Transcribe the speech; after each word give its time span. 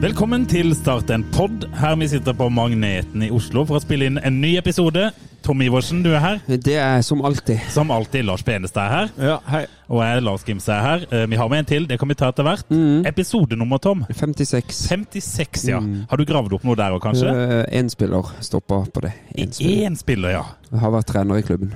Velkommen 0.00 0.46
til 0.48 0.70
Start 0.76 1.10
en 1.12 1.24
pod. 1.34 1.66
Her 1.76 1.96
vi 2.00 2.06
sitter 2.08 2.32
på 2.36 2.46
Magneten 2.52 3.20
i 3.26 3.28
Oslo 3.34 3.66
for 3.68 3.76
å 3.76 3.82
spille 3.82 4.06
inn 4.08 4.16
en 4.24 4.38
ny 4.40 4.54
episode. 4.56 5.10
Tom 5.44 5.60
Iversen, 5.64 6.00
du 6.04 6.08
er 6.14 6.22
her. 6.24 6.38
Det 6.48 6.76
er 6.80 7.02
som 7.04 7.20
alltid. 7.24 7.60
Som 7.72 7.92
alltid, 7.92 8.24
Lars 8.28 8.44
Benestad 8.44 8.86
er 8.86 8.94
her. 8.94 9.12
Ja, 9.30 9.36
hei. 9.52 9.62
Og 9.92 10.00
jeg, 10.04 10.22
Lars 10.24 10.44
Gimse, 10.48 10.72
er 10.72 10.84
her. 10.86 11.04
Eh, 11.12 11.26
Vi 11.28 11.36
har 11.40 11.48
med 11.52 11.62
en 11.64 11.68
til, 11.68 11.86
det 11.88 11.98
kan 12.00 12.08
vi 12.08 12.16
ta 12.16 12.30
etter 12.32 12.46
hvert. 12.48 12.72
Episodenummer, 13.08 13.80
Tom. 13.84 14.04
56. 14.08 14.72
56, 14.88 15.68
ja. 15.68 15.80
Har 16.10 16.16
du 16.20 16.24
gravd 16.28 16.56
opp 16.56 16.64
noe 16.68 16.76
der 16.80 16.96
òg, 16.96 17.00
kanskje? 17.04 17.32
Én 17.72 17.92
spiller 17.92 18.32
stoppa 18.44 18.82
på 18.92 19.04
det. 19.04 19.12
Én 19.36 19.52
spiller. 19.52 19.86
En 19.90 19.96
spiller, 20.00 20.36
ja. 20.38 20.44
Jeg 20.72 20.80
har 20.84 20.96
vært 20.96 21.12
trener 21.12 21.40
i 21.40 21.44
klubben. 21.44 21.74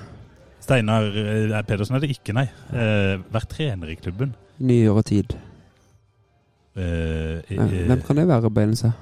Steinar 0.65 1.09
eh, 1.13 1.59
Pedersen 1.69 1.97
er 1.97 2.05
det 2.07 2.13
ikke, 2.17 2.37
nei. 2.37 2.49
Eh, 2.73 3.19
vært 3.33 3.53
trener 3.53 3.93
i 3.93 3.97
klubben. 4.01 4.33
Nyere 4.65 5.03
tid. 5.05 5.37
Eh, 6.77 7.39
eh, 7.55 7.75
Hvem 7.87 8.03
kan 8.07 8.17
det 8.19 8.27
være, 8.29 8.51
Beinse? 8.51 8.93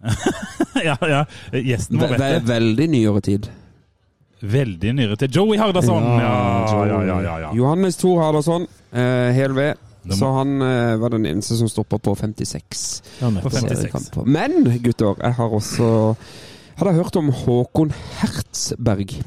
ja, 0.88 0.96
ja. 1.06 1.24
Gjesten 1.52 2.00
vår 2.00 2.14
vet 2.14 2.20
ve 2.22 2.30
det. 2.34 2.42
veldig 2.48 2.86
nyere 2.90 3.20
tid. 3.22 3.50
Veldig 4.40 4.94
nyere 4.96 5.16
tid. 5.20 5.34
Joey 5.36 5.58
Hardasson. 5.60 6.02
Ja, 6.02 6.32
ja, 6.88 7.02
ja, 7.04 7.20
ja, 7.22 7.38
ja. 7.44 7.50
Johannes 7.54 7.96
Thor 8.00 8.22
Hardasson, 8.22 8.64
uh, 8.94 9.30
hel 9.36 9.52
ved. 9.56 9.74
Må- 10.08 10.16
Så 10.16 10.30
han 10.32 10.62
eh, 10.64 10.94
var 10.96 11.12
den 11.12 11.26
eneste 11.28 11.58
som 11.58 11.68
stoppa 11.68 11.98
på 12.00 12.14
56. 12.16 13.02
På 13.20 13.50
56. 13.52 13.66
seriekamper. 13.68 14.24
Men 14.24 14.64
gutter, 14.80 15.14
jeg 15.20 15.34
har 15.36 15.52
også 15.52 16.14
Hadde 16.80 16.94
hørt 16.96 17.16
om 17.20 17.28
Håkon 17.28 17.92
Hertzberg? 18.22 19.18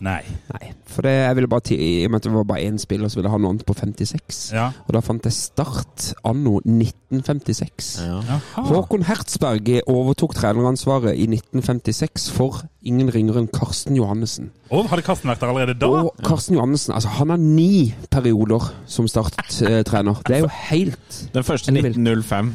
Nei. 0.00 0.22
Nei. 0.50 0.72
For 0.88 1.04
det, 1.06 1.12
jeg 1.12 1.36
ville 1.36 1.48
bare 1.52 1.64
ti, 1.68 1.76
I 1.76 2.06
og 2.06 2.10
med 2.10 2.22
at 2.22 2.24
det 2.26 2.32
var 2.34 2.46
bare 2.48 2.64
én 2.66 2.78
spiller, 2.80 3.08
så 3.08 3.18
ville 3.20 3.28
jeg 3.28 3.34
ha 3.36 3.38
noe 3.42 3.52
annet 3.52 3.66
på 3.68 3.74
56. 3.76 4.40
Ja. 4.56 4.70
Og 4.86 4.96
da 4.96 5.02
fant 5.04 5.28
jeg 5.28 5.36
Start 5.36 6.08
anno 6.26 6.56
1956. 6.64 7.92
Jaha. 8.02 8.38
Håkon 8.66 9.04
Hertzberg 9.06 9.68
overtok 9.90 10.34
treneransvaret 10.38 11.14
i 11.14 11.28
1956 11.28 12.30
for 12.34 12.64
ingen 12.82 13.12
ringere 13.14 13.38
enn 13.44 13.50
Karsten 13.52 13.94
Johannessen. 13.94 14.50
Og 14.74 14.88
hadde 14.90 15.04
Karsten 15.06 15.30
vært 15.30 15.42
der 15.44 15.52
allerede 15.52 15.76
da? 15.78 15.86
Og 15.86 16.16
Karsten 16.26 16.56
Johannessen 16.56 16.94
altså 16.96 17.12
han 17.20 17.30
har 17.30 17.38
ni 17.42 17.92
perioder 18.10 18.72
som 18.90 19.06
Start-trener. 19.10 20.22
Det 20.26 20.38
er 20.40 20.42
jo 20.46 20.50
helt 20.72 21.20
Den 21.34 21.46
første 21.46 21.70
Enn 21.70 21.78
du 21.78 21.84
vil. 21.86 21.94
1905. 21.94 22.50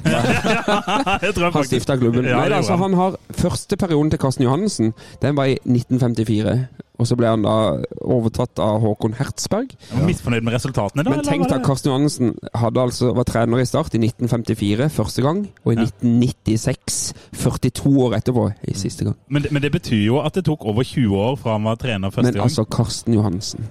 jeg 1.23 1.37
tror 1.37 1.55
Han 1.55 1.69
stifta 1.69 1.95
klubben. 2.01 2.27
Ja, 2.27 2.41
Nei, 2.41 2.49
altså, 2.57 2.75
han 2.81 2.97
har 2.97 3.15
Første 3.31 3.77
perioden 3.79 4.11
til 4.11 4.19
Karsten 4.19 4.43
Johannessen 4.43 4.91
Den 5.21 5.37
var 5.37 5.47
i 5.47 5.55
1954. 5.63 6.57
Og 6.97 7.05
så 7.05 7.15
ble 7.15 7.27
han 7.29 7.43
da 7.45 7.77
overtatt 8.01 8.57
av 8.59 8.79
Håkon 8.81 9.13
Hertzberg. 9.19 9.75
Ja. 9.93 10.03
misfornøyd 10.07 10.41
med 10.47 10.53
resultatene, 10.55 11.03
da? 11.05 11.11
Men 11.13 11.21
tenk 11.23 11.47
da, 11.47 11.57
deg, 11.57 11.65
Karsten 11.67 11.91
Johannessen 11.91 12.31
altså, 12.57 13.11
var 13.13 13.23
trener 13.29 13.61
i 13.61 13.65
Start 13.69 13.93
i 13.93 13.99
1954 14.01 14.89
første 14.89 15.21
gang, 15.21 15.43
og 15.63 15.73
i 15.73 15.75
Ja. 15.77 15.85
1996 15.85 17.13
42 17.33 17.93
år 18.01 18.15
etterpå 18.17 18.47
i 18.67 18.73
siste 18.73 19.03
gang. 19.05 19.15
Men, 19.29 19.41
det- 19.43 19.51
men 19.51 19.61
det 19.61 19.71
betyr 19.71 20.05
jo 20.05 20.19
at 20.25 20.33
det 20.33 20.45
tok 20.45 20.65
over 20.65 20.83
20 20.83 21.15
år 21.15 21.35
fra 21.37 21.51
han 21.53 21.63
var 21.63 21.75
trener 21.75 22.09
første 22.09 22.23
Men 22.31 22.33
gang. 22.33 22.43
altså 22.43 22.65
Karsten 22.65 23.13
Johannessen 23.13 23.67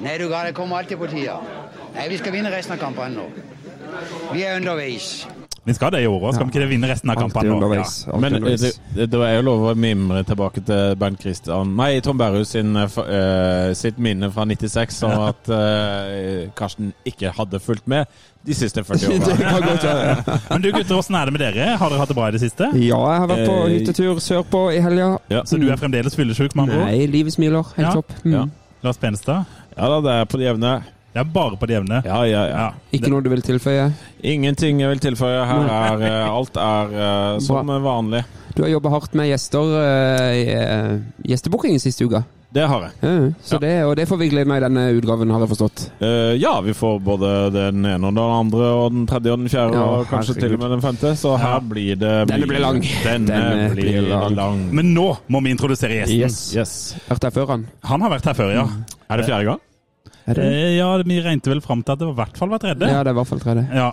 Nei, 0.00 0.16
du 0.16 0.28
ga 0.30 0.44
det 0.46 0.54
kommer 0.54 0.78
alltid 0.78 0.96
på 0.96 1.06
tida. 1.10 1.36
Nei, 1.94 2.08
vi 2.08 2.16
skal 2.16 2.32
vinne 2.32 2.48
resten 2.50 2.72
av 2.72 2.78
kampene 2.78 3.16
nå. 3.16 3.26
Vi 4.32 4.42
er 4.44 4.56
underveis. 4.56 5.26
Vi 5.64 5.74
skal 5.76 5.90
det 5.92 6.00
i 6.00 6.06
år 6.08 6.22
òg, 6.24 6.32
skal 6.32 6.46
vi 6.48 6.54
ikke 6.54 6.62
det 6.62 6.68
vinne 6.70 6.88
resten 6.88 7.10
av 7.12 7.18
kampene 7.20 7.50
nå? 7.50 7.56
underveis. 7.58 7.96
Men 8.22 8.38
eh, 8.38 8.54
det, 8.56 8.70
det, 9.12 9.18
er 9.20 9.34
jo 9.36 9.42
lov 9.44 9.64
å 9.68 9.74
mimre 9.76 10.22
tilbake 10.24 10.62
til 10.64 10.94
Bernt 11.00 11.20
Christian 11.20 11.74
Nei, 11.76 11.90
Tom 12.04 12.16
Berrhus 12.20 12.54
sin, 12.54 12.72
eh, 12.80 12.96
eh, 13.04 13.72
sitt 13.76 13.98
minne 14.00 14.30
fra 14.32 14.46
96 14.48 15.02
om 15.10 15.26
at 15.26 15.50
uh, 15.52 16.48
Karsten 16.56 16.94
ikke 17.08 17.34
hadde 17.36 17.60
fulgt 17.60 17.84
med 17.92 18.08
de 18.48 18.56
siste 18.56 18.80
40 18.88 19.10
årene. 19.18 19.74
Ja. 19.84 20.38
Men 20.48 20.64
du 20.64 20.70
gutter, 20.72 20.94
åssen 20.96 21.18
er 21.20 21.28
det 21.28 21.34
med 21.36 21.44
dere? 21.44 21.74
Har 21.76 21.92
dere 21.92 22.00
hatt 22.00 22.12
det 22.14 22.16
bra 22.16 22.30
i 22.30 22.36
det 22.38 22.40
siste? 22.40 22.70
Ja, 22.80 23.00
jeg 23.12 23.24
har 23.26 23.28
vært 23.28 23.50
på 23.50 23.58
hyttetur 23.74 24.22
sørpå 24.24 24.62
i 24.72 24.80
helga. 24.80 25.10
Ja. 25.28 25.44
Så 25.44 25.60
du 25.60 25.68
er 25.68 25.76
fremdeles 25.80 26.16
fyllesyk, 26.16 26.56
med 26.56 26.70
andre 26.70 26.80
ord? 26.80 26.88
Nei, 26.88 27.04
livet 27.18 27.36
smiler. 27.36 27.68
Helt 27.76 27.90
Ja. 27.90 27.92
topp. 28.00 28.16
Mm. 28.24 28.32
Ja. 28.38 28.46
Lars 28.86 28.96
Penstad? 28.96 29.44
ja 29.76 29.92
da, 29.92 30.00
det 30.00 30.16
er 30.22 30.24
på 30.24 30.40
det 30.40 30.48
jevne. 30.48 30.72
Det 31.10 31.18
er 31.24 31.30
bare 31.34 31.56
på 31.58 31.66
det 31.66 31.74
jevne. 31.74 32.02
Ja, 32.06 32.20
ja, 32.28 32.42
ja. 32.46 32.58
Ja. 32.60 32.66
Ikke 32.94 33.10
noe 33.10 33.22
du 33.24 33.30
vil 33.32 33.42
tilføye? 33.42 33.88
Ingenting 34.22 34.78
jeg 34.82 34.92
vil 34.92 35.00
tilføye. 35.10 35.40
Her 35.48 35.70
er 35.74 36.04
eh, 36.06 36.26
alt 36.30 36.56
er 36.60 36.92
uh, 36.94 37.38
som 37.42 37.66
vanlig. 37.82 38.22
Du 38.54 38.62
har 38.62 38.70
jobba 38.70 38.92
hardt 38.94 39.14
med 39.18 39.30
gjester 39.30 39.72
uh, 39.74 40.28
i 40.38 40.44
uh, 40.54 41.00
gjestebukkingen 41.26 41.82
siste 41.82 42.06
uka. 42.06 42.22
Det 42.50 42.64
har 42.66 42.82
jeg. 42.82 42.94
Ja, 43.02 43.10
så 43.46 43.54
Ja. 43.54 43.58
det, 43.62 43.72
og 43.86 43.92
det 43.96 44.08
får 44.10 44.18
vi 44.18 44.26
glede 44.32 44.50
meg 44.50 44.58
i 44.58 44.64
denne 44.64 44.82
utgaven, 44.98 45.30
har 45.30 45.42
jeg 45.44 45.50
forstått. 45.52 45.84
Uh, 46.02 46.34
ja, 46.34 46.56
vi 46.66 46.74
får 46.74 46.96
både 47.06 47.30
den 47.54 47.84
ene 47.86 48.08
og 48.10 48.14
den 48.16 48.34
andre 48.40 48.70
og 48.74 48.90
den 48.94 49.06
tredje 49.06 49.34
og 49.34 49.38
den 49.38 49.52
fjerde 49.52 49.78
Ja, 49.78 49.84
og 49.86 50.08
kanskje 50.10 50.34
herregud. 50.34 50.40
til 50.48 50.54
og 50.56 50.62
med 50.64 50.74
den 50.74 50.82
femte. 50.82 51.12
Så 51.18 51.36
her 51.38 51.60
blir 51.62 51.94
det 51.98 52.14
Denne 52.30 52.50
blir 52.50 52.62
lang. 52.62 52.82
Denne, 53.06 53.26
Denne 53.30 53.70
blir, 53.74 53.90
blir 54.00 54.10
lang. 54.10 54.34
lang. 54.34 54.62
Men 54.74 54.94
nå 54.94 55.08
må 55.30 55.42
vi 55.46 55.54
introdusere 55.54 56.02
gjesten. 56.02 56.18
Yes. 56.22 56.40
Yes. 56.56 56.76
Vært 57.08 57.28
her 57.30 57.34
før, 57.38 57.50
han. 57.54 57.66
Han 57.86 58.02
har 58.06 58.14
vært 58.18 58.30
her 58.32 58.38
før, 58.42 58.54
ja. 58.54 58.66
Er 59.10 59.22
det 59.22 59.30
fjerde 59.30 59.44
gang? 59.52 59.66
Er 60.30 60.38
det? 60.38 60.46
Eh, 60.46 60.70
ja, 60.78 60.88
vi 61.02 61.18
regnet 61.24 61.50
vel 61.50 61.60
fram 61.64 61.82
til 61.82 61.92
at 61.96 62.00
det 62.02 62.08
var 62.08 62.14
i 62.16 62.20
hvert 62.24 62.40
fall 62.40 62.50
var 62.52 62.62
tredje. 62.62 62.88
Ja, 62.90 63.02
det 63.04 63.12
er 63.12 63.16
i 63.16 63.20
hvert 63.20 63.30
fall 63.30 63.42
tredje. 63.42 63.66
Ja. 63.74 63.90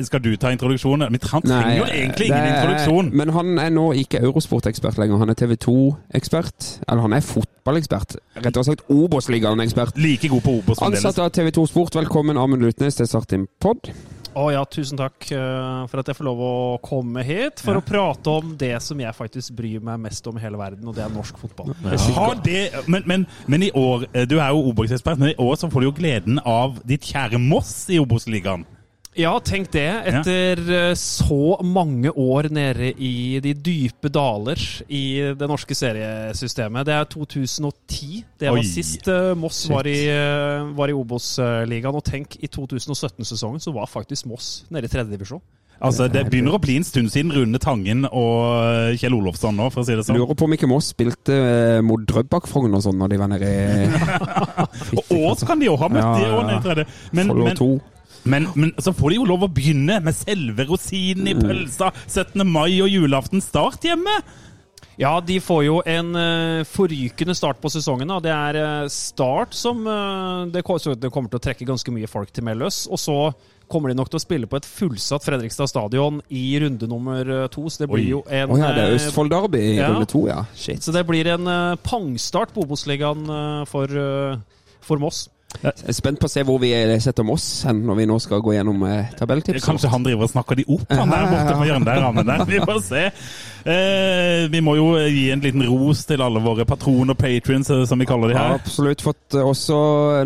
Skal 0.00 0.22
du 0.24 0.30
ta 0.40 0.48
introduksjonen? 0.48 1.10
Vi 1.12 1.18
han 1.28 1.42
trenger 1.44 1.74
jo 1.76 1.84
egentlig 1.84 2.26
ingen 2.30 2.38
er- 2.40 2.54
introduksjon. 2.54 3.10
Men 3.20 3.28
han 3.36 3.58
er 3.60 3.68
nå 3.74 3.90
ikke 4.00 4.22
Eurosport-ekspert 4.24 4.96
lenger. 4.96 5.18
Han 5.20 5.28
er 5.28 5.36
TV 5.36 5.58
2-ekspert. 5.60 6.70
Eller 6.88 7.02
han 7.04 7.12
er 7.12 7.20
fotballekspert. 7.20 8.16
Rett 8.46 8.56
og 8.56 8.64
slett 8.64 8.80
Obos-ligaen-ekspert. 8.88 9.98
Like 10.00 10.28
god 10.32 10.40
på 10.46 10.56
Obos 10.62 10.80
Ansatt 10.80 11.18
av 11.20 11.30
TV 11.36 11.50
2 11.52 11.66
Sport, 11.68 12.00
velkommen 12.00 12.40
Amund 12.40 12.62
Lutnes 12.64 12.96
til 12.96 13.06
Start 13.06 13.32
in 13.36 13.46
pod. 13.60 13.92
Å 14.34 14.44
ja, 14.52 14.64
tusen 14.66 14.98
takk 14.98 15.28
eh, 15.32 15.86
for 15.90 16.00
at 16.02 16.08
jeg 16.10 16.16
får 16.18 16.26
lov 16.26 16.40
å 16.42 16.52
komme 16.82 17.22
hit 17.26 17.60
for 17.62 17.76
Ja. 17.76 17.80
å 17.80 17.86
prate 17.86 18.32
om 18.32 18.56
det 18.58 18.72
som 18.82 18.98
jeg 18.98 19.14
faktisk 19.14 19.54
bryr 19.54 19.80
meg 19.84 20.00
mest 20.00 20.26
om 20.26 20.36
i 20.36 20.42
hele 20.42 20.58
verden, 20.58 20.86
og 20.90 20.94
det 20.96 21.04
er 21.04 21.12
norsk 21.14 21.38
fotball. 21.38 21.70
Ja. 21.84 22.34
det, 22.42 22.60
men, 22.90 23.02
men, 23.06 23.26
men 23.46 23.62
i 23.62 23.70
år, 23.70 24.06
eh, 24.12 24.26
du 24.26 24.38
er 24.40 24.50
jo 24.50 24.64
Obos-ekspert, 24.72 25.18
men 25.22 25.30
i 25.32 25.38
år 25.38 25.54
så 25.60 25.70
får 25.70 25.80
du 25.84 25.86
jo 25.90 25.96
gleden 25.96 26.40
av 26.44 26.80
ditt 26.84 27.06
kjære 27.06 27.38
Moss 27.38 27.86
i 27.94 28.00
Obos-ligaen. 28.02 28.66
Ja, 29.14 29.32
tenk 29.38 29.70
det. 29.74 29.86
Etter 30.10 30.60
ja. 30.66 30.84
så 30.98 31.56
mange 31.62 32.10
år 32.10 32.48
nede 32.54 32.90
i 32.98 33.38
de 33.42 33.54
dype 33.54 34.10
daler 34.12 34.58
i 34.90 35.34
det 35.38 35.48
norske 35.50 35.76
seriesystemet. 35.78 36.86
Det 36.88 36.96
er 36.96 37.10
2010. 37.12 38.24
Det 38.42 38.50
var 38.50 38.58
Oi. 38.58 38.66
sist 38.66 39.08
eh, 39.10 39.32
Moss 39.38 39.64
var 39.70 39.86
i, 39.86 40.00
eh, 40.10 40.66
var 40.74 40.90
i 40.90 40.96
Obos-ligaen. 40.98 41.94
Og 41.94 42.04
tenk, 42.06 42.40
i 42.42 42.50
2017-sesongen 42.50 43.62
så 43.62 43.74
var 43.76 43.90
faktisk 43.90 44.26
Moss 44.30 44.64
nede 44.74 44.90
i 44.90 44.94
tredjedivisjon. 44.94 45.42
Altså, 45.84 46.06
Det 46.08 46.22
begynner 46.30 46.54
å 46.54 46.60
bli 46.62 46.76
en 46.78 46.86
stund 46.86 47.10
siden 47.12 47.32
Rune 47.34 47.58
Tangen 47.62 48.06
og 48.06 48.36
eh, 48.62 48.98
Kjell 49.00 49.16
Olofsson 49.16 49.56
nå, 49.58 49.68
for 49.74 49.82
å 49.82 49.86
si 49.86 49.96
det 49.96 50.04
sånn. 50.06 50.18
Lurer 50.20 50.38
på 50.38 50.46
om 50.46 50.54
ikke 50.56 50.70
Moss 50.70 50.92
spilte 50.94 51.34
eh, 51.34 51.80
mot 51.84 52.02
Drøbak-Frogn 52.08 52.78
og 52.78 52.84
sånn 52.86 53.00
når 53.00 53.14
de 53.14 53.18
var 53.20 53.32
nede 53.34 53.50
i 53.50 53.88
Og 54.98 55.14
Ås 55.18 55.44
kan 55.46 55.60
de 55.60 55.68
jo 55.68 55.76
ha 55.80 55.90
møtt, 55.90 56.04
Ja, 56.04 56.14
de 56.20 56.30
òg, 56.30 56.46
nede 56.48 56.60
i 56.60 56.64
tredje. 56.68 56.86
Men, 57.12 57.34
men, 57.42 57.58
2. 57.58 57.70
men, 58.24 58.48
men 58.54 58.72
så 58.78 58.94
får 58.96 59.12
de 59.12 59.20
jo 59.20 59.28
lov 59.28 59.44
å 59.46 59.52
begynne 59.52 60.00
med 60.04 60.16
selve 60.16 60.66
rosinen 60.68 61.28
i 61.30 61.36
pølsa. 61.36 61.92
17. 62.06 62.40
mai 62.48 62.80
og 62.80 62.90
julaften 62.92 63.44
start 63.44 63.84
hjemme. 63.84 64.18
Ja, 65.00 65.16
de 65.20 65.40
får 65.42 65.64
jo 65.66 65.80
en 65.90 66.14
uh, 66.14 66.66
forrykende 66.68 67.34
start 67.34 67.58
på 67.62 67.70
sesongen. 67.72 68.10
Da. 68.10 68.20
Det 68.22 68.34
er 68.34 68.58
uh, 68.60 68.92
start 68.92 69.56
som 69.56 69.82
uh, 69.88 70.46
det, 70.46 70.62
det 70.62 71.10
kommer 71.10 71.32
til 71.32 71.40
å 71.40 71.44
trekke 71.48 71.66
ganske 71.66 71.94
mye 71.94 72.10
folk 72.10 72.30
til 72.34 72.46
Melløs. 72.46 72.84
Og 72.86 73.02
så 73.02 73.18
kommer 73.70 73.90
de 73.90 73.98
nok 73.98 74.12
til 74.12 74.20
å 74.20 74.22
spille 74.22 74.46
på 74.46 74.58
et 74.60 74.68
fullsatt 74.68 75.24
Fredrikstad 75.24 75.70
stadion 75.72 76.20
i 76.30 76.44
runde 76.62 76.86
nummer 76.86 77.48
to. 77.50 77.66
Så 77.66 77.84
det 77.84 77.90
blir 77.90 78.04
Oi. 78.04 78.10
jo 78.12 78.22
en 78.28 78.54
oh, 78.54 78.60
ja, 78.60 78.70
det 78.76 78.86
er 78.86 78.98
Østfold 79.00 79.32
Derby 79.32 79.62
i 79.72 79.76
ja. 79.80 79.90
runde 79.90 80.08
to, 80.10 80.26
ja. 80.30 80.44
Shit. 80.54 80.84
Så 80.84 80.94
det 80.94 81.02
blir 81.08 81.32
en 81.32 81.48
pangstart 81.82 82.54
på 82.54 82.66
Obos-ligaen 82.68 83.24
for, 83.70 83.98
for 84.84 85.02
Moss. 85.02 85.24
Jeg 85.62 85.72
er 85.88 85.96
spent 85.96 86.20
på 86.20 86.28
å 86.28 86.32
se 86.32 86.42
hvor 86.44 86.58
vi 86.60 86.72
setter 87.00 87.24
Moss 87.26 87.46
hen 87.68 87.84
når 87.86 88.00
vi 88.00 88.06
nå 88.10 88.18
skal 88.20 88.42
gå 88.44 88.56
gjennom 88.56 88.82
eh, 88.88 89.12
tabelltips. 89.18 89.64
Kanskje 89.64 89.90
han 89.92 90.04
driver 90.04 90.26
og 90.26 90.32
snakker 90.34 90.58
de 90.60 90.66
opp, 90.68 90.86
han 90.90 91.12
der 91.12 91.28
borte 91.30 91.58
på 91.60 91.68
hjørnet 91.70 92.26
der. 92.28 92.44
Vi 92.50 92.60
får 92.64 92.80
se. 92.84 93.04
Eh, 93.64 94.44
vi 94.52 94.60
må 94.60 94.74
jo 94.76 94.90
gi 95.08 95.30
en 95.32 95.40
liten 95.40 95.62
ros 95.64 96.02
til 96.04 96.20
alle 96.20 96.40
våre 96.44 96.66
patroner, 96.68 97.16
patrions, 97.16 97.70
eh, 97.72 97.84
som 97.88 97.98
vi 97.98 98.04
kaller 98.08 98.28
de 98.28 98.34
Ja, 98.36 98.42
her. 98.50 98.58
absolutt 98.60 99.00
fått 99.00 99.34
eh, 99.38 99.40
også 99.40 99.78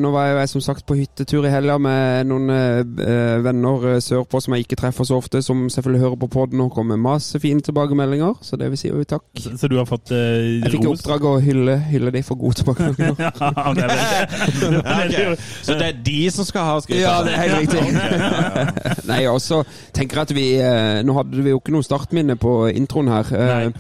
Nå 0.03 0.11
var 0.11 0.33
jeg 0.41 0.49
som 0.51 0.61
sagt 0.65 0.85
på 0.89 0.97
hyttetur 0.99 1.47
i 1.47 1.53
helga 1.53 1.77
med 1.79 2.27
noen 2.27 2.51
eh, 2.51 3.39
venner 3.45 3.87
eh, 3.95 4.01
sørpå 4.03 4.41
som 4.43 4.57
jeg 4.57 4.67
ikke 4.67 4.79
treffer 4.83 5.07
så 5.07 5.21
ofte, 5.23 5.43
som 5.47 5.69
selvfølgelig 5.71 6.03
hører 6.03 6.19
på 6.25 6.31
poden 6.35 6.61
og 6.65 6.73
kommer 6.75 6.97
med 6.99 7.05
masse 7.13 7.39
fine 7.43 7.63
tilbakemeldinger. 7.63 8.35
Så 8.43 8.59
det 8.59 8.71
vil 8.73 8.81
si 8.81 8.89
jo 8.91 9.05
takk. 9.07 9.23
Så, 9.39 9.55
så 9.61 9.71
du 9.71 9.77
har 9.79 9.87
fått 9.87 10.11
eh, 10.11 10.59
Jeg 10.65 10.75
fikk 10.75 10.89
i 10.89 10.91
oppdrag 10.91 11.29
å 11.31 11.37
hylle, 11.45 11.79
hylle 11.93 12.11
de 12.15 12.25
for 12.27 12.41
gode 12.43 12.59
tilbakemeldinger. 12.63 13.15
Ja, 13.39 13.73
det 13.75 13.87
er 13.87 15.15
Ja. 15.19 15.31
Så 15.63 15.75
det 15.79 15.87
er 15.93 15.97
de 16.05 16.19
som 16.35 16.47
skal 16.49 16.67
ha 16.67 16.75
skryt? 16.83 17.01
Ja, 17.01 17.15
det 17.27 17.33
er 17.35 17.41
helt 17.45 17.73
riktig. 17.73 19.07
Nei, 19.11 19.23
også 19.31 19.63
tenker 19.97 20.23
at 20.25 20.33
vi 20.35 20.47
eh, 20.61 21.01
Nå 21.07 21.15
hadde 21.17 21.43
vi 21.45 21.53
jo 21.55 21.61
ikke 21.61 21.73
noe 21.75 21.87
startminne 21.87 22.37
på 22.41 22.53
introen 22.73 23.09
her. 23.13 23.28
Eh, 23.33 23.71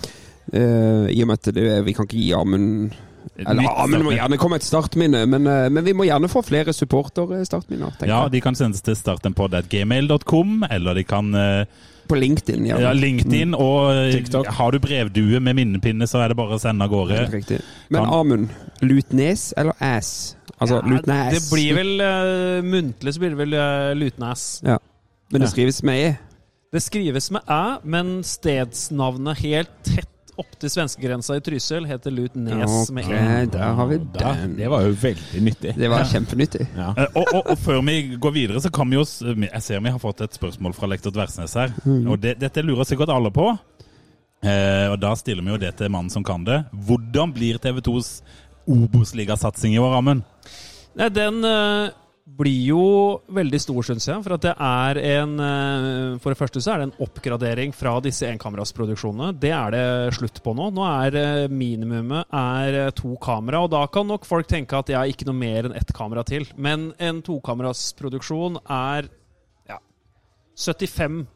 eh, 0.52 1.04
I 1.14 1.22
og 1.22 1.30
med 1.30 1.38
at 1.38 1.50
det, 1.54 1.66
vi 1.86 1.94
kan 1.96 2.08
ikke 2.08 2.18
gi 2.20 2.32
Amund 2.36 2.94
Eller 3.38 3.62
Nytt 3.62 3.80
Amund 3.84 4.06
må 4.06 4.14
gjerne 4.16 4.38
komme 4.40 4.56
et 4.58 4.64
startminne, 4.66 5.24
men, 5.28 5.46
eh, 5.46 5.68
men 5.70 5.84
vi 5.84 5.92
må 5.96 6.06
gjerne 6.08 6.30
få 6.32 6.42
flere 6.46 6.72
supporter-startminner. 6.72 8.00
Ja, 8.08 8.24
de 8.32 8.40
kan 8.40 8.56
sendes 8.58 8.82
til 8.82 8.96
startenpod.gmail.com, 8.96 10.64
eller 10.70 10.94
de 10.94 11.04
kan 11.04 11.30
På 12.08 12.16
LinkedIn, 12.16 12.64
ja. 12.70 12.78
ja, 12.80 12.92
LinkedIn, 12.96 13.52
og 13.54 13.90
eh, 13.92 14.12
TikTok. 14.16 14.46
har 14.46 14.72
du 14.72 14.78
brevdue 14.80 15.40
med 15.44 15.58
minnepinne, 15.58 16.06
så 16.08 16.22
er 16.24 16.32
det 16.32 16.38
bare 16.40 16.56
å 16.56 16.62
sende 16.62 16.86
av 16.86 16.90
gårde. 16.94 17.60
Men 17.92 18.08
Amund, 18.08 18.48
Lutnes 18.80 19.50
eller 19.56 19.76
Ass? 19.78 20.34
Altså 20.58 20.80
Ja, 20.80 20.88
Lutnes. 20.88 21.34
Det 21.36 21.42
blir 21.52 21.76
vel 21.76 22.00
uh, 22.00 22.64
muntlig 22.66 23.12
så 23.14 23.20
blir 23.22 23.34
det 23.36 23.38
vel 23.38 23.52
uh, 23.54 23.92
lutnes. 23.94 24.46
Ja. 24.64 24.78
Men 25.30 25.42
det 25.44 25.50
Ja. 25.50 25.52
skrives 25.52 25.82
med 25.84 26.00
E. 26.00 26.16
Det 26.72 26.80
skrives 26.84 27.30
med 27.32 27.48
æ, 27.48 27.78
men 27.88 28.18
stedsnavnet 28.26 29.38
helt 29.40 29.70
tett 29.86 30.14
opp 30.38 30.52
til 30.60 30.70
svenskegrensa 30.70 31.34
i 31.38 31.40
Trysil 31.42 31.86
heter 31.88 32.12
Lutnes 32.14 32.90
med 32.94 33.08
æ. 33.08 33.16
e. 33.16 33.46
der 33.50 33.72
har 33.78 33.86
vi 33.90 33.96
Da, 34.14 34.34
den. 34.36 34.52
det 34.58 34.68
var 34.70 34.84
jo 34.84 34.92
veldig 35.00 35.40
nyttig. 35.42 35.72
Det 35.80 35.88
var 35.90 36.04
kjempenyttig. 36.06 36.66
Ja. 36.76 36.92
Eh, 36.92 37.08
og, 37.16 37.32
og, 37.34 37.48
og 37.54 37.58
før 37.58 37.80
vi 37.88 37.96
går 38.20 38.34
videre, 38.36 38.60
så 38.62 38.70
kan 38.70 38.90
vi 38.90 39.00
jo 39.00 39.06
Jeg 39.48 39.62
ser 39.64 39.80
vi 39.80 39.90
har 39.90 39.98
fått 39.98 40.20
et 40.20 40.36
spørsmål 40.38 40.76
fra 40.76 40.86
lektor 40.92 41.10
Dversnes 41.10 41.56
her. 41.58 41.72
Og 42.06 42.20
det, 42.22 42.36
dette 42.38 42.62
lurer 42.62 42.86
sikkert 42.86 43.10
alle 43.10 43.32
på. 43.34 43.48
Eh, 44.44 44.86
og 44.92 45.00
da 45.02 45.14
stiller 45.18 45.42
vi 45.42 45.50
jo 45.56 45.58
det 45.64 45.72
til 45.80 45.90
mannen 45.90 46.12
som 46.12 46.22
kan 46.22 46.44
det. 46.46 46.60
Hvordan 46.86 47.32
blir 47.34 47.58
TV 47.58 47.80
2s 47.80 48.20
Obos-ligasatsing 48.68 49.74
i 49.74 49.80
år, 49.82 49.96
Amund? 49.98 50.22
Nei, 50.98 51.08
den 51.14 51.42
eh, 51.46 51.88
blir 52.38 52.60
jo 52.70 52.82
veldig 53.34 53.60
stor, 53.60 53.80
syns 53.86 54.06
jeg. 54.08 54.22
For 54.24 54.36
at 54.36 54.44
det 54.44 54.54
er 54.54 55.00
en 55.16 55.34
eh, 55.42 56.18
For 56.22 56.32
det 56.32 56.38
første 56.40 56.62
så 56.62 56.74
er 56.74 56.82
det 56.82 56.88
en 56.88 57.06
oppgradering 57.06 57.74
fra 57.76 57.96
disse 58.04 58.28
enkamerasproduksjonene. 58.30 59.32
Det 59.40 59.52
er 59.54 59.74
det 59.74 59.84
slutt 60.18 60.42
på 60.44 60.54
nå. 60.56 60.70
Nå 60.74 60.86
er 60.88 61.18
eh, 61.18 61.46
minimumet 61.50 62.28
er 62.34 62.80
eh, 62.84 62.92
to 62.96 63.16
kamera, 63.22 63.64
og 63.64 63.72
da 63.74 63.84
kan 63.92 64.08
nok 64.08 64.28
folk 64.28 64.50
tenke 64.50 64.78
at 64.78 64.92
jeg 64.92 64.98
har 65.00 65.10
ikke 65.10 65.28
noe 65.28 65.38
mer 65.38 65.68
enn 65.68 65.78
ett 65.78 65.94
kamera 65.96 66.24
til. 66.26 66.46
Men 66.56 66.92
en 67.02 67.22
tokamerasproduksjon 67.26 68.62
er 68.64 69.10
ja, 69.70 69.80
75 70.58 71.26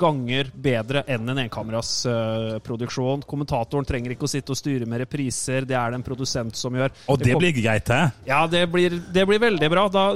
ganger 0.00 0.50
bedre 0.54 1.02
enn 1.10 1.28
en 1.30 1.40
enkamerasproduksjon. 1.44 3.24
Kommentatoren 3.28 3.86
trenger 3.88 4.14
ikke 4.14 4.26
å 4.26 4.30
sitte 4.30 4.54
og 4.54 4.58
styre 4.58 4.88
med 4.88 5.04
repriser, 5.04 5.66
det 5.68 5.76
er 5.78 5.92
det 5.92 6.00
en 6.00 6.06
produsent 6.06 6.56
som 6.58 6.76
gjør. 6.76 6.94
Og 7.10 7.20
det 7.20 7.30
det 7.30 7.38
blir 7.40 7.54
greit, 7.56 7.90
hæ? 7.92 8.10
ja, 8.28 8.40
det 8.50 8.64
blir, 8.72 8.96
det 9.12 9.26
blir 9.28 9.42
veldig 9.42 9.70
bra. 9.72 9.86
Da 9.92 10.06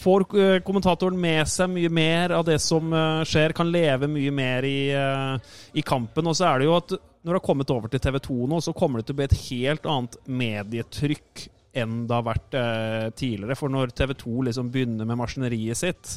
får 0.00 0.26
uh, 0.36 0.44
kommentatoren 0.66 1.18
med 1.20 1.48
seg 1.50 1.70
mye 1.72 1.90
mer 1.92 2.36
av 2.38 2.46
det 2.48 2.58
som 2.62 2.92
uh, 2.94 3.24
skjer, 3.26 3.54
kan 3.56 3.70
leve 3.72 4.08
mye 4.10 4.32
mer 4.34 4.66
i, 4.66 4.78
eh, 4.94 5.58
i 5.76 5.84
kampen. 5.86 6.26
Og 6.26 6.36
så 6.38 6.48
er 6.50 6.60
det 6.62 6.68
jo 6.68 6.76
at 6.78 6.94
når 6.96 7.32
det 7.32 7.38
har 7.40 7.46
kommet 7.46 7.72
over 7.74 7.90
til 7.90 8.02
TV 8.02 8.20
2 8.22 8.38
nå, 8.52 8.62
så 8.62 8.74
kommer 8.76 9.00
det 9.00 9.08
til 9.08 9.16
å 9.16 9.20
bli 9.20 9.26
et 9.26 9.40
helt 9.48 9.88
annet 9.90 10.16
medietrykk 10.26 11.46
enn 11.76 12.04
det 12.08 12.14
har 12.16 12.24
vært 12.24 12.54
tidligere. 13.18 13.56
For 13.58 13.72
når 13.72 13.90
TV 13.98 14.14
2 14.16 14.46
liksom 14.46 14.70
begynner 14.72 15.08
med 15.08 15.18
maskineriet 15.20 15.76
sitt, 15.76 16.14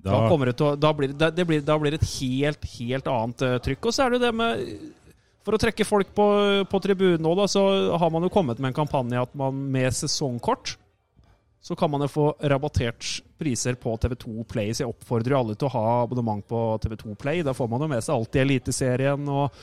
da, 0.00 0.10
Da, 0.16 0.28
kommer 0.32 0.50
det, 0.50 0.56
til 0.58 0.66
å, 0.70 0.74
da, 0.80 0.92
blir, 0.96 1.12
det- 1.12 1.32
det 1.36 1.44
blir, 1.48 1.60
da 1.64 1.76
blir 1.78 1.92
det 1.94 2.00
et 2.02 2.12
helt, 2.18 2.64
helt 2.78 3.06
annet 3.12 3.42
uh, 3.46 3.56
trykk. 3.64 3.86
Og 3.90 3.94
så 3.96 4.06
er 4.06 4.14
det 4.16 4.22
det 4.26 4.34
med 4.34 4.66
For 5.44 5.56
å 5.56 5.60
trekke 5.60 5.84
folk 5.88 6.10
på, 6.16 6.24
på 6.68 6.80
tribunen 6.84 7.22
nå, 7.24 7.34
da, 7.38 7.46
så 7.48 7.62
har 7.98 8.10
man 8.12 8.22
jo 8.26 8.32
kommet 8.32 8.58
med 8.60 8.70
en 8.74 8.78
kampanje 8.82 9.22
at 9.22 9.32
man 9.34 9.56
med 9.72 9.92
sesongkort 9.96 10.76
så 11.60 11.76
kan 11.76 11.90
man 11.92 12.00
jo 12.00 12.08
få 12.08 12.22
rabattert 12.48 13.04
priser 13.36 13.74
på 13.76 13.92
TV2 14.00 14.44
Play. 14.48 14.70
Så 14.72 14.80
jeg 14.86 14.92
oppfordrer 14.94 15.34
jo 15.34 15.40
alle 15.42 15.56
til 15.60 15.68
å 15.68 15.72
ha 15.74 15.82
abonnement 16.06 16.40
på 16.48 16.60
TV2 16.80 17.16
Play. 17.20 17.42
Da 17.44 17.52
får 17.52 17.68
man 17.68 17.82
jo 17.84 17.88
med 17.90 18.00
seg 18.04 18.14
alt 18.14 18.38
i 18.38 18.40
Eliteserien 18.40 19.26
og 19.28 19.58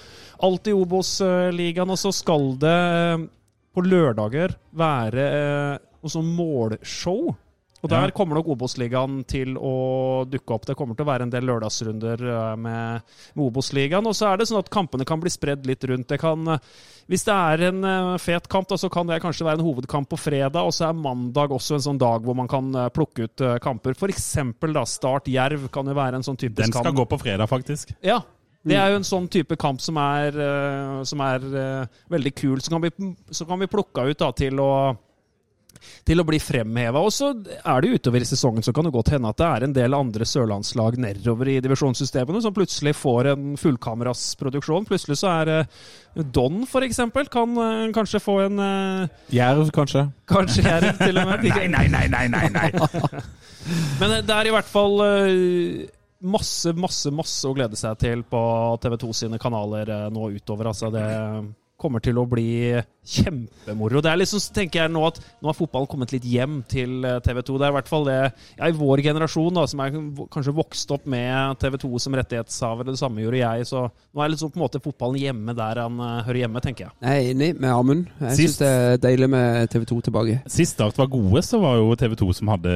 alt 0.46 0.70
i 0.70 0.76
Obos-ligaen. 0.78 1.90
Og 1.90 1.98
så 1.98 2.12
skal 2.14 2.52
det 2.62 2.76
eh, 2.76 3.26
på 3.74 3.82
lørdager 3.86 4.54
være 4.78 5.26
eh, 5.40 5.74
noe 5.98 6.14
sånn 6.14 6.30
målshow. 6.38 7.34
Og 7.84 7.90
der 7.92 8.08
Ja. 8.08 8.12
kommer 8.12 8.36
nok 8.40 8.48
Obos-ligaen 8.50 9.20
til 9.30 9.54
å 9.56 10.26
dukke 10.26 10.54
opp. 10.56 10.66
Det 10.66 10.76
kommer 10.76 10.96
til 10.98 11.06
å 11.06 11.10
være 11.12 11.22
en 11.28 11.30
del 11.30 11.44
lørdagsrunder 11.46 12.18
eh, 12.26 12.56
med, 12.58 13.02
med 13.36 13.44
Obos-ligaen. 13.46 14.08
Og 14.10 14.16
så 14.18 14.32
er 14.34 14.38
det 14.38 14.48
sånn 14.50 14.58
at 14.64 14.72
kampene 14.74 15.06
kan 15.06 15.20
bli 15.22 15.30
spredd 15.30 15.66
litt 15.70 15.84
rundt. 15.86 16.08
Det 16.10 16.18
kan, 16.20 16.42
eh, 16.56 16.58
hvis 17.08 17.24
det 17.28 17.36
er 17.36 17.68
en 17.70 17.84
eh, 17.86 18.18
fet 18.18 18.48
kamp, 18.50 18.68
da, 18.68 18.80
så 18.82 18.90
kan 18.90 19.06
det 19.06 19.22
kanskje 19.22 19.46
være 19.46 19.60
en 19.62 19.68
hovedkamp 19.68 20.10
på 20.10 20.18
fredag. 20.18 20.58
Og 20.66 20.74
så 20.74 20.90
er 20.90 20.98
mandag 20.98 21.54
også 21.54 21.78
en 21.78 21.86
sånn 21.86 22.00
dag 22.02 22.26
hvor 22.26 22.36
man 22.36 22.48
kan 22.50 22.72
plukke 22.96 23.30
ut 23.30 23.46
kamper. 23.62 23.94
For 23.94 24.10
eksempel 24.10 24.74
da, 24.74 24.84
Start 24.90 25.30
Jerv 25.30 25.70
kan 25.70 25.86
jo 25.86 25.94
være 25.94 26.16
en 26.18 26.26
sånn 26.26 26.38
typisk 26.38 26.58
kamp. 26.58 26.74
den 26.74 26.82
skal 26.82 26.90
kamp. 26.92 26.98
gå 27.04 27.10
på 27.14 27.22
fredag, 27.22 27.48
faktisk. 27.48 27.94
Ja. 28.02 28.24
Det 28.68 28.76
er 28.76 28.90
jo 28.92 28.98
en 29.00 29.06
sånn 29.08 29.30
type 29.32 29.56
kamp 29.56 29.80
som 29.80 29.96
er, 30.02 30.34
som 31.08 31.22
er 31.24 31.40
veldig 32.12 32.34
kul. 32.36 32.58
Så 32.60 32.74
kan 32.74 32.82
vi, 32.84 32.90
så 33.32 33.46
kan 33.48 33.62
vi 33.62 33.68
plukke 33.72 34.10
ut 34.10 34.18
da, 34.20 34.32
til 34.36 34.60
å 34.60 34.98
til 36.08 36.22
å 36.22 36.26
bli 36.28 36.40
fremheva. 36.42 37.02
Og 37.04 37.14
så 37.14 37.32
er 37.34 37.84
det 37.84 37.94
utover 37.98 38.24
i 38.24 38.30
sesongen 38.30 38.66
så 38.66 38.74
kan 38.76 38.88
det 38.88 38.94
godt 38.96 39.14
hende 39.16 39.32
at 39.32 39.40
det 39.40 39.48
er 39.48 39.66
en 39.66 39.76
del 39.76 39.98
andre 39.98 40.28
sørlandslag 40.28 41.00
nedover 41.02 41.52
i 41.52 41.60
divisjonssystemene 41.64 42.42
som 42.44 42.56
plutselig 42.56 42.96
får 42.98 43.32
en 43.34 43.58
fullkamerasproduksjon. 43.60 44.88
Plutselig 44.90 45.20
så 45.22 45.32
er 45.42 45.54
eh, 45.54 45.76
Don, 46.34 46.64
eksempel, 46.84 47.30
kan 47.32 47.58
eh, 47.62 47.84
kanskje 47.96 48.24
få 48.24 48.40
en 48.48 48.64
eh, 48.64 49.20
Jerv, 49.36 49.70
kanskje? 49.76 50.08
Kanskje 50.30 50.66
Jerv, 50.66 50.94
til 51.02 51.22
og 51.22 51.30
med. 51.32 51.46
Nei, 51.58 51.68
nei, 51.72 51.86
nei, 51.90 52.08
nei, 52.12 52.28
nei, 52.30 52.48
nei. 52.54 53.22
Men 54.00 54.20
det 54.26 54.34
er 54.34 54.48
i 54.48 54.52
hvert 54.54 54.68
fall 54.70 55.00
masse, 56.24 56.72
masse, 56.78 57.12
masse 57.14 57.48
å 57.48 57.56
glede 57.56 57.78
seg 57.80 57.98
til 58.02 58.24
på 58.28 58.42
TV2 58.84 59.10
sine 59.16 59.40
kanaler 59.42 60.08
nå 60.14 60.30
utover. 60.38 60.70
Altså, 60.72 60.92
det 60.94 61.04
kommer 61.78 62.02
til 62.02 62.18
å 62.18 62.24
bli 62.30 62.46
kjempemoro. 63.08 64.02
Det 64.02 64.10
er 64.12 64.20
liksom, 64.22 64.42
så 64.42 64.54
tenker 64.56 64.82
jeg 64.84 64.92
nå 64.94 65.04
at 65.08 65.20
nå 65.42 65.50
har 65.52 65.58
fotballen 65.58 65.90
kommet 65.92 66.14
litt 66.16 66.26
hjem 66.28 66.60
til 66.70 67.06
eh, 67.06 67.20
TV2. 67.26 67.58
Det 67.62 67.68
er 67.68 67.74
i 67.74 67.78
hvert 67.78 67.92
fall 67.92 68.08
det 68.08 68.16
ja, 68.24 68.68
i 68.72 68.76
vår 68.78 69.04
generasjon, 69.06 69.54
da, 69.58 69.66
som 69.70 69.84
er 69.86 69.96
kanskje 70.34 70.56
vokst 70.58 70.94
opp 70.96 71.06
med 71.10 71.60
TV2 71.62 71.92
som 72.04 72.18
rettighetshaver. 72.18 72.90
Det 72.90 72.98
samme 73.02 73.24
gjorde 73.24 73.42
jeg. 73.44 73.68
Så 73.70 73.86
nå 73.88 74.24
er 74.26 74.34
liksom 74.34 74.54
på 74.54 74.60
en 74.62 74.66
måte 74.66 74.82
fotballen 74.84 75.22
hjemme 75.22 75.58
der 75.58 75.84
han 75.86 76.02
eh, 76.02 76.22
hører 76.28 76.42
hjemme, 76.46 76.64
tenker 76.66 76.88
jeg. 76.88 76.98
Jeg 77.06 77.24
er 77.28 77.32
enig 77.36 77.52
med 77.62 77.72
Amund. 77.74 78.08
Jeg 78.22 78.38
Sist- 78.42 78.58
syns 78.58 78.62
det 78.64 78.72
er 78.74 79.04
deilig 79.10 79.32
med 79.38 79.74
TV2 79.76 80.02
tilbake. 80.10 80.40
Sist 80.52 80.78
Start 80.78 80.98
var 81.00 81.10
gode, 81.14 81.42
så 81.46 81.62
var 81.62 81.78
jo 81.80 81.94
TV 81.98 82.18
2 82.20 82.32
som 82.42 82.52
hadde 82.54 82.74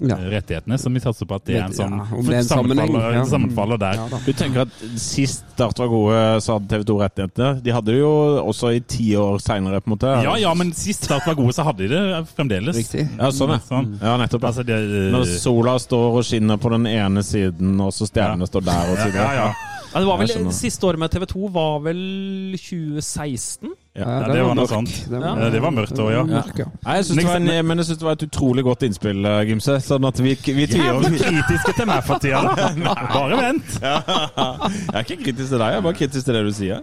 Ja. 0.00 0.14
rettighetene, 0.14 0.76
som 0.78 0.94
vi 0.94 1.00
satser 1.02 1.26
på 1.26 1.34
at 1.34 1.44
det 1.48 1.56
er 1.58 1.64
en 1.64 1.72
sånn 1.74 1.94
Ja, 1.98 2.04
det 2.22 2.34
er 2.34 2.38
en 2.38 2.44
sammenfaller, 2.46 3.14
ja. 3.16 3.22
sammenfaller 3.26 3.78
der. 3.82 3.94
Ja. 3.98 4.18
Du 4.26 4.32
tenker 4.32 4.60
at 4.62 4.76
sist 5.02 5.44
Start 5.58 5.76
var 5.82 5.88
gode, 5.90 6.18
så 6.44 6.54
hadde 6.54 6.68
TV 6.70 6.84
2 6.86 6.98
rettighetene. 7.02 7.48
De 7.64 7.72
hadde 7.74 7.90
det 7.90 7.98
jo 7.98 8.12
også 8.46 8.70
i 8.76 8.80
ti 8.86 9.08
år 9.18 9.40
seinere, 9.42 9.80
på 9.82 9.90
en 9.90 9.94
måte. 9.96 10.12
Ja, 10.22 10.36
ja, 10.38 10.52
men 10.54 10.70
sist 10.72 11.02
Start 11.08 11.26
var 11.26 11.34
gode, 11.34 11.50
så 11.56 11.64
hadde 11.66 11.88
de 11.88 11.88
det 11.96 12.28
fremdeles. 12.36 12.76
Riktig. 12.78 13.08
Ja, 13.18 13.32
sånn, 13.34 13.56
ja. 13.56 13.58
Sånn. 13.66 13.88
Ja, 14.00 14.12
nettopp. 14.22 14.44
Altså, 14.52 14.62
det, 14.62 14.78
Når 15.10 15.24
sola 15.42 15.74
står 15.82 16.20
og 16.20 16.24
skinner 16.30 16.56
på 16.62 16.70
den 16.76 16.86
ene 16.86 17.24
siden, 17.26 17.74
og 17.82 17.90
så 17.92 18.06
stjernene 18.06 18.46
Ja. 18.46 18.52
står 18.52 18.64
der 18.70 18.92
og 18.92 18.96
så 19.02 19.08
ja, 19.08 19.10
videre. 19.10 19.34
ja. 19.34 19.50
Ja, 19.88 20.00
det 20.00 20.06
var 20.06 20.18
vel. 20.20 20.52
Siste 20.52 20.84
året 20.86 20.98
med 21.00 21.10
TV2 21.10 21.50
var 21.50 21.78
vel 21.80 22.54
2016? 22.60 23.72
Ja, 23.98 24.18
det 24.32 24.42
var 24.46 24.54
noe 24.58 24.68
sånt. 24.70 24.92
Det 25.10 25.20
Ja. 25.20 25.32
Ja, 25.38 25.60
var 25.64 25.74
mørkt 25.74 25.92
også, 25.92 26.10
ja. 26.12 26.22
mørk, 26.28 26.58
ja. 26.62 26.66
Nei, 26.84 26.96
Jeg 26.96 27.04
synes 27.08 27.18
det 27.18 27.26
var 27.26 27.40
en, 27.40 27.66
men 27.66 27.78
jeg 27.82 27.86
syns 27.88 27.98
det 27.98 28.06
var 28.08 28.16
et 28.18 28.22
utrolig 28.28 28.64
godt 28.64 28.86
innspill, 28.88 29.24
eh, 29.26 29.40
Gimse. 29.48 29.78
Sånn 29.84 30.06
at 30.08 30.20
vi, 30.22 30.34
vi 30.34 30.66
tviler 30.70 31.02
tviler 31.02 31.18
kritiske 31.24 31.74
til 31.80 31.90
meg 31.90 32.06
for 32.06 32.22
tida. 32.22 32.44
Bare 33.16 33.40
vent. 33.42 33.80
Jeg 33.82 34.94
er 34.94 35.04
ikke 35.04 35.20
kritisk 35.24 35.50
til 35.50 35.58
deg, 35.58 35.68
jeg 35.74 35.82
er 35.82 35.84
bare 35.88 35.98
kritisk 35.98 36.24
til 36.30 36.38
det 36.38 36.46
du 36.46 36.54
sier. 36.54 36.80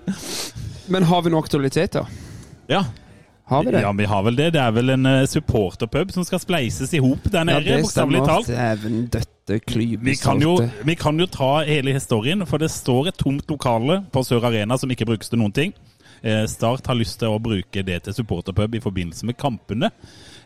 Men 0.92 1.08
har 1.10 1.26
vi 1.26 1.34
noe 1.34 1.42
aktualitet, 1.42 1.98
da? 1.98 2.06
Ja. 2.70 2.84
Har 3.46 3.64
vi 3.64 3.72
det? 3.72 3.82
Ja, 3.82 3.92
vi 3.94 4.06
har 4.10 4.24
vel 4.26 4.36
det. 4.36 4.52
Det 4.56 4.62
er 4.62 4.72
vel 4.74 4.90
en 4.96 5.06
eh, 5.06 5.24
supporterpub 5.30 6.12
som 6.14 6.26
skal 6.26 6.42
spleises 6.42 6.94
i 6.98 7.02
hop 7.04 7.28
der 7.30 7.44
Ja, 7.44 7.50
nede, 7.52 7.66
det 7.68 7.82
bokstavelig 7.86 8.24
talt. 8.26 8.48
Dæven 8.50 9.04
døtte 9.14 9.60
Vi 10.02 10.16
kan, 10.18 10.42
jo, 10.42 10.56
vi 10.84 10.96
kan 10.98 11.20
jo 11.20 11.28
ta 11.30 11.60
hele 11.68 11.94
historien, 11.94 12.42
for 12.50 12.58
det 12.58 12.72
står 12.74 13.12
et 13.12 13.20
tomt 13.22 13.46
lokale 13.50 14.00
på 14.12 14.24
Sør 14.26 14.48
Arena 14.50 14.78
som 14.82 14.90
ikke 14.90 15.06
brukes 15.06 15.30
til 15.30 15.38
noen 15.38 15.54
ting. 15.54 15.76
Eh, 16.22 16.46
Start 16.52 16.88
har 16.88 16.98
lyst 17.00 17.20
til 17.22 17.34
å 17.34 17.42
bruke 17.42 17.84
det 17.86 18.02
til 18.06 18.16
supporterpub 18.18 18.78
i 18.78 18.84
forbindelse 18.84 19.28
med 19.28 19.38
kampene. 19.40 19.92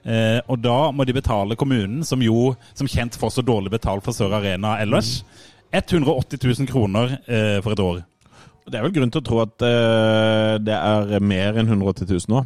Eh, 0.03 0.39
og 0.47 0.61
da 0.63 0.91
må 0.95 1.05
de 1.05 1.15
betale 1.15 1.57
kommunen, 1.59 2.03
som 2.07 2.21
jo 2.23 2.53
som 2.73 2.89
kjent 2.89 3.17
får 3.19 3.35
så 3.35 3.45
dårlig 3.45 3.73
betalt 3.73 4.05
for 4.05 4.15
Sør 4.15 4.37
Arena 4.39 4.77
ellers, 4.81 5.19
180 5.75 6.39
000 6.41 6.69
kroner 6.69 7.19
eh, 7.27 7.59
for 7.61 7.75
et 7.75 7.83
år. 7.83 7.99
Det 8.69 8.77
er 8.77 8.85
vel 8.85 8.93
grunn 8.93 9.11
til 9.13 9.21
å 9.21 9.25
tro 9.25 9.41
at 9.41 9.65
eh, 9.65 10.55
det 10.61 10.77
er 10.77 11.19
mer 11.25 11.57
enn 11.57 11.69
180 11.69 12.09
000 12.09 12.33
nå. 12.33 12.45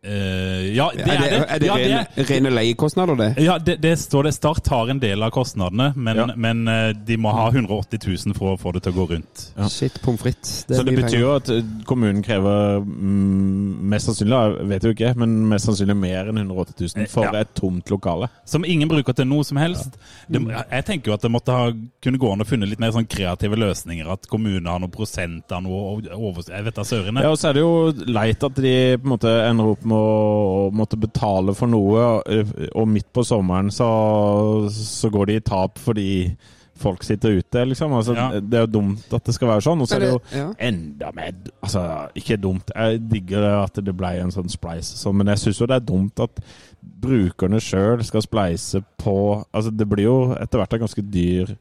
Eh, 0.00 0.76
ja, 0.76 0.90
det 0.94 1.02
Er 1.10 1.18
det, 1.18 1.38
er 1.50 1.58
det 1.58 1.66
ja, 1.66 1.76
rene, 1.76 2.24
rene 2.28 2.50
leiekostnader, 2.54 3.16
det? 3.18 3.28
Ja, 3.42 3.56
det, 3.58 3.74
det 3.82 3.96
står 3.98 4.28
det. 4.28 4.32
Start 4.36 4.68
har 4.70 4.92
en 4.92 5.00
del 5.02 5.22
av 5.26 5.32
kostnadene, 5.34 5.88
men, 5.96 6.16
Ja. 6.20 6.26
men 6.36 6.68
eh, 6.70 6.92
de 6.94 7.16
må 7.18 7.32
ha 7.34 7.48
180 7.50 7.98
000 8.06 8.36
for 8.38 8.54
å 8.54 8.60
få 8.60 8.72
det 8.76 8.84
til 8.86 8.94
å 8.94 8.96
gå 9.00 9.06
rundt. 9.16 9.42
Ja. 9.58 9.66
Shit, 9.68 9.98
pommes 10.04 10.22
frites. 10.22 10.52
Så 10.70 10.84
det 10.86 10.94
betyr 10.94 11.02
penger. 11.02 11.18
jo 11.24 11.32
at 11.34 11.50
eh, 11.50 11.66
kommunen 11.90 12.22
krever 12.22 12.78
mm, 12.84 13.88
mest 13.90 14.06
sannsynlig, 14.12 14.38
jeg 14.60 14.68
vet 14.70 14.86
jo 14.86 14.94
ikke, 14.94 15.10
men 15.18 15.34
mest 15.50 15.66
sannsynlig 15.66 15.98
mer 15.98 16.30
enn 16.30 16.38
180 16.44 16.94
000 16.94 17.10
for 17.10 17.26
Ja. 17.26 17.34
et 17.42 17.52
tomt 17.58 17.90
lokale. 17.90 18.30
Som 18.46 18.64
ingen 18.64 18.88
bruker 18.88 19.18
til 19.18 19.26
noe 19.26 19.42
som 19.44 19.58
helst. 19.58 19.98
Det, 20.30 20.44
jeg 20.46 20.86
tenker 20.92 21.10
jo 21.10 21.18
at 21.18 21.26
det 21.26 21.32
måtte 21.34 21.58
ha, 21.58 21.72
kunne 22.06 22.22
gå 22.22 22.32
an 22.36 22.46
å 22.46 22.48
funne 22.48 22.70
litt 22.70 22.78
mer 22.78 22.94
sånn 22.94 23.10
kreative 23.10 23.58
løsninger. 23.58 24.06
At 24.14 24.30
kommunen 24.30 24.70
har 24.70 24.78
noen 24.78 24.94
prosent 24.94 25.50
av 25.50 25.66
noe 25.66 25.98
over... 26.14 26.46
Jeg 26.48 26.64
vet 26.70 26.78
da 26.78 26.86
søren. 26.86 27.18
Ja, 27.18 27.34
og 27.34 27.38
så 27.42 27.50
er 27.50 27.58
det 27.58 27.66
jo 27.66 27.74
leit 28.06 28.46
at 28.46 28.62
de 28.62 28.76
på 29.02 29.08
en 29.10 29.16
måte 29.16 29.34
ender 29.42 29.74
opp 29.74 29.84
med 29.88 29.96
å 29.98 30.68
måtte 30.76 30.98
betale 31.00 31.54
for 31.56 31.70
noe, 31.70 32.04
og- 32.74 32.88
midt 32.88 33.08
på 33.12 33.24
sommeren 33.26 33.70
så, 33.74 33.88
så 34.70 35.10
går 35.12 35.26
de 35.32 35.36
i 35.38 35.44
tap 35.44 35.78
fordi 35.82 36.36
folk 36.78 37.02
sitter 37.02 37.40
ute, 37.40 37.64
liksom. 37.66 37.90
Altså, 37.92 38.14
Ja. 38.14 38.28
Det 38.38 38.54
er 38.54 38.66
jo 38.66 38.72
dumt 38.78 39.12
at 39.12 39.24
det 39.26 39.34
skal 39.34 39.48
være 39.48 39.64
sånn. 39.66 39.80
Og 39.82 39.88
så 39.90 39.96
er 39.96 40.04
det 40.04 40.10
jo 40.12 40.20
ja. 40.30 40.52
enda 40.60 41.10
mer 41.12 41.32
Altså, 41.62 41.82
ikke 42.14 42.36
dumt. 42.40 42.70
Jeg 42.74 43.00
digger 43.10 43.64
at 43.64 43.74
det 43.82 43.96
ble 43.98 44.12
en 44.22 44.30
sånn 44.30 44.48
spleis, 44.48 44.86
sånn, 45.02 45.16
men 45.18 45.26
jeg 45.32 45.38
syns 45.42 45.58
jo 45.58 45.66
det 45.66 45.80
er 45.80 45.86
dumt 45.88 46.20
at 46.22 46.38
brukerne 47.02 47.58
sjøl 47.60 48.04
skal 48.06 48.22
spleise 48.22 48.84
på 49.02 49.44
Altså, 49.52 49.74
det 49.76 49.88
blir 49.90 50.04
jo 50.06 50.18
etter 50.38 50.60
hvert 50.62 50.76
en 50.78 50.84
ganske 50.86 51.02
dyr 51.10 51.56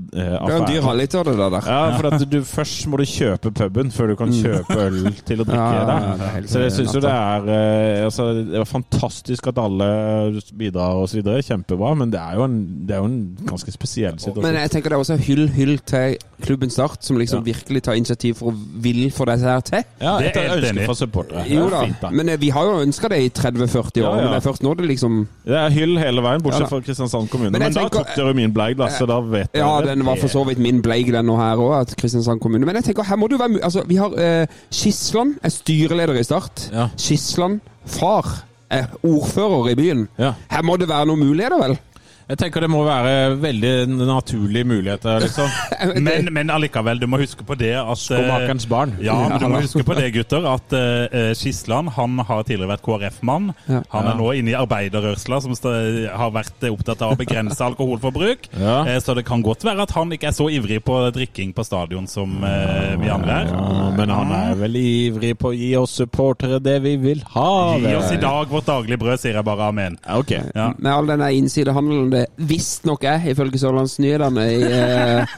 be- 0.00 0.18
eh, 0.18 0.46
Det 0.46 0.54
er 0.54 0.60
en 0.60 0.68
dyr 0.74 0.82
halvliter, 0.82 1.24
det 1.24 1.36
der. 1.38 1.68
Ja, 1.70 1.96
for 1.98 2.06
at 2.14 2.24
du 2.30 2.38
først 2.42 2.86
må 2.88 2.96
du 2.98 3.04
kjøpe 3.04 3.50
puben 3.54 3.90
før 3.90 4.08
du 4.08 4.16
kan 4.16 4.28
kjøpe 4.32 4.76
øl 4.76 5.12
til 5.24 5.40
å 5.40 5.44
drikke 5.48 5.54
Mm. 5.54 5.74
Ja, 5.74 5.78
ja, 5.78 5.84
der. 5.86 6.08
ja, 6.34 6.40
det 6.40 6.50
Så 6.50 6.58
jeg 6.60 6.72
syns 6.72 6.94
jo 6.94 7.00
det 7.00 7.10
er 7.10 7.48
eh, 7.48 8.04
altså, 8.04 8.26
Det 8.34 8.58
er 8.60 8.64
fantastisk 8.64 9.46
at 9.46 9.58
alle 9.58 10.40
bidrar 10.56 11.06
videre. 11.14 11.42
Kjempebra, 11.42 11.94
men 11.96 12.10
det 12.10 12.20
er 12.20 12.34
jo 12.38 12.44
en, 12.44 12.56
det 12.86 12.94
er 12.96 12.98
jo 13.02 13.04
en 13.04 13.36
ganske 13.46 13.72
spesiell 13.74 14.18
situasjon. 14.18 14.42
Men 14.42 14.54
jeg 14.62 14.70
tenker 14.70 14.90
det 14.90 14.96
er 14.98 15.04
også 15.04 15.16
hyll, 15.26 15.48
hyll 15.54 15.78
til 15.86 16.16
klubben 16.44 16.70
Start, 16.70 17.02
som 17.04 17.16
liksom 17.16 17.44
Ja. 17.44 17.52
virkelig 17.52 17.82
tar 17.82 17.94
initiativ 17.94 18.34
for 18.40 18.50
å 18.52 18.54
vil 18.82 19.10
få 19.10 19.24
dette 19.26 19.40
her 19.44 19.60
til. 19.60 19.82
ja, 20.00 20.18
det 20.18 20.36
er 20.36 20.58
et 20.58 20.64
ønske 20.74 20.84
fra 20.86 20.94
supportere. 20.94 21.44
Jo 21.48 21.68
da, 21.70 21.82
fint, 21.84 22.00
da. 22.02 22.10
men 22.10 22.28
eh, 22.28 22.36
vi 22.36 22.48
har 22.50 22.64
jo 22.64 22.80
ønska 22.84 23.08
det 23.08 23.18
i 23.22 23.28
30-40 23.30 24.02
år, 24.02 24.02
Ja, 24.02 24.10
ja. 24.10 24.14
men 24.22 24.32
det 24.32 24.38
er 24.40 24.50
først 24.50 24.62
nå 24.62 24.74
det 24.76 24.86
liksom 24.88 25.26
Det 25.46 25.54
er 25.54 25.70
hyll 25.70 25.96
hele 25.98 26.20
veien, 26.22 26.42
bortsett 26.42 26.60
Ja 26.66 26.66
fra 26.66 26.80
Kristiansand 26.80 27.30
kommune. 27.30 27.50
Men 27.50 27.60
Men, 27.62 27.72
tenker, 27.72 27.90
da 27.90 28.02
tok 28.04 28.16
dere 28.16 28.34
min 28.34 28.52
bleig, 28.52 28.76
da, 28.76 28.88
så 28.88 29.06
da 29.06 29.20
vet 29.20 29.52
dere 29.52 29.62
Ja, 29.64 29.80
det. 29.80 29.83
Den 29.86 30.04
var 30.06 30.18
for 30.20 30.32
så 30.32 30.44
vidt 30.48 30.58
min 30.62 30.82
bleig, 30.82 31.12
den 31.12 31.28
nå 31.28 31.36
her 31.38 31.60
òg, 31.60 31.74
at 31.80 31.94
Kristiansand 32.00 32.40
kommune. 32.40 32.66
Men 32.66 32.76
jeg 32.80 32.90
tenker, 32.90 33.06
her 33.08 33.16
må 33.20 33.28
du 33.30 33.36
være 33.40 33.60
Altså, 33.62 33.84
vi 33.88 33.96
har 34.00 34.14
eh, 34.18 34.46
Skisland 34.70 35.36
er 35.42 35.52
styreleder 35.52 36.20
i 36.20 36.24
Start. 36.26 36.68
Ja. 36.72 36.88
Skisland 36.96 37.60
far 37.86 38.44
er 38.70 38.86
ordfører 39.02 39.68
i 39.72 39.74
byen. 39.78 40.08
Ja. 40.18 40.32
Her 40.50 40.62
må 40.62 40.76
det 40.80 40.88
være 40.88 41.06
noen 41.06 41.20
muligheter, 41.26 41.60
vel? 41.62 41.78
Jeg 42.24 42.38
tenker 42.40 42.64
det 42.64 42.70
må 42.72 42.80
være 42.86 43.34
veldig 43.36 43.72
naturlige 43.90 44.64
muligheter, 44.64 45.20
liksom. 45.26 45.50
Men, 46.04 46.28
men 46.32 46.50
allikevel, 46.50 46.98
du 47.00 47.06
må 47.10 47.18
huske 47.20 47.44
på 47.46 47.56
det 47.58 47.74
at 47.76 47.90
eh, 47.90 48.00
Skomakerens 48.00 48.66
barn. 48.68 48.94
Ja, 49.04 49.14
men 49.28 49.36
du 49.40 49.46
må 49.52 49.60
huske 49.60 49.82
på 49.86 49.94
det, 49.96 50.06
gutter, 50.14 50.46
at 50.48 50.72
uh, 50.74 51.32
Skisland 51.36 51.92
han 51.96 52.16
har 52.24 52.44
tidligere 52.46 52.72
vært 52.72 52.84
KrF-mann. 52.84 53.50
Ja. 53.68 53.82
Han 53.92 54.08
er 54.08 54.18
nå 54.18 54.30
inne 54.38 54.54
i 54.54 54.56
arbeiderrørsla, 54.56 55.40
som 55.44 55.54
har 55.54 56.32
vært 56.34 56.64
opptatt 56.70 57.04
av 57.04 57.14
å 57.14 57.18
begrense 57.20 57.60
alkoholforbruk. 57.68 58.48
Ja. 58.56 58.78
Uh, 58.88 58.96
så 59.04 59.16
det 59.18 59.26
kan 59.28 59.44
godt 59.44 59.66
være 59.66 59.84
at 59.84 59.94
han 59.96 60.12
ikke 60.16 60.30
er 60.32 60.36
så 60.36 60.48
ivrig 60.52 60.80
på 60.86 60.98
drikking 61.14 61.52
på 61.56 61.66
stadion 61.66 62.08
som 62.10 62.38
uh, 62.40 62.94
vi 63.00 63.12
andre 63.12 63.40
er. 63.42 63.52
Ja, 63.52 63.90
men 64.00 64.14
han 64.14 64.32
er 64.38 64.58
vel 64.64 64.80
ivrig 64.80 65.34
på 65.40 65.52
å 65.52 65.56
gi 65.56 65.74
oss 65.80 65.98
supportere 66.00 66.62
det 66.64 66.78
vi 66.86 66.96
vil 67.04 67.24
ha. 67.36 67.76
Gi 67.84 67.94
oss 68.00 68.12
i 68.16 68.20
dag 68.22 68.48
vårt 68.52 68.68
daglige 68.70 69.00
brød, 69.04 69.20
sier 69.20 69.38
jeg 69.38 69.48
bare 69.52 69.68
amen. 69.68 70.00
Ja, 70.02 70.20
Ok. 70.24 70.32
Ja. 70.54 70.72
Med 70.78 70.92
all 70.92 71.08
denne 71.08 71.28
innsidehandelen 71.36 72.13
det 72.14 72.22
visstnok 72.48 73.04
er, 73.10 73.26
ifølge 73.32 73.60
Sørlandsnyhetene 73.60 74.44
i, 74.54 74.62
eh, 74.64 75.34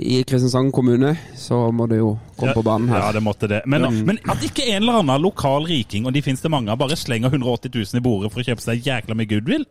i 0.00 0.22
Kristiansand 0.28 0.72
kommune, 0.74 1.12
så 1.38 1.66
må 1.74 1.88
det 1.90 2.00
jo 2.00 2.14
komme 2.38 2.54
på 2.56 2.64
banen 2.66 2.88
her. 2.92 3.04
Ja, 3.04 3.12
det 3.16 3.22
måtte 3.26 3.50
det. 3.50 3.62
Men, 3.70 3.86
men 4.06 4.20
at 4.30 4.42
ikke 4.46 4.68
en 4.70 4.82
eller 4.82 5.02
annen 5.02 5.22
lokal 5.24 5.68
riking, 5.68 6.06
og 6.08 6.16
de 6.16 6.22
finnes 6.24 6.42
det 6.42 6.52
mange 6.52 6.72
av, 6.72 6.80
bare 6.80 6.98
slenger 6.98 7.32
180 7.34 7.74
000 7.74 8.00
i 8.00 8.04
bordet 8.04 8.32
for 8.32 8.42
å 8.42 8.48
kjøpe 8.50 8.64
seg 8.64 8.86
jækla 8.86 9.18
mye 9.18 9.30
goodwill. 9.30 9.66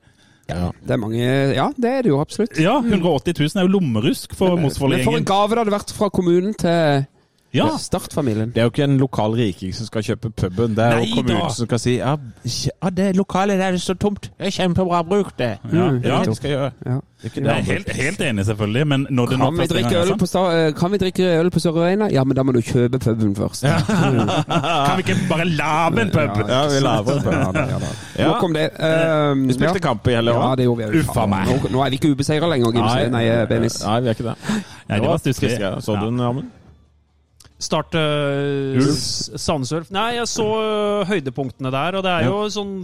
Ja. 0.50 0.72
Det 0.82 0.96
er 0.96 0.98
mange 0.98 1.22
Ja, 1.54 1.68
det 1.78 1.90
er 1.90 2.06
det 2.06 2.10
jo 2.10 2.20
absolutt. 2.24 2.58
Ja, 2.58 2.80
180 2.82 3.38
000 3.38 3.62
er 3.62 3.68
jo 3.68 3.74
lommerusk 3.76 4.34
for 4.34 4.56
Men 4.56 4.56
for 4.56 4.58
en 4.58 4.66
Mosvold-gjengen. 4.66 5.28
gave 5.30 5.54
det 5.54 5.64
hadde 5.64 5.76
vært 5.76 5.94
fra 5.94 6.10
kommunen 6.10 6.56
til 6.58 7.06
Ja. 7.54 7.78
Start-familien. 7.78 8.52
Det 8.54 8.58
er 8.58 8.68
jo 8.68 8.70
ikke 8.70 8.84
en 8.84 8.98
lokal 9.02 9.34
riking 9.34 9.74
som 9.76 9.86
skal 9.90 10.04
kjøpe 10.06 10.30
puben. 10.30 10.76
Det 10.78 10.84
er 10.86 11.00
Nei 11.00 11.06
jo 11.10 11.16
kommunen 11.16 11.42
da. 11.42 11.50
som 11.54 11.66
skal 11.66 11.80
si 11.82 11.96
ja, 11.98 12.16
ja, 12.46 12.90
det 12.94 13.16
lokalet 13.18 13.58
der 13.58 13.72
det 13.72 13.82
står 13.82 13.98
tomt. 14.04 14.30
Det 14.38 14.52
er 14.52 14.54
kjempebra, 14.54 15.02
bruk 15.04 15.32
det. 15.40 15.56
Ja, 15.74 15.88
Det 15.92 16.06
er 16.06 16.14
ja. 16.14 16.24
det 16.26 16.36
skal 16.38 16.50
gjøre. 16.50 16.72
Ja. 16.86 17.00
Det 17.24 17.32
er 17.36 17.42
det 17.42 17.52
er 17.52 17.64
helt, 17.68 17.90
helt 17.92 18.22
enig, 18.22 18.46
selvfølgelig, 18.46 18.88
men 18.88 19.08
når 19.10 19.26
det 19.26 19.38
Kan 19.40 19.58
vi, 19.60 19.66
drikke 19.68 19.98
øl 20.02 20.18
på 20.18 20.26
eh, 20.52 20.74
kan 20.76 20.92
vi 20.92 20.98
drikke 20.98 21.24
øl 21.40 21.50
på 21.52 21.60
Sør 21.60 21.82
Arena? 21.82 22.08
Ja, 22.12 22.24
men 22.24 22.36
da 22.36 22.44
må 22.44 22.52
du 22.52 22.62
kjøpe 22.62 23.00
puben 23.00 23.36
først. 23.36 23.64
Ja, 23.64 23.76
Kan 24.88 24.98
vi 24.98 25.04
ikke 25.04 25.18
bare 25.30 25.46
lage 25.50 26.02
en 26.02 26.10
pub? 26.14 26.50
Ja, 26.50 26.62
vi 26.68 26.80
lager 26.80 27.18
en 27.18 27.24
pub. 27.24 27.84
Ja. 28.20 28.28
Nok 28.28 28.44
om 28.44 28.54
det. 28.54 28.70
Um, 28.80 29.48
Vi 29.48 29.54
spilte 29.54 29.74
ja. 29.74 29.80
kamp 29.80 30.08
i 30.08 30.16
hele 30.16 30.32
Ja, 30.32 30.54
år. 30.54 30.96
Uffa 31.02 31.26
meg. 31.26 31.48
Nå, 31.50 31.70
nå 31.72 31.84
er 31.84 31.90
vi 31.90 32.00
ikke 32.00 32.12
ubeseira 32.14 32.48
lenger, 32.50 32.72
Gimse. 32.72 33.10
Nei, 33.10 33.26
eh, 33.28 33.48
Benis. 33.48 33.82
Nei, 33.84 34.00
vi 34.00 34.08
er 34.08 34.12
ikke 34.16 34.30
det. 34.30 34.36
Nei, 34.88 35.00
det 35.00 35.08
var 35.10 35.18
stusslig. 35.18 35.52
Så 35.84 35.96
du 36.00 36.06
den, 36.06 36.20
Amund? 36.20 36.48
Start 37.60 37.96
uh, 38.00 38.80
Sandnes 38.80 39.74
Ulf. 39.76 39.90
Nei, 39.92 40.14
jeg 40.16 40.30
så 40.32 40.46
øh, 40.64 41.08
høydepunktene 41.10 41.72
der, 41.74 41.98
og 42.00 42.06
det 42.06 42.14
er 42.14 42.30
jo 42.30 42.46
sånn 42.54 42.76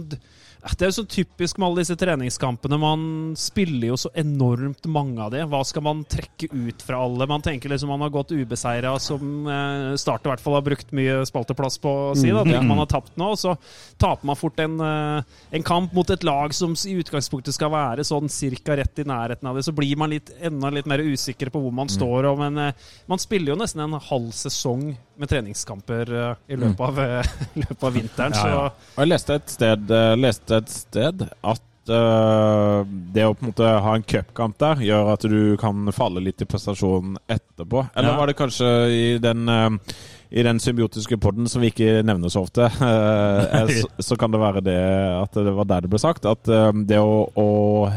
det 0.74 0.82
er 0.82 0.90
jo 0.90 0.96
så 0.96 1.04
typisk 1.06 1.58
med 1.60 1.68
alle 1.68 1.82
disse 1.84 1.94
treningskampene. 1.98 2.78
Man 2.80 3.02
spiller 3.38 3.92
jo 3.92 3.98
så 4.00 4.10
enormt 4.18 4.88
mange 4.90 5.22
av 5.22 5.30
de. 5.30 5.44
Hva 5.46 5.60
skal 5.66 5.84
man 5.86 6.02
trekke 6.10 6.48
ut 6.50 6.82
fra 6.82 6.98
alle? 7.06 7.28
Man 7.30 7.44
tenker 7.44 7.70
liksom 7.70 7.92
man 7.92 8.02
har 8.02 8.10
gått 8.14 8.34
ubeseira, 8.34 8.96
som 9.02 9.46
eh, 9.46 9.94
Start 10.00 10.26
i 10.26 10.30
hvert 10.32 10.42
fall 10.42 10.56
har 10.58 10.64
brukt 10.66 10.90
mye 10.96 11.20
spalteplass 11.28 11.78
på 11.82 11.92
å 12.08 12.14
si. 12.18 12.32
da, 12.34 12.42
Det 12.46 12.62
man 12.66 12.82
har 12.82 12.90
tapt 12.90 13.14
nå, 13.20 13.30
og 13.36 13.38
så 13.38 13.54
taper 14.00 14.26
man 14.26 14.38
fort 14.38 14.58
en, 14.64 14.74
eh, 14.82 15.38
en 15.56 15.66
kamp 15.66 15.94
mot 15.96 16.10
et 16.10 16.26
lag 16.26 16.54
som 16.56 16.74
i 16.74 16.96
utgangspunktet 16.98 17.54
skal 17.54 17.70
være 17.72 18.06
sånn 18.06 18.30
cirka 18.32 18.76
rett 18.78 18.98
i 19.02 19.06
nærheten 19.06 19.46
av 19.46 19.58
det. 19.58 19.64
Så 19.68 19.74
blir 19.76 19.94
man 20.00 20.10
litt, 20.10 20.34
enda 20.42 20.72
litt 20.74 20.90
mer 20.90 21.04
usikker 21.04 21.52
på 21.54 21.62
hvor 21.62 21.74
man 21.74 21.92
står. 21.92 22.32
Og, 22.32 22.42
men 22.42 22.58
eh, 22.66 22.86
man 23.06 23.22
spiller 23.22 23.54
jo 23.54 23.60
nesten 23.62 23.84
en 23.86 24.00
halv 24.10 24.34
sesong 24.34 24.90
med 25.16 25.30
treningskamper 25.30 26.10
eh, 26.10 26.44
i 26.52 26.58
løpet 26.58 26.84
av, 26.90 27.00
løpet 27.62 27.86
av 27.86 27.96
vinteren. 28.00 28.34
Ja, 28.34 28.50
ja. 28.50 28.66
Så. 28.66 28.98
Jeg 28.98 29.12
leste 29.14 29.38
et 29.38 29.56
sted, 29.56 29.96
leste 30.18 30.55
et 30.58 30.68
sted 30.72 31.26
at 31.42 31.62
eh, 31.92 32.80
det 33.14 33.24
å 33.28 33.34
på 33.36 33.44
en 33.44 33.50
måte 33.52 33.68
ha 33.86 33.94
en 33.94 34.02
cupkamp 34.06 34.56
der, 34.58 34.82
gjør 34.88 35.12
at 35.14 35.26
du 35.30 35.56
kan 35.60 35.86
falle 35.94 36.22
litt 36.24 36.42
i 36.42 36.48
prestasjonen 36.50 37.18
etterpå. 37.30 37.84
Eller 37.94 38.10
Ja. 38.12 38.16
var 38.18 38.26
det 38.32 38.36
kanskje 38.38 38.70
i 38.90 39.04
den 39.22 39.48
eh, 39.48 39.70
i 40.30 40.42
den 40.42 40.58
symbiotiske 40.60 41.18
podden 41.22 41.48
som 41.48 41.62
vi 41.62 41.70
ikke 41.70 42.00
nevner 42.06 42.30
så 42.32 42.42
ofte, 42.46 42.66
eh, 42.88 43.60
eh, 43.60 43.72
så, 43.80 43.90
så 44.10 44.18
kan 44.18 44.32
det 44.34 44.40
være 44.42 44.62
det 44.66 44.78
at 45.22 45.38
det 45.38 45.54
var 45.56 45.68
der 45.70 45.86
det 45.86 45.90
ble 45.92 46.00
sagt. 46.02 46.26
At 46.26 46.50
eh, 46.50 46.70
det 46.88 46.98
å, 47.00 47.26
å 47.38 47.46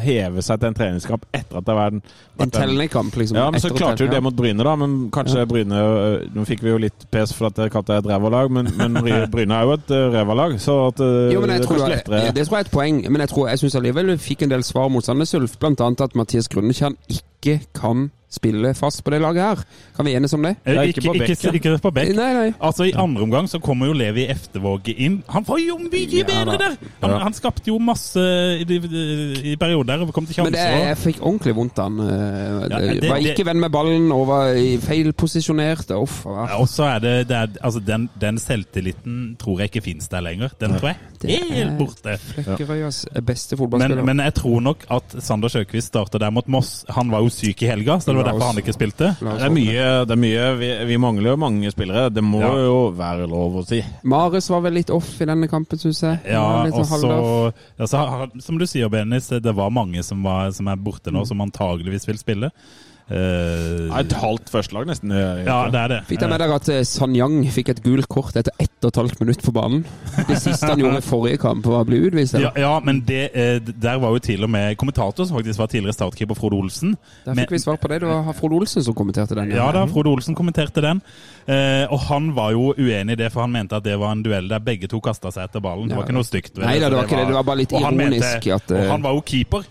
heve 0.04 0.44
seg 0.46 0.62
til 0.62 0.72
en 0.72 0.78
treningskamp 0.78 1.26
etter 1.34 1.60
at 1.62 1.68
det 1.68 1.78
vært 1.80 1.98
en, 1.98 2.04
En 2.40 2.54
tellende 2.54 2.88
kamp, 2.92 3.16
liksom. 3.20 3.38
ja, 3.40 3.50
men 3.52 3.64
så 3.64 3.72
klarte 3.76 4.06
jo 4.06 4.12
det 4.12 4.22
mot 4.24 4.36
Bryne, 4.36 4.64
da. 4.64 4.76
Men 4.80 4.98
kanskje 5.14 5.44
Bryne 5.50 5.76
øh, 5.76 6.28
Nå 6.36 6.46
fikk 6.48 6.62
vi 6.64 6.72
jo 6.72 6.78
litt 6.82 7.08
pes 7.12 7.34
for 7.36 7.50
at 7.50 7.58
dere 7.58 7.74
kalte 7.74 7.96
det 7.98 8.06
et 8.06 8.12
rævalag, 8.14 8.52
men, 8.54 8.70
men 8.80 9.00
Bry- 9.02 9.26
Bryne 9.34 9.58
er 9.58 9.68
jo 9.68 9.76
et 9.80 9.94
ræva 10.16 10.38
så 10.60 10.76
at 10.88 11.02
Jo, 11.34 11.42
men 11.42 11.52
jeg 11.56 11.60
det 11.60 11.66
er 11.66 11.68
tror, 11.68 11.76
det, 11.90 12.00
tror 12.06 12.16
jeg 12.20 12.62
er 12.62 12.68
et 12.68 12.72
poeng, 12.72 13.02
men 13.10 13.24
jeg, 13.26 13.32
tror, 13.34 13.50
jeg 13.52 13.62
syns 13.64 13.76
allikevel 13.80 14.14
vi 14.14 14.22
fikk 14.30 14.46
en 14.46 14.54
del 14.54 14.64
svar 14.64 14.88
mot 14.94 15.06
Sandnes 15.06 15.34
Ulf. 15.38 15.58
Annet 15.70 16.02
at 16.02 16.16
Mathias 16.18 16.48
Grunnekjern 16.52 16.96
ikke 17.12 17.60
kan 17.76 18.10
spille 18.30 18.74
fast 18.78 19.02
på 19.04 19.10
det 19.12 19.22
laget 19.24 19.42
her. 19.42 19.64
Kan 19.98 20.06
vi 20.06 20.12
enes 20.16 20.34
om 20.38 20.44
det? 20.46 20.56
det 20.64 20.74
Ikke, 20.76 20.88
ikke 20.88 21.02
på 21.08 21.14
ikke, 21.16 21.26
bekk, 21.36 21.56
ikke, 21.60 21.72
ja. 21.74 21.78
på 21.82 21.92
bekk. 21.96 22.12
Nei, 22.16 22.28
nei. 22.38 22.54
Altså 22.62 22.86
I 22.86 22.92
andre 22.94 23.24
omgang 23.26 23.48
så 23.50 23.60
kommer 23.60 23.88
jo 23.90 23.94
Levi 23.98 24.28
Eftevåg 24.30 24.88
inn. 24.96 25.24
Han 25.34 25.44
var 25.48 25.58
jo 25.58 25.78
mye 25.82 26.06
Ja, 26.20 26.24
bedre 26.30 26.58
der! 26.62 26.76
Han, 27.02 27.10
Ja. 27.10 27.18
han 27.24 27.34
skapte 27.34 27.68
jo 27.72 27.80
masse 27.80 28.20
i, 28.20 28.64
i, 28.70 29.54
i 29.54 29.56
perioder 29.58 30.02
og 30.06 30.14
kom 30.14 30.28
til 30.30 30.44
Men 30.44 30.54
det, 30.54 30.60
jeg 30.62 30.98
fikk 30.98 31.22
ordentlig 31.26 31.56
vondt 31.58 31.80
av 31.80 31.90
han. 31.90 32.00
eh, 32.00 32.70
Ja, 32.70 32.80
det- 32.80 33.10
Var 33.10 33.20
det- 33.20 33.34
ikke 33.34 33.46
venn 33.46 33.60
med 33.60 33.72
ballen 33.72 34.12
og 34.12 34.28
var 34.28 34.54
i 34.54 34.78
feilposisjonert. 34.78 35.90
Uff. 35.98 36.22
Ja, 36.26 36.58
Og 36.60 36.68
så 36.70 36.84
er 36.96 37.00
det, 37.00 37.28
det 37.30 37.36
er, 37.38 37.48
altså 37.64 37.80
den, 37.86 38.10
den 38.22 38.38
selvtilliten 38.38 39.36
tror 39.40 39.60
jeg 39.60 39.72
ikke 39.72 39.84
fins 39.84 40.08
der 40.08 40.22
lenger. 40.22 40.50
Den 40.60 40.78
tror 40.78 40.90
jeg 40.94 40.98
Det 41.22 41.32
er 41.34 41.54
helt 41.54 41.72
er- 41.72 41.78
borte. 41.78 42.18
Flekkerøyas 42.34 43.06
beste 43.26 43.56
Men, 43.56 43.60
fotballspiller. 43.64 44.04
men 44.06 44.20
jeg 44.20 44.34
tror 44.36 44.60
nok 44.62 44.86
at 44.90 45.16
Sander 45.24 45.50
Sjøkvist 45.50 45.88
starta 45.92 46.20
der 46.20 46.30
mot 46.32 46.48
Moss. 46.48 46.86
Han 46.90 47.10
var 47.12 47.20
jo 47.22 47.30
syk 47.30 47.64
i 47.64 47.66
helga, 47.68 47.98
så 48.00 48.14
det 48.14 48.19
det 48.20 48.26
var 48.26 48.40
derfor 48.40 48.52
han 48.54 48.62
ikke 48.62 48.76
spilte. 48.76 49.10
Det 49.20 49.46
er 49.48 49.54
mye, 49.56 49.86
det 50.10 50.16
er 50.16 50.22
mye 50.22 50.46
vi, 50.60 50.70
vi 50.92 50.98
mangler 51.02 51.32
jo 51.32 51.38
mange 51.42 51.72
spillere. 51.74 52.10
Det 52.14 52.24
må 52.24 52.42
Ja. 52.44 52.52
jo 52.66 52.78
være 52.96 53.28
lov 53.30 53.56
å 53.62 53.66
si. 53.68 53.82
Marius 54.04 54.50
var 54.50 54.62
vel 54.62 54.74
litt 54.80 54.90
off 54.92 55.10
i 55.22 55.26
denne 55.26 55.48
kampen, 55.52 55.78
syns 55.80 56.02
jeg. 56.02 56.20
Ja, 56.30 56.44
Han 56.64 56.72
og 56.74 56.80
sånn 56.86 56.86
så 56.86 57.10
halvdaff. 57.10 57.64
ja, 57.80 57.86
så 57.86 58.42
Som 58.44 58.58
du 58.58 58.66
sier, 58.66 58.90
Benis, 58.90 59.28
det 59.30 59.56
var 59.56 59.70
mange 59.72 60.04
som, 60.04 60.22
var, 60.24 60.52
som 60.52 60.68
er 60.68 60.76
borte 60.78 61.12
nå, 61.12 61.26
som 61.28 61.40
antageligvis 61.42 62.06
vil 62.08 62.18
spille. 62.18 62.52
Eh, 63.10 63.88
Ja, 63.90 64.00
Et 64.04 64.12
halvt 64.14 64.50
førstelag, 64.54 64.86
nesten. 64.88 65.10
ja, 65.12 65.70
det 65.70 65.80
er 65.80 65.88
det. 65.88 66.00
Fikk 66.08 66.20
dere 66.22 66.30
med 66.30 66.40
dere 66.40 66.56
at 66.60 66.66
San 66.86 67.10
Sanyang 67.10 67.42
fikk 67.52 67.70
et 67.74 67.82
gult 67.84 68.08
kort 68.08 68.36
etter 68.38 68.52
ett 68.60 68.70
og 68.84 68.92
et 68.92 69.00
halvt 69.02 69.20
minutt 69.20 69.42
på 69.42 69.52
banen? 69.52 69.84
Det 70.28 70.38
siste 70.38 70.68
han 70.70 70.80
gjorde 70.80 70.98
i 71.02 71.02
forrige 71.02 71.40
kamp, 71.42 71.66
var 71.66 71.84
å 71.84 71.88
bli 71.90 71.98
utvist. 72.06 72.38
Ja, 72.40 72.52
ja, 72.56 72.80
men 72.80 73.02
det, 73.08 73.32
eh, 73.34 73.60
der 73.60 73.98
var 74.00 74.14
jo 74.14 74.20
til 74.20 74.44
og 74.46 74.50
med 74.54 74.78
kommentator, 74.78 75.26
som 75.26 75.38
faktisk 75.40 75.58
var 75.60 75.68
tidligere 75.68 75.94
startkeeper, 75.98 76.36
Frode 76.38 76.54
Olsen. 76.60 76.96
Der 77.26 77.34
Men- 77.34 77.46
fikk 77.46 77.52
vi 77.52 77.58
svar 77.60 77.78
på 77.78 77.88
det. 77.90 78.00
Det 78.02 78.08
var 78.10 78.34
Frode 78.34 78.54
Olsen 78.62 78.84
som 78.84 78.94
kommenterte 78.94 79.36
den. 79.36 79.52
Ja 79.52 79.72
da, 79.72 79.86
Frode 79.88 80.08
Olsen 80.14 80.36
kommenterte 80.36 80.82
den. 80.82 81.02
Eh, 81.48 81.88
og 81.92 82.00
han 82.02 82.36
var 82.36 82.52
jo 82.52 82.74
uenig 82.78 83.12
i 83.14 83.16
det, 83.16 83.32
for 83.32 83.42
han 83.42 83.52
mente 83.52 83.74
at 83.76 83.84
det 83.84 83.98
var 83.98 84.12
en 84.12 84.22
duell 84.24 84.48
der 84.48 84.60
begge 84.60 84.88
to 84.88 85.00
kasta 85.02 85.32
seg 85.32 85.50
etter 85.50 85.60
ballen. 85.60 85.90
Det 85.90 85.98
var 85.98 86.04
ikke 86.06 86.14
noe 86.14 86.24
stygt. 86.24 86.58
Nei 86.62 86.78
det, 86.80 86.90
det 86.92 86.98
var 86.98 87.06
ikke 87.06 87.18
det. 87.18 87.28
Det 87.28 87.34
var 87.34 87.44
bare 87.44 87.58
litt 87.58 87.74
og 87.74 87.82
han 87.82 88.00
ironisk 88.00 88.46
mente- 88.46 88.54
at, 88.56 88.72
eh, 88.72 88.84
Og 88.86 88.92
han 88.92 89.02
var 89.02 89.14
jo 89.14 89.22
keeper. 89.26 89.64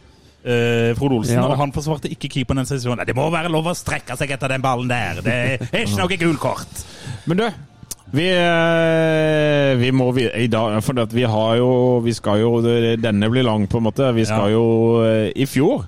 Eh, 0.48 0.90
Frode 0.98 1.18
Olsen, 1.20 1.36
Ja 1.38 1.44
og 1.46 1.58
han 1.60 1.72
forsvarte 1.76 2.10
ikke 2.12 2.30
keeperen 2.32 2.62
den 2.62 2.68
sesongen. 2.70 2.98
Nei, 3.02 3.06
Det 3.08 3.16
må 3.16 3.28
være 3.32 3.50
lov 3.52 3.68
å 3.70 3.74
strekke 3.76 4.16
seg 4.18 4.32
etter 4.34 4.54
den 4.54 4.64
ballen 4.64 4.88
der. 4.90 5.20
Det 5.24 5.34
er 5.68 5.82
ikke 5.84 6.00
noe 6.00 6.18
gult 6.24 6.40
kort. 6.42 6.84
Men 7.28 7.42
du, 7.42 7.44
vi, 8.16 8.26
eh, 8.32 9.74
vi 9.80 9.92
må 9.92 10.08
vi, 10.16 10.24
i 10.40 10.48
dag 10.48 10.78
For 10.82 10.96
vi 11.12 11.26
har 11.28 11.58
jo 11.60 11.68
Vi 12.00 12.14
skal 12.16 12.38
jo 12.40 12.54
Denne 12.64 13.28
blir 13.28 13.44
lang, 13.44 13.66
på 13.68 13.82
en 13.82 13.84
måte. 13.84 14.08
Vi 14.16 14.24
skal 14.24 14.48
Ja. 14.48 14.54
jo 14.56 14.64
eh, 15.04 15.28
I 15.36 15.44
fjor 15.46 15.84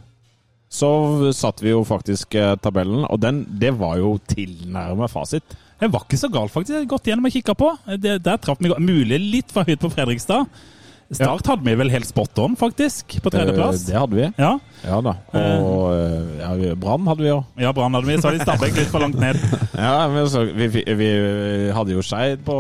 så 0.71 0.87
satte 1.35 1.65
vi 1.65 1.73
jo 1.73 1.81
faktisk 1.83 2.37
tabellen, 2.63 3.03
og 3.11 3.19
den, 3.19 3.41
det 3.59 3.73
var 3.75 3.97
jo 3.99 4.13
tilnærma 4.23 5.09
fasit. 5.11 5.43
Det 5.81 5.89
var 5.91 6.05
ikke 6.05 6.19
så 6.21 6.29
galt, 6.31 6.53
faktisk. 6.55 6.77
Jeg 6.77 6.85
har 6.85 6.91
gått 6.93 7.09
gjennom 7.11 7.27
og 7.27 7.33
kikka 7.35 7.55
på. 7.59 7.71
Det, 7.99 8.13
der 8.23 8.37
traff 8.39 8.61
vi. 8.63 8.71
Mulig 8.79 9.19
litt 9.19 9.51
for 9.51 9.67
høyt 9.67 9.81
på 9.83 9.91
Fredrikstad. 9.91 10.47
Start 11.11 11.47
hadde 11.51 11.65
vi 11.67 11.75
vel 11.75 11.91
helt 11.91 12.07
spot 12.07 12.39
on, 12.39 12.53
faktisk, 12.57 13.17
på 13.25 13.31
tredjeplass. 13.35 13.83
Eh, 13.89 13.93
Det 13.93 13.99
hadde 13.99 14.17
vi. 14.17 14.27
Ja. 14.39 14.53
Ja 14.85 15.01
da. 15.05 15.13
Og 15.35 15.91
eh, 15.93 16.39
ja, 16.69 16.75
Brann 16.81 17.05
hadde 17.11 17.25
vi 17.27 17.33
òg. 17.35 17.43
ja, 17.61 17.73
Brann 17.77 17.95
hadde 17.99 18.07
vi. 18.07 18.15
Så 18.23 18.31
hadde 18.31 18.45
Stabæk 18.47 18.79
litt 18.79 18.93
for 18.93 19.03
langt 19.03 19.19
ned. 19.21 19.37
Ja, 19.81 20.09
men 20.13 20.27
så, 20.29 20.43
vi, 20.45 20.67
vi, 20.69 20.83
vi 20.93 21.07
hadde 21.73 21.95
jo 21.95 22.03
Skeid 22.05 22.43
på, 22.45 22.55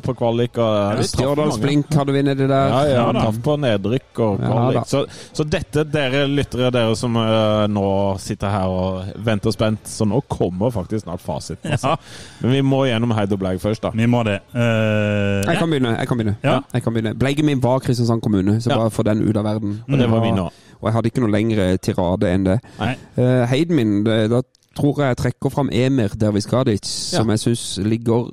på 0.00 0.14
kvalik. 0.16 0.56
Og 0.56 1.02
Stjørdals. 1.04 1.58
Blink 1.60 1.90
hadde 1.92 2.14
vi 2.16 2.22
nedi 2.24 2.46
der. 2.48 2.70
Ja, 2.72 2.78
ja, 2.88 2.94
Ja 3.04 3.12
traff 3.18 3.40
på 3.44 3.56
nedrykk 3.60 4.20
og 4.24 4.38
kvalik. 4.40 4.78
Ja, 4.78 4.84
så, 4.88 5.02
så 5.36 5.44
dette, 5.44 5.84
dere 5.92 6.22
lyttere, 6.30 6.70
dere 6.72 6.94
som 6.96 7.18
uh, 7.20 7.66
nå 7.68 7.84
sitter 8.24 8.54
her 8.54 8.72
og 8.72 9.10
venter 9.26 9.52
spent, 9.52 9.84
så 9.90 10.06
nå 10.08 10.22
kommer 10.32 10.72
faktisk 10.72 11.04
snart 11.04 11.20
fasiten. 11.24 11.74
Altså. 11.76 11.92
Ja, 11.92 12.40
Men 12.40 12.56
vi 12.56 12.62
må 12.72 12.82
gjennom 12.88 13.12
Heid 13.18 13.36
og 13.36 13.42
Bleig 13.44 13.60
først, 13.62 13.84
da. 13.84 13.92
vi 13.94 14.08
må 14.08 14.22
det. 14.26 14.38
Uh, 14.56 15.44
Jeg 15.44 15.58
kan 15.60 15.68
begynne. 15.70 15.94
jeg 16.00 16.08
kan 16.08 16.22
begynne. 16.22 16.36
Ja. 16.46 16.56
Jeg 16.72 16.86
kan 16.88 16.96
begynne. 16.96 17.14
Bleigen 17.20 17.50
min 17.52 17.59
var 17.62 17.80
Kristiansand 17.84 18.22
kommune, 18.22 18.60
så 18.60 18.70
Ja. 18.70 18.76
bare 18.78 18.90
få 18.90 19.02
den 19.04 19.22
ut 19.22 19.36
av 19.36 19.44
verden. 19.44 19.82
Og 19.88 19.98
det 19.98 20.10
var 20.10 20.20
vi 20.24 20.30
nå. 20.36 20.46
Og 20.80 20.86
jeg 20.88 20.92
hadde 20.92 21.10
ikke 21.10 21.20
noe 21.20 21.30
lengre 21.34 21.76
tirade 21.78 22.30
enn 22.32 22.44
det. 22.44 22.58
Uh, 22.80 23.44
Heiden 23.46 23.76
min, 23.76 24.04
da 24.04 24.40
tror 24.76 25.00
jeg 25.02 25.08
jeg 25.10 25.16
trekker 25.18 25.50
fram 25.50 25.68
Emir 25.72 26.08
Derviskadic, 26.16 26.86
som 26.86 27.28
jeg 27.28 27.40
syns 27.42 27.78
ligger 27.82 28.28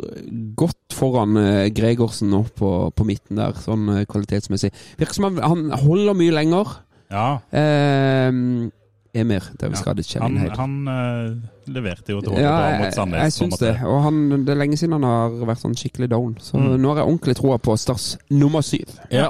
godt 0.55 0.93
foran 0.93 1.36
eh, 1.38 1.69
Gregorsen 1.74 2.29
nå 2.29 2.43
på, 2.55 2.69
på 2.96 3.03
midten 3.07 3.38
der, 3.41 3.53
sånn 3.57 3.89
eh, 3.89 4.05
kvalitetsmessig. 4.05 4.69
Virker 5.00 5.17
som 5.17 5.27
han, 5.31 5.39
han 5.43 5.79
holder 5.81 6.13
mye 6.13 6.31
lenger. 6.31 6.77
Ja, 7.12 7.39
Uh, 7.51 8.69
Emir 9.14 9.44
Derviskadic. 9.62 10.14
han, 10.22 10.38
han 10.58 10.88
uh, 10.88 11.74
leverte 11.74 12.12
jo 12.14 12.22
til 12.22 12.34
ja, 12.40 12.52
HV 12.52 12.68
jeg, 12.72 12.80
mot 12.82 12.94
Sandnes. 12.96 13.22
jeg 13.24 13.34
syns 13.34 13.58
det. 13.62 13.72
Og 13.86 14.04
han, 14.04 14.20
det 14.46 14.50
er 14.54 14.60
lenge 14.60 14.78
siden 14.78 14.94
han 14.98 15.04
har 15.08 15.30
vært 15.50 15.62
sånn 15.64 15.76
skikkelig 15.78 16.10
down. 16.12 16.36
Så 16.40 16.58
Mm. 16.58 16.78
nå 16.82 16.90
har 16.94 17.02
jeg 17.04 17.08
ordentlig 17.12 17.36
troa 17.40 17.58
på 17.58 17.76
Stars 17.78 18.18
nummer 18.30 18.62
syv. 18.62 18.88
Ja. 19.12 19.30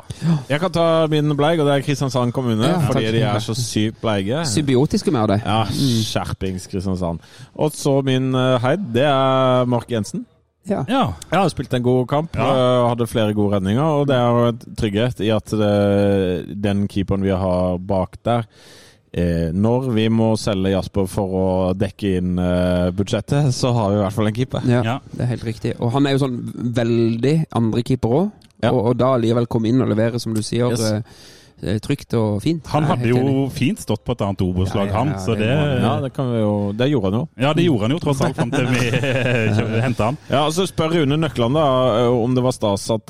Jeg 0.49 0.59
kan 0.59 0.71
ta 0.71 1.07
min 1.11 1.35
bleig, 1.37 1.59
og 1.59 1.67
det 1.67 1.75
er 1.75 1.85
Kristiansand 1.85 2.33
kommune. 2.33 2.63
Ja, 2.67 2.79
fordi 2.87 3.05
takk. 3.05 3.13
de 3.17 3.21
er 3.21 3.39
så 3.39 3.55
sykt 3.57 4.01
bleige. 4.01 4.45
Symbiotiske 4.45 5.11
med 5.11 5.27
det. 5.33 5.41
Ja, 5.45 5.63
skjerpings 5.71 6.67
Kristiansand. 6.71 7.19
Og 7.55 7.71
så 7.75 8.01
min 8.05 8.33
eh, 8.35 8.57
Heid, 8.63 8.79
det 8.93 9.03
er 9.09 9.65
Mark 9.65 9.91
Jensen. 9.91 10.25
Ja. 10.67 10.81
Ja. 10.91 11.13
Ja, 11.31 11.37
har 11.45 11.49
spilt 11.49 11.71
en 11.73 11.83
god 11.83 12.07
kamp. 12.11 12.35
Ja. 12.35 12.47
øh, 12.83 12.89
Hadde 12.89 13.07
flere 13.07 13.33
gode 13.33 13.55
redninger. 13.55 13.81
Og 13.83 14.07
det 14.09 14.15
er 14.17 14.27
jo 14.35 14.47
et 14.51 14.65
trygghet 14.77 15.21
i 15.23 15.29
at 15.31 15.47
det, 15.51 16.57
den 16.63 16.87
keeperen 16.91 17.23
vi 17.23 17.31
har 17.31 17.77
bak 17.79 18.17
der 18.27 18.43
eh, 18.43 18.86
Når 19.57 19.87
vi 19.95 20.07
må 20.13 20.31
selge 20.37 20.71
Jasper 20.75 21.07
for 21.09 21.37
å 21.39 21.45
dekke 21.77 22.11
inn 22.19 22.37
eh, 22.41 22.89
budsjettet, 22.97 23.49
så 23.55 23.71
har 23.73 23.89
vi 23.93 23.97
i 23.97 24.01
hvert 24.03 24.13
fall 24.17 24.27
en 24.29 24.35
keeper. 24.37 24.67
Ja, 24.69 24.81
Ja. 24.85 24.97
det 25.13 25.23
er 25.25 25.31
helt 25.35 25.47
riktig. 25.47 25.73
Og 25.79 25.91
han 25.95 26.05
er 26.07 26.15
jo 26.17 26.21
sånn 26.25 26.37
veldig 26.77 27.35
andrekeeper 27.57 28.09
òg. 28.19 28.29
Ja. 28.63 28.71
Og, 28.73 28.79
og 28.91 28.97
da 28.97 29.11
allikevel 29.15 29.45
komme 29.49 29.69
inn 29.69 29.81
og 29.85 29.89
levere, 29.91 30.19
som 30.19 30.33
du 30.33 30.41
sier, 30.41 30.71
Yes. 30.73 31.13
Eh, 31.63 31.73
eh, 31.75 31.79
trygt 31.83 32.13
og 32.17 32.41
fint. 32.43 32.65
Han 32.73 32.83
hadde 32.89 33.09
jo 33.11 33.47
fint 33.53 33.79
stått 33.81 34.03
på 34.05 34.15
et 34.15 34.21
annet 34.25 34.41
Obos-lag, 34.45 34.87
Ja, 34.87 34.93
ja, 34.93 34.97
han. 34.99 35.07
ja, 35.15 35.17
Så 35.23 35.35
det 35.35 35.47
det, 35.47 35.81
Ja, 35.81 35.93
det, 36.01 36.13
kan 36.13 36.31
vi 36.33 36.39
jo, 36.41 36.71
det 36.77 36.89
gjorde 36.91 37.11
han 37.11 37.19
jo. 37.19 37.27
ja, 37.43 37.53
det 37.53 37.63
gjorde 37.65 37.81
han 37.87 37.91
jo 37.91 37.99
tross 38.03 38.21
alt 38.21 38.35
fram 38.37 38.51
til 38.51 38.67
vi 38.67 39.81
henta 39.85 40.09
han. 40.11 40.17
Ja, 40.29 40.45
og 40.47 40.53
Så 40.53 40.67
spør 40.69 40.93
Rune 40.97 41.17
Nøkland 41.17 41.55
da 41.57 41.65
øh, 42.03 42.17
om 42.23 42.35
det 42.35 42.43
var 42.43 42.51
stas 42.55 42.87
at 42.93 43.07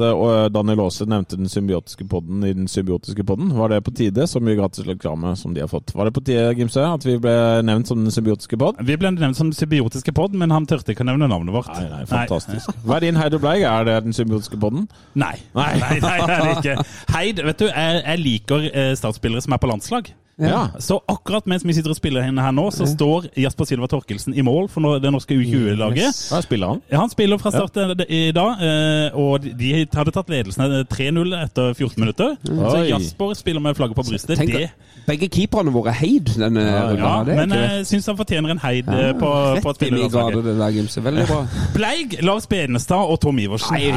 Daniel 0.53 0.81
Aase 0.85 1.05
nevnte 1.09 1.37
den 1.39 1.49
symbiotiske 1.51 2.07
podden 2.07 2.43
i 2.47 2.53
den 2.53 2.67
symbiotiske 2.71 3.23
podden. 3.27 3.51
Var 3.57 3.69
det 3.75 3.83
på 3.85 3.91
tide? 3.95 4.27
Så 4.27 4.39
mye 4.43 4.55
gratis 4.59 4.85
reklame 4.87 5.35
som 5.37 5.53
de 5.55 5.61
har 5.63 5.67
fått. 5.71 5.93
Var 5.95 6.05
det 6.09 6.13
på 6.15 6.23
tide, 6.25 6.53
Gimse, 6.57 6.83
at 6.85 7.05
vi 7.05 7.17
ble 7.21 7.35
nevnt 7.65 7.87
som 7.89 7.99
den 8.03 8.11
symbiotiske 8.13 8.57
podden? 8.59 8.85
Vi 8.87 8.95
ble 8.97 9.11
nevnt 9.15 9.37
som 9.37 9.49
den 9.51 9.57
symbiotiske 9.57 10.13
pod, 10.15 10.33
men 10.37 10.51
han 10.53 10.65
tørte 10.69 10.93
ikke 10.93 11.03
å 11.05 11.09
nevne 11.11 11.27
navnet 11.31 11.53
vårt. 11.55 11.71
Nei, 11.75 11.87
nei, 11.91 12.03
fantastisk. 12.09 12.71
Hva 12.85 12.97
er 12.99 13.07
din 13.07 13.17
Heid 13.19 13.33
og 13.37 13.41
Bleig? 13.43 13.63
Er 13.67 13.87
det 13.87 13.97
den 14.07 14.13
symbiotiske 14.15 14.59
podden? 14.61 14.87
Nei. 15.17 15.35
Nei, 15.57 15.71
nei, 15.81 15.99
nei, 16.03 16.17
det 16.27 16.35
er 16.37 16.45
det 16.45 16.55
ikke. 16.61 16.75
Heid, 17.15 17.41
vet 17.49 17.59
du, 17.61 17.65
jeg, 17.67 18.01
jeg 18.05 18.19
liker 18.23 18.35
eh, 18.37 18.93
startspillere 18.95 19.41
som 19.41 19.53
er 19.53 19.61
på 19.61 19.67
landslag. 19.67 20.13
Ja. 20.37 20.67
Så 20.79 20.99
akkurat 21.09 21.45
mens 21.49 21.65
vi 21.65 21.73
sitter 21.73 21.89
og 21.93 21.97
spiller 21.97 22.21
henne 22.21 22.43
her 22.43 22.53
nå, 22.53 22.67
så 22.73 22.85
står 22.89 23.31
Jasper 23.41 23.65
Silva 23.65 23.87
Torkelsen 23.89 24.35
i 24.37 24.43
mål 24.45 24.67
for 24.69 24.99
det 25.01 25.09
norske 25.13 25.33
U20-laget. 25.33 26.19
Hva 26.29 26.41
spiller 26.45 26.75
han? 26.75 26.81
Ja, 26.91 26.99
Han 27.01 27.09
spiller 27.09 27.41
fra 27.41 27.51
start 27.55 27.77
eh, 27.81 28.03
i 28.05 28.19
dag, 28.35 28.61
eh, 28.61 29.17
og 29.17 29.47
de 29.57 29.71
hadde 29.81 30.13
tatt 30.13 30.29
ledelsen 30.29 30.65
eh, 30.67 30.83
3-0 30.93 31.33
etter 31.41 31.73
14 31.73 32.03
minutter. 32.03 32.35
Så 32.45 32.83
Jasper 32.85 33.33
spiller 33.39 33.63
med 33.65 33.77
flagget 33.79 33.97
på 33.97 34.05
brystet. 34.05 34.37
Tenk, 34.37 34.53
Det, 34.53 34.69
begge 35.07 35.29
keeperne 35.31 35.71
våre 35.73 35.93
heid 35.95 36.29
denne 36.35 36.65
runden. 36.67 37.01
ja, 37.01 37.15
ja 37.25 37.37
men 37.41 37.55
jeg 37.57 37.87
syns 37.89 38.09
han 38.11 38.17
fortjener 38.19 38.53
en 38.53 38.61
heid 38.61 38.85
ja, 38.91 39.13
på, 39.17 39.31
på 39.63 39.73
i 39.73 39.77
spillerlandslaget. 39.79 40.45
det 40.45 40.55
der, 40.59 40.75
Gimse. 40.77 41.03
Veldig 41.03 41.25
bra. 41.31 41.41
Bleig, 41.77 42.17
Lars 42.27 42.47
Benestad 42.51 43.09
og 43.09 43.17
Tom 43.23 43.39
Iversen. 43.41 43.73
Nei, 43.73 43.89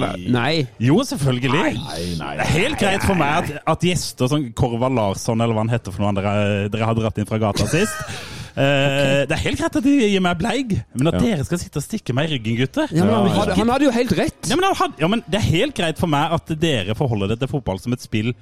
nei, 0.00 0.24
nei. 0.32 0.52
Jo, 0.80 1.02
selvfølgelig. 1.04 1.74
Nei, 1.76 2.08
nei, 2.20 2.32
Det 2.40 2.46
er 2.46 2.54
helt 2.56 2.80
greit 2.80 3.04
for 3.04 3.18
meg 3.18 3.36
at, 3.42 3.62
at 3.74 3.84
gjester 3.90 4.30
som 4.30 4.48
Korvald 4.56 4.96
Larsson, 4.96 5.40
eller 5.44 5.57
hva 5.58 5.66
han 5.66 5.74
heter 5.74 5.94
for 5.94 6.06
noe 6.06 6.14
dere, 6.22 6.68
dere 6.72 6.86
har 6.92 6.94
dratt 7.02 7.18
inn 7.18 7.28
fra 7.28 7.42
gata 7.42 7.66
sist 7.68 8.36
Okay. 8.58 9.26
Det 9.30 9.34
er 9.36 9.42
helt 9.44 9.58
greit 9.60 9.76
at 9.78 9.84
de 9.84 9.90
gir 10.10 10.22
meg 10.24 10.38
bleig, 10.40 10.72
men 10.98 11.06
at 11.06 11.14
Ja. 11.14 11.20
dere 11.22 11.44
skal 11.46 11.60
sitte 11.62 11.78
og 11.78 11.84
stikke 11.84 12.10
meg 12.16 12.26
i 12.26 12.32
ryggen, 12.32 12.56
gutter 12.58 12.88
Ja, 12.90 13.04
men 13.06 13.28
han, 13.30 13.52
han 13.54 13.68
hadde 13.70 13.84
jo 13.86 13.92
helt 13.94 14.10
rett. 14.18 14.48
ja, 14.50 14.56
men, 14.58 14.64
han 14.66 14.74
had- 14.74 14.98
ja, 14.98 15.06
men 15.12 15.22
Det 15.30 15.38
er 15.38 15.46
helt 15.46 15.76
greit 15.78 16.00
for 16.00 16.10
meg 16.10 16.32
at 16.34 16.50
dere 16.58 16.96
forholder 16.98 17.28
det 17.30 17.38
til 17.38 17.52
fotball 17.52 17.78
som 17.78 17.92
et 17.94 18.02
spill 18.02 18.32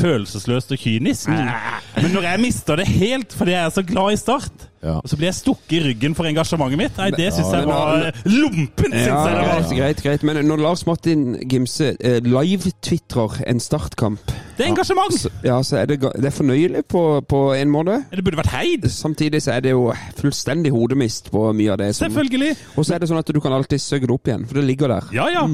følelsesløst 0.00 0.72
og 0.72 0.78
kynisk. 0.80 1.28
Men 1.28 2.10
når 2.14 2.22
jeg 2.30 2.40
mister 2.40 2.80
det 2.80 2.88
helt 2.88 3.36
fordi 3.36 3.52
jeg 3.52 3.66
er 3.66 3.74
så 3.74 3.84
glad 3.84 4.14
i 4.14 4.16
Start, 4.16 4.66
Ja. 4.82 4.94
og 5.02 5.08
så 5.12 5.16
blir 5.20 5.26
jeg 5.28 5.34
stukket 5.36 5.72
i 5.76 5.80
ryggen 5.90 6.14
for 6.16 6.24
engasjementet 6.24 6.78
mitt, 6.80 6.96
nei, 6.96 7.10
det 7.12 7.26
syns 7.36 7.50
jeg 7.52 7.66
var 7.68 8.06
lompent! 8.24 8.94
Synes 8.94 9.06
Ja, 9.06 9.18
jeg 9.28 9.34
det 9.36 9.48
var. 9.50 9.74
greit, 9.76 9.98
greit. 10.06 10.22
Men 10.24 10.38
når 10.48 10.62
Lars 10.64 10.86
Martin 10.88 11.34
Gimse 11.50 11.90
eh, 12.00 12.20
live-tvitrer 12.24 13.42
en 13.46 13.60
startkamp, 13.60 14.20
Det 14.56 14.64
er 14.64 14.70
engasjement! 14.70 15.12
så, 15.20 15.28
ja, 15.44 15.58
så 15.62 15.76
er 15.82 15.86
det, 15.86 16.00
det 16.00 16.24
er 16.24 16.30
fornøyelig 16.32 16.84
på, 16.88 17.02
på 17.28 17.40
en 17.56 17.70
måte. 17.72 17.98
Det 18.10 18.24
burde 18.24 18.40
vært 18.40 18.54
heid! 18.54 18.88
Samtidig 18.92 19.42
så 19.44 19.52
er 19.58 19.60
det 19.64 19.70
jo 19.74 19.92
fullstendig 20.16 20.72
hodemist 20.72 21.30
på 21.32 21.44
mye 21.52 21.72
av 21.72 21.78
det. 21.82 21.90
Som, 21.96 22.08
Selvfølgelig. 22.08 22.56
og 22.76 22.84
så 22.88 22.94
er 22.96 22.98
det 23.04 23.08
sånn 23.12 23.20
at 23.20 23.32
du 23.36 23.40
kan 23.40 23.52
alltid 23.56 23.80
søke 23.84 24.06
det 24.08 24.16
opp 24.16 24.28
igjen, 24.32 24.46
for 24.48 24.60
det 24.60 24.64
ligger 24.64 24.88
der. 24.96 25.12
Ja, 25.16 25.28
ja. 25.32 25.44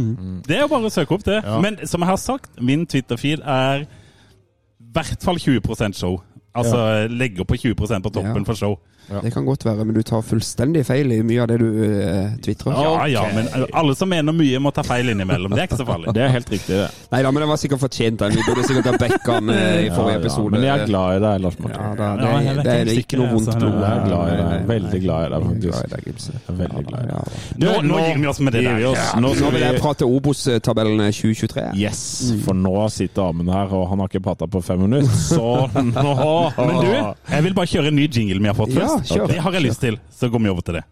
Det 0.46 0.56
er 0.56 0.64
jo 0.66 0.70
bare 0.72 0.86
å 0.86 0.94
søke 0.94 1.14
opp 1.18 1.26
det. 1.26 1.42
Ja. 1.42 1.58
Men 1.62 1.78
som 1.86 2.02
jeg 2.06 2.12
har 2.14 2.22
sagt, 2.22 2.50
min 2.62 2.86
Twitter-feed 2.86 3.42
er 3.42 3.86
i 3.86 4.92
hvert 4.96 5.22
fall 5.22 5.36
20% 5.42 5.98
show. 5.98 6.20
Altså 6.56 7.06
legger 7.12 7.44
på 7.44 7.58
20% 7.60 8.06
på 8.06 8.10
toppen 8.14 8.38
Ja. 8.42 8.44
for 8.48 8.54
show. 8.56 8.78
Det 9.06 9.30
kan 9.34 9.44
godt 9.46 9.64
være, 9.66 9.84
men 9.86 9.94
du 9.94 10.02
tar 10.06 10.22
fullstendig 10.26 10.82
feil 10.86 11.12
i 11.14 11.20
mye 11.26 11.42
av 11.44 11.50
det 11.50 11.58
du 11.62 11.66
uh, 11.66 12.34
tvitrer. 12.42 12.74
Ja, 12.82 13.06
ja, 13.10 13.24
men 13.34 13.48
alle 13.70 13.94
som 13.98 14.10
mener 14.10 14.34
mye, 14.36 14.58
må 14.62 14.72
ta 14.74 14.82
feil 14.86 15.12
innimellom. 15.12 15.54
Det 15.54 15.62
er 15.62 15.68
ikke 15.70 15.78
så 15.80 15.86
farlig. 15.88 16.14
Det 16.16 16.24
er 16.24 16.32
helt 16.34 16.50
riktig, 16.50 16.80
det. 16.80 16.88
Nei 17.12 17.20
da, 17.22 17.30
men 17.30 17.44
det 17.44 17.48
var 17.52 17.60
sikkert 17.62 17.82
fortjent. 17.84 18.24
Vi 18.34 18.42
burde 18.46 18.64
sikkert 18.66 18.90
ha 18.90 18.94
backa 19.00 19.36
han 19.36 19.52
eh, 19.54 19.86
i 19.86 19.90
forrige 19.94 20.20
episode. 20.22 20.52
Men 20.56 20.66
jeg 20.66 20.82
er 20.82 20.90
glad 20.90 21.18
i 21.18 21.22
deg, 21.26 21.44
Lars 21.44 21.58
Martin. 21.62 21.82
Ja, 21.82 21.92
da, 22.00 22.10
det, 22.18 22.30
Ja, 22.46 22.54
vet 22.56 22.66
det 22.66 22.74
er 22.96 23.00
ikke 23.02 23.20
noe 23.20 23.30
vondt 23.34 23.52
altså. 23.52 23.60
blod. 23.62 23.78
Jeg 23.82 23.92
er 23.92 24.04
glad 24.08 24.32
i 24.32 24.36
deg. 24.40 24.66
Veldig 24.72 25.00
glad 25.04 25.26
i 25.26 25.30
deg, 25.34 25.46
faktisk. 25.92 26.50
Veldig 26.62 26.84
glad 26.90 27.06
i 27.06 27.12
deg. 27.12 27.38
Nå, 27.62 27.76
nå 27.86 28.00
gir 28.02 28.20
vi 28.24 28.30
oss 28.32 28.42
med 28.42 28.56
det 28.58 28.64
der. 28.66 28.84
oss. 28.90 29.00
Ja. 29.00 29.20
Nå 29.22 29.32
Nå 29.36 29.50
vil 29.52 29.62
jeg 29.66 29.80
prate 29.82 30.06
Obos-tabellen 30.08 31.02
2023. 31.12 31.66
Yes, 31.78 32.00
for 32.44 32.56
nå 32.58 32.74
sitter 32.92 33.28
Amund 33.30 33.50
her, 33.52 33.70
og 33.76 33.86
han 33.90 34.02
har 34.02 34.10
ikke 34.10 34.22
prata 34.24 34.48
på 34.50 34.62
fem 34.64 34.80
minutter. 34.86 35.12
Så 35.14 35.44
nå 35.76 36.14
Men 36.56 36.74
du, 36.82 36.90
jeg 37.34 37.46
vil 37.46 37.56
bare 37.56 37.70
kjøre 37.70 37.92
en 37.92 37.98
ny 38.00 38.06
jingle 38.08 38.40
vi 38.42 38.50
har 38.50 38.56
fått 38.58 38.74
Ja, 38.96 39.16
kjør. 39.16 39.26
Det 39.32 39.40
har 39.46 39.52
jeg 39.52 39.62
lyst 39.68 39.80
til. 39.80 39.98
Så 40.10 40.28
går 40.32 40.38
vi 40.44 40.48
over 40.54 40.60
til 40.66 40.74
det. 40.80 40.84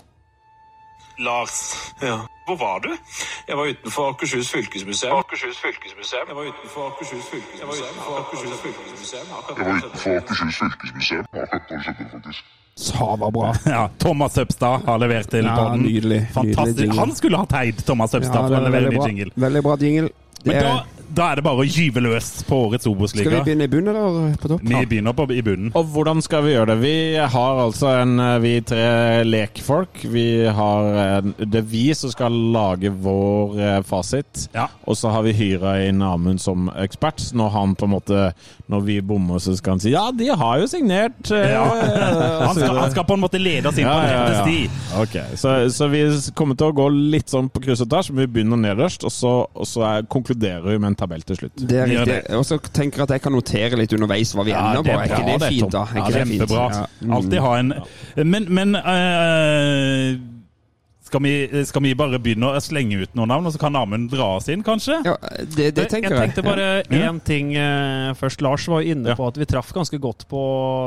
Lars. 1.19 1.57
Ja. 2.03 2.17
Hvor 2.47 2.57
var 2.59 2.79
du? 2.85 2.91
Jeg 3.49 3.57
var 3.57 3.65
utenfor 3.71 4.09
Akershus 4.11 4.49
fylkesmuseum. 4.53 5.15
Akershus 5.19 5.57
fylkesmuseum. 5.63 6.27
Jeg 6.29 6.37
var 6.37 6.49
utenfor 6.51 6.89
Akershus 6.91 7.25
fylkesmuseum. 7.31 7.61
Jeg 7.61 7.67
var 7.69 7.77
utenfor 7.91 8.19
Akershus 8.19 8.59
fylkesmuseum. 8.65 9.27
Jeg 9.31 9.67
var 9.67 9.77
utenfor 9.79 10.11
Akershus 10.19 10.57
fylkesmuseum. 10.61 11.25
Akkurat 11.35 11.71
det 11.71 11.79
skjedde, 11.85 12.09
faktisk. 12.13 12.45
Sava 12.77 13.31
bra. 13.31 13.53
Ja, 13.77 13.85
Thomas 14.03 14.33
Søpstad 14.35 14.83
har 14.89 14.99
levert 14.99 15.31
til 15.31 15.45
Ja, 15.47 15.55
podden. 15.57 15.83
nydelig, 15.87 16.21
Fantastisk. 16.35 16.77
nydelig. 16.81 16.99
Han 16.99 17.15
skulle 17.15 17.39
hatt 17.45 17.53
heid, 17.61 17.85
Thomas 17.87 18.11
Søpstad, 18.11 18.35
Ja, 18.35 18.47
for 18.49 18.57
å 18.57 18.59
er 18.59 18.67
levere 18.67 18.81
veldig 18.83 18.91
ny 18.93 18.99
bra. 18.99 19.07
jingle. 19.09 19.31
Veldig 19.47 19.63
bra 19.69 19.77
jingle. 19.81 20.09
Men 20.45 20.59
da, 20.61 20.73
da 21.17 21.31
er 21.33 21.41
det 21.41 21.45
bare 21.47 21.63
å 21.63 21.67
gyve 21.67 22.03
løs 22.05 22.31
på 22.49 22.59
årets 22.69 22.85
skal 22.85 23.31
vi 23.31 23.41
begynne 23.47 23.67
i 23.67 23.71
bunnen 23.71 23.97
eller 23.97 24.35
på 24.41 24.49
topp? 24.51 24.63
Vi 24.67 24.81
begynner 24.91 25.15
på, 25.17 25.27
i 25.33 25.43
bunnen. 25.45 25.71
Og 25.79 25.87
hvordan 25.95 26.21
skal 26.25 26.45
vi 26.47 26.55
gjøre 26.55 26.75
det? 26.75 26.77
Vi 26.83 26.95
har 27.35 27.61
altså 27.65 27.91
en 28.03 28.19
eh, 28.21 28.39
Vi 28.45 28.53
tre 28.67 28.87
lekfolk. 29.27 30.03
Vi 30.13 30.27
har 30.47 30.89
en, 31.05 31.35
Det 31.39 31.61
er 31.63 31.69
vi 31.71 31.85
som 31.97 32.13
skal 32.13 32.35
lage 32.55 32.91
vår 32.91 33.59
eh, 33.61 33.79
fasit. 33.87 34.49
Ja. 34.55 34.67
Og 34.85 34.99
så 35.01 35.13
har 35.15 35.25
vi 35.27 35.35
hyra 35.37 35.77
inn 35.87 36.03
Amund 36.05 36.43
som 36.43 36.69
ekspert. 36.81 37.23
Når 37.37 37.53
han 37.55 37.75
på 37.79 37.89
en 37.89 37.95
måte 37.95 38.21
Når 38.71 38.85
vi 38.87 38.99
bommer, 39.05 39.39
så 39.43 39.55
skal 39.59 39.77
han 39.77 39.85
si 39.85 39.95
Ja, 39.95 40.09
de 40.15 40.29
har 40.35 40.61
jo 40.63 40.69
signert! 40.71 41.31
eh, 41.31 41.53
Ja. 41.55 41.65
Han 42.45 42.57
skal, 42.57 42.77
han 42.77 42.91
skal 42.93 43.05
på 43.09 43.15
en 43.17 43.23
måte 43.23 43.39
lede 43.41 43.69
oss 43.69 43.79
inn 43.79 43.87
på 43.87 43.93
Ja, 43.95 44.05
rette 44.05 44.35
ja. 44.35 44.43
sti. 44.45 45.01
Okay. 45.03 45.37
så, 45.41 45.53
så 45.73 45.87
vi 45.91 46.01
kommer 46.37 46.57
til 46.59 46.71
å 46.71 46.75
gå 46.77 46.87
litt 46.93 47.31
sånn 47.33 47.49
på 47.53 47.63
kryss 47.65 47.83
og 47.85 47.89
tvers. 47.93 48.11
Vi 48.15 48.27
begynner 48.31 48.61
nederst, 48.61 49.05
og 49.07 49.13
så, 49.15 49.33
og 49.49 49.69
så 49.69 49.85
er, 49.89 50.07
konkluderer 50.11 50.67
vi 50.69 50.77
med 50.79 50.93
en 50.93 50.99
tabell 51.05 51.23
til 51.29 51.37
slutt. 51.43 51.65
Det 51.69 51.79
er 51.85 51.91
riktig. 51.93 52.19
Og 52.41 52.45
så 52.49 52.59
tenker 52.67 53.03
jeg 53.05 53.09
at 53.11 53.17
jeg 53.19 53.25
kan 53.29 53.37
notere 53.39 53.79
litt 53.85 53.93
underveis 53.97 54.35
hva 54.35 54.45
vi 54.49 54.55
Ja, 54.57 54.67
ender 54.73 54.83
på. 54.83 54.99
er 54.99 55.11
ikke 55.13 55.25
det 55.31 55.41
det 55.45 55.53
fint, 55.55 55.71
da? 55.79 55.87
Ja, 55.95 56.07
det? 56.09 56.23
Kjempebra. 56.25 56.69
Ja. 56.75 57.15
Alltid 57.19 57.43
ha 57.45 57.57
en 57.61 57.75
Men, 58.35 58.47
men 58.55 58.75
uh, 58.81 60.17
skal, 61.05 61.23
vi, 61.23 61.65
skal 61.69 61.83
vi 61.85 61.93
bare 61.95 62.19
begynne 62.19 62.49
å 62.57 62.61
slenge 62.65 62.99
ut 63.05 63.13
noen 63.15 63.31
navn, 63.31 63.47
og 63.47 63.55
så 63.55 63.61
kan 63.63 63.77
Amund 63.79 64.09
dra 64.11 64.33
oss 64.39 64.49
inn, 64.51 64.65
kanskje? 64.67 64.97
Ja, 65.07 65.15
det, 65.55 65.69
det 65.77 65.85
tenker 65.93 66.11
jeg 66.11 66.17
jeg. 66.19 66.33
tenkte 66.33 66.43
bare 66.47 66.69
Ja. 66.91 67.13
ting 67.23 67.53
eh, 67.55 68.11
først. 68.19 68.43
Lars 68.43 68.67
var 68.73 68.83
inne 68.83 69.13
Ja. 69.13 69.15
på 69.19 69.29
at 69.29 69.37
vi 69.39 69.47
traff 69.47 69.71
ganske 69.77 70.01
godt 70.01 70.27
på 70.29 70.41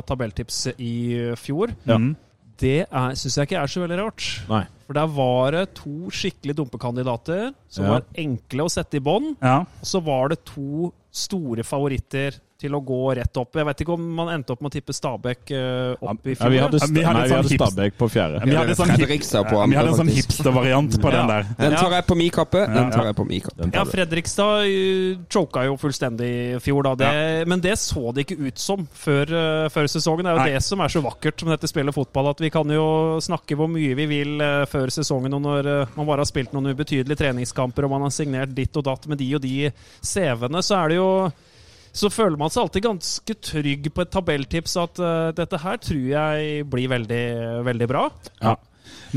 tabelltipset 0.10 0.75
i 0.84 1.34
fjor. 1.39 1.71
Mm. 1.86 2.15
Det 2.57 2.87
syns 2.89 3.35
jeg 3.37 3.47
ikke 3.47 3.59
er 3.61 3.67
så 3.71 3.81
veldig 3.83 3.97
rart. 4.01 4.27
Nei. 4.49 4.63
For 4.87 4.93
der 4.97 5.07
var 5.13 5.51
det 5.51 5.65
to 5.77 6.09
skikkelig 6.15 6.55
dumpekandidater 6.57 7.53
som 7.69 7.85
Ja. 7.85 7.91
var 7.97 8.05
enkle 8.15 8.63
å 8.65 8.71
sette 8.71 8.97
i 8.97 9.03
bånd. 9.03 9.35
Ja. 9.41 9.59
Og 9.59 9.85
så 9.85 10.01
var 10.03 10.29
det 10.29 10.39
to 10.45 10.91
store 11.11 11.63
favoritter 11.63 12.39
til 12.57 12.73
å 12.73 12.79
gå 12.81 12.99
rett 13.15 13.37
opp. 13.37 13.53
Jeg 13.59 13.65
vet 13.69 13.81
ikke 13.83 13.93
om 13.93 14.05
man 14.17 14.31
endte 14.33 14.55
opp 14.55 14.61
med 14.65 14.71
å 14.71 14.75
tippe 14.77 14.93
Stabæk 14.95 15.51
eh, 15.53 15.93
opp 16.01 16.25
i 16.25 16.33
Ja, 16.33 16.39
fjor. 16.41 16.49
vi 16.53 16.57
hadde, 16.63 16.79
Ja, 16.81 16.87
vi 16.89 17.03
hadde 17.05 17.21
vi 17.21 17.29
sånn 17.29 17.37
hadde 17.37 17.51
hips- 17.53 17.61
Stabæk 17.71 17.97
på 17.99 18.09
fjerde. 18.09 18.41
Vi 18.47 18.55
hadde 18.57 18.75
sånn, 18.79 18.93
Fredrikstad 18.97 19.43
på 19.49 19.59
ja, 19.59 19.65
vi 19.67 19.77
hadde 19.77 19.91
andre, 19.91 19.97
sånn 19.99 20.09
faktisk. 20.11 20.31
hipstervariant 20.31 20.97
på 21.01 21.11
den 21.13 21.27
der. 21.33 21.43
Den 21.59 21.75
tar 21.77 21.91
jeg 21.97 22.05
på 22.07 22.17
mi 22.17 22.29
kappe. 22.33 22.63
Den 22.73 22.91
tar 22.91 23.05
jeg 23.11 23.15
på 23.19 23.25
mi 23.29 23.39
kappe. 23.45 23.69
Ja. 23.73 23.83
Fredrikstad 23.85 24.65
uh, 24.67 25.19
choka 25.29 25.65
jo 25.67 25.77
fullstendig 25.77 26.31
i 26.57 26.59
fjor, 26.63 26.83
da. 26.89 26.95
Det, 27.03 27.47
Men 27.47 27.61
det 27.61 27.75
så 27.79 28.11
det 28.13 28.25
ikke 28.27 28.39
ut 28.47 28.57
som 28.57 28.87
før, 28.93 29.29
eh, 29.29 29.69
før 29.69 29.85
sesongen. 29.91 30.23
Det 30.25 30.31
er 30.33 30.37
jo 30.37 30.43
Nei. 30.45 30.51
det 30.57 30.63
som 30.65 30.81
er 30.81 30.87
så 30.89 31.01
vakkert 31.05 31.43
med 31.45 31.57
dette 31.59 31.69
spillet 31.69 31.93
fotball, 31.95 32.29
at 32.33 32.39
vi 32.41 32.49
kan 32.49 32.67
jo 32.73 33.17
snakke 33.21 33.55
hvor 33.55 33.69
mye 33.69 33.93
vi 33.95 34.05
vil 34.09 34.41
eh, 34.41 34.65
før 34.65 34.89
sesongen, 34.93 35.33
og 35.37 35.41
når 35.45 35.67
eh, 35.73 35.93
man 35.95 36.05
bare 36.09 36.25
har 36.25 36.29
spilt 36.29 36.53
noen 36.55 36.73
ubetydelige 36.73 37.17
treningskamper 37.21 37.85
og 37.85 37.91
man 37.93 38.07
har 38.07 38.13
signert 38.15 38.53
ditt 38.57 38.75
og 38.77 38.83
datt 38.89 39.05
med 39.07 39.17
de 39.21 39.29
og 39.37 39.41
de 39.45 39.69
CV-ene, 40.01 40.63
så 40.65 40.81
er 40.83 40.89
det 40.93 40.97
jo 40.99 41.09
så 41.97 42.12
føler 42.13 42.38
man 42.39 42.51
seg 42.53 42.63
alltid 42.67 42.86
ganske 42.86 43.36
trygg 43.49 43.88
på 43.93 44.03
et 44.05 44.12
tabelltips 44.13 44.77
at 44.83 44.99
uh, 45.01 45.29
dette 45.38 45.60
her 45.63 45.79
tror 45.81 46.03
jeg 46.13 46.65
blir 46.69 46.91
veldig, 46.93 47.23
veldig 47.65 47.88
bra. 47.89 48.07
Ja. 48.43 48.55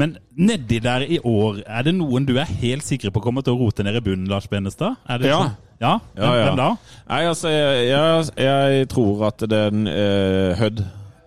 Men 0.00 0.16
nedi 0.38 0.78
der 0.82 1.04
i 1.06 1.18
år, 1.26 1.60
er 1.66 1.84
det 1.86 1.92
noen 1.98 2.24
du 2.26 2.36
er 2.40 2.48
helt 2.62 2.86
sikker 2.86 3.12
på 3.14 3.22
kommer 3.22 3.44
til 3.46 3.54
å 3.56 3.60
rote 3.66 3.84
ned 3.86 3.98
i 3.98 4.02
bunnen, 4.06 4.28
Lars 4.30 4.48
Benestad? 4.50 4.96
Er 5.10 5.20
det 5.22 5.30
Ja. 5.30 5.42
sånn? 5.42 5.58
Ja? 5.80 5.92
Ja, 6.16 6.30
ja. 6.36 6.44
Hvem 6.44 6.56
da? 6.60 6.68
Nei, 7.08 7.20
altså, 7.30 7.48
jeg, 7.48 7.84
jeg, 7.88 8.32
jeg 8.44 8.88
tror 8.92 9.22
at 9.30 9.44
den 9.48 9.86
uh, 9.88 10.52
Hødd 10.60 10.82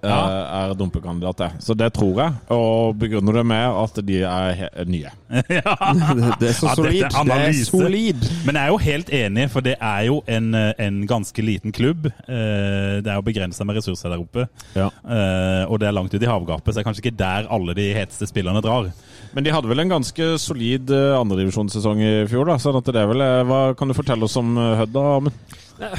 Ja. 0.09 0.67
er 0.69 0.73
dumpekandidat, 0.79 1.39
jeg. 1.39 1.61
Så 1.63 1.75
det 1.77 1.91
tror 1.95 2.17
jeg. 2.19 2.33
Og 2.51 2.97
begrunner 2.99 3.33
det 3.39 3.45
med 3.45 3.77
at 3.83 3.99
de 4.05 4.17
er 4.27 4.53
he 4.59 4.67
nye. 4.85 5.11
ja. 5.57 5.75
Det, 5.93 6.29
det 6.41 6.49
er 6.49 6.57
så 6.57 6.67
Ja, 6.67 6.75
solid. 6.75 7.03
er 7.03 7.23
Det 7.29 7.39
er 7.47 7.59
solid. 7.69 8.27
Men 8.45 8.55
jeg 8.55 8.63
er 8.63 8.73
jo 8.73 8.77
helt 8.83 9.09
enig, 9.09 9.47
for 9.53 9.61
det 9.65 9.75
er 9.79 10.01
jo 10.09 10.19
en, 10.27 10.51
eh, 10.55 10.73
en 10.85 11.01
ganske 11.07 11.41
liten 11.45 11.71
klubb. 11.71 12.05
Eh, 12.27 13.01
Det 13.03 13.07
er 13.09 13.15
jo 13.17 13.25
begrensa 13.25 13.65
med 13.65 13.77
ressurser 13.79 14.09
der 14.13 14.19
oppe. 14.21 14.47
Ja. 14.75 14.89
Eh, 15.07 15.65
Og 15.71 15.79
det 15.79 15.87
er 15.87 15.95
langt 15.95 16.13
ut 16.13 16.21
i 16.21 16.25
havgapet, 16.29 16.73
så 16.73 16.79
det 16.79 16.85
er 16.85 16.89
kanskje 16.91 17.05
ikke 17.05 17.17
der 17.17 17.47
alle 17.49 17.73
de 17.73 17.93
heteste 17.93 18.27
spillerne 18.27 18.61
drar. 18.61 18.91
Men 19.33 19.43
de 19.43 19.49
hadde 19.51 19.67
vel 19.67 19.79
en 19.81 19.89
ganske 19.89 20.37
solid 20.37 20.91
andredivisjonssesong 20.93 22.01
i 22.05 22.13
fjor, 22.29 22.45
da. 22.51 22.57
så 22.61 22.73
det 22.83 22.95
er 22.95 23.07
vel 23.09 23.21
eh, 23.21 23.43
Hva 23.49 23.61
kan 23.77 23.87
du 23.89 23.95
fortelle 23.97 24.27
oss 24.27 24.37
om 24.37 24.57
eh, 24.57 24.75
Hødd, 24.83 24.93
da, 24.93 25.05
Amund? 25.17 25.33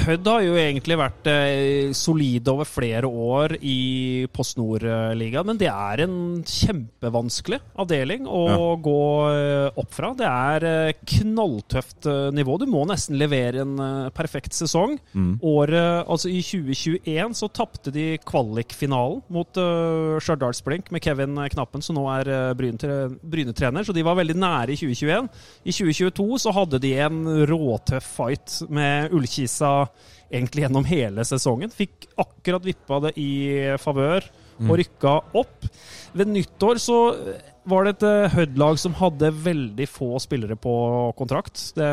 Hødd 0.05 0.27
har 0.29 0.41
jo 0.45 0.55
egentlig 0.59 0.95
vært 0.99 1.27
eh, 1.31 1.91
solide 1.95 2.51
over 2.53 2.67
flere 2.69 3.07
år 3.09 3.55
i 3.61 4.25
Post 4.33 4.57
Nord-ligaen, 4.59 5.45
men 5.49 5.59
det 5.61 5.69
er 5.71 6.03
en 6.05 6.15
kjempevanskelig 6.45 7.59
avdeling 7.81 8.25
å 8.27 8.41
Ja. 8.49 8.57
gå 8.85 9.01
eh, 9.31 9.79
opp 9.81 9.91
fra. 9.95 10.13
Det 10.17 10.27
er 10.29 10.65
eh, 10.69 10.93
knalltøft 11.15 12.07
nivå. 12.35 12.57
Du 12.61 12.65
må 12.69 12.85
nesten 12.89 13.17
levere 13.19 13.63
en 13.65 13.75
perfekt 14.15 14.53
sesong. 14.57 14.97
Mm. 15.13 15.35
Året, 15.45 16.05
altså 16.07 16.29
I 16.31 16.41
2021 16.45 17.35
så 17.37 17.49
tapte 17.53 17.91
de 17.93 18.07
kvalikfinalen 18.25 19.21
mot 19.33 19.57
uh, 19.59 20.15
Stjørdalsblink 20.21 20.91
med 20.93 21.03
Kevin 21.03 21.37
Knappen, 21.51 21.83
som 21.83 21.97
nå 21.97 22.05
er 22.13 22.29
Bryne-trener, 22.55 23.83
så 23.85 23.93
de 23.95 24.03
var 24.05 24.17
veldig 24.19 24.37
nære 24.39 24.73
i 24.75 24.79
2021. 24.79 25.29
I 25.65 25.75
2022 25.75 26.39
så 26.45 26.53
hadde 26.55 26.79
de 26.83 26.93
en 27.05 27.21
råtøff 27.49 28.07
fight 28.17 28.59
med 28.73 29.13
Ullkisa 29.15 29.74
egentlig 30.29 30.65
gjennom 30.65 30.87
hele 30.89 31.25
sesongen. 31.27 31.73
Fikk 31.73 32.09
akkurat 32.21 32.65
vippa 32.65 33.01
det 33.07 33.15
i 33.21 33.31
favør 33.81 34.27
og 34.65 34.77
rykka 34.79 35.15
opp. 35.35 35.67
Ved 36.15 36.31
nyttår 36.31 36.79
så 36.79 36.97
var 37.65 37.87
det 37.87 37.95
et 37.95 38.03
eh, 38.05 38.33
Hødd-lag 38.35 38.77
som 38.77 38.93
hadde 38.93 39.31
veldig 39.41 39.87
få 39.89 40.19
spillere 40.21 40.53
på 40.61 40.73
kontrakt. 41.17 41.57
Det 41.73 41.87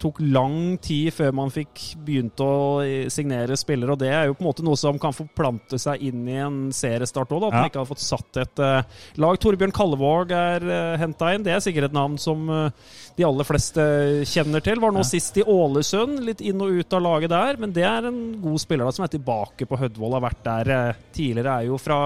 tok 0.00 0.22
lang 0.24 0.78
tid 0.82 1.10
før 1.12 1.34
man 1.36 1.50
fikk 1.52 1.82
begynt 2.06 2.40
å 2.40 2.48
eh, 2.80 3.10
signere 3.12 3.58
spillere, 3.60 3.92
og 3.92 4.00
det 4.00 4.08
er 4.08 4.30
jo 4.30 4.38
på 4.38 4.40
en 4.40 4.48
måte 4.48 4.64
noe 4.64 4.78
som 4.80 4.96
kan 5.02 5.12
forplante 5.12 5.76
seg 5.82 6.00
inn 6.08 6.22
i 6.32 6.38
en 6.40 6.56
seriestart 6.72 7.34
òg, 7.36 7.44
at 7.44 7.52
Ja. 7.52 7.60
man 7.60 7.68
ikke 7.68 7.82
har 7.82 7.90
fått 7.90 8.02
satt 8.06 8.40
et 8.40 8.62
eh, 8.64 9.02
lag. 9.20 9.36
Torbjørn 9.44 9.74
Kallevåg 9.76 10.32
er 10.32 10.64
uh, 10.64 10.96
henta 11.04 11.34
inn. 11.36 11.44
Det 11.44 11.52
er 11.54 11.60
sikkert 11.66 11.90
et 11.90 11.98
navn 11.98 12.16
som 12.18 12.48
eh, 12.48 12.94
de 13.20 13.26
aller 13.28 13.46
fleste 13.50 13.84
kjenner 14.32 14.64
til. 14.64 14.80
Var 14.80 14.96
nå 14.96 15.04
sist 15.06 15.36
i 15.38 15.44
Ålesund, 15.44 16.22
litt 16.24 16.40
inn 16.40 16.64
og 16.64 16.72
ut 16.80 16.96
av 16.96 17.04
laget 17.04 17.34
der, 17.36 17.60
men 17.60 17.76
det 17.76 17.84
er 17.84 18.08
en 18.08 18.22
god 18.40 18.64
spiller 18.64 18.88
da, 18.88 18.96
som 18.96 19.04
er 19.04 19.12
tilbake 19.12 19.68
på 19.68 19.76
Hødvoll. 19.84 20.16
Har 20.16 20.24
vært 20.30 20.42
der 20.48 20.72
eh, 20.78 21.04
tidligere. 21.12 21.58
Er 21.60 21.68
jo 21.68 21.76
fra 21.84 22.00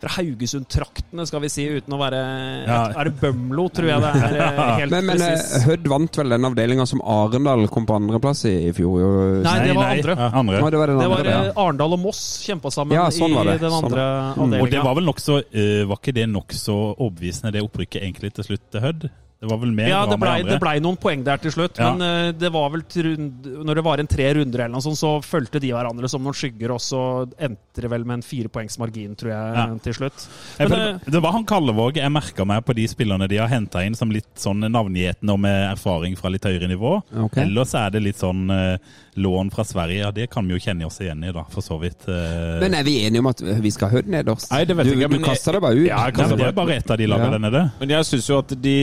fra 0.00 0.10
Haugesund-traktene, 0.16 1.26
skal 1.28 1.42
vi 1.44 1.50
si, 1.52 1.66
uten 1.76 1.94
å 1.94 1.98
være 2.00 2.20
Ja. 2.66 2.78
Er 2.96 3.10
det 3.10 3.14
Bømlo, 3.20 3.66
tror 3.74 3.90
jeg 3.90 4.00
det 4.00 4.10
er. 4.16 4.36
eh, 4.40 4.60
Helt 4.80 4.94
Men, 4.94 5.06
men 5.10 5.20
eh, 5.20 5.34
presis. 5.36 5.64
Hødd 5.68 5.88
vant 5.92 6.20
vel 6.22 6.34
den 6.36 6.48
avdelinga 6.50 6.86
som 6.88 7.02
Arendal 7.04 7.66
kom 7.72 7.86
på 7.88 7.98
andreplass 7.98 8.44
i 8.48 8.54
i 8.70 8.72
fjor? 8.76 8.96
Jo. 9.02 9.10
Nei, 9.44 9.56
det 9.66 9.76
var 9.76 9.92
andre. 9.94 10.16
Ja, 10.16 10.30
andre. 10.40 10.60
Ja, 10.60 10.70
det 10.72 10.80
var 10.80 10.94
andre, 10.94 11.04
Det 11.04 11.10
var 11.14 11.30
ja. 11.30 11.38
eh, 11.50 11.62
Arendal 11.64 11.96
og 11.98 12.02
Moss 12.08 12.22
kjempa 12.44 12.72
sammen 12.74 12.96
Ja, 12.96 13.08
sånn 13.14 13.36
i 13.36 13.44
den 13.50 13.66
Sånn 13.70 13.90
andre 13.90 14.06
var 14.36 14.60
Og 14.64 14.70
det 14.72 14.84
var 14.84 14.96
vel 14.98 15.08
nokså 15.08 15.40
uh, 15.40 15.82
Var 15.90 15.98
ikke 16.00 16.16
det 16.16 16.28
nokså 16.32 16.76
overbevisende, 16.96 17.52
det 17.56 17.64
opprykket 17.66 18.02
egentlig 18.02 18.32
til 18.38 18.48
slutt 18.50 18.66
til 18.72 18.84
Hødd? 18.86 19.10
Det 19.40 19.48
var 19.48 19.56
vel 19.56 19.70
mer 19.72 19.88
Ja, 19.88 20.00
det 20.04 20.18
blei 20.20 20.42
ble 20.60 20.72
noen 20.84 20.98
poeng 21.00 21.22
der 21.24 21.38
til 21.40 21.52
slutt, 21.54 21.78
Ja. 21.80 21.94
men 21.94 22.02
eh, 22.04 22.32
det 22.36 22.50
var 22.52 22.68
vel 22.74 22.82
til 22.84 23.06
rund, 23.06 23.46
når 23.64 23.74
det 23.78 23.84
var 23.86 23.98
en 24.02 24.06
tre 24.10 24.26
runder 24.36 24.60
eller 24.66 24.74
noe 24.74 24.84
sånt, 24.84 24.98
så 25.00 25.14
fulgte 25.24 25.62
de 25.62 25.70
hverandre 25.72 26.10
som 26.12 26.20
noen 26.22 26.36
skygger, 26.36 26.74
og 26.74 26.82
så 26.84 27.00
endte 27.40 27.80
det 27.80 27.88
vel 27.88 28.04
med 28.04 28.18
en 28.18 28.22
firepoengsmargin, 28.26 29.16
tror 29.16 29.32
jeg, 29.32 29.54
Ja. 29.56 29.64
til 29.80 29.94
slutt. 29.96 30.26
Men, 30.58 30.68
det, 30.68 31.12
det 31.16 31.22
var 31.24 31.32
han 31.32 31.46
Kallevåg 31.48 31.96
jeg 31.96 32.12
merka 32.12 32.44
meg 32.44 32.64
på 32.68 32.74
de 32.76 32.84
spillerne 32.92 33.28
de 33.32 33.38
har 33.40 33.48
henta 33.48 33.80
inn 33.86 33.96
som 33.96 34.10
litt 34.12 34.28
sånn 34.36 34.60
navngjetne 34.60 35.32
og 35.32 35.40
med 35.40 35.70
erfaring 35.72 36.18
fra 36.20 36.28
litt 36.28 36.44
høyere 36.44 36.68
nivå. 36.68 36.98
Okay. 37.30 37.44
Ellers 37.46 37.72
er 37.74 37.90
det 37.96 38.02
litt 38.04 38.20
sånn 38.20 38.44
eh, 38.52 38.76
lån 39.20 39.50
fra 39.54 39.64
Sverige. 39.68 40.00
Ja, 40.04 40.10
det 40.16 40.26
kan 40.32 40.46
vi 40.48 40.56
jo 40.56 40.60
kjenne 40.64 40.86
oss 40.88 40.98
igjen 41.02 41.22
i, 41.26 41.32
da, 41.36 41.44
for 41.52 41.64
så 41.64 41.76
vidt. 41.82 42.06
eh. 42.08 42.58
Men 42.62 42.74
er 42.78 42.86
vi 42.86 42.96
enige 43.06 43.20
om 43.22 43.28
at 43.30 43.42
vi 43.62 43.70
skal 43.74 43.92
ha 43.92 44.02
den 44.04 44.14
nederst? 44.16 44.50
Nei, 44.52 44.62
det 44.68 44.76
vet 44.78 44.88
du, 44.90 44.94
ikke, 44.96 45.10
men 45.12 45.22
du 45.22 45.28
kaster 45.28 45.56
det 45.58 45.62
bare 45.64 45.78
ut. 45.80 45.86
ja, 45.88 45.98
Nei, 46.10 46.28
det 46.40 46.46
er 46.48 46.56
bare 46.56 46.76
ett 46.80 46.90
av 46.90 46.98
de 47.00 47.08
lagene 47.10 47.28
Ja. 47.28 47.34
der 47.38 47.44
nede. 47.46 47.64
Men 47.80 47.94
jeg 47.96 48.08
syns 48.10 48.30
jo 48.30 48.38
at 48.40 48.54
de 48.62 48.76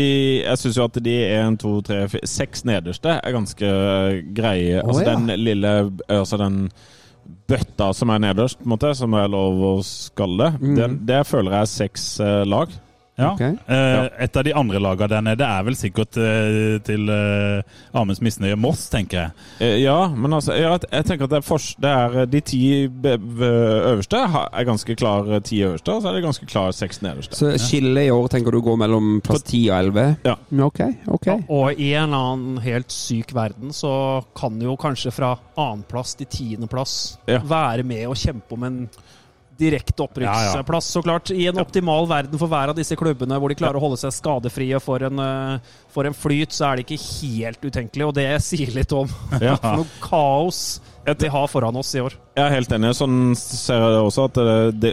Jeg 0.44 0.58
synes 0.64 0.78
jo 0.78 0.84
at 0.86 1.00
de 1.04 1.16
en, 1.38 1.58
to, 1.58 1.74
tre, 1.82 2.04
fire, 2.12 2.28
seks 2.28 2.64
nederste 2.68 3.18
er 3.24 3.36
ganske 3.36 3.72
greie. 4.38 4.82
Oh, 4.84 4.90
altså 4.90 5.04
ja. 5.04 5.16
den 5.16 5.44
lille 5.44 5.74
Altså 6.08 6.38
den 6.38 6.70
bøtta 7.48 7.94
som 7.96 8.10
er 8.12 8.20
nederst, 8.24 8.58
på 8.60 8.68
en 8.68 8.74
måte, 8.74 8.90
som 8.96 9.14
er 9.20 9.28
lov 9.32 9.60
å 9.64 9.72
skalle, 9.84 10.50
mm. 10.60 10.76
den, 10.76 10.98
det 11.08 11.22
føler 11.28 11.54
jeg 11.58 11.66
er 11.66 11.72
seks 11.72 12.06
eh, 12.24 12.44
lag. 12.48 12.72
Ja. 13.18 13.32
Okay. 13.34 13.56
Eh, 13.66 14.24
Et 14.24 14.38
av 14.38 14.44
de 14.46 14.52
andre 14.54 14.80
lagene 14.80 15.08
der 15.10 15.24
nede 15.26 15.46
er 15.48 15.64
vel 15.66 15.74
sikkert 15.76 16.18
eh, 16.22 16.78
til 16.86 17.08
eh, 17.10 17.64
Amunds 17.98 18.22
misnøye 18.22 18.56
Moss, 18.62 18.84
tenker 18.94 19.18
jeg. 19.18 19.32
Eh, 19.60 19.78
Ja, 19.82 20.08
men 20.14 20.34
altså, 20.38 20.54
jeg, 20.54 20.84
jeg 20.92 21.06
tenker 21.10 21.26
at 21.26 21.34
det 21.34 21.40
er, 21.40 21.46
for, 21.48 21.58
det 21.82 21.90
er 21.90 22.26
de 22.30 22.42
ti 22.46 22.62
øverste 22.86 24.20
er 24.22 24.68
ganske 24.68 24.96
klar 25.00 25.32
eh, 25.34 25.42
ti 25.46 25.64
øverste, 25.66 25.94
og 25.96 26.02
så 26.04 26.10
er 26.12 26.18
det 26.20 26.24
ganske 26.28 26.46
klar 26.50 26.72
seks 26.76 27.02
nederste. 27.02 27.36
Så 27.40 27.52
skillet 27.62 28.08
i 28.08 28.14
år 28.14 28.28
tenker 28.32 28.54
du 28.54 28.62
går 28.66 28.78
mellom 28.84 29.18
plass 29.26 29.44
ti 29.48 29.64
og 29.72 29.80
11? 29.90 30.06
Ja. 30.28 30.36
Ok, 30.68 30.82
ok. 31.18 31.28
Og 31.50 31.82
i 31.82 31.92
en 31.98 32.14
annen 32.18 32.62
helt 32.64 32.94
syk 32.94 33.34
verden 33.38 33.74
så 33.76 33.94
kan 34.38 34.62
jo 34.62 34.78
kanskje 34.80 35.14
fra 35.16 35.34
annenplass 35.58 36.16
til 36.20 36.30
tiendeplass 36.32 37.18
Ja. 37.28 37.40
være 37.44 37.84
med 37.88 38.06
og 38.08 38.16
kjempe 38.18 38.54
om 38.56 38.64
en 38.68 38.80
direkte 39.58 39.94
Ja, 39.98 40.06
ja. 40.06 40.08
opprykksplass, 40.08 40.92
så 40.94 41.02
klart. 41.02 41.32
I 41.32 41.48
en 41.50 41.60
optimal 41.62 42.08
verden 42.10 42.40
for 42.40 42.52
hver 42.52 42.74
av 42.74 42.78
disse 42.78 42.98
klubbene, 43.00 43.40
hvor 43.40 43.52
de 43.52 43.58
klarer 43.60 43.80
å 43.80 43.84
holde 43.84 44.00
seg 44.02 44.14
skadefrie 44.16 44.80
for 44.84 45.04
en, 45.04 45.20
eh, 45.20 45.72
for 45.94 46.06
en 46.08 46.16
flyt, 46.18 46.54
så 46.54 46.72
er 46.72 46.78
det 46.78 46.88
ikke 46.88 47.02
helt 47.02 47.66
utenkelig. 47.66 48.08
Og 48.08 48.14
det 48.18 48.30
sier 48.46 48.74
litt 48.76 48.94
om 48.96 49.10
Ja. 49.42 49.58
noe 49.78 49.88
kaos 50.04 50.80
vi 51.08 51.30
har 51.32 51.46
foran 51.48 51.76
oss 51.80 51.94
i 51.96 52.02
år. 52.04 52.18
Jeg 52.36 52.44
er 52.44 52.52
helt 52.52 52.74
enig. 52.76 52.90
Sånn 52.98 53.32
ser 53.40 53.80
jeg 53.80 53.94
det 53.94 54.00
også, 54.04 54.26
at 54.28 54.40
det, 54.44 54.56
det, 54.84 54.90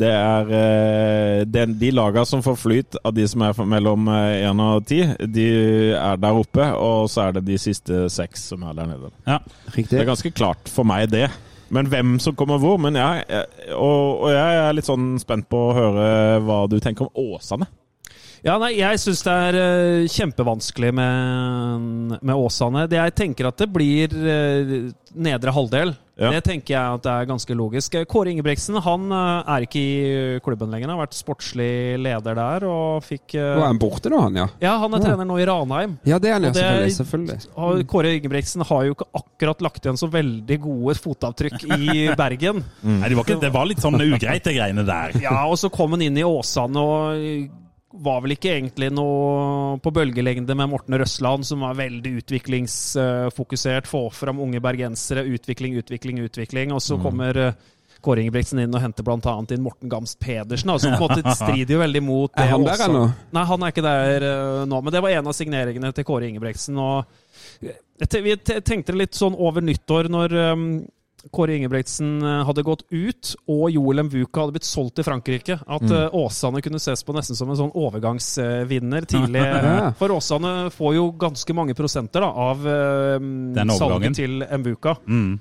det 0.00 0.12
er 0.16 0.52
eh, 0.56 1.42
det, 1.44 1.64
De 1.76 1.90
lagene 1.92 2.24
som 2.24 2.40
får 2.40 2.56
flyt 2.56 2.96
av 3.04 3.12
de 3.12 3.26
som 3.28 3.44
er 3.44 3.60
mellom 3.68 4.08
én 4.08 4.62
og 4.64 4.86
ti, 4.88 5.02
de 5.28 5.44
er 5.92 6.16
der 6.16 6.40
oppe, 6.40 6.70
og 6.72 7.10
så 7.12 7.26
er 7.26 7.36
det 7.36 7.44
de 7.50 7.58
siste 7.60 8.06
seks 8.08 8.48
som 8.54 8.64
er 8.64 8.80
der 8.80 8.88
nede. 8.94 9.12
Ja. 9.28 9.42
Det 9.76 10.00
er 10.00 10.08
ganske 10.08 10.32
klart 10.32 10.72
for 10.72 10.88
meg, 10.88 11.10
det. 11.12 11.26
Men 11.74 11.90
hvem 11.92 12.16
som 12.22 12.36
kommer 12.38 12.60
hvor 12.62 12.78
men 12.80 12.96
jeg, 12.96 13.42
og, 13.76 14.24
og 14.24 14.30
jeg 14.32 14.62
er 14.62 14.76
litt 14.76 14.88
sånn 14.88 15.18
spent 15.20 15.48
på 15.50 15.68
å 15.68 15.76
høre 15.76 16.06
hva 16.46 16.62
du 16.70 16.78
tenker 16.80 17.08
om 17.08 17.36
Åsane. 17.36 17.68
Ja, 18.46 18.54
nei, 18.62 18.76
jeg 18.78 19.00
syns 19.02 19.24
det 19.26 19.34
er 19.34 19.56
eh, 19.58 20.10
kjempevanskelig 20.14 20.92
med, 20.94 22.18
med 22.22 22.34
Åsane. 22.38 22.86
Jeg 22.94 23.14
tenker 23.18 23.48
at 23.50 23.58
det 23.58 23.66
blir 23.74 24.14
eh, 24.14 24.76
nedre 25.18 25.54
halvdel. 25.54 25.96
Ja. 26.18 26.32
Det 26.34 26.40
tenker 26.48 26.74
jeg 26.74 26.96
at 26.98 27.02
det 27.04 27.12
er 27.14 27.28
ganske 27.30 27.54
logisk. 27.54 27.94
Kåre 28.10 28.32
Ingebrigtsen 28.32 28.74
han 28.82 29.04
eh, 29.14 29.50
er 29.54 29.66
ikke 29.68 29.78
i 29.82 30.40
klubben 30.42 30.72
lenger. 30.74 30.90
Han 30.90 30.98
har 30.98 31.04
vært 31.06 31.14
sportslig 31.14 31.68
leder 32.02 32.34
der 32.38 32.66
og 32.66 33.04
fikk 33.06 33.36
eh, 33.38 33.52
Nå 33.54 33.62
er 33.62 33.68
han 33.70 33.78
borte 33.78 34.10
nå, 34.10 34.18
han, 34.26 34.40
ja? 34.42 34.46
Ja, 34.64 34.72
han 34.82 34.96
er 34.96 34.98
Ja. 34.98 35.04
trener 35.12 35.28
nå 35.30 35.36
i 35.38 35.46
Ranheim. 35.46 35.94
Ja, 36.08 36.18
det 36.18 36.32
er 36.32 36.34
han, 36.40 36.48
ja. 36.48 36.52
Selvfølgelig. 36.58 36.96
selvfølgelig. 36.96 37.38
Mm. 37.54 37.84
Kåre 37.94 38.14
Ingebrigtsen 38.18 38.66
har 38.66 38.88
jo 38.88 38.96
ikke 38.98 39.08
akkurat 39.22 39.62
lagt 39.68 39.86
igjen 39.86 40.00
så 40.02 40.10
veldig 40.10 40.58
gode 40.66 40.96
fotavtrykk 40.98 41.68
i 41.78 42.08
Bergen. 42.24 42.64
Nei, 42.82 43.06
det, 43.08 43.14
var 43.14 43.24
ikke, 43.28 43.38
det 43.46 43.52
var 43.54 43.70
litt 43.70 43.84
sånn 43.86 44.00
ugreit, 44.02 44.42
de 44.42 44.56
greiene 44.58 44.84
der. 44.88 45.14
Ja, 45.22 45.38
og 45.46 45.54
så 45.62 45.70
kom 45.70 45.94
han 45.94 46.02
inn 46.02 46.18
i 46.18 46.26
Åsane 46.26 46.82
og 46.82 47.48
var 47.90 48.20
vel 48.20 48.34
ikke 48.34 48.52
egentlig 48.52 48.90
noe 48.92 49.78
på 49.80 49.92
bølgelengde 49.96 50.54
med 50.58 50.68
Morten 50.68 50.98
Røsland, 51.00 51.46
som 51.48 51.64
var 51.64 51.78
veldig 51.78 52.18
utviklingsfokusert. 52.20 53.88
Få 53.88 54.08
fram 54.12 54.42
unge 54.44 54.60
bergensere. 54.60 55.24
Utvikling, 55.24 55.78
utvikling, 55.80 56.20
utvikling. 56.26 56.74
Og 56.76 56.82
så 56.84 56.98
kommer 57.00 57.40
eh, 57.40 57.56
Kåre 58.04 58.22
Ingebrigtsen 58.22 58.60
inn 58.62 58.76
og 58.76 58.82
henter 58.84 59.06
bl.a. 59.06 59.34
inn 59.40 59.64
Morten 59.64 59.90
Gamst 59.90 60.20
Pedersen. 60.20 60.70
Altså, 60.74 60.92
på 60.92 61.08
en 61.08 61.16
måte 61.16 61.34
strider 61.40 61.78
jo 61.78 61.80
veldig 61.82 62.04
mot 62.04 62.34
det 62.34 62.44
Er 62.44 62.52
han 62.52 62.68
der 62.68 62.84
nå? 62.84 62.90
ennå? 62.90 63.06
Nei, 63.38 63.46
han 63.52 63.64
er 63.64 63.74
ikke 63.74 63.86
der 63.88 64.28
eh, 64.28 64.60
nå, 64.68 64.82
men 64.84 64.94
det 64.94 65.04
var 65.04 65.16
en 65.16 65.32
av 65.32 65.38
signeringene 65.40 65.94
til 65.96 66.08
Kåre 66.08 66.28
Ingebrigtsen. 66.28 66.78
Og 66.78 67.72
vi 68.28 68.36
tenkte 68.44 68.94
litt 68.94 69.16
sånn 69.18 69.34
over 69.34 69.64
nyttår, 69.64 70.12
når 70.12 70.36
um, 70.52 70.68
Kåre 71.34 71.56
Ingebrigtsen 71.58 72.22
eh, 72.22 72.44
hadde 72.46 72.62
gått 72.62 72.84
ut, 72.94 73.32
og 73.50 73.70
Joel 73.74 74.04
Mvuka 74.06 74.44
hadde 74.44 74.54
blitt 74.54 74.68
solgt 74.68 74.94
til 75.00 75.04
Frankrike, 75.04 75.58
at 75.66 75.82
Mm. 75.82 75.92
eh, 75.92 76.14
Åsane 76.14 76.62
kunne 76.62 76.78
ses 76.80 77.02
på 77.04 77.12
nesten 77.16 77.34
som 77.36 77.50
en 77.50 77.56
sånn 77.58 77.72
overgangsvinner 77.74 79.06
tidlig. 79.10 79.42
For 79.98 80.08
Åsane 80.14 80.70
får 80.74 80.94
jo 80.94 81.08
ganske 81.18 81.54
mange 81.54 81.74
prosenter 81.78 82.20
da, 82.22 82.30
av 82.30 82.64
eh, 82.66 83.18
salget 83.76 84.14
til 84.18 84.42
Mvuka. 84.46 84.96
Mm. 85.06 85.40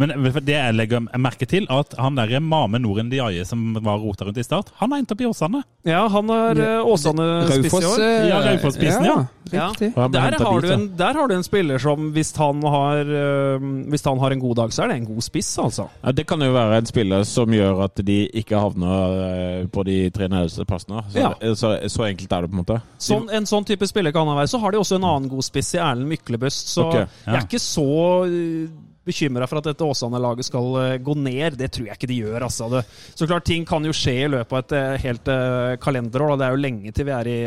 Men 0.00 0.12
det 0.44 0.54
jeg 0.56 0.74
legger 0.74 1.04
merke 1.20 1.46
til, 1.48 1.66
at 1.70 1.94
han 1.98 2.16
der 2.16 2.40
Mame 2.40 2.78
Noren 2.80 3.10
Diaye 3.12 3.44
som 3.48 3.74
var 3.84 3.98
rota 4.00 4.24
rundt 4.24 4.38
i 4.38 4.44
start, 4.46 4.70
han 4.80 4.90
har 4.92 5.02
endt 5.02 5.12
opp 5.12 5.20
i 5.20 5.26
Åsane. 5.28 5.62
Ja, 5.84 6.06
han 6.08 6.30
er 6.30 6.60
uh, 6.80 6.86
Åsane-spiss 6.92 7.74
i 7.80 7.84
år. 7.90 8.00
eh, 8.06 8.28
Ja, 8.30 8.40
Raufoss-spissen, 8.46 9.04
ja. 9.04 9.16
Ja. 9.52 9.66
Ja, 9.82 10.06
Der 10.08 10.36
har, 10.38 10.60
du 10.62 10.68
en, 10.72 10.84
der 10.96 11.12
har 11.18 11.28
du 11.28 11.34
en 11.34 11.42
spiller 11.44 11.78
som, 11.82 12.12
hvis 12.14 12.30
han 12.38 12.62
har, 12.62 13.02
øh, 13.04 13.64
hvis 13.90 14.04
han 14.06 14.18
har 14.22 14.30
en 14.32 14.40
god 14.40 14.54
dag, 14.56 14.72
så 14.72 14.84
er 14.84 14.92
det 14.92 14.96
en 15.02 15.06
god 15.10 15.20
spiss, 15.26 15.50
altså. 15.58 15.88
Ja, 16.04 16.12
det 16.16 16.24
kan 16.30 16.40
jo 16.40 16.52
være 16.54 16.78
en 16.78 16.86
spiller 16.88 17.24
som 17.28 17.52
gjør 17.52 17.82
at 17.84 18.00
de 18.06 18.20
ikke 18.38 18.56
havner 18.62 19.18
eh, 19.26 19.66
på 19.68 19.84
de 19.84 19.98
tre 20.14 20.28
nederste 20.32 20.64
plassene. 20.64 21.02
Så, 21.12 21.18
Ja. 21.20 21.32
så, 21.58 21.74
så 21.90 22.06
enkelt 22.08 22.32
er 22.32 22.46
det, 22.46 22.50
på 22.52 22.56
en 22.56 22.62
måte. 22.64 22.78
Sånn, 23.02 23.28
en 23.34 23.44
sånn 23.50 23.66
type 23.68 23.86
spiller 23.90 24.14
kan 24.14 24.26
han 24.30 24.38
være. 24.40 24.48
Så 24.54 24.62
har 24.62 24.72
de 24.72 24.80
også 24.80 24.96
en 24.96 25.04
annen 25.10 25.28
god 25.28 25.44
spiss 25.44 25.74
i 25.74 25.82
Erlend 25.82 26.08
Myklebøst, 26.08 26.72
så 26.72 26.86
Ok, 26.88 26.94
jeg 27.02 27.34
er 27.36 27.44
ikke 27.44 27.60
så 27.60 27.88
bekymra 29.06 29.48
for 29.50 29.60
at 29.60 29.68
dette 29.70 29.86
Åsane-laget 29.86 30.48
skal 30.48 30.78
øh, 30.80 30.96
gå 31.02 31.16
ned. 31.18 31.58
Det 31.58 31.70
tror 31.74 31.88
jeg 31.88 31.98
ikke 31.98 32.10
de 32.10 32.18
gjør, 32.22 32.46
altså. 32.48 32.68
Det, 32.72 32.84
så 33.14 33.28
klart, 33.28 33.46
ting 33.48 33.66
kan 33.68 33.84
jo 33.84 33.94
skje 33.96 34.16
i 34.24 34.30
løpet 34.30 34.52
av 34.52 34.62
et 34.62 34.74
øh, 34.78 34.96
helt 35.06 35.30
uh, 35.32 35.76
kalenderår. 35.82 36.34
Da. 36.34 36.40
Det 36.42 36.48
er 36.48 36.56
jo 36.56 36.64
lenge 36.66 36.94
til 36.94 37.08
vi 37.08 37.16
er 37.16 37.30
i, 37.30 37.38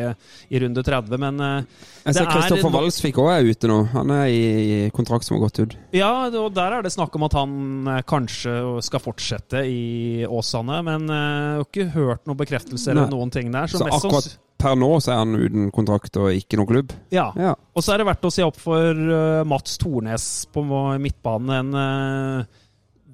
i 0.51 0.63
runde 0.63 0.83
30, 0.85 1.21
men 1.25 1.43
uh, 1.43 1.85
er 2.05 2.29
Kristoffer 2.29 2.73
Walsvik 2.73 3.17
òg 3.21 3.31
er 3.33 3.49
ute 3.49 3.69
nå. 3.69 3.79
Han 3.95 4.13
er 4.13 4.27
i 4.29 4.77
kontrakt 4.95 5.25
som 5.25 5.37
har 5.37 5.45
gått 5.47 5.61
ut. 5.63 5.75
Ja, 5.95 6.27
og 6.29 6.51
der 6.55 6.77
er 6.77 6.85
det 6.85 6.93
snakk 6.93 7.15
om 7.17 7.25
at 7.25 7.35
han 7.37 7.53
eh, 7.89 8.01
kanskje 8.07 8.55
skal 8.85 9.01
fortsette 9.01 9.63
i 9.65 10.25
Åsane, 10.27 10.81
men 10.85 11.09
uh, 11.09 11.15
jeg 11.15 11.61
har 11.61 11.69
ikke 11.69 11.87
hørt 11.95 12.25
noen 12.29 12.41
bekreftelse 12.41 12.91
eller 12.91 13.07
Nei. 13.07 13.15
noen 13.15 13.33
ting 13.33 13.49
der. 13.53 13.71
Så 13.71 13.81
Så 13.81 13.89
akkurat 13.89 14.35
per 14.61 14.77
nå 14.79 14.91
så 15.03 15.13
er 15.13 15.21
han 15.23 15.35
uten 15.37 15.71
kontrakt 15.75 16.17
og 16.21 16.31
ikke 16.33 16.59
noen 16.59 16.71
klubb. 16.71 16.93
ja. 17.13 17.29
Ja. 17.35 17.55
Og 17.75 17.83
så 17.83 17.93
er 17.93 18.01
det 18.01 18.07
verdt 18.07 18.27
å 18.27 18.31
se 18.31 18.45
opp 18.45 18.59
for 18.61 18.95
eh, 18.95 19.41
Mats 19.47 19.75
Tornes 19.81 20.27
på 20.53 20.63
midtbanen. 21.01 21.51
En 21.59 21.81
eh, 21.81 22.61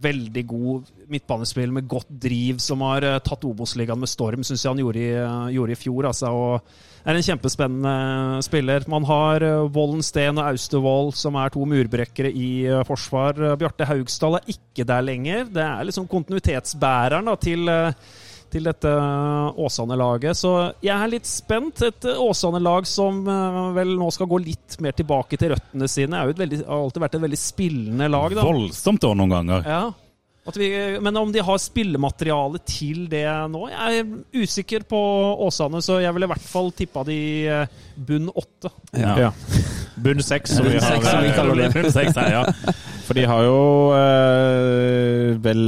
veldig 0.02 0.44
god 0.50 0.92
midtbanespiller 1.12 1.74
med 1.76 1.90
godt 1.90 2.10
driv, 2.22 2.62
som 2.62 2.86
har 2.86 3.06
eh, 3.08 3.18
tatt 3.26 3.46
Obos-ligaen 3.50 4.00
med 4.02 4.12
storm, 4.12 4.46
syns 4.46 4.64
jeg 4.64 4.70
han 4.70 4.82
gjorde 4.84 5.02
i, 5.02 5.12
gjorde 5.58 5.74
i 5.76 5.80
fjor. 5.82 6.08
Altså, 6.12 6.30
og 6.30 7.10
er 7.10 7.18
en 7.18 7.26
kjempespennende 7.26 8.46
spiller. 8.46 8.86
Man 8.94 9.08
har 9.10 9.46
Vollen 9.74 10.06
Steen 10.06 10.38
og 10.38 10.52
Austevoll, 10.52 11.10
som 11.18 11.40
er 11.42 11.54
to 11.54 11.66
murbrekkere 11.66 12.30
i 12.30 12.52
forsvar. 12.86 13.58
Bjarte 13.58 13.90
Haugsdal 13.90 14.38
er 14.38 14.52
ikke 14.54 14.86
der 14.86 15.08
lenger. 15.10 15.50
Det 15.50 15.66
er 15.66 15.90
liksom 15.90 16.06
kontinuitetsbæreren 16.12 17.34
da, 17.34 17.40
til 17.42 17.74
til 18.52 18.68
dette 18.68 18.92
Åsane-laget. 19.62 20.38
Så 20.38 20.52
jeg 20.84 20.94
er 20.96 21.12
litt 21.12 21.30
spent. 21.30 21.82
Et 21.88 22.10
Åsane-lag 22.12 22.88
som 22.90 23.24
eh, 23.26 23.64
vel 23.78 23.96
nå 24.00 24.12
skal 24.14 24.30
gå 24.32 24.42
litt 24.44 24.78
mer 24.84 24.96
tilbake 24.98 25.40
til 25.40 25.56
røttene 25.56 25.90
sine. 25.92 26.20
Er 26.20 26.30
jo 26.32 26.40
veldig, 26.44 26.62
har 26.68 26.86
alltid 26.86 27.06
vært 27.08 27.20
et 27.20 27.28
veldig 27.28 27.42
spillende 27.42 28.12
lag. 28.12 28.38
da. 28.38 28.48
Voldsomt 28.48 29.10
år 29.10 29.20
noen 29.20 29.36
ganger. 29.38 29.68
Ja. 29.68 29.84
At 30.42 30.56
vi, 30.58 30.68
men 31.06 31.18
om 31.20 31.30
de 31.30 31.42
har 31.46 31.60
spillemateriale 31.62 32.58
til 32.66 33.04
det 33.12 33.28
nå 33.54 33.68
Jeg 33.70 34.00
er 34.00 34.08
usikker 34.42 34.88
på 34.90 35.02
Åsane, 35.46 35.84
så 35.86 36.00
jeg 36.02 36.16
ville 36.16 36.26
i 36.26 36.32
hvert 36.32 36.48
fall 36.50 36.72
tippa 36.74 37.04
de 37.06 37.18
eh, 37.46 37.76
bunn 37.94 38.32
åtte. 38.34 38.72
Ja. 38.98 39.14
Ja. 39.28 39.30
Bunn 40.02 40.24
seks, 40.26 40.56
som 40.58 40.66
vi 40.66 40.80
kaller 40.82 41.60
det. 41.60 41.70
Bunn 41.76 41.94
seks 41.94 42.18
her, 42.18 42.32
ja. 42.40 42.74
For 43.06 43.20
de 43.20 43.28
har 43.30 43.46
jo 43.46 43.60
eh, 43.94 45.01
vel 45.40 45.62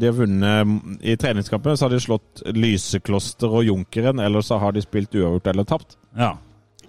De 0.00 0.06
har 0.08 0.16
vunnet 0.16 1.02
I 1.06 1.14
treningskampen 1.20 1.76
så 1.76 1.86
har 1.86 1.94
de 1.94 2.00
slått 2.02 2.42
Lysekloster 2.56 3.52
og 3.60 3.64
Junkeren, 3.68 4.20
eller 4.20 4.44
så 4.44 4.58
har 4.58 4.72
de 4.74 4.82
spilt 4.84 5.14
uavgjort 5.14 5.46
eller 5.52 5.64
tapt. 5.64 5.96
ja. 6.18 6.34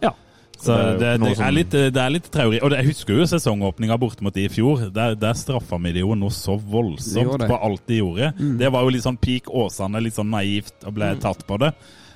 Ja. 0.01 0.11
Så 0.57 0.71
Det 0.71 0.79
er 1.07 1.17
det, 1.19 1.25
det, 1.25 1.39
er 1.43 1.51
litt, 1.51 1.71
det 1.71 1.99
er 2.01 2.09
litt 2.13 2.27
traurig. 2.31 2.61
Og 2.63 2.71
det, 2.71 2.77
jeg 2.79 2.93
husker 2.93 3.17
jo 3.19 3.25
sesongåpninga 3.27 3.97
borte 3.99 4.23
mot 4.23 4.33
de 4.33 4.45
i 4.47 4.49
fjor. 4.49 4.85
Der, 4.95 5.15
der 5.19 5.35
straffa 5.35 5.77
vi 5.83 5.91
de 5.97 5.99
jo 6.05 6.15
noe 6.15 6.31
så 6.31 6.55
voldsomt 6.57 7.43
på 7.43 7.57
alt 7.59 7.83
de 7.91 7.99
gjorde. 7.99 8.31
Det 8.59 8.71
var 8.71 8.85
jo 8.87 8.93
litt 8.95 9.03
sånn 9.03 9.19
peak 9.19 9.49
Åsane, 9.51 9.99
litt 10.01 10.15
sånn 10.15 10.31
naivt 10.31 10.87
og 10.87 10.95
ble 10.95 11.11
tatt 11.19 11.43
på 11.47 11.59
det. 11.59 11.73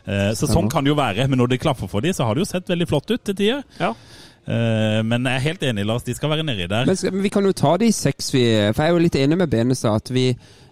Eh, 0.08 0.32
så 0.40 0.48
sånn 0.50 0.70
kan 0.72 0.88
det 0.88 0.94
jo 0.94 0.98
være. 0.98 1.28
Men 1.28 1.44
når 1.44 1.52
det 1.52 1.60
klaffer 1.66 1.92
for 1.92 2.02
de, 2.02 2.14
så 2.16 2.26
har 2.26 2.36
det 2.40 2.46
jo 2.46 2.50
sett 2.54 2.72
veldig 2.72 2.88
flott 2.90 3.12
ut 3.12 3.24
til 3.28 3.36
tider. 3.36 3.64
Ja. 3.80 3.92
Eh, 4.50 5.02
men 5.06 5.28
jeg 5.28 5.36
er 5.36 5.46
helt 5.46 5.64
enig, 5.64 5.86
Lars. 5.86 6.06
De 6.08 6.16
skal 6.18 6.32
være 6.34 6.46
nedi 6.48 6.66
der. 6.70 6.90
Men, 6.90 7.22
vi 7.24 7.30
kan 7.30 7.46
jo 7.46 7.54
ta 7.54 7.76
de 7.78 7.92
seks, 7.94 8.34
vi. 8.34 8.44
For 8.74 8.84
jeg 8.84 8.90
er 8.90 8.98
jo 8.98 9.04
litt 9.06 9.20
enig 9.20 9.38
med 9.38 9.52
Benestad 9.52 10.02
at 10.02 10.12
vi, 10.14 10.26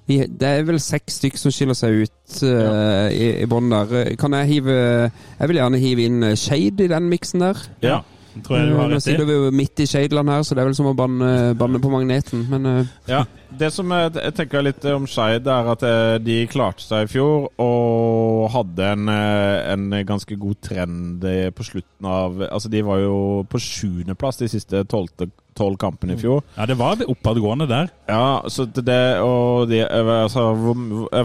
vi 0.08 0.22
Det 0.26 0.48
er 0.48 0.66
vel 0.66 0.80
seks 0.82 1.20
stykker 1.22 1.42
som 1.42 1.54
skiller 1.54 1.78
seg 1.78 2.04
ut 2.04 2.42
eh, 2.48 3.08
i, 3.14 3.32
i 3.44 3.50
bånn 3.50 3.70
der. 3.74 4.16
Kan 4.20 4.34
jeg 4.40 4.52
hive 4.56 4.78
Jeg 4.78 5.50
vil 5.52 5.62
gjerne 5.62 5.82
hive 5.84 6.08
inn 6.10 6.32
Shade 6.36 6.88
i 6.88 6.92
den 6.92 7.10
miksen 7.12 7.46
der. 7.46 7.66
Ja, 7.86 8.02
tror 8.46 8.58
jeg 8.60 8.70
du 8.70 8.76
har 8.78 8.88
Eh, 8.88 8.94
Nå 8.98 9.00
sitter 9.04 9.26
vi 9.26 9.34
jo 9.38 9.52
midt 9.52 9.80
i 9.80 9.88
Shadeland 9.88 10.30
her, 10.30 10.42
så 10.44 10.56
det 10.56 10.62
er 10.64 10.70
vel 10.70 10.76
som 10.78 10.90
å 10.92 10.96
banne, 10.98 11.54
banne 11.58 11.80
på 11.84 11.92
magneten. 11.92 12.46
Men 12.50 12.66
uh. 12.66 12.86
Ja, 13.08 13.24
Det 13.58 13.72
som 13.74 13.90
jeg, 13.90 14.12
jeg 14.14 14.34
tenker 14.36 14.62
litt 14.66 14.86
om 14.92 15.06
Skeid, 15.08 15.48
er 15.48 15.72
at 15.72 15.84
eh, 15.88 16.18
de 16.20 16.40
klarte 16.52 16.84
seg 16.84 17.06
i 17.08 17.12
fjor 17.16 17.48
og 17.64 18.50
hadde 18.54 18.92
en, 18.94 19.08
eh, 19.10 19.74
en 19.74 19.90
ganske 20.06 20.36
god 20.40 20.60
trend 20.62 21.24
eh, 21.24 21.50
på 21.56 21.64
slutten 21.66 22.06
av 22.06 22.42
Altså, 22.52 22.70
de 22.70 22.82
var 22.86 23.00
jo 23.02 23.46
på 23.50 23.60
sjuendeplass 23.62 24.38
de 24.44 24.50
siste 24.52 24.84
tolvte- 24.92 25.30
tolv 25.58 25.74
kampene 25.82 26.14
i 26.14 26.20
fjor. 26.22 26.44
Ja, 26.54 26.68
det 26.70 26.76
var 26.78 27.00
oppadgående 27.10 27.66
der. 27.68 27.88
Ja, 28.08 28.42
så 28.46 28.68
det- 28.70 28.86
det 28.86 29.00
og 29.26 29.68
de, 29.70 29.80
altså, 29.90 30.44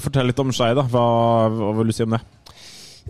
Fortell 0.00 0.26
litt 0.30 0.38
om 0.40 0.52
Skeid, 0.52 0.76
da. 0.76 0.82
Hva, 0.88 1.50
hva 1.52 1.74
vil 1.76 1.90
du 1.90 1.92
si 1.92 2.02
om 2.06 2.14
det? 2.16 2.20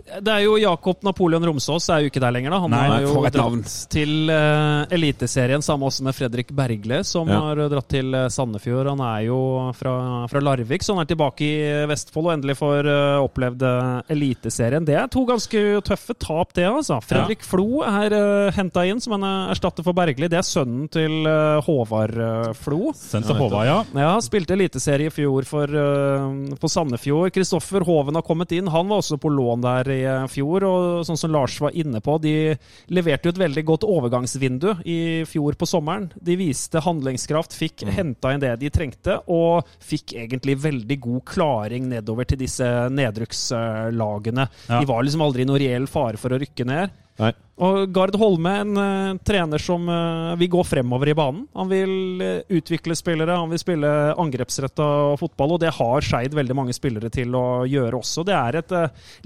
Det 0.03 0.31
er 0.33 0.41
jo 0.43 0.55
Jakob 0.59 1.03
Napoleon 1.05 1.43
Romsås 1.47 1.85
er 1.93 2.03
jo 2.03 2.09
ikke 2.09 2.21
der 2.23 2.33
lenger, 2.35 2.51
da. 2.53 2.59
Han 2.63 2.71
Nei, 2.73 2.81
har 2.89 3.01
jo 3.05 3.11
for 3.13 3.27
navn. 3.37 3.61
dratt 3.61 3.75
til 3.93 4.31
uh, 4.31 4.83
Eliteserien, 4.93 5.61
samme 5.63 5.87
også 5.87 6.03
med 6.07 6.15
Fredrik 6.17 6.49
Bergle, 6.55 7.03
som 7.07 7.29
Ja. 7.29 7.39
har 7.45 7.61
dratt 7.71 7.87
til 7.93 8.13
eh, 8.17 8.27
Sandefjord. 8.33 8.89
Han 8.89 9.01
er 9.05 9.21
jo 9.27 9.37
fra, 9.77 9.93
fra 10.31 10.41
Larvik, 10.43 10.83
så 10.83 10.95
han 10.95 11.03
er 11.05 11.09
tilbake 11.13 11.45
i 11.45 11.53
eh, 11.63 11.85
Vestfold 11.89 12.27
og 12.27 12.33
endelig 12.35 12.55
får 12.59 12.89
uh, 12.89 13.23
opplevd 13.23 13.63
Eliteserien. 14.11 14.85
Det 14.85 14.95
er 14.99 15.07
to 15.11 15.23
ganske 15.29 15.61
tøffe 15.87 16.15
tap, 16.19 16.53
det, 16.57 16.65
altså. 16.67 16.99
Fredrik 17.05 17.43
Flo 17.47 17.81
er 17.87 18.13
uh, 18.17 18.51
henta 18.55 18.83
inn 18.89 19.01
som 19.03 19.15
en 19.17 19.27
erstatter 19.53 19.85
for 19.85 19.95
Bergli. 19.97 20.29
Det 20.31 20.39
er 20.41 20.47
sønnen 20.47 20.89
til 20.93 21.23
uh, 21.29 21.61
Håvard 21.65 22.17
Flo. 22.59 22.91
Sønnen 22.97 23.27
til 23.29 23.39
Håvard, 23.39 23.67
ja. 23.69 23.77
Ja, 24.03 24.13
spilte 24.23 24.57
eliteserie 24.57 25.09
i 25.11 25.13
fjor 25.13 25.47
for, 25.49 25.69
uh, 25.69 26.57
på 26.59 26.71
Sandefjord. 26.71 27.31
Kristoffer 27.35 27.85
Hoven 27.87 28.19
har 28.19 28.25
kommet 28.27 28.51
inn. 28.57 28.69
Han 28.73 28.91
var 28.91 29.01
også 29.03 29.17
på 29.21 29.31
lån 29.33 29.63
der 29.63 29.82
i 29.91 30.05
uh, 30.05 30.27
fjor. 30.31 30.63
Og 30.67 31.05
sånn 31.07 31.17
som 31.19 31.31
Lars 31.33 31.59
var 31.61 31.75
inne 31.75 31.99
på, 32.03 32.15
de 32.23 32.55
leverte 32.93 33.27
jo 33.27 33.33
et 33.35 33.41
veldig 33.43 33.63
godt 33.65 33.83
overgangsvindu 33.87 34.69
i 34.85 34.97
fjor 35.27 35.57
på 35.59 35.67
sommeren. 35.67 36.09
De 36.15 36.37
viste 36.39 36.79
handlingskraft, 36.83 37.51
fikk 37.57 37.83
Mm. 37.83 37.89
henta 37.97 38.31
inn 38.33 38.39
det 38.39 38.53
de 38.61 38.69
trengte, 38.69 39.17
og 39.27 39.65
fikk 39.83 40.13
egentlig 40.15 40.55
veldig 40.61 40.99
god 41.03 41.23
klaring 41.25 41.89
nedover 41.89 42.23
til 42.29 42.37
disse 42.39 42.63
nedrykkslagene. 42.93 44.47
Ja. 44.69 44.79
De 44.79 44.85
var 44.89 45.03
liksom 45.03 45.23
aldri 45.25 45.43
i 45.43 45.49
noe 45.49 45.59
reell 45.61 45.87
fare 45.89 46.17
for 46.21 46.33
å 46.33 46.39
rykke 46.41 46.65
ned. 46.67 46.93
Nei. 47.21 47.33
Og 47.63 47.91
Gard 47.93 48.15
Holme, 48.17 48.49
en 48.63 48.71
uh, 48.81 49.17
trener 49.21 49.61
som 49.61 49.83
uh, 49.85 50.31
vil 50.39 50.49
gå 50.55 50.63
fremover 50.65 51.11
i 51.11 51.13
banen. 51.13 51.43
Han 51.53 51.67
vil 51.69 51.91
uh, 52.17 52.39
utvikle 52.57 52.95
spillere, 52.97 53.35
han 53.37 53.51
vil 53.53 53.61
spille 53.61 53.91
angrepsretta 54.19 54.87
fotball, 55.21 55.53
og 55.53 55.61
det 55.61 55.69
har 55.77 56.01
Skeid 56.07 56.33
veldig 56.33 56.55
mange 56.57 56.73
spillere 56.73 57.11
til 57.13 57.37
å 57.37 57.43
gjøre 57.69 57.99
også. 57.99 58.25
Det 58.25 58.33
er 58.33 58.57
et 58.63 58.73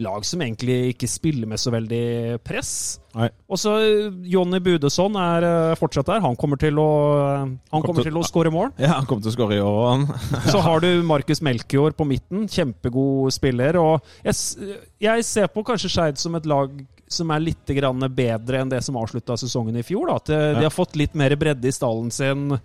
lag 0.04 0.28
som 0.28 0.44
egentlig 0.44 0.76
ikke 0.92 1.08
spiller 1.10 1.48
med 1.48 1.62
så 1.64 1.72
veldig 1.72 2.04
press. 2.44 2.74
Nei. 3.18 3.30
Og 3.50 3.58
så 3.64 3.78
eh, 3.80 4.12
Jonny 4.30 4.60
Budesson 4.62 5.16
er 5.18 5.48
fortsatt 5.80 6.12
der. 6.12 6.20
Han 6.28 6.36
kommer 6.38 6.60
til 6.62 6.76
å, 6.84 6.90
han 7.48 7.82
kommer 7.88 8.04
til- 8.04 8.12
til 8.12 8.20
å 8.20 8.28
skåre 8.28 8.52
mål. 8.54 8.76
Ja, 8.78 8.98
han 9.00 9.08
kommer 9.10 9.24
til 9.24 9.32
å 9.32 9.38
skåre 9.40 9.56
i 9.58 9.64
år, 9.64 9.88
han. 9.88 10.06
Så 10.52 10.60
har 10.68 10.84
du 10.84 10.90
Markus 11.08 11.40
Melchior 11.48 11.96
på 11.98 12.06
midten. 12.12 12.44
Kjempegod 12.52 13.32
spiller. 13.40 13.80
Og 13.80 14.04
jeg, 14.28 14.78
jeg 15.08 15.26
ser 15.32 15.48
på 15.56 15.64
kanskje 15.72 15.96
Skeid 15.96 16.20
som 16.22 16.36
et 16.38 16.46
lag 16.52 16.76
som 17.08 17.32
er 17.32 17.40
litt 17.40 17.70
grann 17.78 18.04
bedre 18.16 18.60
enn 18.62 18.70
det 18.72 18.82
som 18.84 18.98
avslutta 19.00 19.38
sesongen 19.40 19.78
i 19.80 19.84
fjor. 19.88 20.08
Da. 20.10 20.16
At 20.20 20.30
eh, 20.30 20.46
de 20.58 20.62
Ja. 20.62 20.68
har 20.70 20.76
fått 20.76 20.96
litt 21.00 21.14
mer 21.16 21.36
bredde 21.40 21.68
i 21.68 21.72
stallen 21.76 22.12
sin. 22.12 22.58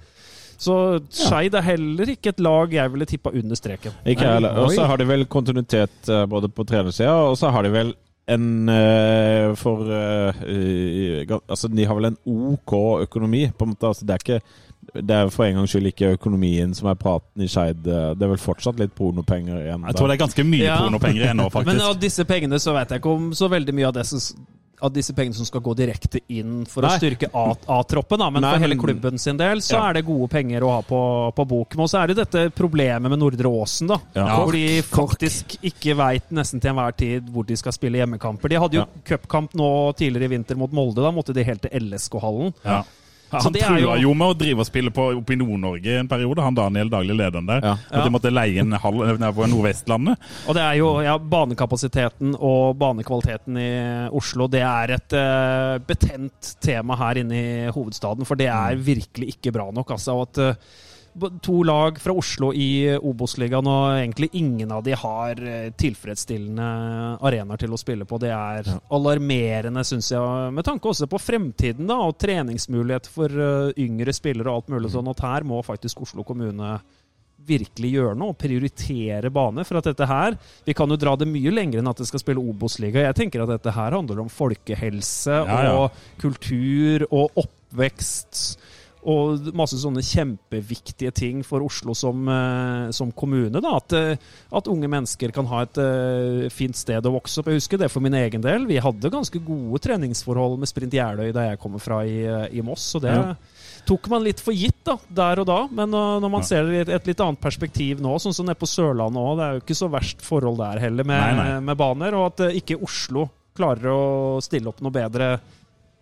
Så 0.62 0.74
Skeid 1.10 1.54
er 1.58 1.62
heller 1.66 2.10
ikke 2.12 2.30
et 2.34 2.40
lag 2.42 2.70
jeg 2.72 2.90
ville 2.92 3.06
tippa 3.06 3.32
under 3.34 3.58
streken. 3.58 3.92
Ikke 4.06 4.26
heller. 4.36 4.58
Og 4.62 4.70
så 4.74 4.84
har 4.86 4.96
de 5.00 5.04
vel 5.08 5.24
kontinuitet 5.26 6.08
eh, 6.08 6.26
både 6.26 6.48
på 6.52 6.66
trenersida, 6.68 7.14
og 7.30 7.36
så 7.38 7.50
har 7.54 7.62
de 7.66 7.70
vel 7.74 7.94
en 8.30 8.68
eh, 8.70 9.54
for 9.58 9.82
Altså, 11.50 11.68
de 11.72 11.84
har 11.84 11.94
vel 11.98 12.10
en 12.12 12.18
OK 12.26 12.74
økonomi, 13.06 13.48
på 13.50 13.66
en 13.66 13.72
måte. 13.74 13.88
Altså, 13.90 14.06
det 14.06 14.14
er 14.14 14.22
ikke 14.22 14.42
det 14.94 15.10
er 15.16 15.28
for 15.30 15.44
en 15.46 15.54
gangs 15.60 15.70
skyld 15.72 15.86
ikke 15.92 16.14
økonomien 16.18 16.74
som 16.74 16.88
er 16.90 16.94
praten 17.00 17.42
i 17.44 17.48
Skeid. 17.48 17.82
Det 17.84 17.94
er 18.22 18.32
vel 18.34 18.40
fortsatt 18.40 18.78
litt 18.82 18.94
pornopenger 18.98 19.62
igjen. 19.62 19.86
Jeg 19.88 19.94
tror 19.96 20.08
det 20.10 20.16
er 20.18 20.24
ganske 20.26 20.44
mye 20.44 20.64
Ja. 20.66 20.78
pornopenger 20.82 21.22
igjen 21.28 21.36
Men 21.42 21.50
faktisk. 21.50 21.86
av 21.88 22.00
disse 22.02 22.24
pengene 22.28 22.58
så 22.60 22.74
vet 22.74 22.90
jeg 22.90 23.00
ikke 23.00 23.14
om 23.14 23.30
så 23.32 23.48
veldig 23.48 23.74
mye 23.74 23.86
av 23.88 23.94
det 23.94 24.06
som 24.10 24.18
av 24.82 24.90
disse 24.90 25.12
pengene 25.14 25.32
som 25.38 25.46
skal 25.46 25.60
gå 25.62 25.76
direkte 25.78 26.18
inn 26.34 26.64
for 26.66 26.82
å 26.82 26.88
styrke 26.98 27.28
A-troppen. 27.32 28.18
da, 28.18 28.30
Men 28.34 28.42
Nei, 28.42 28.50
for 28.50 28.58
hele 28.64 28.74
klubben 28.74 29.16
sin 29.16 29.36
del 29.38 29.60
så 29.62 29.76
Ja. 29.76 29.82
er 29.90 29.92
det 29.94 30.04
gode 30.06 30.26
penger 30.28 30.60
å 30.66 30.70
ha 30.72 30.80
på, 30.82 31.32
på 31.36 31.44
bok. 31.46 31.76
Men 31.76 31.86
så 31.86 32.02
er 32.02 32.08
det 32.08 32.16
dette 32.16 32.50
problemet 32.50 33.08
med 33.08 33.20
Nordre 33.20 33.46
Åsen, 33.46 33.86
da. 33.86 34.00
Ja. 34.16 34.40
Hvor 34.42 34.50
de 34.50 34.82
faktisk 34.82 35.54
ikke 35.62 35.94
veit 35.94 36.28
nesten 36.34 36.60
til 36.60 36.72
enhver 36.72 36.96
tid 36.96 37.30
hvor 37.30 37.46
de 37.46 37.54
skal 37.54 37.70
spille 37.70 37.94
hjemmekamper. 38.02 38.48
De 38.50 38.56
hadde 38.58 38.74
jo 38.74 38.80
Ja. 38.80 38.86
cupkamp 39.06 39.54
nå 39.54 39.94
tidligere 39.94 40.24
i 40.24 40.34
vinter 40.34 40.56
mot 40.58 40.72
Molde. 40.72 40.96
Da 41.00 41.12
måtte 41.12 41.32
de 41.32 41.44
helt 41.44 41.62
til 41.62 41.70
LSK-hallen. 41.78 42.52
Ja. 42.64 42.82
Så 43.32 43.44
Han 43.48 43.52
det 43.56 43.62
trua 43.64 43.78
jo- 43.80 43.96
jo 44.02 44.14
med 44.14 44.28
å 44.28 44.36
drive 44.38 44.60
og 44.60 44.66
spille 44.68 44.90
på, 44.92 45.06
oppe 45.16 45.32
i 45.32 45.36
Nord-Norge 45.40 45.98
en 46.02 46.08
periode, 46.08 46.42
han 46.44 46.54
Daniel, 46.54 46.90
daglig 46.92 47.16
lederen 47.16 47.46
der. 47.48 47.60
Ja. 47.64 47.76
At 47.90 48.04
de 48.04 48.10
måtte 48.12 48.30
leie 48.32 48.60
en 48.60 48.72
hall 48.72 48.98
nede 49.16 49.32
på 49.32 49.46
Nordvestlandet. 49.48 50.18
Og 50.48 50.54
det 50.58 50.62
er 50.66 50.74
jo 50.82 50.90
ja, 51.00 51.16
banekapasiteten 51.18 52.36
og 52.38 52.76
banekvaliteten 52.78 53.56
i 53.56 53.70
Oslo. 54.12 54.48
Det 54.52 54.60
er 54.60 54.94
et 54.98 55.16
uh, 55.16 55.78
betent 55.86 56.54
tema 56.60 56.96
her 57.00 57.22
inne 57.22 57.32
i 57.40 57.70
hovedstaden, 57.72 58.26
for 58.28 58.36
det 58.36 58.48
er 58.52 58.76
virkelig 58.76 59.36
ikke 59.36 59.52
bra 59.54 59.70
nok. 59.72 59.90
Altså, 59.96 60.20
at 60.22 60.38
eh, 60.38 60.54
b- 60.54 60.91
To 61.44 61.58
lag 61.62 61.98
fra 62.00 62.14
Oslo 62.16 62.54
i 62.56 62.88
Obos-ligaen, 62.96 63.66
og 63.68 63.98
egentlig 63.98 64.30
ingen 64.38 64.70
av 64.72 64.80
de 64.86 64.94
har 64.96 65.36
eh, 65.44 65.66
tilfredsstillende 65.76 66.68
arenaer 67.20 67.60
til 67.60 67.74
å 67.76 67.80
spille 67.80 68.06
på. 68.08 68.16
Det 68.22 68.30
er 68.32 68.70
alarmerende, 68.88 69.84
syns 69.84 70.08
jeg, 70.14 70.54
med 70.56 70.64
tanke 70.64 70.88
også 70.88 71.10
på 71.12 71.20
fremtiden 71.20 71.90
da, 71.90 71.98
og 72.06 72.16
treningsmulighet 72.22 73.10
for 73.12 73.28
eh, 73.28 73.74
yngre 73.84 74.16
spillere 74.16 74.48
og 74.48 74.62
alt 74.62 74.72
mulig 74.72 74.94
sånn, 74.94 75.12
at 75.12 75.20
her 75.26 75.44
må 75.52 75.60
faktisk 75.66 76.00
Oslo 76.06 76.24
kommune 76.24 76.78
virkelig 77.46 77.92
gjøre 77.96 78.16
noe 78.16 78.32
og 78.32 78.40
prioritere 78.40 79.28
bane. 79.34 79.64
For 79.68 79.80
at 79.80 79.88
dette 79.90 80.06
her 80.08 80.36
Vi 80.64 80.74
kan 80.78 80.90
jo 80.92 80.98
dra 81.00 81.16
det 81.18 81.26
mye 81.28 81.52
lenger 81.52 81.80
enn 81.82 81.90
at 81.90 82.00
det 82.00 82.06
skal 82.08 82.22
spille 82.22 82.42
Obos-liga. 82.42 83.04
Jeg 83.08 83.18
tenker 83.18 83.42
at 83.44 83.52
dette 83.52 83.74
her 83.74 83.96
handler 83.98 84.22
om 84.22 84.30
folkehelse 84.32 85.42
Ja, 85.42 85.64
ja. 85.66 85.72
og 85.76 86.22
kultur 86.22 87.04
og 87.10 87.42
oppvekst. 87.42 88.54
Og 89.02 89.48
masse 89.58 89.74
sånne 89.82 89.98
kjempeviktige 90.06 91.10
ting 91.12 91.40
for 91.42 91.64
Oslo 91.66 91.90
som, 91.98 92.20
eh, 92.30 92.90
som 92.94 93.10
kommune. 93.10 93.58
Da. 93.60 93.72
At, 93.80 93.92
eh, 93.98 94.16
at 94.52 94.68
unge 94.70 94.86
mennesker 94.86 95.32
kan 95.34 95.46
ha 95.50 95.62
et 95.64 95.76
eh, 95.82 96.48
fint 96.54 96.76
sted 96.78 97.02
å 97.02 97.10
vokse 97.16 97.40
opp. 97.42 97.48
Jeg 97.50 97.58
husker 97.58 97.78
det 97.82 97.88
for 97.90 97.98
min 98.04 98.14
egen 98.14 98.40
del. 98.44 98.64
Vi 98.70 98.78
hadde 98.78 99.10
ganske 99.10 99.42
gode 99.42 99.80
treningsforhold 99.82 100.54
med 100.62 100.68
Sprint 100.70 100.92
Jeløy 100.94 101.32
der 101.34 101.48
jeg 101.50 101.58
kommer 101.58 101.82
fra 101.82 102.04
i, 102.06 102.20
i 102.54 102.62
Moss. 102.62 102.92
Så 102.94 103.00
det 103.02 103.10
Ja. 103.10 103.34
tok 103.84 104.06
man 104.08 104.22
litt 104.22 104.38
for 104.38 104.52
gitt 104.54 104.84
da, 104.86 104.96
der 105.10 105.40
og 105.40 105.46
da. 105.50 105.66
Men 105.66 105.90
når 105.90 106.20
man 106.30 106.40
Ja. 106.40 106.46
ser 106.46 106.62
det 106.66 106.72
i 106.72 106.80
et, 106.82 106.88
et 107.00 107.06
litt 107.10 107.20
annet 107.20 107.40
perspektiv 107.40 107.98
nå, 108.00 108.14
sånn 108.22 108.32
som 108.34 108.46
nede 108.46 108.54
på 108.60 108.70
Sørlandet 108.70 109.18
òg, 109.18 109.36
det 109.36 109.42
er 109.48 109.52
jo 109.58 109.64
ikke 109.66 109.80
så 109.82 109.90
verst 109.90 110.22
forhold 110.22 110.58
der 110.62 110.78
heller 110.78 111.02
med, 111.02 111.18
Nei, 111.18 111.34
nei. 111.34 111.60
med 111.60 111.76
baner. 111.76 112.14
Og 112.14 112.38
at 112.38 112.54
ikke 112.54 112.78
Oslo 112.80 113.28
klarer 113.58 113.90
å 113.90 114.40
stille 114.40 114.68
opp 114.70 114.80
noe 114.80 114.92
bedre 114.94 115.40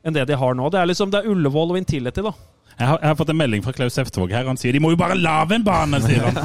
enn 0.05 0.13
det 0.13 0.27
de 0.29 0.37
har 0.37 0.53
nå. 0.55 0.69
Det 0.71 0.81
er 0.81 0.87
liksom, 0.93 1.11
det 1.11 1.25
er 1.25 1.31
Ullevål 1.33 1.71
og 1.73 1.77
Intility, 1.81 2.21
da. 2.23 2.33
Jeg 2.79 2.89
har, 2.89 2.99
jeg 3.03 3.11
har 3.11 3.17
fått 3.19 3.33
en 3.33 3.41
melding 3.41 3.65
fra 3.65 3.75
Klaus 3.77 3.99
Eftvåg 4.01 4.33
her. 4.33 4.47
Han 4.49 4.61
sier 4.61 4.73
de 4.77 4.81
må 4.81 4.93
jo 4.95 5.01
bare 5.01 5.19
lage 5.19 5.59
en 5.59 5.67
bane, 5.67 6.01
sier 6.05 6.29
han. 6.29 6.39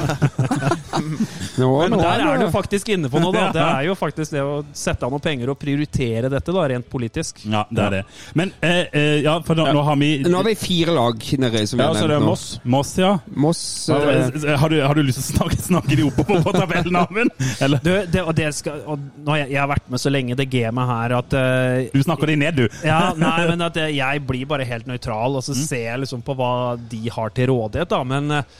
Nå, 1.60 1.68
Men 1.82 1.94
nå 1.94 2.00
der 2.02 2.22
er 2.26 2.42
du 2.42 2.46
faktisk 2.52 2.90
inne 2.92 3.10
på 3.12 3.20
noe, 3.22 3.32
da. 3.34 3.48
Det 3.56 3.62
er 3.64 3.86
jo 3.88 3.96
faktisk 3.98 4.34
det 4.34 4.42
å 4.44 4.58
sette 4.76 5.06
av 5.06 5.12
noen 5.14 5.24
penger 5.24 5.52
og 5.52 5.58
prioritere 5.60 6.30
dette, 6.32 6.54
da, 6.54 6.66
rent 6.72 6.88
politisk. 6.90 7.42
Ja, 7.48 7.64
det 7.70 7.84
er 7.86 7.94
det. 7.98 8.02
Men 8.38 8.52
eh, 8.60 8.82
eh, 8.90 9.16
ja, 9.24 9.38
for 9.46 9.58
nå, 9.58 9.68
nå 9.76 9.84
har 9.86 9.98
vi 10.00 10.10
Nå 10.26 10.34
har 10.40 10.46
vi 10.48 10.54
fire 10.58 10.94
lag 10.96 11.26
nede 11.40 11.62
som 11.66 11.78
vi 11.78 11.84
Ja, 11.84 11.90
har 11.92 12.00
så 12.00 12.08
det 12.08 12.16
nevnt 12.16 12.22
er 12.22 12.26
nå. 12.26 12.32
Moss. 12.32 12.46
Moss, 12.76 12.92
ja. 13.00 13.12
Moss 13.46 13.62
eh, 13.92 14.54
Har 14.60 14.72
du, 14.72 14.78
har 14.82 14.98
du 14.98 15.02
lyst 15.06 15.22
til 15.22 15.26
å 15.26 15.28
snakke, 15.40 15.60
snakke 15.70 15.98
de 15.98 16.06
opp 16.08 16.20
på 16.26 16.54
tabellen, 16.56 17.00
Amund? 17.00 17.46
Eller? 17.64 17.82
Du, 17.84 17.92
det, 18.12 18.22
og 18.22 18.34
det 18.36 18.50
skal, 18.56 18.82
og 18.86 19.02
nå 19.16 19.34
har 19.34 19.44
jeg, 19.44 19.52
jeg 19.54 19.62
har 19.62 19.72
vært 19.72 19.90
med 19.92 20.02
så 20.02 20.12
lenge 20.12 20.38
det 20.38 20.48
gamet 20.52 20.90
her 20.90 21.16
at 21.20 21.36
uh, 21.36 21.88
Du 21.94 22.02
snakker 22.04 22.32
de 22.32 22.38
ned, 22.40 22.60
du. 22.60 22.78
Ja, 22.86 23.00
nei, 23.18 23.34
men 23.50 23.64
at 23.66 23.78
jeg, 23.80 24.22
blir 24.26 24.48
bare 24.48 24.66
helt 24.68 24.88
nøytral, 24.88 25.38
og 25.38 25.44
så 25.44 25.54
ser 25.56 25.86
jeg 25.90 26.02
liksom 26.04 26.24
på 26.26 26.36
hva 26.38 26.52
de 26.90 27.02
har 27.12 27.34
til 27.36 27.50
rådighet, 27.52 27.90
da. 27.92 28.02
Men 28.06 28.38
eh, 28.38 28.56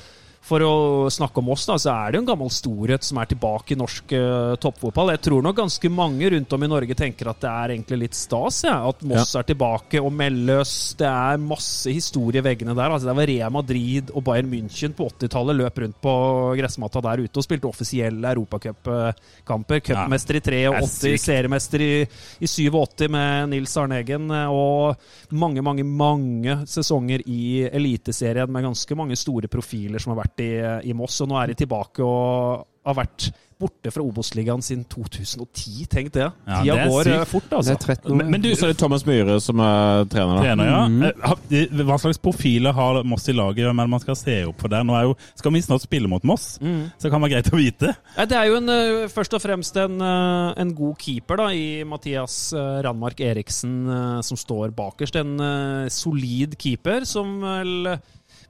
for 0.47 0.63
å 0.63 0.75
snakke 1.11 1.43
om 1.43 1.49
oss, 1.51 1.65
da, 1.67 1.75
så 1.81 1.91
er 1.91 2.13
det 2.13 2.21
jo 2.21 2.23
en 2.23 2.29
gammel 2.29 2.51
storhet 2.55 3.03
som 3.03 3.19
er 3.19 3.31
tilbake 3.33 3.75
i 3.75 3.79
norsk 3.81 4.13
uh, 4.15 4.55
toppfotball. 4.63 5.11
Jeg 5.17 5.25
tror 5.27 5.43
nok 5.43 5.57
ganske 5.59 5.91
mange 5.91 6.31
rundt 6.31 6.55
om 6.55 6.63
i 6.63 6.69
Norge 6.71 6.97
tenker 6.99 7.31
at 7.33 7.41
det 7.43 7.51
er 7.51 7.75
egentlig 7.75 7.99
litt 8.05 8.19
stas, 8.19 8.61
ja, 8.69 8.77
at 8.87 9.03
Moss 9.07 9.35
er 9.39 9.47
tilbake, 9.49 9.99
og 10.03 10.13
Melløs 10.15 10.75
Det 11.01 11.09
er 11.09 11.43
masse 11.43 11.91
historie 11.91 12.43
i 12.43 12.47
veggene 12.47 12.77
der. 12.79 12.95
Altså, 12.95 13.09
det 13.09 13.17
var 13.19 13.31
Real 13.31 13.55
Madrid 13.57 14.13
og 14.15 14.23
Bayern 14.29 14.51
München 14.53 14.95
på 14.97 15.09
80-tallet 15.11 15.59
løp 15.59 15.81
rundt 15.83 15.99
på 16.05 16.15
gressmatta 16.61 17.03
der 17.09 17.25
ute 17.25 17.43
og 17.43 17.47
spilte 17.47 17.71
offisielle 17.71 18.31
europacupkamper. 18.37 19.83
Cupmester 19.91 20.39
i 20.39 20.45
83, 20.47 20.93
sykt. 20.93 21.25
seriemester 21.27 21.83
i, 21.83 21.91
i 22.39 22.51
87 22.51 23.11
med 23.11 23.51
Nils 23.51 23.77
Arne 23.83 23.99
Eggen, 24.03 24.31
eh, 24.31 24.47
og 24.47 25.35
mange, 25.35 25.65
mange, 25.65 25.87
mange 25.87 26.61
sesonger 26.71 27.27
i 27.27 27.67
Eliteserien 27.67 28.51
med 28.53 28.71
ganske 28.71 28.99
mange 28.99 29.19
store 29.19 29.51
profiler 29.51 30.03
som 30.03 30.15
har 30.15 30.23
vært 30.23 30.36
i, 30.41 30.53
i 30.91 30.93
Moss. 30.97 31.21
Og 31.25 31.29
nå 31.33 31.41
er 31.43 31.53
de 31.55 31.61
tilbake 31.65 32.05
og 32.07 32.67
har 32.87 32.95
vært 33.03 33.33
borte 33.57 33.89
fra 33.89 34.03
Obos-ligaen 34.05 34.61
siden 34.61 34.83
2010. 34.93 35.87
Tenk 35.89 36.11
det. 36.13 36.27
Ja, 36.45 36.59
Tida 36.61 36.75
det 36.77 36.83
går 36.93 37.09
eh, 37.09 37.15
sykt. 37.23 37.31
fort, 37.31 37.47
Det 37.49 37.57
altså. 37.57 37.73
er 37.73 37.79
13 37.81 38.11
år. 38.13 38.17
Men, 38.21 38.29
men 38.35 38.43
du, 38.45 38.49
Så 38.55 38.67
er 38.67 38.73
det 38.75 38.77
Thomas 38.83 39.07
Myhre 39.09 39.39
som 39.41 39.63
er 39.65 40.03
trener, 40.13 40.35
da. 40.37 40.43
trener, 40.45 40.69
ja. 40.69 40.81
Mm. 40.93 41.07
Eh, 41.09 41.63
eh, 41.65 41.81
Hva 41.89 41.97
slags 42.03 42.21
profiler 42.21 42.77
har 42.77 42.99
Moss 43.09 43.25
i 43.33 43.35
laget 43.35 43.65
hvem 43.65 43.81
er 43.81 43.89
det 43.89 43.93
man 43.95 44.03
skal 44.05 44.19
se 44.21 44.35
opp 44.51 44.61
for 44.61 44.69
der? 44.75 44.85
Nå 44.85 44.93
er 44.99 45.07
jo, 45.09 45.15
skal 45.41 45.55
vi 45.57 45.63
snart 45.65 45.87
spille 45.87 46.11
mot 46.13 46.23
Moss, 46.29 46.59
Mm. 46.61 46.91
så 46.99 47.09
det 47.09 47.13
kan 47.17 47.25
være 47.25 47.33
greit 47.39 47.49
å 47.51 47.57
vite. 47.63 47.95
Ja, 48.19 48.27
Det 48.29 48.37
er 48.43 48.45
jo 48.53 48.59
en, 48.61 48.69
eh, 48.77 49.09
først 49.17 49.35
og 49.35 49.43
fremst 49.43 49.77
en, 49.81 49.97
eh, 50.05 50.53
en 50.61 50.75
god 50.77 50.99
keeper 51.01 51.37
da, 51.41 51.49
i 51.57 51.83
Mathias 51.89 52.53
eh, 52.53 52.83
Randmark 52.85 53.21
Eriksen, 53.25 53.75
eh, 53.89 54.21
som 54.21 54.37
står 54.37 54.77
bakerst. 54.77 55.17
En 55.17 55.41
eh, 55.41 55.89
solid 55.89 56.59
keeper 56.61 57.09
som 57.09 57.41
vel 57.41 57.97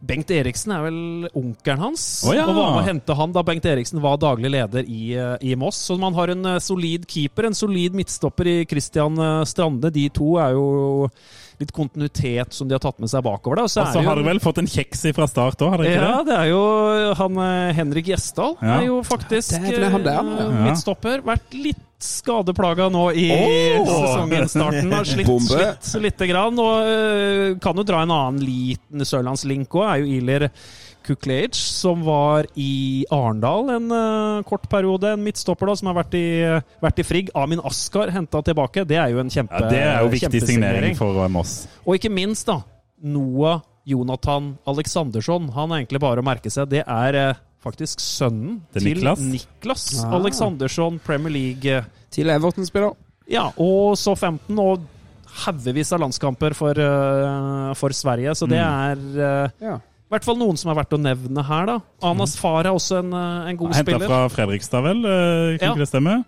Bengt 0.04 0.30
Eriksen 0.34 0.74
er 0.76 0.84
vel 0.84 1.28
onkelen 1.32 1.80
hans. 1.80 2.04
oh, 2.26 2.34
ja. 2.36 2.44
Og 2.44 2.56
var 2.56 2.74
med 2.74 2.82
å 2.82 2.88
hente 2.90 3.16
han 3.16 3.32
da 3.32 3.42
Bengt 3.46 3.66
Eriksen 3.68 4.02
var 4.04 4.18
daglig 4.20 4.52
leder 4.52 4.84
i, 4.84 5.14
eh, 5.16 5.36
i 5.40 5.56
Moss. 5.58 5.78
Så 5.88 5.96
man 6.00 6.16
har 6.18 6.32
en 6.32 6.44
eh, 6.52 6.60
solid 6.62 7.06
keeper, 7.08 7.48
en 7.48 7.56
solid 7.56 7.96
midtstopper 7.96 8.50
i 8.52 8.56
Christian 8.68 9.16
eh, 9.16 9.42
Strande. 9.48 9.92
De 9.94 10.08
to 10.12 10.36
er 10.42 10.56
jo 10.56 10.66
litt 11.62 11.72
kontinuitet 11.74 12.52
som 12.56 12.68
de 12.68 12.76
har 12.76 12.82
tatt 12.82 12.98
med 13.02 13.10
seg 13.10 13.24
bakover. 13.26 13.60
da. 13.60 13.66
Og 13.66 13.72
så 13.72 13.86
er 13.86 14.06
har 14.06 14.20
du 14.20 14.26
vel 14.26 14.40
fått 14.42 14.60
en 14.62 14.70
kjeks 14.70 15.06
fra 15.16 15.28
start 15.30 15.64
òg, 15.64 15.72
har 15.72 15.82
du 15.82 15.88
ikke 15.88 15.96
ja, 15.96 16.12
det? 16.20 16.28
det 16.28 16.38
er 16.38 16.50
jo 16.52 16.62
han 17.22 17.42
eh, 17.46 17.74
Henrik 17.78 18.12
Gjesdal. 18.12 18.56
Ja. 18.60 18.78
Er 18.78 18.88
jo 18.90 19.02
faktisk 19.06 19.56
Det 19.56 19.76
er 19.80 19.92
han 19.94 20.06
der, 20.06 20.32
ja. 20.40 20.48
midtstopper. 20.66 21.24
Vært 21.26 21.56
litt 21.56 21.82
skadeplaga 22.02 22.90
nå 22.92 23.06
i 23.16 23.28
oh! 23.32 23.86
sesongen 23.88 24.50
starten. 24.52 24.92
Har 24.92 25.08
slitt, 25.08 25.86
slitt 25.86 26.04
lite 26.10 26.28
grann. 26.30 26.58
Og 26.60 26.90
eh, 26.90 27.54
kan 27.62 27.78
jo 27.78 27.86
dra 27.86 28.04
en 28.04 28.14
annen 28.14 28.42
liten 28.44 29.06
sørlandslink 29.06 29.80
òg, 29.80 29.86
er 29.88 30.02
jo 30.02 30.18
Ilir 30.18 30.50
Kuklej, 31.06 31.48
som 31.54 32.02
var 32.06 32.48
i 32.58 33.04
Arendal 33.14 33.70
en 33.76 33.86
uh, 33.94 34.42
kort 34.48 34.66
periode. 34.72 35.12
En 35.14 35.22
midtstopper 35.22 35.70
da, 35.70 35.76
som 35.78 35.90
har 35.92 35.96
vært 36.02 36.16
i, 36.18 36.26
vært 36.82 36.98
i 37.02 37.06
Frigg. 37.06 37.30
Amin 37.38 37.62
Askar 37.66 38.10
henta 38.14 38.42
tilbake. 38.46 38.84
Det 38.88 38.98
er 38.98 39.14
jo 39.14 39.22
en 39.22 39.30
kjempe, 39.32 39.54
Ja, 39.62 39.70
det 39.70 39.82
er 39.86 40.02
jo 40.04 40.12
viktig 40.16 40.42
signering 40.44 40.98
for 40.98 41.22
Moss. 41.32 41.60
Og 41.86 41.96
ikke 42.00 42.10
minst, 42.12 42.46
da, 42.50 42.60
Noah 43.06 43.60
Jonathan 43.86 44.56
Aleksandersson. 44.66 45.50
Han 45.54 45.70
er 45.72 45.84
egentlig 45.84 46.02
bare 46.02 46.22
å 46.22 46.26
merke 46.26 46.50
seg. 46.50 46.66
Det 46.72 46.82
er 46.82 47.18
uh, 47.30 47.38
faktisk 47.62 48.02
sønnen 48.02 48.60
Til 48.74 48.82
til 48.82 48.92
Niklas. 48.96 49.22
Niklas 49.22 49.86
Ah. 50.04 50.16
Aleksandersson, 50.18 50.98
Premier 51.06 51.30
League. 51.34 51.70
eh, 51.70 51.86
Til 52.10 52.30
Everton-spiller. 52.34 52.94
Ja, 53.30 53.48
og 53.58 53.94
så 53.98 54.14
15, 54.18 54.58
og 54.58 54.84
haugevis 55.44 55.90
av 55.92 56.00
landskamper 56.04 56.54
for, 56.54 56.78
uh, 56.78 57.72
for 57.78 57.94
Sverige. 57.94 58.34
Så 58.38 58.46
det 58.50 58.58
er 58.62 58.96
uh, 59.18 59.50
Ja. 59.62 59.78
I 60.06 60.12
hvert 60.14 60.24
fall 60.24 60.36
noen 60.38 60.56
som 60.56 60.70
er 60.70 60.76
verdt 60.78 60.92
å 60.94 61.00
nevne 61.02 61.42
her, 61.44 61.66
da. 61.66 61.80
Anas 62.02 62.36
far 62.38 62.64
er 62.64 62.70
også 62.70 63.00
en, 63.00 63.12
eh, 63.12 63.48
en 63.50 63.56
god 63.56 63.74
Hentet 63.74 63.94
spiller. 63.96 64.06
fra 64.06 64.28
Fredrikstad, 64.28 64.82
vel? 64.84 65.04
eh, 65.04 65.58
Kan 65.58 65.68
Ja. 65.68 65.74
ikke 65.74 65.78
det 65.82 65.88
stemme? 65.88 66.24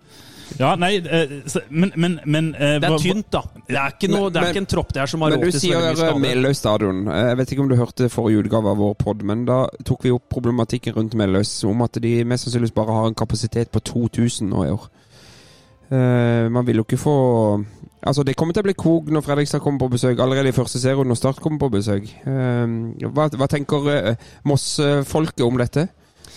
Ja, 0.59 0.75
nei, 0.75 0.95
eh, 0.97 1.27
men, 1.69 1.91
men, 1.95 2.19
men 2.25 2.51
Det 2.53 2.83
er 2.83 2.97
tynt, 2.97 3.29
da. 3.31 3.41
Det 3.67 3.77
er 3.77 3.91
ikke, 3.93 4.09
noe, 4.09 4.23
Men- 4.23 4.33
det 4.33 4.35
er 4.35 4.41
men- 4.41 4.51
ikke 4.55 4.57
en 4.57 4.65
tropp 4.65 4.91
der 4.93 5.05
som 5.05 5.21
har 5.21 5.29
råd 5.31 5.41
du 5.43 5.51
til 5.51 5.59
så 5.59 5.67
veldig 5.69 5.85
mye 5.85 5.95
skader. 5.95 6.19
Meløy 6.19 6.53
stadion. 6.55 7.05
Jeg 7.05 7.37
vet 7.37 7.47
ikke 7.51 7.59
om 7.61 7.69
du 7.69 7.75
hørte 7.75 8.09
forrige 8.09 8.43
utgave 8.43 8.65
av 8.67 8.77
vår 8.77 8.93
pod, 8.97 9.21
men 9.23 9.45
da 9.45 9.67
tok 9.85 10.01
vi 10.03 10.09
opp 10.11 10.23
problematikken 10.29 10.93
rundt 10.95 11.13
Meløys 11.13 11.63
om 11.69 11.81
at 11.83 11.91
de 12.01 12.23
mest 12.23 12.45
sannsynligvis 12.49 12.73
bare 12.73 12.87
har 12.91 13.07
en 13.07 13.13
kapasitet 13.15 13.71
på 13.71 13.79
2000 13.79 14.49
nå 14.49 14.65
i 14.65 14.71
år. 14.73 14.89
Eh, 15.91 16.49
man 16.49 16.65
vil 16.65 16.77
jo 16.77 16.83
ikke 16.83 16.97
få 16.99 17.65
Altså, 17.99 18.23
det 18.23 18.37
kommer 18.39 18.55
til 18.55 18.63
å 18.63 18.69
bli 18.69 18.77
kog 18.79 19.09
når 19.11 19.25
Fredrikstad 19.25 19.63
kommer 19.63 19.83
på 19.83 19.93
besøk. 19.95 20.19
Allerede 20.23 20.53
i 20.53 20.55
første 20.55 20.79
serie 20.79 21.03
når 21.03 21.19
Start 21.19 21.41
kommer 21.43 21.59
på 21.59 21.71
besøk. 21.73 22.07
Eh, 22.07 22.75
hva, 23.09 23.27
hva 23.35 23.47
tenker 23.51 23.89
eh, 23.93 24.29
Moss-folket 24.47 25.43
om 25.45 25.59
dette? 25.59 25.89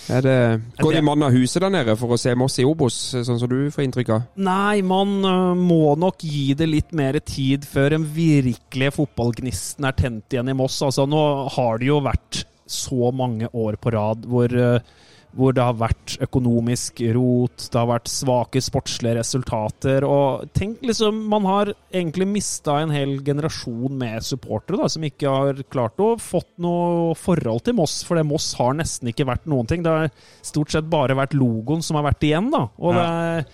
Det, 0.03 0.61
går 0.83 0.97
de 0.97 1.01
mann 1.05 1.23
av 1.23 1.31
huset 1.31 1.61
der 1.63 1.71
nede 1.71 1.93
for 1.95 2.11
å 2.11 2.17
se 2.19 2.33
Moss 2.35 2.57
i 2.59 2.65
Obos, 2.67 2.95
sånn 3.13 3.37
som 3.39 3.47
du 3.47 3.71
får 3.71 3.85
inntrykk 3.85 4.09
av? 4.11 4.25
Nei, 4.43 4.81
man 4.83 5.13
øh, 5.23 5.53
må 5.55 5.93
nok 5.99 6.25
gi 6.27 6.51
det 6.59 6.67
litt 6.67 6.91
mer 6.95 7.21
tid 7.23 7.63
før 7.67 7.95
en 7.95 8.07
virkelige 8.15 8.97
fotballgnisten 8.97 9.87
er 9.87 9.95
tent 9.95 10.35
igjen 10.35 10.51
i 10.51 10.57
Moss. 10.59 10.81
Altså, 10.83 11.07
nå 11.07 11.23
har 11.55 11.79
det 11.79 11.87
jo 11.87 12.01
vært 12.03 12.43
så 12.67 13.13
mange 13.15 13.47
år 13.53 13.79
på 13.79 13.93
rad 13.95 14.27
hvor, 14.27 14.51
øh, 14.51 14.83
hvor 15.33 15.53
det 15.55 15.63
har 15.65 15.77
vært 15.79 16.15
økonomisk 16.21 17.01
rot, 17.15 17.65
det 17.73 17.79
har 17.79 17.89
vært 17.89 18.11
svake 18.11 18.61
sportslige 18.61 19.17
resultater. 19.17 20.05
Og 20.05 20.45
tenk 20.53 20.83
liksom, 20.85 21.23
man 21.31 21.47
har 21.49 21.73
egentlig 21.93 22.27
mista 22.29 22.77
en 22.81 22.93
hel 22.93 23.15
generasjon 23.25 23.97
med 23.97 24.25
supportere 24.25 24.81
da, 24.83 24.89
som 24.93 25.05
ikke 25.07 25.33
har 25.33 25.63
klart 25.73 26.01
å 26.03 26.13
fått 26.21 26.51
noe 26.61 27.17
forhold 27.17 27.65
til 27.65 27.77
Moss, 27.79 28.01
for 28.05 28.19
det 28.19 28.27
Moss 28.29 28.51
har 28.59 28.77
nesten 28.77 29.09
ikke 29.09 29.27
vært 29.29 29.49
noen 29.49 29.69
ting. 29.69 29.85
Det 29.85 29.93
har 29.93 30.11
stort 30.45 30.73
sett 30.73 30.89
bare 30.91 31.17
vært 31.17 31.37
logoen 31.37 31.81
som 31.85 31.97
har 31.99 32.11
vært 32.11 32.27
igjen, 32.29 32.51
da. 32.53 32.67
Og 32.77 32.97
det 32.97 33.07
er 33.07 33.47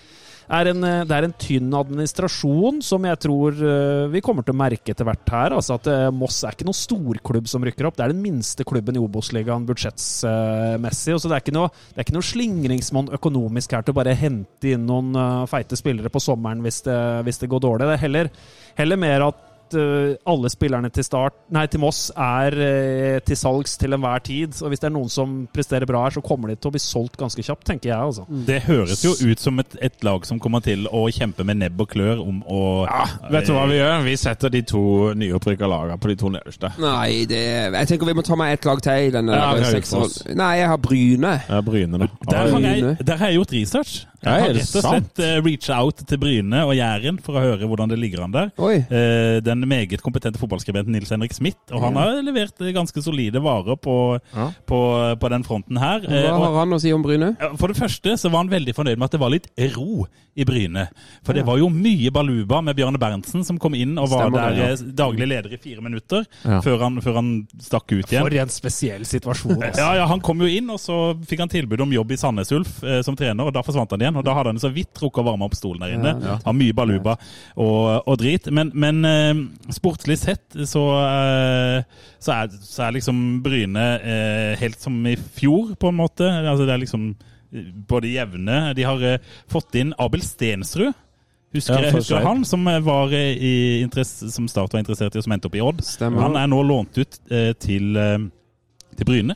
er 0.49 0.69
en, 0.71 0.83
eh, 0.83 1.03
det 1.07 1.15
er 1.15 1.27
en 1.27 1.35
tynn 1.37 1.73
administrasjon 1.77 2.79
som 2.85 3.05
jeg 3.05 3.19
tror 3.21 3.57
eh, 3.57 4.05
vi 4.13 4.21
kommer 4.25 4.45
til 4.45 4.55
å 4.55 4.59
merke 4.59 4.93
etter 4.93 5.07
hvert 5.07 5.33
her. 5.33 5.55
Altså 5.57 5.77
at 5.77 5.89
eh, 5.91 6.07
Moss 6.15 6.41
er 6.43 6.55
ikke 6.55 6.67
noen 6.67 6.79
storklubb 6.79 7.49
som 7.51 7.65
rykker 7.65 7.89
opp. 7.89 7.97
Det 7.99 8.07
er 8.07 8.13
den 8.13 8.23
minste 8.23 8.65
klubben 8.67 8.97
i 8.97 9.03
Obos-ligaen 9.03 9.67
budsjettsmessig. 9.69 11.17
så 11.19 11.29
Det 11.29 11.37
er 11.37 11.45
ikke 11.45 11.57
noe, 11.57 11.73
det 11.95 12.07
noe 12.15 12.29
slingringsmonn 12.29 13.13
økonomisk 13.19 13.77
her 13.77 13.85
til 13.85 13.95
å 13.95 13.99
bare 13.99 14.17
hente 14.17 14.73
inn 14.73 14.87
noen 14.89 15.13
feite 15.49 15.77
spillere 15.79 16.11
på 16.11 16.21
sommeren 16.23 16.63
hvis 16.65 16.81
det, 16.87 16.97
hvis 17.27 17.41
det 17.43 17.51
går 17.51 17.63
dårlig. 17.67 17.89
Det 17.89 17.97
er 17.99 18.05
heller, 18.07 18.33
heller 18.79 18.99
mer 18.99 19.29
at 19.29 19.45
eh, 19.77 20.15
alle 20.29 20.49
spillerne 20.51 20.89
til, 20.93 21.03
start, 21.05 21.35
nei, 21.53 21.65
til 21.71 21.81
Moss 21.83 22.09
er 22.15 22.55
eh, 22.63 23.19
til 23.25 23.37
salgs 23.39 23.77
til 23.79 23.93
enhver 23.97 24.23
tid. 24.25 24.55
Og 24.63 24.71
hvis 24.73 24.81
det 24.81 24.89
er 24.89 24.95
noen 24.95 25.11
som 25.13 25.35
presterer 25.53 25.85
bra 25.89 26.05
her, 26.07 26.15
så 26.17 26.23
kommer 26.25 26.49
de 26.51 26.57
til 26.57 26.71
å 26.71 26.75
bli 26.75 26.81
solgt 26.83 27.17
ganske 27.19 27.43
kjapt, 27.45 27.65
tenker 27.69 27.91
jeg. 27.91 27.99
altså. 27.99 28.25
Det 28.29 28.61
høres 28.67 29.03
jo 29.05 29.13
ut 29.19 29.39
som 29.43 29.59
et, 29.63 29.77
et 29.89 30.03
lag 30.07 30.25
som 30.27 30.39
kommer 30.41 30.63
til 30.65 30.87
å 30.91 31.05
kjempe 31.13 31.45
med 31.47 31.59
nebb 31.61 31.81
og 31.85 31.89
klør 31.93 32.21
om 32.23 32.41
å 32.49 32.61
ja, 32.89 33.05
Vet 33.33 33.49
du 33.49 33.53
hva 33.55 33.65
vi 33.69 33.77
gjør? 33.79 34.03
Vi 34.07 34.15
setter 34.19 34.53
de 34.53 34.63
to 34.67 34.83
nyopprykka 35.19 35.67
lagene 35.69 35.99
på 36.01 36.11
de 36.11 36.17
to 36.19 36.31
nederste. 36.33 36.71
Nei, 36.81 37.25
det 37.29 37.41
Jeg 37.45 37.89
tenker 37.93 38.09
vi 38.09 38.17
må 38.17 38.25
ta 38.25 38.37
med 38.39 38.53
ett 38.57 38.65
lag 38.67 38.81
til 38.85 39.09
i 39.09 39.13
denne 39.13 39.35
Ja. 39.39 39.51
Ullfoss. 39.59 40.21
Nei, 40.35 40.51
jeg 40.61 40.69
har 40.71 40.77
Bryne. 40.81 41.33
Ja, 41.49 41.61
Bryne, 41.65 41.99
da. 42.01 42.07
Der 42.29 42.53
har, 42.53 42.63
jeg, 42.63 42.95
der 43.05 43.19
har 43.19 43.31
jeg 43.31 43.39
gjort 43.39 43.53
research. 43.55 43.93
Ja, 44.19 44.33
Jeg 44.35 44.41
har 44.43 44.53
rett 44.57 44.73
og 44.75 44.83
slett 44.83 45.19
eh, 45.23 45.37
reach 45.45 45.69
out 45.71 46.01
til 46.09 46.19
Bryne 46.19 46.63
og 46.67 46.73
Jæren 46.75 47.21
for 47.23 47.39
å 47.39 47.43
høre 47.45 47.67
hvordan 47.69 47.91
det 47.93 47.99
ligger 48.01 48.25
an 48.25 48.33
der. 48.35 48.49
Oi. 48.59 48.73
Eh, 48.83 49.37
Den 49.59 49.69
meget 49.69 50.01
kompetente 50.05 50.39
fotballskribenten 50.41 50.93
Nils 50.95 51.09
Henrik 51.13 51.33
Smith, 51.35 51.57
og 51.71 51.81
han 51.83 51.95
har 51.99 52.21
levert 52.25 52.59
eh, 52.61 52.71
ganske 52.75 53.01
solide 53.03 53.41
varer 53.43 53.75
på, 53.79 54.19
Ja. 54.35 54.49
på, 54.69 54.79
på 55.19 55.29
den 55.33 55.43
fronten 55.43 55.77
her. 55.81 56.03
Eh, 56.07 56.27
Hva 56.29 56.47
har 56.49 56.59
han 56.63 56.73
å 56.75 56.79
si 56.81 56.91
om 56.95 57.03
Bryne? 57.03 57.33
For 57.59 57.67
det 57.71 57.77
første 57.79 58.15
så 58.17 58.29
var 58.31 58.43
han 58.45 58.51
veldig 58.51 58.75
fornøyd 58.77 58.97
med 58.97 59.09
at 59.09 59.15
det 59.17 59.19
var 59.21 59.33
litt 59.33 59.47
ro 59.75 60.05
i 60.39 60.45
Bryne. 60.47 60.85
For 61.25 61.35
det 61.35 61.43
var 61.47 61.57
jo 61.59 61.67
mye 61.73 62.11
baluba 62.15 62.61
med 62.63 62.77
Bjørne 62.77 62.99
Berntsen 63.01 63.43
som 63.43 63.57
kom 63.59 63.73
inn 63.75 63.97
og 63.99 64.07
var 64.13 64.27
Stemmer 64.29 64.53
der 64.55 64.71
ja. 64.71 64.75
daglig 65.01 65.27
leder 65.27 65.53
i 65.53 65.59
fire 65.59 65.81
minutter 65.83 66.23
Ja. 66.45 66.61
før, 66.63 66.77
han, 66.85 67.01
før 67.03 67.17
han 67.19 67.31
stakk 67.59 67.91
ut 67.91 68.05
igjen. 68.07 68.23
For 68.23 68.37
en 68.39 68.53
spesiell 68.53 69.05
situasjon. 69.09 69.57
Altså. 69.59 69.81
Ja, 69.83 69.89
ja, 69.99 70.05
Han 70.07 70.21
kom 70.23 70.39
jo 70.43 70.47
inn, 70.47 70.69
og 70.71 70.79
så 70.79 70.95
fikk 71.27 71.39
han 71.43 71.51
tilbud 71.51 71.81
om 71.83 71.91
jobb 71.93 72.11
i 72.15 72.17
Sandnes 72.19 72.51
Ulf 72.55 72.79
eh, 72.83 73.01
som 73.05 73.15
trener, 73.19 73.43
og 73.49 73.53
da 73.55 73.63
forsvant 73.65 73.91
han 73.95 74.01
igjen. 74.05 74.15
og 74.21 74.23
Da 74.27 74.33
hadde 74.37 74.53
han 74.53 74.61
så 74.61 74.71
vidt 74.73 74.93
rukket 75.01 75.23
å 75.23 75.27
varme 75.31 75.45
opp 75.49 75.55
stolen 75.57 75.83
der 75.83 75.95
inne. 75.97 76.15
Ja, 76.23 76.37
Har 76.45 76.55
mye 76.55 76.75
baluba 76.77 77.17
og, 77.57 78.07
og 78.07 78.17
drit. 78.21 78.47
Men, 78.53 78.71
men 78.73 79.03
eh, 79.05 79.33
sportslig 79.73 80.17
sett 80.21 80.55
så, 80.67 80.83
eh, 81.03 81.81
så, 82.19 82.35
er, 82.35 82.53
så 82.63 82.85
er 82.87 82.95
liksom 82.97 83.19
Bryne 83.45 83.87
eh, 83.99 84.53
helt 84.61 84.79
som 84.81 84.95
i 85.07 85.15
fjor, 85.17 85.75
på 85.79 85.91
en 85.91 85.99
måte. 85.99 86.27
Altså 86.27 86.65
Det 86.65 86.75
er 86.75 86.83
liksom 86.85 87.11
på 87.49 87.63
både 87.89 88.11
jevne. 88.13 88.73
De 88.77 88.85
har 88.85 89.05
eh, 89.05 89.21
fått 89.49 89.75
inn 89.79 89.93
Abel 89.97 90.21
Stensrud. 90.25 90.93
Husker, 91.53 91.81
Ja, 91.81 91.91
husker 91.95 92.21
han 92.21 92.43
som 92.45 92.67
eh, 92.69 92.79
var 92.85 93.13
eh, 93.13 93.33
i 93.33 93.89
som 94.05 94.47
Start 94.47 94.73
var 94.73 94.83
interessert 94.83 95.15
i, 95.15 95.17
og 95.17 95.25
som 95.25 95.33
endte 95.33 95.49
opp 95.49 95.57
i 95.57 95.63
Odd? 95.65 95.81
Stemmer. 95.85 96.21
Han 96.27 96.37
er 96.37 96.49
nå 96.51 96.61
lånt 96.63 96.97
ut 96.99 97.19
eh, 97.31 97.53
til, 97.57 97.95
eh, 97.97 98.19
til 98.95 99.09
Bryne. 99.09 99.35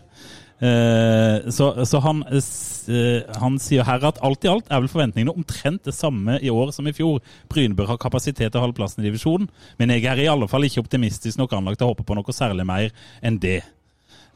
Eh, 0.61 1.49
så 1.51 1.71
så 1.85 1.99
han, 2.03 2.21
eh, 2.29 3.39
han 3.41 3.57
sier 3.59 3.83
her 3.87 4.05
at 4.07 4.21
alt 4.23 4.45
i 4.45 4.51
alt 4.51 4.69
er 4.69 4.83
vel 4.83 4.91
forventningene 4.91 5.33
omtrent 5.33 5.83
det 5.83 5.95
samme 5.97 6.37
i 6.39 6.51
år 6.53 6.71
som 6.75 6.87
i 6.87 6.95
fjor. 6.95 7.19
Bryne 7.51 7.75
bør 7.75 7.93
ha 7.93 7.97
kapasitet 7.99 8.51
til 8.51 8.59
å 8.61 8.65
holde 8.67 8.77
plassen 8.77 9.03
i 9.03 9.09
divisjonen, 9.09 9.49
men 9.79 9.95
jeg 9.95 10.05
er 10.05 10.23
i 10.23 10.29
alle 10.31 10.47
fall 10.47 10.63
ikke 10.67 10.83
optimistisk 10.85 11.41
nok 11.41 11.55
anlagt 11.57 11.81
til 11.81 11.89
å 11.89 11.93
håpe 11.95 12.05
på 12.07 12.15
noe 12.15 12.35
særlig 12.35 12.67
mer 12.69 12.93
enn 13.23 13.39
det. 13.43 13.61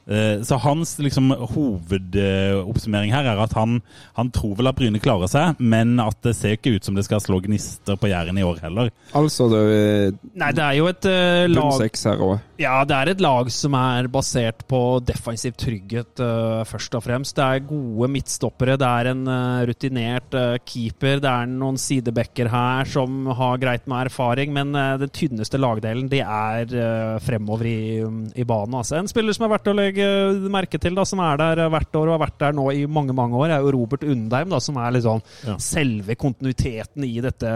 Eh, 0.08 0.42
Så 0.44 0.58
hans 0.64 0.98
liksom, 1.04 1.32
hovedoppsummering 1.32 3.12
her 3.12 3.28
er 3.28 3.42
at 3.44 3.56
han, 3.60 3.82
han 4.16 4.32
tror 4.32 4.56
vel 4.60 4.72
at 4.72 4.78
Bryne 4.80 5.00
klarer 5.04 5.32
seg, 5.32 5.60
men 5.60 6.00
at 6.04 6.20
det 6.24 6.36
ser 6.36 6.56
ikke 6.58 6.76
ut 6.78 6.88
som 6.88 6.96
det 6.96 7.06
skal 7.08 7.24
slå 7.24 7.40
gnister 7.44 8.00
på 8.00 8.12
Jæren 8.12 8.40
i 8.40 8.46
år 8.48 8.62
heller. 8.64 8.92
Altså 9.16 9.50
det 9.52 9.64
er 9.64 10.14
Nei, 10.34 10.52
det 10.56 10.64
er 10.64 10.78
jo 10.80 10.92
et 10.92 11.08
lag... 11.08 11.56
bunn 11.56 11.60
lag 11.72 11.82
seks 11.84 12.08
her 12.08 12.24
òg. 12.24 12.38
Ja, 12.58 12.80
det 12.90 12.96
er 12.98 13.10
et 13.12 13.20
lag 13.22 13.50
som 13.54 13.76
er 13.78 14.08
basert 14.10 14.64
på 14.70 14.80
defensiv 15.06 15.54
trygghet, 15.62 16.18
uh, 16.18 16.64
først 16.66 16.96
og 16.98 17.04
fremst. 17.06 17.36
Det 17.38 17.46
er 17.46 17.66
gode 17.70 18.08
midtstoppere, 18.10 18.80
det 18.82 18.88
er 18.88 19.10
en 19.12 19.22
uh, 19.30 19.62
rutinert 19.70 20.34
uh, 20.34 20.56
keeper, 20.66 21.22
det 21.22 21.30
er 21.30 21.52
noen 21.52 21.78
sidebacker 21.78 22.50
her 22.50 22.90
som 22.90 23.30
har 23.38 23.62
greit 23.62 23.86
med 23.86 24.10
erfaring, 24.10 24.56
men 24.56 24.74
den 24.74 25.14
tynneste 25.14 25.60
lagdelen, 25.62 26.08
det 26.10 26.24
er 26.24 26.74
fremover 27.24 27.70
i, 27.70 27.78
i 28.34 28.46
banen. 28.48 28.80
Altså. 28.80 28.98
En 28.98 29.10
spiller 29.10 29.38
som 29.38 29.46
er 29.46 29.54
verdt 29.54 29.70
å 29.70 29.76
legge 29.78 30.08
merke 30.54 30.82
til, 30.82 30.98
da, 30.98 31.06
som 31.08 31.22
er 31.24 31.38
der 31.42 31.62
hvert 31.70 31.94
år 32.00 32.10
og 32.10 32.16
har 32.16 32.24
vært 32.26 32.42
der 32.42 32.58
nå 32.58 32.68
i 32.74 32.88
mange, 32.90 33.14
mange 33.18 33.38
år, 33.38 33.54
er 33.54 33.66
jo 33.66 33.76
Robert 33.78 34.06
Undheim, 34.08 34.50
da, 34.54 34.62
som 34.64 34.82
er 34.82 34.98
liksom 34.98 35.22
Ja. 35.46 35.56
selve 35.62 36.18
kontinuiteten 36.18 37.06
i 37.06 37.20
dette 37.22 37.54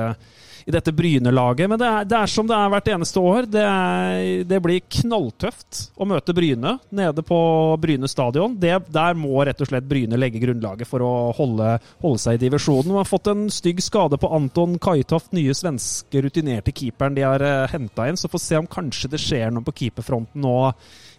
i 0.66 0.74
dette 0.74 0.94
Bryne-laget. 0.96 1.70
Men 1.70 1.80
det 1.80 1.88
er, 1.88 2.08
det 2.10 2.18
er 2.18 2.32
som 2.32 2.48
det 2.50 2.58
er 2.58 2.72
hvert 2.74 2.90
eneste 2.94 3.24
år. 3.24 3.48
Det, 3.52 3.64
er, 3.64 4.44
det 4.48 4.62
blir 4.64 4.84
knalltøft 5.02 5.82
å 5.96 6.08
møte 6.10 6.36
Bryne 6.38 6.78
nede 6.90 7.26
på 7.26 7.40
Bryne 7.82 8.10
stadion. 8.12 8.56
Det, 8.62 8.74
der 8.94 9.18
må 9.18 9.44
rett 9.48 9.62
og 9.62 9.72
slett 9.72 9.88
Bryne 9.90 10.20
legge 10.20 10.42
grunnlaget 10.44 10.90
for 10.90 11.06
å 11.06 11.14
holde, 11.38 11.76
holde 12.04 12.24
seg 12.24 12.38
i 12.38 12.44
divisjonen. 12.46 12.94
Man 12.94 13.04
har 13.04 13.10
fått 13.10 13.32
en 13.32 13.48
stygg 13.54 13.82
skade 13.84 14.20
på 14.22 14.32
Anton 14.34 14.78
Kajtoft, 14.82 15.32
nye 15.38 15.56
svenske 15.58 16.24
rutinerte 16.26 16.74
keeperen 16.76 17.18
de 17.18 17.26
har 17.26 17.46
uh, 17.46 17.70
henta 17.72 18.10
inn. 18.10 18.20
Så 18.20 18.32
får 18.32 18.46
se 18.46 18.62
om 18.62 18.70
kanskje 18.70 19.14
det 19.14 19.22
skjer 19.24 19.54
noe 19.54 19.66
på 19.68 19.76
keeperfronten 19.84 20.44
nå 20.44 20.58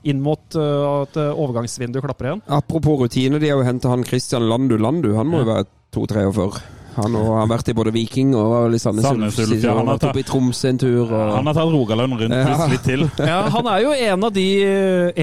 inn 0.08 0.22
mot 0.22 0.58
uh, 0.58 1.02
at 1.02 1.18
uh, 1.18 1.30
overgangsvinduet 1.32 2.04
klapper 2.04 2.30
igjen. 2.30 2.44
Apropos 2.52 3.04
rutine, 3.04 3.40
de 3.42 3.50
har 3.50 3.60
jo 3.60 3.66
henta 3.66 3.92
han 3.92 4.06
Christian 4.06 4.48
Landu 4.50 4.78
Landu. 4.80 5.12
Han 5.18 5.30
må 5.30 5.44
jo 5.44 5.50
være 5.52 5.68
2-43. 5.94 6.81
Han 6.96 7.14
har 7.16 7.46
vært 7.48 7.70
i 7.72 7.74
både 7.76 7.92
Viking 7.94 8.34
og 8.36 8.74
Sandnes 8.80 9.06
Ulf. 9.40 9.64
Han 9.64 9.88
har 9.88 10.00
tatt 10.02 10.18
i 10.20 10.24
Tromsø 10.28 10.68
en 10.72 10.80
tur. 10.82 11.06
Og... 11.06 11.30
Han 11.38 11.48
har 11.48 11.56
tatt 11.56 11.70
Rogaland 11.72 12.18
rundt 12.20 12.36
Ja. 12.36 12.66
litt 12.68 12.84
til. 12.84 13.06
Ja, 13.32 13.38
Han 13.54 13.68
er 13.72 13.84
jo 13.86 13.92
en 13.96 14.26
av 14.28 14.32
de, 14.34 14.46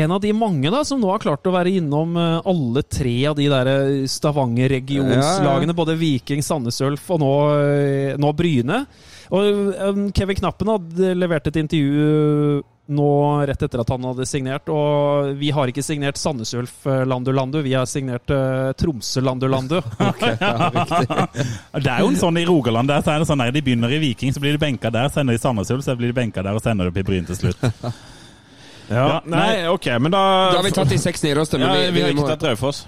en 0.02 0.16
av 0.16 0.22
de 0.24 0.34
mange 0.34 0.72
da, 0.74 0.82
som 0.88 1.02
nå 1.02 1.12
har 1.12 1.22
klart 1.22 1.46
å 1.46 1.54
være 1.54 1.76
innom 1.78 2.18
eh, 2.18 2.40
alle 2.50 2.84
tre 2.90 3.16
av 3.30 3.38
de 3.38 3.46
der 3.52 3.70
eh, 3.76 4.08
Stavanger-regionslagene. 4.10 5.76
Både 5.78 5.98
Viking, 6.00 6.42
Sandnes 6.46 6.80
Ulf 6.86 7.10
og 7.14 7.22
nå, 7.22 7.32
eh, 7.60 8.18
nå 8.20 8.34
Bryne. 8.38 8.84
Og 9.30 10.10
Kevin 10.18 10.40
Knappen 10.40 10.72
hadde 10.74 11.14
levert 11.14 11.48
et 11.52 11.60
intervju 11.62 12.64
nå 12.90 13.46
rett 13.46 13.62
etter 13.62 13.80
at 13.84 13.90
han 13.94 14.04
hadde 14.10 14.26
signert. 14.26 14.70
Og 14.74 15.36
vi 15.38 15.52
har 15.54 15.70
ikke 15.72 15.84
signert 15.86 16.18
Sandnes 16.18 16.54
Ulf 16.58 16.86
eh, 16.90 17.04
Landu 17.06 17.32
Landu, 17.36 17.60
vi 17.66 17.74
har 17.78 17.86
signert 17.90 18.30
uh, 18.34 18.72
Tromsø 18.78 19.22
Landu 19.22 19.48
Landu. 19.48 19.78
Det 21.80 21.92
er 21.92 22.02
jo 22.04 22.10
en 22.10 22.20
sånn 22.20 22.40
i 22.42 22.46
Rogaland 22.50 22.90
der, 22.90 23.02
så 23.06 23.14
er 23.14 23.22
det 23.24 23.30
sånn 23.30 23.44
der 23.44 23.54
de 23.56 23.62
begynner 23.66 23.94
i 23.94 24.00
Viking, 24.02 24.34
så 24.34 24.42
blir 24.44 24.56
de 24.58 24.62
benka 24.62 24.92
der, 24.94 25.10
sender 25.14 25.38
de 25.38 25.42
Sandnes 25.42 25.70
Ulf, 25.74 25.86
så 25.86 25.96
blir 26.00 26.12
de 26.14 26.18
benka 26.18 26.44
der 26.46 26.58
og 26.58 26.64
sender 26.66 26.88
de 26.90 26.94
opp 26.94 27.02
i 27.02 27.06
Bryn 27.12 27.28
til 27.30 27.38
slutt. 27.40 27.62
Ja, 28.90 29.20
nei, 29.30 29.68
ok, 29.70 29.86
men 30.02 30.10
da 30.10 30.20
Da 30.50 30.56
har 30.58 30.64
vi 30.66 30.72
tatt 30.74 30.90
de 30.90 30.98
seks 30.98 31.22
nederste. 31.22 31.60
ja, 31.62 31.68
Men 31.70 31.94
Vi 31.94 32.02
har 32.02 32.10
må- 32.10 32.24
ikke 32.24 32.32
tatt 32.40 32.48
Raufoss. 32.48 32.80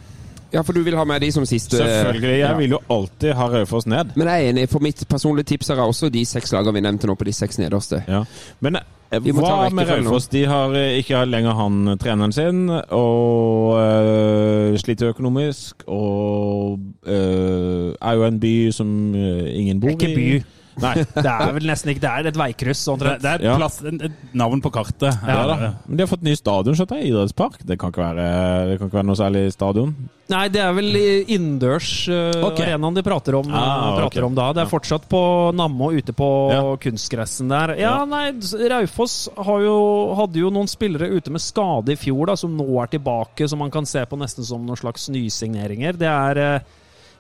Ja, 0.52 0.64
for 0.66 0.74
du 0.74 0.82
vil 0.82 0.96
ha 0.98 1.04
med 1.06 1.22
de 1.22 1.30
som 1.32 1.46
siste 1.46 1.78
Selvfølgelig. 1.78 2.32
Jeg 2.40 2.40
Ja. 2.40 2.56
vil 2.58 2.72
jo 2.72 2.80
alltid 2.90 3.34
ha 3.38 3.46
Raufoss 3.48 3.86
ned. 3.86 4.18
Men 4.18 4.28
jeg 4.28 4.48
er 4.48 4.50
enig. 4.52 4.68
For 4.70 4.80
mitt 4.82 5.08
personlige 5.08 5.46
tips 5.54 5.70
er 5.70 5.78
også 5.78 6.10
de 6.12 6.26
seks 6.26 6.52
lagene 6.52 6.74
vi 6.74 6.82
nevnte 6.82 7.06
nå 7.06 7.14
på 7.16 7.24
de 7.24 7.32
seks 7.32 7.60
nederste. 7.60 8.04
Ja. 8.08 8.24
Men 8.60 8.74
Vi 8.74 8.80
må 8.80 8.82
hva 9.20 9.70
med. 9.76 9.90
Raufoss? 9.90 10.30
De 10.32 10.46
har 10.48 10.76
eh, 10.80 10.98
ikke 11.02 11.26
lenger 11.28 11.58
han 11.58 11.98
treneren 12.00 12.32
sin, 12.32 12.70
og 12.96 13.76
øh, 13.82 14.78
sliter 14.80 15.10
økonomisk, 15.12 15.84
og 15.88 16.80
øh, 17.06 17.94
er 18.02 18.14
jo 18.14 18.26
en 18.26 18.40
by 18.40 18.72
som 18.72 19.16
ingen 19.16 19.80
bor 19.80 19.90
i. 19.90 19.92
Ikke 19.92 20.16
by. 20.16 20.61
Nei. 20.82 20.94
Det 21.16 21.26
er 21.32 21.52
vel 21.56 21.68
nesten 21.70 21.92
ikke 21.94 22.02
Det 22.04 22.12
er 22.12 22.30
et 22.32 22.40
veikryss. 22.42 22.84
Det, 23.02 23.16
det 23.24 23.30
er 23.36 23.44
et, 23.46 23.58
plass, 23.60 23.80
et, 23.86 24.02
et 24.10 24.34
navn 24.38 24.62
på 24.64 24.72
kartet. 24.74 25.12
Ja, 25.28 25.44
da. 25.50 25.74
Men 25.88 25.98
de 26.00 26.06
har 26.06 26.10
fått 26.12 26.26
ny 26.26 26.34
stadion, 26.40 26.76
skjønner 26.78 27.02
jeg. 27.02 27.12
Idrettspark. 27.12 27.62
Det 27.68 27.78
kan 27.82 27.94
ikke 27.94 28.04
være, 28.04 28.26
det 28.72 28.80
kan 28.82 28.90
ikke 28.92 29.00
være 29.02 29.10
noe 29.12 29.20
særlig 29.20 29.46
stadion. 29.54 29.94
Nei, 30.32 30.46
det 30.54 30.62
er 30.64 30.72
vel 30.78 30.96
innendørs 31.36 31.88
uh, 32.08 32.46
okay. 32.48 32.70
arenaen 32.70 32.96
de 32.96 33.04
prater 33.04 33.36
om, 33.36 33.50
Ah, 33.52 33.98
prater 33.98 34.22
okay. 34.22 34.28
om 34.30 34.36
da. 34.38 34.46
Det 34.56 34.62
er 34.64 34.70
fortsatt 34.72 35.08
på 35.12 35.22
Nammo 35.58 35.90
ute 35.92 36.16
på 36.16 36.28
Ja. 36.54 36.62
kunstgressen 36.82 37.52
der. 37.52 37.76
Ja, 37.82 37.98
Ja. 38.02 38.06
nei, 38.08 38.32
Raufoss 38.72 39.28
har 39.36 39.60
jo, 39.66 39.76
hadde 40.16 40.40
jo 40.40 40.50
noen 40.54 40.70
spillere 40.72 41.10
ute 41.12 41.34
med 41.36 41.44
skade 41.44 41.92
i 41.92 42.00
fjor 42.00 42.32
da, 42.32 42.38
som 42.40 42.54
nå 42.56 42.68
er 42.84 42.88
tilbake, 42.96 43.48
som 43.52 43.60
man 43.60 43.72
kan 43.74 43.86
se 43.86 44.06
på 44.08 44.20
nesten 44.20 44.48
som 44.48 44.64
noen 44.66 44.80
slags 44.80 45.10
nysigneringer. 45.12 46.00
Det 46.00 46.08
er 46.08 46.42
eh, 46.46 46.70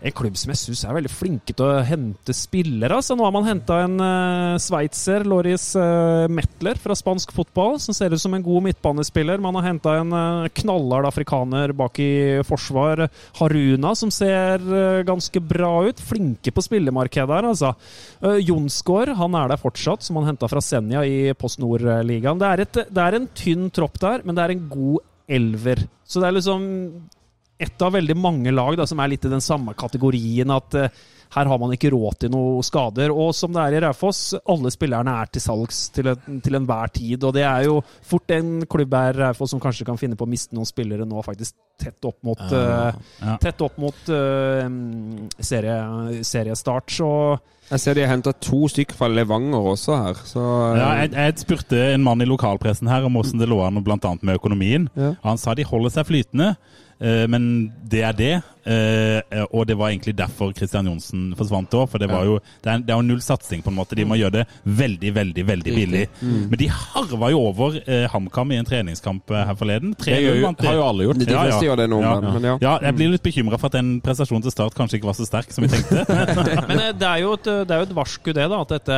en 0.01 0.15
klubb 0.17 0.37
som 0.39 0.49
jeg 0.49 0.59
syns 0.59 0.81
er 0.85 0.95
veldig 0.97 1.11
flinke 1.13 1.53
til 1.53 1.67
å 1.67 1.81
hente 1.85 2.33
spillere. 2.33 2.97
Altså, 2.97 3.13
nå 3.17 3.25
har 3.25 3.33
man 3.35 3.45
henta 3.45 3.81
en 3.85 3.99
uh, 4.01 4.57
sveitser, 4.61 5.25
Loris 5.29 5.67
uh, 5.77 6.25
Metler, 6.31 6.79
fra 6.81 6.97
spansk 6.97 7.33
fotball, 7.35 7.77
som 7.83 7.93
ser 7.93 8.15
ut 8.15 8.21
som 8.21 8.33
en 8.33 8.45
god 8.45 8.65
midtbanespiller. 8.65 9.41
Man 9.43 9.59
har 9.59 9.67
henta 9.69 9.95
en 9.99 10.15
uh, 10.15 10.49
knallhard 10.61 11.09
afrikaner 11.11 11.75
bak 11.77 12.01
i 12.01 12.11
forsvar, 12.47 13.05
Haruna, 13.37 13.93
som 13.97 14.13
ser 14.13 14.65
uh, 14.65 15.03
ganske 15.07 15.43
bra 15.53 15.71
ut. 15.85 16.01
Flinke 16.01 16.53
på 16.55 16.65
spillemarkedet 16.65 17.37
her, 17.37 17.51
altså. 17.53 17.75
Uh, 18.25 18.39
Jonsgaard, 18.41 19.13
han 19.21 19.37
er 19.37 19.53
der 19.53 19.61
fortsatt, 19.61 20.01
som 20.07 20.17
han 20.17 20.31
henta 20.31 20.49
fra 20.49 20.65
Senja 20.65 21.05
i 21.05 21.31
Post 21.37 21.61
Nord-ligaen. 21.61 22.41
Det, 22.41 22.87
det 22.89 23.05
er 23.05 23.21
en 23.21 23.31
tynn 23.37 23.69
tropp 23.69 24.01
der, 24.01 24.25
men 24.25 24.37
det 24.37 24.47
er 24.47 24.57
en 24.57 24.67
god 24.71 25.01
elver. 25.31 25.85
Så 26.09 26.19
det 26.19 26.27
er 26.27 26.39
liksom 26.41 26.63
et 27.61 27.85
av 27.85 27.95
veldig 27.97 28.17
mange 28.17 28.53
lag 28.53 28.77
da, 28.79 28.87
som 28.89 28.99
er 29.03 29.13
litt 29.13 29.25
i 29.27 29.31
den 29.33 29.43
samme 29.43 29.75
kategorien 29.77 30.51
at 30.55 30.77
uh, 30.79 31.01
her 31.31 31.47
har 31.47 31.59
man 31.61 31.71
ikke 31.71 31.91
råd 31.93 32.17
til 32.23 32.31
noen 32.33 32.65
skader. 32.65 33.13
Og 33.15 33.31
som 33.35 33.53
det 33.55 33.63
er 33.63 33.77
i 33.77 33.81
Raufoss, 33.85 34.33
alle 34.51 34.71
spillerne 34.73 35.13
er 35.21 35.29
til 35.31 35.43
salgs 35.43 35.85
til, 35.95 36.09
en, 36.11 36.41
til 36.43 36.57
enhver 36.59 36.91
tid. 36.91 37.23
Og 37.23 37.35
det 37.37 37.45
er 37.47 37.67
jo 37.69 37.77
fort 38.07 38.33
en 38.35 38.65
klubb 38.69 38.97
her, 38.97 39.15
Raufoss, 39.27 39.53
som 39.53 39.61
kanskje 39.63 39.87
kan 39.87 39.99
finne 39.99 40.19
på 40.19 40.27
å 40.27 40.31
miste 40.31 40.57
noen 40.57 40.67
spillere 40.67 41.07
nå, 41.07 41.23
faktisk 41.23 41.55
tett 41.81 42.03
opp 42.05 42.19
mot, 42.27 42.41
eh, 42.41 42.99
Ja. 43.23 43.37
tett 43.41 43.63
opp 43.63 43.79
mot 43.81 44.11
uh, 44.11 44.67
serie, 45.39 45.77
seriestart. 46.27 46.91
Så 46.91 47.39
Jeg 47.71 47.79
ser 47.79 47.95
de 47.95 48.03
har 48.03 48.11
henta 48.11 48.33
to 48.35 48.67
stykker 48.67 48.99
fra 48.99 49.07
Levanger 49.07 49.71
også 49.71 49.95
her, 50.03 50.19
så 50.27 50.43
Ja, 50.75 50.89
jeg, 50.99 51.13
jeg 51.15 51.39
spurte 51.45 51.79
en 51.93 52.03
mann 52.03 52.21
i 52.21 52.27
lokalpressen 52.27 52.91
her 52.91 53.07
om 53.07 53.15
hvordan 53.15 53.39
det 53.39 53.47
lå 53.49 53.61
an 53.63 53.79
annet 53.79 54.23
med 54.27 54.35
økonomien. 54.35 54.89
Ja. 54.99 55.15
Han 55.23 55.39
sa 55.39 55.55
de 55.55 55.63
holder 55.63 55.95
seg 55.95 56.09
flytende, 56.11 56.51
eh, 56.51 56.80
men 57.01 57.73
det 57.91 58.03
er 58.03 58.11
det. 58.11 58.41
Eh, 58.65 59.43
Og 59.51 59.65
det 59.67 59.75
var 59.79 59.89
egentlig 59.91 60.15
derfor 60.17 60.51
Christian 60.57 60.87
Johnsen 60.89 61.31
forsvant 61.37 61.73
òg. 61.77 61.87
For 61.91 62.01
det, 62.01 62.09
var 62.11 62.25
jo, 62.27 62.37
det, 62.63 62.69
er, 62.71 62.83
det 62.85 62.93
er 62.93 62.99
jo 62.99 63.07
null 63.07 63.21
satsing, 63.23 63.63
på 63.65 63.71
en 63.71 63.77
måte. 63.79 63.95
De 63.97 64.05
må 64.07 64.17
gjøre 64.19 64.41
det 64.41 64.45
veldig, 64.65 65.13
veldig 65.15 65.45
veldig 65.47 65.75
billig. 65.75 66.03
Mm. 66.21 66.47
Men 66.51 66.61
de 66.61 66.69
harva 66.71 67.31
jo 67.33 67.41
over 67.49 67.79
eh, 67.85 68.05
HamKam 68.11 68.51
i 68.55 68.59
en 68.61 68.67
treningskamp 68.67 69.31
eh, 69.31 69.45
her 69.49 69.57
forleden. 69.59 69.95
Det 70.01 70.19
jo- 70.21 70.37
vant 70.45 70.59
de. 70.61 70.67
har 70.69 70.77
jo 70.79 70.85
alle 70.87 71.07
gjort. 71.07 71.21
De 71.21 71.29
fleste 71.31 71.65
gjør 71.67 71.81
det 71.83 71.89
nå, 71.91 72.01
Ja. 72.01 72.13
men, 72.21 72.33
men 72.37 72.49
ja. 72.51 72.55
Ja, 72.61 72.73
jeg 72.87 72.95
blir 72.97 73.11
litt 73.15 73.23
bekymra 73.25 73.57
for 73.61 73.71
at 73.71 73.77
den 73.79 73.93
prestasjonen 74.03 74.43
til 74.45 74.53
start 74.53 74.75
kanskje 74.77 74.99
ikke 74.99 75.09
var 75.11 75.17
så 75.19 75.25
sterk 75.27 75.51
som 75.53 75.65
vi 75.65 75.71
tenkte. 75.73 76.05
Men 76.71 76.79
eh, 76.79 76.91
det 76.97 77.07
er 77.07 77.21
jo 77.23 77.33
et, 77.37 77.47
det 77.67 77.73
er 77.75 77.81
jo 77.81 77.87
et 77.89 77.95
varsku, 77.97 78.31
det, 78.35 78.45
da. 78.51 78.61
At 78.63 78.71
dette, 78.75 78.97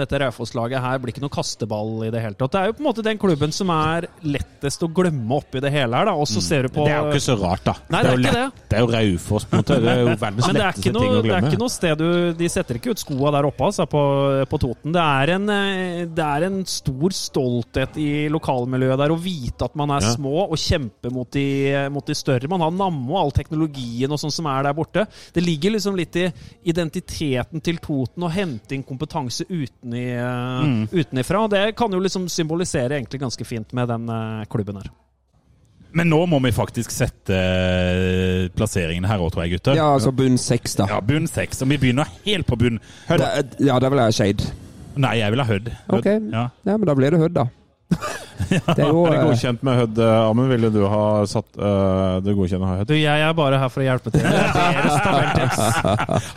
dette 0.00 0.20
Raufoss-laget 0.22 0.82
her 0.84 1.00
blir 1.02 1.12
ikke 1.14 1.22
noe 1.24 1.32
kasteball 1.34 2.04
i 2.06 2.10
det 2.14 2.22
hele 2.24 2.36
tatt. 2.38 2.52
Det 2.54 2.60
er 2.62 2.70
jo 2.70 2.76
på 2.78 2.82
en 2.84 2.88
måte 2.88 3.04
den 3.06 3.20
klubben 3.20 3.52
som 3.54 3.70
er 3.74 4.06
lettest 4.24 4.82
å 4.86 4.90
glemme 4.94 5.38
oppi 5.40 5.62
det 5.62 5.72
hele 5.74 5.98
her, 6.00 6.08
da. 6.10 6.14
Og 6.18 6.28
så 6.30 6.42
ser 6.44 6.66
du 6.68 6.74
på 6.74 6.86
Det 6.86 6.94
er 6.94 7.02
jo 7.04 7.14
ikke 7.14 7.24
så 7.26 7.36
rart, 7.40 7.64
da. 7.66 7.74
Nei, 7.92 8.02
det 8.04 8.10
er 8.10 8.16
jo 8.16 8.22
lett. 8.24 8.38
Det. 8.40 8.66
Det 8.70 8.78
er 8.78 8.84
jo 8.86 8.90
Raufoss, 9.00 9.44
på 9.48 9.56
en 9.56 9.62
måte. 9.64 9.78
Det 9.80 9.90
er 9.90 10.00
jo 10.04 10.14
verdens 10.20 10.46
Men 10.46 10.56
er, 10.56 10.60
letteste 10.68 10.92
noe, 10.94 11.00
ting 11.02 11.16
å 11.16 11.22
det 11.24 11.32
er 11.36 11.46
ikke 11.50 11.60
noe 11.62 11.72
sted 11.74 11.98
du 12.00 12.08
De 12.40 12.48
setter 12.52 12.78
ikke 12.78 12.90
ut 12.94 13.02
skoa 13.02 13.32
der 13.34 13.48
oppe 13.48 13.64
altså, 13.66 13.86
på, 13.90 14.02
på 14.52 14.60
Toten. 14.62 14.92
Det 14.94 15.02
er, 15.04 15.32
en, 15.36 15.48
eh, 15.54 16.04
det 16.06 16.26
er 16.26 16.46
en 16.50 16.60
stor 16.68 17.16
stolthet 17.16 17.96
i 18.00 18.10
lokalmiljøet 18.32 18.98
der 19.00 19.14
å 19.14 19.18
vite 19.20 19.64
at 19.68 19.74
man 19.80 19.90
er 19.96 20.00
Ja. 20.06 20.14
små 20.16 20.46
og 20.50 20.56
kjemper 20.60 21.10
mot 21.12 21.30
de, 21.32 21.44
mot 21.90 22.06
de 22.06 22.14
større. 22.14 22.48
Man 22.48 22.60
har 22.64 22.70
Nammo 22.70 23.16
og 23.16 23.20
all 23.24 23.34
teknologien 23.36 24.10
og 24.10 24.18
sånn 24.22 24.32
som 24.32 24.46
er 24.46 24.62
der 24.68 24.76
borte. 24.76 25.06
Det 25.34 25.42
ligger 25.44 25.74
liksom 25.76 25.96
litt 25.98 26.16
i 26.16 26.28
identiteten 26.70 27.60
til 27.64 27.78
Toten 27.82 28.24
å 28.26 28.30
hente 28.32 28.74
inn 28.76 28.84
kompetanse 28.86 29.44
uteni, 29.48 30.06
Mm. 30.20 30.88
utenifra. 30.92 31.48
Det 31.50 31.76
kan 31.76 31.90
jo 31.92 31.98
liksom 32.00 32.28
symbolisere 32.28 32.96
egentlig 32.98 33.20
ganske 33.20 33.44
fint 33.46 33.72
med 33.72 33.88
den 33.88 34.08
eh, 34.08 34.44
klubben 34.50 34.76
her. 34.76 34.90
Men 35.92 36.08
nå 36.10 36.20
må 36.30 36.38
vi 36.44 36.52
faktisk 36.54 36.90
sette 36.94 37.38
plasseringen 38.56 39.06
her 39.08 39.18
òg, 39.22 39.32
tror 39.34 39.44
jeg, 39.46 39.56
gutter. 39.58 39.74
ja, 39.78 39.88
altså 39.96 40.12
bunn 40.14 40.38
seks, 40.38 40.76
da. 40.78 40.86
Ja, 40.90 41.00
bunn 41.04 41.26
seks. 41.30 41.62
Og 41.64 41.68
vi 41.72 41.78
begynner 41.82 42.06
helt 42.24 42.46
på 42.46 42.56
bunn. 42.60 42.78
Det- 43.08 43.56
Ja, 43.66 43.78
da 43.78 43.88
vil 43.88 43.98
jeg 43.98 44.04
ha 44.06 44.10
Shade. 44.12 44.52
Nei, 44.96 45.16
jeg 45.18 45.30
vil 45.32 45.40
ha 45.40 45.46
Hødd. 45.46 45.68
Ok. 45.88 46.06
Ja. 46.32 46.48
Ja, 46.66 46.76
men 46.76 46.86
da 46.86 46.94
blir 46.94 47.10
det 47.10 47.20
Hødd, 47.20 47.34
da. 47.34 47.44
Det 48.50 48.82
er 48.82 48.88
jo 48.88 49.02
Er 49.04 49.10
det 49.12 49.18
eh, 49.18 49.24
godkjent 49.28 49.60
med 49.66 49.76
Hødd, 49.78 49.98
Amund? 50.00 50.48
Ville 50.50 50.70
du 50.74 50.80
ha 50.90 51.02
satt 51.28 51.58
uh, 51.60 52.16
det 52.24 52.32
godkjente 52.34 52.66
Hødd? 52.66 52.88
Du, 52.88 52.94
jeg 52.98 53.22
er 53.26 53.34
bare 53.36 53.58
her 53.62 53.68
for 53.70 53.82
å 53.82 53.84
hjelpe 53.86 54.10
til. 54.14 54.24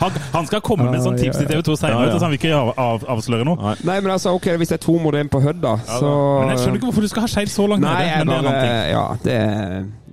Han, 0.02 0.10
han 0.34 0.46
skal 0.48 0.60
komme 0.64 0.86
med 0.92 1.02
sånn 1.04 1.16
tips 1.18 1.40
i 1.42 1.46
TV 1.48 1.60
2 1.64 1.76
senere, 1.80 2.06
Ja, 2.06 2.10
ja. 2.12 2.18
så 2.18 2.24
han 2.26 2.32
vil 2.34 2.40
ikke 2.40 2.52
av, 2.56 2.70
av, 2.80 3.04
avsløre 3.16 3.44
noe. 3.48 3.74
Nei, 3.86 3.98
men 4.04 4.10
altså, 4.14 4.28
ok, 4.36 4.46
hvis 4.60 4.70
det 4.72 4.78
er 4.78 4.84
to 4.84 4.94
mot 5.02 5.14
én 5.18 5.30
på 5.32 5.38
Hødd, 5.44 5.60
da, 5.64 5.74
så 5.88 6.10
Men 6.42 6.48
jeg 6.54 6.58
skjønner 6.62 6.78
ikke 6.80 6.88
hvorfor 6.90 7.04
du 7.06 7.10
skal 7.12 7.22
ha 7.26 7.30
skeiv 7.34 7.48
så 7.52 7.64
langt 7.70 7.82
Nei, 7.84 7.94
nede. 7.98 8.10
jeg 8.10 8.18
Men 8.24 8.32
det 8.32 8.36
er 8.36 8.48
bare 8.48 8.64
annen. 8.64 8.94
Ja, 8.94 9.04
det 9.24 9.34
er, 9.40 9.46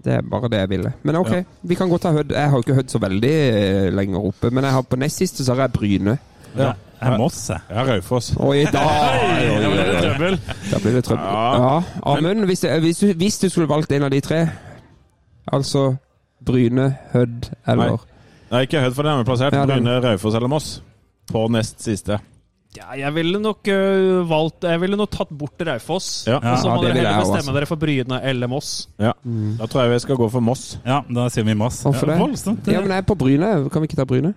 det 0.06 0.12
er 0.18 0.22
bare 0.36 0.48
det 0.54 0.60
jeg 0.64 0.70
ville. 0.76 0.90
Men 1.08 1.14
ok, 1.22 1.34
vi 1.74 1.80
kan 1.80 1.88
godt 1.92 2.04
ha 2.10 2.14
Hødd. 2.18 2.30
Jeg 2.38 2.48
har 2.54 2.58
jo 2.58 2.64
ikke 2.66 2.78
Hødd 2.80 2.90
så 2.96 3.00
veldig 3.04 3.36
eh, 3.42 3.90
lenger 3.98 4.20
oppe, 4.32 4.48
men 4.54 4.62
jeg 4.70 4.74
har 4.80 4.84
på 4.96 5.02
nest 5.02 5.18
siste 5.24 5.40
så 5.46 5.50
har 5.56 5.60
jeg 5.68 5.76
Bryne. 5.78 6.14
Ja. 6.58 6.72
Jeg 7.02 7.18
Moss, 7.18 7.38
jeg. 7.50 7.58
har 7.74 7.88
Raufoss. 7.90 8.28
Oi, 8.38 8.60
da, 8.70 8.82
oi, 8.86 9.46
oi, 9.50 9.66
oi, 9.66 9.70
oi. 9.74 9.91
Trøbbel. 10.12 10.38
da 10.72 10.80
blir 10.84 10.98
det 10.98 11.04
trøbbel. 11.08 11.26
Ja, 11.26 11.74
Amund, 12.14 12.46
hvis, 12.50 12.66
hvis, 12.86 13.02
du- 13.02 13.14
hvis 13.14 13.40
du 13.42 13.50
skulle 13.50 13.70
valgt 13.72 13.92
en 13.92 14.04
av 14.08 14.12
de 14.14 14.22
tre, 14.22 14.42
altså 15.52 15.96
Bryne, 16.46 16.96
Hødd 17.14 17.52
eller 17.68 18.00
Nei, 18.52 18.66
ikke 18.66 18.82
Hødd, 18.84 18.96
for 18.98 19.08
den 19.08 19.22
er 19.22 19.28
plassert. 19.28 19.56
Ja, 19.56 19.66
Bryne, 19.66 20.00
Raufoss 20.04 20.36
eller 20.36 20.52
Moss. 20.52 20.82
På 21.32 21.46
nest 21.48 21.80
siste. 21.84 22.18
Ja, 22.76 22.94
jeg 22.96 23.12
ville 23.18 23.40
nok 23.44 23.68
uh, 23.68 24.22
valgt 24.30 24.64
Jeg 24.64 24.80
ville 24.80 24.96
nok 25.00 25.12
tatt 25.12 25.32
bort 25.36 25.60
Raufoss. 25.68 26.26
Ja. 26.28 26.38
og 26.40 26.60
så 26.60 26.70
må 26.72 26.84
ja, 26.86 26.94
dere 26.94 27.02
heller 27.02 27.26
bestemme 27.26 27.56
dere 27.56 27.68
for 27.68 27.80
Bryne 27.80 28.22
eller 28.24 28.52
Moss. 28.52 28.88
Ja. 29.00 29.12
Da 29.60 29.68
tror 29.68 29.86
jeg 29.86 29.94
vi 29.96 30.00
skal 30.06 30.20
gå 30.20 30.30
for 30.32 30.44
Moss. 30.44 30.78
Ja, 30.86 31.02
da 31.08 31.28
sier 31.32 31.48
vi 31.48 31.56
Moss. 31.60 31.82
Hvorfor 31.84 32.12
ja, 32.12 32.20
det? 32.20 32.72
Ja, 32.72 32.80
men 32.84 32.94
jeg 32.96 33.04
er 33.04 33.08
på 33.08 33.18
Bryne. 33.20 33.52
Kan 33.72 33.84
vi 33.84 33.92
ikke 33.92 34.00
ta 34.00 34.08
Bryne? 34.08 34.34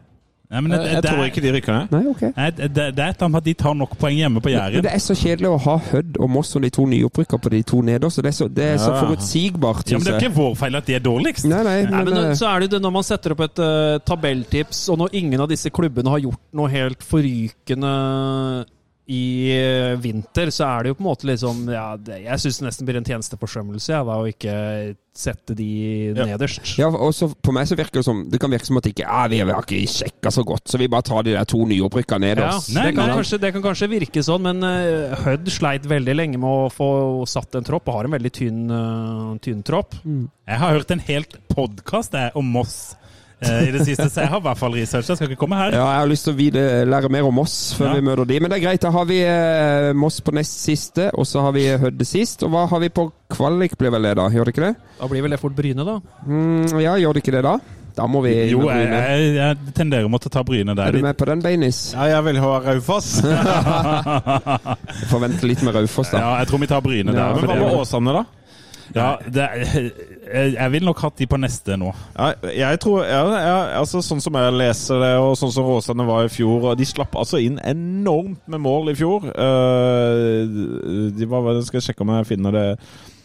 Nei, 0.53 0.61
men 0.61 0.70
det, 0.74 0.78
Jeg, 0.84 1.03
det, 1.03 1.11
tror 1.11 1.24
ikke 1.24 1.42
de 1.42 1.53
rykker 1.55 1.72
ned. 1.74 1.92
Nei, 1.95 2.03
okay. 2.11 2.30
Nei, 2.36 2.51
det, 2.53 2.66
det 2.76 2.82
er 2.84 2.90
et 3.14 3.16
eller 3.16 3.26
annet 3.26 3.38
at 3.40 3.47
de 3.47 3.55
tar 3.62 3.74
nok 3.78 3.95
poeng 3.99 4.18
hjemme 4.18 4.42
på 4.45 4.53
Jæren. 4.53 4.84
det 4.84 4.92
er 4.92 5.01
så 5.03 5.16
kjedelig 5.16 5.49
å 5.51 5.57
ha 5.64 5.76
Hødd 5.88 6.18
og 6.20 6.30
Moss 6.30 6.53
som 6.55 6.62
de 6.62 6.70
to 6.74 6.84
nyopprykka 6.90 7.40
på 7.40 7.53
de 7.55 7.62
to 7.66 7.80
nederste. 7.82 8.22
Det 8.22 8.30
er 8.30 8.36
så, 8.36 8.49
det 8.61 8.66
er 8.74 8.76
så 8.82 8.92
Ja. 8.92 9.01
forutsigbart, 9.07 9.90
Ja, 9.90 9.99
men 9.99 10.05
det 10.05 10.14
er 10.14 10.20
ikke 10.28 10.36
vår 10.36 10.55
feil 10.61 10.76
at 10.76 10.86
de 10.86 10.95
er 10.99 11.03
dårligst. 11.05 11.49
Nei, 11.49 11.62
nei, 11.64 11.78
Nei, 11.88 12.05
men, 12.05 12.12
men 12.12 12.30
eh, 12.30 12.36
så 12.38 12.51
er 12.53 12.61
det 12.61 12.68
jo 12.68 12.76
det 12.76 12.82
når 12.84 12.95
man 12.99 13.09
setter 13.09 13.34
opp 13.34 13.40
et 13.49 13.64
uh, 13.64 13.99
tabelltips, 14.05 14.84
og 14.92 15.01
når 15.03 15.16
ingen 15.22 15.40
av 15.40 15.49
disse 15.51 15.72
klubbene 15.74 16.12
har 16.12 16.22
gjort 16.28 16.42
noe 16.61 16.68
helt 16.76 17.03
forrykende 17.03 17.95
i 19.07 19.52
eh, 19.52 19.94
vinter, 20.00 20.48
så 20.55 20.64
er 20.64 20.84
det 20.86 20.92
jo 20.92 20.96
på 20.96 21.02
en 21.05 21.09
måte 21.11 21.26
liksom 21.28 21.59
ja, 21.68 21.90
det, 22.00 22.22
Jeg 22.24 22.40
syns 22.40 22.61
det 22.61 22.64
nesten 22.70 22.86
blir 22.88 22.96
en 22.96 23.05
tjenesteforsømmelse 23.05 23.92
ja, 23.92 23.98
da, 24.07 24.14
å 24.16 24.30
ikke 24.30 24.55
sette 25.14 25.55
de 25.59 25.66
Ja. 26.16 26.24
nederst. 26.30 26.72
ja, 26.80 26.88
og 26.88 27.12
så 27.14 27.28
På 27.36 27.52
meg 27.55 27.68
så 27.68 27.76
virker 27.76 28.00
det 28.00 28.07
som 28.07 28.22
Det 28.32 28.40
kan 28.40 28.50
virke 28.50 28.66
som 28.66 28.80
at 28.80 28.88
ikke, 28.88 29.05
ja, 29.05 29.26
vi 29.28 29.42
har 29.44 29.61
ikke 29.61 29.82
sjekka 29.92 30.32
så 30.32 30.46
godt, 30.48 30.72
så 30.72 30.80
vi 30.80 30.88
bare 30.88 31.05
tar 31.05 31.22
de 31.28 31.36
der 31.36 31.44
to 31.44 31.61
nyopprykka 31.68 32.16
Ja, 32.24 32.48
oss. 32.57 32.70
Nei, 32.72 32.88
det, 32.88 32.96
kan 32.96 33.09
nei. 33.11 33.18
kanskje, 33.20 33.40
det 33.44 33.52
kan 33.52 33.66
kanskje 33.68 33.90
virke 33.92 34.24
sånn, 34.24 34.42
men 34.48 34.64
uh, 34.64 35.14
Hødd 35.26 35.52
sleit 35.52 35.84
veldig 35.84 36.16
lenge 36.16 36.40
med 36.40 36.48
å 36.48 36.72
få 36.72 36.88
satt 37.28 37.55
en 37.61 37.64
tropp, 37.66 37.86
og 37.88 38.00
har 38.00 38.09
en 38.09 38.16
veldig 38.16 38.32
tynn, 38.32 38.64
uh, 38.72 39.36
tynn 39.44 39.62
tropp. 39.62 39.94
Jeg 40.05 40.61
har 40.64 40.78
hørt 40.78 40.90
en 40.96 41.05
helt 41.05 41.36
podkast 41.52 42.16
om 42.34 42.48
Moss 42.57 42.94
i 43.68 43.70
det 43.74 43.84
siste, 43.86 44.07
så 44.11 44.24
jeg 44.24 44.30
har 44.32 44.40
i 44.42 44.47
hvert 44.49 44.61
fall 44.61 44.72
researcha. 44.76 45.16
Skal 45.18 45.28
ikke 45.30 45.40
komme 45.45 45.59
her. 45.61 45.76
Ja, 45.76 45.84
jeg 45.95 46.01
har 46.03 46.11
lyst 46.11 46.24
til 46.28 46.34
å 46.34 46.38
vide, 46.38 46.64
lære 46.88 47.11
mer 47.12 47.28
om 47.28 47.34
Moss 47.40 47.57
før 47.78 47.90
Ja. 47.90 47.95
vi 47.99 48.07
møter 48.09 48.26
de. 48.32 48.40
Men 48.40 48.51
det 48.51 48.59
er 48.61 48.64
greit. 48.66 48.82
Da 48.84 48.90
har 48.95 49.05
vi 49.11 49.20
eh, 49.26 49.92
Moss 49.95 50.20
på 50.24 50.34
nest 50.34 50.61
siste, 50.64 51.11
og 51.14 51.26
så 51.28 51.45
har 51.47 51.53
vi 51.57 51.68
Hødde 51.84 52.05
sist. 52.09 52.42
Og 52.47 52.51
hva 52.55 52.66
har 52.70 52.80
vi 52.84 52.88
på 52.95 53.09
kvalik, 53.34 53.78
blir 53.80 53.90
vel 53.95 54.03
det, 54.11 54.16
da? 54.20 54.28
Gjør 54.30 54.45
det 54.51 54.55
ikke 54.57 54.66
det? 54.68 54.74
Da 55.01 55.09
blir 55.11 55.22
vel 55.26 55.34
det 55.36 55.40
fort 55.42 55.57
Bryne, 55.57 55.84
da. 55.86 55.99
Mm, 56.26 56.68
ja, 56.82 56.95
gjør 57.01 57.14
det 57.18 57.24
ikke 57.24 57.36
det, 57.38 57.42
da? 57.47 57.57
Da 57.95 58.09
må 58.11 58.24
vi 58.24 58.32
inn 58.34 58.49
Jo, 58.51 58.64
med 58.66 58.74
jeg, 58.74 58.88
Jo, 58.90 58.97
jeg, 59.14 59.34
jeg 59.38 59.74
tenderer 59.76 60.09
mot 60.11 60.24
å 60.26 60.30
ta 60.34 60.42
Bryne 60.42 60.74
der. 60.74 60.88
Er 60.90 60.97
du 60.99 61.05
med 61.05 61.14
på 61.14 61.28
den, 61.30 61.42
Beinis? 61.45 61.92
Ja, 61.95 62.09
jeg 62.16 62.24
vil 62.26 62.40
ha 62.42 62.57
Raufoss. 62.64 63.20
Forvente 65.12 65.47
litt 65.47 65.62
med 65.62 65.76
Raufoss, 65.76 66.11
da. 66.11 66.18
Ja, 66.22 66.32
jeg 66.42 66.51
tror 66.51 66.62
vi 66.64 66.68
tar 66.70 66.82
Bryne 66.84 67.14
Ja, 67.14 67.28
der. 67.30 67.38
Men 67.38 67.51
hva 67.51 67.59
med 67.61 67.78
Åsane, 67.82 68.14
da? 68.16 68.24
Ja, 68.93 69.14
det, 69.24 69.45
er- 69.45 70.51
jeg 70.55 70.70
vil 70.74 70.85
nok 70.85 71.01
hatt 71.05 71.16
de 71.20 71.26
på 71.30 71.39
neste 71.41 71.76
nå. 71.80 71.93
Ja, 72.18 72.32
jeg 72.74 72.80
tror, 72.82 73.05
ja, 73.07 73.22
ja, 73.32 73.57
altså 73.80 74.03
Sånn 74.05 74.20
som 74.24 74.37
jeg 74.37 74.55
leser 74.59 75.01
det, 75.01 75.12
og 75.22 75.37
sånn 75.41 75.53
som 75.55 75.68
Åsane 75.76 76.05
var 76.09 76.26
i 76.26 76.32
fjor 76.32 76.70
og 76.72 76.78
De 76.80 76.87
slapp 76.89 77.16
altså 77.16 77.41
inn 77.41 77.57
enormt 77.64 78.43
med 78.51 78.61
mål 78.64 78.93
i 78.93 78.97
fjor. 78.99 79.24
Uh, 79.30 81.11
de 81.16 81.28
var, 81.30 81.49
skal 81.64 81.80
jeg 81.80 81.89
sjekke 81.91 82.05
om 82.05 82.12
jeg 82.16 82.28
finner 82.35 82.55
det 82.55 82.64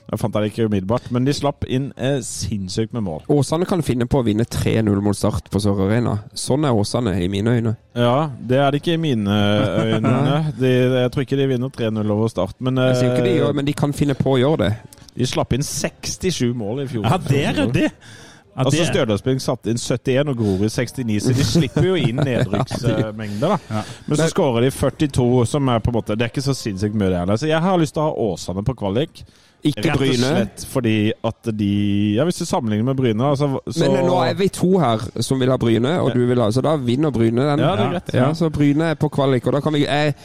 Jeg 0.10 0.20
fant 0.22 0.34
det 0.34 0.50
ikke 0.50 0.66
umiddelbart, 0.66 1.10
men 1.14 1.28
de 1.28 1.34
slapp 1.38 1.68
inn 1.70 1.92
eh, 2.02 2.18
sinnssykt 2.26 2.96
med 2.98 3.04
mål. 3.06 3.28
Åsane 3.30 3.68
kan 3.70 3.84
finne 3.86 4.08
på 4.10 4.22
å 4.22 4.26
vinne 4.26 4.48
3-0 4.50 4.90
mot 5.06 5.18
Start 5.18 5.52
på 5.54 5.62
Sør 5.62 5.84
Arena. 5.86 6.16
Sånn 6.34 6.66
er 6.66 6.74
Åsane 6.74 7.14
i 7.22 7.28
mine 7.30 7.54
øyne. 7.60 7.76
Ja, 7.94 8.32
det 8.42 8.58
er 8.58 8.72
det 8.74 8.82
ikke 8.82 8.96
i 8.98 9.02
mine 9.04 9.36
øyne. 9.84 10.16
De, 10.62 10.72
jeg 11.04 11.12
tror 11.14 11.28
ikke 11.28 11.38
de 11.38 11.46
vinner 11.52 11.70
3-0 11.78 12.16
over 12.16 12.32
Start, 12.34 12.58
men 12.58 12.82
Jeg 12.82 13.12
ikke 13.12 13.28
de 13.28 13.36
eh, 13.44 13.54
men 13.54 13.70
de 13.70 13.78
kan 13.78 13.94
finne 13.94 14.18
på 14.18 14.34
å 14.34 14.42
gjøre 14.42 14.64
det. 14.66 14.99
De 15.20 15.28
slapp 15.28 15.54
inn 15.58 15.66
67 15.68 16.54
mål 16.58 16.86
i 16.86 16.90
fjor. 16.96 17.06
Ja, 17.06 17.18
det 17.30 17.44
er 17.52 17.54
ryddig! 17.64 17.90
Ja, 17.92 18.64
Altså 18.66 18.76
det- 18.80 18.88
Stjørdalsblink 18.90 19.40
satte 19.44 19.70
inn 19.72 19.78
71 19.80 20.28
og 20.34 20.36
Grorud 20.40 20.66
69, 20.74 21.20
så 21.24 21.34
de 21.38 21.44
slipper 21.48 21.86
jo 21.86 21.94
inn 21.96 22.18
nedrykksmengder. 22.28 23.54
da. 23.54 23.58
Ja. 23.70 23.84
Men 24.08 24.18
så 24.20 24.26
skårer 24.34 24.66
de 24.66 24.72
42, 24.74 25.46
som 25.48 25.70
er 25.72 25.80
på 25.80 25.92
en 25.94 25.96
måte 26.00 26.18
Det 26.18 26.26
er 26.26 26.32
ikke 26.34 26.44
så 26.44 26.56
sinnssykt 26.58 26.98
mye, 26.98 27.10
det 27.14 27.20
heller. 27.22 27.38
Så 27.40 27.48
jeg 27.48 27.62
har 27.64 27.78
lyst 27.80 27.94
til 27.96 28.04
å 28.04 28.10
ha 28.10 28.26
Åsane 28.34 28.64
på 28.68 28.76
kvalik. 28.82 29.22
Ikke 29.64 29.84
Rett 29.84 29.94
og 29.94 30.00
Bryne. 30.02 30.28
slett 30.34 30.66
fordi 30.72 30.94
at 31.24 31.50
de 31.60 31.70
Ja, 32.16 32.24
hvis 32.28 32.40
du 32.40 32.46
sammenligner 32.48 32.86
med 32.92 32.96
Bryne, 33.00 33.24
altså, 33.30 33.60
så 33.68 33.92
Men 33.92 34.06
nå 34.08 34.20
er 34.30 34.34
vi 34.40 34.48
to 34.56 34.78
her 34.80 35.00
som 35.22 35.40
vil 35.40 35.50
ha 35.52 35.58
Bryne, 35.60 35.98
og 36.02 36.14
du 36.16 36.26
vil 36.26 36.40
ha 36.40 36.50
Så 36.52 36.62
da 36.64 36.76
vinner 36.78 37.12
Bryne 37.12 37.44
den. 37.44 37.60
Ja, 37.60 37.76
det 37.76 37.86
er 37.86 37.92
greit. 37.96 38.14
Ja, 38.14 38.30
så 38.34 38.50
Bryne 38.50 38.92
er 38.92 38.96
på 38.96 39.10
kvalik, 39.12 39.48
og 39.48 39.54
da 39.54 39.60
kan 39.62 39.74
vi 39.76 39.86
jeg, 39.86 40.16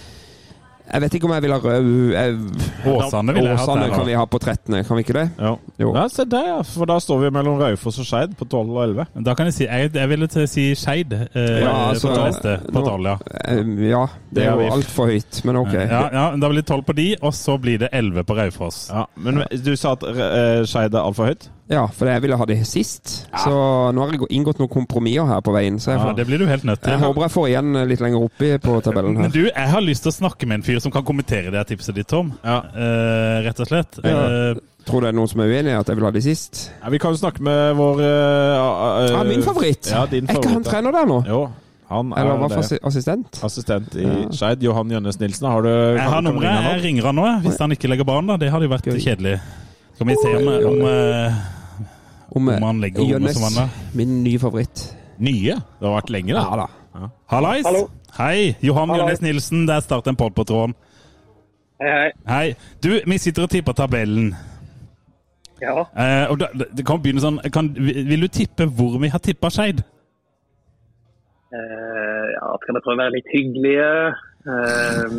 jeg 0.85 1.01
vet 1.01 1.15
ikke 1.17 1.27
om 1.29 1.33
jeg 1.33 1.43
vil 1.43 1.53
ha 1.55 1.59
Rød 1.65 2.95
Åsane 2.95 3.33
vil 3.35 3.47
jeg 3.49 3.57
ha 3.57 3.63
Åsane 3.65 3.87
der, 3.87 3.95
kan 3.95 4.07
vi 4.07 4.17
ha 4.19 4.25
på 4.29 4.39
13., 4.39 4.85
kan 4.85 4.99
vi 4.99 5.05
ikke 5.07 5.17
det? 5.17 5.25
Ja. 5.41 5.53
Jo. 5.81 5.93
ja, 5.97 6.03
se 6.13 6.25
der, 6.29 6.45
ja. 6.51 6.59
For 6.69 6.89
da 6.91 6.99
står 7.01 7.23
vi 7.25 7.31
mellom 7.35 7.57
Raufoss 7.63 7.99
og 8.03 8.09
Skeid 8.09 8.35
på 8.39 8.45
12 8.45 8.71
og 8.75 8.83
11. 8.85 9.07
Da 9.27 9.35
kan 9.39 9.49
jeg 9.49 9.57
si 9.57 9.65
Jeg, 9.65 9.91
jeg 9.97 10.11
ville 10.13 10.29
til 10.31 10.45
å 10.45 10.51
si 10.51 10.67
Skeid 10.79 11.15
eh, 11.17 11.57
Ja, 11.65 11.73
altså, 11.91 12.13
på 12.13 12.21
neste. 12.27 12.57
På 12.69 12.83
nå- 12.83 12.87
tolv, 12.91 13.11
ja. 13.11 13.17
Eh, 13.49 13.73
Ja, 13.89 14.05
det 14.35 14.45
er 14.45 14.61
jo 14.61 14.69
altfor 14.77 15.11
høyt, 15.13 15.41
men 15.49 15.57
ok. 15.63 15.75
Ja, 15.75 16.05
ja, 16.13 16.27
Da 16.37 16.53
blir 16.53 16.61
det 16.63 16.69
tolv 16.69 16.85
på 16.89 16.97
de, 17.01 17.09
og 17.23 17.33
så 17.37 17.57
blir 17.61 17.81
det 17.87 17.89
elleve 17.93 18.25
på 18.29 18.37
Raufoss. 18.39 18.89
Ja, 18.93 19.07
men 19.17 19.43
du 19.65 19.73
sa 19.81 19.97
at 19.97 20.05
uh, 20.05 20.63
Skeid 20.69 20.93
er 20.95 21.01
altfor 21.05 21.33
høyt? 21.33 21.49
Ja, 21.73 21.87
for 21.89 22.05
jeg 22.11 22.21
ville 22.21 22.37
ha 22.37 22.45
det 22.45 22.59
sist. 22.69 23.27
Så 23.41 23.53
nå 23.97 24.03
har 24.05 24.11
jeg 24.13 24.27
inngått 24.37 24.59
noen 24.61 24.69
kompromisser 24.69 25.25
her 25.31 25.41
på 25.41 25.55
veien. 25.55 25.79
Så 25.81 25.95
jeg, 25.95 26.01
Ja, 26.03 26.13
det 26.13 26.27
blir 26.29 26.39
du 26.43 26.47
helt 26.47 26.65
nødt 26.69 26.83
til. 26.83 26.93
jeg 26.93 27.01
håper 27.01 27.23
jeg 27.25 27.33
får 27.33 27.47
igjen 27.49 27.79
litt 27.89 28.03
lenger 28.05 28.27
oppi 28.27 28.51
på 28.61 28.75
tabellen 28.85 29.17
her. 29.17 29.23
Men 29.23 29.33
du, 29.33 29.41
jeg 29.49 29.69
har 29.73 29.81
lyst 29.81 30.05
til 30.05 30.13
å 30.13 30.17
snakke 30.19 30.47
med 30.51 30.61
en 30.61 30.67
fyr 30.67 30.79
som 30.85 30.93
kan 30.93 31.03
kommentere 31.09 31.51
det 31.55 31.63
tipset 31.73 31.97
ditt, 31.97 32.07
Tom. 32.13 32.35
Ja. 32.45 32.59
Uh, 32.77 33.41
rett 33.49 33.61
og 33.65 33.71
slett. 33.73 33.97
Ja. 34.05 34.21
Eh, 34.53 34.63
Tror 34.85 35.01
du 35.01 35.07
det 35.07 35.15
er 35.15 35.17
noen 35.17 35.31
som 35.33 35.41
er 35.41 35.49
uenig 35.49 35.73
i 35.73 35.79
at 35.81 35.89
jeg 35.89 35.97
vil 35.97 36.05
ha 36.05 36.11
de 36.13 36.21
sist? 36.21 36.71
Ja, 36.83 36.91
vi 36.93 36.99
kan 37.01 37.15
jo 37.17 37.17
snakke 37.23 37.41
med 37.41 37.77
vår 37.81 38.01
uh, 38.05 39.09
Ja, 39.09 39.23
min 39.25 39.41
favoritt! 39.47 39.89
Ja, 39.89 40.05
din 40.05 40.29
er 40.29 40.37
ikke 40.37 40.53
han 40.53 40.67
trener 40.69 40.93
der 40.93 41.09
nå? 41.09 41.23
Jo, 41.25 41.39
han 41.89 42.13
er 42.13 42.21
Eller 42.21 42.43
hva 42.45 42.61
assistent? 42.91 43.41
assistent 43.49 43.97
i 43.97 44.05
Ja. 44.05 44.29
Skeid. 44.37 44.61
Johan 44.69 44.93
Jønnes 44.93 45.17
Nilsen, 45.21 45.49
har 45.49 45.65
du 45.65 45.71
jeg 45.73 46.05
har 46.13 46.21
nummeret. 46.21 46.45
ringe 46.61 46.75
Jeg 46.75 46.83
ringer 46.85 47.09
han 47.09 47.17
nå, 47.17 47.27
hvis 47.49 47.57
han 47.65 47.73
ikke 47.73 47.89
legger 47.89 48.05
banen. 48.05 48.27
da. 48.35 48.37
Det 48.37 48.53
hadde 48.53 48.69
jo 48.69 48.75
vært 48.77 48.85
Gøy. 48.93 49.01
kjedelig. 49.01 49.41
Skal 49.95 50.07
vi 50.11 50.15
se 50.23 50.31
om, 50.37 50.49
om, 50.73 50.81
eh, 50.91 51.33
Om, 52.35 52.49
om 52.49 52.63
han 52.63 52.81
legger 52.83 53.03
rommet 53.15 53.35
som 53.37 53.45
han 53.47 53.59
er? 53.65 53.75
min 53.95 54.23
nye 54.25 54.39
favoritt. 54.43 54.89
Nye? 55.23 55.55
Det 55.55 55.87
har 55.87 55.95
vært 56.01 56.11
lenge, 56.11 56.35
da. 56.35 56.43
Ja 56.51 56.57
da. 56.65 57.11
Hallais! 57.31 57.67
Hei, 58.19 58.55
Johan. 58.63 58.91
Jønnes 58.97 59.23
Nilsen. 59.23 59.67
Der 59.69 59.81
starter 59.83 60.11
en 60.13 60.17
pod 60.19 60.35
på 60.35 60.45
tråden. 60.47 60.75
Hei, 61.83 61.91
hei. 61.91 62.11
Hei. 62.31 62.55
Du, 62.83 62.91
vi 63.07 63.19
sitter 63.19 63.47
og 63.47 63.51
tipper 63.51 63.73
tabellen. 63.75 64.33
Ja. 65.63 65.85
Eh, 65.95 66.27
og 66.31 66.39
da, 66.43 66.51
det 66.75 66.85
kan 66.87 67.01
begynne 67.03 67.23
sånn 67.23 67.39
kan, 67.55 67.71
Vil 67.79 68.21
du 68.27 68.29
tippe 68.29 68.67
hvor 68.67 68.99
vi 69.01 69.09
har 69.09 69.23
tippa 69.23 69.49
Skeid? 69.55 69.81
Eh, 71.55 72.27
ja, 72.35 72.51
skal 72.63 72.75
jeg 72.79 72.83
prøve 72.85 72.97
å 72.99 73.03
være 73.05 73.15
litt 73.15 73.31
hyggelige? 73.33 73.89
Eh, 74.45 75.15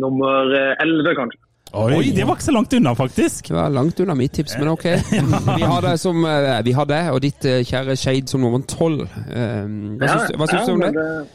nummer 0.00 0.54
11, 0.80 1.14
kanskje. 1.20 1.40
Oi, 1.72 2.10
det 2.16 2.24
var 2.26 2.34
ikke 2.34 2.48
så 2.48 2.54
langt 2.56 2.72
unna, 2.74 2.94
faktisk. 2.98 3.48
Det 3.48 3.54
var 3.56 3.68
langt 3.70 4.00
unna 4.02 4.14
mitt 4.18 4.32
tips, 4.34 4.56
men 4.58 4.72
ok. 4.72 4.86
Vi 5.60 5.68
har 5.70 5.84
det 5.86 5.96
som 6.02 6.24
eh, 6.26 6.56
Vi 6.66 6.72
har 6.74 6.88
det, 6.90 7.02
og 7.14 7.20
ditt 7.22 7.44
eh, 7.46 7.60
kjære 7.66 7.94
Shade 8.00 8.26
som 8.32 8.42
nummer 8.42 8.64
tolv. 8.66 9.04
Eh, 9.30 9.68
Hva 10.00 10.16
syns 10.16 10.34
hva 10.40 10.48
syns 10.50 10.58
ja, 10.58 10.66
du 10.66 10.72
om 10.78 10.82
det? 10.86 10.94
men 10.96 11.28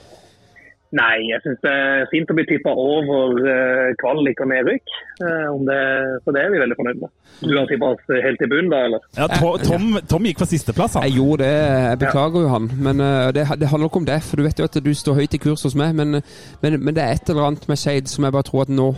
Nei, 0.96 1.16
jeg 1.28 1.42
syns 1.44 1.58
det 1.64 1.72
er 1.76 2.06
fint 2.08 2.30
å 2.32 2.36
bli 2.38 2.44
tippa 2.48 2.72
over 2.80 3.34
kvalik 4.00 4.40
og 4.46 4.48
nedrykk. 4.48 4.94
Eh, 5.28 5.48
om 5.52 5.66
det, 5.68 5.80
så 6.24 6.32
det 6.36 6.44
er 6.46 6.54
vi 6.54 6.62
veldig 6.62 6.78
fornøyd 6.80 7.02
med. 7.02 7.12
Du 7.42 7.52
har 7.58 7.66
tippa 7.72 7.90
oss 7.96 8.14
helt 8.28 8.44
i 8.46 8.48
bunnen, 8.52 8.70
da, 8.72 8.84
eller? 8.88 9.08
Ja, 9.18 9.28
To- 9.34 9.58
Tom, 9.64 9.90
Tom 10.08 10.28
gikk 10.30 10.40
for 10.44 10.52
sisteplass, 10.52 10.96
han. 10.96 11.08
Jeg 11.10 11.18
gjorde 11.18 11.44
det, 11.44 11.58
jeg 11.90 12.00
beklager 12.06 12.46
jo 12.46 12.54
han. 12.54 12.70
Men 12.88 13.04
eh, 13.04 13.32
det, 13.36 13.48
det 13.60 13.72
handler 13.72 13.92
ikke 13.92 14.04
om 14.04 14.08
det, 14.12 14.22
for 14.28 14.40
du 14.40 14.46
vet 14.48 14.62
jo 14.64 14.68
at 14.70 14.80
du 14.88 14.92
står 14.96 15.20
høyt 15.20 15.36
i 15.36 15.42
kurs 15.48 15.66
hos 15.68 15.76
meg. 15.80 15.96
Men, 16.00 16.22
men, 16.64 16.80
men 16.80 16.96
det 16.96 17.04
er 17.04 17.18
et 17.18 17.34
eller 17.34 17.50
annet 17.50 17.68
med 17.72 17.82
Shade 17.82 18.12
som 18.12 18.28
jeg 18.30 18.36
bare 18.38 18.48
tror 18.52 18.64
at 18.68 18.72
nå 18.76 18.92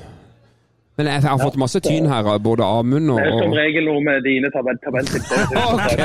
Men 0.97 1.09
jeg, 1.11 1.21
har 1.29 1.37
fått 1.37 1.57
masse 1.61 1.79
tyn 1.85 2.07
her 2.09 2.25
både 2.41 2.65
Amund 2.65 3.11
og, 3.13 3.19
Det 3.21 3.29
er 3.29 3.43
som 3.43 3.51
regel 3.53 3.85
noe 3.85 4.01
med 4.01 4.23
dine 4.25 4.49
tabell 4.53 4.79
tabelltips. 4.81 5.29
Ok, 5.67 5.99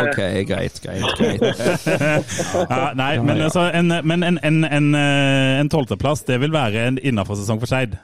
ok, 0.00 0.20
greit, 0.48 0.78
greit. 0.80 1.04
greit. 1.18 1.42
Ja, 2.70 2.86
nei, 2.96 3.18
men, 3.20 3.42
altså, 3.44 3.66
en, 3.76 3.92
men 4.04 4.24
en, 4.24 4.38
en, 4.46 4.62
en, 4.64 4.94
eh, 4.96 5.58
en 5.60 5.68
tolvteplass, 5.72 6.24
det 6.28 6.40
vil 6.40 6.56
være 6.56 6.86
en 6.88 7.02
innafor 7.02 7.36
sesong 7.36 7.60
for 7.60 7.68
Skeid. 7.68 7.98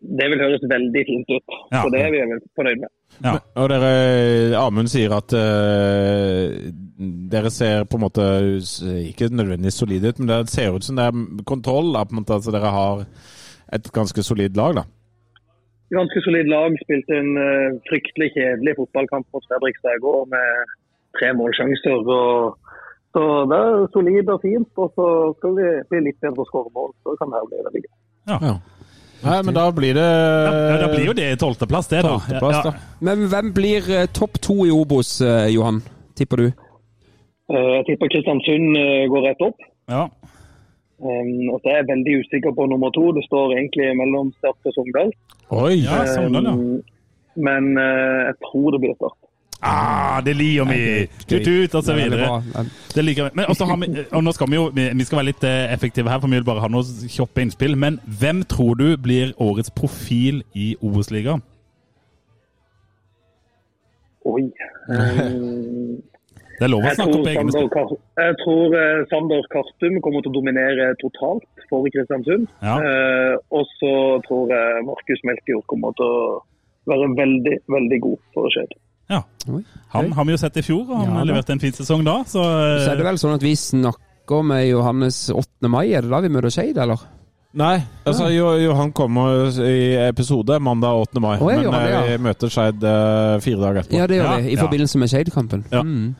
Det 0.00 0.30
vil 0.32 0.40
høres 0.40 0.64
veldig 0.70 1.04
fint 1.08 1.30
ut. 1.34 1.54
Ja. 1.72 1.82
Så 1.82 1.92
det 1.92 2.02
er 2.06 2.10
vi 2.14 2.24
vel 2.32 2.42
fornøyd 2.56 2.82
med. 2.82 2.92
Ja. 3.24 3.36
Og 3.60 3.70
dere, 3.72 3.92
Amund 4.60 4.90
sier 4.92 5.12
at 5.16 5.32
uh, 5.36 6.56
dere 7.32 7.52
ser 7.52 7.84
på 7.88 7.98
en 7.98 8.06
måte 8.06 8.26
ikke 9.10 9.28
nødvendigvis 9.32 9.80
solide 9.82 10.12
ut, 10.12 10.20
men 10.20 10.32
det 10.32 10.42
ser 10.52 10.76
ut 10.76 10.84
som 10.84 10.96
det 11.00 11.08
er 11.10 11.44
kontroll. 11.48 11.92
Da, 11.96 12.04
på 12.04 12.16
en 12.16 12.22
måte, 12.22 12.36
altså 12.40 12.54
dere 12.54 12.72
har 12.72 13.08
et 13.76 13.88
ganske 13.92 14.24
solid 14.24 14.56
lag, 14.56 14.80
da. 14.80 14.86
Ganske 15.94 16.22
solid 16.24 16.48
lag. 16.50 16.74
Spilte 16.82 17.14
en 17.14 17.32
uh, 17.38 17.78
fryktelig 17.90 18.32
kjedelig 18.34 18.76
fotballkamp 18.80 19.26
mot 19.32 19.44
Fredrikstad 19.50 19.98
i 19.98 20.02
går 20.02 20.24
med 20.32 20.72
tre 21.18 21.32
målsjanser. 21.38 22.08
Og, 22.16 22.56
så 23.14 23.26
det 23.50 23.60
er 23.64 23.84
solid 23.94 24.32
og 24.34 24.40
fint. 24.42 24.70
Og 24.82 24.90
så 24.98 25.10
skal 25.38 25.58
vi 25.60 25.68
bli 25.92 26.02
litt 26.08 26.18
bedre 26.22 26.38
på 26.40 26.46
å 26.46 26.50
skåre 26.50 26.74
mål. 26.74 26.90
Så 27.04 27.14
kan 27.20 27.30
det 27.30 27.38
her 27.38 27.52
bli 27.52 27.62
veldig 27.68 27.84
gøy. 27.84 27.92
Ja. 28.26 28.56
Nei, 29.24 29.38
men 29.46 29.56
da 29.56 29.64
blir 29.74 29.96
det 29.96 30.04
Ja, 30.06 30.76
da 30.82 30.88
blir 30.92 31.08
jo 31.08 31.14
det 31.16 31.30
tolvteplass, 31.40 31.88
det, 31.90 32.02
da. 32.04 32.16
Tolvteplass, 32.18 32.58
da. 32.66 32.72
Men 33.06 33.26
hvem 33.32 33.52
blir 33.56 33.88
eh, 33.90 34.08
topp 34.12 34.38
to 34.44 34.58
i 34.66 34.72
Obos, 34.74 35.16
eh, 35.24 35.48
Johan? 35.54 35.80
Tipper 36.18 36.42
du? 36.42 36.46
Eh, 37.50 37.70
Jeg 37.78 37.86
tipper 37.88 38.12
Kristiansund 38.12 38.76
går 39.12 39.28
rett 39.30 39.44
opp. 39.46 39.64
Ja. 39.90 40.04
Um, 40.96 41.52
og 41.52 41.60
så 41.60 41.72
er 41.72 41.76
jeg 41.80 41.90
veldig 41.92 42.12
usikker 42.22 42.52
på 42.56 42.66
nummer 42.72 42.90
to. 42.96 43.10
Det 43.16 43.24
står 43.28 43.56
egentlig 43.58 43.88
mellom 44.00 44.32
Start 44.38 44.68
og 44.68 44.76
Sogndal. 44.76 45.12
Oi! 45.52 45.74
Ja, 45.84 46.06
Sogndal, 46.08 46.48
ja. 46.48 46.54
Um, 46.56 46.82
men 47.48 47.72
uh, 47.76 48.20
jeg 48.28 48.36
tror 48.46 48.70
det 48.72 48.80
blir 48.84 48.94
Start. 48.96 49.18
Ah, 49.62 50.20
det 50.24 50.36
liker 50.36 50.64
vi! 50.64 51.06
Tut-tut, 51.28 51.74
og 51.74 51.84
så 51.84 51.92
er 51.92 51.96
videre. 51.96 52.40
Det 52.94 53.04
liker 53.04 53.24
vi. 53.24 53.30
Men 53.34 53.48
også 53.48 53.64
har 53.64 53.76
vi, 53.80 54.04
og 54.12 54.24
nå 54.24 54.32
skal 54.36 54.50
vi 54.50 54.58
jo 54.58 54.66
vi 54.74 54.84
vi 54.94 55.04
skal 55.04 55.20
være 55.20 55.28
litt 55.30 55.44
eh, 55.48 55.72
effektive 55.72 56.12
her, 56.12 56.20
for 56.20 56.28
vi 56.28 56.36
vil 56.36 56.44
bare 56.44 56.60
ha 56.60 56.68
noen 56.70 57.08
kjappe 57.10 57.40
innspill. 57.42 57.76
Men 57.76 57.98
hvem 58.20 58.42
tror 58.44 58.76
du 58.76 58.88
blir 59.00 59.32
årets 59.40 59.72
profil 59.72 60.42
i 60.54 60.74
Obos-ligaen? 60.80 61.42
Oi. 64.26 64.44
Um, 64.88 66.02
Det 66.56 66.64
er 66.66 66.72
lov 66.72 66.84
å 66.84 66.88
jeg, 66.88 66.96
snakke 66.96 67.12
tror 67.12 67.20
opp 67.20 67.30
egne 67.32 67.54
Sander, 67.54 67.68
spill. 67.70 68.00
Jeg 68.22 68.36
tror 68.42 68.76
eh, 68.80 69.00
Sander 69.10 69.48
Kartum 69.52 69.98
kommer 70.04 70.24
til 70.24 70.32
å 70.32 70.36
dominere 70.38 70.88
totalt 71.02 71.64
for 71.70 71.88
Kristiansund. 71.92 72.48
Ja. 72.64 72.76
Eh, 72.80 73.34
og 73.56 73.68
så 73.76 73.92
tror 74.26 74.52
jeg 74.54 74.84
Markus 74.88 75.24
Melkejord 75.28 75.66
kommer 75.72 75.96
til 75.98 76.08
å 76.08 76.20
være 76.90 77.10
veldig, 77.18 77.56
veldig 77.76 78.00
god 78.06 78.18
for 78.34 78.54
Skeid. 78.54 78.76
Ja. 79.12 79.20
Han 79.94 80.10
har 80.16 80.26
vi 80.26 80.34
jo 80.34 80.40
sett 80.40 80.56
i 80.58 80.64
fjor, 80.66 80.86
og 80.88 80.96
han 80.98 81.20
Ja, 81.20 81.26
leverte 81.28 81.54
en 81.54 81.62
fin 81.62 81.74
sesong 81.76 82.02
da. 82.06 82.20
Så, 82.26 82.42
Så 82.42 82.90
er 82.90 82.98
det 82.98 83.06
vel 83.06 83.20
sånn 83.22 83.36
at 83.36 83.44
vi 83.44 83.54
snakker 83.58 84.42
med 84.46 84.64
Johannes 84.66 85.26
8. 85.30 85.70
mai, 85.70 85.92
er 85.94 86.02
det 86.02 86.10
da 86.10 86.22
vi 86.24 86.32
møter 86.34 86.50
Skeid, 86.50 86.80
eller? 86.82 87.04
Nei, 87.56 87.78
altså 88.04 88.26
jo, 88.34 88.50
jo, 88.60 88.74
han 88.76 88.90
kommer 88.92 89.46
i 89.64 89.94
episode 90.08 90.58
mandag 90.60 90.92
8. 91.06 91.20
mai. 91.24 91.38
Oh, 91.40 91.46
men 91.48 91.62
det, 91.64 91.78
eh, 91.78 91.86
ja. 91.94 92.00
vi 92.10 92.16
møter 92.26 92.48
Skeid 92.52 92.82
uh, 92.84 93.38
fire 93.40 93.56
dager 93.62 93.78
etterpå. 93.80 93.96
Ja, 93.96 94.04
det 94.10 94.16
gjør 94.18 94.26
Ja, 94.28 94.34
vi. 94.42 94.50
I 94.50 94.52
ja. 94.58 94.62
forbindelse 94.66 94.96
med 95.00 95.08
Skeid-kampen. 95.12 95.62
Ja. 95.72 95.80
Mm. 95.80 96.12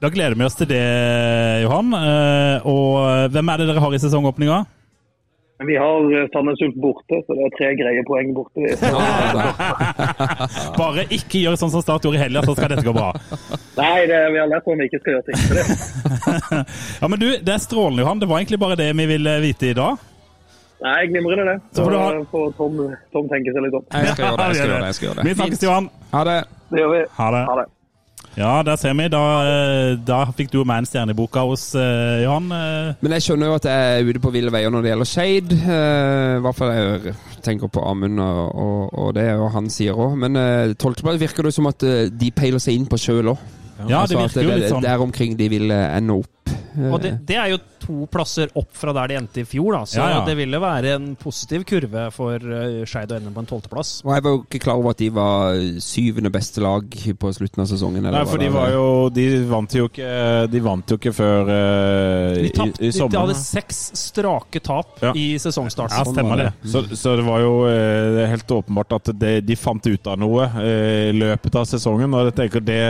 da 0.00 0.08
gleder 0.08 0.32
vi 0.40 0.44
oss 0.46 0.56
til 0.56 0.68
det, 0.70 0.80
Johan. 1.66 1.92
Uh, 1.92 2.64
Og 2.70 3.28
hvem 3.34 3.48
er 3.52 3.56
det 3.60 3.66
dere 3.68 3.82
har 3.84 3.92
i 3.96 4.00
sesongåpninga? 4.00 4.58
Vi 5.60 5.74
har 5.76 6.00
Sandnes 6.32 6.56
Ulf 6.64 6.72
borte, 6.80 7.18
så 7.26 7.34
det 7.36 7.42
er 7.44 7.50
tre 7.58 7.68
greie 7.76 8.00
poeng 8.08 8.30
borte. 8.32 8.64
Bare 10.80 11.04
ikke 11.12 11.36
gjør 11.42 11.58
sånn 11.60 11.68
som 11.74 11.82
Start 11.84 12.00
gjorde 12.06 12.16
i 12.16 12.22
helga, 12.22 12.40
så 12.48 12.54
skal 12.56 12.72
dette 12.72 12.86
gå 12.86 12.94
bra. 12.96 13.10
Nei, 13.76 14.06
det, 14.08 14.22
vi 14.32 14.40
har 14.40 14.48
lært 14.48 14.64
om 14.72 14.80
vi 14.80 14.86
ikke 14.88 15.02
skal 15.02 15.12
gjøre 15.18 15.26
ting. 15.28 15.36
Det. 15.52 15.64
Ja, 17.02 17.06
men 17.12 17.20
du, 17.20 17.28
Det 17.44 17.52
er 17.52 17.60
strålende, 17.60 18.00
Johan. 18.06 18.22
Det 18.24 18.28
var 18.30 18.40
egentlig 18.40 18.56
bare 18.64 18.80
det 18.80 18.88
vi 18.96 19.04
ville 19.12 19.32
vite 19.44 19.68
i 19.68 19.76
dag. 19.76 20.00
Nei, 20.80 21.00
glimrende 21.12 21.44
det. 21.50 21.56
Så 21.72 21.82
Så 21.82 21.84
får 21.84 21.90
du 21.90 21.98
ha- 21.98 22.24
får 22.30 22.52
Tom, 22.56 22.78
Tom 23.12 23.28
tenke 23.28 23.52
seg 23.52 23.62
litt 23.66 23.74
om. 23.76 23.84
Jeg 23.92 24.14
skal 24.14 24.24
gjøre 24.30 24.38
det. 24.38 24.46
jeg 24.46 24.54
skal 24.56 24.68
gjøre 24.70 24.80
det, 24.80 24.86
jeg 24.86 24.94
skal 25.00 25.08
gjøre 25.08 25.16
det. 25.20 25.24
Vi 25.24 25.28
det. 25.34 25.36
snakkes, 25.42 25.62
Johan. 25.68 25.90
Ha 26.14 26.24
det. 26.30 26.38
Det 26.70 26.78
gjør 26.84 26.90
vi. 26.96 27.02
Ha 27.18 27.28
det. 27.36 27.44
Ha 27.50 27.58
det. 27.60 27.66
Ja, 28.38 28.50
der 28.62 28.76
ser 28.78 28.94
vi. 28.94 29.08
Da, 29.10 29.20
eh, 29.42 29.96
da 30.06 30.18
fikk 30.38 30.52
du 30.52 30.60
med 30.64 30.78
en 30.84 30.86
stjerne 30.86 31.10
i 31.10 31.18
boka 31.18 31.42
hos 31.50 31.64
uh, 31.74 32.22
Johan. 32.22 32.46
eh. 32.54 32.92
Men 33.02 33.12
jeg 33.16 33.24
skjønner 33.26 33.50
jo 33.50 33.54
at 33.58 33.66
jeg 33.66 34.00
er 34.00 34.08
ute 34.08 34.20
på 34.22 34.30
ville 34.32 34.52
veier 34.54 34.70
når 34.70 34.82
det 34.86 34.92
gjelder 34.92 35.08
Skeid. 35.10 35.52
Eh, 35.52 36.36
I 36.38 36.42
hvert 36.44 36.56
fall 36.60 36.70
jeg 36.76 37.14
tenker 37.42 37.68
på 37.74 37.82
Amund 37.90 38.20
og, 38.22 38.54
og, 38.54 38.98
og 39.02 39.14
det 39.18 39.26
og 39.34 39.50
han 39.56 39.68
sier 39.68 39.98
òg. 39.98 40.14
Men 40.16 40.38
uh, 40.38 40.72
tolvteplass 40.78 41.18
virker 41.20 41.42
det 41.48 41.52
som 41.58 41.66
at 41.66 41.82
uh, 41.82 42.06
de 42.08 42.30
peiler 42.30 42.62
seg 42.62 42.78
inn 42.78 42.86
på 42.86 42.96
sjøl 43.02 43.34
òg. 43.34 43.42
Ja, 43.88 44.04
det 44.06 44.16
virker 44.16 44.44
jo 44.44 44.56
litt 44.60 44.68
sånn. 44.70 44.84
Der 44.84 45.00
omkring 45.02 45.36
de 45.40 45.48
vil 45.48 45.70
ende 45.72 46.20
opp. 46.20 46.39
Eh, 46.46 46.86
Og 46.92 47.00
det, 47.02 47.16
det 47.26 47.34
er 47.36 47.48
jo 47.50 47.58
to 47.80 48.04
plasser 48.12 48.50
opp 48.54 48.68
fra 48.76 48.92
der 48.94 49.10
de 49.10 49.14
endte 49.18 49.40
i 49.42 49.46
fjor, 49.48 49.72
da. 49.74 49.80
Så 49.88 49.98
Ja, 49.98 50.04
ja. 50.12 50.18
det 50.26 50.36
ville 50.38 50.58
være 50.62 50.92
en 50.94 51.06
positiv 51.18 51.64
kurve 51.66 52.04
for 52.14 52.36
uh, 52.38 52.84
Skeid 52.86 53.10
å 53.10 53.16
ende 53.16 53.32
på 53.34 53.42
en 53.42 53.48
tolvteplass. 53.50 53.90
Jeg 54.06 54.22
var 54.22 54.34
jo 54.36 54.42
ikke 54.44 54.60
klar 54.62 54.78
over 54.78 54.92
at 54.94 55.00
de 55.02 55.08
var 55.16 55.56
syvende 55.82 56.30
beste 56.30 56.62
lag 56.62 56.86
på 57.18 57.32
slutten 57.34 57.64
av 57.64 57.66
sesongen. 57.72 58.04
eller 58.04 58.20
Nei, 58.20 58.28
for 58.30 58.38
de 58.38 58.50
var 58.54 58.70
jo 58.74 58.84
De 59.16 59.24
vant 59.50 59.74
jo 59.74 59.88
ikke 59.88 60.12
De 60.52 60.60
vant 60.62 60.92
jo 60.94 60.98
ikke 61.00 61.12
før 61.16 61.50
uh, 61.50 62.36
De, 62.36 62.44
i, 62.46 62.52
tapt, 62.54 62.78
i 62.84 62.90
de, 62.92 63.08
de 63.16 63.18
hadde 63.24 63.36
seks 63.40 63.80
strake 63.98 64.62
tap 64.62 65.02
Ja. 65.02 65.10
i 65.16 65.26
sesongstarten. 65.42 65.96
Ja, 65.98 66.06
stemmer 66.06 66.44
det. 66.44 66.48
Så, 66.70 66.84
så 66.94 67.16
det 67.18 67.26
var 67.26 67.42
jo 67.42 67.52
uh, 67.66 68.20
helt 68.30 68.54
åpenbart 68.60 68.94
at 69.00 69.10
de, 69.18 69.34
de 69.42 69.58
fant 69.58 69.90
ut 69.90 70.06
av 70.12 70.20
noe 70.20 70.46
eh, 70.62 71.10
i 71.10 71.16
løpet 71.16 71.56
av 71.58 71.66
sesongen. 71.66 72.14
Og 72.14 72.28
jeg 72.30 72.36
tenker 72.44 72.62
det, 72.62 72.80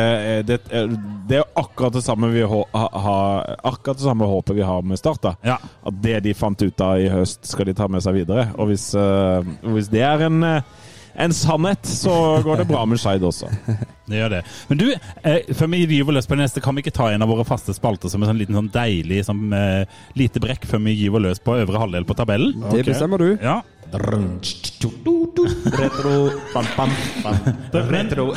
det, 0.50 0.60
er- 0.74 0.92
det 1.30 1.40
er 1.40 1.48
akkurat 1.56 1.94
det 1.96 2.02
samme 2.04 2.28
vi 2.34 2.42
har 2.44 2.66
ha, 2.74 2.86
ha, 3.06 3.18
Akkurat 3.64 3.98
det 3.98 4.04
samme 4.04 4.28
håpet 4.28 4.56
vi 4.56 4.62
har 4.66 4.82
med 4.82 4.98
Start. 4.98 5.22
da 5.22 5.34
Ja. 5.46 5.58
At 5.86 6.02
det 6.02 6.20
de 6.24 6.34
fant 6.34 6.62
ut 6.62 6.80
av 6.80 7.00
i 7.00 7.08
høst, 7.08 7.44
skal 7.46 7.66
de 7.66 7.74
ta 7.74 7.88
med 7.88 8.02
seg 8.04 8.14
videre. 8.20 8.50
Og 8.58 8.70
hvis, 8.70 8.90
uh, 8.94 9.42
hvis 9.74 9.90
det 9.92 10.02
er 10.06 10.26
en, 10.26 10.42
eh, 10.44 10.62
en 11.20 11.32
sannhet, 11.34 11.84
så 11.84 12.42
går 12.44 12.62
det 12.62 12.68
bra 12.68 12.84
med 12.86 13.00
Skeid 13.00 13.22
også. 13.26 13.48
Det 14.10 14.18
gjør 14.18 14.30
det. 14.30 14.42
Men 14.68 14.78
du, 14.78 14.86
eh, 15.22 15.50
før 15.54 15.70
vi 15.70 15.84
gyver 15.86 16.16
løs 16.16 16.26
på 16.26 16.36
det 16.36 16.44
neste, 16.44 16.62
kan 16.62 16.74
vi 16.74 16.82
ikke 16.82 16.94
ta 16.96 17.10
en 17.10 17.22
av 17.22 17.28
våre 17.30 17.44
faste 17.46 17.74
spalter 17.76 18.10
som 18.10 18.22
en 18.22 18.30
sånn 18.32 18.40
liten 18.40 18.56
sånn 18.58 18.70
deilig 18.74 19.24
sånn, 19.26 19.52
eh, 19.54 19.84
lite 20.18 20.40
brekk 20.42 20.66
før 20.70 20.82
vi 20.86 20.96
gyver 20.98 21.22
løs 21.28 21.42
på 21.42 21.58
øvre 21.60 21.82
halvdel 21.82 22.06
på 22.08 22.16
tabellen? 22.18 22.56
Det 22.72 22.86
bestemmer 22.86 23.18
du. 23.18 23.28
Ja. 23.42 23.60
Retro, 25.78 26.30
bam, 26.54 26.66
bam, 26.76 26.90
bam. 27.22 27.88
Retro. 27.90 28.32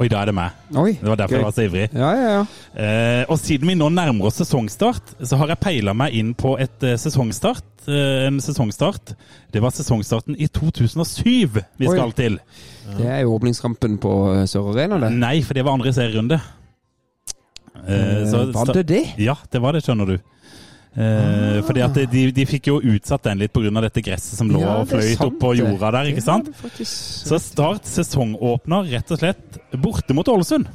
Oi, 0.00 0.08
da 0.08 0.22
er 0.22 0.30
det 0.30 0.34
meg. 0.34 0.50
Oi, 0.80 0.92
Det 0.96 1.04
var 1.10 1.16
derfor 1.20 1.34
gøy. 1.34 1.38
jeg 1.38 1.44
var 1.44 1.52
så 1.52 1.64
ivrig. 1.66 1.88
Ja, 1.92 2.10
ja, 2.16 2.28
ja. 2.38 2.44
Eh, 2.84 3.24
og 3.28 3.36
siden 3.38 3.68
vi 3.68 3.74
nå 3.76 3.90
nærmer 3.92 4.30
oss 4.30 4.38
sesongstart, 4.40 5.10
så 5.28 5.36
har 5.36 5.48
jeg 5.52 5.60
peila 5.60 5.92
meg 5.92 6.14
inn 6.16 6.30
på 6.34 6.54
et 6.58 6.86
eh, 6.88 6.96
sesongstart. 6.96 7.66
Eh, 7.86 8.26
en 8.30 8.40
sesongstart. 8.40 9.12
Det 9.52 9.60
var 9.60 9.74
sesongstarten 9.76 10.38
i 10.40 10.48
2007 10.48 11.60
vi 11.76 11.88
Oi. 11.88 11.92
skal 11.92 12.12
til. 12.16 12.38
Det 12.96 13.06
er 13.12 13.20
jo 13.26 13.34
åpningskampen 13.36 13.98
på 14.00 14.14
eh, 14.38 14.46
Sør 14.48 14.72
Arena, 14.72 14.96
det. 15.04 15.12
Nei, 15.20 15.42
for 15.44 15.54
det 15.54 15.64
var 15.68 15.76
andre 15.76 15.92
serierunde. 15.92 16.40
Eh, 17.86 18.24
så- 18.30 18.46
Eh, 18.48 18.54
var 18.54 18.72
det 18.72 18.86
det? 18.86 19.04
Ja, 19.18 19.34
det 19.52 19.60
var 19.60 19.72
det, 19.72 19.82
skjønner 19.84 20.06
du. 20.06 20.18
Eh, 20.90 21.60
fordi 21.62 21.82
at 21.86 21.98
de, 22.10 22.22
de 22.34 22.44
fikk 22.50 22.66
jo 22.72 22.80
utsatt 22.82 23.22
den 23.28 23.38
litt 23.44 23.52
pga. 23.54 23.70
dette 23.84 24.02
gresset 24.02 24.38
som 24.40 24.50
lå 24.50 24.58
Ja, 24.64 24.80
og 24.80 24.88
fløyt 24.90 25.20
sant, 25.20 25.36
oppå 25.36 25.52
jorda 25.54 25.92
der, 25.94 26.10
ikke 26.10 26.24
sant? 26.24 26.50
Det 26.50 26.86
Så 26.86 27.38
Start 27.38 27.86
sesongåpner 27.86 28.90
rett 28.90 29.12
og 29.14 29.20
slett 29.22 29.60
borte 29.78 30.16
mot 30.16 30.26
Ålesund. 30.26 30.66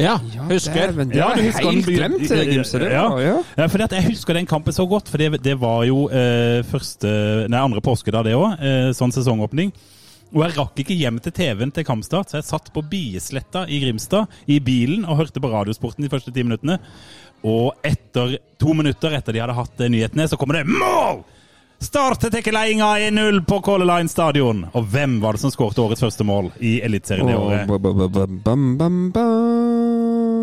Ja, 0.00 0.18
Ja, 0.32 0.42
husker. 0.48 0.90
dæven, 0.90 1.08
Det 1.10 1.16
Ja, 1.16 1.34
du 1.34 1.42
husker 1.42 1.70
helt 1.70 1.86
glemt, 1.86 2.30
eh, 2.30 2.52
Gimse. 2.54 2.80
Ja. 2.80 3.06
ja. 3.20 3.42
Ja, 3.56 3.66
fordi 3.66 3.84
at 3.84 3.92
Jeg 3.92 4.04
husker 4.10 4.34
den 4.34 4.46
kampen 4.46 4.72
så 4.72 4.88
godt, 4.88 5.08
for 5.08 5.18
det, 5.18 5.42
det 5.42 5.60
var 5.60 5.84
jo 5.84 6.08
eh, 6.08 6.62
første, 6.62 7.46
nei, 7.48 7.60
andre 7.60 7.80
påskedag, 7.80 8.24
det 8.24 8.34
òg. 8.34 8.58
Eh, 8.60 8.90
sånn 8.92 9.12
sesongåpning. 9.12 9.72
Og 10.30 10.44
jeg 10.44 10.56
rakk 10.56 10.78
ikke 10.78 10.94
hjem 10.94 11.18
til 11.18 11.32
TV-en 11.34 11.72
til 11.74 11.84
kampstart, 11.84 12.30
så 12.30 12.38
jeg 12.38 12.46
satt 12.46 12.72
på 12.72 12.84
Biesletta 12.86 13.64
i 13.66 13.80
Grimstad 13.82 14.28
i 14.46 14.60
bilen 14.62 15.04
og 15.04 15.18
hørte 15.18 15.42
på 15.42 15.50
Radiosporten 15.50 16.06
de 16.06 16.10
første 16.12 16.30
ti 16.32 16.44
minuttene. 16.46 16.78
Og 17.44 17.72
etter 17.86 18.38
to 18.60 18.74
minutter 18.76 19.14
etter 19.16 19.32
de 19.32 19.40
hadde 19.40 19.54
hatt 19.56 19.80
eh, 19.80 19.88
nyhetene, 19.92 20.26
så 20.28 20.36
kommer 20.40 20.60
det 20.60 20.66
mål! 20.68 21.22
Start 21.80 22.20
tar 22.20 22.42
ledelsen 22.52 22.98
1-0 23.00 23.38
på 23.48 23.56
Color 23.64 23.88
Line 23.88 24.10
stadion. 24.12 24.66
Og 24.76 24.84
hvem 24.92 25.14
var 25.22 25.32
det 25.32 25.40
som 25.40 25.50
skåret 25.54 25.78
årets 25.80 26.02
første 26.04 26.26
mål 26.28 26.50
i 26.60 26.74
Eliteserien 26.84 27.30
det 27.30 27.38
året? 27.40 27.64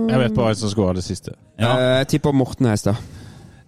Jeg 0.08 0.20
vet 0.24 0.34
bare 0.38 0.54
hvem 0.54 0.58
som 0.58 0.72
skåra 0.72 0.95
det 0.98 1.04
siste. 1.06 1.36
Ja. 1.60 1.74
Eh, 1.76 1.98
Jeg 2.02 2.08
tipper 2.16 2.34
Morten 2.34 2.66
Hestad. 2.72 2.98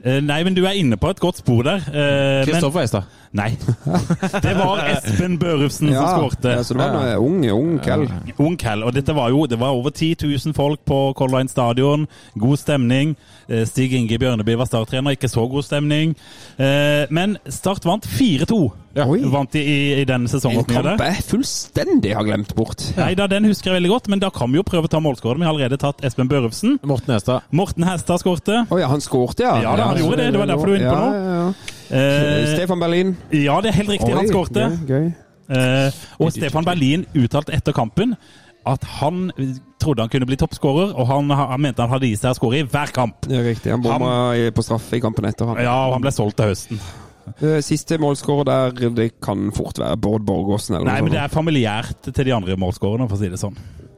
Eh, 0.04 0.18
Nei, 0.24 0.40
men 0.48 0.56
du 0.58 0.64
er 0.66 0.78
inne 0.80 0.98
på 0.98 1.10
et 1.12 1.20
godt 1.22 1.38
spor 1.44 1.62
der. 1.68 1.78
eh, 1.78 1.94
men- 1.94 2.46
Kristoffer 2.48 2.82
Hestad. 2.82 3.04
Nei. 3.38 3.52
Det 4.42 4.56
var 4.58 4.80
Espen 4.90 5.36
Børufsen 5.38 5.92
Ja, 5.94 6.02
som 6.08 6.24
skårte. 6.24 6.50
ja, 6.58 6.64
så 6.66 6.74
det 6.74 6.88
var 6.90 7.12
en 7.12 7.18
ung, 7.22 7.44
ung 7.54 7.76
Kell. 7.86 8.08
Ung 8.42 8.56
Kell. 8.58 8.82
Og 8.88 8.94
dette 8.96 9.14
var 9.14 9.30
jo 9.30 9.44
det 9.46 9.60
var 9.62 9.76
over 9.78 9.94
10 9.94 10.16
000 10.26 10.56
folk 10.58 10.82
på 10.90 10.98
Color 11.18 11.38
Line 11.38 11.50
stadion. 11.52 12.08
God 12.42 12.58
stemning. 12.58 13.16
Eh, 13.48 13.66
Stig 13.70 13.94
Inge 13.94 14.18
Bjørneby 14.22 14.56
var 14.58 14.66
starttrener, 14.70 15.14
ikke 15.14 15.30
så 15.30 15.46
god 15.50 15.64
stemning. 15.68 16.16
Eh, 16.58 17.06
Men 17.14 17.38
Start 17.50 17.86
vant 17.86 18.06
4-2. 18.10 18.60
Ja. 18.98 19.06
Vant 19.30 19.54
de 19.54 19.62
i, 19.62 19.78
i 20.02 20.06
den 20.10 20.26
En 20.26 20.28
sesongåpninga 20.28 20.82
kamp 20.98 21.04
jeg 21.06 21.22
fullstendig 21.30 22.16
har 22.18 22.26
glemt 22.26 22.56
bort. 22.58 22.82
Nei 22.98 23.14
da, 23.16 23.28
den 23.30 23.46
husker 23.46 23.70
jeg 23.70 23.78
veldig 23.78 23.92
godt, 23.94 24.10
men 24.10 24.20
da 24.26 24.32
kan 24.34 24.50
vi 24.52 24.58
jo 24.58 24.66
prøve 24.66 24.90
å 24.90 24.92
ta 24.92 25.00
målskåreren. 25.06 25.44
Vi 25.44 25.48
har 25.48 25.54
allerede 25.54 25.78
tatt 25.80 26.02
Espen 26.04 26.28
Børufsen. 26.32 26.80
Morten 26.82 27.14
Hestad. 27.14 27.46
Morten 27.54 27.86
Hestad 27.86 28.24
skårte. 28.26 28.64
Å 28.66 28.80
ja, 28.82 28.90
han 28.90 29.06
skårte, 29.06 29.46
ja. 29.46 29.54
Ja, 29.64 29.76
da, 29.78 29.92
han 29.94 30.02
gjorde 30.02 30.18
det. 30.24 30.32
Det 30.34 30.42
var 30.42 30.50
derfor 30.50 30.72
du 30.72 30.74
er 30.74 30.82
inne 30.82 30.96
på 30.98 31.12
ja, 31.14 31.44
nå. 31.46 31.76
Ja, 31.90 32.04
ja. 32.04 32.36
Eh, 32.44 32.52
Stefan 32.56 32.80
Berlin. 32.80 33.16
ja, 33.34 33.58
det 33.62 33.72
er 33.72 33.80
helt 33.82 33.90
riktig. 33.96 34.14
Han 34.14 34.26
Oi, 34.26 34.32
skårte. 34.32 34.68
Gøy, 34.86 34.94
gøy. 34.94 35.10
Eh, 35.50 36.04
og 36.22 36.32
Stefan 36.32 36.66
Berlin 36.68 37.08
uttalte 37.18 37.56
etter 37.56 37.74
kampen 37.74 38.14
at 38.70 38.84
han 39.00 39.32
trodde 39.82 40.04
han 40.04 40.12
kunne 40.12 40.28
bli 40.30 40.38
toppskårer, 40.38 40.92
og 40.94 41.08
han, 41.10 41.30
han 41.32 41.62
mente 41.64 41.82
han 41.82 41.90
hadde 41.94 42.10
i 42.10 42.16
seg 42.20 42.36
å 42.36 42.38
skåre 42.38 42.60
i 42.62 42.68
hver 42.68 42.92
kamp. 42.94 43.30
Er 43.32 43.48
riktig. 43.48 43.72
Han 43.74 43.82
bomma 43.82 44.36
på 44.54 44.66
straffe 44.66 45.00
i 45.00 45.04
kampen 45.04 45.26
etter. 45.30 45.50
Han. 45.50 45.62
Ja, 45.64 45.78
og 45.88 45.96
han 45.98 46.04
ble 46.06 46.14
solgt 46.14 46.38
til 46.38 46.52
høsten. 46.52 46.82
Eh, 47.38 47.60
Siste 47.66 47.98
målskårer 48.02 48.48
der, 48.50 48.90
det 48.98 49.10
kan 49.24 49.50
fort 49.56 49.80
være 49.80 49.98
Bård 50.02 50.26
Borgårdsen 50.28 50.80
Nei, 50.82 51.00
men 51.06 51.14
det 51.14 51.22
er 51.22 51.32
familiært 51.34 52.10
til 52.10 52.26
de 52.26 52.34
andre 52.36 52.58
målskårerne, 52.60 53.10
for 53.10 53.18
å 53.18 53.22
si 53.22 53.30
det 53.32 53.42
sånn. 53.42 53.58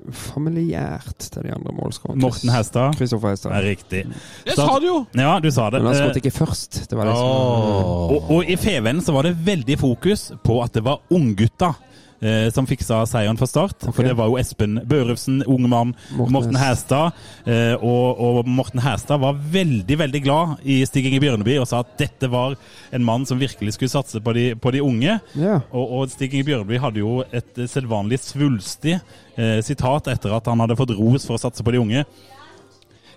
Familiært 0.09 1.27
til 1.31 1.45
de 1.45 1.53
andre 1.53 1.73
målskårerne. 1.77 2.21
Morten 2.23 2.49
Hestad. 2.53 2.95
Kristoffer 2.97 3.35
Hestad. 3.35 3.53
er 3.57 3.67
riktig. 3.69 4.03
Jeg 4.47 4.57
sa 4.57 4.79
det 4.81 4.89
jo! 4.89 4.97
Ja, 5.17 5.37
du 5.43 5.49
sa 5.53 5.69
det. 5.69 5.81
Men 5.81 5.91
han 5.91 5.99
skåret 5.99 6.17
Eh, 6.17 6.23
ikke 6.23 6.33
først. 6.35 6.81
Det 6.89 6.97
var 6.97 7.11
liksom, 7.11 7.27
oh. 7.27 8.15
og, 8.15 8.31
og 8.37 8.49
i 8.49 8.57
Fevennen 8.59 9.03
så 9.05 9.15
var 9.15 9.29
det 9.29 9.35
veldig 9.45 9.77
fokus 9.79 10.31
på 10.43 10.59
at 10.63 10.73
det 10.73 10.83
var 10.85 11.01
unggutta 11.13 11.73
eh, 12.21 12.47
som 12.53 12.67
fiksa 12.69 13.01
seieren 13.09 13.39
for 13.39 13.49
Start. 13.49 13.87
For 13.89 14.05
det 14.05 14.15
var 14.17 14.29
jo 14.29 14.37
Espen 14.39 14.79
Børufsen, 14.87 15.41
ung 15.49 15.67
mann, 15.69 15.93
Morten 16.15 16.35
Morten 16.37 16.59
Hæstad. 16.59 17.17
Eh, 17.45 17.75
og, 17.77 18.21
og 18.21 18.49
Morten 18.49 18.83
Hæstad 18.83 19.21
var 19.21 19.39
veldig, 19.53 19.97
veldig 20.03 20.23
glad 20.23 20.55
i 20.63 20.81
Stig 20.87 21.09
Inge 21.09 21.21
Bjørneby 21.23 21.57
og 21.61 21.69
sa 21.69 21.81
at 21.83 21.95
dette 21.99 22.29
var 22.31 22.57
en 22.91 23.05
mann 23.05 23.25
som 23.29 23.41
virkelig 23.41 23.75
skulle 23.75 23.93
satse 23.93 24.21
på 24.23 24.35
de, 24.37 24.51
på 24.55 24.73
de 24.75 24.83
unge. 24.85 25.17
Yeah. 25.35 25.65
Og, 25.71 25.97
og 25.99 26.13
Stig 26.13 26.33
Inge 26.33 26.49
Bjørneby 26.51 26.81
hadde 26.81 27.03
jo 27.03 27.21
et 27.31 27.65
selvvanlig 27.71 28.21
svulstig 28.23 28.97
eh, 28.97 29.59
sitat 29.65 30.11
etter 30.13 30.37
at 30.37 30.51
han 30.51 30.63
hadde 30.63 30.79
fått 30.79 30.95
ros 30.97 31.27
for 31.27 31.37
å 31.37 31.41
satse 31.41 31.65
på 31.65 31.73
de 31.73 31.81
unge. 31.81 32.05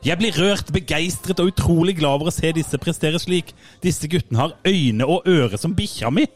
Jeg 0.04 0.20
blir 0.20 0.36
rørt, 0.36 0.68
begeistret 0.68 1.38
og 1.40 1.48
utrolig 1.54 1.94
glad 1.96 2.18
over 2.18 2.28
å 2.28 2.34
se 2.34 2.50
disse 2.52 2.76
prestere 2.76 3.16
slik. 3.22 3.54
Disse 3.80 4.08
guttene 4.12 4.42
har 4.42 4.56
øyne 4.68 5.06
og 5.08 5.24
øre 5.30 5.56
som 5.60 5.72
bikkja 5.76 6.10
mi. 6.12 6.26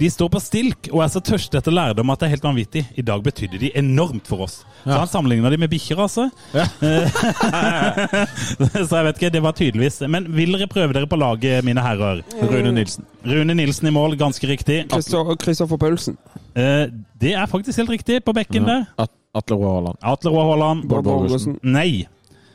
De 0.00 0.08
står 0.12 0.28
på 0.32 0.40
stilk 0.40 0.88
og 0.92 1.02
er 1.04 1.10
så 1.12 1.20
tørste 1.24 1.58
etter 1.60 1.72
lærdom 1.74 2.10
at 2.12 2.20
det 2.20 2.26
er 2.28 2.34
helt 2.34 2.44
vanvittig. 2.44 2.82
I 2.96 3.04
dag 3.06 3.22
betydde 3.24 3.60
de 3.60 3.70
enormt 3.78 4.28
for 4.28 4.44
oss. 4.46 4.58
Så 4.84 4.92
han 4.92 5.08
sammenligna 5.10 5.50
de 5.52 5.58
med 5.60 5.70
bikkjer, 5.72 6.00
altså. 6.04 6.28
så 8.88 8.98
jeg 8.98 9.06
vet 9.08 9.18
ikke, 9.18 9.30
det 9.34 9.42
var 9.42 9.54
tydeligvis 9.56 9.96
Men 10.12 10.28
vil 10.36 10.54
dere 10.54 10.68
prøve 10.70 10.94
dere 10.94 11.08
på 11.10 11.18
laget, 11.18 11.64
mine 11.66 11.82
herrer? 11.82 12.20
Rune 12.42 12.72
Nilsen. 12.76 13.06
Rune 13.26 13.56
Nilsen 13.58 13.88
i 13.90 13.94
mål, 13.94 14.16
ganske 14.20 14.46
riktig. 14.48 14.84
Kristoffer 14.92 15.80
Paulsen. 15.80 16.18
Eh, 16.56 16.86
det 17.20 17.34
er 17.34 17.46
faktisk 17.50 17.82
helt 17.82 17.90
riktig 17.96 18.22
på 18.24 18.32
bekken 18.36 18.68
der. 18.68 18.86
At 18.98 19.10
Atle 19.36 19.56
Roar 19.56 19.80
Haaland. 19.80 19.98
Atle 20.02 20.30
Roar 20.30 20.46
Haaland. 20.52 20.86
Bård 20.88 21.04
Borgersen. 21.04 21.58
Nei. 21.62 22.06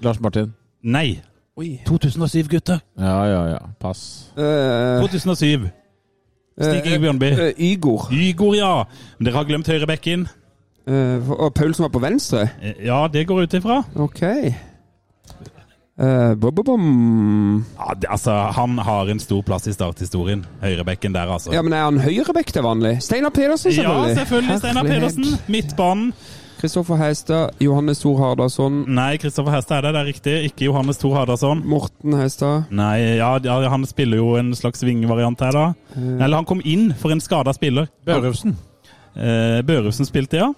Lars 0.01 0.19
Martin. 0.19 0.53
Nei. 0.81 1.19
2007, 1.85 2.47
gutter. 2.49 2.79
Ja, 2.97 3.25
ja, 3.27 3.41
ja. 3.53 3.59
Pass. 3.79 4.31
Eh, 4.37 5.01
2007. 5.03 5.69
Stig 6.63 6.85
Inge 6.91 6.99
Bjørnby. 7.03 7.31
eh, 7.31 7.53
Ygor. 7.71 8.07
Ygor, 8.11 8.55
ja. 8.55 8.73
Men 9.19 9.25
dere 9.29 9.35
har 9.41 9.45
glemt 9.49 9.67
høyrebekken. 9.67 10.27
Uh, 10.89 11.31
og 11.31 11.53
Paulsen 11.53 11.83
var 11.85 11.91
på 11.93 12.01
venstre? 12.01 12.47
Eh, 12.61 12.85
Ja, 12.87 13.07
det 13.07 13.27
går 13.29 13.43
ut 13.45 13.53
ifra. 13.53 13.83
Ok. 13.95 14.21
Uh, 16.01 16.33
bom, 16.39 16.55
bom, 16.55 16.65
bom. 16.65 17.65
Ja, 17.77 17.93
det, 17.93 18.07
altså, 18.09 18.31
han 18.55 18.77
har 18.77 19.09
en 19.11 19.19
stor 19.21 19.41
plass 19.45 19.67
i 19.69 19.73
starthistorien. 19.75 20.45
Høyrebekken 20.63 21.13
der, 21.13 21.29
altså. 21.29 21.51
Ja, 21.53 21.61
men 21.61 21.73
er 21.77 21.83
han 21.85 21.99
høyrebekk 22.01 22.49
til 22.55 22.63
vanlig? 22.65 22.95
Steinar 23.05 23.29
Pedersen, 23.35 23.71
selvfølgelig. 23.71 24.15
Ja, 24.15 24.15
selvfølgelig. 24.23 24.57
Steinar 24.63 24.83
Pedersen. 24.89 25.25
Midtbanen. 25.47 26.13
Kristoffer 26.61 26.99
Heistad, 26.99 27.55
Johannes 27.57 27.99
Thor 28.03 28.19
Hardarson, 28.21 28.83
Nei, 28.93 29.15
Kristoffer 29.17 29.55
Heistad 29.55 29.79
er 29.79 29.87
det, 29.87 29.93
det 29.95 30.01
er 30.01 30.09
riktig. 30.11 30.33
Ikke 30.51 30.67
Johannes 30.67 30.99
Thor 31.01 31.15
Hardarson. 31.17 31.63
Morten 31.65 32.13
Heistad. 32.19 32.67
Nei, 32.69 33.17
ja, 33.17 33.31
ja, 33.41 33.55
han 33.73 33.87
spiller 33.89 34.21
jo 34.21 34.35
en 34.37 34.53
slags 34.53 34.85
vingvariant 34.85 35.41
her, 35.41 35.57
da. 35.57 35.63
Eller 35.97 36.37
han 36.37 36.45
kom 36.45 36.61
inn 36.61 36.91
for 37.01 37.15
en 37.15 37.23
skada 37.23 37.55
spiller. 37.57 37.89
Børufsen. 38.05 38.53
Eh, 39.15 39.63
Børufsen 39.65 40.05
spilte, 40.05 40.37
ja. 40.37 40.51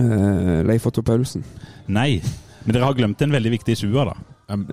Eh, 0.00 0.64
Leif 0.64 0.88
Otto 0.88 1.04
Paulsen. 1.04 1.44
Nei. 1.92 2.22
Men 2.64 2.78
dere 2.78 2.88
har 2.88 2.96
glemt 2.96 3.20
en 3.20 3.36
veldig 3.36 3.52
viktig 3.58 3.76
sjuer, 3.82 4.14
da. 4.14 4.16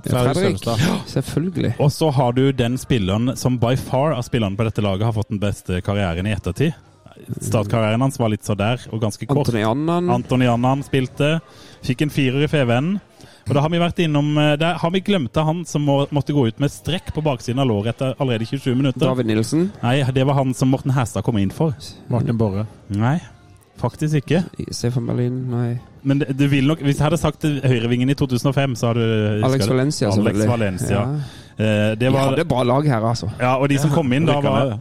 Fredrik. 0.08 0.64
Selvfølgelig. 1.12 1.76
Og 1.84 1.92
så 1.92 2.10
har 2.16 2.32
du 2.34 2.48
den 2.56 2.80
spilleren 2.80 3.36
som 3.38 3.60
by 3.60 3.76
far 3.78 4.16
av 4.16 4.24
spillerne 4.26 4.58
på 4.58 4.66
dette 4.66 4.82
laget 4.82 5.06
har 5.06 5.14
fått 5.20 5.36
den 5.36 5.44
beste 5.44 5.84
karrieren 5.86 6.32
i 6.32 6.34
ettertid. 6.34 6.74
Startkarrieren 7.42 8.02
hans 8.02 8.20
var 8.20 8.32
litt 8.34 8.46
så 8.48 8.56
der, 8.58 8.82
og 8.92 9.02
ganske 9.02 9.26
kort. 9.26 9.46
Antony 9.48 9.64
Annan. 9.68 10.10
Antony 10.14 10.48
Annan 10.50 10.84
spilte. 10.86 11.38
Fikk 11.86 12.06
en 12.06 12.14
firer 12.14 12.46
i 12.46 12.50
FVN. 12.50 12.98
Og 13.48 13.56
da 13.56 13.62
har 13.64 13.72
vi 13.72 13.80
vært 13.80 14.00
innom 14.04 14.34
eh, 14.42 14.56
Der 14.60 14.76
har 14.82 14.92
vi 14.92 15.00
glemt 15.08 15.38
han 15.40 15.62
som 15.70 15.86
må, 15.88 16.02
måtte 16.12 16.36
gå 16.36 16.48
ut 16.50 16.58
med 16.60 16.72
strekk 16.74 17.14
på 17.16 17.24
baksiden 17.24 17.62
av 17.64 17.70
låret 17.70 17.96
etter 17.96 18.18
allerede 18.20 18.48
27 18.50 18.74
minutter. 18.76 19.06
David 19.06 19.30
Nilsen. 19.30 19.70
Nei, 19.84 20.02
det 20.14 20.26
var 20.28 20.36
han 20.42 20.52
som 20.58 20.72
Morten 20.74 20.92
Hæstad 20.96 21.24
kom 21.24 21.40
inn 21.40 21.54
for. 21.56 21.76
Martin 22.12 22.38
Borre. 22.40 22.66
Nei, 22.92 23.16
faktisk 23.80 24.20
ikke. 24.20 24.44
Stefan 24.76 25.08
Berlin, 25.08 25.46
nei. 25.54 25.70
Men 26.08 26.22
det, 26.22 26.34
det 26.40 26.48
vil 26.52 26.68
nok 26.70 26.80
Hvis 26.86 27.00
jeg 27.00 27.04
hadde 27.08 27.18
sagt 27.20 27.44
høyrevingen 27.44 28.12
i 28.12 28.16
2005, 28.20 28.76
så 28.80 28.92
hadde 28.92 29.08
du 29.08 29.46
Alex? 29.48 29.68
Valencia, 29.72 30.08
Alex 30.12 30.20
selvfølgelig. 30.20 30.50
Valencia. 30.52 31.00
Ja. 31.00 31.48
Eh, 31.58 31.90
det 32.00 32.12
Vi 32.12 32.20
hadde 32.22 32.46
bra 32.52 32.64
lag 32.68 32.88
her, 32.88 33.10
altså. 33.16 33.32
ja, 33.40 33.56
og 33.56 33.70
de 33.72 33.80
som 33.82 33.92
kom 33.96 34.12
inn 34.14 34.28
da, 34.28 34.38
var 34.44 34.76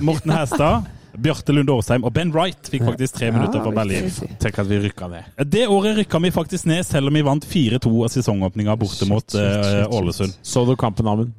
Morten 0.00 0.32
Hæstad, 0.34 0.88
Bjarte 1.22 1.54
Lund 1.56 1.70
Årsheim 1.72 2.04
og 2.06 2.12
Ben 2.16 2.30
Wright 2.34 2.70
fikk 2.70 2.84
faktisk 2.86 3.18
tre 3.20 3.32
minutter 3.34 3.64
for 3.64 3.74
Berlin. 3.76 4.10
Tenk 4.42 4.60
at 4.62 4.70
vi 4.70 4.82
rykka 4.84 5.08
ned. 5.12 5.32
Det 5.56 5.64
året 5.72 5.98
rykka 6.02 6.20
vi 6.22 6.30
faktisk 6.34 6.68
ned, 6.70 6.84
selv 6.86 7.10
om 7.10 7.18
vi 7.18 7.24
vant 7.26 7.46
4-2 7.48 7.94
av 8.04 8.12
sesongåpninga 8.14 8.76
borte 8.80 9.08
mot 9.10 9.36
eh, 9.40 9.82
Ålesund. 9.96 10.38
Så 10.42 10.64
du 10.68 10.76
kampen, 10.80 11.08
Amund? 11.10 11.34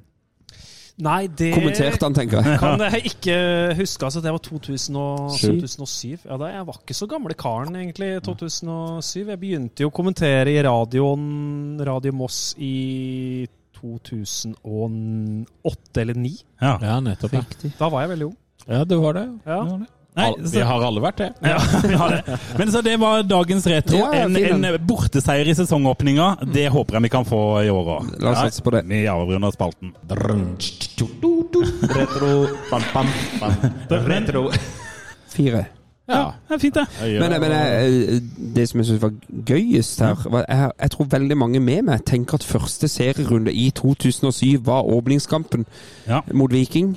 Nei, 0.97 1.27
det 1.29 1.51
Kommenterte 1.53 2.07
han, 2.07 2.15
tenker 2.17 2.39
jeg. 2.41 2.55
kan 2.57 2.81
jeg 2.87 3.11
ikke 3.11 3.33
huske. 3.77 4.07
Altså, 4.07 4.21
det 4.25 4.31
var 4.33 4.41
2000 4.41 4.95
og, 4.97 5.35
2007. 5.37 6.23
Ja, 6.25 6.39
da, 6.41 6.47
jeg 6.55 6.65
var 6.65 6.79
ikke 6.81 6.95
så 6.97 7.05
gamle 7.11 7.35
karen, 7.37 7.75
egentlig, 7.77 8.07
i 8.15 8.23
2007. 8.25 9.27
Jeg 9.27 9.37
begynte 9.43 9.85
jo 9.85 9.91
å 9.91 9.93
kommentere 9.93 10.55
i 10.55 10.63
radioen 10.65 11.77
Radio 11.85 12.15
Moss 12.17 12.39
i 12.57 13.45
2008 13.77 16.01
eller 16.01 16.17
2009. 16.17 16.33
Ja. 16.65 16.73
Ja, 16.81 16.97
nettopp. 17.05 17.37
Ja, 17.37 17.45
Da 17.77 17.91
var 17.93 18.07
jeg 18.07 18.15
veldig 18.15 18.31
ung. 18.31 18.37
Ja 18.67 18.83
du 18.85 18.97
har 19.03 19.13
det. 19.13 19.27
Ja. 19.45 19.61
Du 19.63 19.69
var 19.71 19.79
det. 19.85 19.87
Nei, 20.17 20.31
så- 20.33 20.49
vi 20.55 20.61
har 20.65 20.81
alle 20.81 21.01
vært 21.03 21.17
det. 21.21 21.27
Ja, 21.45 21.57
vi 21.87 21.93
har 21.93 22.09
det. 22.15 22.37
Men 22.57 22.71
så 22.73 22.81
det 22.81 22.95
var 22.99 23.21
dagens 23.23 23.67
retro. 23.69 23.99
Ja, 23.99 24.07
en, 24.25 24.35
en 24.65 24.65
borteseier 24.87 25.45
i 25.47 25.53
sesongåpninga. 25.53 26.31
Det 26.53 26.67
håper 26.73 26.97
jeg 26.97 27.03
vi 27.05 27.11
kan 27.13 27.25
få 27.29 27.41
i 27.61 27.69
år 27.69 27.91
òg. 27.99 28.07
La 28.23 28.31
oss 28.33 28.41
satse 28.47 28.63
på 28.65 28.73
det. 28.73 28.81
Vi 28.89 29.03
avrunder 29.13 29.53
spalten. 29.53 29.93
Retro 31.97 32.47
bam, 32.71 32.81
bam, 32.93 33.07
bam. 33.39 33.53
Retro. 34.09 34.49
Fire. 35.29 35.65
Ja, 36.07 36.31
det 36.47 36.55
er 36.55 36.59
fint, 36.59 36.75
det. 36.75 36.85
Men, 37.19 37.33
men 37.41 37.51
eh, 37.51 38.21
det 38.55 38.63
som 38.69 38.79
jeg 38.79 38.87
syns 38.87 39.01
var 39.01 39.11
gøyest 39.49 39.99
her 39.99 40.21
var, 40.31 40.45
jeg, 40.47 40.71
jeg 40.81 40.91
tror 40.93 41.09
veldig 41.11 41.37
mange 41.37 41.59
med 41.59 41.81
meg 41.89 42.05
tenker 42.07 42.39
at 42.39 42.45
første 42.47 42.87
serierunde 42.87 43.51
i 43.51 43.65
2007 43.75 44.61
var 44.65 44.87
åpningskampen 44.87 45.65
Ja. 46.07 46.21
mot 46.33 46.51
Viking 46.55 46.93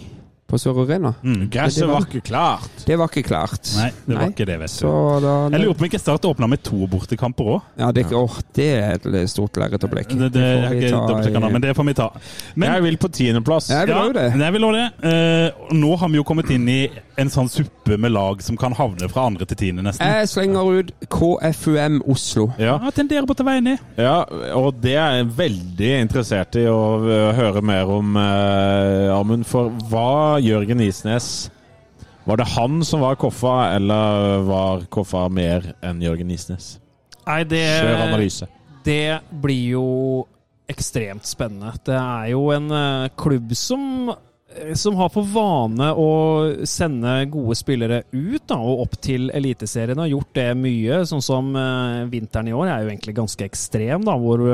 på 0.50 0.58
Sør 0.60 0.80
Arena. 0.84 1.12
Mm. 1.22 1.44
Gresset 1.52 1.86
var 1.88 2.04
ikke 2.06 2.22
klart. 2.26 2.84
Det 2.86 2.96
var 2.98 3.10
ikke 3.12 3.22
klart. 3.28 3.70
Nei, 3.78 3.90
det 4.06 4.16
var 4.18 4.32
ikke 4.32 4.46
det, 4.48 4.56
vet 4.64 4.72
Så 4.72 4.90
du. 4.90 5.26
da 5.26 5.34
Jeg 5.54 5.64
lurer 5.64 5.76
på 5.78 5.84
om 5.84 5.88
ikke 5.90 6.00
Start 6.00 6.24
åpna 6.26 6.48
med 6.50 6.62
to 6.66 6.86
bortekamper 6.90 7.50
òg. 7.54 7.60
Ja, 7.78 7.90
det, 7.92 8.06
åh, 8.16 8.38
det 8.56 8.68
er 8.80 8.96
et 8.98 9.30
stort 9.30 9.58
lerret 9.60 9.84
å 9.84 9.90
blekke. 9.92 10.16
Det, 10.16 10.30
det, 10.34 10.90
ta 10.90 11.20
i- 11.22 11.52
men 11.52 11.60
det 11.62 11.74
får 11.76 11.86
vi 11.86 11.94
ta. 11.94 12.08
Men 12.56 12.72
Jeg 12.74 12.82
vil 12.82 12.96
på 12.96 13.08
tiendeplass. 13.12 13.68
Jeg 13.70 13.86
vil 13.86 13.94
ja, 13.96 14.12
det. 14.16 14.26
jeg 14.40 14.52
vil 14.56 14.64
også 14.64 14.80
det. 14.80 14.88
Uh, 15.04 15.74
nå 15.76 15.94
har 16.00 16.08
vi 16.08 16.16
jo 16.20 16.24
kommet 16.24 16.50
inn 16.50 16.66
i 16.68 16.80
en 17.20 17.28
sånn 17.30 17.50
suppe 17.52 17.98
med 18.00 18.12
lag 18.14 18.40
som 18.42 18.56
kan 18.56 18.72
havne 18.72 19.08
fra 19.12 19.26
andre 19.28 19.44
til 19.46 19.56
tiende, 19.60 19.82
nesten. 19.84 20.06
Jeg 20.06 20.28
slenger 20.32 20.70
ut 20.80 20.92
KFUM 21.12 22.00
Oslo. 22.08 22.48
Ja. 22.58 22.78
Ja, 22.80 22.90
tenderer 22.96 23.26
på 23.28 23.34
å 23.36 23.38
ta 23.40 23.44
veien 23.44 23.64
ned. 23.68 23.78
Ja, 24.00 24.24
og 24.56 24.80
det 24.80 24.94
er 24.96 25.18
jeg 25.20 25.30
veldig 25.36 25.90
interessert 26.00 26.56
i 26.56 26.64
å 26.70 26.80
høre 27.36 27.62
mer 27.62 27.90
om, 27.92 28.16
uh, 28.16 29.18
Amund. 29.18 29.44
For 29.50 29.70
hva 29.90 30.39
Jørgen 30.42 30.80
Isnes 30.84 31.50
Var 32.28 32.40
det 32.40 32.48
han 32.54 32.80
som 32.86 33.02
var 33.04 33.18
Koffa, 33.20 33.74
eller 33.76 34.42
var 34.48 34.84
Koffa 34.92 35.26
mer 35.32 35.72
enn 35.84 36.02
Jørgen 36.04 36.30
Isnes? 36.34 36.74
Nei, 37.26 37.42
det 37.48 37.62
Kjør 37.62 38.02
analyse. 38.08 38.48
Det 38.84 39.20
blir 39.42 39.76
jo 39.76 39.86
ekstremt 40.70 41.26
spennende. 41.26 41.74
Det 41.84 41.96
er 41.96 42.30
jo 42.32 42.46
en 42.54 42.70
eh, 42.74 43.10
klubb 43.18 43.52
som 43.58 44.12
eh, 44.12 44.74
som 44.78 44.96
har 45.00 45.10
for 45.12 45.26
vane 45.26 45.90
å 45.96 46.10
sende 46.68 47.16
gode 47.32 47.56
spillere 47.58 48.02
ut 48.12 48.46
da, 48.48 48.58
og 48.58 48.86
opp 48.86 48.96
til 49.02 49.30
Eliteserien. 49.34 49.98
Har 50.00 50.10
gjort 50.12 50.32
det 50.38 50.48
mye. 50.58 51.02
Sånn 51.10 51.24
som 51.24 51.52
eh, 51.58 52.06
vinteren 52.12 52.50
i 52.50 52.56
år 52.56 52.70
er 52.70 52.84
jo 52.84 52.92
egentlig 52.92 53.16
ganske 53.18 53.46
ekstrem, 53.46 54.06
da, 54.06 54.16
hvor 54.20 54.46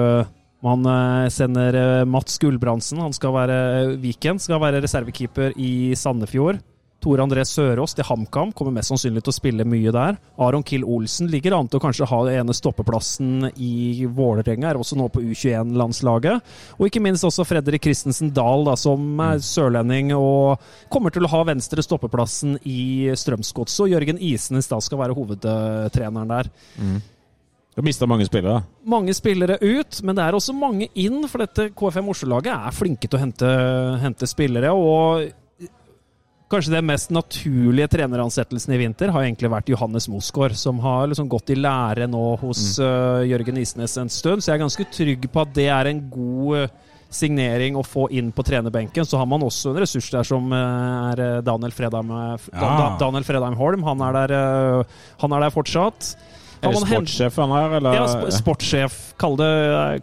man 0.66 0.86
eh, 0.90 1.28
sender 1.32 1.80
eh, 1.80 2.04
Mats 2.08 2.40
Gulbrandsen, 2.42 3.02
han 3.04 3.14
skal 3.14 3.34
være 3.36 3.58
Viken, 4.02 4.40
skal 4.42 4.62
være 4.62 4.82
reservekeeper 4.84 5.54
i 5.56 5.94
Sandefjord. 5.98 6.62
Tore 7.06 7.22
André 7.22 7.44
Sørås 7.44 7.92
til 7.94 8.06
HamKam 8.08 8.50
kommer 8.56 8.72
mest 8.74 8.90
sannsynlig 8.90 9.20
til 9.22 9.30
å 9.30 9.36
spille 9.36 9.66
mye 9.68 9.92
der. 9.94 10.16
Aron 10.42 10.64
Kill 10.66 10.82
Olsen 10.82 11.28
ligger 11.30 11.54
an 11.54 11.68
til 11.70 11.78
å 11.78 11.84
kanskje 11.84 12.08
ha 12.08 12.20
den 12.26 12.40
ene 12.40 12.56
stoppeplassen 12.56 13.50
i 13.52 14.06
Vålerenga, 14.16 14.70
er 14.72 14.80
også 14.80 14.98
nå 14.98 15.06
på 15.12 15.22
U21-landslaget. 15.22 16.54
Og 16.80 16.88
ikke 16.88 17.02
minst 17.04 17.26
også 17.28 17.46
Fredrik 17.46 17.84
Christensen 17.86 18.32
Dahl, 18.34 18.64
da, 18.66 18.74
som 18.80 19.20
er 19.22 19.44
sørlending 19.44 20.14
og 20.16 20.64
kommer 20.90 21.14
til 21.14 21.28
å 21.28 21.32
ha 21.36 21.44
venstre 21.46 21.84
stoppeplassen 21.84 22.56
i 22.64 23.12
Strømsgodset. 23.14 23.84
Og 23.84 23.92
Jørgen 23.92 24.18
Isnes 24.18 24.72
da 24.72 24.80
skal 24.82 25.04
være 25.04 25.18
hovedtreneren 25.20 26.32
der. 26.32 26.50
Du 27.76 27.82
har 27.82 27.84
mista 27.84 28.06
mange 28.08 28.24
spillere. 28.24 28.62
Mange 28.88 29.12
spillere 29.12 29.58
ut, 29.60 29.98
men 30.02 30.16
det 30.16 30.24
er 30.24 30.32
også 30.38 30.54
mange 30.56 30.86
inn, 30.96 31.18
for 31.28 31.42
dette 31.44 31.66
KFM 31.76 32.06
Oslo-laget 32.08 32.54
er 32.56 32.72
flinke 32.72 33.04
til 33.04 33.18
å 33.18 33.20
hente, 33.20 33.50
hente 34.00 34.28
spillere. 34.30 34.70
og 34.72 35.26
Kanskje 36.48 36.76
den 36.76 36.86
mest 36.86 37.10
naturlige 37.10 37.88
treneransettelsen 37.90 38.72
i 38.72 38.78
vinter 38.78 39.10
har 39.10 39.24
egentlig 39.26 39.50
vært 39.50 39.68
Johannes 39.72 40.06
Mosgaard, 40.08 40.54
som 40.56 40.78
har 40.78 41.08
liksom 41.10 41.26
gått 41.28 41.50
i 41.50 41.56
lære 41.58 42.06
nå 42.08 42.20
hos 42.38 42.76
øh, 42.78 43.24
Jørgen 43.26 43.58
Isnes 43.58 43.96
en 43.98 44.08
stund. 44.14 44.40
Så 44.44 44.52
jeg 44.52 44.60
er 44.60 44.62
ganske 44.62 44.86
trygg 44.94 45.26
på 45.34 45.42
at 45.42 45.50
det 45.58 45.66
er 45.74 45.90
en 45.90 46.04
god 46.08 46.60
øh, 46.60 46.76
signering 47.10 47.74
å 47.76 47.82
få 47.84 48.06
inn 48.14 48.30
på 48.32 48.44
trenerbenken. 48.46 49.04
Så 49.04 49.18
har 49.18 49.26
man 49.26 49.42
også 49.42 49.72
en 49.74 49.80
ressurs 49.82 50.06
der 50.14 50.22
som 50.30 50.46
eh, 50.54 51.10
er 51.10 51.24
eh, 51.26 51.42
Daniel 51.50 51.74
Fredheim, 51.74 52.14
eh, 52.14 52.48
Ja. 52.54 52.62
Da- 52.62 52.88
Daniel 53.02 53.26
Fredheim 53.26 53.58
Holm. 53.58 53.82
Han 53.90 54.06
er 54.06 54.16
der, 54.22 54.36
eh, 54.38 55.02
han 55.26 55.34
er 55.36 55.44
der 55.48 55.54
fortsatt. 55.58 56.14
Er 56.66 56.74
Har 56.74 56.86
det 56.86 56.92
sportssjef 56.92 57.36
han 57.42 57.52
er, 57.58 57.76
eller? 57.78 57.98
ja, 57.98 58.06
sp 58.10 58.32
sportssjef, 58.40 58.96
kall 59.20 59.36
det, 59.40 59.50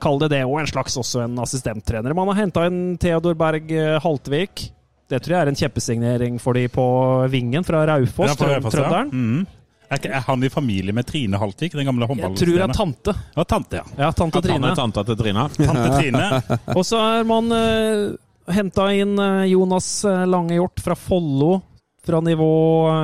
kall 0.03 0.22
det 0.24 0.30
det, 0.36 0.43
og 0.47 0.59
en 0.61 0.70
slags 0.70 0.95
også 0.99 1.26
en 1.26 1.41
assistenttrener. 1.43 2.16
Man 2.18 2.32
har 2.32 2.41
henta 2.43 2.68
inn 2.70 2.95
Theodor 3.01 3.36
Berg 3.39 3.72
eh, 3.72 3.97
Haltvik. 4.03 4.70
Det 5.11 5.20
tror 5.22 5.36
jeg 5.36 5.41
er 5.45 5.51
en 5.51 5.59
kjempesignering 5.59 6.39
for 6.41 6.57
de 6.57 6.68
på 6.72 6.86
vingen 7.30 7.66
fra 7.68 7.84
Raufoss, 7.91 8.34
Ja, 8.39 8.55
Raufoss, 8.55 8.78
trønderen. 8.78 9.11
Ja. 9.14 9.59
Er, 9.93 10.07
er 10.09 10.24
han 10.26 10.43
i 10.43 10.49
familie 10.49 10.93
med 10.95 11.05
Trine 11.05 11.38
Haltvik, 11.38 11.76
den 11.78 11.86
gamle 11.86 12.07
Jeg 12.18 12.36
tror 12.39 12.53
det 12.55 12.61
er 12.66 12.74
tante. 12.74 13.14
Ja, 13.36 13.43
tante, 13.43 13.82
ja. 13.82 13.84
Ja, 13.97 14.11
tante 14.11 14.39
han 14.41 14.47
Trine. 14.47 14.76
tante 14.76 15.03
til 15.05 15.20
Trine. 15.20 15.47
Tante 15.59 15.89
Trine. 15.99 16.30
Og 16.74 16.86
så 16.88 17.01
er 17.20 17.28
man 17.30 17.51
uh, 17.53 18.16
henta 18.51 18.88
inn 18.95 19.20
eh, 19.20 19.45
Jonas 19.53 20.05
eh, 20.05 20.26
Langehjort 20.28 20.82
fra 20.84 20.95
Follo. 20.95 21.61
Fra 22.04 22.20
nivå 22.20 22.47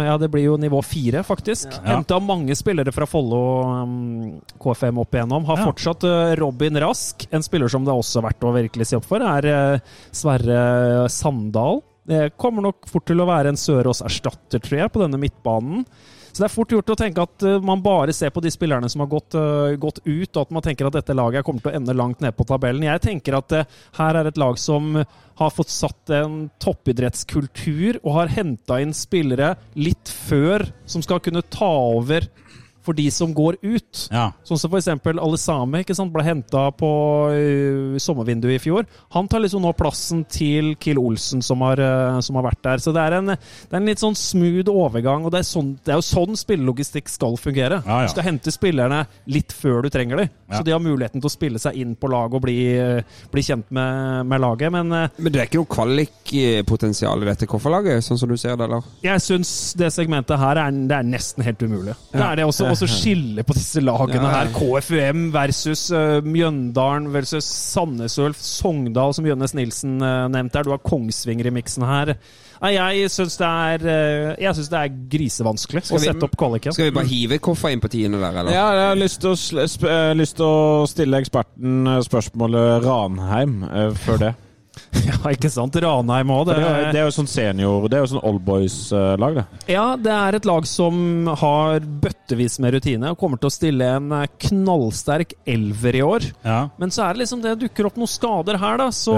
Ja, 0.04 0.18
det 0.20 0.28
blir 0.34 0.44
jo 0.50 0.58
nivå 0.60 0.82
fire, 0.84 1.22
faktisk. 1.24 1.70
Ja. 1.72 1.96
Henta 1.96 2.18
mange 2.20 2.56
spillere 2.60 2.92
fra 2.92 3.06
Follo 3.08 3.40
um, 3.64 4.42
KFM 4.60 5.00
opp 5.00 5.16
igjennom. 5.16 5.46
Har 5.48 5.62
Ja. 5.62 5.68
fortsatt 5.70 6.04
uh, 6.04 6.34
Robin 6.36 6.76
Rask, 6.84 7.24
en 7.32 7.46
spiller 7.46 7.72
som 7.72 7.86
det 7.88 7.94
er 7.94 8.02
også 8.02 8.22
verdt 8.26 8.44
å 8.44 8.52
virkelig 8.58 8.90
se 8.92 9.00
opp 9.00 9.08
for, 9.08 9.24
er 9.24 9.48
uh, 9.48 9.80
Sverre 10.12 11.08
Sandal. 11.10 11.80
Det 12.10 12.34
kommer 12.42 12.66
nok 12.66 12.88
fort 12.90 13.06
til 13.08 13.22
å 13.24 13.28
være 13.30 13.54
en 13.54 13.60
Sørås 13.60 14.02
erstatter, 14.04 14.60
tror 14.60 14.80
jeg, 14.82 14.92
på 14.92 15.04
denne 15.04 15.20
midtbanen. 15.22 15.86
Så 16.40 16.46
det 16.46 16.54
er 16.54 16.56
fort 16.56 16.72
gjort 16.72 16.92
å 16.94 16.96
tenke 16.96 17.24
at 17.26 17.44
eh, 17.44 17.58
man 17.68 17.82
bare 17.84 18.14
ser 18.16 18.30
på 18.32 18.40
de 18.40 18.48
spillerne 18.48 18.88
som 18.88 19.02
har 19.04 19.10
gått, 19.12 19.36
eh, 19.36 19.74
gått 19.76 19.98
ut, 20.06 20.30
og 20.30 20.38
at 20.46 20.54
man 20.56 20.64
tenker 20.64 20.88
at 20.88 20.96
dette 20.96 21.12
laget 21.12 21.44
kommer 21.44 21.60
til 21.60 21.74
å 21.74 21.76
ende 21.76 21.96
langt 22.00 22.24
ned 22.24 22.32
på 22.38 22.46
tabellen. 22.48 22.86
Jeg 22.88 23.02
tenker 23.04 23.36
at 23.42 23.56
eh, 23.58 23.66
her 23.98 24.16
er 24.16 24.30
et 24.30 24.40
lag 24.40 24.56
som 24.56 24.96
har 24.96 25.52
fått 25.52 25.74
satt 25.74 26.14
en 26.16 26.46
toppidrettskultur, 26.64 28.00
og 28.06 28.16
har 28.22 28.32
henta 28.38 28.80
inn 28.80 28.96
spillere 28.96 29.58
litt 29.76 30.14
før 30.30 30.64
som 30.88 31.04
skal 31.04 31.20
kunne 31.26 31.44
ta 31.52 31.74
over 32.00 32.30
for 32.90 32.98
de 32.98 33.06
som 33.14 33.30
går 33.38 33.60
ut. 33.62 34.00
Ja. 34.10 34.32
Sånn 34.48 34.58
som 34.58 34.72
for 34.72 34.80
eksempel 34.80 35.20
Alesame 35.22 35.84
ikke 35.84 35.94
sant, 35.98 36.10
ble 36.14 36.24
henta 36.26 36.66
på 36.74 36.90
uh, 37.30 37.98
sommervinduet 38.02 38.56
i 38.58 38.62
fjor. 38.64 38.88
Han 39.14 39.30
tar 39.30 39.44
liksom 39.44 39.62
nå 39.62 39.74
plassen 39.78 40.24
til 40.30 40.72
Kiel 40.82 40.98
Olsen, 41.02 41.44
som 41.46 41.62
har, 41.68 41.78
uh, 41.78 42.18
som 42.26 42.40
har 42.40 42.48
vært 42.50 42.64
der. 42.66 42.82
Så 42.82 42.94
det 42.96 43.04
er, 43.06 43.18
en, 43.20 43.30
det 43.36 43.70
er 43.70 43.78
en 43.78 43.90
litt 43.92 44.02
sånn 44.02 44.18
smooth 44.18 44.72
overgang, 44.74 45.28
og 45.28 45.34
det 45.36 45.44
er, 45.44 45.48
sånn, 45.50 45.76
det 45.86 45.94
er 45.94 46.00
jo 46.02 46.08
sånn 46.10 46.40
spillelogistikk 46.40 47.12
skal 47.14 47.38
fungere. 47.40 47.82
Ja, 47.86 48.02
ja. 48.02 48.10
Du 48.10 48.16
skal 48.16 48.26
hente 48.32 48.54
spillerne 48.56 49.04
litt 49.30 49.54
før 49.54 49.86
du 49.86 49.92
trenger 49.94 50.24
dem, 50.24 50.34
Ja. 50.50 50.58
så 50.58 50.64
de 50.66 50.74
har 50.74 50.82
muligheten 50.82 51.22
til 51.22 51.30
å 51.30 51.34
spille 51.34 51.62
seg 51.62 51.78
inn 51.78 51.94
på 52.00 52.10
laget 52.10 52.40
og 52.40 52.46
bli, 52.48 52.58
uh, 52.82 53.22
bli 53.30 53.46
kjent 53.46 53.70
med, 53.76 54.26
med 54.34 54.42
laget. 54.42 54.74
Men 54.74 54.90
Men 54.90 55.30
det 55.30 55.44
er 55.44 55.46
ikke 55.52 55.62
noe 55.62 55.70
kvalikpotensial 55.76 57.22
i 57.24 57.30
dette 57.30 57.48
kofferlaget, 57.50 58.04
sånn 58.06 58.18
som 58.18 58.30
du 58.32 58.38
ser 58.40 58.58
det, 58.58 58.66
eller? 58.66 58.84
jeg 59.06 59.22
syns 59.24 59.52
det 59.78 59.92
segmentet 59.94 60.40
her 60.40 60.58
er, 60.66 60.74
det 60.90 60.96
er 60.98 61.06
nesten 61.08 61.46
helt 61.46 61.62
umulig. 61.62 61.94
Det 62.14 62.22
er 62.24 62.40
det 62.40 62.46
også, 62.48 62.68
også 62.80 62.88
skille 63.04 63.44
på 63.46 63.54
disse 63.58 63.82
lagene 63.84 64.24
Ja. 64.24 64.32
her. 64.40 64.52
KFUM 64.56 65.28
versus 65.36 65.86
uh, 65.92 66.20
Mjøndalen 66.26 67.12
versus 67.14 67.46
Sandnes 67.46 68.18
Ulf, 68.24 68.40
Sogndal, 68.42 69.14
som 69.14 69.28
Jønnes 69.28 69.54
Nilsen 69.58 69.98
uh, 70.02 70.28
nevnte 70.32 70.58
her. 70.62 70.64
Du 70.68 70.72
har 70.74 70.80
Kongsvinger 70.84 71.48
i 71.52 71.54
miksen 71.60 71.84
her. 71.88 72.16
Nei, 72.60 72.74
jeg 72.76 73.08
syns 73.14 73.38
det 73.40 73.48
er 73.48 73.84
uh, 73.88 74.34
Jeg 74.44 74.52
synes 74.58 74.68
det 74.74 74.80
er 74.82 74.96
grisevanskelig 75.14 75.84
Skal 75.88 75.96
å 75.96 76.02
vi- 76.02 76.10
sette 76.12 76.28
opp 76.28 76.36
kvaliken. 76.42 76.74
Skal 76.76 76.90
vi 76.90 76.96
bare 76.98 77.08
hive 77.08 77.38
Koffa 77.40 77.72
inn 77.72 77.80
på 77.84 77.88
tiende 77.94 78.20
der, 78.20 78.36
eller? 78.42 78.52
Ja, 78.52 78.66
jeg 78.76 78.88
har 78.90 79.00
lyst 79.00 79.22
til 79.24 79.32
å, 79.32 79.38
sp 79.40 79.88
eh, 79.88 80.12
lyst 80.20 80.36
til 80.40 80.46
å 80.50 80.84
stille 80.92 81.22
eksperten 81.24 81.88
eh, 81.88 82.02
spørsmålet 82.04 82.84
Ranheim 82.84 83.62
eh, 83.70 83.92
før 84.04 84.24
det. 84.26 84.34
Ja, 85.10 85.18
ikke 85.32 85.50
sant? 85.52 85.76
Ranheim 85.82 86.32
òg. 86.34 86.50
Det, 86.50 86.58
det 86.94 87.00
er 87.02 87.08
jo 87.08 87.14
sånn 87.14 87.30
senior 87.30 87.88
Det 87.90 87.98
er 87.98 88.04
jo 88.04 88.10
sånn 88.12 88.24
oldboys-lag, 88.30 89.40
det. 89.40 89.46
Ja, 89.74 89.86
det 90.00 90.14
er 90.14 90.38
et 90.38 90.48
lag 90.50 90.68
som 90.70 91.30
har 91.42 91.86
bøttevis 92.04 92.60
med 92.64 92.76
rutine 92.78 93.14
og 93.14 93.20
kommer 93.22 93.42
til 93.42 93.50
å 93.50 93.54
stille 93.54 93.90
en 94.00 94.12
eh, 94.20 94.28
knallsterk 94.50 95.36
elver 95.50 96.00
i 96.00 96.04
år. 96.06 96.28
Ja. 96.46 96.60
Men 96.82 96.94
så 96.94 97.06
er 97.06 97.16
det 97.16 97.24
liksom 97.26 97.44
det 97.46 97.58
dukker 97.64 97.90
opp 97.90 97.98
noen 98.00 98.12
skader 98.12 98.60
her, 98.62 98.80
da, 98.82 98.90
så 98.96 99.18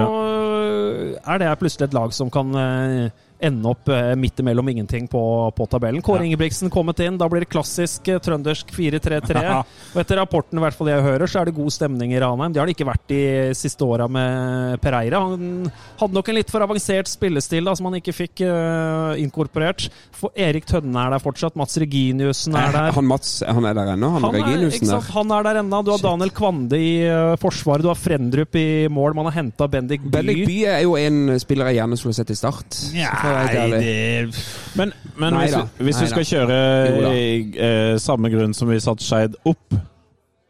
er 1.22 1.42
det 1.42 1.52
plutselig 1.62 1.90
et 1.90 1.98
lag 1.98 2.16
som 2.16 2.32
kan 2.34 2.56
eh, 2.58 3.28
ende 3.42 3.72
opp 3.72 3.90
eh, 3.90 4.14
midt 4.16 4.40
imellom 4.40 4.70
ingenting 4.70 5.08
på, 5.10 5.22
på 5.58 5.66
tabellen. 5.70 6.02
Kåre 6.06 6.22
Ja. 6.22 6.30
Ingebrigtsen 6.32 6.70
kommet 6.70 7.00
inn. 7.02 7.18
Da 7.18 7.28
blir 7.30 7.42
det 7.44 7.50
klassisk 7.50 8.08
eh, 8.12 8.20
trøndersk 8.22 8.70
4-3-3. 8.76 9.42
Og 9.96 10.02
etter 10.04 10.20
rapporten 10.22 10.60
i 10.60 10.64
hvert 10.64 10.78
fall 10.78 10.92
jeg 10.92 11.06
hører, 11.06 11.30
så 11.30 11.42
er 11.42 11.50
det 11.50 11.56
god 11.58 11.74
stemning 11.74 12.14
i 12.14 12.20
Ranheim. 12.22 12.54
Det 12.54 12.62
har 12.62 12.70
det 12.70 12.76
ikke 12.78 12.90
vært 12.92 13.08
de 13.10 13.22
siste 13.58 13.86
åra 13.88 14.06
med 14.12 14.78
Pereira. 14.84 15.24
Han 15.32 15.72
hadde 16.00 16.18
nok 16.18 16.30
en 16.30 16.38
litt 16.38 16.54
for 16.54 16.66
avansert 16.66 17.10
spillestil 17.10 17.66
da, 17.66 17.74
som 17.78 17.90
han 17.90 17.98
ikke 17.98 18.14
fikk 18.16 18.44
uh, 18.46 19.18
inkorporert. 19.22 19.88
For 20.16 20.34
Erik 20.38 20.68
Tønne 20.70 21.08
er 21.08 21.16
der 21.16 21.24
fortsatt. 21.24 21.58
Mats 21.60 21.80
Reginiussen 21.82 22.56
er 22.58 22.76
der. 22.76 22.92
Han 22.96 23.10
Mats 23.10 23.34
han 23.42 23.66
er 23.68 23.76
der 23.78 23.94
ennå, 23.96 24.12
han, 24.16 24.28
Han 24.28 24.38
er, 24.38 24.46
Reginiussen 24.46 24.92
der. 24.92 25.10
han 25.16 25.36
er 25.38 25.48
der 25.50 25.62
ennå. 25.64 25.82
Du 25.88 25.92
har 25.96 26.04
Daniel 26.06 26.34
Kvande 26.36 26.78
i 26.78 26.94
uh, 27.10 27.34
forsvaret. 27.42 27.86
Du 27.86 27.90
har 27.92 28.00
Frendrup 28.00 28.56
i 28.60 28.68
mål. 28.92 29.18
Man 29.18 29.32
har 29.32 29.40
henta 29.42 29.68
Bendik 29.72 30.06
By. 30.06 30.14
Bendik 30.20 30.46
By 30.46 30.60
er 30.76 30.86
jo 30.86 30.96
en 31.00 31.40
spiller 31.42 31.72
jeg 31.72 31.82
gjerne 31.82 32.00
skulle 32.00 32.18
sett 32.18 32.34
i 32.34 32.38
Start. 32.38 32.78
helt 32.94 33.31
Nei, 33.32 33.68
det 33.72 34.42
Men, 34.80 34.94
men 35.16 35.36
Nei 35.36 35.46
hvis, 35.46 35.56
vi, 35.56 35.86
hvis 35.88 36.00
Nei 36.00 36.04
vi 36.04 36.12
skal 36.14 36.28
kjøre 36.32 36.60
da. 37.06 37.14
eh, 37.68 37.96
samme 38.02 38.32
grunn 38.34 38.54
som 38.58 38.72
vi 38.72 38.80
satte 38.84 39.06
Skeid 39.06 39.40
opp, 39.50 39.80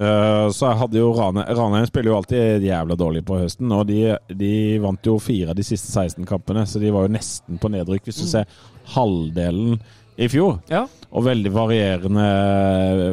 Uh, 0.02 0.50
så 0.50 0.72
hadde 0.74 0.98
jo 0.98 1.12
Rane, 1.14 1.44
Ranheim 1.54 1.86
spiller 1.86 2.10
jo 2.10 2.16
alltid 2.18 2.64
jævla 2.66 2.96
dårlig 2.98 3.22
på 3.28 3.38
høsten. 3.38 3.70
Og 3.76 3.86
de, 3.86 4.16
de 4.34 4.54
vant 4.82 5.06
jo 5.06 5.20
fire 5.22 5.54
av 5.54 5.60
de 5.60 5.66
siste 5.66 5.92
16 5.94 6.26
kampene, 6.26 6.64
så 6.66 6.82
de 6.82 6.90
var 6.94 7.06
jo 7.06 7.14
nesten 7.14 7.60
på 7.62 7.70
nedrykk, 7.70 8.08
hvis 8.08 8.24
du 8.24 8.26
ser 8.32 8.50
halvdelen 8.96 9.76
i 10.18 10.30
fjor. 10.32 10.58
Ja. 10.72 10.88
Og 11.12 11.26
veldig 11.26 11.52
varierende 11.54 12.26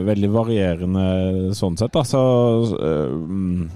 Veldig 0.07 0.31
varierende 0.33 1.05
sånn 1.59 1.77
sett, 1.79 1.93
da. 1.93 2.05
Så 2.09 2.23
eh, 2.79 3.13
mm, 3.13 3.69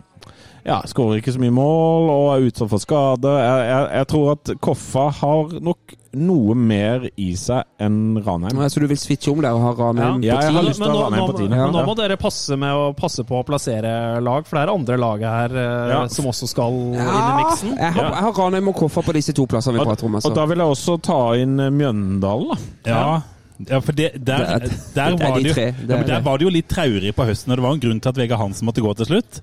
ja, 0.65 0.81
skårer 0.87 1.19
ikke 1.19 1.33
så 1.35 1.41
mye 1.43 1.51
mål 1.57 2.11
og 2.13 2.27
er 2.37 2.45
utsatt 2.51 2.71
for 2.71 2.79
skade. 2.83 3.33
Jeg, 3.43 3.65
jeg, 3.73 3.89
jeg 3.99 4.07
tror 4.13 4.29
at 4.37 4.53
Koffa 4.63 5.09
har 5.23 5.57
nok 5.61 5.95
noe 6.13 6.55
mer 6.55 7.07
i 7.17 7.31
seg 7.41 7.65
enn 7.81 8.19
Ranheim. 8.21 8.59
Så 8.69 8.83
du 8.83 8.87
vil 8.91 8.99
switche 9.01 9.33
om 9.33 9.41
der 9.41 9.57
og 9.57 9.63
ha 9.65 9.71
Ranheim 9.79 10.21
Ja, 10.23 10.37
jeg 10.43 10.53
på 10.53 10.57
har 10.59 10.63
ti? 10.63 10.69
lyst 10.69 10.83
til 10.83 10.85
å 10.85 10.93
Men 10.93 10.97
ha 11.01 11.05
Ranheim 11.09 11.25
på 11.33 11.37
tiende. 11.39 11.57
men 11.63 11.73
nå 11.73 11.85
må 11.89 11.95
dere 11.97 12.19
passe, 12.21 12.59
med 12.61 12.77
å, 12.77 12.85
passe 12.95 13.25
på 13.25 13.39
å 13.41 13.47
plassere 13.49 13.95
lag, 14.21 14.45
for 14.47 14.59
det 14.61 14.63
er 14.67 14.75
andre 14.75 14.99
laget 15.01 15.29
her 15.33 15.57
eh, 15.57 15.93
Ja. 15.95 16.03
som 16.13 16.29
også 16.29 16.47
skal 16.53 16.69
inn 16.77 16.95
i 16.95 16.99
Ja, 17.01 17.37
miksen. 17.41 17.73
jeg 17.79 17.93
har, 17.97 18.11
jeg 18.13 18.23
har 18.29 18.33
Ranheim 18.43 18.69
og 18.69 18.77
Koffa 18.77 19.03
på 19.09 19.17
disse 19.17 19.33
to 19.33 19.47
plassene 19.49 19.79
vi 19.81 19.85
prater 19.89 20.05
om. 20.07 20.15
og 20.15 20.21
da 20.23 20.29
Altså. 20.31 20.47
vil 20.53 20.59
jeg 20.67 20.77
også 20.77 20.99
ta 21.03 21.21
inn 21.41 21.57
Mjøndalen, 21.57 22.53
da. 22.53 22.93
Ja. 22.93 23.21
Ja, 23.69 23.79
for 23.81 23.93
det, 23.93 24.13
der, 24.25 24.39
Det 24.39 24.49
er- 24.49 24.95
der, 24.95 25.03
er 25.13 25.17
var 25.17 25.37
det 25.39 25.47
jo, 25.49 25.55
tre, 25.55 25.67
ja, 25.67 25.73
det 25.87 25.99
er 25.99 26.07
der 26.09 26.21
var 26.25 26.39
det 26.39 26.45
jo 26.49 26.51
litt 26.51 26.69
traurig 26.69 27.13
på 27.15 27.25
høsten, 27.29 27.53
og 27.53 27.57
det 27.61 27.65
var 27.67 27.73
en 27.77 27.81
grunn 27.85 28.01
til 28.01 28.09
at 28.09 28.17
Vegard 28.23 28.41
Hansen 28.41 28.67
måtte 28.67 28.83
gå 28.83 28.95
til 28.97 29.07
slutt. 29.07 29.43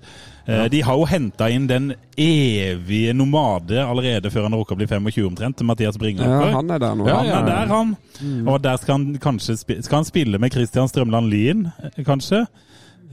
Ja. 0.50 0.68
De 0.68 0.82
har 0.82 0.96
jo 0.98 1.04
henta 1.06 1.46
inn 1.54 1.68
den 1.70 1.92
evige 2.18 3.14
nomade 3.14 3.78
allerede 3.86 4.32
før 4.34 4.48
han 4.48 4.56
rukka 4.58 4.74
å 4.74 4.80
bli 4.80 4.88
25 4.90 5.28
omtrent, 5.30 5.62
Mathias 5.68 5.98
Bringer. 6.02 6.26
Ja, 6.26 6.50
han 6.56 6.72
er 6.74 6.80
der 6.82 6.96
nå. 6.98 7.06
Ja, 7.08 7.20
Ja, 7.24 7.36
han 7.36 7.44
er 7.44 7.52
der, 7.52 7.68
han. 7.76 8.48
Og 8.50 8.58
der 8.64 8.78
skal 8.82 8.98
han 8.98 9.20
kanskje 9.22 9.58
skal 9.62 10.00
han 10.00 10.06
spille 10.10 10.40
med 10.42 10.52
Christian 10.52 10.90
Strømland 10.90 11.30
Lien, 11.30 11.68
eh, 11.84 12.04
kanskje. 12.04 12.46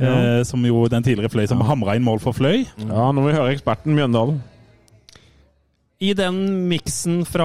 Eh, 0.00 0.42
som 0.44 0.60
jo 0.64 0.86
den 0.92 1.02
tidligere 1.02 1.30
Fløy 1.32 1.46
som 1.48 1.60
hamra 1.64 1.94
inn 1.96 2.04
mål 2.04 2.18
for 2.20 2.32
Fløy. 2.36 2.66
Ja, 2.84 3.06
Nå 3.12 3.20
må 3.20 3.28
vi 3.30 3.36
høre 3.36 3.52
eksperten 3.54 3.94
Mjøndalen. 3.96 4.40
I 5.98 6.10
den 6.12 6.68
miksen 6.68 7.22
fra 7.24 7.44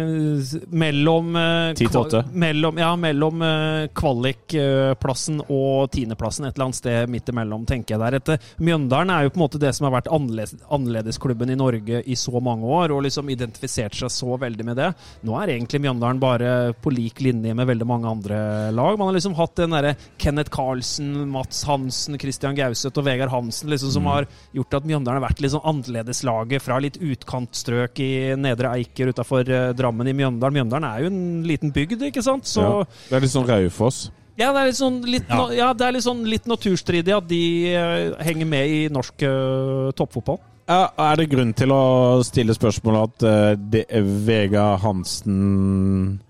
eh, 0.00 0.52
mellom 0.72 1.34
eh, 1.36 1.74
10 1.76 1.82
til 1.82 1.98
8. 2.00 2.20
kva- 2.24 2.38
Mellom, 2.40 2.78
ja, 2.80 2.94
mellom 2.96 3.42
eh, 3.44 3.88
kvalikplassen 3.92 5.42
og 5.52 5.90
tiendeplassen, 5.92 6.46
et 6.48 6.56
eller 6.56 6.68
annet 6.70 6.78
sted 6.78 7.10
midt 7.12 7.28
imellom, 7.28 7.66
tenker 7.68 7.94
jeg 7.96 8.00
der. 8.00 8.16
Etter, 8.22 8.46
Mjøndalen 8.64 9.12
er 9.12 9.26
jo 9.26 9.32
på 9.34 9.40
en 9.40 9.44
måte 9.44 9.60
det 9.60 9.74
som 9.76 9.84
har 9.84 9.92
vært 9.98 10.08
annerledes, 10.16 10.54
annerledesklubben 10.72 11.52
i 11.52 11.58
Norge 11.60 12.00
i 12.08 12.16
så 12.16 12.40
mange 12.40 12.64
år, 12.64 12.94
og 12.96 13.02
liksom 13.04 13.28
identifisert 13.34 13.98
seg 14.00 14.14
så 14.16 14.38
veldig 14.40 14.64
med 14.70 14.80
det. 14.80 14.88
Nå 15.28 15.36
er 15.42 15.52
egentlig 15.58 15.82
Mjøndalen 15.84 16.24
bare 16.24 16.54
på 16.80 16.94
lik 16.96 17.20
linje 17.26 17.52
med 17.52 17.68
veldig 17.68 17.90
mange 17.92 18.08
andre 18.14 18.40
lag. 18.72 18.96
Man 18.96 19.10
har 19.12 19.18
liksom 19.18 19.36
hatt 19.42 19.58
den 19.60 19.76
derre 19.76 19.92
Kenneth 20.16 20.54
Carlsen, 20.56 21.12
Mats 21.36 21.60
Hansen, 21.68 22.16
Christian 22.24 22.56
Gauseth 22.56 22.96
og 22.96 23.04
Vegard 23.12 23.34
Hansen 23.36 23.68
liksom, 23.74 23.92
som 23.98 24.08
har 24.08 24.24
gjort 24.56 24.80
at 24.80 24.88
Mjøndalen 24.88 25.20
har 25.20 25.28
vært 25.28 25.44
litt 25.44 25.52
sånn 25.58 25.68
annerledeslaget 25.68 26.64
fra 26.64 26.80
litt 26.80 26.96
utkantstrøk 27.58 27.98
i 28.00 28.36
Nedre 28.38 28.72
Eiker 28.76 29.10
utafor 29.12 29.44
Drammen 29.76 30.08
i 30.08 30.14
Mjøndalen. 30.14 30.54
Mjøndalen 30.58 30.86
er 30.88 31.02
jo 31.02 31.10
en 31.10 31.42
liten 31.46 31.72
bygd, 31.72 32.02
ikke 32.08 32.22
sant? 32.22 32.44
Så 32.44 32.62
Ja. 32.62 32.84
Det 33.08 33.16
er 33.16 33.20
litt 33.20 33.30
sånn 33.30 33.48
Raufoss. 33.48 34.10
ja, 34.36 34.52
det 34.52 34.60
er 34.60 34.66
litt 34.66 34.76
sånn 34.76 35.02
litt, 35.04 35.28
Ja. 35.28 35.50
ja, 35.50 35.70
er 35.72 35.92
litt, 35.92 36.04
sånn 36.04 36.24
litt 36.24 36.46
naturstridig 36.46 37.16
at 37.16 37.26
de 37.26 37.74
uh, 37.74 38.22
henger 38.22 38.46
med 38.46 38.68
i 38.68 38.88
norsk 38.88 39.22
uh, 39.22 39.90
toppfotball. 39.92 40.38
Ja, 40.68 40.90
er 40.98 41.16
det 41.16 41.30
grunn 41.30 41.54
til 41.54 41.72
å 41.72 42.22
stille 42.22 42.54
spørsmål 42.54 43.02
at 43.02 43.22
uh, 43.22 44.02
Vega 44.24 44.76
Hansen 44.76 46.20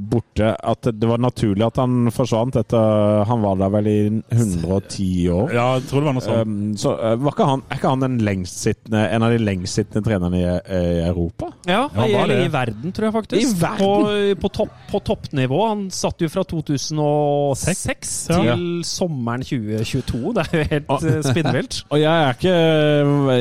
borte, 0.00 0.52
at 0.56 0.88
det 0.92 1.08
var 1.08 1.18
naturlig 1.20 1.64
at 1.66 1.76
han 1.82 2.08
forsvant 2.14 2.56
etter 2.56 3.24
Han 3.28 3.42
var 3.42 3.56
der 3.60 3.70
vel 3.74 3.86
i 3.90 3.98
110 4.32 5.28
år. 5.32 5.52
Ja, 5.54 5.66
jeg 5.78 5.86
tror 5.90 6.00
det 6.00 6.06
var 6.08 6.16
noe 6.16 6.24
sånt. 6.24 6.46
Um, 6.46 6.76
så 6.80 6.94
var 7.20 7.32
ikke 7.34 7.48
han, 7.48 7.62
er 7.68 7.80
ikke 7.80 7.92
han 7.92 8.04
den 8.06 8.18
lengstsittende, 8.24 9.02
en 9.12 9.22
av 9.26 9.34
de 9.34 9.38
lengstsittende 9.42 10.04
trenerne 10.06 10.40
i, 10.40 10.46
i 10.46 10.82
Europa? 11.08 11.52
Ja, 11.68 11.82
Ja, 11.92 12.06
i, 12.06 12.12
var 12.16 12.32
i 12.32 12.48
verden, 12.52 12.92
tror 12.94 13.08
jeg 13.08 13.16
faktisk. 13.18 13.42
I 13.42 13.60
verden? 13.60 13.82
På, 13.82 14.40
på, 14.46 14.52
topp, 14.60 14.76
på 14.90 15.00
toppnivå. 15.12 15.60
Han 15.68 15.84
satt 15.94 16.20
jo 16.24 16.28
fra 16.32 16.44
2006 16.48 18.28
Ja. 18.32 18.40
til 18.54 18.64
sommeren 18.86 19.42
2022. 19.44 20.32
Det 20.36 20.44
er 20.46 20.58
jo 20.58 20.64
helt 20.70 20.90
Ah. 20.92 21.04
eh, 21.06 21.22
spinnvilt. 21.22 21.84
Og 21.92 22.00
jeg 22.00 22.10
er 22.12 22.32
ikke 22.36 22.56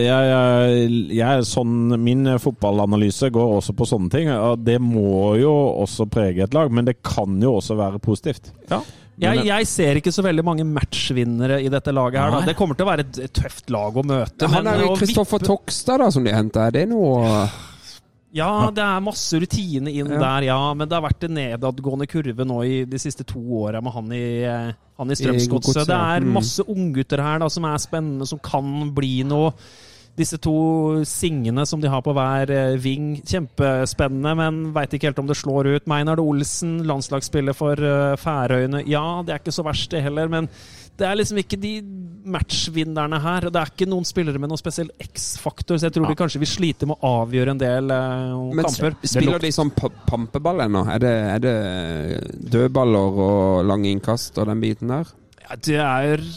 jeg, 0.02 0.30
jeg, 0.32 0.92
jeg 1.18 1.38
er 1.38 1.42
sånn, 1.48 1.78
Min 2.02 2.26
fotballanalyse 2.42 3.30
går 3.34 3.56
også 3.60 3.74
på 3.78 3.88
sånne 3.90 4.10
ting. 4.14 4.30
Og 4.32 4.60
det 4.66 4.80
må 4.82 5.36
jo 5.40 5.52
også 5.84 6.08
prege 6.12 6.41
et 6.44 6.54
lag, 6.58 6.72
men 6.72 6.86
det 6.86 6.98
kan 7.04 7.40
jo 7.42 7.56
også 7.60 7.78
være 7.80 8.00
positivt. 8.04 8.52
Ja. 8.70 8.82
Jeg, 9.22 9.44
jeg 9.46 9.68
ser 9.70 9.98
ikke 10.00 10.12
så 10.16 10.24
veldig 10.26 10.44
mange 10.48 10.64
matchvinnere 10.66 11.60
i 11.62 11.68
dette 11.70 11.92
laget. 11.94 12.18
her 12.24 12.32
da. 12.32 12.40
Det 12.48 12.56
kommer 12.58 12.74
til 12.80 12.88
å 12.88 12.90
være 12.90 13.04
et, 13.06 13.20
tøft 13.38 13.70
lag 13.70 13.94
å 13.94 14.04
møte. 14.08 14.48
Han 14.50 14.66
er 14.72 14.80
jo 14.86 14.96
Kristoffer 14.98 15.44
Tokstad, 15.46 16.00
da, 16.02 16.08
som 16.10 16.24
de 16.26 16.34
henta. 16.34 16.68
Er 16.72 16.72
det 16.80 16.88
noe 16.90 17.28
Ja, 18.34 18.72
det 18.72 18.82
er 18.82 19.02
masse 19.04 19.36
rutine 19.44 19.92
inn 19.92 20.08
Ja. 20.10 20.20
der, 20.24 20.48
ja. 20.48 20.74
Men 20.74 20.88
det 20.88 20.96
har 20.96 21.04
vært 21.04 21.26
en 21.28 21.36
nedadgående 21.36 22.08
kurve 22.08 22.46
nå 22.48 22.62
i 22.66 22.86
de 22.86 22.98
siste 22.98 23.26
to 23.28 23.42
åra 23.62 23.82
med 23.84 23.92
han 23.94 24.12
i, 24.16 24.24
eh, 24.48 24.72
han 24.98 25.10
i 25.10 25.12
I 25.12 25.16
Strømsgodset. 25.20 25.86
Det 25.86 25.98
er 26.00 26.22
Mm. 26.24 26.32
masse 26.34 26.64
unggutter 26.64 27.20
her 27.22 27.40
da, 27.40 27.50
som 27.50 27.66
er 27.66 27.78
spennende, 27.78 28.26
som 28.26 28.40
kan 28.40 28.90
bli 28.96 29.24
noe. 29.24 29.52
Disse 30.20 30.36
to 30.44 30.54
singene 31.08 31.64
som 31.66 31.80
de 31.82 31.88
har 31.90 32.02
på 32.04 32.12
hver 32.14 32.52
eh, 32.52 32.74
ving, 32.84 33.14
kjempespennende, 33.24 34.34
men 34.38 34.58
veit 34.76 34.92
ikke 34.98 35.08
helt 35.08 35.22
om 35.24 35.30
det 35.30 35.38
slår 35.40 35.70
ut. 35.78 35.88
Meinard 35.90 36.20
Olsen, 36.20 36.82
landslagsspiller 36.90 37.56
for 37.56 37.80
eh, 37.80 38.18
Færøyene. 38.20 38.84
Ja, 38.92 39.22
det 39.26 39.34
er 39.38 39.40
ikke 39.42 39.56
så 39.56 39.64
verst, 39.66 39.90
det 39.96 40.04
heller, 40.04 40.28
men 40.30 40.50
det 41.00 41.08
er 41.08 41.16
liksom 41.18 41.40
ikke 41.40 41.58
de 41.58 41.72
matchvinnerne 42.36 43.18
her. 43.24 43.48
og 43.48 43.54
Det 43.56 43.62
er 43.64 43.72
ikke 43.72 43.88
noen 43.90 44.06
spillere 44.06 44.38
med 44.44 44.52
noen 44.52 44.60
spesiell 44.60 44.92
X-faktor, 45.02 45.80
så 45.80 45.88
jeg 45.88 45.96
tror 45.96 46.12
de 46.12 46.18
kanskje 46.20 46.42
vil 46.44 46.52
slite 46.52 46.90
med 46.92 47.00
å 47.00 47.14
avgjøre 47.24 47.56
en 47.56 47.62
del 47.64 47.90
uh, 47.96 48.52
Men 48.52 48.68
kamper. 48.68 49.00
spiller 49.08 49.42
de 49.42 49.54
sånn 49.56 49.72
pa- 49.74 49.90
pampeball 50.12 50.62
ennå? 50.68 50.84
Er 50.92 51.02
det, 51.02 51.16
er 51.38 51.42
det 51.48 51.56
dødballer 52.54 53.18
og 53.26 53.66
lange 53.72 53.90
innkast 53.96 54.38
og 54.44 54.52
den 54.52 54.62
biten 54.62 54.92
der? 54.94 55.10
Ja, 55.48 55.58
det 55.58 55.80
er 55.82 56.28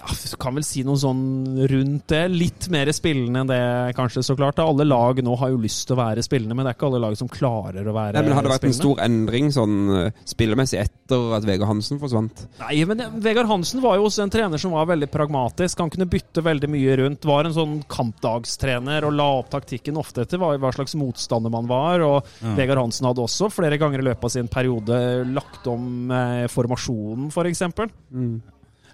ja, 0.00 0.14
kan 0.40 0.56
vel 0.56 0.64
si 0.66 0.82
noe 0.86 0.98
sånn 1.00 1.22
rundt 1.70 2.06
det. 2.12 2.22
Litt 2.32 2.68
mer 2.72 2.90
spillende 2.96 3.42
enn 3.42 3.50
det, 3.50 3.60
kanskje, 3.98 4.22
så 4.24 4.36
klart. 4.38 4.60
Alle 4.62 4.86
lag 4.88 5.20
nå 5.24 5.34
har 5.40 5.52
jo 5.52 5.60
lyst 5.60 5.86
til 5.88 5.96
å 5.96 6.00
være 6.00 6.24
spillende, 6.24 6.56
men 6.56 6.66
det 6.66 6.72
er 6.72 6.78
ikke 6.78 6.88
alle 6.90 7.02
lag 7.04 7.16
som 7.18 7.30
klarer 7.30 7.86
å 7.86 7.94
være 7.94 8.16
Nei, 8.16 8.24
men 8.26 8.36
Har 8.36 8.46
det 8.46 8.52
vært 8.54 8.66
en 8.70 8.76
stor 8.76 9.02
endring 9.04 9.50
sånn 9.54 9.76
eh, 9.98 10.20
spillemessig 10.28 10.80
etter 10.80 11.34
at 11.36 11.46
Vegard 11.48 11.70
Hansen 11.70 12.00
forsvant? 12.02 12.44
Nei, 12.62 12.80
men 12.88 13.02
Vegard 13.22 13.50
Hansen 13.50 13.82
var 13.84 13.98
jo 14.00 14.06
også 14.08 14.24
en 14.24 14.32
trener 14.32 14.62
som 14.62 14.74
var 14.76 14.88
veldig 14.90 15.10
pragmatisk. 15.12 15.82
Han 15.84 15.92
kunne 15.92 16.08
bytte 16.10 16.44
veldig 16.46 16.70
mye 16.72 16.96
rundt. 17.02 17.28
Var 17.28 17.50
en 17.50 17.56
sånn 17.56 17.76
kampdagstrener 17.90 19.06
og 19.08 19.16
la 19.18 19.28
opp 19.40 19.50
taktikken 19.52 19.98
ofte 20.00 20.24
etter 20.24 20.40
hva, 20.40 20.54
slags 20.74 20.96
motstander 20.98 21.52
man 21.52 21.68
var. 21.70 22.06
Og 22.06 22.18
Ja. 22.40 22.54
Vegard 22.56 22.80
Hansen 22.80 23.08
hadde 23.08 23.22
også 23.24 23.50
flere 23.52 23.78
ganger 23.80 24.00
i 24.00 24.08
løpet 24.10 24.24
av 24.24 24.32
sin 24.32 24.48
periode 24.50 24.96
lagt 25.34 25.66
om 25.70 26.10
eh, 26.14 26.46
formasjonen, 26.52 27.28
f.eks. 27.34 27.62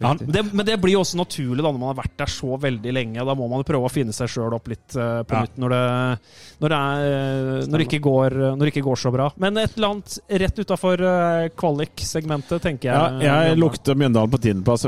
Han, 0.01 0.19
Det, 0.21 0.43
men 0.53 0.67
det 0.67 0.77
blir 0.83 0.93
jo 0.97 1.01
også 1.01 1.17
naturlig 1.21 1.63
da 1.65 1.71
når 1.73 1.81
man 1.81 1.91
har 1.95 1.99
vært 2.03 2.17
der 2.21 2.31
så 2.33 2.57
veldig 2.61 2.93
lenge. 2.93 3.25
Da 3.25 3.35
må 3.39 3.47
man 3.49 3.65
prøve 3.65 3.89
å 3.89 3.93
finne 3.93 4.13
seg 4.13 4.29
sjøl 4.29 4.53
opp 4.57 4.69
litt 4.69 4.97
uh, 4.99 5.23
på 5.25 5.37
Ja. 5.39 5.43
nytt 5.47 5.57
når 5.63 5.73
det, 5.73 5.83
når, 6.61 6.69
det 6.75 6.81
er, 6.81 7.07
eh, 7.07 7.67
når, 7.73 7.85
det 7.87 8.01
går, 8.05 8.37
når 8.57 8.65
det 8.67 8.73
ikke 8.75 8.85
går 8.89 9.01
så 9.01 9.13
bra. 9.15 9.31
Men 9.41 9.57
et 9.63 9.77
eller 9.77 9.95
annet 9.95 10.19
rett 10.43 10.59
utafor 10.61 11.05
kvalik-segmentet, 11.57 12.63
tenker 12.63 12.91
Ja, 12.93 13.05
jeg. 13.21 13.27
jeg 13.51 13.59
lukter 13.61 13.97
Mjøndalen 13.99 14.33
på 14.33 14.41
tiendeplass. 14.43 14.87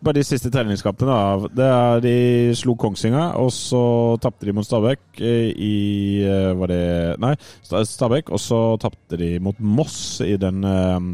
Bare 0.00 0.16
de 0.18 0.24
siste 0.26 0.50
treningskampene 0.52 1.48
da, 1.56 1.98
De 2.02 2.14
slo 2.58 2.74
Kongsvinger, 2.78 3.36
og 3.40 3.50
så 3.54 3.82
tapte 4.22 4.48
de 4.48 4.54
mot 4.56 4.66
Stabæk 4.66 5.20
i 5.22 6.24
Var 6.58 6.72
det 6.72 6.82
Nei, 7.22 7.34
Stabæk. 7.64 8.30
Og 8.34 8.40
så 8.42 8.60
tapte 8.80 9.18
de 9.20 9.34
mot 9.42 9.58
Moss 9.60 10.20
i 10.24 10.36
den 10.40 10.64
eh, 10.64 11.08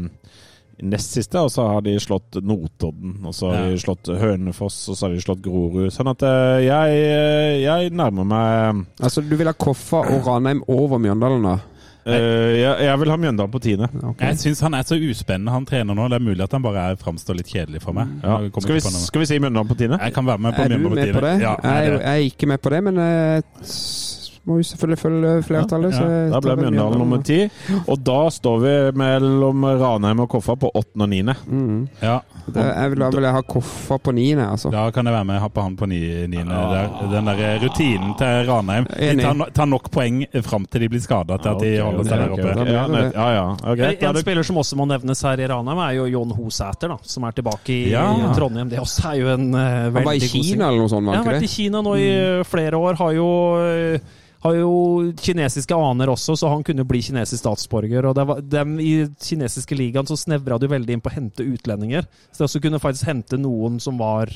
nest 0.83 1.11
siste, 1.15 1.39
og 1.39 1.51
så 1.51 1.67
har 1.71 1.81
de 1.85 1.93
slått 1.99 2.39
Notodden. 2.43 3.19
Og 3.25 3.33
så 3.33 3.51
har 3.51 3.63
Ja. 3.65 3.69
de 3.71 3.77
slått 3.79 4.07
Hønefoss, 4.19 4.89
og 4.89 4.95
så 4.97 5.07
har 5.07 5.13
de 5.15 5.21
slått 5.21 5.41
Grorud. 5.41 5.91
Sånn 5.91 6.09
at 6.11 6.21
eh, 6.23 6.65
jeg, 6.65 6.97
eh, 7.05 7.61
jeg 7.63 7.91
nærmer 7.95 8.25
meg 8.25 8.85
Altså, 9.01 9.21
Du 9.27 9.35
vil 9.37 9.47
ha 9.47 9.53
Koffa 9.53 10.03
og 10.03 10.27
Ranheim 10.27 10.63
over 10.67 10.97
Mjøndalen, 10.99 11.43
da? 11.43 11.55
eh, 12.05 12.59
jeg, 12.59 12.85
jeg 12.85 12.99
vil 12.99 13.09
ha 13.09 13.17
Mjøndalen 13.17 13.51
på 13.51 13.61
tiende. 13.61 13.89
Okay. 14.11 14.27
jeg 14.27 14.37
syns 14.37 14.59
han 14.61 14.73
er 14.73 14.83
så 14.83 14.95
uspennende, 14.99 15.51
han 15.51 15.65
trener 15.65 15.95
nå. 15.95 16.09
Det 16.09 16.19
er 16.19 16.25
mulig 16.27 16.43
at 16.43 16.51
han 16.51 16.61
bare 16.61 16.91
er, 16.91 16.95
framstår 17.01 17.35
litt 17.39 17.47
kjedelig 17.49 17.81
for 17.81 17.93
meg. 17.93 18.07
Ja. 18.23 18.37
Skal, 18.59 18.75
vi, 18.75 18.81
på 18.81 18.91
skal 19.07 19.19
vi 19.21 19.25
si 19.31 19.39
Mjøndalen 19.39 19.67
på 19.71 19.77
tiende? 19.79 19.99
Jeg 20.03 20.13
kan 20.13 20.25
være 20.25 20.37
med 20.37 20.53
på 20.55 20.61
Er 20.61 20.69
du 20.69 20.77
Mjøndalen 20.77 21.05
med 21.05 21.13
på 21.15 21.25
det? 21.25 21.35
Ja, 21.41 21.55
jeg, 21.63 21.91
jeg, 21.91 22.01
er 22.13 22.29
ikke 22.29 22.47
med 22.47 22.61
på 22.61 22.69
det, 22.69 22.83
men 22.83 22.99
må 24.45 24.59
jo 24.59 24.65
selvfølgelig 24.69 24.99
følge 25.01 25.31
flertallet. 25.47 25.95
Ja, 25.97 26.05
ja. 26.05 26.29
Da 26.33 26.41
ble 26.43 26.55
Mjøndalen 26.59 27.01
nummer 27.01 27.21
ti. 27.25 27.39
Og 27.85 27.99
da 28.05 28.17
står 28.33 28.59
vi 28.63 28.73
mellom 29.01 29.65
Ranheim 29.81 30.23
og 30.25 30.29
Koffa 30.35 30.55
på 30.59 30.71
åttende 30.73 31.07
og 31.07 31.13
niende. 31.13 31.35
Mm. 31.47 31.83
ja. 32.01 32.19
Det, 32.45 32.61
jeg 32.61 32.91
vil, 32.93 32.99
da 33.01 33.07
vil 33.09 33.25
jeg 33.25 33.33
ha 33.33 33.41
Koffa 33.49 33.97
på 34.05 34.13
niende, 34.13 34.45
altså. 34.53 34.69
Da 34.73 34.83
kan 34.93 35.07
jeg 35.09 35.15
være 35.15 35.25
med 35.31 35.47
på 35.55 35.63
han 35.65 35.75
på 35.79 35.87
ni- 35.89 36.27
niende. 36.29 36.53
der. 36.53 36.91
Den 37.11 37.25
der 37.31 37.59
rutinen 37.63 38.13
til 38.19 38.45
Ranheim. 38.51 38.85
De 38.85 39.15
tar, 39.21 39.49
tar 39.55 39.69
nok 39.71 39.89
poeng 39.91 40.21
fram 40.45 40.65
til 40.69 40.85
de 40.85 40.89
blir 40.93 41.01
skada 41.01 41.39
til 41.41 41.49
at 41.55 41.63
de 41.63 41.71
holder 41.81 42.05
seg 42.05 42.21
der 42.21 42.35
oppe. 42.35 42.53
Ja, 43.15 43.27
ja, 43.33 43.45
er 43.73 44.09
En 44.11 44.21
spiller 44.21 44.45
som 44.45 44.61
også 44.61 44.77
må 44.77 44.85
nevnes 44.89 45.21
her 45.25 45.41
i 45.41 45.47
Ranheim, 45.49 45.81
er 45.87 45.97
jo 45.97 46.05
Jon 46.11 46.35
Hosæter, 46.37 46.93
da, 46.93 46.97
som 47.01 47.25
er 47.25 47.31
tilbake 47.37 47.73
i 47.73 47.81
Ja. 47.95 48.05
Trondheim. 48.35 48.69
Det 48.69 48.79
også 48.79 49.09
er 49.11 49.19
jo 49.21 49.31
en 49.33 49.49
uh, 49.53 49.59
veldig 49.59 49.95
Han 49.95 50.05
var 50.05 50.13
i 50.13 50.29
Kina 50.29 50.67
eller 50.69 50.85
noe 50.85 50.91
sånt, 50.91 51.05
var 51.07 51.17
Ja, 51.17 51.23
han 51.23 51.27
har 51.31 51.39
vært 51.39 51.47
i? 51.49 51.51
Kina 51.55 51.81
nå 51.85 51.95
i 51.97 52.07
eh, 52.13 52.43
flere 52.47 52.77
år. 52.79 52.97
Har 52.99 53.13
jo, 53.15 53.27
eh, 53.63 53.99
har 54.45 54.57
jo 54.59 54.73
kinesiske 55.17 55.75
aner 55.75 56.11
også, 56.13 56.35
så 56.37 56.49
han 56.51 56.63
kunne 56.65 56.85
bli 56.87 57.01
kinesisk 57.01 57.41
statsborger. 57.41 58.05
Og 58.05 58.19
var, 58.29 58.41
dem 58.45 58.77
I 58.81 59.07
kinesiske 59.21 59.77
ligaen 59.77 60.09
så 60.09 60.17
snevra 60.19 60.59
du 60.61 60.67
veldig 60.69 60.97
inn 60.97 61.03
på 61.03 61.09
å 61.09 61.15
hente 61.17 61.45
utlendinger. 61.45 62.05
Så 62.29 62.43
det 62.43 62.49
også 62.49 62.61
kunne 62.63 62.81
faktisk 62.83 63.09
hente 63.09 63.41
noen 63.41 63.79
som 63.83 63.97
var 64.01 64.29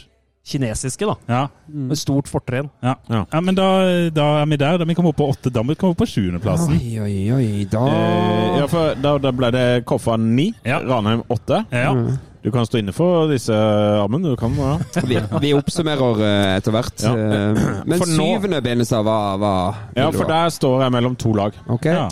kinesiske, 0.50 1.06
da. 1.10 1.16
Ja, 1.30 1.41
Med 1.70 1.97
stort 2.02 2.28
fortrinn. 2.32 2.70
ja. 2.82 2.95
Ja. 3.10 3.26
ja, 3.32 3.41
men 3.41 3.56
da, 3.58 3.68
da 4.14 4.28
er 4.41 4.45
vi 4.50 4.58
der. 4.62 4.78
Da 4.82 4.86
vi 4.89 4.95
kommer 4.97 5.14
opp 5.14 5.20
på 5.22 5.28
åtte. 5.30 5.52
Da 5.54 5.62
må 5.64 5.76
vi 5.76 5.80
komme 5.82 5.93
opp 5.95 6.02
på 6.02 6.08
sjuendeplassen. 6.10 6.74
Oi, 6.76 6.95
oi, 7.06 7.18
oi. 7.38 7.52
Da 7.70 7.86
Eh, 7.89 8.58
ja, 8.60 8.66
for 8.72 8.95
da, 9.00 9.18
da 9.22 9.32
ble 9.36 9.52
det 9.56 9.68
Koffa 9.89 10.18
ni, 10.20 10.50
Ja. 10.66 10.80
Ranheim 10.84 11.22
åtte. 11.30 11.64
Ja. 11.72 11.93
Du 12.41 12.52
kan 12.56 12.64
stå 12.66 12.80
inne 12.80 12.93
for 12.95 13.28
disse, 13.28 13.52
Amund. 14.00 14.24
Du 14.26 14.36
kan 14.39 14.54
ja. 14.56 14.78
vi, 15.10 15.18
vi 15.43 15.50
oppsummerer 15.58 16.22
eh, 16.24 16.56
etter 16.58 16.72
hvert. 16.72 17.04
Ja. 17.04 17.12
eh, 17.12 17.64
Men 17.86 18.00
For 18.00 18.08
syvende, 18.08 18.62
Benestad, 18.64 19.04
hva, 19.04 19.18
hva 19.41 19.54
ja, 19.97 20.08
for 20.16 20.30
der 20.30 20.50
står 20.56 20.86
jeg 20.86 20.93
mellom 20.95 21.18
to 21.20 21.34
lag. 21.36 21.58
Ok. 21.68 21.86
Ja. 21.91 22.08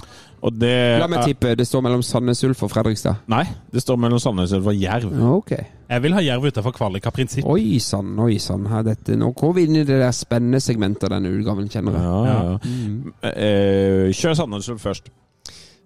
La 1.02 1.08
meg 1.10 1.26
tippe. 1.26 1.56
Det 1.58 1.66
står 1.68 1.84
mellom 1.86 2.04
Sandnes 2.06 2.44
Ulf 2.46 2.62
og 2.68 2.72
Fredrikstad. 2.72 3.24
Nei, 3.32 3.44
det 3.74 3.82
står 3.84 3.98
mellom 4.02 4.22
Sandnes 4.22 4.54
Ulf 4.58 4.70
og 4.70 4.78
Jerv. 4.78 5.14
Okay. 5.40 5.70
Jeg 5.88 6.04
vil 6.04 6.18
ha 6.18 6.24
Jerv 6.24 6.50
utenfor 6.50 6.76
kvalik 6.76 7.08
av 7.10 7.16
prinsipp. 7.16 7.48
Oi 7.48 7.80
sann, 7.84 8.12
oi 8.22 8.38
sann. 8.44 8.68
Nå 8.68 9.32
går 9.38 9.56
vi 9.58 9.68
inn 9.68 9.80
i 9.80 9.86
det 9.88 10.02
der 10.02 10.14
spennende 10.16 10.62
segmentet 10.64 11.10
denne 11.14 11.32
utgaven, 11.32 11.70
kjenner 11.72 11.98
jeg. 11.98 12.10
Ja, 12.10 12.20
ja. 12.28 12.58
Mm. 12.68 13.16
Eh, 13.32 14.04
kjør 14.14 14.38
Sandnes 14.42 14.70
Ulf 14.74 14.86
først. 14.86 15.10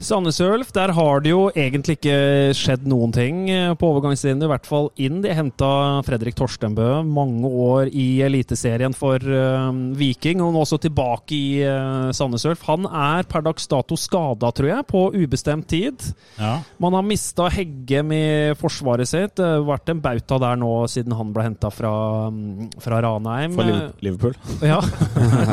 Sandnes 0.01 0.39
Ulf, 0.41 0.71
der 0.73 0.89
har 0.97 1.21
det 1.21 1.29
jo 1.29 1.41
egentlig 1.53 1.99
ikke 1.99 2.15
skjedd 2.57 2.87
noen 2.89 3.11
ting 3.13 3.43
eh, 3.53 3.69
på 3.77 3.91
overgangslinjen, 3.91 4.41
i 4.41 4.49
hvert 4.49 4.65
fall 4.65 4.87
inn. 4.97 5.19
De 5.21 5.29
henta 5.37 5.69
Fredrik 6.07 6.33
Torstenbø, 6.39 7.03
mange 7.05 7.45
år 7.45 7.91
i 7.93 8.23
Eliteserien 8.25 8.95
for 8.97 9.21
eh, 9.21 9.67
Viking, 9.99 10.41
og 10.41 10.55
nå 10.55 10.63
også 10.63 10.79
tilbake 10.81 11.37
i 11.37 11.45
uh, 11.61 12.09
Sandnes 12.15 12.47
Ulf. 12.49 12.63
Han 12.65 12.87
er 12.89 13.27
per 13.29 13.45
dags 13.45 13.69
dato 13.69 13.97
skada, 13.99 14.49
tror 14.57 14.71
jeg, 14.71 14.87
på 14.89 15.03
ubestemt 15.13 15.69
tid. 15.69 16.01
Ja. 16.39 16.55
Man 16.81 16.97
har 16.97 17.05
mista 17.05 17.45
Heggem 17.53 18.15
i 18.17 18.25
forsvaret 18.57 19.09
sitt. 19.09 19.35
Det 19.37 19.45
har 19.45 19.67
vært 19.67 19.93
en 19.93 20.01
bauta 20.01 20.41
der 20.41 20.59
nå 20.61 20.71
siden 20.89 21.13
han 21.17 21.33
ble 21.35 21.45
henta 21.45 21.69
fra, 21.73 21.93
mm, 22.33 22.73
fra 22.81 23.03
Ranheim. 23.05 23.53
For 23.59 24.01
Liverpool. 24.01 24.37
Ja. 24.71 24.77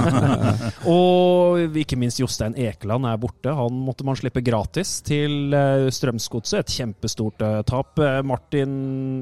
og 0.92 1.76
ikke 1.80 1.96
minst 1.99 2.20
Jostein 2.20 2.57
Ekeland 2.61 3.07
er 3.09 3.20
borte. 3.20 3.53
Han 3.57 3.80
måtte 3.84 4.05
man 4.07 4.16
slippe 4.18 4.38
gratis 4.45 4.99
til 5.07 5.55
eh, 5.57 5.89
Strømsgodset. 5.95 6.61
Et 6.61 6.74
kjempestort 6.80 7.43
eh, 7.45 7.61
tap. 7.68 7.99
Eh, 8.03 8.20
Martin 8.26 8.72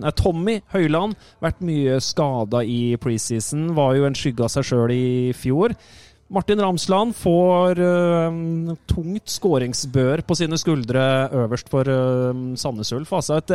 eh, 0.03 0.14
Tommy 0.17 0.59
Høiland 0.75 1.17
vært 1.45 1.62
mye 1.67 1.99
skada 2.05 2.62
i 2.64 2.97
preseason. 3.03 3.71
Var 3.77 3.97
jo 3.99 4.09
en 4.09 4.19
skygge 4.19 4.47
av 4.47 4.53
seg 4.55 4.69
sjøl 4.71 4.95
i 4.95 5.07
fjor. 5.37 5.77
Martin 6.29 6.61
Ramsland 6.61 7.14
får 7.14 7.79
uh, 7.79 8.74
tungt 8.91 9.31
skåringsbør 9.31 10.24
på 10.27 10.35
sine 10.35 10.59
skuldre 10.59 11.03
øverst 11.45 11.70
for 11.70 11.87
uh, 11.87 12.33
Sandnes 12.59 12.91
Ulf. 12.97 13.12
Altså 13.14 13.39
et, 13.39 13.53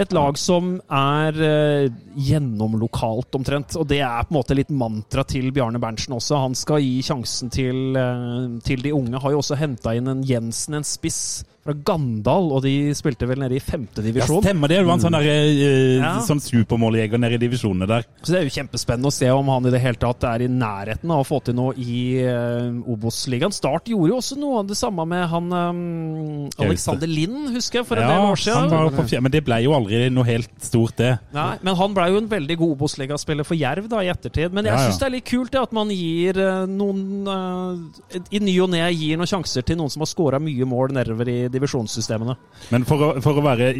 et 0.00 0.14
lag 0.16 0.38
som 0.40 0.78
er 0.88 1.36
uh, 1.36 1.98
gjennomlokalt, 2.16 3.28
omtrent. 3.36 3.76
Og 3.76 3.84
det 3.90 4.00
er 4.00 4.24
på 4.24 4.32
en 4.32 4.38
måte 4.38 4.56
litt 4.56 4.72
mantra 4.72 5.26
til 5.28 5.52
Bjarne 5.52 5.80
Berntsen 5.82 6.16
også. 6.16 6.40
Han 6.46 6.56
skal 6.56 6.80
gi 6.80 7.02
sjansen 7.04 7.52
til, 7.52 7.96
eh, 7.98 8.48
til 8.64 8.82
de 8.84 8.94
unge. 8.96 9.20
Har 9.20 9.34
jo 9.34 9.42
også 9.42 9.58
henta 9.60 9.92
inn 9.96 10.08
en 10.08 10.24
Jensen, 10.26 10.78
en 10.78 10.86
spiss 10.86 11.44
fra 11.68 11.76
Gandal, 11.84 12.48
og 12.56 12.62
de 12.64 12.72
spilte 12.96 13.28
vel 13.28 13.42
nede 13.42 13.58
i 13.58 13.62
femte 13.62 14.00
Ja, 14.08 14.24
stemmer 14.24 14.70
det. 14.70 14.78
Det 14.80 14.86
var 14.88 14.96
en 14.96 15.04
sånn, 15.04 15.16
der, 15.18 15.28
eh, 15.28 15.98
Ja. 16.00 16.12
sånn 16.24 16.40
supermåljeger 16.40 17.18
nede 17.20 17.34
i 17.34 17.42
divisjonene 17.44 17.86
der. 17.86 18.04
Så 18.22 18.32
det 18.32 18.40
er 18.40 18.48
jo 18.48 18.54
kjempespennende 18.56 19.10
å 19.10 19.12
se 19.12 19.28
om 19.30 19.46
han 19.48 19.66
i 19.66 19.70
det 19.70 19.80
hele 19.80 20.00
tatt 20.00 20.24
er 20.24 20.42
i 20.42 20.48
nærheten 20.48 21.10
av 21.10 21.20
å 21.20 21.26
få 21.28 21.42
til 21.44 21.54
noe 21.54 21.74
i 21.76 22.24
uh, 22.24 22.72
Obos-ligaen. 22.88 23.52
Start 23.52 23.84
gjorde 23.86 24.08
jo 24.08 24.16
også 24.16 24.38
noe 24.38 24.60
av 24.60 24.66
det 24.68 24.76
samme 24.76 25.04
med 25.06 25.28
han 25.28 25.52
um, 25.52 26.48
Alexander 26.58 27.06
Lind, 27.06 27.50
husker 27.54 27.80
jeg, 27.80 27.86
for 27.86 27.96
en 27.96 28.08
del 28.08 28.32
år 28.32 28.36
siden. 28.36 28.70
han 28.70 28.70
var 28.70 28.90
på 28.90 29.20
men 29.20 29.32
det 29.32 29.44
ble 29.44 29.62
jo 29.64 29.74
aldri 29.74 30.08
noe 30.10 30.24
helt 30.24 30.50
stort, 30.62 30.96
det. 30.96 31.18
Nei, 31.34 31.58
men 31.62 31.76
han 31.76 31.94
ble 31.94 32.08
jo 32.12 32.18
en 32.22 32.28
veldig 32.30 32.56
god 32.58 32.76
Obos-ligaspiller 32.78 33.44
for 33.44 33.58
Jerv 33.58 33.88
da, 33.88 34.00
i 34.04 34.08
ettertid. 34.12 34.52
Men 34.52 34.64
jeg 34.64 34.74
Ja, 34.74 34.80
ja. 34.80 34.88
syns 34.88 34.98
det 35.00 35.06
er 35.06 35.14
litt 35.16 35.24
kult 35.28 35.50
det, 35.52 35.60
at 35.62 35.72
man 35.72 35.88
gir 35.90 36.38
eh, 36.38 36.66
noen 36.66 37.26
uh, 37.28 38.20
I 38.30 38.38
ny 38.40 38.54
og 38.60 38.70
ne 38.70 38.84
gir 38.92 39.16
noen 39.18 39.26
sjanser 39.30 39.64
til 39.66 39.76
noen 39.76 39.90
som 39.90 40.00
har 40.04 40.10
skåra 40.10 40.40
mye 40.40 40.64
mål 40.68 40.92
nedover 40.96 41.28
i 41.28 41.48
divisjonssystemene. 41.58 42.36
Men 42.72 42.86
for 42.88 43.04
å, 43.04 43.10
for 43.24 43.38
å 43.38 43.44
være, 43.44 43.72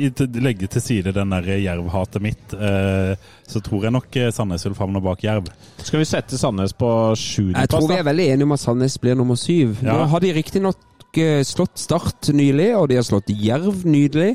legge 0.43 0.69
til 0.71 0.85
side 0.85 1.15
den 1.17 1.33
der 1.35 1.49
jervhatet 1.63 2.25
mitt, 2.25 2.55
eh, 2.55 3.15
så 3.49 3.63
tror 3.65 3.89
jeg 3.89 3.97
nok 3.97 4.21
eh, 4.21 4.31
Sandnes 4.35 4.67
Ulf 4.69 4.83
havner 4.83 5.05
bak 5.05 5.25
Jerv. 5.25 5.49
Skal 5.81 6.03
vi 6.03 6.09
sette 6.09 6.39
Sandnes 6.41 6.77
på 6.77 6.91
Jeg 7.17 7.73
tror 7.73 7.89
vi 7.89 7.99
er 7.99 8.07
veldig 8.07 8.29
enige 8.35 8.49
om 8.49 8.57
at 8.59 8.65
Sandnes 8.65 8.99
blir 9.03 9.19
nummer 9.19 9.39
syv. 9.41 9.81
Ja. 9.83 9.95
Nå 9.95 10.09
har 10.13 10.25
de 10.25 10.35
riktignok 10.37 11.21
eh, 11.23 11.43
slått 11.47 11.79
Start 11.79 12.33
nylig, 12.35 12.73
og 12.77 12.89
de 12.91 12.99
har 13.01 13.07
slått 13.07 13.33
Jerv 13.33 13.87
nydelig. 13.89 14.35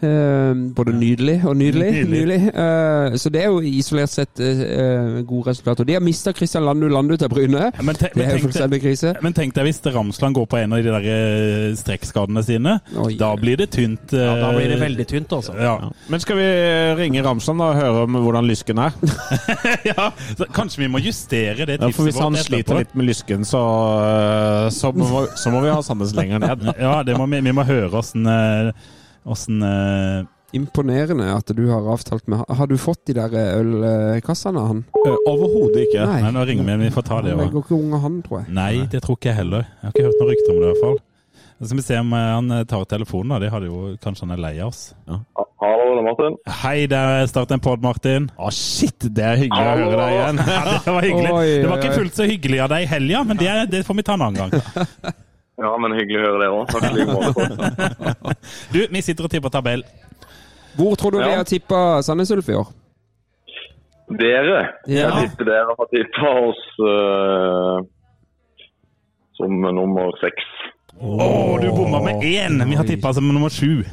Eh, 0.00 0.54
både 0.76 0.92
nydelig 0.96 1.36
og 1.44 1.56
nydelig. 1.56 1.90
Nydelig. 1.92 2.10
nydelig. 2.10 2.38
Eh, 2.54 3.16
så 3.20 3.32
det 3.32 3.42
er 3.44 3.50
jo 3.50 3.60
isolert 3.60 4.12
sett 4.12 4.40
eh, 4.40 5.20
gode 5.28 5.50
resultater. 5.50 5.84
De 5.88 5.96
har 5.96 6.04
mista 6.04 6.32
Christian 6.36 6.64
Landu 6.64 6.88
Landu 6.88 7.16
til 7.20 7.28
Bryne. 7.28 7.70
Men, 7.82 7.98
te, 7.98 8.08
Det 8.14 8.16
men, 8.16 8.30
er 8.30 8.38
tenk, 8.40 8.80
krise. 8.82 9.14
men 9.20 9.36
tenk 9.36 9.54
deg 9.56 9.68
hvis 9.68 9.82
Ramsland 9.84 10.38
går 10.38 10.46
på 10.50 10.60
en 10.62 10.76
av 10.76 10.80
de 10.80 10.94
der 10.94 11.08
eh, 11.12 11.66
strekkskadene 11.76 12.44
sine. 12.46 12.78
Oi. 12.96 13.14
Da 13.20 13.32
blir 13.40 13.60
det 13.60 13.70
tynt. 13.76 14.14
Ja, 14.16 14.36
da 14.40 14.52
blir 14.56 14.70
det 14.72 14.78
eh, 14.78 14.84
veldig 14.86 15.06
tynt, 15.10 15.34
altså. 15.36 15.56
Ja. 15.60 15.76
Men 16.08 16.24
skal 16.24 16.40
vi 16.40 16.48
ringe 17.00 17.24
Ramsland 17.26 17.64
og 17.64 17.76
høre 17.76 18.06
om 18.06 18.20
hvordan 18.24 18.48
lysken 18.48 18.80
er? 18.80 18.96
ja, 19.90 20.10
så 20.38 20.48
kanskje 20.54 20.86
vi 20.86 20.90
må 20.92 21.02
justere 21.04 21.66
det 21.68 21.80
Ja, 21.80 21.90
for 21.92 22.08
Hvis 22.08 22.20
han 22.20 22.38
sliter 22.40 22.80
litt 22.80 22.96
med 22.96 23.10
lysken, 23.10 23.44
så, 23.44 23.60
så, 24.72 24.92
må, 24.96 25.26
så 25.36 25.52
må 25.52 25.60
vi 25.64 25.74
ha 25.74 25.82
Sandnes 25.84 26.14
lenger 26.16 26.40
ned. 26.40 26.70
Ja, 26.80 27.02
det 27.04 27.16
må 27.18 27.26
vi, 27.28 27.40
vi 27.44 27.52
må 27.54 27.64
høre 27.66 28.00
åssen 28.00 28.24
eh, 28.30 28.72
åssen, 29.26 29.62
eh, 29.62 30.24
Imponerende 30.52 31.28
at 31.30 31.46
du 31.54 31.60
har 31.70 31.84
avtalt 31.92 32.26
med 32.26 32.40
Har 32.48 32.66
du 32.66 32.74
fått 32.80 33.04
de 33.06 33.14
der 33.14 33.34
eh, 33.38 33.60
ølkassene 34.16 34.64
han? 34.66 34.80
Øh, 34.98 35.12
Overhodet 35.30 35.84
ikke. 35.86 36.06
Nei. 36.10 36.22
Nei, 36.24 36.32
nå 36.34 36.42
ringer 36.48 36.66
vi. 36.66 36.74
Vi 36.88 36.90
får 36.96 37.06
ta 37.06 37.20
det 37.22 37.36
Han 37.36 37.44
legger 37.44 37.62
ikke 37.62 37.76
unge 37.78 38.00
han, 38.02 38.16
tror 38.26 38.40
jeg. 38.40 38.54
Nei, 38.56 38.72
det 38.90 39.02
tror 39.04 39.18
ikke 39.20 39.30
jeg 39.30 39.38
heller. 39.44 39.68
Jeg 39.68 39.86
har 39.86 39.94
ikke 39.94 40.08
hørt 40.08 40.18
noen 40.18 40.32
rykter 40.32 40.50
om 40.50 40.58
det, 40.58 40.64
i 40.64 40.72
hvert 40.72 40.82
fall. 40.88 40.98
Så 41.60 41.68
skal 41.68 41.76
vi 41.78 41.84
se 41.86 42.00
om 42.00 42.12
eh, 42.16 42.26
han 42.34 42.50
eh, 42.56 42.64
tar 42.66 42.84
telefonen. 42.90 43.30
da. 43.36 43.38
Det 43.44 43.52
hadde 43.54 43.70
jo 43.70 43.94
Kanskje 44.02 44.26
han 44.26 44.34
er 44.34 44.42
lei 44.42 44.52
av 44.58 44.72
oss. 44.72 44.82
Hallo, 45.06 45.86
det 45.92 46.00
er 46.00 46.06
Martin. 46.10 46.36
Hei, 46.64 46.76
det 46.90 46.98
er 47.14 47.26
Start 47.30 47.54
en 47.54 47.62
pod, 47.62 47.82
Martin. 47.86 48.26
Å, 48.40 48.50
shit! 48.50 49.06
Det 49.06 49.22
er 49.30 49.42
hyggelig 49.44 49.70
å 49.70 49.80
høre 49.84 50.02
deg 50.02 50.18
igjen. 50.18 50.44
Ja, 50.56 50.62
det 50.82 50.94
var 50.98 51.06
hyggelig. 51.06 51.32
Oi, 51.36 51.48
Det 51.62 51.70
var 51.70 51.82
ikke 51.84 51.98
fullt 52.02 52.18
så 52.18 52.26
hyggelig 52.26 52.62
av 52.66 52.72
deg 52.74 52.88
i 52.88 52.90
helga, 52.96 53.22
men 53.28 53.38
det, 53.38 53.50
det 53.76 53.86
får 53.86 54.02
vi 54.02 54.08
ta 54.10 54.18
en 54.18 54.26
annen 54.32 54.40
gang. 54.50 55.14
Ja, 55.60 55.70
men 55.82 55.92
hyggelig 55.92 56.20
å 56.20 56.24
høre 56.24 56.38
det 56.40 56.48
òg. 56.54 56.70
Takk 56.72 56.86
i 56.88 56.92
like 56.96 57.12
måte. 57.12 58.34
Du, 58.72 58.78
vi 58.88 59.02
sitter 59.04 59.26
og 59.26 59.32
tipper 59.32 59.52
tabell. 59.52 59.82
Hvor 60.78 60.94
tror 60.96 61.12
du 61.12 61.18
vi 61.20 61.32
har 61.34 61.44
tippa 61.48 62.00
Sandnes 62.06 62.30
Ulf 62.32 62.48
i 62.48 62.56
år? 62.56 62.68
Dere, 64.20 64.60
Ja. 64.90 65.10
jeg 65.20 65.28
tipper 65.30 65.46
dere 65.50 65.74
har 65.78 65.88
tippa 65.92 66.30
oss 66.48 66.62
uh, 66.82 67.76
som 69.38 69.60
nummer 69.62 70.10
seks. 70.22 70.48
Å, 71.00 71.28
du 71.62 71.68
bomma 71.76 72.00
med 72.08 72.24
én! 72.26 72.58
Vi 72.68 72.78
har 72.80 72.88
tippa 72.88 73.12
som 73.16 73.28
nummer 73.28 73.52
sju. 73.52 73.84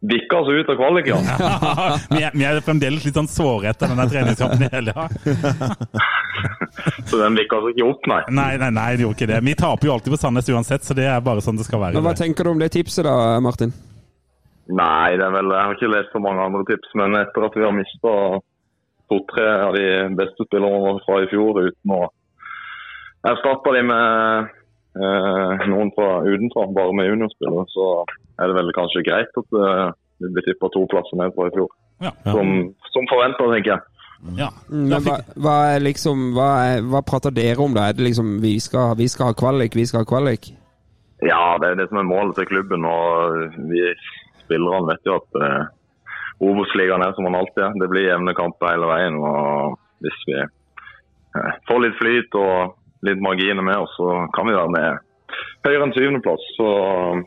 Bikka 0.00 0.36
oss 0.36 0.48
ut 0.48 0.68
av 0.70 0.76
kvalik, 0.78 1.08
ja. 1.10 1.16
vi, 2.14 2.20
er, 2.22 2.30
vi 2.34 2.44
er 2.46 2.60
fremdeles 2.62 3.02
litt 3.02 3.16
sånn 3.18 3.26
såre 3.30 3.72
etter 3.72 3.90
denne 3.90 4.04
treningskampen 4.06 4.62
i 4.62 4.68
helga. 4.70 5.08
Så 7.08 7.18
den 7.18 7.34
bikka 7.34 7.58
oss 7.58 7.72
ikke 7.72 7.88
opp, 7.88 8.06
nei. 8.06 8.20
Nei, 8.30 8.52
nei, 8.62 8.68
nei, 8.76 8.88
det 8.94 9.02
gjorde 9.02 9.18
ikke 9.18 9.30
det. 9.32 9.40
Vi 9.48 9.54
taper 9.58 9.90
jo 9.90 9.94
alltid 9.96 10.14
på 10.14 10.20
Sandnes 10.22 10.50
uansett, 10.54 10.86
så 10.86 10.94
det 10.94 11.08
er 11.10 11.24
bare 11.26 11.42
sånn 11.42 11.58
det 11.58 11.66
skal 11.66 11.82
være. 11.82 11.98
Men 11.98 12.06
Hva 12.06 12.14
tenker 12.20 12.46
du 12.46 12.52
om 12.52 12.62
det 12.62 12.70
tipset 12.76 13.08
da, 13.08 13.16
Martin? 13.42 13.74
Nei, 14.68 15.16
det 15.18 15.24
er 15.24 15.34
vel, 15.34 15.50
jeg 15.56 15.64
har 15.64 15.74
ikke 15.74 15.90
lest 15.90 16.14
så 16.14 16.22
mange 16.22 16.44
andre 16.44 16.62
tips, 16.68 16.94
men 17.00 17.18
etter 17.18 17.48
at 17.48 17.58
vi 17.58 17.66
har 17.66 17.74
mista 17.74 18.14
to-tre 19.08 19.48
av 19.64 19.74
de 19.74 19.88
beste 20.14 20.46
spillerne 20.46 20.94
fra 21.06 21.22
i 21.24 21.28
fjor 21.32 21.58
uten 21.64 21.94
å 21.96 22.00
erstatte 23.32 23.74
dem 23.74 23.88
med 23.90 24.50
eh, 25.00 25.66
noen 25.72 25.90
fra 25.96 26.10
utenfra, 26.28 26.68
bare 26.76 26.96
med 27.00 27.08
juniorspillere, 27.08 27.64
så 27.72 27.88
er 28.38 28.50
det 28.50 28.58
vel 28.58 28.74
kanskje 28.76 29.04
greit 29.06 29.40
at 29.42 29.58
eh, 29.60 29.86
vi 30.22 30.32
blir 30.34 30.46
tippa 30.46 30.70
to 30.74 30.84
plasser 30.90 31.18
ned 31.20 31.34
fra 31.36 31.48
i 31.48 31.54
fjor. 31.54 31.70
Ja. 32.02 32.12
Som, 32.26 32.52
som 32.94 33.08
forventa, 33.10 33.46
tenker 33.52 33.74
jeg. 33.74 33.86
Ja. 34.38 34.48
Men 34.66 34.98
hva, 35.06 35.20
hva 35.38 35.56
er 35.74 35.84
liksom 35.84 36.32
hva, 36.34 36.48
er, 36.66 36.86
hva 36.90 37.04
prater 37.06 37.34
dere 37.34 37.62
om 37.62 37.74
da? 37.74 37.86
Er 37.86 37.98
det 37.98 38.08
liksom 38.08 38.38
vi 38.42 38.56
skal, 38.62 38.96
vi 38.98 39.06
skal 39.10 39.30
ha 39.30 39.38
kvalik, 39.38 39.78
vi 39.78 39.86
skal 39.86 40.02
ha 40.02 40.08
kvalik? 40.08 40.50
Ja, 41.22 41.58
det 41.58 41.70
er 41.72 41.80
det 41.80 41.88
som 41.90 42.00
er 42.00 42.06
målet 42.06 42.38
til 42.38 42.48
klubben. 42.50 42.86
og 42.86 43.58
Vi 43.70 43.82
spillerne 44.44 44.90
vet 44.90 45.06
jo 45.06 45.18
at 45.18 45.38
eh, 45.42 45.64
Obos-ligaen 46.48 47.02
er 47.02 47.14
som 47.14 47.26
den 47.26 47.38
alltid 47.38 47.64
er. 47.66 47.78
Det 47.82 47.90
blir 47.90 48.08
jevne 48.08 48.34
kamper 48.38 48.74
hele 48.74 48.90
veien. 48.90 49.18
og 49.22 49.78
Hvis 50.02 50.20
vi 50.30 50.38
eh, 50.42 51.54
får 51.70 51.84
litt 51.84 51.98
flyt 51.98 52.38
og 52.42 52.76
litt 53.06 53.22
marginer 53.22 53.62
med 53.62 53.86
oss, 53.86 53.94
så 53.98 54.26
kan 54.34 54.50
vi 54.50 54.58
være 54.58 54.74
med 54.74 55.04
høyere 55.66 55.86
enn 55.86 55.94
syvendeplass. 55.94 56.46
Så 56.58 56.68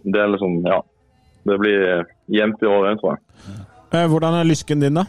det 0.03 0.23
er 0.23 0.33
liksom, 0.35 0.59
ja. 0.67 0.81
Det 1.47 1.57
blir 1.61 2.05
jevnt 2.29 2.61
i 2.61 2.69
år, 2.69 2.85
det, 2.87 2.99
tror 3.01 3.15
jeg. 3.15 3.57
Eh, 3.91 4.07
Hvordan 4.07 4.37
er 4.39 4.47
lysken 4.47 4.83
din, 4.83 4.99
da? 5.01 5.07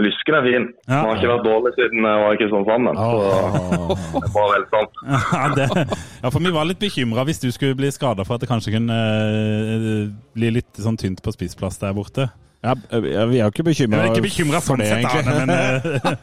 Lysken 0.00 0.34
er 0.34 0.44
fin. 0.46 0.66
Ja. 0.88 1.00
Den 1.00 1.08
har 1.08 1.18
ikke 1.18 1.30
vært 1.30 1.46
dårlig 1.46 1.72
siden 1.76 2.06
jeg 2.08 2.20
var 2.24 2.34
i 2.34 2.38
Kristiansand. 2.40 2.90
Så 2.96 4.20
det 4.24 4.30
var 4.34 4.46
vel 4.52 4.54
velstand. 4.56 5.00
ja, 5.36 5.42
det, 5.56 5.66
ja, 6.22 6.30
for 6.30 6.44
vi 6.44 6.52
var 6.56 6.68
litt 6.68 6.80
bekymra 6.80 7.24
hvis 7.28 7.42
du 7.42 7.50
skulle 7.54 7.76
bli 7.78 7.90
skada 7.94 8.24
for 8.26 8.36
at 8.36 8.44
det 8.44 8.50
kanskje 8.50 8.74
kunne 8.78 9.00
eh, 9.00 10.06
bli 10.36 10.54
litt 10.56 10.80
sånn 10.80 10.98
tynt 11.00 11.20
på 11.24 11.34
spissplass 11.36 11.80
der 11.82 11.96
borte. 11.96 12.30
Ja, 12.64 12.74
eh, 12.92 13.00
vi 13.00 13.40
er 13.40 13.46
jo 13.46 13.52
ikke 13.52 13.64
bekymra 13.70 14.08
bekymra 14.20 14.60
for 14.64 14.76
sånn 14.76 14.84
det, 14.84 14.90
egentlig. 15.00 15.24
Arne, 15.32 15.46
men 15.48 16.18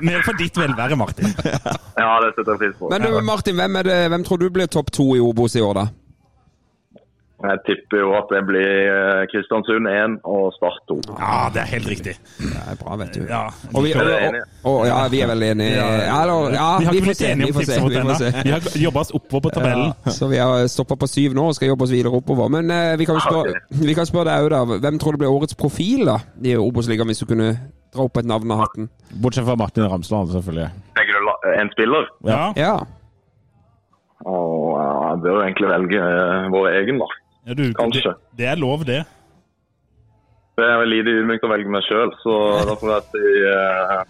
Mer 0.10 0.22
for 0.26 0.38
ditt 0.38 0.56
velvære, 0.58 0.98
Martin. 0.98 1.30
Ja, 1.30 2.18
det 2.22 2.32
setter 2.34 2.54
jeg 2.54 2.60
pris 2.64 2.76
på. 2.78 2.90
Men 2.90 3.04
du, 3.04 3.14
Martin, 3.26 3.58
hvem, 3.58 3.78
er 3.78 3.86
det, 3.86 3.98
hvem 4.10 4.26
tror 4.26 4.42
du 4.42 4.48
blir 4.50 4.70
topp 4.70 4.90
to 4.94 5.06
i 5.14 5.22
Obos 5.22 5.54
i 5.58 5.62
år, 5.62 5.78
da? 5.78 5.86
Jeg 7.40 7.60
tipper 7.64 8.02
jo 8.02 8.10
at 8.18 8.28
det 8.34 8.40
blir 8.44 8.66
eh, 8.92 9.22
Kristiansund 9.32 9.88
1 9.88 10.16
og 10.28 10.50
Start 10.56 10.82
2. 10.90 10.96
Ja, 11.16 11.36
det 11.54 11.62
er 11.62 11.68
helt 11.70 11.88
riktig. 11.88 12.14
Det 12.36 12.50
er 12.68 12.76
bra, 12.82 12.98
vet 13.00 13.14
du. 13.16 13.22
Ja. 13.30 13.46
Og 13.72 13.86
vi, 13.86 13.94
og, 13.96 14.10
og, 14.10 14.74
og, 14.74 14.82
ja, 14.90 14.98
vi 15.08 15.22
er 15.24 15.30
veldig 15.32 15.48
enige. 15.54 15.70
Ja, 15.78 16.18
eller, 16.20 16.52
ja, 16.56 16.66
vi 16.82 16.88
har 16.90 16.98
ikke 16.98 17.06
blitt 17.08 17.24
enige 17.30 17.48
om 17.48 17.58
tipset 17.60 17.80
vårt 17.82 17.96
Vi 17.96 18.02
får 18.04 18.20
se. 18.20 18.28
ennå. 18.28 18.44
Vi 18.44 18.54
har 18.56 18.68
jobba 18.84 19.04
oss 19.06 19.14
oppover 19.16 19.46
på 19.46 19.54
tabellen. 19.56 20.12
Så 20.18 20.28
vi 20.28 20.42
har 20.42 20.68
stoppa 20.74 21.00
på 21.00 21.08
syv 21.08 21.38
nå 21.40 21.48
og 21.48 21.56
skal 21.56 21.72
jobbe 21.72 21.88
oss 21.88 21.96
videre 21.96 22.20
oppover. 22.20 22.52
Men 22.58 22.70
eh, 22.76 22.92
vi 23.00 23.08
kan 23.08 23.16
jo 23.16 23.24
spørre, 23.24 23.64
vi 23.88 23.96
kan 23.96 24.08
spørre 24.12 24.28
deg 24.30 24.46
òg, 24.46 24.52
da. 24.52 24.80
Hvem 24.84 25.00
tror 25.00 25.16
du 25.16 25.24
blir 25.24 25.32
årets 25.32 25.56
profil 25.56 26.04
da 26.12 26.20
i 26.44 26.56
Obos-ligaen, 26.60 27.08
hvis 27.08 27.24
du 27.24 27.28
kunne 27.32 27.54
dra 27.90 28.04
opp 28.04 28.20
et 28.20 28.28
navn 28.28 28.52
av 28.52 28.66
hatten? 28.66 28.92
Bortsett 29.16 29.48
fra 29.48 29.56
Martin 29.58 29.88
Ramsland, 29.88 30.28
selvfølgelig. 30.36 30.68
Tenker 31.00 31.16
du 31.24 31.52
en 31.56 31.72
spiller? 31.72 32.10
Ja. 32.28 32.42
Ja. 32.60 32.74
Og 34.28 34.76
ja, 34.76 34.88
jeg 35.14 35.20
bør 35.24 35.42
egentlig 35.46 35.68
velge 35.70 36.00
eh, 36.04 36.48
vår 36.52 36.66
egen, 36.82 37.00
da. 37.00 37.06
Ja, 37.48 37.54
du, 37.56 37.64
Kanskje. 37.74 38.12
Det, 38.12 38.36
det 38.38 38.46
er 38.52 38.60
lov, 38.60 38.84
det. 38.88 39.00
Det 40.60 40.66
er 40.68 40.80
vel 40.82 40.90
lite 40.92 41.12
ydmykt 41.20 41.44
å 41.46 41.50
velge 41.52 41.72
meg 41.72 41.84
sjøl, 41.86 42.10
så 42.20 42.34
da 42.68 42.74
får 42.80 42.90
jeg 42.92 43.04
si 43.14 43.28
eh, 43.48 44.00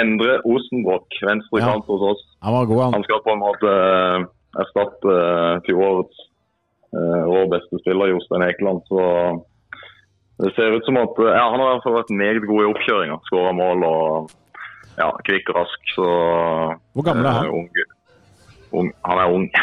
Endre 0.00 0.40
Osenbrokk, 0.42 1.06
venstre 1.22 1.60
Ja. 1.62 1.68
kant 1.70 1.86
hos 1.86 2.02
oss. 2.12 2.22
Han 2.42 2.56
var 2.56 2.66
god, 2.66 2.80
han. 2.82 2.96
Han 2.98 3.04
skal 3.06 3.20
på 3.22 3.34
en 3.36 3.42
måte 3.44 3.74
eh, 3.74 4.24
erstatte 4.64 5.12
eh, 5.20 5.60
fjorårets 5.68 6.24
eh, 6.90 7.22
vår 7.30 7.46
beste 7.54 7.78
spiller, 7.84 8.10
Jostein 8.10 8.42
Ekeland. 8.48 8.82
Så 8.90 9.04
det 10.42 10.50
ser 10.56 10.74
ut 10.76 10.84
som 10.84 10.98
at 11.00 11.14
ja, 11.22 11.46
Han 11.52 11.60
har 11.62 11.68
i 11.70 11.72
hvert 11.76 11.86
fall 11.86 11.94
vært 12.00 12.10
meget 12.18 12.42
god 12.50 12.64
i 12.64 12.70
oppkjøringa. 12.72 13.20
Skåra 13.30 13.52
mål 13.56 13.86
og 13.88 14.34
ja, 14.98 15.12
kvikk 15.28 15.54
og 15.54 15.60
rask. 15.62 15.94
Så 15.94 16.08
Hvor 16.96 17.06
gammel 17.06 17.30
er 17.30 17.38
han? 17.38 17.46
eh, 17.54 17.94
ung, 18.72 18.80
ung, 18.80 18.92
han 19.04 19.18
er 19.18 19.32
ung. 19.32 19.46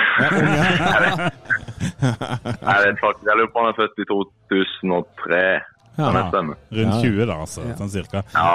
Jeg 2.04 2.80
vet 2.84 3.00
faktisk, 3.02 3.26
jeg 3.28 3.38
lurer 3.40 3.50
på 3.54 3.60
om 3.60 3.66
han 3.66 3.74
er 3.74 3.80
født 3.80 4.00
i 4.04 4.06
2003. 4.12 5.42
Ja. 5.98 6.12
Rundt 6.34 7.02
20, 7.04 7.26
da, 7.30 7.36
altså, 7.44 7.66
sånn 7.78 7.92
cirka. 7.94 8.24
Ja, 8.34 8.54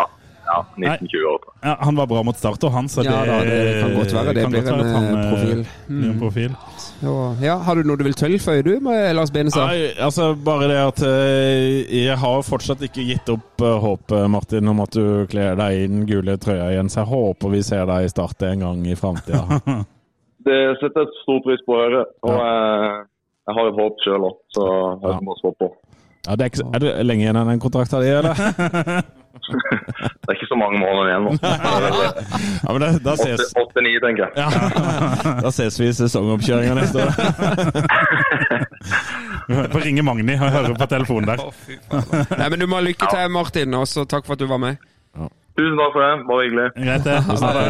ja 0.49 0.57
19-20 0.77 1.27
år. 1.31 1.45
Ja, 1.62 1.75
han 1.85 1.99
var 2.01 2.09
bra 2.11 2.23
mot 2.27 2.39
start, 2.39 2.65
og 2.66 2.73
han, 2.75 2.89
så 2.91 3.05
Ja 3.07 3.20
det, 3.23 3.29
da, 3.29 3.37
det 3.47 3.75
kan 3.83 3.95
godt 3.95 4.15
være. 4.16 4.35
Det 4.35 4.47
blir 4.51 4.62
en, 4.65 4.81
en, 4.81 4.87
eh, 4.87 5.11
eh, 5.12 5.29
profil. 5.33 5.61
en 5.89 5.99
Mm. 6.09 6.19
profil. 6.20 6.57
Ja, 7.45 7.59
har 7.62 7.79
du 7.79 7.87
noe 7.87 7.97
du 8.01 8.03
vil 8.09 8.16
tilføye, 8.19 8.62
du, 8.66 8.73
med 8.83 9.15
Lars 9.15 9.31
Benestad? 9.31 9.69
Nei, 9.70 9.93
altså 10.03 10.33
bare 10.35 10.66
det 10.73 10.81
at 10.83 11.03
eh, 11.07 12.01
jeg 12.09 12.16
har 12.19 12.43
fortsatt 12.43 12.83
ikke 12.89 13.07
gitt 13.07 13.31
opp 13.31 13.62
håpet, 13.62 14.27
Martin, 14.31 14.69
om 14.73 14.81
at 14.83 14.97
du 14.99 15.27
kler 15.31 15.55
deg 15.61 15.79
i 15.79 15.87
den 15.87 16.07
gule 16.11 16.35
trøya 16.43 16.73
igjen. 16.73 16.91
Så 16.91 17.05
jeg 17.05 17.12
håper 17.12 17.55
vi 17.55 17.62
ser 17.62 17.87
deg 17.87 18.09
i 18.09 18.11
Start 18.11 18.43
en 18.51 18.66
gang 18.66 18.83
i 18.89 18.99
framtida. 18.99 19.45
Det 20.49 20.59
setter 20.81 21.05
jeg 21.05 21.20
stor 21.23 21.39
pris 21.45 21.62
på 21.66 21.77
å 21.77 21.81
høre. 21.83 22.03
Og 22.25 22.35
jeg, 22.35 23.05
jeg 23.49 23.59
har 23.59 23.70
et 23.70 23.79
håp 23.83 24.03
sjøl 24.05 24.27
òg, 24.31 24.37
så 24.57 24.65
jeg 25.05 25.23
må 25.29 25.37
stå 25.43 25.53
på. 25.61 25.69
Ja, 26.29 26.35
det 26.37 26.45
er, 26.45 26.51
ikke, 26.53 26.65
er 26.77 26.83
det 26.83 26.91
lenge 27.07 27.23
igjen 27.25 27.39
av 27.41 27.49
den 27.49 27.61
kontrakten 27.62 28.03
din, 28.05 28.19
eller? 28.20 28.35
Det 29.39 30.33
er 30.33 30.35
ikke 30.35 30.49
så 30.51 30.57
mange 30.59 30.81
måneder 30.83 31.07
igjen 31.09 31.23
nå. 31.25 31.31
Ja, 32.65 32.73
men 32.75 32.83
det, 32.83 32.89
da 33.05 33.12
ses 33.16 33.53
Åtte-ni, 33.57 33.93
tenker 34.03 34.25
jeg. 34.27 34.33
ja. 34.43 34.49
Da 35.45 35.53
ses 35.55 35.79
vi 35.81 35.87
i 35.89 35.95
sesongoppkjøringa 35.97 36.75
neste 36.77 37.05
år. 37.07 37.12
Vi 39.49 39.55
får 39.73 39.85
ringe 39.87 40.05
Magni 40.05 40.35
og 40.37 40.51
høre 40.53 40.75
på 40.77 40.89
telefonen 40.91 41.31
der. 41.31 41.45
Nei, 42.35 42.49
men 42.51 42.59
du 42.61 42.66
må 42.69 42.81
ha 42.81 42.85
lykke 42.85 43.09
til, 43.15 43.31
Martin, 43.33 43.79
og 43.79 43.87
takk 44.11 44.27
for 44.27 44.37
at 44.37 44.43
du 44.43 44.49
var 44.51 44.61
med. 44.65 44.83
Tusen 45.57 45.79
takk 45.81 45.95
for 45.95 46.03
det. 46.05 46.12
Bare 46.29 46.45
hyggelig. 46.49 46.66
Greit, 46.77 47.07
det. 47.07 47.16
Ha 47.31 47.55
det. 47.57 47.65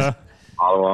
Ha 0.59 0.73
det 0.73 0.81
bra. 0.83 0.93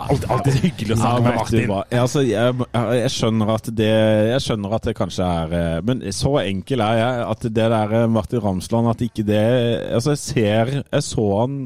Alt, 0.00 0.24
alltid 0.32 0.58
hyggelig 0.64 0.96
å 0.96 0.98
snakke 1.00 1.22
med 1.24 1.36
Martin. 1.36 1.72
altså, 2.00 2.22
jeg, 2.24 2.66
jeg, 2.96 3.12
skjønner 3.14 3.70
det 3.76 3.92
Jeg 4.30 4.44
skjønner 4.46 4.76
at 4.76 4.88
det 4.88 4.96
kanskje 4.98 5.28
er 5.42 5.54
eh, 5.60 5.78
Men 5.86 6.02
så 6.16 6.34
enkel 6.42 6.84
er 6.84 7.00
jeg 7.00 7.24
at 7.28 7.46
det 7.46 7.68
der 7.74 7.96
eh, 7.98 8.10
Martin 8.10 8.44
Ramsland 8.44 8.90
At 8.94 9.04
ikke 9.04 9.26
det 9.28 9.44
Altså, 9.92 10.16
jeg 10.16 10.22
ser 10.24 10.74
Jeg 10.80 11.06
så 11.06 11.26
han 11.42 11.58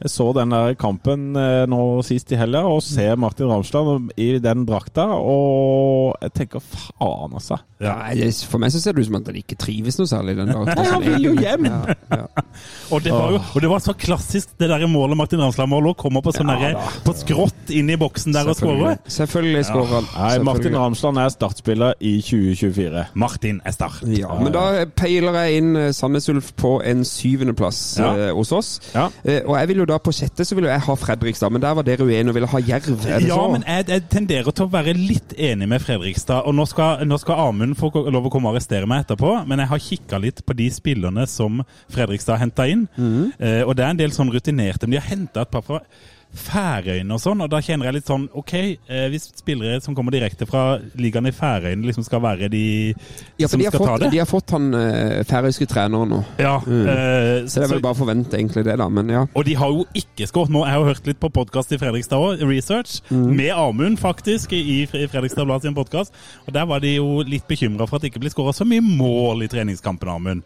Jeg 0.00 0.10
så 0.14 0.30
den 0.36 0.52
der 0.54 0.74
kampen 0.80 1.34
eh, 1.36 1.64
nå 1.68 1.80
sist 2.06 2.30
i 2.32 2.38
helga, 2.40 2.62
og 2.70 2.80
ser 2.84 3.18
Martin 3.20 3.50
Ramsland 3.50 4.12
i 4.20 4.30
den 4.40 4.62
drakta, 4.68 5.04
og 5.18 6.14
jeg 6.24 6.32
tenker 6.38 6.62
faen, 6.64 7.34
altså. 7.36 7.58
Nei, 7.80 8.28
for 8.48 8.60
meg 8.60 8.72
så 8.74 8.80
ser 8.82 8.92
det 8.96 9.04
ut 9.04 9.08
som 9.08 9.16
at 9.20 9.28
han 9.30 9.38
ikke 9.40 9.56
trives 9.60 9.96
noe 10.00 10.08
særlig 10.08 10.34
den 10.36 10.50
drakta. 10.52 10.74
Nei, 10.80 10.88
han 10.90 11.04
vil 11.04 11.28
jo 11.30 11.34
hjem! 11.36 11.68
Ja, 11.68 11.96
ja. 12.16 12.46
Og 12.90 13.04
det, 13.04 13.12
var 13.14 13.30
jo, 13.30 13.38
og 13.54 13.62
det 13.62 13.68
var 13.70 13.78
så 13.84 13.92
klassisk, 13.94 14.48
det 14.58 14.66
der 14.68 14.82
målet 14.90 15.14
Martin 15.16 15.38
Ramsland-målet. 15.40 15.94
Kommer 16.00 16.24
på 16.24 16.32
sånn 16.34 16.50
Ja, 16.58 16.72
på 17.06 17.12
skrått 17.14 17.70
inn 17.72 17.92
i 17.92 17.96
boksen 18.00 18.34
der 18.34 18.48
og 18.50 18.56
skårer. 18.58 18.96
Selvfølgelig, 19.06 19.62
skårer 19.68 19.92
han. 19.94 20.08
Nei, 20.16 20.32
Martin 20.48 20.74
Ramsland 20.74 21.20
er 21.22 21.30
startspiller 21.30 21.94
i 22.02 22.16
2024. 22.26 23.04
Martin 23.22 23.60
er 23.62 23.76
start. 23.76 24.02
Ja, 24.10 24.32
men 24.42 24.50
da 24.56 24.64
peiler 24.98 25.38
jeg 25.44 25.60
inn 25.62 25.70
eh, 25.78 25.92
Sandnes 25.94 26.26
Ulf 26.32 26.50
på 26.58 26.72
en 26.82 27.06
syvendeplass 27.06 27.80
Ja. 28.02 28.10
eh, 28.26 28.32
hos 28.36 28.50
oss. 28.58 28.72
Ja. 28.96 29.06
Og 29.46 29.54
jeg 29.60 29.70
vil 29.70 29.84
jo 29.84 29.88
da 29.90 29.98
på 30.02 30.12
sjette 30.14 30.44
så 30.46 30.56
ville 30.56 30.70
jeg 30.70 30.82
ha 30.86 30.94
Fredrikstad, 30.98 31.52
men 31.52 31.62
der 31.62 31.74
var 31.76 31.86
dere 31.86 32.06
uenige 32.06 32.32
og 32.32 32.36
ville 32.38 32.48
ha 32.52 32.60
Jerv. 32.66 33.04
Er 33.06 33.26
Ja, 33.26 33.34
så? 33.36 33.48
men 33.52 33.64
jeg, 33.66 33.86
jeg 33.90 34.04
tenderer 34.12 34.50
til 34.54 34.66
å 34.68 34.72
være 34.72 34.94
litt 34.96 35.34
enig 35.36 35.68
med 35.70 35.82
Fredrikstad. 35.84 36.46
Og 36.48 36.54
nå 36.56 36.66
skal, 36.70 37.02
nå 37.10 37.18
skal 37.22 37.42
Amund 37.48 37.76
få 37.80 37.90
lov 38.10 38.28
å 38.28 38.32
komme 38.32 38.50
og 38.50 38.56
arrestere 38.58 38.88
meg 38.90 39.04
etterpå, 39.04 39.34
men 39.50 39.62
jeg 39.64 39.72
har 39.74 39.84
kikka 39.88 40.22
litt 40.22 40.44
på 40.46 40.56
de 40.58 40.70
spillerne 40.74 41.26
som 41.30 41.60
Fredrikstad 41.92 42.38
har 42.38 42.46
henta 42.46 42.68
inn. 42.70 42.86
Eh, 42.96 43.60
og 43.66 43.74
det 43.76 43.84
er 43.86 43.92
en 43.94 44.00
del 44.00 44.14
sånn 44.16 44.32
rutinerte, 44.32 44.86
men 44.88 44.96
de 44.96 45.02
har 45.02 45.10
henta 45.12 45.44
et 45.46 45.52
par 45.52 45.66
fra 45.66 45.82
Færøyene 46.30 47.10
og 47.16 47.18
sånn, 47.18 47.40
og 47.42 47.48
da 47.50 47.58
kjenner 47.58 47.88
jeg 47.88 47.94
litt 47.96 48.06
sånn 48.06 48.28
OK, 48.38 48.52
eh, 48.54 49.06
hvis 49.10 49.24
spillere 49.40 49.80
som 49.82 49.96
kommer 49.98 50.14
direkte 50.14 50.46
fra 50.46 50.76
ligaen 51.00 51.26
i 51.26 51.32
Færøyene, 51.34 51.82
liksom 51.88 52.04
skal 52.06 52.20
være 52.22 52.48
de 52.52 52.94
Ja, 53.40 53.48
som 53.50 53.58
de 53.58 53.66
skal 53.66 53.80
skal 53.80 53.86
ta 53.88 53.96
det 54.04 54.10
de 54.12 54.20
har 54.22 54.28
fått 54.30 54.50
han 54.54 54.68
eh, 54.78 55.24
færøyske 55.26 55.66
treneren 55.66 56.08
nå. 56.14 56.20
Ja, 56.38 56.60
Mm. 56.60 56.86
eh, 56.86 57.46
Så 57.50 57.60
det 57.60 57.64
er 57.66 57.72
vel 57.74 57.82
bare 57.82 57.94
å 57.94 58.00
forvente 58.04 58.38
egentlig 58.38 58.64
det, 58.64 58.76
da. 58.78 58.88
Men 58.88 59.08
ja. 59.08 59.26
Og 59.34 59.44
de 59.44 59.54
har 59.54 59.68
jo 59.74 59.84
ikke 59.94 60.28
skåret 60.30 60.50
nå. 60.54 60.64
Jeg 60.66 60.74
har 60.78 60.84
hørt 60.94 61.06
litt 61.06 61.20
på 61.20 61.32
podkast 61.32 61.72
i 61.72 61.78
Fredrikstad 61.78 62.18
òg, 62.18 62.42
research, 62.48 63.00
Mm. 63.10 63.34
med 63.36 63.50
Amund 63.50 63.98
faktisk, 63.98 64.52
i 64.52 64.82
i 64.82 64.86
Fredrikstad 64.86 65.44
Blad 65.46 65.62
sin 65.62 65.74
podkast. 65.74 66.12
Og 66.46 66.52
der 66.54 66.64
var 66.66 66.78
de 66.80 66.94
jo 66.96 67.22
litt 67.22 67.46
bekymra 67.48 67.88
for 67.88 67.96
at 67.96 68.02
det 68.02 68.12
ikke 68.12 68.20
blir 68.20 68.30
skåra 68.30 68.52
så 68.54 68.64
mye 68.64 68.80
mål 68.80 69.42
i 69.42 69.48
treningskampen, 69.48 70.08
Amund. 70.08 70.42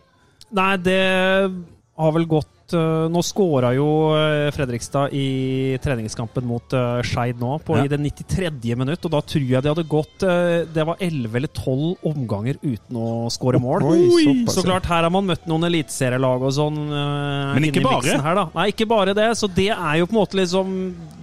Nei, 0.53 0.77
det 0.79 1.53
har 1.99 2.13
vel 2.13 2.27
gått 2.27 2.49
eh, 2.73 3.05
Nå 3.13 3.21
skåra 3.27 3.75
jo 3.77 3.87
eh, 4.17 4.49
Fredrikstad 4.55 5.13
i 5.13 5.77
treningskampen 5.85 6.47
mot 6.49 6.73
uh, 6.73 7.03
Skeid 7.05 7.37
nå, 7.43 7.59
på, 7.67 7.77
Ja. 7.77 7.85
i 7.85 7.89
det 7.93 7.99
93. 8.01 8.49
minutt. 8.81 9.05
Og 9.05 9.13
da 9.13 9.21
tror 9.21 9.45
jeg 9.53 9.61
de 9.63 9.69
hadde 9.75 9.85
gått 9.91 10.23
eh, 10.25 10.65
Det 10.73 10.87
var 10.89 10.97
11 11.05 11.37
eller 11.37 11.53
12 11.53 12.09
omganger 12.15 12.57
uten 12.63 12.97
å 12.97 13.29
skåre 13.35 13.61
mål. 13.61 13.85
Oi, 13.91 14.25
såpass, 14.25 14.55
Så 14.57 14.65
klart, 14.65 14.89
her 14.89 15.03
har 15.05 15.13
man 15.13 15.27
møtt 15.29 15.45
noen 15.51 15.69
eliteserielag 15.69 16.47
og 16.49 16.55
sånn. 16.57 16.79
eh, 16.89 17.53
Men 17.59 17.69
ikke 17.69 17.85
bare. 17.85 18.17
Her, 18.25 18.39
da. 18.41 18.47
Nei, 18.55 18.69
ikke 18.73 18.89
bare 18.89 19.15
det. 19.19 19.29
Så 19.37 19.51
det 19.53 19.69
er 19.75 19.99
jo 20.01 20.07
på 20.09 20.17
en 20.17 20.21
måte 20.23 20.39
liksom 20.41 20.73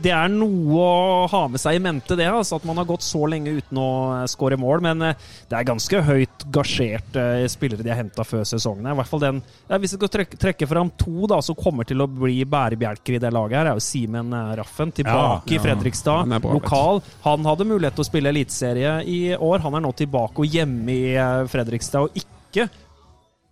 Det 0.01 0.09
er 0.13 0.29
noe 0.33 0.77
å 0.81 1.27
ha 1.29 1.43
med 1.47 1.61
seg 1.61 1.75
i 1.77 1.81
mente, 1.83 2.15
det. 2.17 2.25
Altså, 2.29 2.57
at 2.57 2.63
man 2.65 2.77
har 2.81 2.87
gått 2.89 3.03
så 3.05 3.23
lenge 3.29 3.53
uten 3.61 3.77
å 3.81 3.89
eh, 4.19 4.27
skåre 4.29 4.57
mål. 4.61 4.81
Men 4.85 5.01
eh, 5.11 5.27
det 5.49 5.57
er 5.59 5.67
ganske 5.71 6.01
høyt 6.07 6.45
gasjerte 6.51 7.25
spillere 7.51 7.83
de 7.85 7.91
har 7.93 7.99
henta 8.01 8.25
før 8.25 8.43
sesongen. 8.47 8.87
I 8.89 8.95
hvert 8.97 9.09
fall 9.09 9.21
den 9.23 9.41
ja, 9.69 9.77
Hvis 9.77 9.93
jeg 9.93 10.01
skal 10.01 10.11
trekke, 10.17 10.39
trekke 10.41 10.67
fram 10.69 10.89
to 10.99 11.27
da, 11.31 11.39
som 11.45 11.57
kommer 11.57 11.87
til 11.87 12.03
å 12.03 12.09
bli 12.11 12.41
bærebjelker 12.49 13.17
i 13.17 13.21
det 13.23 13.31
laget, 13.33 13.57
her 13.59 13.71
er 13.71 13.79
jo 13.79 13.85
Simen 13.85 14.35
eh, 14.35 14.53
Raffen. 14.59 14.93
Tilbake 14.95 15.47
Ja, 15.51 15.57
i 15.57 15.61
Fredrikstad, 15.63 16.27
Han 16.27 16.47
lokal. 16.57 17.01
Han 17.25 17.47
hadde 17.47 17.67
mulighet 17.69 17.97
til 17.97 18.05
å 18.05 18.09
spille 18.09 18.31
eliteserie 18.33 18.99
i 19.07 19.19
år. 19.37 19.63
Han 19.65 19.79
er 19.79 19.85
nå 19.85 19.93
tilbake 19.97 20.43
og 20.43 20.57
hjemme 20.59 20.93
i 20.93 21.13
eh, 21.15 21.43
Fredrikstad, 21.51 22.07
og 22.09 22.21
ikke 22.23 22.67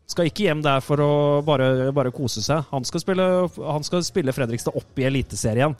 skal 0.10 0.26
ikke 0.26 0.48
hjem 0.48 0.62
der 0.66 0.82
for 0.82 1.02
å 1.04 1.12
bare, 1.46 1.92
bare 1.94 2.12
kose 2.14 2.42
seg. 2.42 2.66
Han 2.74 2.86
skal, 2.88 3.04
spille, 3.04 3.26
han 3.62 3.86
skal 3.86 4.02
spille 4.06 4.34
Fredrikstad 4.34 4.78
opp 4.78 4.98
i 4.98 5.06
Eliteserien. 5.06 5.76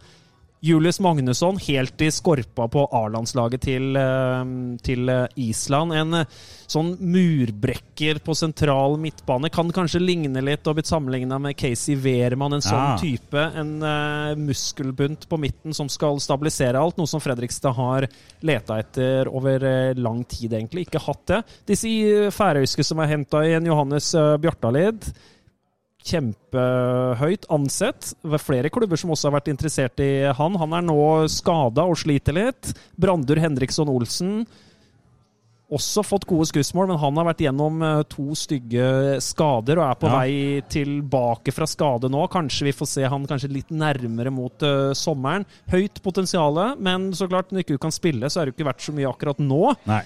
Julius 0.62 1.00
Magnusson 1.00 1.58
helt 1.64 2.02
i 2.04 2.10
skorpa 2.12 2.66
på 2.68 2.82
A-landslaget 2.92 3.62
til, 3.64 3.96
eh, 3.96 4.50
til 4.84 5.08
eh, 5.10 5.28
Island. 5.40 5.94
En 5.96 6.18
eh, 6.20 6.34
sånn 6.68 6.90
murbrekker 7.00 8.20
på 8.26 8.36
sentral 8.36 8.98
midtbane. 9.00 9.50
Kan 9.56 9.72
kanskje 9.72 10.02
ligne 10.04 10.44
litt 10.44 10.68
og 10.68 10.76
blitt 10.76 10.92
sammenligna 10.92 11.40
med 11.40 11.56
Casey 11.60 11.96
Wehrmann. 11.96 12.58
En 12.58 12.66
sånn 12.66 12.76
Ja. 12.90 12.98
type. 13.00 13.46
En 13.56 13.72
uh, 13.82 14.36
muskelbunt 14.36 15.28
på 15.30 15.40
midten 15.40 15.74
som 15.74 15.88
skal 15.90 16.20
stabilisere 16.20 16.76
alt. 16.76 16.98
Noe 17.00 17.08
som 17.08 17.24
Fredrikstad 17.24 17.74
har 17.80 18.08
leta 18.44 18.80
etter 18.84 19.32
over 19.32 19.96
lang 19.96 20.24
tid, 20.26 20.52
egentlig. 20.54 20.88
Ikke 20.88 21.02
hatt 21.08 21.26
det. 21.32 21.44
Disse 21.72 22.30
færøyske 22.36 22.84
som 22.86 23.00
er 23.00 23.14
henta 23.16 23.46
inn, 23.48 23.66
Johannes 23.72 24.12
Bjartalid 24.44 25.08
kjempehøyt 26.06 27.50
ansett. 27.52 28.14
Ved 28.24 28.42
flere 28.44 28.72
klubber 28.74 29.00
som 29.00 29.12
også 29.14 29.30
har 29.30 29.40
vært 29.40 29.52
interessert 29.52 30.00
i 30.04 30.12
han. 30.36 30.58
Han 30.62 30.74
er 30.78 30.88
nå 30.88 31.02
skada 31.32 31.86
og 31.90 32.00
sliter 32.00 32.36
litt. 32.38 32.74
Brandur 33.00 33.42
Henriksson 33.42 33.92
Olsen 33.92 34.44
også 35.70 36.02
fått 36.02 36.26
gode 36.26 36.48
skussmål, 36.50 36.88
men 36.90 36.98
han 36.98 37.18
har 37.20 37.28
vært 37.28 37.44
gjennom 37.44 37.84
eh, 37.86 38.00
to 38.10 38.34
stygge 38.38 39.20
skader 39.22 39.78
og 39.78 39.86
er 39.86 40.00
på 40.02 40.10
Ja. 40.10 40.16
vei 40.18 40.64
tilbake 40.66 41.54
fra 41.54 41.68
skade 41.70 42.10
nå. 42.10 42.24
Kanskje 42.34 42.66
vi 42.72 42.74
får 42.74 42.90
se 42.90 43.04
han 43.06 43.28
kanskje 43.30 43.52
litt 43.54 43.70
nærmere 43.70 44.34
mot 44.34 44.66
uh, 44.66 44.96
sommeren. 44.98 45.46
Høyt 45.70 46.02
potensial, 46.02 46.58
men 46.82 47.12
så 47.14 47.30
klart, 47.30 47.54
når 47.54 47.62
ikke 47.62 47.78
du 47.78 47.84
kan 47.86 47.94
spille, 47.94 48.30
så 48.34 48.42
er 48.42 48.50
det 48.50 48.56
ikke 48.58 48.66
verdt 48.72 48.82
så 48.88 48.96
mye 48.98 49.12
akkurat 49.12 49.38
nå. 49.44 49.76
Nei. 49.86 50.02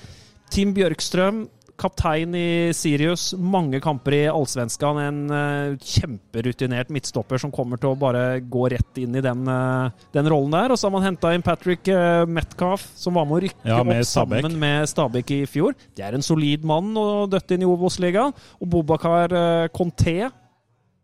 Tim 0.52 0.74
Bjørkstrøm, 0.76 1.46
kaptein 1.80 2.36
i 2.38 2.72
Sirius. 2.76 3.32
Mange 3.38 3.80
kamper 3.84 4.16
i 4.18 4.22
Allsvenskan. 4.32 5.00
En 5.04 5.20
eh, 5.34 5.78
kjemperutinert 5.82 6.92
midtstopper 6.94 7.42
som 7.42 7.54
kommer 7.54 7.82
til 7.82 7.94
å 7.94 8.00
bare 8.00 8.40
gå 8.42 8.68
rett 8.74 9.02
inn 9.02 9.18
i 9.18 9.24
den, 9.26 9.48
eh, 9.50 10.06
den 10.16 10.30
rollen 10.32 10.54
der. 10.54 10.74
Og 10.74 10.80
så 10.80 10.88
har 10.90 10.96
man 10.98 11.08
henta 11.08 11.34
inn 11.34 11.46
Patrick 11.46 11.90
uh, 11.92 12.24
Metcalf, 12.30 12.86
som 13.00 13.18
var 13.18 13.28
med 13.30 13.38
å 13.38 13.42
rykke 13.48 13.72
Ja, 13.74 13.82
med 13.84 14.04
opp 14.04 14.12
Stabæk. 14.12 14.46
sammen 14.46 14.60
med 14.62 14.92
Stabæk 14.92 15.36
i 15.36 15.42
fjor. 15.50 15.76
Det 15.96 16.06
er 16.06 16.18
en 16.18 16.26
solid 16.26 16.64
mann 16.68 16.94
å 17.00 17.26
døtte 17.32 17.58
inn 17.58 17.66
i 17.66 17.70
Obos-ligaen. 17.70 18.34
Og 18.62 18.72
Bobakar 18.74 19.34
Conté. 19.74 20.32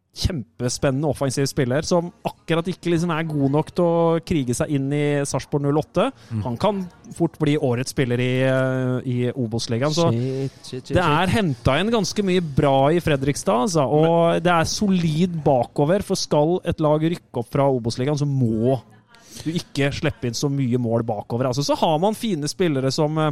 Kjempespennende 0.09 1.07
offensiv 1.07 1.45
spiller 1.47 1.85
som 1.85 2.07
akkurat 2.25 2.65
ikke 2.71 2.89
liksom 2.91 3.11
er 3.13 3.27
god 3.29 3.53
nok 3.53 3.69
til 3.77 3.85
å 3.85 4.21
krige 4.25 4.55
seg 4.57 4.71
inn 4.73 4.87
i 4.95 5.03
Sarpsborg 5.29 5.67
08. 5.69 6.07
Mm. 6.33 6.41
Han 6.47 6.57
kan 6.59 6.79
fort 7.15 7.37
bli 7.39 7.53
årets 7.55 7.93
spiller 7.93 8.21
i, 8.23 8.31
eh, 8.41 8.95
i 9.05 9.17
Obos-ligaen. 9.29 9.93
Så 9.93 10.09
Shit, 10.09 10.57
shit, 10.63 10.89
shit, 10.89 10.95
det 10.97 11.05
er 11.05 11.33
henta 11.35 11.77
inn 11.79 11.93
ganske 11.93 12.25
mye 12.25 12.41
bra 12.41 12.89
i 12.91 13.03
Fredrikstad, 13.05 13.67
altså, 13.67 13.85
og 13.85 14.41
det 14.43 14.55
er 14.55 14.71
solid 14.71 15.37
bakover. 15.45 16.03
For 16.05 16.19
skal 16.19 16.57
et 16.67 16.81
lag 16.83 17.05
rykke 17.05 17.43
opp 17.43 17.53
fra 17.53 17.69
Obos-ligaen, 17.69 18.19
så 18.19 18.27
må 18.27 18.79
du 19.43 19.53
ikke 19.53 19.91
slippe 19.95 20.27
inn 20.27 20.37
så 20.37 20.49
mye 20.51 20.81
mål 20.81 21.05
bakover. 21.07 21.51
Altså, 21.51 21.63
så 21.63 21.77
har 21.79 21.99
man 22.01 22.17
fine 22.17 22.49
spillere 22.49 22.91
som 22.91 23.17
eh, 23.21 23.31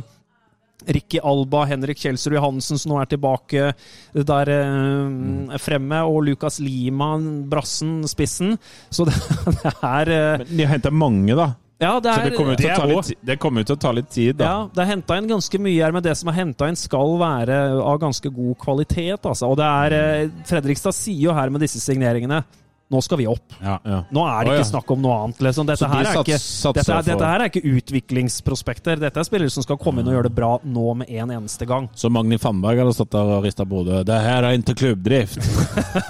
Ricky 0.86 1.20
Alba, 1.24 1.66
Henrik 1.66 1.98
Kjelsrud 1.98 2.38
Johansen, 2.38 2.78
som 2.78 2.94
nå 2.94 3.00
er 3.02 3.10
tilbake 3.10 3.72
der 4.14 4.52
eh, 4.54 5.56
fremme, 5.62 6.04
og 6.06 6.22
Lukas 6.28 6.60
Lima, 6.62 7.16
brassen, 7.50 8.04
spissen. 8.08 8.54
Så 8.94 9.08
det, 9.10 9.16
det 9.64 9.74
er 9.74 10.14
eh, 10.14 10.44
Men 10.44 10.60
de 10.60 10.68
har 10.68 10.78
henta 10.78 10.94
mange, 10.94 11.34
da. 11.38 11.56
Ja, 11.78 12.00
det 12.02 12.14
Så 12.14 12.22
er, 12.22 12.30
det 12.30 12.38
kommer 12.38 12.54
jo 12.56 12.58
til, 12.58 12.70
det 12.74 12.86
litt, 12.90 13.26
det 13.30 13.36
kommer 13.42 13.62
jo 13.62 13.70
til 13.70 13.76
å 13.76 13.82
ta 13.82 13.90
litt 13.94 14.08
tid, 14.14 14.38
da. 14.40 14.46
Ja, 14.46 14.62
det 14.74 14.82
er 14.82 14.92
henta 14.96 15.18
inn 15.20 15.28
ganske 15.30 15.60
mye 15.62 15.82
her, 15.82 15.94
men 15.94 16.06
det 16.06 16.16
som 16.18 16.32
er 16.32 16.40
henta 16.40 16.70
inn, 16.70 16.80
skal 16.80 17.18
være 17.22 17.60
av 17.82 18.00
ganske 18.02 18.32
god 18.34 18.56
kvalitet. 18.62 19.20
Altså. 19.26 19.50
Og 19.50 19.60
det 19.60 19.68
er 19.68 19.98
eh, 19.98 20.32
Fredrikstad 20.50 20.96
sier 20.98 21.28
jo 21.28 21.38
her 21.38 21.54
med 21.54 21.66
disse 21.66 21.82
signeringene 21.84 22.44
nå 22.90 23.02
skal 23.04 23.18
vi 23.20 23.26
opp. 23.28 23.54
Ja. 23.62 23.78
Ja. 23.84 23.98
Nå 24.16 24.22
er 24.28 24.46
det 24.48 24.54
ikke 24.62 24.68
snakk 24.70 24.92
om 24.96 25.02
noe 25.04 25.16
annet. 25.26 25.42
Liksom. 25.44 25.66
Dette, 25.68 25.88
her 25.92 26.06
er 26.08 26.22
ikke, 26.22 26.38
dette, 26.40 26.84
er, 26.94 27.02
dette 27.04 27.26
her 27.32 27.42
er 27.44 27.50
ikke 27.52 27.64
utviklingsprospekter. 27.78 29.00
Dette 29.02 29.20
er 29.20 29.28
spillere 29.28 29.52
som 29.52 29.66
skal 29.66 29.78
komme 29.82 30.02
inn 30.02 30.08
og 30.08 30.16
gjøre 30.16 30.30
det 30.30 30.36
bra 30.38 30.52
nå 30.64 30.94
med 31.02 31.10
en 31.12 31.34
eneste 31.36 31.68
gang. 31.68 31.90
Så 32.00 32.10
Magni 32.14 32.38
Fannberg 32.40 32.80
hadde 32.82 32.94
stått 32.96 33.12
der 33.16 33.32
og 33.38 33.44
rista 33.46 33.66
på 33.68 33.82
hodet. 33.82 34.06
Det 34.08 34.20
her 34.24 34.48
er 34.48 34.58
ikke 34.60 34.78
klubbdrift. 34.84 35.40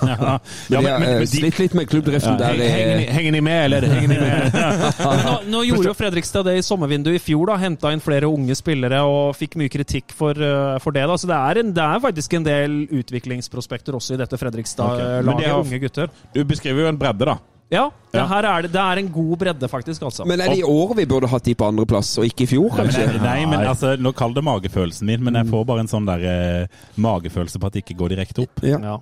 Ja. 0.07 0.37
Men 0.69 0.83
men- 0.83 1.01
men 1.01 1.09
eh, 1.21 1.25
slitt 1.29 1.57
litt 1.59 1.73
med 1.77 1.87
klubbdriften 1.89 2.37
der. 2.39 2.53
Henger, 2.57 2.87
eh, 2.87 2.97
ni- 2.99 3.07
henger 3.17 3.31
ni 3.31 3.41
med, 3.41 3.59
eller? 3.65 3.87
Henger 3.87 4.07
ni 4.07 4.17
med? 4.19 4.57
Nå, 5.27 5.33
nå 5.51 5.61
gjorde 5.67 5.89
jo 5.89 5.93
Fredrikstad 5.97 6.45
det 6.47 6.55
i 6.59 6.63
sommervinduet 6.65 7.17
i 7.19 7.21
fjor. 7.23 7.45
da, 7.51 7.57
Henta 7.61 7.91
inn 7.93 8.01
flere 8.03 8.29
unge 8.29 8.55
spillere 8.57 9.01
og 9.07 9.35
fikk 9.37 9.57
mye 9.59 9.69
kritikk 9.73 10.13
for, 10.15 10.31
eh, 10.37 10.77
for 10.83 10.95
det. 10.95 11.03
da, 11.09 11.17
Så 11.17 11.27
det 11.29 11.37
er, 11.37 11.61
en, 11.63 11.73
det 11.75 11.83
er 11.83 11.99
faktisk 12.03 12.33
en 12.39 12.47
del 12.47 12.77
utviklingsprospekter 13.01 13.97
også 13.97 14.15
i 14.15 14.21
dette 14.23 14.37
Fredrikstad-laget. 14.39 15.43
de 15.43 15.53
Unge 15.57 15.79
gutter. 15.83 16.09
Du 16.33 16.41
beskriver 16.68 16.84
jo 16.88 16.88
en 16.94 16.98
bredde, 16.99 17.26
da. 17.26 17.38
Ja, 17.69 17.89
det, 18.14 18.15
Ja. 18.22 18.26
her 18.31 18.45
er 18.48 18.61
det, 18.61 18.72
det 18.72 18.80
er 18.80 18.98
en 18.98 19.10
god 19.11 19.38
bredde, 19.39 19.68
faktisk. 19.68 20.02
altså. 20.02 20.26
Men 20.26 20.39
er 20.39 20.48
det 20.48 20.60
i 20.60 20.64
år 20.64 20.95
vi 20.95 21.03
burde 21.06 21.27
hatt 21.27 21.44
de 21.44 21.53
på 21.53 21.65
andreplass, 21.68 22.18
og 22.18 22.23
ikke 22.23 22.44
i 22.44 22.48
fjor, 22.48 22.69
Nei, 22.72 22.77
kanskje? 22.85 23.07
men, 23.11 23.22
nei, 23.22 23.45
men 23.45 23.60
altså, 23.68 23.98
nå 23.99 24.14
kall 24.15 24.31
det 24.34 24.41
magefølelsen 24.45 25.03
min, 25.06 25.22
men 25.22 25.34
jeg 25.35 25.48
får 25.52 25.65
bare 25.68 25.80
en 25.84 25.88
sånn 25.91 26.06
der 26.07 26.23
eh, 26.23 26.68
magefølelse 26.98 27.60
på 27.60 27.68
at 27.68 27.73
det 27.73 27.84
ikke 27.84 27.98
går 27.99 28.10
direkte 28.15 28.39
opp. 28.45 28.64
Ja. 28.64 28.80
ja. 28.80 28.95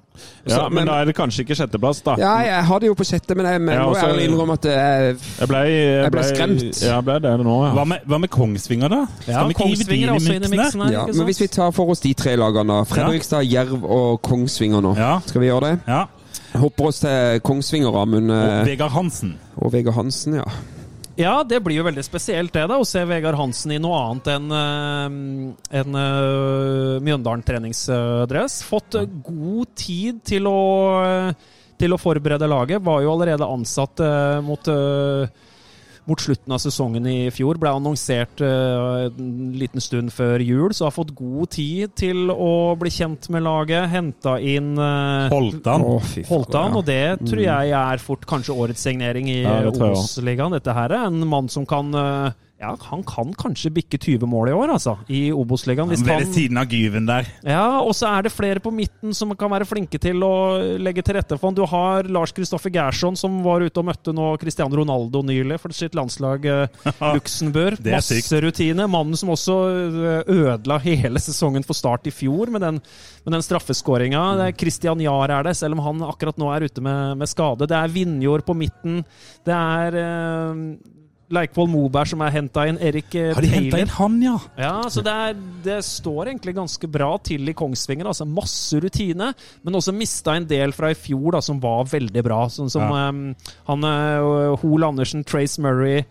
Ja, 0.48 0.56
Så- 0.56 0.64
men, 0.72 0.74
men- 0.74 0.88
da 0.88 0.96
er 1.02 1.06
det 1.06 1.16
kanskje 1.16 1.46
ikke 1.46 1.54
sjetteplass, 1.62 2.02
da. 2.04 2.16
Ja, 2.18 2.40
jeg 2.42 2.64
hadde 2.66 2.86
jo 2.90 2.96
på 2.96 3.06
sjette, 3.06 3.36
men 3.38 3.46
jeg 3.46 3.62
men 3.62 3.76
Ja, 3.76 3.84
må 3.86 3.94
også- 3.94 4.10
ærlig 4.10 4.26
innrømme 4.32 4.54
at 4.54 4.62
det 4.62 4.74
er 4.74 5.02
Jeg 5.14 5.48
ble, 5.48 5.62
Jeg 5.70 6.12
ble 6.12 6.24
skremt. 6.24 6.82
Ja, 6.82 6.96
jeg 6.96 7.04
ble 7.06 7.20
det 7.20 7.46
nå, 7.46 7.66
ja. 7.68 7.72
Hva 7.76 7.86
med, 7.86 8.02
hva 8.08 8.20
med 8.20 8.30
Kongsvinger, 8.32 8.90
da? 8.90 9.06
Ja, 9.28 9.34
Skal 9.46 9.48
vi 9.48 9.54
ikke 9.54 9.64
hive 9.68 9.78
de 9.78 9.86
Kongsvinger 9.86 10.08
er 10.10 10.16
også 10.16 10.34
inne 10.34 10.46
i 10.46 10.58
miksen 10.58 10.82
her. 10.82 10.92
ja, 10.92 11.06
Men 11.06 11.26
hvis 11.30 11.40
vi 11.40 11.48
tar 11.48 11.72
for 11.72 11.92
oss 11.92 12.00
de 12.00 12.14
tre 12.16 12.36
lagene. 12.36 12.82
Fredrikstad, 12.88 13.46
Jerv 13.46 13.84
og 13.86 14.22
Kongsvinger 14.24 14.82
nå. 14.82 14.98
Ja. 14.98 15.20
Skal 15.20 15.42
vi 15.42 15.48
gjøre 15.54 15.62
det? 15.70 15.80
Ja. 15.88 16.06
Hopper 16.62 16.90
oss 16.90 17.02
til 17.04 17.42
Kongsvinger, 17.46 17.96
Amund. 18.02 18.32
Og 18.32 18.40
eh, 18.62 18.64
Vegard 18.72 18.94
Hansen. 18.96 19.36
Og 19.60 19.74
Vegard 19.74 19.98
Hansen, 19.98 20.40
ja. 20.40 20.48
Ja, 21.16 21.46
det 21.48 21.62
blir 21.64 21.78
jo 21.78 21.86
veldig 21.88 22.04
spesielt 22.04 22.52
det, 22.52 22.66
da, 22.68 22.76
å 22.76 22.88
se 22.88 23.00
Vegard 23.08 23.38
Hansen 23.40 23.72
i 23.72 23.80
noe 23.80 23.96
annet 24.04 24.26
enn 24.34 24.50
uh, 24.52 25.06
en, 25.80 25.96
uh, 25.96 26.98
Mjøndalen 27.00 27.46
treningsdress. 27.48 28.58
Fått 28.68 28.98
eh, 29.00 29.08
god 29.24 29.72
tid 29.80 30.20
til 30.28 30.50
å, 30.52 30.60
eh, 31.06 31.54
til 31.80 31.96
å 31.96 32.00
forberede 32.02 32.50
laget. 32.52 32.84
Var 32.84 33.06
jo 33.06 33.14
allerede 33.14 33.48
ansatt 33.48 34.04
eh, 34.04 34.42
mot 34.44 34.68
eh, 34.72 35.45
mot 36.06 36.22
slutten 36.22 36.54
av 36.54 36.62
sesongen 36.62 37.08
i 37.10 37.18
fjor. 37.34 37.58
Ble 37.62 37.72
annonsert 37.76 38.42
eh, 38.46 39.08
en 39.10 39.56
liten 39.58 39.84
stund 39.84 40.14
før 40.14 40.44
jul, 40.46 40.74
så 40.76 40.88
har 40.88 40.96
fått 40.96 41.16
god 41.18 41.52
tid 41.56 41.96
til 41.98 42.30
å 42.32 42.76
bli 42.80 42.92
kjent 42.94 43.30
med 43.34 43.46
laget. 43.46 43.90
Henta 43.92 44.38
inn 44.42 44.74
uh, 44.78 45.28
Holtan. 45.34 45.86
Oh, 45.86 46.14
Holtan, 46.30 46.78
og 46.78 46.86
det 46.88 47.18
tror 47.26 47.44
jeg 47.44 47.76
er 47.82 48.04
fort 48.04 48.26
kanskje 48.30 48.56
årets 48.56 48.86
signering 48.86 49.30
i 49.32 49.42
Ja, 49.44 49.60
Obos-ligaen. 49.72 50.56
Dette 50.58 50.76
her 50.78 50.94
er 50.94 51.08
en 51.10 51.26
mann 51.30 51.50
som 51.52 51.66
kan 51.70 51.94
eh, 51.98 52.45
Ja, 52.66 52.74
han 52.90 53.04
kan 53.06 53.34
kanskje 53.38 53.70
bikke 53.76 54.00
20 54.02 54.26
mål 54.30 54.50
i 54.50 54.56
år, 54.56 54.72
altså, 54.76 54.96
i 55.12 55.28
Obos-ligaen. 55.36 55.92
Ved 55.94 56.32
siden 56.34 56.58
av 56.58 56.72
Gyven 56.72 57.06
der. 57.06 57.28
ja, 57.46 57.66
og 57.82 57.94
så 57.98 58.10
er 58.10 58.26
det 58.26 58.34
flere 58.34 58.62
på 58.64 58.72
midten 58.74 59.14
som 59.14 59.34
kan 59.38 59.52
være 59.54 59.68
flinke 59.70 60.00
til 60.02 60.24
å 60.26 60.32
legge 60.82 61.04
til 61.06 61.20
rette 61.20 61.38
for 61.38 61.52
han. 61.52 61.58
Du 61.58 61.64
har 61.70 62.10
Lars 62.10 62.34
Kristoffer 62.36 62.74
Gerson, 62.74 63.18
som 63.20 63.38
var 63.46 63.62
ute 63.62 63.82
og 63.82 63.88
møtte 63.92 64.14
nå 64.16 64.32
Cristiano 64.42 64.80
Ronaldo 64.80 65.22
nylig 65.26 65.60
for 65.62 65.76
sitt 65.76 65.96
landslag 65.98 66.48
eh, 66.50 66.90
Luxembourg. 67.16 67.78
Det 67.86 67.94
Masse 67.98 68.18
sykt. 68.20 68.34
rutine. 68.46 68.88
Mannen 68.92 69.20
som 69.20 69.34
også 69.36 69.58
eh, 69.70 70.34
ødela 70.36 70.80
hele 70.84 71.22
sesongen 71.22 71.66
for 71.68 71.78
Start 71.78 72.10
i 72.10 72.16
fjor 72.16 72.50
med 72.54 72.66
den, 72.66 72.82
med 73.28 73.38
den 73.38 73.46
straffeskåringa. 73.46 74.24
Mm. 74.40 74.58
Christian 74.58 75.04
Jahr 75.06 75.34
er 75.38 75.50
det, 75.50 75.56
selv 75.60 75.78
om 75.78 75.86
han 75.86 76.04
akkurat 76.10 76.40
nå 76.42 76.50
er 76.56 76.66
ute 76.70 76.82
med, 76.86 77.20
med 77.22 77.30
skade. 77.30 77.70
Det 77.70 77.78
er 77.78 77.94
Vinjord 77.94 78.46
på 78.48 78.58
midten. 78.58 79.04
Det 79.46 79.54
er 79.54 80.00
eh, 80.02 80.62
Leikvoll 81.34 81.70
Moberg 81.72 82.12
som 82.12 82.22
er 82.22 82.34
henta 82.36 82.68
inn. 82.70 82.78
Erik 82.78 83.16
eh, 83.18 83.32
Har 83.34 83.42
de 83.42 83.50
henta 83.50 83.80
inn 83.82 83.94
han, 83.96 84.18
ja? 84.22 84.36
Ja, 84.62 84.74
så 84.94 85.02
det, 85.06 85.14
er, 85.30 85.40
det 85.66 85.80
står 85.88 86.30
egentlig 86.30 86.54
ganske 86.58 86.90
bra 86.92 87.16
til 87.26 87.50
i 87.50 87.56
Kongsvinger. 87.58 88.06
altså 88.12 88.28
Masse 88.30 88.78
rutine, 88.84 89.32
men 89.66 89.80
også 89.80 89.96
mista 89.96 90.36
en 90.38 90.46
del 90.50 90.76
fra 90.76 90.92
i 90.94 91.00
fjor 91.00 91.38
da, 91.38 91.42
som 91.42 91.58
var 91.64 91.88
veldig 91.90 92.26
bra. 92.26 92.44
Sånn 92.54 92.70
som 92.70 92.86
Ja. 92.86 93.10
um, 93.10 93.24
han 93.72 93.90
Hoel 93.90 94.56
Hol 94.62 94.84
Andersen, 94.92 95.24
Trace 95.26 95.62
Murray, 95.62 96.04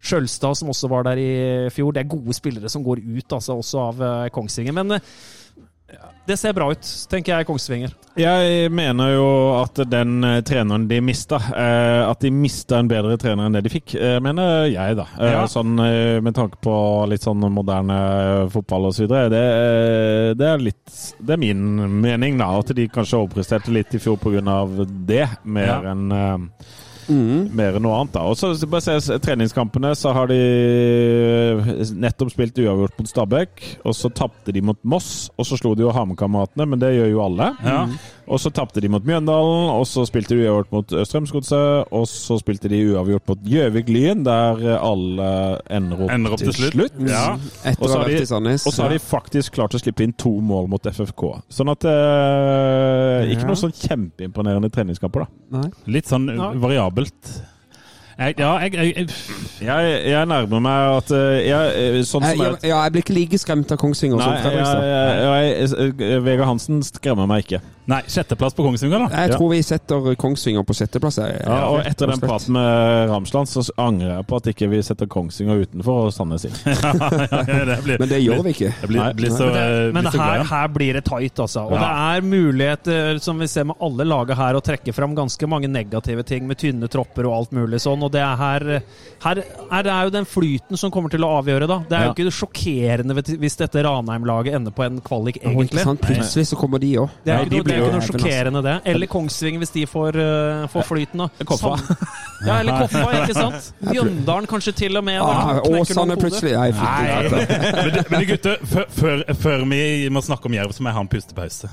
Skjølstad, 0.00 0.56
som 0.56 0.70
også 0.72 0.88
var 0.88 1.04
der 1.10 1.18
i 1.20 1.32
fjor. 1.74 1.92
Det 1.92 2.04
er 2.04 2.08
gode 2.12 2.32
spillere 2.36 2.70
som 2.72 2.84
går 2.84 3.02
ut 3.04 3.32
altså, 3.36 3.58
også 3.60 3.82
av 3.84 4.00
eh, 4.00 4.28
Kongsvinger. 4.32 4.72
Men 4.76 4.96
eh, 4.96 5.10
det 6.26 6.36
ser 6.38 6.52
bra 6.54 6.68
ut, 6.70 6.86
tenker 7.10 7.32
jeg, 7.34 7.46
Kongsvinger. 7.48 7.94
Jeg 8.20 8.70
mener 8.74 9.12
jo 9.14 9.26
at 9.60 9.80
den 9.90 10.24
eh, 10.26 10.40
treneren 10.46 10.84
de 10.90 10.98
mista 11.02 11.38
eh, 11.54 12.02
At 12.04 12.20
de 12.24 12.30
mista 12.34 12.80
en 12.80 12.88
bedre 12.90 13.14
trener 13.20 13.46
enn 13.46 13.54
det 13.56 13.62
de 13.66 13.72
fikk, 13.72 13.94
eh, 13.98 14.18
mener 14.22 14.66
jeg, 14.70 14.98
da. 14.98 15.06
Ja. 15.18 15.44
Sånn 15.50 15.74
med 15.78 16.34
tanke 16.36 16.60
på 16.62 16.74
litt 17.10 17.24
sånn 17.26 17.42
moderne 17.54 17.96
fotball 18.52 18.90
videre. 18.92 19.30
Det, 19.32 19.44
det 20.38 20.48
er 20.50 20.62
litt 20.62 21.00
Det 21.18 21.34
er 21.36 21.42
min 21.42 21.64
mening, 22.02 22.38
da. 22.40 22.50
At 22.60 22.74
de 22.76 22.86
kanskje 22.92 23.22
overpresterte 23.22 23.74
litt 23.74 23.94
i 23.96 24.02
fjor 24.02 24.18
pga. 24.20 24.60
det, 25.08 25.26
mer 25.44 25.66
Ja. 25.70 25.80
enn 25.94 26.12
Mm. 27.10 27.50
mer 27.56 27.76
enn 27.76 27.84
noe 27.84 27.98
annet. 27.98 28.14
da. 28.14 28.24
Og 28.30 28.38
så 28.38 28.52
bare 28.70 29.00
se 29.02 29.18
treningskampene, 29.22 29.92
så 29.98 30.12
har 30.14 30.30
de 30.30 30.38
nettopp 31.98 32.32
spilt 32.32 32.58
uavgjort 32.62 32.98
mot 32.98 33.10
Stabæk. 33.10 33.64
Og 33.84 33.96
så 33.96 34.12
tapte 34.14 34.54
de 34.54 34.62
mot 34.64 34.78
Moss, 34.84 35.28
og 35.36 35.48
så 35.48 35.58
slo 35.60 35.74
de 35.74 35.84
jo 35.86 35.94
Hammerkameratene, 35.94 36.68
men 36.70 36.82
det 36.82 36.94
gjør 36.96 37.12
jo 37.12 37.24
alle. 37.26 37.50
Ja. 37.66 37.82
Og 38.30 38.38
så 38.38 38.52
tapte 38.54 38.78
de 38.78 38.86
mot 38.86 39.02
Mjøndalen, 39.02 39.64
og 39.74 39.82
så 39.90 40.04
spilte 40.06 40.36
de 40.38 40.44
uavgjort 40.46 40.68
mot 40.70 40.92
Strømsgodset, 41.08 41.88
og 41.90 42.04
så 42.06 42.36
spilte 42.38 42.70
de 42.70 42.78
uavgjort 42.92 43.26
mot 43.26 43.40
Gjøvik-Lyn, 43.42 44.22
der 44.22 44.62
alle 44.78 45.30
ender 45.66 46.04
opp, 46.04 46.12
Ender 46.14 46.36
opp 46.36 46.44
til 46.44 46.54
slutt. 46.54 46.94
Ja. 47.10 47.24
Etter 47.66 47.82
Og 47.82 47.88
å 47.88 47.90
så 47.90 47.96
ha 47.96 47.98
har 48.04 48.08
de- 48.08 48.14
vært 48.14 48.22
i 48.22 48.30
Sandnes. 48.30 48.66
Og 48.70 48.72
så 48.76 48.82
har 48.86 48.94
de 48.94 49.00
faktisk 49.02 49.58
klart 49.58 49.74
å 49.74 49.82
slippe 49.82 50.06
inn 50.06 50.12
to 50.14 50.30
mål 50.40 50.68
mot 50.70 50.86
FFK. 50.86 51.26
Sånn 51.50 51.72
at 51.74 51.84
eh, 51.90 53.30
Ikke 53.34 53.42
Ja. 53.42 53.50
noe 53.50 53.58
sånn 53.58 53.74
kjempeimponerende 53.74 54.70
treningskamper, 54.70 55.26
da. 55.26 55.58
Nei. 55.58 55.70
Litt 55.98 56.06
sånn 56.06 56.26
Nei. 56.30 56.52
variabelt. 56.62 57.40
Jeg, 58.20 58.34
ja, 58.36 58.58
jeg, 58.60 58.72
jeg, 58.74 58.94
jeg 58.94 59.08
Jeg, 59.64 59.92
jeg 60.10 60.26
nærmer 60.28 60.60
meg 60.60 60.96
at 60.98 61.10
eh, 61.16 61.38
jeg, 61.48 61.70
eh, 61.80 62.00
Sånn 62.04 62.20
som 62.20 62.36
jeg, 62.36 62.58
ja, 62.68 62.82
jeg 62.84 62.92
blir 62.92 63.02
ikke 63.02 63.14
like 63.16 63.38
skremt 63.40 63.72
av 63.72 63.78
Kongsvinger 63.80 64.20
som 64.20 64.34
Fredrikstad. 64.44 66.22
Vegard 66.26 66.46
Hansen 66.50 66.82
skremmer 66.84 67.26
meg 67.30 67.46
ikke. 67.46 67.62
Nei, 67.90 68.00
sjetteplass 68.06 68.54
på 68.54 68.62
Kongsvinger, 68.62 69.02
da. 69.02 69.08
Jeg 69.16 69.30
Ja. 69.32 69.36
tror 69.36 69.50
vi 69.50 69.60
setter 69.66 70.14
Kongsvinger 70.20 70.62
på 70.68 70.74
sjetteplass. 70.78 71.16
jeg. 71.18 71.40
Ja, 71.44 71.56
og 71.68 71.80
etter 71.84 72.06
den 72.06 72.20
og 72.20 72.28
praten 72.28 72.52
med 72.54 73.08
Ramsland, 73.10 73.48
så 73.50 73.64
angrer 73.76 74.16
jeg 74.16 74.26
på 74.30 74.36
at 74.38 74.44
ikke 74.52 74.68
vi 74.70 74.78
setter 74.86 75.06
Kongsvinger 75.10 75.64
utenfor 75.66 76.06
og 76.06 76.12
Sandnes 76.14 76.44
inn. 76.46 76.54
Men 77.98 78.08
det 78.08 78.20
gjør 78.22 78.42
vi 78.46 78.52
ikke. 78.54 78.70
Blir, 78.86 79.00
Nei. 79.00 79.12
blir 79.18 79.30
så, 79.34 79.48
Men, 79.48 79.54
det, 79.54 79.64
eh, 79.64 79.92
men 79.92 80.04
blir 80.04 80.12
så 80.14 80.20
her, 80.22 80.44
her 80.44 80.68
blir 80.68 80.92
det 80.98 81.04
tight, 81.04 81.34
altså. 81.42 81.66
Og 81.66 81.72
Ja. 81.72 81.80
det 81.82 82.22
er 82.22 82.28
muligheter, 82.30 83.20
som 83.20 83.38
vi 83.38 83.46
ser 83.46 83.64
med 83.64 83.76
alle 83.80 84.04
laget 84.06 84.36
her, 84.36 84.54
å 84.54 84.62
trekke 84.62 84.94
fram 84.94 85.14
ganske 85.16 85.48
mange 85.48 85.68
negative 85.68 86.22
ting 86.24 86.46
med 86.46 86.58
tynne 86.58 86.88
tropper 86.88 87.26
og 87.26 87.32
alt 87.40 87.50
mulig 87.52 87.80
sånn. 87.80 88.02
Og 88.02 88.12
det 88.12 88.20
er 88.22 88.36
her, 88.36 88.82
her 89.24 89.36
er 89.70 89.82
det 89.82 89.92
er 89.92 90.04
jo 90.04 90.10
den 90.10 90.24
flyten 90.26 90.78
som 90.78 90.90
kommer 90.90 91.10
til 91.10 91.20
å 91.26 91.42
avgjøre, 91.42 91.66
da. 91.66 91.78
Det 91.88 91.98
er 91.98 92.04
jo 92.06 92.12
ikke 92.14 92.20
ikke 92.20 92.38
sjokkerende 92.46 93.38
hvis 93.40 93.56
dette 93.56 93.82
Ranheim-laget 93.82 94.54
ender 94.54 94.70
på 94.70 94.84
en 94.86 95.00
kvalik, 95.00 95.38
egentlig. 95.42 95.80
sant? 95.82 96.00
Plutselig 96.00 96.46
så 96.52 96.56
kommer 96.56 96.78
de 96.78 96.94
òg. 96.96 97.10
Det 97.24 97.50
de 97.50 97.62
det 97.62 97.79
er 97.86 97.90
blir 97.90 98.00
ikke 98.00 98.16
noe 98.16 98.20
sjokkerende, 98.20 98.62
det. 98.66 98.74
Eller 98.92 99.10
Kongsvinger, 99.10 99.62
hvis 99.64 99.74
de 99.74 99.84
får, 99.90 100.18
uh, 100.20 100.66
får 100.72 100.86
flyten. 100.88 101.24
da. 101.24 101.46
Koffa. 101.48 101.74
Ja, 102.46 102.58
eller 102.60 102.84
Koffa, 102.84 103.04
ikke 103.22 103.36
sant? 103.36 103.70
Mjøndalen 103.90 104.48
kanskje 104.50 104.72
til 104.84 104.96
og 104.96 105.04
med. 105.04 105.20
Ah, 105.20 105.60
Åsane 105.68 106.16
plutselig. 106.20 106.54
Nei. 106.56 106.70
det. 106.72 107.42
men, 107.76 108.02
men 108.10 108.28
gutter, 108.30 108.62
før, 108.64 108.86
før, 109.00 109.24
før 109.42 109.66
vi 109.70 109.82
må 110.12 110.24
snakke 110.24 110.48
om 110.48 110.56
Jerv, 110.56 110.72
så 110.76 110.84
må 110.84 110.92
jeg 110.92 111.00
ha 111.00 111.06
en 111.06 111.12
pustepause. 111.12 111.72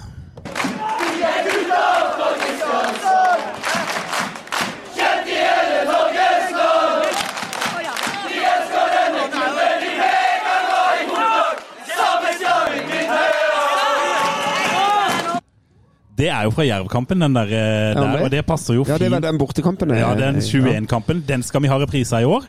Det 16.18 16.30
er 16.34 16.48
jo 16.48 16.52
fra 16.56 16.66
Jervkampen, 16.66 17.22
den 17.22 17.36
der, 17.38 17.52
eh, 17.54 17.94
Ja, 17.94 18.02
der 18.02 18.24
og 18.26 18.32
det 18.34 18.46
passer 18.46 18.74
jo 18.74 18.84
fint. 18.84 18.96
Ja, 18.96 19.06
det 19.06 19.12
var 19.12 19.22
den 19.22 19.38
bortekampen. 19.38 19.94
Ja, 19.94 20.16
den 20.18 20.42
21-kampen. 20.42 21.24
Den 21.28 21.44
skal 21.44 21.62
vi 21.62 21.68
ha 21.68 21.78
reprise 21.78 22.22
i 22.22 22.26
år. 22.26 22.44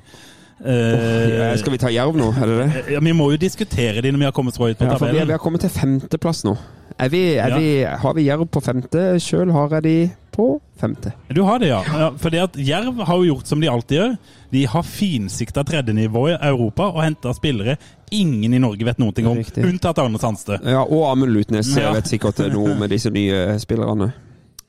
Uh, 0.58 1.54
Skal 1.54 1.70
vi 1.70 1.78
ta 1.78 1.86
Jerv 1.94 2.16
nå, 2.18 2.32
er 2.34 2.50
det 2.50 2.54
det? 2.58 2.80
ja, 2.96 3.00
vi 3.00 3.12
må 3.14 3.28
jo 3.30 3.36
diskutere 3.38 4.02
de 4.02 4.10
når 4.10 4.18
vi 4.18 4.26
har 4.26 4.32
kommet 4.34 4.56
så 4.56 4.64
høyt 4.64 4.78
på 4.80 4.88
tabellen. 4.88 4.90
Ja, 4.90 4.98
for 4.98 5.12
vi, 5.14 5.26
vi 5.28 5.34
har 5.36 5.38
kommet 5.38 5.62
til 5.62 5.70
femteplass 5.70 6.40
nå. 6.48 6.56
Er 6.98 7.12
vi, 7.12 7.20
er 7.38 7.52
Ja. 7.54 7.58
vi, 7.58 7.68
har 8.02 8.14
vi 8.16 8.24
Jerv 8.26 8.48
på 8.50 8.60
femte? 8.60 9.04
Sjøl 9.22 9.52
har 9.54 9.76
jeg 9.76 9.84
de 9.84 10.10
på 10.34 10.48
femte. 10.80 11.12
Du 11.30 11.44
har 11.46 11.62
det, 11.62 11.68
ja. 11.70 11.78
ja 11.86 12.08
fordi 12.18 12.40
at 12.42 12.58
Jerv 12.58 12.98
har 13.06 13.20
jo 13.22 13.28
gjort 13.36 13.46
som 13.46 13.60
de 13.62 13.70
alltid 13.70 13.98
gjør. 14.00 14.16
De 14.50 14.64
har 14.66 14.82
finsikta 14.82 15.62
tredjenivået 15.62 16.40
i 16.40 16.48
Europa 16.50 16.90
og 16.90 17.04
henta 17.04 17.30
spillere 17.38 17.76
ingen 18.10 18.54
i 18.54 18.58
Norge 18.62 18.84
vet 18.84 18.98
noe 18.98 19.12
om, 19.26 19.36
Riktig. 19.38 19.64
unntatt 19.64 19.98
Arne 19.98 20.18
Sandstø. 20.18 20.58
Ja, 20.64 20.82
og 20.84 21.04
Amund 21.12 21.32
Lutnes 21.34 21.74
Ja. 21.76 21.92
vet 21.92 22.06
sikkert 22.06 22.38
noe 22.52 22.74
med 22.78 22.90
disse 22.90 23.10
nye 23.10 23.58
spillerne. 23.58 24.12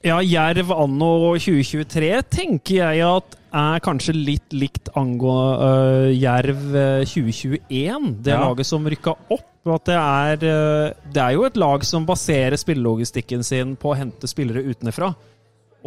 Ja, 0.03 0.21
Jerv 0.23 0.71
anno 0.71 1.35
2023 1.35 2.21
tenker 2.31 2.75
jeg 2.95 3.01
at 3.03 3.35
er 3.51 3.79
kanskje 3.83 4.13
litt 4.15 4.53
likt 4.53 4.87
angå 4.95 5.33
uh, 5.59 6.07
Jerv 6.15 6.61
øh, 6.75 7.03
2021. 7.03 8.23
Det 8.23 8.31
Ja. 8.31 8.39
laget 8.47 8.65
som 8.65 8.85
rykka 8.87 9.15
opp. 9.29 9.45
At 9.69 9.85
det 9.85 9.95
er, 9.97 10.35
uh, 10.35 10.93
det 11.11 11.17
er 11.21 11.33
jo 11.35 11.43
et 11.43 11.57
lag 11.57 11.83
som 11.83 12.05
baserer 12.07 12.55
spillelogistikken 12.57 13.43
sin 13.43 13.75
på 13.75 13.91
å 13.91 13.97
hente 13.97 14.25
spillere 14.29 14.63
utenfra. 14.63 15.13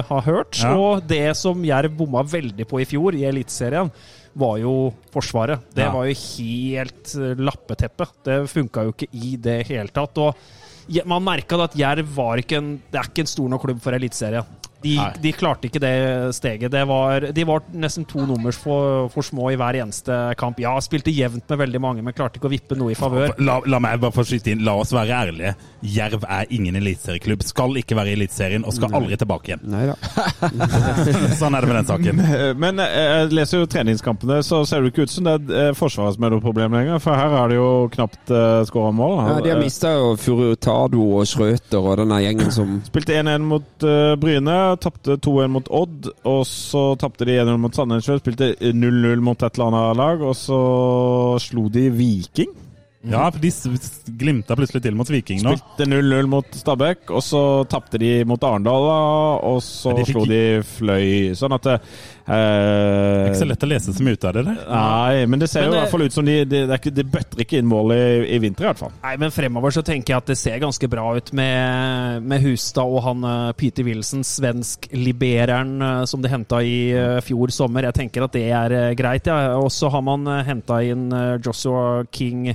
har 0.08 0.22
hørt. 0.28 0.58
Ja. 0.62 0.74
Og 0.78 1.02
det 1.10 1.36
som 1.38 1.64
Jerv 1.66 1.92
bomma 1.98 2.22
veldig 2.26 2.66
på 2.70 2.80
i 2.82 2.86
fjor, 2.88 3.14
i 3.18 3.24
Eliteserien, 3.28 3.90
var 4.34 4.56
jo 4.58 4.92
Forsvaret. 5.14 5.60
Det 5.74 5.84
Ja. 5.84 5.92
var 5.94 6.04
jo 6.08 6.14
helt 6.18 7.14
lappeteppe. 7.38 8.06
Det 8.24 8.40
funka 8.50 8.82
jo 8.82 8.90
ikke 8.96 9.06
i 9.14 9.36
det 9.36 9.60
hele 9.68 9.88
tatt. 9.94 10.18
Og 10.18 10.34
man 11.06 11.24
merka 11.24 11.58
at 11.64 11.76
Jerv 11.78 12.06
var 12.16 12.42
ikke 12.42 12.58
en 12.60 12.74
Det 12.90 13.00
er 13.00 13.08
ikke 13.08 13.24
en 13.24 13.30
stor 13.30 13.48
nok 13.48 13.64
klubb 13.64 13.80
for 13.82 13.96
Eliteserien. 13.96 14.44
De, 14.84 14.94
de 15.22 15.32
klarte 15.34 15.68
ikke 15.68 15.80
det 15.82 15.94
steget. 16.36 16.70
Det 16.72 16.84
var, 16.88 17.28
de 17.34 17.46
var 17.48 17.64
nesten 17.72 18.06
to 18.08 18.24
nummers 18.28 18.58
for, 18.60 19.08
for 19.12 19.26
små 19.26 19.50
i 19.54 19.58
hver 19.60 19.80
eneste 19.80 20.18
kamp. 20.40 20.60
Ja, 20.62 20.76
spilte 20.84 21.12
jevnt 21.14 21.48
med 21.50 21.62
veldig 21.64 21.80
mange, 21.82 22.04
men 22.04 22.16
klarte 22.16 22.38
ikke 22.40 22.50
å 22.50 22.52
vippe 22.52 22.78
noe 22.78 22.92
i 22.94 22.98
favør. 22.98 23.34
La, 23.44 23.58
la 23.66 23.80
meg 23.82 24.02
bare 24.02 24.14
få 24.14 24.26
skyte 24.28 24.52
inn. 24.54 24.64
La 24.66 24.76
oss 24.80 24.92
være 24.94 25.16
ærlige. 25.24 25.54
Jerv 25.94 26.26
er 26.28 26.52
ingen 26.54 26.76
eliteserieklubb. 26.80 27.44
Skal 27.48 27.80
ikke 27.80 27.98
være 27.98 28.12
i 28.12 28.18
Eliteserien 28.18 28.64
og 28.64 28.76
skal 28.76 28.94
aldri 28.94 29.18
tilbake 29.20 29.52
igjen. 29.52 29.64
Nei 29.72 29.86
da. 29.90 29.96
sånn 31.40 31.56
er 31.56 31.64
det 31.64 31.70
med 31.72 31.78
den 31.80 31.90
saken. 31.90 32.22
Men 32.62 32.84
eh, 32.84 32.94
jeg 33.00 33.32
leser 33.40 33.64
jo 33.64 33.70
treningskampene, 33.70 34.40
så 34.46 34.62
ser 34.68 34.84
det 34.84 34.92
ikke 34.92 35.08
ut 35.08 35.14
som 35.14 35.26
det 35.26 35.36
er 35.40 35.70
eh, 35.70 35.74
Forsvaret 35.74 36.16
som 36.16 36.28
er 36.28 36.36
noe 36.36 36.44
problem 36.44 36.76
lenger. 36.76 37.00
For 37.02 37.16
her 37.18 37.32
har 37.34 37.50
de 37.50 37.58
jo 37.58 37.68
knapt 37.94 38.32
uh, 38.32 38.62
skåra 38.68 38.92
mål. 38.94 39.16
Ja, 39.24 39.40
de 39.40 39.52
har 39.52 39.54
Eh, 39.54 39.62
mista 39.62 39.92
jo 39.94 40.14
Furutado 40.18 41.04
og 41.18 41.26
Schrøter 41.28 41.80
og 41.82 41.98
denne 42.00 42.18
gjengen 42.24 42.52
som 42.54 42.78
Spilte 42.86 43.16
1-1 43.16 43.46
mot 43.46 43.86
uh, 43.86 44.14
Bryne, 44.20 44.56
tapte 44.80 45.16
2-1 45.22 45.54
mot 45.54 45.70
Odd. 45.70 46.10
Og 46.30 46.42
så 46.48 46.84
tapte 47.00 47.28
de 47.28 47.38
1-0 47.42 47.60
mot 47.62 47.74
Sandnes. 47.74 48.10
Spilte 48.20 48.54
0-0 48.60 49.24
mot 49.24 49.38
et 49.40 49.56
eller 49.56 49.70
annet 49.70 49.98
lag, 50.02 50.22
og 50.24 50.36
så 50.38 50.60
slo 51.42 51.68
de 51.72 51.88
Viking. 51.94 52.52
Ja, 53.04 53.26
for 53.28 53.36
de 53.36 53.50
glimta 54.16 54.56
plutselig 54.56 54.80
til 54.86 54.94
mot 54.96 55.10
Viking 55.12 55.42
nå. 55.44 55.52
Spilte 55.58 55.84
0-0 55.90 56.28
mot 56.32 56.56
Stabæk, 56.56 57.10
og 57.12 57.20
så 57.24 57.42
tapte 57.68 58.00
de 58.00 58.14
mot 58.28 58.40
Arendal, 58.48 58.88
og 59.44 59.58
så 59.60 59.92
de 59.92 60.06
fikk 60.08 60.16
slo 60.16 60.24
de 60.30 60.40
Fløy. 60.64 61.08
Sånn 61.36 61.52
at 61.58 61.68
eh, 62.26 63.28
Ikke 63.28 63.40
så 63.40 63.48
lett 63.48 63.64
å 63.64 63.70
lese 63.70 63.94
som 63.96 64.10
ut 64.10 64.26
av 64.28 64.36
det 64.36 64.44
der. 64.48 64.60
Nei, 64.68 65.24
men 65.30 65.40
det 65.40 65.48
ser 65.52 65.64
Men 65.64 65.70
jo 65.70 65.78
i 65.78 65.80
hvert 65.82 65.94
fall 65.94 66.06
ut 66.06 66.18
som 66.18 66.28
de, 66.28 66.36
de, 66.44 66.64
det 66.68 66.78
er 66.78 66.96
de 67.00 67.06
bøtter 67.16 67.44
ikke 67.46 67.62
inn 67.62 67.70
mål 67.70 67.94
i, 67.96 68.02
i 68.36 68.42
vinter, 68.42 68.66
i 68.66 68.70
hvert 68.70 68.82
fall. 68.82 68.94
Nei, 69.04 69.14
men 69.24 69.34
fremover 69.34 69.74
så 69.78 69.84
tenker 69.86 70.14
jeg 70.14 70.24
at 70.24 70.34
det 70.34 70.38
ser 70.40 70.60
ganske 70.62 70.90
bra 70.92 71.06
ut 71.16 71.32
med, 71.36 72.28
med 72.28 72.44
Hustad 72.44 72.84
og 72.84 73.00
han 73.06 73.24
eh, 73.30 73.50
Peter 73.56 73.86
Wilson, 73.86 74.26
svensk-libereren 74.26 75.74
eh, 75.80 76.04
som 76.10 76.24
de 76.24 76.32
henta 76.32 76.60
i 76.60 76.76
eh, 76.92 77.18
fjor 77.24 77.54
sommer. 77.54 77.88
Jeg 77.88 78.00
tenker 78.02 78.28
at 78.28 78.36
det 78.36 78.46
er 78.52 78.78
greit, 78.98 79.14
greit. 79.14 79.26
Ja. 79.26 79.56
Og 79.58 79.72
så 79.72 79.90
har 79.92 80.02
man 80.04 80.26
henta 80.46 80.80
inn 80.84 81.10
eh, 81.12 81.36
Joshua 81.44 82.04
King. 82.12 82.54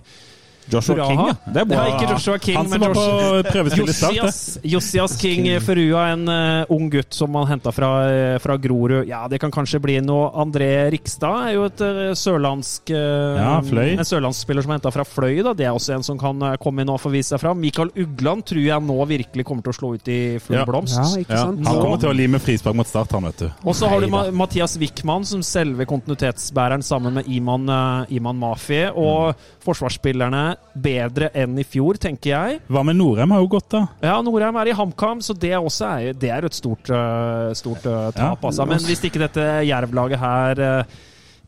Joshua 0.71 0.95
Furaha. 0.95 1.09
King, 1.09 1.19
ja. 1.27 1.53
Det 1.53 1.61
er 1.61 1.65
bra. 1.69 1.77
Ja, 1.87 1.95
ikke 1.97 2.09
Joshua 2.13 2.37
King, 2.39 2.57
Han 2.59 2.69
som 2.69 2.79
men 2.79 2.81
var 2.81 2.99
på 2.99 3.51
prøvespill 3.51 3.89
i 3.89 3.95
start. 3.95 4.63
Josias, 4.63 5.15
King, 5.19 5.45
King 5.47 5.61
Ferua, 5.65 6.03
en 6.13 6.27
uh, 6.29 6.71
ung 6.75 6.89
gutt 6.93 7.13
som 7.15 7.31
man 7.33 7.47
henta 7.49 7.71
fra, 7.73 7.89
eh, 8.09 8.37
fra 8.43 8.57
Grorud. 8.61 9.07
Ja, 9.09 9.23
det 9.31 9.39
kan 9.41 9.51
kanskje 9.51 9.79
bli 9.83 9.97
noe. 10.05 10.29
André 10.39 10.89
Rikstad 10.93 11.49
er 11.49 11.53
jo 11.57 11.65
et 11.67 11.81
uh, 11.81 12.13
sørlandsk 12.17 12.93
Ja, 12.93 13.59
Fløy. 13.65 13.95
En 13.97 14.05
sørlandsspiller 14.07 14.63
som 14.65 14.71
er 14.73 14.79
henta 14.79 14.91
fra 14.93 15.05
Fløy. 15.07 15.41
Da. 15.45 15.53
Det 15.57 15.65
er 15.67 15.73
også 15.75 15.95
en 15.97 16.03
som 16.05 16.17
kan 16.21 16.39
komme 16.61 16.83
inn 16.85 16.89
og 16.93 16.99
få 17.01 17.11
vise 17.13 17.33
seg 17.33 17.41
fram. 17.43 17.59
Mikael 17.61 17.91
Ugland 17.99 18.45
tror 18.49 18.61
jeg 18.63 18.85
nå 18.85 18.99
virkelig 19.09 19.45
kommer 19.47 19.65
til 19.65 19.73
å 19.73 19.77
slå 19.79 19.93
ut 19.97 20.07
i 20.11 20.19
full 20.43 20.61
blomst. 20.69 20.97
Ja, 20.99 21.07
ikke 21.23 21.33
Ja, 21.37 21.43
sant? 21.49 21.65
han 21.67 21.79
kommer 21.81 21.99
til 22.01 22.11
å 22.11 22.15
lime 22.17 22.39
frispark 22.41 22.75
mot 22.77 22.87
Start, 22.89 23.11
han, 23.17 23.27
vet 23.29 23.43
du. 23.45 23.49
Og 23.65 23.75
så 23.77 23.89
har 23.91 24.01
du 24.01 24.07
Ma 24.11 24.25
Mathias 24.31 24.77
Wickman 24.81 25.25
som 25.25 25.41
selve 25.45 25.85
kontinuitetsbæreren 25.89 26.83
sammen 26.85 27.13
med 27.19 27.27
Iman, 27.29 27.67
Iman 28.09 28.37
Mafi. 28.39 28.85
Og 28.93 29.29
Mm. 29.29 29.35
forsvarsspillerne 29.65 30.43
bedre 30.79 31.29
enn 31.37 31.57
i 31.59 31.65
fjor, 31.67 31.97
tenker 32.01 32.31
jeg. 32.31 32.59
Hva 32.69 32.83
med 32.85 32.99
Norheim 32.99 33.33
har 33.33 33.41
jo 33.43 33.49
gått, 33.51 33.69
da? 33.73 33.83
Ja, 34.05 34.17
Norheim 34.25 34.57
er 34.61 34.71
i 34.71 34.75
HamKam, 34.77 35.23
så 35.25 35.35
det 35.37 35.55
også 35.57 35.89
er, 35.89 36.17
det 36.19 36.31
er 36.33 36.47
et 36.47 36.55
stort, 36.55 36.91
øh, 36.93 37.51
stort 37.57 37.85
øh, 37.85 38.09
tap. 38.13 38.39
Ja. 38.39 38.47
altså. 38.51 38.67
Men 38.69 38.83
hvis 38.85 39.03
ikke 39.07 39.23
dette 39.25 39.45
Jerv-laget 39.67 40.21
her 40.21 40.63
øh, 40.67 40.97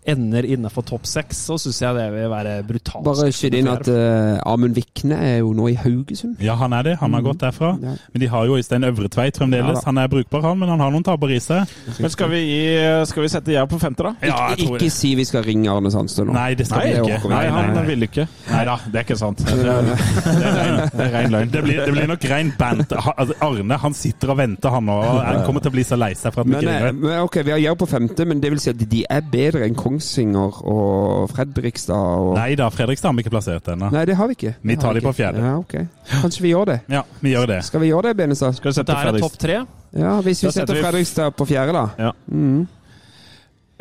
ender 0.09 0.45
innenfor 0.47 0.85
topp 0.87 1.05
seks, 1.09 1.43
så 1.47 1.57
syns 1.61 1.81
jeg 1.83 1.97
det 1.97 2.07
vil 2.13 2.29
være 2.31 2.55
brutalt. 2.67 3.05
Bare 3.05 3.29
skyte 3.35 3.59
inn 3.61 3.69
at 3.71 3.87
uh, 3.91 4.39
Amund 4.49 4.75
Vikne 4.77 5.17
er 5.21 5.37
jo 5.41 5.51
nå 5.57 5.67
i 5.71 5.75
Haugesund. 5.77 6.41
Ja, 6.41 6.55
han 6.59 6.73
er 6.73 6.89
det. 6.89 6.95
Han 7.01 7.13
har 7.13 7.25
gått 7.25 7.41
derfra. 7.43 7.73
Ja. 7.81 7.95
Men 8.13 8.23
de 8.23 8.29
har 8.31 8.47
jo 8.49 8.57
Øystein 8.57 8.87
Øvretveit 8.87 9.37
fremdeles. 9.37 9.81
Ja, 9.81 9.85
han 9.85 10.01
er 10.01 10.09
brukbar, 10.11 10.41
han, 10.47 10.59
men 10.61 10.71
han 10.73 10.81
har 10.81 10.93
noen 10.93 11.05
tabber 11.05 11.31
i 11.33 11.39
seg. 11.43 11.69
Men 11.99 12.13
skal 12.13 12.31
vi, 12.33 12.41
gi, 12.47 12.61
skal 13.09 13.25
vi 13.25 13.31
sette 13.33 13.53
Jerv 13.53 13.69
på 13.71 13.79
femte, 13.81 14.07
da? 14.07 14.13
Ja, 14.25 14.39
jeg 14.53 14.65
tror 14.65 14.79
Ikke 14.79 14.91
si 14.93 15.13
vi 15.19 15.25
skal 15.27 15.45
ringe 15.45 15.69
Arne 15.71 15.91
Sandstø 15.93 16.25
nå. 16.27 16.35
Nei, 16.35 16.51
det 16.57 16.67
skal 16.69 16.81
Nei, 16.81 16.91
vi 16.91 17.15
ikke. 17.15 17.31
Nei, 17.31 17.43
han 17.51 17.69
nei, 17.69 17.75
nei. 17.77 17.85
vil 17.91 18.07
ikke. 18.09 18.27
Nei 18.49 18.63
da, 18.67 18.77
det 18.87 19.01
er 19.01 19.07
ikke 19.07 19.19
sant. 19.21 19.45
Det 19.45 19.69
er, 19.69 21.13
rein, 21.15 21.29
det 21.29 21.31
løgn. 21.35 21.53
Det 21.53 21.63
blir, 21.65 21.81
det 21.85 21.95
blir 21.95 22.09
nok 22.11 22.27
rein 22.31 22.51
band. 22.57 22.85
Altså, 22.91 23.37
Arne 23.45 23.79
han 23.81 23.95
sitter 23.97 24.33
og 24.33 24.39
venter, 24.41 24.73
han 24.73 24.91
òg. 24.91 25.05
han 25.25 25.41
kommer 25.45 25.63
til 25.63 25.71
å 25.71 25.75
bli 25.77 25.85
så 25.87 25.97
lei 25.99 26.11
seg 26.17 26.33
for 26.33 26.43
at 26.43 26.49
vi 26.49 26.57
ikke 26.57 26.71
eh, 26.71 26.85
ringer. 26.87 26.99
men 27.01 27.25
ok, 27.25 27.39
vi 27.45 27.55
har 27.55 27.61
Jerv 27.61 27.79
på 27.81 27.89
femte, 27.89 28.27
men 28.27 28.41
det 28.43 28.51
vil 28.53 28.61
si 28.63 28.71
at 28.73 28.81
de 28.91 29.03
er 29.05 29.25
bedre 29.31 29.65
enn 29.67 29.77
Kongsvinger 29.91 30.61
og 30.71 31.29
Fredrikstad 31.33 32.21
og 32.23 32.35
Nei 32.37 32.55
da, 32.59 32.69
Fredrikstad 32.71 33.11
har 33.11 33.17
vi 33.17 33.25
ikke 33.25 33.33
plassert 33.33 33.67
ennå. 33.73 33.91
Nei, 33.91 34.05
det 34.07 34.15
har 34.15 34.29
vi 34.29 34.37
ikke. 34.37 34.53
Vi 34.63 34.77
tar 34.79 34.95
de 34.95 35.03
på 35.03 35.13
fjerde. 35.15 35.43
Ja, 35.43 35.55
ok. 35.59 35.75
Kanskje 36.21 36.45
vi 36.45 36.53
gjør 36.53 36.69
det. 36.71 36.79
Ja, 36.91 37.03
vi 37.19 37.33
gjør 37.35 37.49
det. 37.51 37.61
Skal 37.67 37.83
vi 37.83 37.91
gjøre 37.91 38.11
det, 38.11 38.17
Benestad? 38.21 38.55
Skal 38.55 38.71
vi 38.71 38.77
sette 38.79 38.95
Det 38.95 39.15
er 39.15 39.25
topp 39.25 39.39
tre. 39.41 39.57
Ja, 39.91 40.13
hvis 40.23 40.43
vi 40.45 40.51
setter 40.51 40.77
vi- 40.77 40.85
Fredrikstad 40.85 41.35
på 41.35 41.47
fjerde, 41.49 41.73
da. 41.75 41.89
Ja. 41.99 42.11
Mm. 42.31 42.67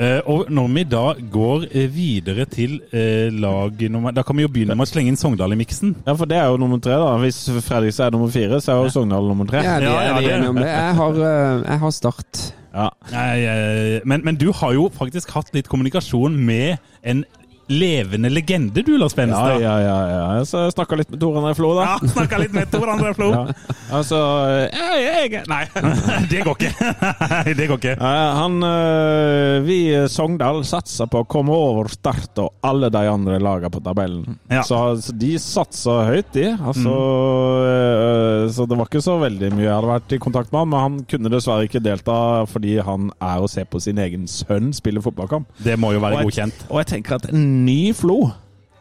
Uh, 0.00 0.20
og 0.32 0.46
når 0.48 0.68
vi 0.72 0.82
da 0.88 1.02
går 1.30 1.64
eh, 1.76 1.90
videre 1.92 2.46
til 2.48 2.78
uh, 2.88 3.28
lag 3.36 3.82
nummer 3.92 4.14
Da 4.16 4.22
kan 4.24 4.34
vi 4.38 4.46
jo 4.46 4.48
begynne 4.48 4.72
med 4.72 4.86
å 4.86 4.88
slenge 4.88 5.12
inn 5.12 5.18
Sogndal 5.20 5.52
i 5.52 5.58
miksen. 5.60 5.92
Ja, 6.06 6.14
for 6.16 6.24
det 6.24 6.38
er 6.40 6.46
jo 6.48 6.56
nummer 6.56 6.80
tre, 6.80 6.96
da. 6.96 7.10
Hvis 7.20 7.42
Fredrikstad 7.66 8.06
er 8.08 8.16
nummer 8.16 8.32
fire, 8.32 8.62
så 8.64 8.72
er 8.72 8.86
jo 8.86 8.94
Sogndal 8.94 9.28
nummer 9.28 9.44
tre. 9.50 9.60
Ja, 9.60 9.76
vi 9.78 9.84
er 9.84 9.92
ja, 9.92 10.06
ja, 10.08 10.14
det- 10.16 10.32
enige 10.38 10.48
om 10.48 10.56
det. 10.56 10.70
Jeg 10.72 10.94
har, 11.02 11.20
uh, 11.20 11.62
jeg 11.68 11.78
har 11.84 11.90
Start. 11.92 12.40
Ja. 12.70 12.88
Men, 14.04 14.24
men 14.24 14.38
du 14.38 14.50
har 14.54 14.74
jo 14.76 14.88
faktisk 14.94 15.32
hatt 15.34 15.50
litt 15.56 15.68
kommunikasjon 15.70 16.36
med 16.38 16.78
en 17.02 17.24
levende 17.70 18.30
legende, 18.32 18.82
du, 18.82 18.96
Lars 18.98 19.14
Ja, 19.14 19.20
Benestad. 19.22 19.60
ja, 19.62 19.74
ja, 19.80 19.96
ja. 20.10 20.44
Så 20.44 20.64
jeg 20.64 20.74
snakka 20.74 20.96
litt 20.98 21.10
med 21.14 21.20
Tor 21.22 21.36
André 21.38 21.54
Flo, 21.54 21.70
da. 21.78 21.84
Ja, 21.92 22.08
Snakka 22.14 22.38
litt 22.42 22.54
med 22.56 22.70
Tor 22.72 22.90
André 22.90 23.14
Flo. 23.14 23.30
Ja. 23.40 23.46
Altså 23.90 24.18
jeg, 24.70 25.30
jeg, 25.32 25.40
Nei. 25.50 25.64
Det 26.30 26.42
går 26.46 26.58
ikke. 26.60 26.90
Nei, 27.30 27.54
det 27.58 27.66
går 27.70 27.78
ikke. 27.80 27.94
Eh, 27.98 28.34
han 28.38 28.56
eh, 28.66 29.56
Vi 29.66 29.78
i 29.90 30.02
Sogndal 30.10 30.60
satser 30.68 31.08
på 31.10 31.22
å 31.24 31.26
komme 31.30 31.54
over 31.54 31.88
Start 31.90 32.38
og 32.42 32.52
alle 32.66 32.90
de 32.94 33.02
andre 33.10 33.38
lagene 33.42 33.70
på 33.74 33.80
tabellen. 33.82 34.36
Ja. 34.50 34.62
Så, 34.66 34.78
så 35.02 35.14
de 35.18 35.32
satser 35.42 36.04
høyt, 36.10 36.30
de. 36.36 36.46
Altså, 36.54 36.94
mm. 36.94 38.52
så 38.54 38.66
det 38.70 38.78
var 38.78 38.90
ikke 38.90 39.02
så 39.04 39.16
veldig 39.22 39.50
mye 39.56 39.66
jeg 39.66 39.72
hadde 39.74 39.90
vært 39.90 40.14
i 40.14 40.20
kontakt 40.22 40.52
med 40.54 40.60
han, 40.62 40.70
men 40.70 40.84
han 40.84 41.00
kunne 41.10 41.32
dessverre 41.32 41.66
ikke 41.66 41.82
delta 41.82 42.18
fordi 42.50 42.76
han 42.86 43.10
er 43.18 43.42
å 43.42 43.50
se 43.50 43.64
på 43.66 43.80
sin 43.82 43.98
egen 44.02 44.26
sønn 44.30 44.70
spille 44.76 45.02
fotballkamp. 45.04 45.50
Det 45.66 45.74
må 45.80 45.92
jo 45.96 46.02
være 46.02 46.20
Og 46.20 46.22
jeg- 46.22 46.30
godkjent. 46.30 46.64
Og 46.70 46.80
jeg 46.82 46.90
tenker 46.94 47.18
at 47.18 47.28
en 47.32 47.44
ny 47.64 47.92
Flo 47.92 48.18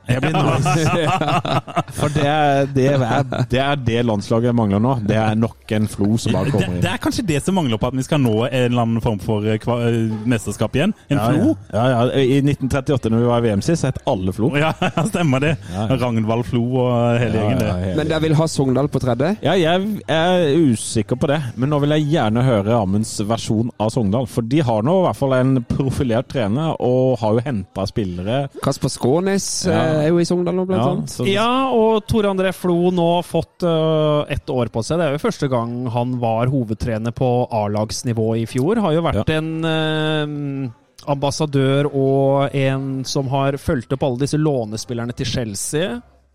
Jeg 0.10 0.22
blir 0.24 0.34
nice. 0.34 1.04
For 2.00 2.14
det 2.14 2.26
er 2.26 2.66
det, 2.74 2.86
er, 2.96 3.24
det 3.52 3.60
er 3.62 3.76
det 3.86 4.00
landslaget 4.08 4.56
mangler 4.56 4.82
nå. 4.84 4.96
Det 5.08 5.18
er 5.20 5.36
nok 5.40 5.74
en 5.76 5.88
flo 5.92 6.18
som 6.22 6.34
bare 6.36 6.52
kommer 6.54 6.76
inn. 6.78 6.82
det 6.84 6.92
er 6.92 7.02
kanskje 7.04 7.26
det 7.30 7.42
som 7.46 7.56
mangler 7.58 7.80
på 7.82 7.90
at 7.92 7.98
vi 7.98 8.06
skal 8.06 8.22
nå 8.24 8.34
en 8.48 8.56
eller 8.70 8.82
annen 8.86 9.04
form 9.04 9.20
for 9.24 9.46
eh, 9.46 9.60
kva, 9.62 9.78
eh, 9.90 10.10
mesterskap 10.30 10.76
igjen. 10.80 10.94
En 11.10 11.18
Ja, 11.20 11.28
flo. 11.30 11.56
Ja, 11.74 11.84
ja, 11.94 12.00
ja. 12.10 12.24
I 12.24 12.40
1938, 12.42 13.12
når 13.14 13.24
vi 13.24 13.30
var 13.30 13.44
i 13.44 13.48
VM 13.50 13.64
sist, 13.66 13.86
het 13.88 14.00
alle 14.10 14.34
flo. 14.36 14.52
Ja, 14.60 14.72
stemmer 15.12 15.44
det. 15.44 15.54
Ragnvald 15.74 16.46
Flo 16.50 16.64
og 16.86 17.20
hele 17.22 17.36
Ja, 17.36 17.44
gjengen. 17.44 17.60
ja, 17.60 17.74
det. 17.76 17.84
hele- 17.86 17.96
Men 18.02 18.12
dere 18.14 18.22
vil 18.26 18.38
ha 18.40 18.48
Sogndal 18.50 18.90
på 18.92 19.02
tredje? 19.04 19.34
Ja, 19.46 19.54
jeg 19.60 20.02
er 20.10 20.46
usikker 20.70 21.20
på 21.20 21.28
det, 21.32 21.40
men 21.60 21.70
nå 21.74 21.80
vil 21.84 21.94
jeg 21.98 22.08
gjerne 22.16 22.44
høre 22.46 22.78
Amunds 22.80 23.16
versjon 23.30 23.70
av 23.80 23.92
Sogndal. 23.94 24.28
For 24.30 24.42
de 24.46 24.62
har 24.66 24.82
nå 24.86 24.98
i 25.02 25.06
hvert 25.08 25.20
fall 25.20 25.34
en 25.40 25.56
profilert 25.70 26.30
trener, 26.32 26.76
og 26.80 27.18
har 27.22 27.38
jo 27.38 27.44
henta 27.46 27.86
spillere. 27.90 28.40
Kasper 28.64 28.90
Skånes 28.94 29.50
Ja. 29.70 29.80
Er 30.04 30.10
jo 30.10 30.20
i 30.22 30.26
Sogndal 30.28 30.56
nå, 30.58 30.66
blant 30.70 30.82
Ja, 30.84 30.92
annet. 30.92 31.10
så- 31.14 31.28
Ja, 31.28 31.70
og 31.72 32.06
Tore 32.08 32.30
André 32.32 32.54
Flo 32.54 32.92
nå 32.92 33.10
fått 33.24 33.64
uh, 33.64 34.26
ett 34.30 34.48
år 34.50 34.70
på 34.74 34.84
seg. 34.84 34.98
Det 35.00 35.08
er 35.08 35.12
jo 35.18 35.24
første 35.30 35.50
gang 35.52 35.88
han 35.94 36.18
var 36.20 36.48
hovedtrener 36.48 37.12
på 37.16 37.48
A-lagsnivå 37.52 38.30
i 38.42 38.46
fjor. 38.50 38.80
Har 38.84 38.94
jo 38.94 39.02
vært 39.06 39.30
en 39.30 39.50
uh, 39.66 40.72
ambassadør 41.10 41.90
og 41.94 42.56
en 42.56 43.04
som 43.08 43.28
har 43.32 43.58
fulgt 43.62 43.94
opp 43.96 44.04
alle 44.04 44.20
disse 44.26 44.38
lånespillerne 44.40 45.16
til 45.16 45.26
Chelsea. 45.26 45.90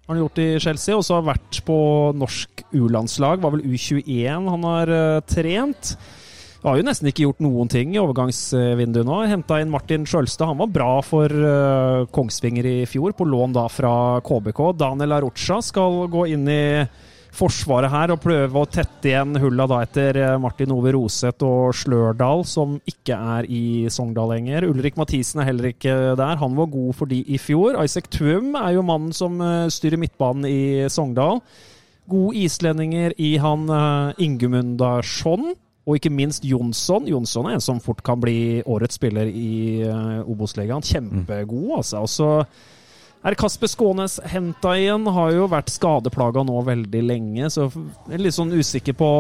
Har 0.07 0.15
han 0.17 0.21
gjort 0.25 0.39
i 0.43 0.49
Chelsea, 0.61 0.97
og 0.97 1.05
så 1.07 1.15
har 1.21 1.29
vært 1.35 1.63
på 1.65 1.77
norsk 2.17 2.65
U-landslag. 2.77 3.41
Var 3.41 3.55
vel 3.55 3.63
U21 3.65 4.51
han 4.53 4.67
har 4.69 4.91
uh, 4.93 5.21
trent. 5.25 5.95
Har 6.65 6.79
jo 6.81 6.85
nesten 6.87 7.11
ikke 7.11 7.27
gjort 7.27 7.43
noen 7.45 7.69
ting 7.69 7.91
i 7.93 8.01
overgangsvinduet 8.01 9.05
nå. 9.05 9.17
Henta 9.29 9.59
inn 9.61 9.73
Martin 9.73 10.07
Sjølstad. 10.09 10.49
Han 10.49 10.63
var 10.63 10.71
bra 10.73 10.93
for 11.05 11.29
eh, 11.29 12.05
Kongsvinger 12.09 12.65
i 12.65 12.77
fjor, 12.89 13.13
på 13.13 13.27
lån 13.29 13.53
da 13.53 13.67
fra 13.69 13.91
KBK. 14.25 14.63
Daniel 14.81 15.19
Arocha 15.19 15.59
skal 15.61 16.07
gå 16.09 16.23
inn 16.33 16.49
i 16.49 16.65
forsvaret 17.35 17.93
her 17.93 18.15
og 18.15 18.23
prøve 18.23 18.63
å 18.63 18.69
tette 18.71 19.11
igjen 19.11 19.37
hulla 19.43 19.67
da 19.69 19.83
etter 19.85 20.17
eh, 20.23 20.37
Martin 20.41 20.73
Ove 20.73 20.95
Roseth 20.97 21.45
og 21.45 21.75
Slørdal, 21.77 22.47
som 22.49 22.79
ikke 22.89 23.19
er 23.37 23.51
i 23.53 23.65
Sogndal 23.93 24.33
lenger. 24.33 24.65
Ulrik 24.71 24.97
Mathisen 24.97 25.43
er 25.43 25.51
heller 25.51 25.69
ikke 25.75 25.99
der. 26.17 26.41
Han 26.41 26.57
var 26.57 26.73
god 26.73 26.97
for 26.97 27.13
de 27.13 27.21
i 27.29 27.43
fjor. 27.43 27.77
Isaac 27.85 28.09
Tuum 28.15 28.55
er 28.63 28.79
jo 28.79 28.87
mannen 28.89 29.13
som 29.13 29.37
eh, 29.45 29.67
styrer 29.69 30.01
midtbanen 30.01 30.49
i 30.49 30.89
Sogndal. 30.89 31.45
Gode 32.09 32.37
islendinger 32.37 33.15
i 33.17 33.31
han 33.41 33.63
uh, 33.73 34.13
Ingemundarsson, 34.21 35.55
og 35.85 35.99
ikke 35.99 36.13
minst 36.13 36.45
Jonsson. 36.49 37.09
Jonsson 37.11 37.51
er 37.51 37.59
en 37.59 37.65
som 37.65 37.83
fort 37.83 38.01
kan 38.05 38.21
bli 38.21 38.63
årets 38.65 38.97
spiller 38.97 39.29
i 39.29 39.85
uh, 39.85 40.25
Obos-ligaen. 40.25 40.85
Kjempegod, 40.85 41.75
altså. 41.77 42.01
Og 42.01 42.09
så 42.09 42.29
er 43.25 43.37
Kasper 43.41 43.69
Skånes 43.69 44.17
henta 44.33 44.75
igjen. 44.81 45.05
Har 45.13 45.35
jo 45.37 45.49
vært 45.53 45.73
skadeplaga 45.73 46.45
nå 46.45 46.57
veldig 46.65 47.03
lenge, 47.05 47.51
så 47.53 47.69
jeg 47.69 48.17
er 48.17 48.25
litt 48.25 48.37
sånn 48.37 48.53
usikker 48.57 48.97
på 48.97 49.11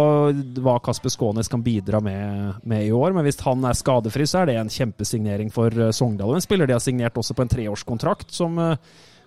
hva 0.64 0.78
Kasper 0.84 1.12
Skånes 1.12 1.52
kan 1.52 1.64
bidra 1.64 2.00
med, 2.04 2.62
med 2.64 2.88
i 2.88 2.92
år. 2.96 3.12
Men 3.16 3.28
hvis 3.28 3.40
han 3.44 3.64
er 3.68 3.76
skadefri, 3.76 4.28
så 4.28 4.42
er 4.42 4.52
det 4.52 4.58
en 4.60 4.72
kjempesignering 4.72 5.52
for 5.52 5.68
eh, 5.68 5.92
Sogndal. 5.92 6.32
En 6.36 6.44
spiller 6.44 6.68
de 6.68 6.76
har 6.78 6.84
signert 6.84 7.20
også 7.20 7.36
på 7.36 7.44
en 7.44 7.54
treårskontrakt, 7.58 8.32
som 8.32 8.56
eh, 8.60 8.76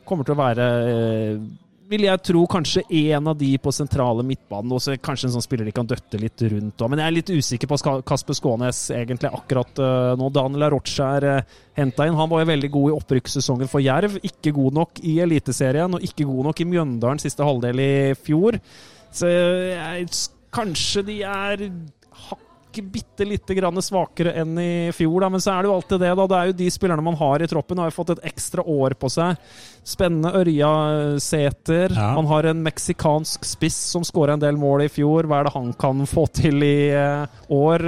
kommer 0.09 0.25
til 0.25 0.37
å 0.37 0.41
være 0.41 0.67
vil 1.87 2.05
jeg 2.07 2.21
tro 2.25 2.43
kanskje 2.49 2.83
en 3.11 3.29
av 3.31 3.37
de 3.39 3.49
på 3.61 3.71
sentrale 3.75 4.23
midtbanen. 4.27 4.73
Også 4.75 4.97
kanskje 5.03 5.29
en 5.29 5.35
sånn 5.37 5.45
spiller 5.45 5.67
de 5.67 5.73
kan 5.75 5.87
døtte 5.87 6.19
litt 6.21 6.41
rundt. 6.51 6.83
Men 6.89 7.01
jeg 7.01 7.07
er 7.07 7.15
litt 7.15 7.31
usikker 7.31 7.71
på 7.71 7.79
Kasper 8.07 8.37
Skånes 8.37 8.81
egentlig 8.95 9.31
akkurat 9.31 9.81
eh, 9.83 10.13
nå. 10.19 10.29
Daniel 10.35 10.67
Arocha 10.67 11.09
er 11.17 11.27
uh, 11.31 11.57
henta 11.79 12.07
inn. 12.07 12.17
Han 12.19 12.31
var 12.31 12.43
jo 12.43 12.51
veldig 12.51 12.71
god 12.73 12.89
i 12.91 12.95
opprykkssesongen 12.97 13.71
for 13.71 13.83
Jerv. 13.83 14.19
Ikke 14.27 14.53
god 14.55 14.79
nok 14.81 15.01
i 15.07 15.17
Eliteserien, 15.23 15.95
og 15.97 16.03
ikke 16.05 16.27
god 16.27 16.51
nok 16.51 16.63
i 16.63 16.69
Mjøndalen 16.73 17.23
siste 17.23 17.47
halvdel 17.47 17.83
i 17.83 17.93
fjor. 18.19 18.59
Så 19.15 19.31
jeg, 19.31 20.09
kanskje 20.53 21.05
de 21.07 21.21
er 21.27 21.69
hakket 22.67 22.91
bitte 22.91 23.25
lite 23.25 23.55
grann 23.55 23.79
svakere 23.81 24.33
enn 24.37 24.57
i 24.59 24.91
fjor, 24.93 25.21
da. 25.23 25.29
men 25.29 25.41
så 25.41 25.53
er 25.55 25.63
det 25.63 25.69
jo 25.71 25.75
alltid 25.77 25.99
det. 26.03 26.11
da. 26.19 26.25
Det 26.27 26.37
er 26.37 26.45
jo 26.51 26.55
de 26.59 26.67
spillerne 26.71 27.03
man 27.03 27.15
har 27.17 27.41
i 27.41 27.47
troppen. 27.47 27.77
Har 27.81 27.89
jo 27.89 27.95
fått 27.95 28.09
et 28.17 28.23
ekstra 28.29 28.61
år 28.67 28.93
på 28.99 29.09
seg. 29.09 29.37
Spennende 29.87 30.33
Ørja 30.35 30.71
Sæter. 31.23 31.93
Ja. 31.95 32.09
Man 32.17 32.27
har 32.27 32.43
en 32.51 32.61
meksikansk 32.65 33.45
spiss 33.47 33.77
som 33.93 34.03
skåra 34.03 34.35
en 34.35 34.43
del 34.43 34.57
mål 34.59 34.83
i 34.85 34.89
fjor. 34.91 35.23
Hva 35.29 35.39
er 35.41 35.47
det 35.49 35.53
han 35.55 35.73
kan 35.79 36.03
få 36.09 36.27
til 36.35 36.61
i 36.67 36.89
eh, 36.91 37.25
år? 37.49 37.87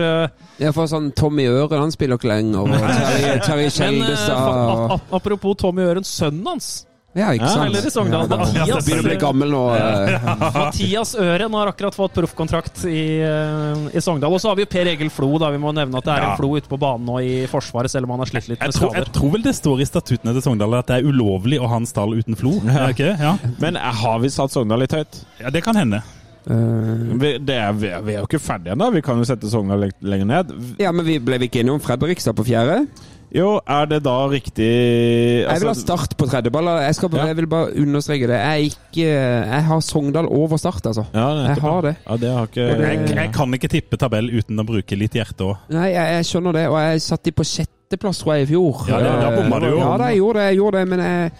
Ja, 0.60 0.72
for 0.76 0.88
sånn 0.90 1.12
Tommy 1.12 1.48
Øren, 1.52 1.82
han 1.86 1.92
spiller 1.96 2.18
ikke 2.20 2.32
lenger. 2.32 2.64
Og 2.64 2.70
Terje, 3.46 3.70
Terje 3.76 4.14
eh, 4.16 4.30
og 4.34 4.40
a- 4.40 4.94
a- 4.96 5.02
apropos 5.20 5.60
Tommy 5.60 5.84
Øren, 5.86 6.08
sønnen 6.08 6.48
hans. 6.56 6.72
Ja, 7.18 7.32
ikke 7.34 7.42
Ja, 7.42 7.50
sant? 7.50 7.66
eller 7.72 7.88
i 7.88 7.90
Sogndal. 7.90 8.28
Ja, 8.30 8.38
Mathias, 8.38 8.86
Begynner 8.86 9.02
å 9.02 9.08
bli 9.08 9.16
gammel 9.18 9.50
nå. 9.50 9.62
Ja. 9.74 10.34
Mathias 10.60 11.16
Øren 11.18 11.56
har 11.58 11.72
akkurat 11.72 11.96
fått 11.98 12.14
proffkontrakt 12.14 12.84
i, 12.86 13.00
eh, 13.26 13.98
i 13.98 14.02
Sogndal. 14.06 14.36
Og 14.38 14.42
så 14.44 14.52
har 14.52 14.60
vi 14.60 14.66
jo 14.68 14.70
Per 14.70 14.86
Egil 14.92 15.10
Flo. 15.10 15.32
da 15.42 15.50
Vi 15.50 15.58
må 15.58 15.74
nevne 15.74 15.98
at 15.98 16.06
det 16.06 16.14
er 16.14 16.22
Ja. 16.22 16.30
en 16.32 16.38
Flo 16.38 16.52
ute 16.56 16.70
på 16.70 16.78
banen 16.80 17.08
nå 17.10 17.18
i 17.26 17.48
Forsvaret, 17.50 17.90
selv 17.90 18.06
om 18.06 18.12
han 18.14 18.20
har 18.22 18.30
slitt 18.30 18.48
litt 18.52 18.60
Jeg 18.62 18.70
med 18.70 18.78
tror, 18.78 18.94
jeg 18.94 19.12
tror 19.18 19.32
vel 19.34 19.42
det 19.42 19.56
står 19.58 19.82
i 19.82 19.90
statuttene 19.90 20.34
til 20.38 20.42
Sogndal 20.46 20.78
at 20.78 20.88
det 20.94 21.00
er 21.02 21.10
ulovlig 21.10 21.60
å 21.60 21.68
ha 21.68 21.82
en 21.82 21.90
stall 21.90 22.14
uten 22.14 22.38
flo. 22.38 22.54
Er 22.70 22.94
ikke 22.94 23.10
det? 23.10 23.18
Ja. 23.20 23.34
Men 23.60 23.76
har 23.82 24.20
vi 24.22 24.30
satt 24.30 24.54
Sogndal 24.54 24.80
litt 24.86 24.94
høyt? 24.94 25.24
ja, 25.42 25.50
det 25.50 25.64
kan 25.66 25.76
hende. 25.76 26.04
Uh, 26.50 27.18
Vi, 27.20 27.38
det 27.42 27.56
er, 27.58 27.74
vi, 27.74 27.88
er, 27.90 28.02
vi 28.06 28.14
er 28.16 28.22
jo 28.22 28.28
ikke 28.30 28.40
ferdige 28.42 28.74
ennå. 28.78 28.94
Vi 28.94 29.02
kan 29.06 29.18
jo 29.18 29.26
sette 29.28 29.50
Sogndal 29.50 29.90
lenger 30.02 30.26
ned. 30.30 30.54
Ja, 30.80 30.92
men 30.94 31.06
vi 31.06 31.18
ble 31.20 31.38
vi 31.42 31.50
ikke 31.50 31.62
enige 31.66 31.74
om 31.74 31.82
Fredrikstad 31.84 32.38
på 32.38 32.46
fjerde? 32.48 32.86
Jo, 33.36 33.60
er 33.70 33.86
det 33.86 34.00
da 34.04 34.14
riktig 34.32 34.66
Jeg 34.66 35.44
vil 35.46 35.68
ha 35.70 35.70
altså, 35.70 35.84
Start 35.84 36.16
på 36.18 36.26
tredjeballer. 36.26 36.80
Jeg, 36.82 36.96
skal, 36.98 37.10
Ja. 37.14 37.26
jeg 37.30 37.36
vil 37.38 37.48
bare 37.48 37.68
understreke 37.78 38.28
det. 38.28 38.40
Jeg, 38.40 38.72
ikke, 38.72 39.06
jeg 39.06 39.64
har 39.68 39.80
Sogndal 39.86 40.26
over 40.26 40.58
Start, 40.58 40.82
altså. 40.86 41.06
ja, 41.14 41.28
Jeg 41.46 41.58
har 41.62 41.82
det. 41.82 41.96
Ja, 42.10 42.18
det 42.18 42.30
har 42.34 42.48
ikke 42.48 42.66
det- 42.78 42.88
Jeg, 42.90 43.16
jeg 43.16 43.34
kan 43.34 43.54
ikke 43.54 43.68
tippe 43.70 43.98
tabell 43.98 44.32
uten 44.34 44.60
å 44.60 44.66
bruke 44.66 44.98
litt 44.98 45.14
hjerte 45.14 45.46
òg. 45.46 45.58
Nei, 45.70 45.92
jeg, 45.94 46.16
jeg 46.18 46.26
skjønner 46.26 46.54
det. 46.54 46.68
Og 46.70 46.80
jeg 46.82 47.02
satt 47.02 47.24
de 47.24 47.32
på 47.32 47.44
sjetteplass, 47.46 48.18
tror 48.24 48.34
jeg, 48.36 48.48
i 48.48 48.52
fjor. 48.54 48.88
Ja, 48.90 49.00
da- 49.00 49.20
da 49.30 49.36
bomma 49.38 49.60
du 49.60 49.68
jo. 49.70 49.78
Ja, 49.78 49.98
da, 49.98 50.08
jeg 50.10 50.18
gjorde 50.24 50.40
det. 50.40 50.48
Jeg 50.50 50.58
gjorde 50.58 50.78
det, 50.80 50.88
men 50.88 51.00
jeg, 51.00 51.32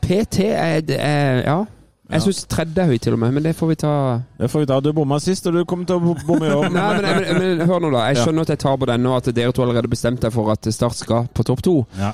PT 0.00 0.38
er, 0.48 0.82
er 0.96 1.42
Ja. 1.44 1.64
Jeg 2.10 2.24
syns 2.26 2.40
tredje 2.50 2.82
er 2.82 2.90
høyt, 2.90 3.02
til 3.04 3.14
og 3.14 3.20
med, 3.22 3.34
men 3.36 3.44
det 3.46 3.52
får 3.58 3.70
vi 3.70 3.76
ta 3.78 3.92
Det 4.40 4.48
får 4.50 4.64
vi 4.64 4.68
ta. 4.70 4.80
Du 4.82 4.90
bomma 4.96 5.20
sist, 5.22 5.46
og 5.46 5.54
du 5.54 5.64
kommer 5.68 5.86
til 5.86 6.00
å 6.00 6.14
bomme 6.26 6.48
i 6.48 6.54
år. 6.56 6.66
Nei, 6.76 6.88
men, 6.98 7.08
men, 7.28 7.46
men 7.60 7.70
hør 7.70 7.84
nå, 7.84 7.92
da. 7.94 8.08
Jeg 8.10 8.24
skjønner 8.24 8.48
at 8.48 8.52
jeg 8.56 8.62
tar 8.64 8.76
på 8.82 8.90
den, 8.90 9.06
og 9.06 9.16
at 9.20 9.30
dere 9.36 9.54
to 9.54 9.64
allerede 9.66 9.92
bestemte 9.92 10.26
deg 10.26 10.34
for 10.34 10.50
at 10.54 10.70
Start 10.74 10.98
skal 10.98 11.30
på 11.34 11.46
topp 11.46 11.62
to. 11.66 11.76
Ja. 11.98 12.12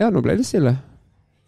Ja, 0.00 0.10
nå 0.10 0.24
ble 0.24 0.38
det 0.40 0.46
stille. 0.48 0.76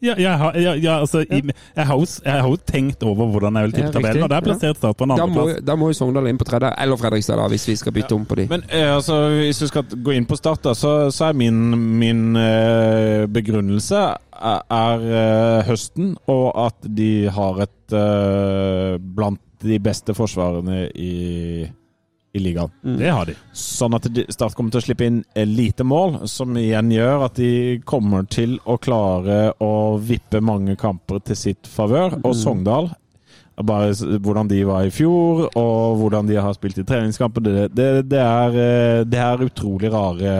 Ja, 0.06 0.14
jeg, 0.20 0.38
har, 0.40 0.58
ja, 0.60 0.74
ja, 0.78 0.98
altså, 1.02 1.22
i, 1.24 1.40
jeg, 1.42 1.86
har 1.88 1.98
jo, 1.98 2.06
jeg 2.24 2.42
har 2.44 2.48
jo 2.48 2.58
tenkt 2.68 3.02
over 3.06 3.30
hvordan 3.32 3.58
jeg 3.58 3.68
vil 3.68 3.76
tippe 3.78 3.92
tabellen, 3.96 4.26
og 4.26 4.30
der 4.32 4.36
er 4.40 4.46
plassert 4.46 4.80
Start 4.80 4.98
på 4.98 5.06
en 5.06 5.14
andreplass. 5.16 5.62
da 5.66 5.76
må 5.78 5.90
jo 5.90 5.96
Sogndal 5.98 6.28
inn 6.30 6.38
på 6.40 6.46
tredje, 6.48 6.72
eller 6.82 7.00
Fredrikstad, 7.00 7.40
da, 7.40 7.48
hvis 7.52 7.66
vi 7.68 7.76
skal 7.80 7.94
bytte 7.96 8.16
om 8.16 8.26
på 8.28 8.38
de. 8.40 8.46
Men 8.50 8.66
eh, 8.68 8.90
altså, 8.94 9.18
hvis 9.38 9.62
du 9.62 9.66
skal 9.70 9.86
gå 10.06 10.16
inn 10.16 10.28
på 10.28 10.38
Start, 10.38 10.62
da, 10.66 10.74
så, 10.78 10.94
så 11.14 11.30
er 11.30 11.38
min, 11.38 11.62
min 12.00 12.38
eh, 12.40 13.24
begrunnelse 13.32 14.04
er, 14.36 14.62
er 14.70 15.08
eh, 15.22 15.64
høsten, 15.70 16.14
og 16.30 16.46
at 16.66 16.92
de 16.98 17.10
har 17.32 17.64
et 17.66 17.96
eh, 17.96 18.94
blant 19.00 19.42
de 19.66 19.78
beste 19.82 20.14
forsvarene 20.14 20.86
i, 20.92 21.66
i 22.36 22.42
ligaen. 22.44 22.70
Det 23.00 23.08
har 23.12 23.26
de. 23.30 23.34
Sånn 23.56 23.96
at 23.96 24.06
de- 24.12 24.26
Start 24.34 24.54
kommer 24.58 24.70
til 24.74 24.82
å 24.82 24.86
slippe 24.86 25.06
inn 25.08 25.22
eh, 25.34 25.46
lite 25.48 25.84
mål, 25.88 26.20
som 26.28 26.52
igjen 26.60 26.92
gjør 26.92 27.24
at 27.30 27.40
de 27.40 27.50
kommer 27.88 28.28
til 28.28 28.58
å 28.68 28.76
klare 28.78 29.40
å 29.64 29.72
vippe 29.98 30.42
mange 30.44 30.76
kamper 30.80 31.20
til 31.24 31.36
sitt 31.36 31.66
favør. 31.70 32.18
Og 32.24 32.34
Sogndal 32.36 32.92
bare 33.56 33.94
hvordan 34.20 34.48
de 34.50 34.58
var 34.68 34.84
i 34.84 34.90
fjor, 34.92 35.46
og 35.56 35.94
hvordan 36.02 36.26
de 36.28 36.34
har 36.36 36.52
spilt 36.52 36.76
i 36.82 36.84
treningskamper. 36.84 37.40
Det, 37.40 37.68
det, 37.72 37.86
det, 38.10 38.20
er, 38.20 38.58
eh, 38.60 39.04
det 39.08 39.22
er 39.22 39.46
utrolig 39.46 39.88
rare 39.94 40.34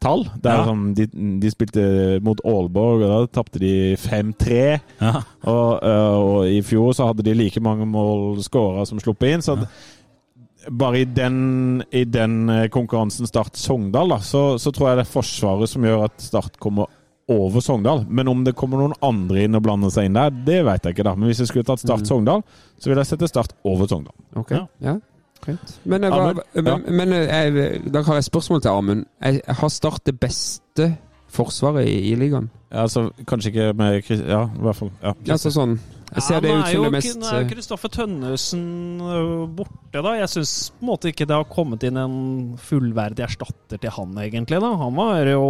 tall. 0.00 0.22
Det 0.40 0.48
er 0.48 0.56
Ja. 0.62 0.64
sånn, 0.64 0.94
de, 0.96 1.04
de 1.42 1.50
spilte 1.52 1.82
mot 2.24 2.40
Aalborg, 2.48 3.02
og 3.04 3.10
da 3.12 3.18
tapte 3.42 3.60
de 3.60 3.74
5-3. 4.00 4.80
Ja. 5.02 5.20
Og, 5.44 5.82
øh, 5.84 6.16
og 6.16 6.46
i 6.48 6.62
fjor 6.64 6.94
så 6.96 7.10
hadde 7.10 7.26
de 7.28 7.34
like 7.36 7.60
mange 7.60 7.84
mål 7.84 8.38
skåra 8.40 8.86
som 8.88 8.96
sluppet 9.04 9.34
inn. 9.34 9.44
Så 9.44 9.58
at 9.58 9.68
bare 10.68 11.00
i 11.00 11.04
den, 11.04 11.82
i 11.90 12.04
den 12.04 12.48
eh, 12.50 12.66
konkurransen 12.68 13.26
Start 13.26 13.56
Sogndal, 13.56 14.12
så, 14.22 14.58
så 14.60 14.72
tror 14.72 14.90
jeg 14.90 15.00
det 15.00 15.06
er 15.06 15.12
Forsvaret 15.12 15.70
som 15.72 15.84
gjør 15.86 16.04
at 16.08 16.20
Start 16.22 16.58
kommer 16.60 16.90
over 17.30 17.60
Sogndal. 17.62 18.04
Men 18.08 18.28
om 18.28 18.44
det 18.44 18.56
kommer 18.58 18.80
noen 18.82 18.94
andre 19.06 19.44
inn 19.46 19.54
og 19.54 19.62
blander 19.62 19.92
seg 19.94 20.08
inn 20.10 20.18
der, 20.18 20.30
det 20.34 20.58
vet 20.66 20.84
jeg 20.88 20.96
ikke. 20.96 21.06
da. 21.06 21.14
Men 21.14 21.30
hvis 21.30 21.40
jeg 21.44 21.50
skulle 21.52 21.64
tatt 21.68 21.80
Start 21.84 22.04
Sogndal, 22.08 22.42
så 22.78 22.90
vil 22.90 22.98
jeg 23.00 23.06
sette 23.12 23.28
Start 23.30 23.54
over 23.64 23.86
Sogndal. 23.90 24.16
Ok, 24.36 24.50
Ja. 24.58 24.66
ja. 24.82 24.96
Men, 25.88 26.02
jeg, 26.04 26.10
hva, 26.12 26.32
men, 26.60 26.82
men 26.98 27.12
eh, 27.16 27.30
jeg, 27.30 27.78
da 27.94 28.02
har 28.04 28.18
jeg 28.18 28.26
spørsmål 28.26 28.60
til 28.60 28.74
Amund. 28.74 29.06
Har 29.48 29.70
Start 29.72 30.02
det 30.04 30.18
beste 30.20 30.90
forsvaret 31.32 31.86
i, 31.88 32.10
i 32.10 32.16
ligaen? 32.18 32.50
Ja, 32.70 32.82
altså, 32.84 33.06
kanskje 33.26 33.48
ikke 33.54 33.70
med 33.78 34.02
Chris- 34.04 34.26
Ja, 34.28 34.42
i 34.52 34.60
hvert 34.66 34.76
fall. 34.76 34.90
Ja. 35.00 35.14
Altså 35.32 35.48
sånn 35.54 35.78
Jeg 36.10 36.24
ser 36.26 36.34
Ja, 36.34 36.40
det 36.42 36.50
ut 36.50 36.66
som 36.66 36.84
det 36.86 36.92
mest 36.96 37.18
Nå 37.20 37.26
er 37.28 37.36
jo 37.36 37.46
eh, 37.46 37.50
Kristoffer 37.52 37.92
Tønnesen 37.94 38.64
øh, 39.00 39.48
borte, 39.60 40.02
da. 40.02 40.14
Jeg 40.18 40.30
syns 40.32 40.54
på 40.74 40.82
en 40.82 40.90
måte 40.90 41.12
ikke 41.12 41.26
det 41.30 41.36
har 41.38 41.46
kommet 41.50 41.86
inn 41.86 42.00
en 42.00 42.16
fullverdig 42.58 43.26
erstatter 43.28 43.78
til 43.78 43.94
han, 43.94 44.16
egentlig. 44.18 44.58
da. 44.62 44.72
Han 44.80 44.96
var 44.98 45.30
jo 45.30 45.44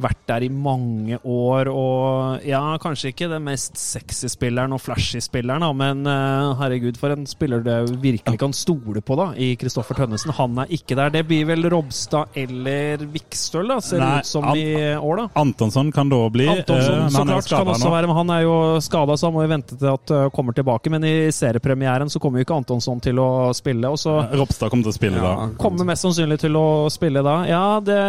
vært 0.00 0.22
der 0.30 0.46
i 0.46 0.50
mange 0.52 1.18
år 1.22 1.68
og 1.68 2.44
Ja, 2.46 2.60
kanskje 2.80 3.10
ikke 3.12 3.28
den 3.30 3.44
mest 3.44 3.76
sexy 3.78 4.30
spilleren 4.32 4.72
og 4.74 4.80
flashy 4.82 5.20
spilleren, 5.22 5.62
da, 5.64 5.70
men 5.76 6.06
eh, 6.08 6.52
herregud, 6.60 6.96
for 7.00 7.12
en 7.14 7.26
spiller 7.28 7.62
du 7.64 7.72
virkelig 8.02 8.40
kan 8.40 8.54
stole 8.56 9.02
på 9.04 9.16
da, 9.18 9.30
i 9.36 9.52
Kristoffer 9.60 9.98
Tønnesen. 9.98 10.32
Han 10.38 10.58
er 10.64 10.72
ikke 10.72 10.96
der. 10.98 11.12
Det 11.12 11.24
blir 11.28 11.46
vel 11.48 11.68
Robstad 11.72 12.32
eller 12.38 13.04
Vikstøl, 13.12 13.68
da, 13.68 13.78
ser 13.84 14.02
det 14.02 14.10
ut 14.22 14.30
som 14.30 14.48
An 14.48 14.58
i 14.58 14.66
år, 14.96 15.22
da. 15.22 15.28
Antonsson 15.42 15.92
kan 15.94 16.10
da 16.12 16.22
bli. 16.32 16.48
eh, 16.48 16.62
Antonsson 16.62 17.02
men 17.02 17.12
så 17.12 17.22
han 17.22 17.32
klart 17.32 17.50
kan 17.52 17.72
også 17.74 17.88
nå. 17.88 17.94
være, 17.96 18.10
men 18.10 18.20
han 18.22 18.34
er 18.36 18.44
jo 18.46 18.56
skada, 18.84 19.16
så 19.16 19.28
han 19.28 19.36
må 19.36 19.46
jo 19.46 19.52
vente 19.52 19.78
til 19.78 19.92
at 19.92 20.14
uh, 20.14 20.26
kommer 20.34 20.56
tilbake. 20.56 20.92
Men 20.92 21.06
i 21.08 21.14
seriepremieren 21.34 22.10
så 22.12 22.22
kommer 22.22 22.40
jo 22.40 22.48
ikke 22.48 22.60
Antonsson 22.62 23.02
til 23.04 23.20
å 23.22 23.30
spille. 23.56 23.92
Og 23.92 24.00
så 24.00 24.18
Robstad 24.32 24.72
kommer 24.72 24.88
til 24.88 24.94
å 24.94 24.98
spille 24.98 25.22
da. 25.22 25.34
kommer 25.60 25.88
mest 25.92 26.06
sannsynlig 26.06 26.40
til 26.42 26.56
å 26.58 26.66
spille 26.92 27.24
da. 27.24 27.36
Ja, 27.50 27.64
det, 27.84 28.00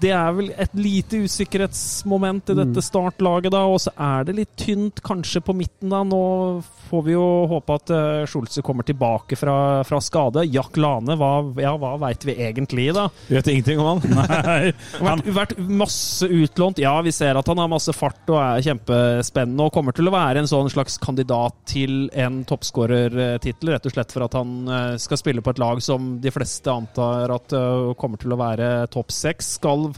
det 0.00 0.10
er 0.16 0.32
vel 0.36 0.50
et 0.56 0.74
lite 0.78 1.20
usikkerhetsmoment 1.26 2.50
i 2.50 2.54
Mm. 2.54 2.60
dette 2.64 2.82
startlaget, 2.84 3.50
da. 3.52 3.64
Og 3.68 3.80
så 3.80 3.90
er 3.98 4.24
det 4.24 4.34
litt 4.36 4.56
tynt 4.56 5.02
kanskje 5.04 5.40
på 5.44 5.54
midten, 5.56 5.90
da. 5.92 6.02
Nå 6.04 6.62
får 6.90 7.04
vi 7.06 7.12
jo 7.12 7.26
håpe 7.46 7.74
at 7.78 7.90
uh, 7.94 8.26
Schulze 8.26 8.62
kommer 8.66 8.82
tilbake 8.82 9.36
fra, 9.38 9.84
fra 9.86 10.00
skade. 10.02 10.42
Jack 10.50 10.76
Lane, 10.76 11.14
hva, 11.20 11.30
ja, 11.62 11.76
hva 11.78 11.92
veit 12.02 12.24
vi 12.26 12.34
egentlig, 12.34 12.88
da? 12.96 13.08
Vi 13.28 13.36
vet 13.36 13.46
ingenting 13.52 13.78
om 13.82 14.00
han. 14.00 14.16
Nei, 14.16 14.72
Han... 14.98 15.20
Vært, 15.20 15.30
vært 15.36 15.58
masse 15.68 16.26
utlånt. 16.26 16.78
Ja, 16.82 16.96
vi 17.04 17.12
ser 17.14 17.38
at 17.38 17.46
han 17.50 17.58
har 17.62 17.68
masse 17.70 17.92
fart 17.94 18.26
og 18.32 18.40
er 18.40 18.64
kjempespennende 18.66 19.68
og 19.68 19.72
kommer 19.76 19.94
til 19.96 20.08
å 20.10 20.14
være 20.14 20.42
en 20.42 20.50
sånn 20.50 20.70
slags 20.72 20.98
kandidat 21.02 21.54
til 21.70 22.08
en 22.18 22.40
toppskårertittel, 22.48 23.70
rett 23.74 23.86
og 23.86 23.94
slett 23.94 24.12
for 24.14 24.24
at 24.26 24.34
han 24.38 24.56
eh, 24.68 24.96
skal 25.02 25.20
spille 25.20 25.42
på 25.44 25.52
et 25.54 25.60
lag 25.62 25.80
som 25.84 26.16
de 26.22 26.32
fleste 26.34 26.70
antar 26.72 27.30
at 27.34 27.52
eh, 27.56 27.92
kommer 28.00 28.20
til 28.20 28.34
å 28.34 28.40
være 28.40 28.70
topp 28.92 29.12
seks. 29.14 29.54
Skal 29.60 29.89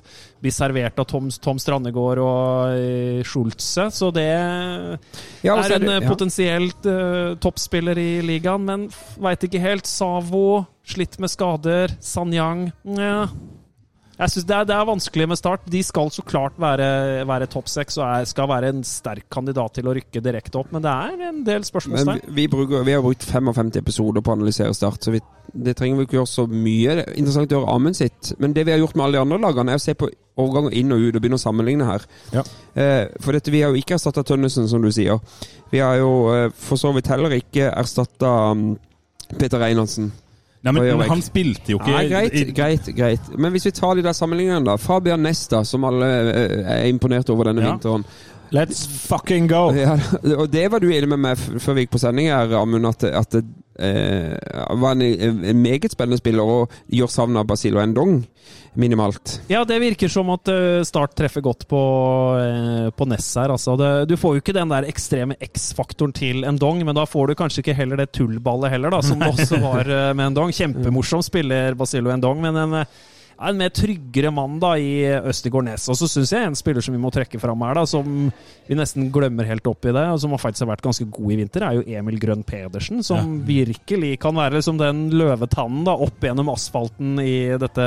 bli 0.42 0.52
servert 0.54 0.98
av 0.98 1.08
Tom, 1.10 1.30
Tom 1.42 1.60
Strandegård 1.62 2.22
og 2.22 3.24
Schultze. 3.26 3.52
Schulze, 3.52 3.90
så 3.90 4.10
det 4.14 4.28
Ja, 5.42 5.56
er 5.56 5.72
er 5.72 5.76
en 5.76 5.88
eh, 5.88 6.00
ja. 6.02 6.08
potensielt 6.08 6.86
uh, 6.86 7.34
toppspiller 7.40 7.98
i 7.98 8.20
ligaen, 8.22 8.64
men 8.64 8.88
veit 9.18 9.42
ikke 9.44 9.60
helt. 9.62 9.86
Savo, 9.86 10.66
slitt 10.86 11.18
med 11.18 11.30
skader. 11.30 11.96
Sanyang 12.00 12.70
Nja. 12.84 13.28
Jeg 14.22 14.30
synes 14.30 14.46
det 14.46 14.54
er, 14.54 14.66
det 14.70 14.74
er 14.76 14.86
vanskelig 14.86 15.26
med 15.32 15.38
Start. 15.40 15.64
De 15.72 15.80
skal 15.82 16.10
så 16.14 16.22
klart 16.22 16.58
være, 16.62 16.86
være 17.26 17.48
topp 17.50 17.70
seks 17.70 17.98
og 17.98 18.04
er, 18.06 18.26
skal 18.30 18.46
være 18.50 18.70
en 18.70 18.84
sterk 18.86 19.26
kandidat 19.32 19.74
til 19.78 19.88
å 19.90 19.94
rykke 19.96 20.22
direkte 20.22 20.60
opp, 20.60 20.70
men 20.74 20.84
det 20.84 20.92
er 20.92 21.24
en 21.28 21.40
del 21.42 21.62
Men 21.62 21.66
spørsmålstegn. 21.66 22.22
vi, 22.28 22.34
vi, 22.36 22.48
bruker, 22.52 22.84
vi 22.86 22.94
har 22.94 23.02
brukt 23.02 23.26
55 23.26 23.72
episoder 23.82 24.22
på 24.22 24.30
å 24.30 24.36
analysere 24.38 24.76
Start, 24.78 25.02
så 25.02 25.14
vi, 25.14 25.22
det 25.66 25.74
trenger 25.78 25.98
vi 25.98 26.06
ikke 26.06 26.20
gjøre 26.20 26.30
så 26.30 26.46
mye. 26.46 26.94
Det 27.00 27.06
er 27.08 27.18
interessant 27.18 27.50
å 27.50 27.58
gjøre 27.58 27.74
Amund 27.74 27.98
sitt. 27.98 28.32
Men 28.38 28.54
det 28.54 28.66
vi 28.68 28.76
har 28.76 28.82
gjort 28.84 28.94
med 28.94 29.08
alle 29.08 29.18
de 29.18 29.24
andre 29.26 29.42
lagene, 29.42 29.74
er 29.74 29.82
å 29.82 29.86
se 29.86 29.96
på 29.98 30.10
overganger 30.40 30.78
inn 30.78 30.94
og 30.94 31.02
ut 31.02 31.16
og 31.16 31.20
begynne 31.20 31.40
å 31.40 31.42
sammenligne 31.42 31.90
her. 31.90 32.06
Ja. 32.32 32.46
Eh, 32.78 33.04
for 33.20 33.36
dette, 33.36 33.52
vi 33.52 33.64
har 33.64 33.74
jo 33.74 33.82
ikke 33.82 33.98
erstatta 33.98 34.24
Tønnesen, 34.28 34.70
som 34.70 34.84
du 34.84 34.92
sier. 34.94 35.18
Vi 35.74 35.82
har 35.82 35.98
jo 35.98 36.12
eh, 36.32 36.48
for 36.56 36.80
så 36.80 36.94
vidt 36.94 37.10
heller 37.12 37.34
ikke 37.36 37.72
erstatta 37.72 38.30
um, 38.54 38.70
Peter 39.34 39.60
Reinhardsen. 39.60 40.12
Nei, 40.62 40.72
men, 40.76 40.84
men 40.98 41.08
han 41.10 41.22
spilte 41.26 41.72
jo 41.74 41.80
ikke 41.80 41.90
Nei, 41.90 42.02
greit, 42.10 42.34
greit, 42.54 42.90
greit. 42.94 43.30
Men 43.36 43.50
hvis 43.54 43.64
vi 43.66 43.72
tar 43.74 43.96
de 43.98 44.04
der 44.06 44.14
sammenligningene, 44.14 44.62
da. 44.68 44.76
Fabian 44.78 45.24
Nesta, 45.26 45.64
som 45.66 45.82
alle 45.88 46.10
eh, 46.30 46.60
er 46.76 46.84
imponert 46.90 47.30
over 47.34 47.50
denne 47.50 47.64
Ja. 47.64 47.72
vinteren. 47.74 48.04
Let's 48.52 48.84
fucking 48.86 49.46
go! 49.48 49.70
Ja, 49.74 49.96
og 50.36 50.50
det 50.52 50.66
var 50.70 50.82
du 50.84 50.90
enig 50.92 51.08
med 51.08 51.22
meg 51.24 51.40
før 51.40 51.74
vi 51.78 51.86
gikk 51.86 51.94
på 51.94 52.00
sending 52.02 52.28
her, 52.30 52.52
Amund, 52.60 52.86
at, 52.90 53.06
at 53.10 53.38
eh, 53.78 54.32
var 54.80 54.96
en, 54.96 55.44
en 55.44 55.62
meget 55.62 55.92
spennende 55.92 56.20
spiller 56.20 56.42
og 56.44 56.74
gjør 56.92 57.10
savn 57.10 57.38
av 57.40 57.48
Basilo 57.48 57.80
Endong 57.82 58.22
minimalt. 58.74 59.40
Ja, 59.52 59.64
det 59.68 59.78
virker 59.82 60.08
som 60.08 60.30
at 60.32 60.48
eh, 60.48 60.80
Start 60.86 61.14
treffer 61.18 61.44
godt 61.44 61.66
på, 61.68 61.80
uh, 62.40 62.88
på 62.96 63.06
Ness 63.10 63.28
her. 63.36 63.52
Altså. 63.52 63.76
Det, 63.76 63.90
du 64.08 64.16
får 64.16 64.36
jo 64.36 64.42
ikke 64.42 64.56
den 64.56 64.72
der 64.72 64.88
ekstreme 64.88 65.36
X-faktoren 65.44 66.14
til 66.16 66.46
Endong, 66.48 66.80
men 66.86 66.96
da 66.96 67.04
får 67.08 67.30
du 67.30 67.38
kanskje 67.38 67.62
ikke 67.64 67.76
heller 67.76 68.00
det 68.00 68.10
tullballet 68.16 68.72
heller, 68.72 68.94
da, 68.94 69.02
som 69.04 69.20
det 69.20 69.30
også 69.34 69.60
var 69.62 69.88
uh, 69.88 70.10
med 70.16 70.30
Endong. 70.30 70.54
Kjempemorsom 70.56 71.24
spiller 71.26 71.76
Basilo 71.78 72.12
Endong, 72.14 72.40
men 72.44 72.60
en, 72.64 72.78
en 73.48 73.58
mer 73.58 73.72
tryggere 73.74 74.30
mann 74.34 74.58
da 74.62 74.74
i 74.78 75.04
Østigård 75.30 75.66
Næss. 75.66 75.88
Og 75.92 75.98
så 75.98 76.08
syns 76.10 76.32
jeg 76.34 76.46
en 76.46 76.58
spiller 76.58 76.84
som 76.84 76.94
vi 76.94 77.00
må 77.02 77.10
trekke 77.14 77.40
fram 77.42 77.62
her, 77.66 77.74
da, 77.80 77.84
som 77.88 78.30
vi 78.68 78.78
nesten 78.78 79.10
glemmer 79.14 79.48
helt 79.48 79.66
opp 79.66 79.86
i 79.88 79.94
det, 79.94 80.04
og 80.12 80.20
som 80.22 80.34
har 80.34 80.42
faktisk 80.42 80.66
har 80.66 80.72
vært 80.74 80.84
ganske 80.86 81.06
god 81.12 81.34
i 81.34 81.38
vinter, 81.42 81.64
er 81.66 81.78
jo 81.78 81.98
Emil 81.98 82.20
Grønn 82.22 82.44
Pedersen, 82.46 83.02
som 83.06 83.34
virkelig 83.46 84.14
kan 84.22 84.36
være 84.38 84.58
liksom 84.58 84.78
den 84.80 85.04
løvetannen 85.18 85.82
da, 85.88 85.96
opp 86.06 86.22
gjennom 86.22 86.52
asfalten 86.52 87.16
i 87.22 87.34
dette, 87.60 87.86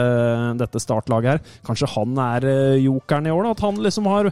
dette 0.60 0.82
startlaget 0.84 1.36
her. 1.36 1.44
Kanskje 1.68 1.92
han 1.96 2.20
er 2.26 2.50
eh, 2.52 2.84
jokeren 2.84 3.30
i 3.30 3.34
år, 3.34 3.48
da, 3.48 3.56
at 3.56 3.64
han 3.66 3.82
liksom 3.86 4.10
har 4.12 4.32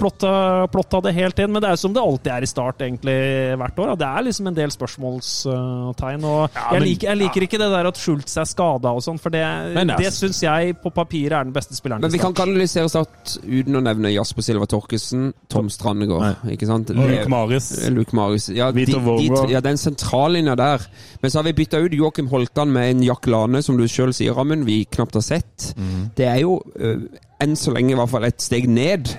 plotta, 0.00 0.32
plotta 0.72 1.00
det 1.06 1.14
helt 1.16 1.38
inn. 1.38 1.52
Men 1.54 1.62
det 1.62 1.70
er 1.70 1.76
jo 1.76 1.82
som 1.84 1.94
det 1.94 2.02
alltid 2.02 2.32
er 2.34 2.46
i 2.46 2.50
start, 2.50 2.82
egentlig, 2.84 3.16
hvert 3.60 3.78
år. 3.78 3.92
Da. 3.92 3.96
Det 4.02 4.10
er 4.10 4.26
liksom 4.28 4.50
en 4.50 4.58
del 4.58 4.74
spørsmålstegn. 4.74 6.24
Og 6.24 6.42
Ja, 6.54 6.66
jeg, 6.76 6.84
liker, 6.88 7.10
jeg 7.12 7.20
liker 7.22 7.46
ikke 7.46 7.60
det 7.62 7.70
der 7.74 7.90
at 7.90 8.00
Schultz 8.00 8.36
er 8.40 8.48
skada 8.48 8.94
og 8.94 9.04
sånn, 9.04 9.20
for 9.22 9.34
det, 9.34 9.44
Men 9.76 9.94
det 9.94 10.10
syns 10.16 10.42
jeg 10.44 10.63
på 10.72 10.90
papiret 10.94 11.32
er 11.36 11.44
den 11.44 11.52
beste 11.52 11.76
spilleren 11.76 12.00
Men 12.02 12.12
vi 12.14 12.18
kan 12.22 12.32
kanalisere 12.34 12.88
Start 12.88 13.34
uten 13.44 13.76
å 13.76 13.82
nevne 13.84 14.12
Jasper 14.14 14.42
Silva 14.46 14.66
Torkesen, 14.70 15.32
Tom 15.52 15.68
Strandegård. 15.70 16.46
Ikke 16.54 16.66
sant? 16.66 16.90
Og 16.90 16.96
Luke 17.10 17.28
Marius. 17.28 17.68
Luke 17.90 18.16
Marius. 18.16 18.48
Ja, 18.54 18.70
de, 18.72 18.86
Vitor 18.86 19.46
de, 19.46 19.52
ja, 19.52 19.60
den 19.60 19.76
sentrallinja 19.76 20.54
der. 20.56 20.86
Men 21.20 21.30
så 21.30 21.38
har 21.42 21.44
vi 21.50 21.52
bytta 21.60 21.82
ut 21.84 21.92
Joakim 21.92 22.28
Holtan 22.32 22.72
med 22.72 22.90
en 22.94 23.02
Jack 23.04 23.26
Lane, 23.26 23.62
som 23.62 23.76
du 23.76 23.84
sjøl 23.88 24.14
sier, 24.16 24.32
Rammen, 24.34 24.64
vi 24.66 24.84
knapt 24.84 25.14
har 25.20 25.26
sett. 25.26 25.74
Det 26.16 26.26
er 26.30 26.40
jo 26.46 26.58
øh, 26.80 27.04
enn 27.44 27.56
så 27.58 27.74
lenge 27.74 27.92
i 27.92 28.00
hvert 28.00 28.10
fall 28.10 28.24
et 28.30 28.40
steg 28.40 28.66
ned. 28.70 29.12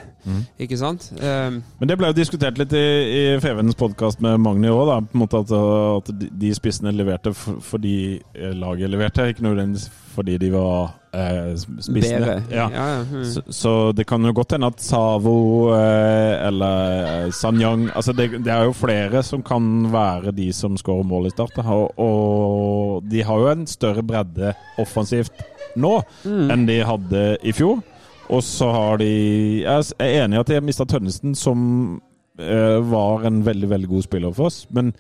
Ikke 0.58 0.74
sant? 0.80 1.12
Um, 1.22 1.60
Men 1.78 1.86
det 1.92 2.00
ble 2.00 2.08
jo 2.10 2.16
diskutert 2.18 2.58
litt 2.58 2.72
i, 2.74 2.80
i 2.82 3.20
Fevens 3.44 3.76
podkast 3.78 4.24
med 4.26 4.40
Magni 4.42 4.72
òg, 4.74 4.88
da. 4.90 4.96
På 5.06 5.14
en 5.20 5.22
måte 5.22 5.42
at, 5.44 5.52
at 5.54 6.10
de- 6.18 6.32
de 6.42 6.50
spissene 6.58 6.90
leverte 6.98 7.30
fordi 7.38 7.94
eh, 8.34 8.56
laget 8.58 8.90
leverte, 8.90 9.28
ikke 9.30 9.46
nødvendigvis 9.46 9.86
fordi 10.16 10.40
de 10.42 10.50
var 10.56 10.80
eh, 10.88 10.96
spissene. 11.58 12.38
Ja. 12.52 12.68
Ja, 12.72 12.86
mm. 13.06 13.26
Så, 13.26 13.42
så 13.50 13.74
det 13.96 14.08
kan 14.10 14.26
jo 14.26 14.34
godt 14.36 14.56
hende 14.56 14.70
at 14.72 14.84
Savo 14.84 15.36
eh, 15.76 16.48
eller 16.48 17.26
eh, 17.26 17.32
Sanyang 17.36 17.88
altså 17.96 18.14
det, 18.16 18.30
det 18.46 18.54
er 18.54 18.68
jo 18.68 18.76
flere 18.76 19.24
som 19.26 19.44
kan 19.46 19.88
være 19.94 20.34
de 20.36 20.52
som 20.56 20.78
skårer 20.80 21.08
mål 21.08 21.30
i 21.30 21.34
start. 21.34 21.58
Og, 21.64 22.00
og 22.00 23.10
de 23.10 23.24
har 23.26 23.44
jo 23.44 23.52
en 23.52 23.68
større 23.70 24.04
bredde 24.06 24.56
offensivt 24.82 25.46
nå 25.76 25.98
enn 26.26 26.66
de 26.68 26.80
hadde 26.88 27.26
i 27.44 27.54
fjor. 27.56 27.82
Og 28.34 28.42
så 28.44 28.72
har 28.74 28.98
de 28.98 29.10
Jeg 29.62 29.84
er 30.02 30.24
enig 30.24 30.38
i 30.38 30.42
at 30.42 30.50
de 30.50 30.58
har 30.58 30.66
mista 30.66 30.86
Tønnesen, 30.90 31.36
som 31.38 31.60
eh, 32.40 32.80
var 32.82 33.26
en 33.28 33.44
veldig, 33.46 33.70
veldig 33.70 33.92
god 33.92 34.08
spiller 34.08 34.34
for 34.36 34.50
oss, 34.50 34.64
men 34.74 34.94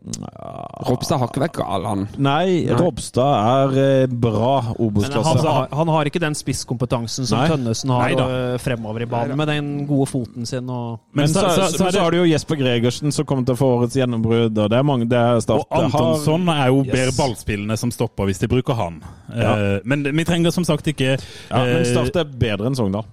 Ropstad 0.00 1.18
har 1.20 1.28
ikke 1.28 1.42
vært 1.42 1.56
gal, 1.58 1.84
han. 1.84 2.04
Nei, 2.16 2.64
Nei. 2.64 2.76
Robstad 2.78 3.34
er 3.70 3.74
eh, 3.82 4.06
bra 4.08 4.52
Men 4.62 4.68
han, 4.70 4.78
Obos-klasse. 4.86 5.44
Han, 5.44 5.66
han 5.76 5.92
har 5.92 6.08
ikke 6.08 6.22
den 6.22 6.36
spisskompetansen 6.38 7.28
som 7.28 7.42
Nei. 7.42 7.50
Tønnesen 7.52 7.92
har 7.92 8.14
og, 8.24 8.34
fremover 8.64 9.04
i 9.04 9.08
banen, 9.10 9.36
med 9.40 9.50
den 9.52 9.68
gode 9.90 10.08
foten 10.10 10.48
sin. 10.48 10.70
Og 10.72 11.00
Men 11.12 11.28
så, 11.28 11.44
så, 11.52 11.68
så, 11.74 11.86
er 11.90 11.92
det- 11.92 12.00
har 12.06 12.10
du 12.16 12.20
jo 12.22 12.28
Jesper 12.30 12.56
Gregersen 12.62 13.12
som 13.12 13.28
kommer 13.28 13.44
til 13.44 13.58
å 13.58 13.60
få 13.60 13.70
årets 13.76 13.98
gjennombrudd. 14.00 14.56
Og 14.56 14.72
det 14.72 14.80
er 14.80 14.88
mange 14.88 15.08
det 15.10 15.20
er 15.20 15.40
start, 15.44 15.66
Og 15.68 15.84
Antonsson 15.84 16.48
er 16.48 16.66
jo 16.72 16.80
Yes. 16.80 16.92
bedre 16.94 17.12
ballspillende 17.18 17.76
som 17.76 17.90
stopper 17.92 18.24
hvis 18.30 18.40
de 18.40 18.48
bruker 18.48 18.74
han. 18.78 19.02
Ja. 19.34 19.52
Eh, 19.76 19.80
Men 19.84 20.02
vi 20.16 20.24
trenger 20.24 20.50
som 20.54 20.64
sagt 20.64 20.86
ikke 20.88 21.18
ja, 21.18 21.56
Men 21.60 21.82
eh, 21.82 21.88
Start 21.92 22.16
er 22.16 22.24
bedre 22.24 22.70
enn 22.70 22.78
Sogndal. 22.78 23.04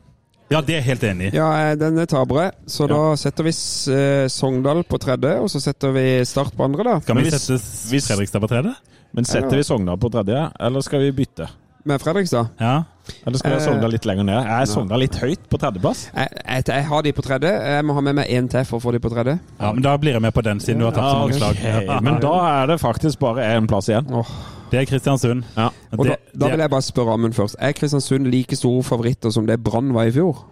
Ja, 0.50 0.62
det 0.64 0.78
er 0.78 0.80
jeg 0.80 0.86
helt 0.88 1.04
enig 1.04 1.26
i. 1.28 1.36
Ja, 1.36 1.48
eh, 1.72 1.76
den 1.76 1.98
er 2.00 2.06
tapere, 2.08 2.52
Så 2.72 2.88
da 2.88 3.16
setter 3.20 3.44
vi 3.44 3.52
eh, 3.52 4.28
Sogndal 4.32 4.84
på 4.88 4.98
tredje, 5.04 5.34
og 5.44 5.50
så 5.52 5.60
setter 5.60 5.92
vi 5.92 6.06
Start 6.26 6.56
på 6.56 6.64
andre, 6.64 6.84
da. 6.88 7.00
Skal 7.04 7.16
vi 7.18 7.24
hvis- 7.28 7.40
sette 7.42 7.60
hvis- 7.92 8.08
Fredrikstad 8.08 8.40
på 8.42 8.48
tredje? 8.48 8.76
Men 9.14 9.26
setter 9.26 9.58
vi 9.60 9.64
Sogndal 9.64 9.98
på 9.98 10.10
tredje, 10.12 10.52
eller 10.60 10.82
skal 10.82 11.00
vi 11.04 11.12
bytte? 11.12 11.50
Med 11.88 12.02
Fredrikstad. 12.02 12.50
Ja. 12.60 12.84
Eller 13.26 13.38
skal 13.40 13.52
vi 13.52 13.56
ha 13.58 13.62
Eh, 13.62 13.68
Sogndal 13.68 13.92
litt 13.92 14.06
lenger 14.06 14.24
ned? 14.24 14.46
Er 14.46 14.66
Sogndal 14.66 15.00
litt 15.00 15.16
høyt 15.16 15.40
på 15.50 15.58
tredjeplass? 15.60 16.10
Jeg, 16.16 16.28
jeg, 16.46 16.64
jeg 16.68 16.84
har 16.86 17.02
de 17.02 17.12
på 17.14 17.22
tredje. 17.24 17.52
Jeg 17.52 17.86
må 17.86 17.94
ha 17.94 18.02
med 18.02 18.16
meg 18.16 18.28
én 18.28 18.50
til 18.50 18.64
for 18.66 18.80
å 18.80 18.84
få 18.84 18.92
de 18.92 19.00
på 19.00 19.10
tredje. 19.12 19.40
ja, 19.60 19.72
men 19.72 19.82
da 19.82 19.98
blir 19.98 20.14
jeg 20.14 20.22
med 20.22 20.34
på 20.34 20.44
den, 20.44 20.60
siden 20.60 20.80
du 20.80 20.86
har 20.86 20.92
tatt 20.92 21.12
så 21.12 21.20
mange 21.20 21.34
slag. 21.40 21.56
Okay. 21.60 22.00
Men 22.02 22.20
da 22.20 22.64
er 22.64 22.68
det 22.68 22.80
faktisk 22.82 23.20
bare 23.20 23.44
én 23.56 23.68
plass 23.68 23.88
igjen. 23.88 24.08
Åh. 24.12 24.28
Det 24.72 24.82
er 24.82 24.86
Kristiansund. 24.90 25.44
Ja. 25.56 25.70
Og 25.96 26.06
Det- 26.06 26.20
da, 26.34 26.46
da 26.46 26.52
vil 26.52 26.60
jeg 26.60 26.70
bare 26.70 26.82
spørre 26.86 27.14
Amund 27.14 27.34
først. 27.34 27.56
Er 27.60 27.72
Kristiansund 27.74 28.28
like 28.32 28.56
store 28.56 28.84
favoritter 28.84 29.32
som 29.32 29.46
det 29.46 29.62
Brann 29.64 29.94
var 29.94 30.04
i 30.08 30.12
fjor? 30.12 30.44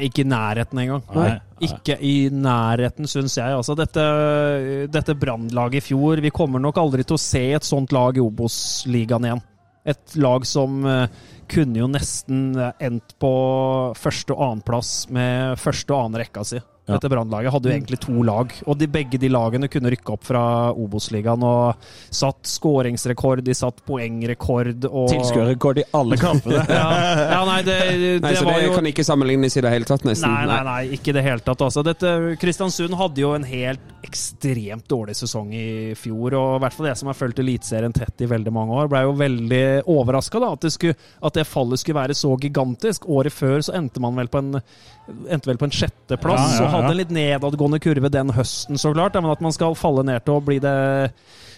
Ikke 0.00 0.20
i 0.22 0.24
nærheten 0.28 0.78
engang. 0.78 1.02
Nei. 1.14 1.40
Ikke 1.66 1.96
i 2.00 2.28
nærheten, 2.30 3.06
syns 3.10 3.34
jeg. 3.36 3.50
Altså, 3.56 3.74
dette 3.76 4.04
dette 4.90 5.14
brannlaget 5.18 5.74
i 5.80 5.80
fjor 5.90 6.20
Vi 6.22 6.30
kommer 6.30 6.60
nok 6.62 6.76
aldri 6.78 7.04
til 7.04 7.16
å 7.16 7.20
se 7.22 7.42
et 7.54 7.62
sånt 7.66 7.90
lag 7.92 8.16
i 8.16 8.20
Obos-ligaen 8.20 9.26
igjen. 9.26 9.42
Et 9.86 10.16
lag 10.16 10.44
som 10.46 10.84
eh, 10.86 11.06
kunne 11.48 11.74
jo 11.80 11.86
nesten 11.88 12.54
eh, 12.56 12.72
endt 12.86 13.14
på 13.18 13.30
første- 13.96 14.36
og 14.36 14.44
annenplass 14.46 15.08
med 15.10 15.56
første 15.58 15.90
og 15.94 16.04
annen 16.04 16.20
rekka 16.22 16.44
si. 16.46 16.60
Dette 16.94 17.10
Brannlaget 17.12 17.52
hadde 17.54 17.70
jo 17.70 17.74
egentlig 17.76 18.00
to 18.02 18.22
lag, 18.26 18.52
og 18.66 18.78
de, 18.80 18.86
begge 18.90 19.18
de 19.22 19.28
lagene 19.32 19.68
kunne 19.70 19.92
rykke 19.94 20.14
opp 20.14 20.24
fra 20.28 20.42
Obos-ligaen 20.72 21.42
og 21.46 21.84
satt 22.10 22.48
skåringsrekord, 22.50 23.42
de 23.46 23.54
satt 23.54 23.80
poengrekord 23.86 24.86
og 24.90 25.08
Tilskuerrekord 25.12 25.82
i 25.82 25.86
alle 25.96 26.18
kampene. 26.26 26.64
ja, 26.68 26.88
ja, 27.34 27.40
nei, 27.48 27.60
det, 27.66 27.78
det, 28.00 28.10
Nei, 28.24 28.34
så 28.38 28.44
var 28.48 28.58
det 28.60 28.66
jo 28.68 28.74
kan 28.78 28.90
ikke 28.90 29.04
sammenlignes 29.06 29.56
i 29.56 29.64
det 29.64 29.72
hele 29.74 29.88
tatt, 29.88 30.04
nesten. 30.08 30.30
Nei, 30.30 30.46
nei, 30.50 30.60
nei, 30.66 30.80
ikke 30.98 31.12
i 31.12 31.16
det 31.18 31.24
hele 31.26 31.44
tatt. 31.46 31.62
Altså, 31.66 31.84
dette, 31.86 32.14
Kristiansund 32.40 32.96
hadde 32.98 33.22
jo 33.24 33.32
en 33.36 33.46
helt 33.48 33.86
ekstremt 34.06 34.86
dårlig 34.90 35.14
sesong 35.18 35.52
i 35.54 35.92
fjor. 35.98 36.34
Og 36.38 36.54
i 36.56 36.62
hvert 36.64 36.76
fall 36.76 36.88
jeg 36.90 36.98
som 37.00 37.10
har 37.12 37.18
fulgt 37.18 37.38
Eliteserien 37.42 37.92
tett 37.94 38.24
i 38.24 38.28
veldig 38.30 38.52
mange 38.54 38.74
år, 38.80 38.88
ble 38.90 39.02
jo 39.06 39.12
veldig 39.20 39.62
overraska 39.90 40.40
at, 40.50 40.60
det 40.64 40.72
skulle- 40.74 40.96
at 41.22 41.34
det 41.36 41.44
fallet 41.46 41.78
skulle 41.82 42.00
være 42.00 42.16
så 42.16 42.32
gigantisk. 42.40 43.06
Året 43.12 43.32
før 43.34 43.60
så 43.66 43.74
endte 43.76 44.00
man 44.02 44.16
vel 44.16 44.28
på 44.32 44.38
en, 44.40 44.56
endte 45.28 45.50
vel 45.50 45.58
på 45.60 45.68
en 45.68 45.74
sjetteplass 45.74 46.58
Ja, 46.58 46.64
ja, 46.64 46.70
og 46.78 46.79
hadde 46.80 46.94
en 46.96 47.00
litt 47.00 47.14
nedadgående 47.14 47.80
kurve 47.84 48.10
den 48.12 48.32
høsten, 48.36 48.78
så 48.80 48.92
klart. 48.94 49.14
Men 49.20 49.30
at 49.32 49.40
man 49.44 49.52
skal 49.56 49.76
falle 49.78 50.04
ned 50.06 50.24
til 50.26 50.38
å 50.38 50.42
bli 50.44 50.58
det, 50.62 50.74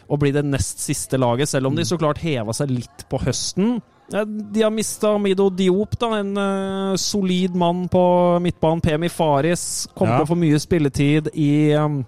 å 0.09 0.19
bli 0.21 0.33
det 0.35 0.45
nest 0.45 0.83
siste 0.85 1.19
laget, 1.21 1.49
selv 1.49 1.71
om 1.71 1.77
de 1.79 1.85
så 1.89 1.99
klart 2.01 2.19
heva 2.25 2.53
seg 2.57 2.71
litt 2.75 3.07
på 3.11 3.21
høsten. 3.23 3.81
De 4.13 4.61
har 4.61 4.73
mista 4.75 5.15
Mido 5.23 5.47
Diop, 5.49 5.95
da, 5.97 6.11
en 6.21 6.33
uh, 6.37 6.97
solid 7.01 7.55
mann 7.57 7.87
på 7.89 8.03
midtbanen. 8.45 8.83
Pemi 8.85 9.09
Faris 9.09 9.87
kommer 9.95 10.19
Ja. 10.19 10.19
til 10.21 10.27
å 10.27 10.33
få 10.35 10.41
mye 10.43 10.59
spilletid 10.61 11.31
i 11.33 11.73
um, 11.81 12.03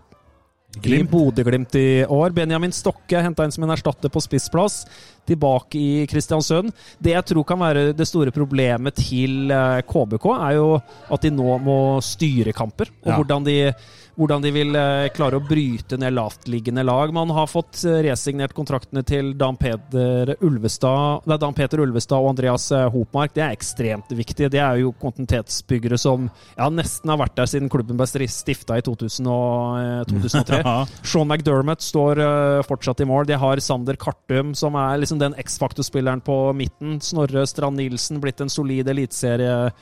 i 0.77 0.81
Glimt. 0.89 1.11
Bodø-Glimt 1.11 1.75
i 1.79 2.05
år. 2.05 2.33
Benjamin 2.35 2.73
Stokke 2.75 3.23
henta 3.23 3.45
inn 3.47 3.53
som 3.55 3.65
en 3.67 3.71
erstatter 3.75 4.11
på 4.13 4.23
spissplass, 4.23 4.85
tilbake 5.29 5.79
i 5.81 6.07
Kristiansund. 6.11 6.73
Det 7.01 7.15
jeg 7.15 7.25
tror 7.31 7.45
kan 7.49 7.59
være 7.63 7.93
det 7.97 8.07
store 8.09 8.33
problemet 8.35 8.95
til 9.01 9.51
eh, 9.55 9.81
KBK, 9.89 10.27
er 10.51 10.57
jo 10.59 10.69
at 11.11 11.23
de 11.25 11.31
nå 11.33 11.59
må 11.65 11.79
styre 12.05 12.53
kamper. 12.57 12.91
Og 13.05 13.13
Ja. 13.13 13.17
hvordan, 13.21 13.45
de, 13.47 13.73
hvordan 14.19 14.45
de 14.45 14.51
vil 14.55 14.77
eh, 14.79 15.09
klare 15.15 15.39
å 15.39 15.45
bryte 15.45 15.99
ned 16.01 16.15
lavtliggende 16.15 16.85
lag. 16.87 17.13
Man 17.15 17.33
har 17.35 17.49
fått 17.51 17.83
eh, 17.87 18.01
resignert 18.07 18.55
kontraktene 18.57 19.03
til 19.07 19.33
Dan 19.39 19.59
Peter 19.61 20.35
Ulvestad, 20.45 21.27
Dan 21.41 21.57
Peter 21.57 21.83
Ulvestad 21.83 22.23
og 22.23 22.35
Andreas 22.35 22.69
eh, 22.75 22.87
Hopmark. 22.95 23.35
Det 23.35 23.45
er 23.45 23.57
ekstremt 23.57 24.15
viktig. 24.15 24.51
Det 24.55 24.63
er 24.63 24.81
jo 24.83 24.95
kontinuitetsbyggere 25.03 25.99
som 26.01 26.29
ja, 26.55 26.71
nesten 26.71 27.13
har 27.13 27.21
vært 27.25 27.37
der 27.41 27.51
siden 27.51 27.73
klubben 27.73 27.99
ble 27.99 28.09
stifta 28.31 28.79
i 28.79 28.87
2000 28.87 29.31
og, 29.31 29.83
eh, 29.83 30.01
2003. 30.13 30.63
Sean 31.11 31.29
McDermott 31.29 31.85
står 31.85 32.23
fortsatt 32.69 33.03
i 33.03 33.09
mål. 33.09 33.29
De 33.29 33.39
har 33.41 33.63
Sander 33.65 33.99
Kartum, 34.01 34.55
som 34.59 34.79
er 34.79 34.99
liksom 35.03 35.21
den 35.23 35.37
X-faktor-spilleren 35.43 36.23
på 36.25 36.39
midten. 36.57 37.01
Snorre 37.05 37.47
Strand 37.51 37.81
Nilsen, 37.81 38.23
blitt 38.23 38.43
en 38.45 38.53
solid 38.53 38.89
eliteserie. 38.91 39.73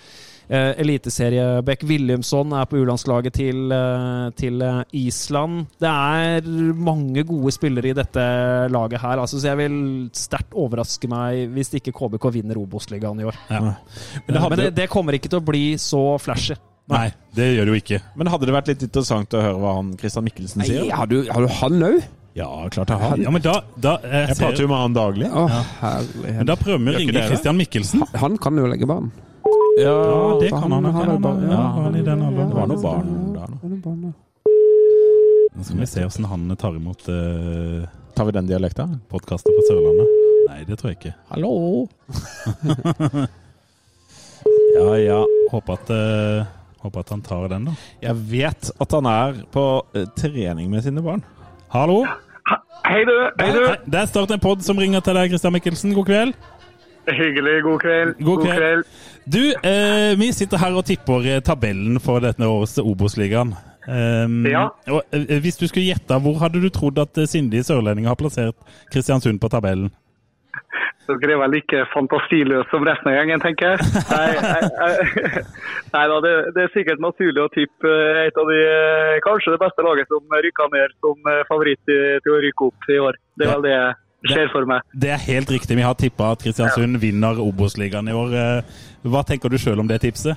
Uh, 0.52 0.74
Eliteserieback 0.82 1.86
Williamson 1.88 2.52
er 2.52 2.66
på 2.68 2.76
U-landslaget 2.82 3.32
til, 3.38 3.72
uh, 3.72 4.28
til 4.36 4.60
eh, 4.60 4.82
Island. 5.00 5.62
Det 5.80 5.88
er 5.88 6.48
mange 6.76 7.24
gode 7.24 7.54
spillere 7.56 7.88
i 7.88 7.94
dette 7.96 8.24
laget 8.68 9.00
her, 9.00 9.22
altså, 9.22 9.40
så 9.40 9.48
jeg 9.48 9.60
vil 9.62 9.78
sterkt 10.12 10.52
overraske 10.52 11.08
meg 11.08 11.54
hvis 11.54 11.72
ikke 11.80 11.94
KBK 11.96 12.28
vinner 12.36 12.60
Obos-ligaen 12.60 13.22
i 13.22 13.30
år. 13.30 13.40
Ja. 13.48 13.62
Men 14.26 14.36
det 14.36 14.42
Men 14.42 14.60
det, 14.60 14.68
det 14.76 14.90
kommer 14.92 15.16
ikke 15.16 15.32
til 15.32 15.40
å 15.40 15.46
bli 15.46 15.64
så 15.80 16.02
flashy. 16.20 16.58
Nei, 16.92 17.06
det 17.32 17.48
gjør 17.54 17.70
det 17.70 17.72
jo 17.72 17.80
ikke. 17.80 18.02
men 18.18 18.28
hadde 18.28 18.48
det 18.50 18.58
vært 18.58 18.68
litt 18.74 18.84
interessant 18.84 19.32
å 19.38 19.40
høre 19.40 19.58
hva 19.62 19.74
han 19.78 19.96
Christian 19.96 20.28
Mikkelsen 20.28 20.66
sier? 20.66 20.84
Nei, 20.84 20.92
har, 20.92 21.08
du, 21.08 21.22
har 21.32 21.46
du 21.46 21.52
han 21.62 21.88
òg? 21.88 22.00
Ja, 22.36 22.52
klart 22.72 22.92
jeg 22.92 23.00
har. 23.00 23.18
Ja, 23.24 23.32
men 23.32 23.44
da, 23.44 23.58
da, 23.76 23.98
jeg 24.04 24.34
Jeg 24.34 24.40
prater 24.40 24.64
jo 24.66 24.68
med 24.68 24.80
han 24.84 25.00
daglig. 25.00 25.32
Å, 25.32 25.48
men 25.48 25.68
herlighet. 25.80 26.46
da 26.52 26.60
prøver 26.60 26.84
vi 26.84 26.92
å 26.92 27.00
ringe? 27.00 27.28
Christian 27.32 27.60
Mikkelsen. 27.60 28.04
Han 28.20 28.40
kan 28.40 28.60
jo 28.60 28.68
legge 28.68 28.88
barn. 28.88 29.12
Ja, 29.78 30.38
det 30.40 30.50
kan 30.50 30.72
han. 30.72 30.84
han 30.84 30.94
han, 30.94 31.24
Han, 31.24 31.50
ja, 31.50 31.56
han 31.56 31.96
i 31.96 32.02
den 32.04 32.20
Det 32.36 32.48
var 32.54 32.66
noe 32.68 32.82
barn 32.82 33.12
der 33.32 33.48
nå. 33.48 33.58
Han 33.62 33.72
er 33.72 33.80
barn, 33.84 34.02
ja. 34.08 34.12
Nå 35.52 35.64
skal 35.64 35.80
vi 35.80 35.86
se 35.88 36.04
hvordan 36.04 36.28
han 36.30 36.56
tar 36.60 36.76
imot 36.76 37.06
uh, 37.08 37.84
Tar 38.16 38.28
vi 38.28 38.34
den 38.36 38.48
dialekta? 38.50 38.88
podkaster 39.08 39.52
på 39.56 39.64
Sørlandet. 39.68 40.18
Nei, 40.48 40.58
det 40.68 40.76
tror 40.80 40.92
jeg 40.92 40.98
ikke. 41.00 41.14
Hallo! 41.32 41.52
Ja, 44.72 44.96
ja. 44.98 45.18
Håper 45.52 45.76
at, 45.76 45.90
uh, 45.92 46.46
håper 46.82 47.04
at 47.04 47.10
han 47.12 47.22
tar 47.22 47.44
den, 47.52 47.66
da. 47.68 47.74
Jeg 48.02 48.16
vet 48.30 48.70
at 48.80 48.94
han 48.96 49.06
er 49.06 49.42
på 49.52 49.64
uh, 49.84 50.04
trening 50.18 50.70
med 50.72 50.82
sine 50.84 51.04
barn. 51.04 51.20
Hallo? 51.72 52.00
Hei, 52.82 53.02
du. 53.06 53.12
Hei, 53.38 53.50
du. 53.54 53.60
Det 53.84 54.00
er 54.00 54.08
Start 54.10 54.32
en 54.34 54.42
pod 54.42 54.64
som 54.64 54.80
ringer 54.80 55.04
til 55.04 55.16
deg, 55.18 55.30
Christian 55.30 55.54
Mikkelsen. 55.54 55.92
God 55.96 56.08
kveld. 56.08 56.34
Hyggelig. 57.06 57.62
God 57.62 57.80
kveld. 57.82 58.14
God 58.22 58.44
kveld. 58.46 58.84
Du, 59.24 59.40
eh, 59.62 60.12
vi 60.18 60.32
sitter 60.34 60.58
her 60.62 60.74
og 60.78 60.84
tipper 60.86 61.26
eh, 61.36 61.40
tabellen 61.42 61.98
for 62.02 62.22
dette 62.22 62.46
årets 62.46 62.78
Obos-ligaen. 62.82 63.54
Um, 63.82 64.44
Ja. 64.46 64.68
og, 64.94 65.02
eh, 65.10 65.40
hvis 65.42 65.56
du 65.58 65.66
skulle 65.66 65.88
gjette, 65.88 66.14
hvor 66.22 66.38
hadde 66.38 66.60
du 66.62 66.68
trodd 66.70 66.98
at 67.02 67.18
eh, 67.18 67.26
sindige 67.26 67.64
sørlendinger 67.66 68.12
har 68.12 68.18
plassert 68.20 68.54
Kristiansund 68.92 69.40
på 69.42 69.50
tabellen? 69.50 69.90
Dere 71.02 71.34
er 71.34 71.40
vel 71.42 71.56
ikke 71.58 71.80
fantasiløse 71.90 72.70
som 72.70 72.84
resten 72.86 73.10
av 73.10 73.16
gjengen, 73.18 73.40
tenker 73.42 73.72
jeg. 73.72 73.88
Nei, 74.06 74.28
nei, 74.38 74.60
nei, 75.92 76.04
da, 76.12 76.20
det, 76.22 76.30
det 76.54 76.62
er 76.62 76.70
sikkert 76.76 77.02
naturlig 77.02 77.42
å 77.42 77.50
tippe 77.52 77.90
et 78.22 78.38
av 78.38 78.46
de, 78.48 78.60
kanskje 79.26 79.56
det 79.56 79.60
beste 79.64 79.82
laget 79.82 80.06
som 80.14 80.38
rykka 80.46 80.68
ned 80.72 80.94
som 81.02 81.26
favoritt 81.50 81.82
til 81.90 82.32
å 82.32 82.38
rykke 82.46 82.68
opp 82.70 82.86
i 82.94 83.00
år. 83.02 83.18
Det 83.34 83.48
er 83.48 83.52
vel 83.56 83.66
det 83.66 83.74
jeg 83.74 83.98
ser 84.30 84.48
for 84.52 84.64
meg. 84.70 84.80
Det 84.94 85.10
er 85.10 85.20
helt 85.26 85.50
riktig. 85.50 85.76
Vi 85.76 85.82
har 85.82 85.94
tippa 85.98 86.32
at 86.36 86.42
Kristiansund 86.44 87.00
vinner 87.02 87.40
Obos-ligaen 87.42 88.08
i 88.08 88.14
år. 88.14 88.34
Eh, 88.38 88.80
Hva 89.02 89.24
tenker 89.26 89.50
du 89.50 89.58
sjøl 89.58 89.80
om 89.82 89.88
det 89.90 90.00
tipset? 90.04 90.36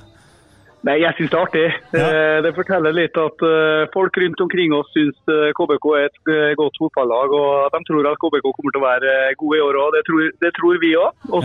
Nei, 0.86 1.00
jeg 1.02 1.14
syns 1.18 1.30
det 1.32 1.38
er 1.38 1.44
artig. 1.46 1.68
Ja. 1.96 2.06
Eh, 2.06 2.42
Det 2.44 2.52
forteller 2.54 2.92
litt 2.94 3.16
at 3.18 3.42
eh, 3.42 3.86
folk 3.94 4.18
rundt 4.22 4.40
omkring 4.44 4.74
oss 4.76 4.86
syns 4.94 5.16
KBK 5.58 5.86
er 5.98 6.04
et 6.10 6.56
godt 6.60 6.76
fotballag. 6.78 7.32
Og 7.34 7.70
de 7.74 7.80
tror 7.88 8.06
at 8.10 8.18
KBK 8.22 8.46
kommer 8.54 8.74
til 8.76 8.82
å 8.82 8.86
være 8.86 9.14
gode 9.40 9.58
i 9.58 9.64
år 9.66 9.78
òg. 9.82 9.88
Det, 9.96 10.02
tror- 10.10 10.34
det 10.44 10.52
tror 10.58 10.78
vi 10.82 10.92
òg. 10.94 11.10
Og 11.34 11.42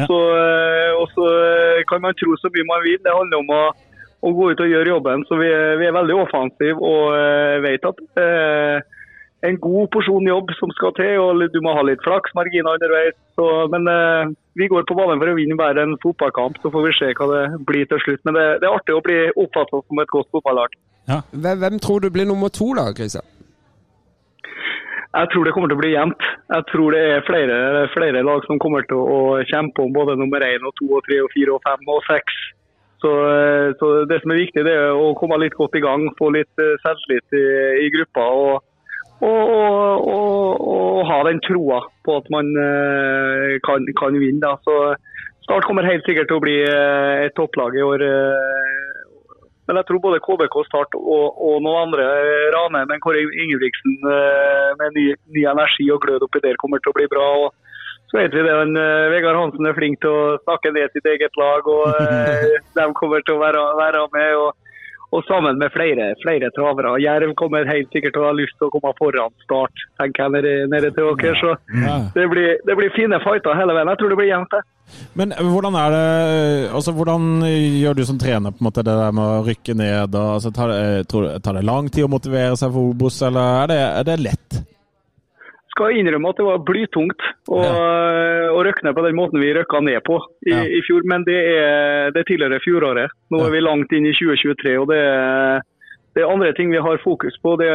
så 1.18 1.26
kan 1.90 2.02
man 2.02 2.14
tro 2.20 2.36
så 2.38 2.52
mye 2.54 2.68
man 2.70 2.84
vil. 2.86 3.00
Det 3.02 3.14
handler 3.16 3.42
om 3.42 3.54
å, 3.56 3.64
å 4.22 4.34
gå 4.38 4.52
ut 4.52 4.62
og 4.66 4.70
gjøre 4.74 4.94
jobben. 4.94 5.24
Så 5.30 5.38
vi, 5.42 5.50
vi 5.82 5.88
er 5.90 5.96
veldig 5.98 6.18
offensive 6.22 6.78
og 6.78 7.64
vet 7.66 7.88
at 7.90 8.02
eh, 8.22 8.78
en 9.48 9.58
god 9.58 9.90
porsjon 9.94 10.28
jobb 10.30 10.54
som 10.60 10.72
skal 10.78 10.94
til, 10.98 11.18
og 11.22 11.42
du 11.54 11.60
må 11.66 11.74
ha 11.74 11.84
litt 11.88 12.04
flaksmarginer 12.06 12.78
underveis. 12.78 13.18
Så, 13.38 13.48
men 13.74 13.90
eh, 13.90 14.32
vi 14.60 14.70
går 14.70 14.86
på 14.90 14.98
banen 14.98 15.22
for 15.22 15.32
å 15.32 15.38
vinne 15.38 15.58
hver 15.58 15.82
en 15.82 15.98
fotballkamp, 16.04 16.62
så 16.62 16.72
får 16.74 16.88
vi 16.88 16.96
se 17.00 17.12
hva 17.18 17.30
det 17.32 17.44
blir 17.68 17.90
til 17.90 18.02
slutt. 18.06 18.24
Men 18.28 18.38
det, 18.38 18.48
det 18.62 18.70
er 18.70 18.78
artig 18.78 18.98
å 18.98 19.04
bli 19.06 19.20
oppfattet 19.34 19.88
som 19.88 20.04
et 20.04 20.14
godt 20.14 20.30
fotballag. 20.36 20.78
Hvem, 21.10 21.62
hvem 21.64 21.80
tror 21.82 22.04
du 22.04 22.12
blir 22.14 22.30
nummer 22.30 22.54
to, 22.54 22.70
da, 22.78 22.92
Christian? 22.96 23.26
Jeg 25.12 25.28
tror 25.34 25.44
det 25.44 25.52
kommer 25.52 25.68
til 25.68 25.76
å 25.76 25.82
bli 25.82 25.92
jevnt. 25.92 26.24
Jeg 26.54 26.68
tror 26.70 26.96
det 26.96 27.02
er 27.04 27.26
flere, 27.28 27.56
flere 27.92 28.22
lag 28.24 28.46
som 28.48 28.62
kommer 28.64 28.86
til 28.88 29.02
å 29.02 29.42
kjempe 29.50 29.84
om 29.84 29.92
både 29.96 30.16
nummer 30.20 30.44
én 30.46 30.64
og 30.64 30.72
to 30.78 30.88
og 30.88 31.04
tre 31.08 31.18
og 31.26 31.34
fire 31.34 31.58
og 31.58 31.66
fem 31.66 31.90
og 31.92 32.06
seks. 32.08 32.38
Så, 33.02 33.12
eh, 33.28 33.74
så 33.82 33.90
det 34.08 34.22
som 34.22 34.32
er 34.32 34.44
viktig, 34.44 34.64
det 34.64 34.76
er 34.78 34.94
å 34.94 35.16
komme 35.18 35.40
litt 35.42 35.58
godt 35.58 35.76
i 35.76 35.84
gang, 35.84 36.06
få 36.20 36.30
litt 36.38 36.62
eh, 36.62 36.78
selvtillit 36.86 37.36
i, 37.36 37.46
i 37.88 37.90
gruppa. 37.98 38.28
og 38.46 38.71
og, 39.22 40.08
og, 40.14 40.62
og, 40.74 41.00
ha 41.10 41.18
den 41.28 41.42
troa 41.46 41.82
på 42.06 42.18
at 42.18 42.30
man 42.34 42.50
eh, 42.58 43.58
kan, 43.66 43.86
kan 44.00 44.18
vinne. 44.18 44.42
Da. 44.42 44.56
Så 44.66 44.96
Start 45.46 45.66
kommer 45.68 45.88
helt 45.88 46.06
sikkert 46.08 46.30
til 46.30 46.40
å 46.40 46.44
bli 46.44 46.58
eh, 46.66 47.26
et 47.28 47.36
topplag 47.38 47.78
i 47.78 47.86
år. 47.86 48.06
eh. 48.06 48.88
Men 49.70 49.80
jeg 49.80 49.88
tror 49.88 50.02
både 50.04 50.22
KBK 50.26 50.56
Start 50.68 50.98
og, 50.98 51.38
og 51.38 51.62
noen 51.64 51.88
andre, 51.88 52.06
eh, 52.52 52.70
Men 52.74 53.04
Kåre 53.04 53.22
Ingebrigtsen 53.26 54.00
med 54.80 54.98
ny, 54.98 55.12
ny 55.36 55.46
energi 55.50 55.90
og 55.94 56.02
glød 56.06 56.26
oppi 56.28 56.42
der, 56.44 56.60
kommer 56.62 56.82
til 56.82 56.94
å 56.94 56.98
bli 57.00 57.10
bra. 57.12 57.28
og 57.46 57.54
så 58.12 58.20
vet 58.20 58.34
vi 58.36 58.42
det, 58.44 58.52
eh, 58.52 59.10
Vegard 59.14 59.38
Hansen 59.40 59.68
er 59.70 59.78
flink 59.78 60.02
til 60.04 60.12
å 60.12 60.40
snakke 60.44 60.74
ned 60.76 60.92
sitt 60.92 61.06
eget 61.08 61.38
lag, 61.40 61.64
og 61.64 61.94
de 62.76 62.88
kommer 62.98 63.24
til 63.24 63.38
å 63.38 63.44
være, 63.44 63.62
være 63.78 64.02
med. 64.12 64.34
og 64.36 64.61
og 65.12 65.24
sammen 65.28 65.60
med 65.60 65.72
flere, 65.76 66.12
flere 66.24 66.50
travere. 66.56 66.96
Jerv 67.04 67.34
kommer 67.40 67.68
helt 67.68 67.92
sikkert 67.92 68.16
til 68.16 68.24
å 68.24 68.30
ha 68.30 68.36
lyst 68.38 68.56
til 68.60 68.70
å 68.70 68.74
komme 68.74 68.94
foran 69.00 69.34
start, 69.44 69.84
tenker 70.00 70.24
jeg, 70.24 70.34
nede, 70.38 70.54
nede 70.72 70.92
til 70.96 71.10
dere. 71.20 71.34
Så 71.42 71.56
det 72.16 72.28
blir, 72.32 72.54
det 72.68 72.78
blir 72.80 72.94
fine 72.96 73.20
fighter 73.24 73.58
hele 73.60 73.76
veien. 73.76 73.92
Jeg 73.92 74.02
tror 74.02 74.14
det 74.14 74.20
blir 74.22 74.32
jevnt, 74.32 74.56
det. 74.56 74.64
Men 75.16 75.32
hvordan 75.40 75.76
er 75.80 75.94
det 75.94 76.08
altså 76.76 76.92
Hvordan 76.92 77.46
gjør 77.48 77.96
du 77.96 78.02
som 78.04 78.18
trener 78.20 78.52
på 78.52 78.60
en 78.60 78.68
måte 78.68 78.84
det 78.84 78.96
der 79.00 79.14
med 79.16 79.24
å 79.24 79.46
rykke 79.46 79.76
ned? 79.78 80.16
Og, 80.16 80.34
altså, 80.36 80.52
tar, 80.56 80.74
det, 80.74 81.08
tror, 81.12 81.30
tar 81.44 81.56
det 81.60 81.64
lang 81.68 81.88
tid 81.92 82.08
å 82.08 82.12
motivere 82.12 82.60
seg 82.60 82.74
for 82.76 82.92
Obos, 82.92 83.22
eller 83.28 83.64
er 83.64 83.72
det, 83.72 83.82
er 84.02 84.08
det 84.10 84.22
lett? 84.26 84.62
Skal 85.72 85.96
innrømme 85.96 86.32
at 86.34 86.40
det 86.40 86.46
var 86.46 86.64
blytungt 86.68 87.26
å, 87.48 87.60
å 88.52 88.64
røkne 88.68 88.92
på 88.96 89.04
den 89.06 89.16
måten 89.16 89.40
vi 89.40 89.54
røkka 89.56 89.80
ned 89.86 90.02
på 90.08 90.18
i, 90.44 90.52
Ja. 90.52 90.64
i 90.68 90.82
fjor, 90.84 91.06
men 91.08 91.24
det, 91.28 91.38
er, 91.56 92.12
det 92.16 92.26
tidligere 92.28 92.60
fjoråret. 92.64 93.14
Nå 93.32 93.40
er 93.46 93.54
vi 93.54 93.64
langt 93.64 93.94
inn 93.96 94.10
i 94.10 94.16
2023, 94.18 94.76
og 94.82 94.90
det 94.92 95.00
er, 95.00 95.64
det 96.16 96.24
er 96.24 96.32
andre 96.34 96.52
ting 96.58 96.74
vi 96.74 96.82
har 96.84 97.00
fokus 97.04 97.38
på. 97.44 97.56
Det, 97.62 97.70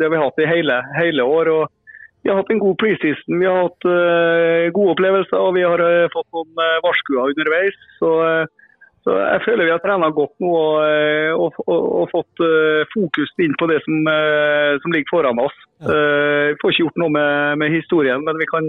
det 0.00 0.06
har 0.06 0.14
vi 0.14 0.22
hatt 0.22 0.40
i 0.40 0.48
hele, 0.48 0.80
hele 0.96 1.26
år. 1.28 1.52
og 1.58 2.22
Vi 2.24 2.32
har 2.32 2.40
hatt 2.40 2.54
en 2.54 2.62
god 2.62 2.78
preseason, 2.80 3.40
vi 3.42 3.46
har 3.46 3.66
hatt 3.66 3.84
uh, 3.86 4.72
gode 4.74 4.96
opplevelser 4.96 5.36
og 5.36 5.52
vi 5.58 5.66
har 5.66 5.82
uh, 5.84 6.08
fått 6.14 6.28
noen 6.32 6.56
uh, 6.56 6.80
varskuer 6.86 7.34
underveis. 7.34 7.76
Så, 8.00 8.14
eh, 8.24 8.65
Så 9.06 9.14
jeg 9.14 9.42
føler 9.44 9.68
vi 9.68 9.70
har 9.70 9.82
trena 9.84 10.08
godt 10.10 10.34
nå 10.42 10.48
og, 10.50 10.80
eh, 10.82 11.30
og, 11.30 11.54
og, 11.70 11.82
og 12.00 12.08
fått 12.10 12.42
eh, 12.42 12.82
fokus 12.90 13.30
inn 13.44 13.54
på 13.60 13.68
det 13.70 13.78
som, 13.84 14.00
eh, 14.10 14.72
som 14.82 14.90
ligger 14.90 15.12
foran 15.12 15.38
oss. 15.44 15.54
Eh, 15.78 16.50
vi 16.50 16.56
får 16.58 16.74
ikke 16.74 16.82
gjort 16.82 16.98
noe 17.04 17.14
med, 17.14 17.60
med 17.62 17.70
historien, 17.76 18.24
men 18.26 18.40
vi 18.42 18.48
kan, 18.50 18.66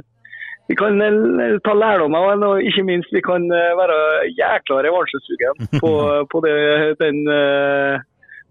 vi 0.69 0.77
kan 0.77 1.01
ta 1.65 1.73
lærdom 1.73 2.19
av 2.19 2.29
den. 2.29 2.45
Og 2.51 2.69
ikke 2.69 2.85
minst 2.85 3.17
vi 3.17 3.23
kan 3.25 3.49
være 3.49 3.97
jækla 4.37 4.83
revansjesugen 4.85 5.73
på, 5.81 5.91
på 6.35 6.43
det, 6.45 6.55
den, 7.01 7.23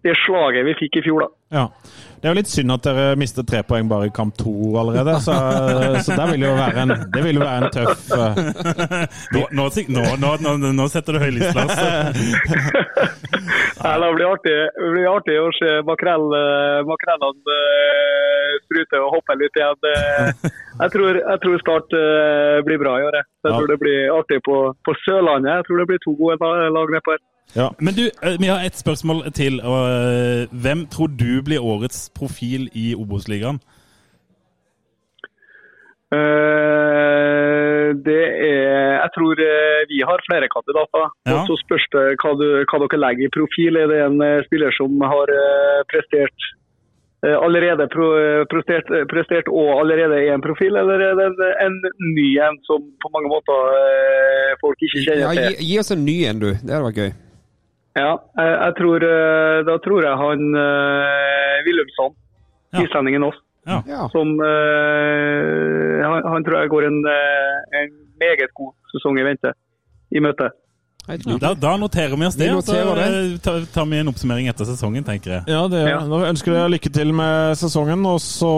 det 0.02 0.18
slaget 0.24 0.66
vi 0.66 0.78
fikk 0.82 0.98
i 0.98 1.06
fjor. 1.06 1.28
da. 1.28 1.35
Ja. 1.54 1.68
Det 2.16 2.26
er 2.26 2.32
jo 2.32 2.38
litt 2.40 2.50
synd 2.50 2.72
at 2.74 2.82
dere 2.82 3.02
mister 3.20 3.44
tre 3.46 3.60
poeng 3.62 3.86
bare 3.86 4.08
i 4.08 4.12
kamp 4.14 4.34
to 4.40 4.50
allerede, 4.80 5.12
så, 5.22 5.34
så 6.02 6.16
det 6.18 6.24
vil 6.32 6.46
jo 6.48 6.54
være 6.58 6.82
en, 6.82 6.94
det 7.14 7.22
vil 7.22 7.38
jo 7.38 7.44
være 7.44 7.60
en 7.60 7.74
tøff 7.76 8.08
uh... 8.16 9.36
Nå, 9.36 10.04
nå, 10.18 10.32
nå, 10.42 10.54
nå, 10.74 10.86
setter 10.90 11.14
du 11.14 11.20
høylysglass. 11.22 11.76
ja, 13.78 13.92
det 14.02 14.10
blir 14.16 14.26
artig, 14.32 14.56
det 14.80 14.90
blir 14.96 15.06
artig 15.12 15.36
å 15.38 15.46
se 15.60 15.76
makrell, 15.86 16.26
eh, 16.40 16.80
makrellene 16.88 17.58
eh, 17.60 18.58
sprute 18.64 19.04
og 19.04 19.14
hoppe 19.20 19.38
litt 19.38 19.60
igjen. 19.60 19.78
Jeg 20.82 20.92
tror, 20.92 21.16
jeg 21.16 21.40
tror 21.40 21.60
Start 21.62 21.94
blir 22.66 22.76
bra 22.82 22.98
i 23.00 23.04
år. 23.06 23.14
jeg. 23.16 23.24
Tror 23.46 23.70
det 23.70 23.78
blir 23.80 24.10
artig 24.12 24.42
på, 24.44 24.58
på 24.84 24.92
Sørlandet. 25.06 25.54
Jeg 25.54 25.64
tror 25.64 25.80
det 25.80 25.86
blir 25.88 26.02
to 26.04 26.12
gode 26.18 26.36
la- 26.42 26.68
lag 26.74 26.92
nedpå 26.92 27.14
her. 27.14 27.22
Men 27.54 27.94
du, 27.94 28.10
eh, 28.22 28.36
vi 28.40 28.46
har 28.48 28.64
ett 28.66 28.76
spørsmål 28.76 29.32
til. 29.32 29.60
eh, 29.60 30.46
Hvem 30.52 30.86
tror 30.92 31.08
du 31.16 31.42
blir 31.42 31.62
årets 31.62 32.10
profil 32.10 32.68
i 32.74 32.94
Obos-ligaen? 32.94 33.60
Eh, 36.12 37.88
Det 38.06 38.24
er 38.52 38.96
Jeg 39.06 39.10
tror 39.14 39.34
vi 39.88 39.98
har 40.08 40.18
flere 40.28 40.48
kandidater. 40.50 41.04
Ja. 41.26 41.32
Og 41.40 41.46
Så 41.48 41.54
spørs 41.64 41.86
det 41.94 42.04
hva, 42.22 42.32
du, 42.40 42.46
hva 42.68 42.78
dere 42.82 42.98
legger 43.04 43.24
i 43.28 43.34
profil. 43.38 43.76
Er 43.76 43.86
det 43.92 44.00
en 44.02 44.18
spiller 44.48 44.72
som 44.76 44.90
har 45.00 45.26
prestert 45.92 46.38
allerede 47.26 47.86
pro, 47.94 48.06
prestert, 48.52 48.86
prestert 49.10 49.48
og 49.48 49.80
allerede 49.80 50.18
er 50.26 50.34
en 50.34 50.42
profil, 50.44 50.76
eller 50.76 51.00
er 51.00 51.14
det 51.18 51.26
en, 51.30 51.38
en 51.66 51.76
ny 52.14 52.26
en 52.38 52.58
som 52.68 52.82
på 53.02 53.08
mange 53.14 53.28
måter 53.32 53.56
folk 54.60 54.76
ikke 54.82 55.00
Ja, 55.00 55.06
kjenner 55.06 55.32
gi, 55.34 55.54
til? 55.56 55.64
gi 55.70 55.78
oss 55.80 55.90
en 55.96 56.04
ny 56.04 56.16
en, 56.28 56.38
du. 56.44 56.50
Det 56.52 56.70
hadde 56.74 56.84
vært 56.90 57.00
gøy. 57.02 57.12
Ja, 57.96 58.12
jeg, 58.36 58.72
tror, 58.76 59.04
eh, 59.08 59.58
da 59.64 59.78
tror 59.80 60.04
jeg 60.04 60.20
han 60.20 60.42
uh, 60.52 61.68
ja. 62.76 62.82
islendingen 62.82 63.24
oss, 63.24 63.38
som 64.12 64.34
uh, 64.36 66.04
han, 66.04 66.20
han 66.28 66.44
tror 66.44 66.60
jeg 66.60 66.72
går 66.74 66.90
en, 66.90 67.00
en 67.80 67.96
meget 68.20 68.52
god 68.54 68.74
sesong 68.92 69.16
i 69.20 69.24
vente 69.24 69.54
i 70.12 70.20
møte. 70.20 70.50
Da, 71.06 71.54
da 71.54 71.76
noterer 71.78 72.16
vi 72.18 72.26
oss 72.26 72.34
det. 72.34 72.48
Vi 72.50 72.54
og 72.58 72.64
Så 72.66 72.72
det. 72.98 73.42
tar, 73.42 73.64
tar 73.72 73.84
vi 73.86 73.98
en 74.02 74.08
oppsummering 74.10 74.48
etter 74.50 74.66
sesongen, 74.66 75.04
tenker 75.06 75.36
jeg. 75.36 75.42
Ja, 75.46 75.60
det 75.70 75.84
gjør 75.84 75.92
ja. 75.92 76.00
Da 76.10 76.30
ønsker 76.32 76.56
jeg 76.56 76.72
lykke 76.74 76.90
til 76.98 77.12
med 77.14 77.58
sesongen, 77.60 78.02
og 78.10 78.18
så 78.20 78.54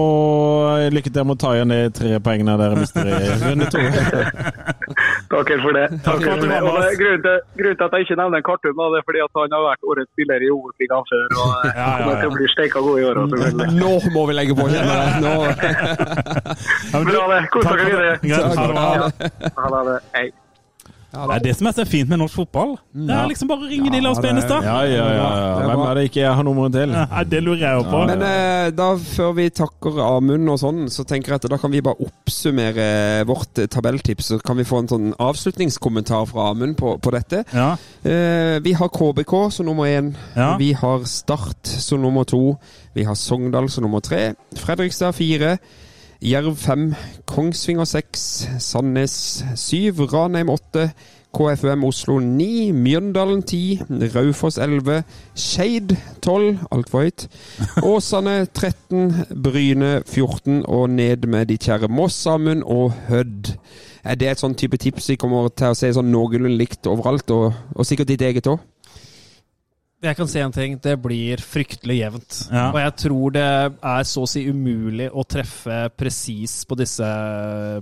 lykke 0.89 1.13
til 1.13 1.29
med 1.29 1.37
å 1.37 1.41
ta 1.43 1.53
igjen 1.59 1.75
de 1.75 1.81
tre 1.99 2.15
poengene 2.25 2.57
dere 2.61 2.81
mister 2.81 3.11
i 3.13 3.19
runde 3.45 3.69
to. 3.69 3.85
Takk 5.29 5.51
for 5.61 5.73
det. 5.77 5.87
Takk 6.07 6.23
for 6.25 6.41
det. 6.41 6.61
Og 6.65 6.79
grunnen, 7.01 7.23
til, 7.27 7.37
grunnen 7.61 7.79
til 7.79 7.85
at 7.87 7.93
jeg 7.97 8.07
ikke 8.07 8.17
nevner 8.21 8.41
Kartum, 8.49 8.81
det 8.81 9.01
er 9.01 9.05
fordi 9.09 9.21
at 9.27 9.33
han 9.41 9.55
har 9.57 9.63
vært 9.67 9.83
årets 9.91 10.11
spiller 10.15 10.47
i 10.47 10.49
Obos-ligaen 10.55 11.05
før. 11.11 11.27
og 11.29 11.53
ja, 11.53 11.69
Ja, 11.69 11.85
ja, 11.85 12.01
kommer 12.01 12.19
til 12.23 12.31
å 12.31 12.35
bli 12.39 12.51
steika 12.55 12.85
god 12.89 12.97
i 12.99 13.07
år. 13.11 13.15
Nå 13.83 13.93
må 14.17 14.27
vi 14.31 14.39
legge 14.41 14.59
på, 14.59 14.69
kjenner 14.73 14.97
jeg. 15.05 15.09
Nå. 15.29 15.37
Bra 17.13 17.25
det. 17.35 17.41
Kos 17.53 17.71
dere 17.71 17.89
videre. 17.93 18.19
det. 18.25 18.37
ha 19.57 19.73
det 19.73 19.87
bra. 19.87 20.48
Ja. 21.19 21.27
Det. 21.27 21.35
Er 21.35 21.45
det 21.49 21.55
som 21.59 21.67
er 21.67 21.75
så 21.75 21.85
fint 21.89 22.11
med 22.11 22.21
norsk 22.21 22.37
fotball. 22.39 22.77
Det 22.95 23.15
er 23.15 23.31
liksom 23.31 23.51
bare 23.51 23.67
å 23.67 23.71
ringe 23.71 23.91
de 23.91 24.01
Lars 24.05 24.21
Benestad. 24.23 24.67
Ja, 24.67 24.77
ja, 24.87 25.07
ja. 25.11 25.31
ja. 25.35 25.65
Hvem 25.67 25.83
er 25.83 25.99
det 25.99 26.05
ikke 26.09 26.21
jeg 26.23 26.35
har 26.39 26.47
nummeret 26.47 26.77
til? 26.77 26.93
Nei, 26.99 27.25
det 27.33 27.41
lurer 27.43 27.65
jeg 27.65 27.81
jo 27.81 27.87
på. 27.89 28.03
Men 28.13 28.23
eh, 28.29 28.69
da, 28.79 28.89
før 29.17 29.35
vi 29.39 29.49
takker 29.59 29.99
Amund 30.05 30.53
og 30.55 30.61
sånn, 30.63 30.85
så 30.95 31.07
tenker 31.09 31.35
jeg 31.35 31.43
at 31.43 31.49
da 31.51 31.59
kan 31.59 31.75
vi 31.75 31.83
bare 31.85 31.99
oppsummere 32.07 32.89
vårt 33.29 33.63
tabelltips. 33.75 34.31
Så 34.33 34.39
kan 34.45 34.61
vi 34.61 34.67
få 34.69 34.85
en 34.85 34.93
sånn 34.93 35.11
avslutningskommentar 35.19 36.29
fra 36.31 36.51
Amund 36.53 36.79
på, 36.79 36.95
på 37.03 37.15
dette. 37.17 37.43
Ja. 37.51 37.73
Eh, 38.07 38.59
vi 38.63 38.77
har 38.79 38.93
KBK 38.95 39.35
som 39.59 39.67
nummer 39.69 39.91
én. 39.91 40.15
Ja. 40.39 40.53
Vi 40.61 40.73
har 40.79 41.07
Start 41.09 41.67
som 41.67 42.03
nummer 42.05 42.27
to. 42.29 42.55
Vi 42.95 43.05
har 43.09 43.19
Sogndal 43.19 43.71
som 43.73 43.87
nummer 43.87 44.03
tre. 44.05 44.33
Fredrikstad 44.59 45.17
fire. 45.19 45.57
Jerv 46.21 46.57
5, 46.57 46.95
Kongsvinger 47.27 47.85
6, 47.85 48.49
Sandnes 48.59 49.45
7, 49.55 49.93
Ranheim 50.13 50.49
8, 50.49 50.91
KFUM 51.33 51.85
Oslo 51.85 52.19
9, 52.19 52.73
Mjøndalen 52.73 53.43
10, 53.43 53.83
Raufoss 54.17 54.59
11, 54.59 55.05
Skeid 55.37 55.95
12, 56.23 56.59
altfor 56.71 57.05
høyt. 57.05 57.29
Åsane 57.87 58.47
13, 58.47 59.15
Bryne 59.45 60.03
14 60.07 60.65
og 60.67 60.91
ned 60.91 61.29
med 61.31 61.47
de 61.47 61.59
kjære 61.59 61.89
Moss, 61.89 62.27
Amund 62.27 62.65
og 62.67 62.93
Hødd. 63.09 63.55
Er 64.03 64.19
det 64.19 64.33
et 64.33 64.43
sånn 64.43 64.59
type 64.59 64.77
tips 64.77 65.13
vi 65.13 65.21
kommer 65.23 65.53
til 65.55 65.71
å 65.71 65.79
se 65.79 65.93
sånn 65.95 66.11
noenlunde 66.11 66.59
likt 66.59 66.91
overalt, 66.91 67.31
og, 67.31 67.53
og 67.77 67.87
sikkert 67.87 68.11
ditt 68.11 68.27
eget 68.27 68.51
òg? 68.51 68.59
Jeg 69.99 70.15
kan 70.15 70.29
si 70.31 70.39
en 70.39 70.53
ting. 70.55 70.77
Det 70.79 70.95
blir 71.03 71.41
fryktelig 71.43 71.97
jevnt. 71.99 72.37
Ja. 72.53 72.69
Og 72.71 72.79
jeg 72.79 72.95
tror 73.03 73.35
det 73.35 73.47
er 73.49 74.05
så 74.07 74.23
å 74.23 74.29
si 74.31 74.45
umulig 74.47 75.09
å 75.11 75.25
treffe 75.27 75.79
presis 75.99 76.61
på 76.69 76.79
disse 76.79 77.09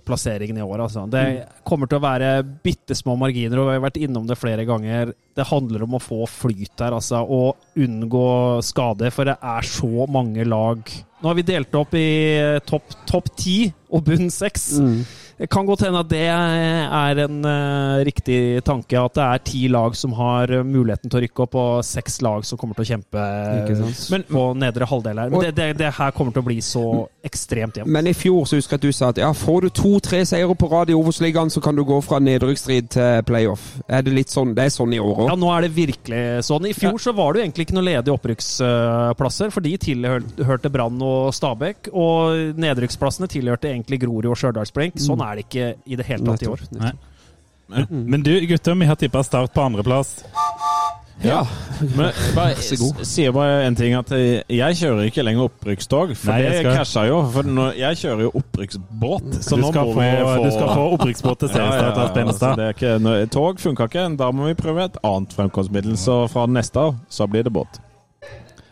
plasseringene 0.07 0.63
i 0.63 0.65
år. 0.65 0.87
Altså. 0.87 1.05
Det 1.13 1.27
kommer 1.67 1.91
til 1.91 2.01
å 2.01 2.07
være 2.07 2.31
bitte 2.65 2.97
små 2.97 3.19
marginer, 3.21 3.61
og 3.61 3.69
vi 3.69 3.77
har 3.77 3.85
vært 3.85 4.01
innom 4.01 4.29
det 4.29 4.39
flere 4.41 4.65
ganger. 4.69 5.13
Det 5.37 5.49
handler 5.51 5.85
om 5.85 5.99
å 5.99 6.01
få 6.01 6.23
flyt 6.31 6.73
der, 6.81 6.97
altså, 6.97 7.21
og 7.21 7.77
unngå 7.85 8.29
skade, 8.65 9.13
for 9.13 9.29
det 9.29 9.37
er 9.37 9.69
så 9.69 10.09
mange 10.09 10.49
lag. 10.49 10.89
Nå 11.21 11.29
har 11.29 11.37
vi 11.37 11.45
delt 11.49 11.77
opp 11.77 11.93
i 11.97 12.09
topp 12.69 12.97
topp 13.09 13.29
ti 13.41 13.59
og 13.91 14.05
bunn 14.07 14.31
seks. 14.33 14.73
Det 15.37 15.51
kan 15.53 15.67
godt 15.69 15.83
hende 15.85 16.01
at 16.01 16.09
det 16.09 16.23
er 16.33 17.19
en 17.27 17.43
uh, 17.45 18.01
riktig 18.07 18.63
tanke, 18.65 18.97
at 18.97 19.17
det 19.19 19.25
er 19.25 19.43
ti 19.45 19.67
lag 19.69 19.93
som 19.99 20.15
har 20.17 20.49
eh, 20.49 20.63
muligheten 20.65 21.13
til 21.13 21.19
å 21.19 21.23
rykke 21.27 21.43
opp, 21.45 21.57
og 21.61 21.85
seks 21.85 22.23
lag 22.25 22.47
som 22.49 22.57
kommer 22.57 22.79
til 22.79 22.87
å 22.87 22.89
kjempe 22.95 23.25
men, 24.15 24.25
på 24.31 24.45
nedre 24.57 24.89
halvdel 24.89 25.21
her. 25.21 25.29
Men 25.29 25.37
Og- 25.37 25.45
det, 25.45 25.53
det, 25.59 25.67
det 25.83 25.91
her 25.99 26.15
kommer 26.17 26.33
til 26.33 26.41
å 26.41 26.47
bli 26.47 26.57
så 26.65 26.85
ekstremt 27.27 27.77
jevnt. 27.77 27.93
Men 27.93 28.09
i 28.09 28.15
fjor 28.17 28.47
så 28.49 28.57
husker 28.57 28.79
jeg 28.79 28.81
at 28.81 28.87
du 28.87 28.97
sa 28.97 29.11
at 29.13 29.21
ja, 29.21 29.29
får 29.37 29.67
du 29.67 29.69
to-tre 29.77 30.23
seire 30.25 30.57
på 30.57 30.71
rad 30.73 30.95
i 30.95 30.97
Obos-ligaen, 30.97 31.53
så 31.53 31.61
kan 31.61 31.77
du 31.77 31.85
gå 31.85 32.01
fra 32.07 32.17
nedrykksstrid 32.23 32.89
til 32.97 33.21
playoff. 33.29 33.69
Er 33.93 34.07
det 34.07 34.17
litt 34.17 34.33
sånn? 34.33 34.57
Det 34.57 34.71
er 34.71 34.73
sånn 34.73 34.97
i 34.97 35.03
år 35.03 35.27
òg? 35.27 35.35
Ja, 35.35 35.37
nå 35.37 35.53
er 35.53 35.67
det 35.67 35.73
virkelig 35.77 36.23
sånn. 36.49 36.71
I 36.71 36.73
fjor 36.79 36.97
så 37.03 37.13
var 37.13 37.37
det 37.37 37.43
jo 37.43 37.49
egentlig 37.51 37.69
ikke 37.69 37.77
noe 37.77 37.89
ledige 37.91 38.17
opprykksplasser, 38.17 39.53
for 39.53 39.69
de 39.69 39.77
tilhørte 39.85 40.73
Brann 40.73 40.97
og 41.05 41.29
Stabæk. 41.37 41.93
Og 41.93 42.57
nedrykksplassene 42.57 43.29
tilhørte 43.29 43.69
egentlig 43.69 43.76
Grorud 43.85 44.25
og 44.33 44.37
Stjørdalsblink. 44.37 44.97
Sånn 44.99 45.21
er 45.21 45.35
det 45.37 45.45
ikke 45.49 45.75
i 45.87 45.97
det 45.97 46.07
hele 46.07 46.25
tatt 46.25 46.43
i 46.43 46.47
år. 46.47 46.61
Nei. 46.81 46.93
Men, 47.69 47.87
men 47.91 48.23
du, 48.23 48.31
gutter, 48.47 48.75
vi 48.79 48.87
har 48.87 48.95
tippa 48.97 49.23
Start 49.27 49.53
på 49.53 49.61
andreplass. 49.61 50.23
Ja. 51.25 51.47
Men 51.81 51.97
bare, 51.97 52.13
Vær 52.37 52.61
så 52.61 52.77
god. 52.77 52.99
sier 53.09 53.33
bare 53.33 53.63
en 53.67 53.75
ting 53.75 53.95
at 53.97 54.11
jeg, 54.13 54.43
jeg 54.53 54.77
kjører 54.77 55.07
ikke 55.09 55.23
lenger 55.25 55.47
opprykkstog, 55.49 56.13
for 56.17 56.31
Nei, 56.31 56.43
jeg 56.45 56.53
det 56.53 56.59
skal- 56.61 56.77
krasja 56.77 57.05
jo. 57.09 57.23
For 57.33 57.43
nå, 57.49 57.65
jeg 57.79 57.97
kjører 58.03 58.21
jo 58.27 58.33
opprykksbåt, 58.43 59.31
så 59.41 59.57
Du 59.57 59.63
nå 59.65 59.71
må 59.73 59.73
få- 59.73 59.95
vi 59.97 60.11
få 60.21 60.45
du 60.45 60.51
skal 60.53 60.69
få 60.77 60.85
opprykksbåt 60.99 61.39
til 61.41 61.49
Seriestad, 61.57 61.97
Lars 61.97 62.13
Benestad. 62.15 62.61
altså, 62.61 63.27
tog 63.33 63.59
funka 63.65 63.89
ikke, 63.89 64.17
da 64.21 64.31
må 64.31 64.47
vi 64.53 64.55
prøve 64.61 64.85
et 64.91 65.01
annet 65.03 65.33
fremkomstmiddel. 65.33 65.97
Så 65.97 66.27
fra 66.31 66.45
neste 66.47 66.77
av 66.85 66.95
så 67.09 67.27
blir 67.27 67.43
det 67.49 67.53
båt. 67.57 67.81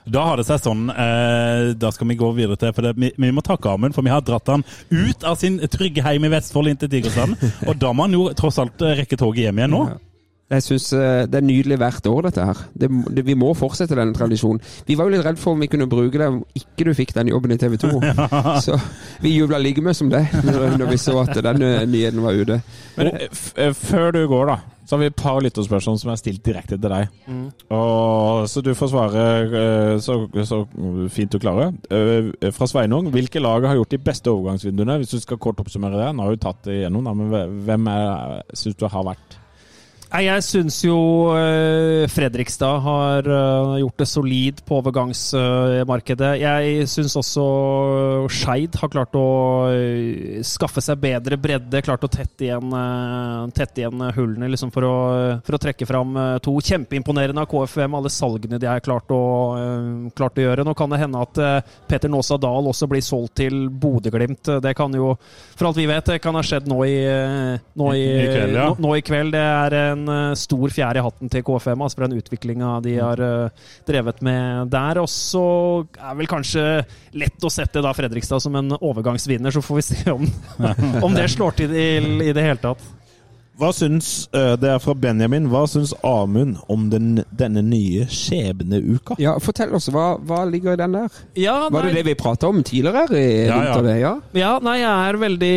Da 0.05 0.25
har 0.29 0.37
det 0.37 0.45
seg 0.49 0.61
sånn, 0.61 0.89
eh, 0.93 1.71
da 1.81 1.91
skal 1.95 2.11
vi 2.11 2.19
gå 2.21 2.29
videre 2.37 2.59
til 2.61 2.75
For 2.77 2.85
det, 2.85 2.93
vi, 3.01 3.09
vi 3.17 3.31
må 3.33 3.45
takke 3.45 3.73
Amund, 3.73 3.97
for 3.97 4.05
vi 4.05 4.13
har 4.13 4.25
dratt 4.25 4.51
han 4.53 4.65
ut 4.93 5.25
av 5.25 5.39
sin 5.41 5.57
trygge 5.73 6.05
heim 6.05 6.27
i 6.29 6.33
Vestfold 6.33 6.69
inn 6.69 6.81
til 6.81 6.93
Tigerstaden. 6.93 7.39
Og 7.69 7.79
da 7.81 7.95
må 7.97 8.09
han 8.09 8.17
jo 8.17 8.29
tross 8.37 8.61
alt 8.63 8.85
rekke 9.01 9.19
toget 9.21 9.49
hjem 9.49 9.63
igjen 9.63 9.75
nå. 9.75 9.87
Jeg 10.55 10.67
syns 10.67 10.89
det 10.95 11.39
er 11.39 11.45
nydelig 11.45 11.79
hvert 11.81 12.07
år, 12.11 12.29
dette 12.29 12.49
her. 12.49 12.65
Det, 12.79 12.91
det, 13.17 13.27
vi 13.27 13.37
må 13.39 13.53
fortsette 13.59 13.97
denne 13.99 14.17
tradisjonen. 14.17 14.63
Vi 14.87 14.97
var 14.99 15.09
jo 15.09 15.17
litt 15.17 15.27
redd 15.27 15.41
for 15.41 15.55
om 15.55 15.63
vi 15.63 15.71
kunne 15.71 15.89
bruke 15.91 16.21
det 16.21 16.31
om 16.31 16.43
ikke 16.57 16.87
du 16.89 16.93
fikk 16.97 17.15
den 17.17 17.33
jobben 17.33 17.55
i 17.55 17.59
TV 17.61 17.77
2. 17.81 17.93
Så 18.67 18.79
vi 19.23 19.35
jubla 19.35 19.59
like 19.63 19.83
mye 19.85 19.97
som 19.97 20.11
det 20.13 20.25
når, 20.45 20.87
vi 20.91 21.01
så 21.01 21.17
at 21.23 21.35
den 21.45 21.63
eh, 21.65 21.83
nyheten 21.89 22.23
var 22.25 22.39
ute. 22.39 22.61
Men 22.99 23.11
eh, 23.13 23.29
f 23.33 23.53
eh, 23.59 23.75
før 23.75 24.13
du 24.15 24.25
går, 24.29 24.51
da, 24.51 24.57
så 24.85 24.97
har 24.97 25.03
vi 25.03 25.11
et 25.11 25.19
par 25.19 25.41
lytterspørsmål 25.45 25.99
som 26.01 26.13
er 26.13 26.21
stilt 26.21 26.43
direkte 26.45 26.77
til 26.77 26.93
deg. 26.93 27.13
Mm. 27.27 27.47
Og, 27.77 28.49
så 28.51 28.63
du 28.65 28.73
får 28.77 28.91
svare 28.93 29.25
eh, 29.61 29.95
så, 30.05 30.19
så 30.49 30.63
fint 31.13 31.33
du 31.33 31.41
klarer. 31.43 31.73
Eh, 31.91 32.51
Fra 32.55 32.69
Sveinung, 32.71 33.09
hvilke 33.15 33.43
lag 33.43 33.67
har 33.69 33.79
gjort 33.81 33.95
de 33.95 34.03
beste 34.11 34.33
overgangsvinduene? 34.33 34.99
Hvis 35.03 35.15
du 35.15 35.23
skal 35.23 35.41
kort 35.41 35.63
oppsummere 35.63 36.01
det. 36.01 36.11
Nå 36.15 36.27
har 36.27 36.37
vi 36.37 36.45
tatt 36.45 36.67
det 36.69 36.83
igjennom, 36.83 37.09
da, 37.09 37.17
men 37.17 37.65
hvem 37.65 37.91
syns 38.53 38.79
du 38.81 38.87
har 38.91 39.09
vært 39.13 39.41
Jeg 40.15 40.43
syns 40.47 40.77
jo 40.85 40.97
eh, 41.35 42.05
Fredrikstad 42.13 42.79
har 42.85 43.27
eh, 43.27 43.71
gjort 43.81 43.99
det 43.99 44.07
solid 44.07 44.61
på 44.63 44.77
overgangsmarkedet. 44.79 46.29
Jeg 46.39 46.85
syns 46.91 47.17
også 47.19 47.47
Skeid 48.31 48.79
har 48.79 48.93
klart 48.93 49.17
å 49.19 49.25
eh, 49.75 50.39
skaffe 50.47 50.85
seg 50.85 51.01
bedre 51.03 51.39
bredde, 51.41 51.83
klart 51.83 52.07
å 52.07 52.11
tette 52.13 52.47
igjen, 52.47 52.71
tette 53.57 53.83
igjen 53.83 54.05
hullene 54.15 54.53
liksom 54.53 54.71
for, 54.75 54.87
å, 54.87 54.95
for 55.43 55.59
å 55.59 55.61
trekke 55.65 55.89
fram 55.89 56.15
to. 56.45 56.55
Kjempeimponerende 56.63 57.43
av 57.43 57.51
KFM, 57.51 57.99
alle 57.99 58.13
salgene 58.13 58.63
de 58.63 58.71
har 58.71 58.85
klart 58.85 59.11
å, 59.11 59.21
klart 60.15 60.39
å 60.39 60.47
gjøre. 60.47 60.67
Nå 60.67 60.77
kan 60.79 60.95
det 60.95 61.03
hende 61.03 61.25
at 61.27 61.43
Peter 61.91 62.13
Nåsa 62.13 62.39
Dahl 62.39 62.71
også 62.71 62.87
blir 62.91 63.03
solgt 63.03 63.41
til 63.43 63.67
Bodø-Glimt. 63.67 64.53
Det 64.63 64.77
kan 64.79 64.95
jo, 64.95 65.17
for 65.57 65.73
alt 65.73 65.83
vi 65.83 65.91
vet, 65.91 66.07
det 66.07 66.23
kan 66.23 66.39
ha 66.39 66.45
skjedd 66.47 66.71
nå 66.71 66.81
i, 66.87 66.97
nå 67.75 67.93
i, 67.99 68.07
I 68.07 68.31
kveld, 68.31 68.57
ja. 68.61 68.71
nå, 68.71 68.79
nå 68.87 68.95
i 69.01 69.05
kveld. 69.05 69.35
Det 69.35 69.45
er 69.45 69.79
en 69.83 70.04
eh, 70.11 70.35
stor 70.39 70.73
fjær 70.75 70.99
i 70.99 71.05
hatten 71.05 71.31
til 71.33 71.45
KFM 71.47 71.85
altså 71.85 71.99
for 71.99 72.07
den 72.07 72.21
utviklinga 72.21 72.73
de 72.85 72.97
har 72.99 73.23
eh, 73.25 73.69
drevet 73.89 74.23
med 74.25 74.73
der. 74.75 75.01
Og 75.03 75.09
så 75.11 75.45
er 75.99 76.19
vel 76.19 76.31
kanskje 76.31 76.67
lett 77.21 77.47
å 77.47 77.53
sette 77.53 77.85
da 77.85 77.95
Fredrikstad 77.97 78.43
som 78.45 78.57
en 78.61 78.77
overgangsvinner, 78.81 79.55
så 79.55 79.63
får 79.65 79.81
vi 79.81 79.87
se 79.93 80.15
om, 80.15 80.29
om 81.07 81.17
det 81.17 81.31
slår 81.33 81.59
til 81.63 81.75
i, 81.75 81.89
i 82.29 82.35
det 82.35 82.47
hele 82.49 82.63
tatt. 82.63 82.85
Hva 83.55 83.69
syns 83.71 84.27
eh, 84.35 84.55
Det 84.59 84.67
er 84.73 84.81
fra 84.83 84.95
Benjamin. 84.99 85.47
Hva 85.53 85.63
syns 85.71 85.93
Amund 86.03 86.57
om 86.73 86.89
den, 86.91 87.21
denne 87.31 87.63
nye 87.63 88.07
skjebneuka? 88.11 89.15
Ja, 89.23 89.37
Fortell 89.43 89.75
oss, 89.79 89.87
hva, 89.95 90.15
hva 90.27 90.41
ligger 90.49 90.75
i 90.75 90.81
den 90.81 90.97
der? 90.97 91.19
Ja, 91.39 91.69
Var 91.71 91.87
det 91.87 92.01
det 92.01 92.05
vi 92.09 92.15
prata 92.19 92.49
om 92.51 92.63
tidligere? 92.67 93.07
I 93.15 93.47
Ja, 93.47 93.61
ja. 93.69 93.77
det? 93.85 93.95
ja. 94.01 94.13
Ja, 94.35 94.51
nei, 94.65 94.79
jeg 94.81 94.91
er 94.91 95.19
veldig 95.23 95.53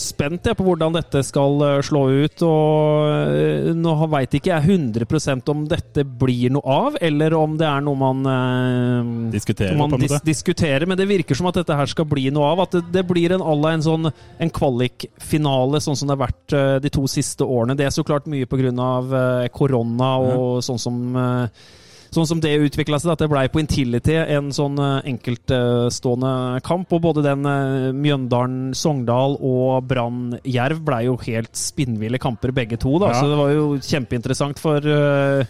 spent 0.00 0.50
jeg, 0.50 0.58
på 0.58 0.66
hvordan 0.66 0.96
dette 0.98 1.22
skal 1.24 1.56
eh, 1.64 1.78
slå 1.86 2.02
ut. 2.26 2.44
Og 2.44 3.32
eh, 3.32 3.70
nå 3.78 3.96
veit 4.12 4.36
ikke 4.36 4.52
jeg 4.52 4.76
100% 4.76 5.48
om 5.54 5.64
dette 5.70 6.04
blir 6.04 6.52
noe 6.52 6.76
av, 6.76 7.00
eller 7.00 7.38
om 7.38 7.56
det 7.60 7.68
er 7.70 7.80
noe 7.86 8.00
man 8.04 8.20
eh, 8.34 9.32
Diskuterer, 9.32 9.78
man 9.80 9.94
på 9.94 10.00
en 10.00 10.04
dis 10.04 10.16
diskuterer. 10.28 10.84
Men 10.90 11.00
det 11.00 11.08
virker 11.08 11.38
som 11.38 11.48
at 11.48 11.62
dette 11.62 11.80
her 11.80 11.88
skal 11.88 12.08
bli 12.10 12.28
noe 12.34 12.52
av. 12.52 12.66
At 12.66 12.76
det, 12.76 12.84
det 13.00 13.06
blir 13.08 13.32
en, 13.38 13.40
à 13.48 13.56
la 13.56 13.72
en 13.78 13.86
sånn 13.88 14.10
en 14.12 14.54
kvalikfinale, 14.60 15.80
sånn 15.80 15.96
som 15.96 16.10
det 16.10 16.18
har 16.18 16.24
vært 16.26 16.58
de 16.84 16.90
to 16.92 17.08
siste 17.08 17.29
årene. 17.38 17.76
Det 17.78 17.86
er 17.86 17.94
så 17.94 18.02
klart 18.06 18.26
mye 18.30 18.48
pga. 18.50 18.70
Uh, 18.70 19.46
korona 19.54 20.16
og 20.18 20.64
sånn 20.64 20.78
som 20.80 20.98
eh, 21.16 21.68
Sånn 22.10 22.26
som 22.26 22.40
det 22.42 22.50
utvikla 22.58 22.98
seg, 22.98 23.12
at 23.12 23.20
det 23.22 23.28
blei 23.30 23.44
på 23.46 23.60
Intility 23.62 24.16
en 24.18 24.48
sånn 24.50 24.74
eh, 24.82 25.12
enkeltstående 25.12 26.58
kamp. 26.66 26.90
Og 26.96 27.04
både 27.04 27.22
den 27.22 27.46
eh, 27.46 27.92
Mjøndalen-Sogndal 27.94 29.36
og 29.38 29.86
Brann-Jerv 29.86 30.80
blei 30.88 31.04
jo 31.06 31.14
helt 31.22 31.54
spinnville 31.54 32.18
kamper, 32.18 32.50
begge 32.56 32.80
to. 32.82 32.96
da, 32.98 33.12
Ja. 33.12 33.20
Så 33.20 33.30
det 33.30 33.38
var 33.38 33.52
jo 33.54 33.68
kjempeinteressant 33.78 34.58
for 34.58 34.82
eh, 34.82 35.46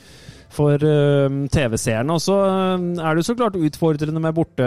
for 0.50 0.74
eh, 0.82 1.28
TV-seerne. 1.54 2.10
Og 2.16 2.20
så 2.24 2.36
eh, 2.42 2.86
er 3.00 3.14
det 3.14 3.22
jo 3.22 3.28
så 3.30 3.36
klart 3.38 3.56
utfordrende 3.58 4.20
med 4.22 4.34
borte, 4.34 4.66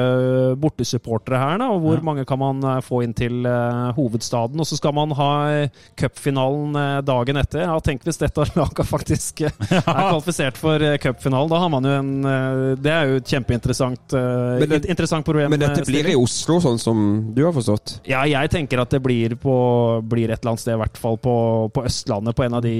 bortesupportere 0.60 1.40
her. 1.42 1.58
da, 1.60 1.68
og 1.74 1.82
Hvor 1.84 1.98
Ja. 2.00 2.04
mange 2.08 2.26
kan 2.26 2.40
man 2.40 2.64
eh, 2.64 2.82
få 2.82 3.04
inn 3.04 3.14
til 3.14 3.44
hovedstaden? 3.98 4.60
Og 4.60 4.66
så 4.70 4.78
skal 4.80 4.94
man 4.96 5.12
ha 5.12 5.68
cupfinalen 6.00 7.06
dagen 7.06 7.38
etter. 7.42 7.66
Ja, 7.68 7.78
Tenk 7.84 8.04
hvis 8.08 8.18
dette 8.22 8.46
laget 8.56 8.86
faktisk 8.88 9.42
er 9.48 9.52
kvalifisert 9.84 10.58
for 10.58 10.80
cupfinalen. 11.04 11.50
Da 11.52 11.60
har 11.60 11.70
man 11.74 11.84
jo 11.84 11.94
en 12.00 12.12
Det 12.84 12.92
er 12.92 13.10
jo 13.12 13.20
et 13.22 13.28
kjempeinteressant 13.34 14.14
Men 14.14 14.70
det- 14.70 14.86
interessant 14.90 15.26
problem. 15.26 15.50
Men 15.52 15.60
dette 15.60 15.84
blir 15.88 16.08
i. 16.10 16.16
Oslo, 16.24 16.60
sånn 16.64 16.80
som 16.80 17.00
du 17.36 17.42
har 17.44 17.52
forstått? 17.52 17.98
Ja, 18.08 18.22
jeg 18.30 18.50
tenker 18.54 18.80
at 18.80 18.90
det 18.94 19.02
blir, 19.04 19.34
på, 19.36 19.54
blir 20.08 20.32
et 20.32 20.40
eller 20.40 20.54
annet 20.54 20.62
sted, 20.64 20.76
i 20.78 20.80
hvert 20.80 20.98
fall 21.02 21.18
på, 21.20 21.34
på 21.76 21.84
Østlandet, 21.84 22.36
på 22.38 22.46
en 22.46 22.54
av 22.56 22.64
de 22.64 22.76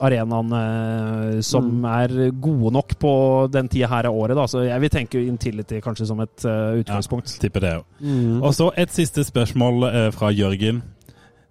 arenaene 0.00 1.42
som 1.42 1.70
Mm. 1.72 1.84
er 1.88 2.11
gode 2.42 2.72
nok 2.74 2.90
på 3.00 3.12
den 3.52 3.68
tida 3.72 3.86
her 3.90 4.04
av 4.10 4.14
året. 4.16 4.36
Da. 4.38 4.44
Så 4.50 4.58
jeg 4.66 4.80
vil 4.84 4.92
tenke 4.92 5.16
Intility 5.26 5.76
kanskje 5.84 6.06
som 6.08 6.18
et 6.24 6.38
uh, 6.46 6.52
utgangspunkt. 6.80 7.28
Tipper 7.42 7.60
det 7.64 7.72
òg. 7.80 7.86
Og 8.42 8.52
så 8.56 8.66
et 8.78 8.92
siste 8.94 9.20
spørsmål 9.26 9.76
uh, 9.88 10.08
fra 10.14 10.28
Jørgen. 10.34 10.78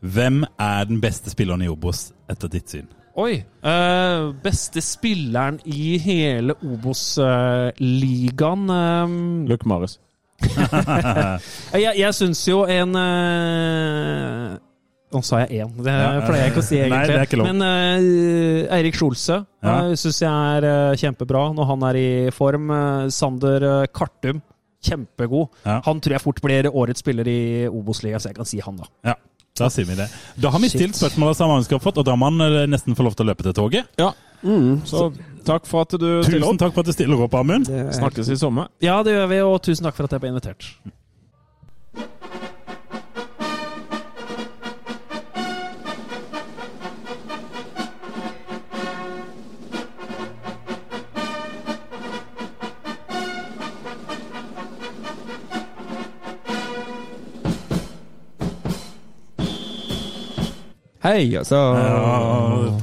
Hvem 0.02 0.44
er 0.60 0.84
den 0.90 1.02
beste 1.02 1.30
spilleren 1.30 1.62
i 1.62 1.70
Obos 1.70 2.14
etter 2.32 2.48
ditt 2.50 2.70
syn? 2.74 2.88
Oi! 3.20 3.44
Uh, 3.62 4.32
beste 4.44 4.82
spilleren 4.82 5.60
i 5.68 5.98
hele 6.02 6.54
Obos-ligaen 6.64 8.68
Luke 9.50 9.68
Maris. 9.68 10.00
Jeg, 11.74 11.94
jeg 11.98 12.14
syns 12.18 12.48
jo 12.48 12.64
en 12.66 12.96
eh, 12.98 14.58
Nå 15.12 15.20
sa 15.28 15.42
jeg 15.44 15.60
én, 15.66 15.72
det 15.84 15.94
pleier 16.24 16.46
jeg 16.46 16.52
ikke 16.54 16.62
å 16.62 16.66
si 16.70 16.78
nei, 16.88 17.00
det 17.10 17.16
er 17.18 17.26
ikke 17.28 17.40
lov. 17.42 17.50
Men 17.52 17.64
uh, 17.68 18.76
Eirik 18.78 18.96
Skjolse 18.96 19.42
Ja. 19.60 19.74
uh, 19.90 19.96
syns 20.00 20.22
jeg 20.24 20.32
er 20.32 20.68
eh, 20.70 20.94
kjempebra 21.02 21.42
når 21.58 21.68
han 21.68 21.84
er 21.90 22.00
i 22.00 22.12
form. 22.32 22.70
Eh, 22.72 23.10
Sander 23.12 23.66
eh, 23.68 23.90
Kartum, 23.92 24.40
kjempegod. 24.88 25.50
Ja. 25.68 25.82
Han 25.90 26.00
tror 26.00 26.16
jeg 26.16 26.24
fort 26.24 26.40
blir 26.42 26.70
årets 26.72 27.04
spiller 27.04 27.28
i 27.28 27.68
Obos-ligaen, 27.68 28.24
så 28.24 28.32
jeg 28.32 28.40
kan 28.40 28.48
si 28.48 28.62
han, 28.64 28.80
da. 28.80 28.88
Ja, 29.12 29.18
da 29.60 29.68
sier 29.70 29.86
vi 29.92 29.98
det. 30.00 30.08
Da 30.42 30.50
har 30.56 30.64
vi 30.64 30.70
Shit. 30.72 30.80
stilt 30.80 30.98
spørsmålet 31.02 31.38
som 31.38 31.52
mange 31.52 31.68
har 31.76 31.84
fått, 31.84 32.00
og 32.02 32.08
da 32.08 32.16
må 32.16 32.32
man 32.32 32.48
eh, 32.48 32.64
nesten 32.72 32.96
få 32.96 33.04
lov 33.10 33.20
til 33.20 33.28
å 33.28 33.34
løpe 33.34 33.46
til 33.50 33.58
toget. 33.60 33.92
Ja. 34.02 34.14
Så 34.90 35.12
takk 35.46 35.68
for 35.70 35.84
at 35.86 35.92
du 36.02 36.08
stiller 36.24 36.48
Tusen 36.48 36.58
takk 36.64 36.72
for 36.74 36.82
at 36.82 36.90
du 36.90 36.96
stiller 36.96 37.20
opp, 37.28 37.36
Amund. 37.38 37.68
Snakkes 37.68 38.32
i 38.34 38.40
sommer. 38.42 38.72
Ja, 38.82 39.02
det 39.06 39.14
gjør 39.14 39.28
vi, 39.30 39.44
og 39.52 39.60
tusen 39.68 39.86
takk 39.86 40.00
for 40.00 40.08
at 40.08 40.16
jeg 40.16 40.24
ble 40.24 40.32
invitert. 40.34 40.72
Hei, 61.02 61.32
altså. 61.34 61.58
Ja, 61.58 62.18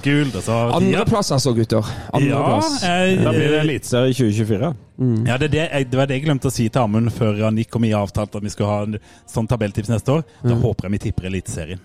kult, 0.02 0.34
altså. 0.40 0.54
Andreplass, 0.74 1.28
altså, 1.36 1.52
gutter. 1.54 1.86
Ja, 1.86 2.16
Andreplass. 2.18 2.80
jeg, 2.82 3.20
Da 3.22 3.30
blir 3.30 3.52
det 3.52 3.60
eliteserie 3.60 4.10
i 4.10 4.16
2024. 4.18 4.70
Ja, 5.28 5.36
det, 5.38 5.46
er 5.46 5.52
det, 5.52 5.60
jeg, 5.60 5.86
det 5.92 6.00
var 6.00 6.08
det 6.10 6.16
jeg 6.16 6.24
glemte 6.24 6.50
å 6.50 6.54
si 6.56 6.66
til 6.66 6.82
Amund 6.82 7.12
før 7.14 7.38
han 7.44 7.60
gikk 7.62 7.78
og 7.78 7.84
vi 7.84 7.92
avtalte 7.94 8.40
at 8.40 8.48
vi 8.48 8.50
skulle 8.50 8.72
ha 8.72 8.88
en 8.88 8.98
sånn 9.30 9.46
tabelltips 9.46 9.92
neste 9.92 10.16
år. 10.16 10.26
Da 10.42 10.58
håper 10.58 10.88
jeg 10.88 10.96
vi 10.96 11.00
tipper 11.06 11.30
Eliteserien. 11.30 11.84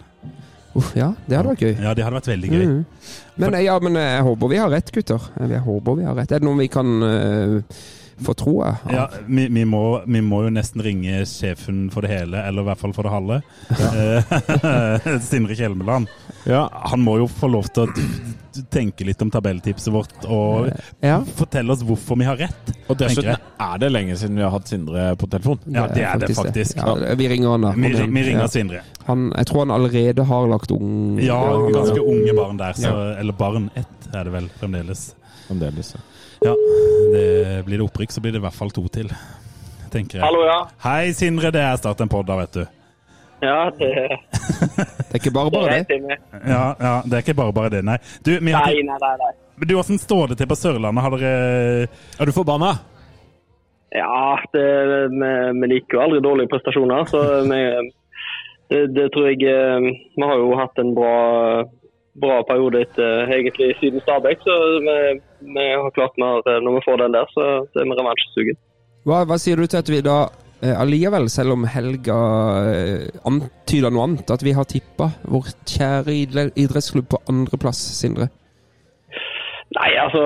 Uff, 0.74 0.90
ja, 0.98 1.12
det 1.28 1.38
hadde 1.38 1.52
vært 1.52 1.68
gøy. 1.68 1.74
Ja, 1.76 1.94
det 1.94 2.02
hadde 2.08 2.18
vært 2.18 2.32
veldig 2.32 2.50
gøy. 2.50 2.64
Mm. 2.66 2.80
Men, 3.44 3.60
ja, 3.62 3.78
men 3.86 4.02
jeg 4.02 4.24
håper 4.26 4.54
vi 4.56 4.62
har 4.64 4.74
rett, 4.74 4.90
gutter. 4.96 5.28
Jeg 5.38 5.62
håper 5.68 6.00
vi 6.00 6.08
har 6.10 6.18
rett. 6.18 6.34
Er 6.34 6.42
det 6.42 6.50
noe 6.50 6.58
vi 6.64 6.72
kan 6.74 6.96
uh, 7.06 7.84
få 8.22 8.34
troa? 8.38 8.76
Ja, 8.92 9.08
vi, 9.28 9.48
vi, 9.48 9.66
må, 9.66 10.02
vi 10.06 10.22
må 10.22 10.44
jo 10.46 10.52
nesten 10.54 10.82
ringe 10.86 11.24
sjefen 11.26 11.88
for 11.94 12.06
det 12.06 12.12
hele, 12.14 12.44
eller 12.48 12.62
i 12.62 12.68
hvert 12.70 12.82
fall 12.84 12.94
for 12.94 13.08
det 13.08 13.14
halve. 13.14 13.42
Ja. 13.80 15.20
Sindre 15.30 15.56
Kjelmeland. 15.56 16.08
Ja. 16.46 16.70
Han 16.92 17.02
må 17.02 17.18
jo 17.22 17.28
få 17.32 17.48
lov 17.52 17.70
til 17.74 17.88
å 17.88 18.64
tenke 18.70 19.06
litt 19.08 19.22
om 19.26 19.32
tabelltipset 19.34 19.90
vårt 19.94 20.26
og 20.30 20.70
Ja. 21.02 21.22
fortelle 21.26 21.74
oss 21.74 21.82
hvorfor 21.84 22.20
vi 22.20 22.28
har 22.28 22.38
rett. 22.38 22.74
Og 22.88 22.98
dessuten 23.00 23.34
er 23.34 23.78
det 23.82 23.90
lenge 23.92 24.18
siden 24.20 24.38
vi 24.38 24.44
har 24.46 24.52
hatt 24.54 24.68
Sindre 24.70 25.08
på 25.18 25.28
telefon. 25.32 25.60
Ja, 25.74 25.88
det 25.88 26.04
er 26.06 26.22
det 26.22 26.36
faktisk. 26.38 26.78
Ja, 26.78 26.94
vi 27.18 27.28
ringer 27.32 27.56
han, 27.56 27.62
da. 27.66 27.72
Vi, 27.76 27.90
vi 27.90 28.24
ringer 28.30 28.46
Ja. 28.46 28.48
Sindre. 28.52 28.84
Han, 29.08 29.32
jeg 29.36 29.48
tror 29.50 29.66
han 29.66 29.72
allerede 29.76 30.24
har 30.30 30.48
lagt 30.48 30.72
ung... 30.72 31.18
Ja, 31.20 31.40
ganske 31.74 32.00
unge 32.00 32.34
barn 32.38 32.58
der. 32.62 32.74
Så, 32.78 32.88
Ja. 32.88 33.20
Eller 33.20 33.34
barn 33.34 33.70
ett 33.76 34.08
er 34.14 34.24
det 34.30 34.32
vel 34.36 34.50
fremdeles. 34.60 35.14
Fremdeles. 35.48 35.96
ja. 35.96 36.02
Ja, 36.44 36.54
det 37.14 37.64
Blir 37.66 37.78
det 37.80 37.86
opprykk, 37.88 38.12
så 38.12 38.22
blir 38.22 38.34
det 38.36 38.42
i 38.42 38.44
hvert 38.44 38.58
fall 38.58 38.72
to 38.76 38.84
til. 38.92 39.12
Tenker 39.94 40.18
jeg. 40.20 40.24
Hallo, 40.26 40.42
ja. 40.48 40.60
Hei, 40.84 41.12
Sindre. 41.16 41.52
Det 41.54 41.62
er 41.62 41.78
Start 41.80 42.02
en 42.04 42.10
pod 42.12 42.26
da, 42.28 42.38
vet 42.42 42.58
du. 42.58 42.64
Ja, 43.44 43.68
det, 43.76 43.90
Det 45.12 45.14
er 45.14 45.20
ikke 45.20 45.34
bare 45.36 45.52
bare 45.52 45.74
vet 45.82 45.90
det. 45.92 46.18
Ja, 46.48 46.64
ja, 46.80 46.94
Det 47.06 47.18
er 47.18 47.24
ikke 47.26 47.36
bare 47.38 47.54
bare 47.56 47.70
det, 47.74 47.82
nei. 47.86 47.98
Du, 48.24 48.32
vi 48.40 48.54
har 48.56 48.64
Nei, 48.66 48.78
ikke, 48.80 48.88
nei, 48.88 49.00
nei. 49.04 49.16
nei. 49.20 49.32
Men 49.60 49.70
du, 49.70 49.74
Åssen 49.78 50.00
står 50.02 50.32
det 50.32 50.38
til 50.40 50.48
på 50.50 50.56
Sørlandet? 50.58 51.04
Har 51.06 51.16
dere 51.20 51.90
Er 52.20 52.26
du 52.26 52.34
forbanna? 52.36 52.72
Ja, 53.94 54.40
det, 54.56 54.64
vi, 55.14 55.32
vi 55.60 55.70
liker 55.76 56.00
jo 56.00 56.02
aldri 56.08 56.22
dårlige 56.26 56.50
prestasjoner, 56.50 57.04
så 57.12 57.20
vi, 57.46 57.60
det, 58.72 58.80
det 58.96 59.04
tror 59.14 59.28
jeg 59.30 59.44
eh, 59.46 59.86
Vi 60.18 60.26
har 60.26 60.40
jo 60.42 60.56
hatt 60.58 60.82
en 60.82 60.96
bra, 60.98 61.12
bra 62.24 62.40
periode 62.50 62.82
etter 62.88 63.30
egentlig 63.36 63.76
siden 63.84 64.02
Stabæk, 64.02 64.42
så 64.48 64.56
vi, 64.88 64.96
vi 65.44 65.66
har 65.74 65.92
klart 65.96 66.16
når, 66.22 66.48
når 66.64 66.78
vi 66.78 66.86
får 66.86 67.04
den 67.04 67.18
der, 67.18 67.28
så, 67.36 67.50
så 67.72 67.82
er 67.82 67.90
vi 67.90 67.98
revansjesugen. 68.00 68.60
Hva, 69.04 69.24
hva 69.28 69.38
sier 69.42 69.60
du 69.60 69.68
til 69.68 69.82
at 69.82 69.92
vi 69.92 70.00
da 70.06 70.18
eh, 70.64 70.76
allikevel, 70.80 71.28
selv 71.32 71.58
om 71.58 71.66
Helga 71.68 72.20
eh, 72.72 73.10
antyder 73.28 73.92
noe 73.92 74.08
annet, 74.08 74.32
at 74.32 74.46
vi 74.46 74.56
har 74.56 74.70
tippa 74.70 75.12
vår 75.28 75.52
kjære 75.74 76.16
idrettsklubb 76.56 77.12
på 77.12 77.22
andreplass, 77.32 77.82
Sindre? 78.00 78.30
Nei, 79.74 79.90
altså 79.98 80.22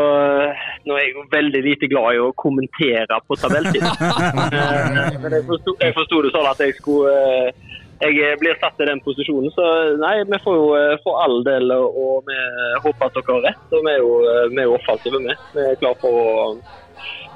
Nå 0.87 0.95
er 0.95 1.05
jeg 1.05 1.13
jo 1.15 1.23
veldig 1.31 1.61
lite 1.63 1.87
glad 1.91 2.15
i 2.15 2.19
å 2.19 2.33
kommentere 2.35 3.19
på 3.27 3.37
tabelltid. 3.39 3.83
Eh, 4.47 5.17
Men 5.19 5.33
jeg 5.33 5.43
forsto, 5.47 6.21
det 6.23 6.31
sånn 6.33 6.47
at 6.47 6.61
jeg 6.63 6.75
skulle, 6.77 7.11
eh, 7.11 7.75
jeg 8.01 8.39
blir 8.41 8.57
satt 8.61 8.81
i 8.83 8.87
den 8.89 8.99
posisjonen. 9.05 9.51
Så 9.55 9.63
nei, 10.01 10.15
vi 10.29 10.39
får 10.43 10.57
jo 10.59 10.65
eh, 10.77 10.97
for 11.03 11.21
all 11.23 11.39
del, 11.47 11.71
og 11.73 12.27
vi 12.27 12.37
håper 12.83 13.07
at 13.09 13.15
dere 13.17 13.37
har 13.37 13.45
rett. 13.49 13.63
Og 13.73 13.85
vi 13.87 13.93
er 13.93 14.01
jo, 14.03 14.11
eh, 14.33 14.43
vi 14.53 14.61
er 14.61 14.67
jo 14.69 14.75
offensive, 14.77 15.21
vi. 15.23 15.37
Vi 15.55 15.65
er 15.65 15.79
klar 15.81 15.97
for 16.01 16.19
å, 16.21 16.35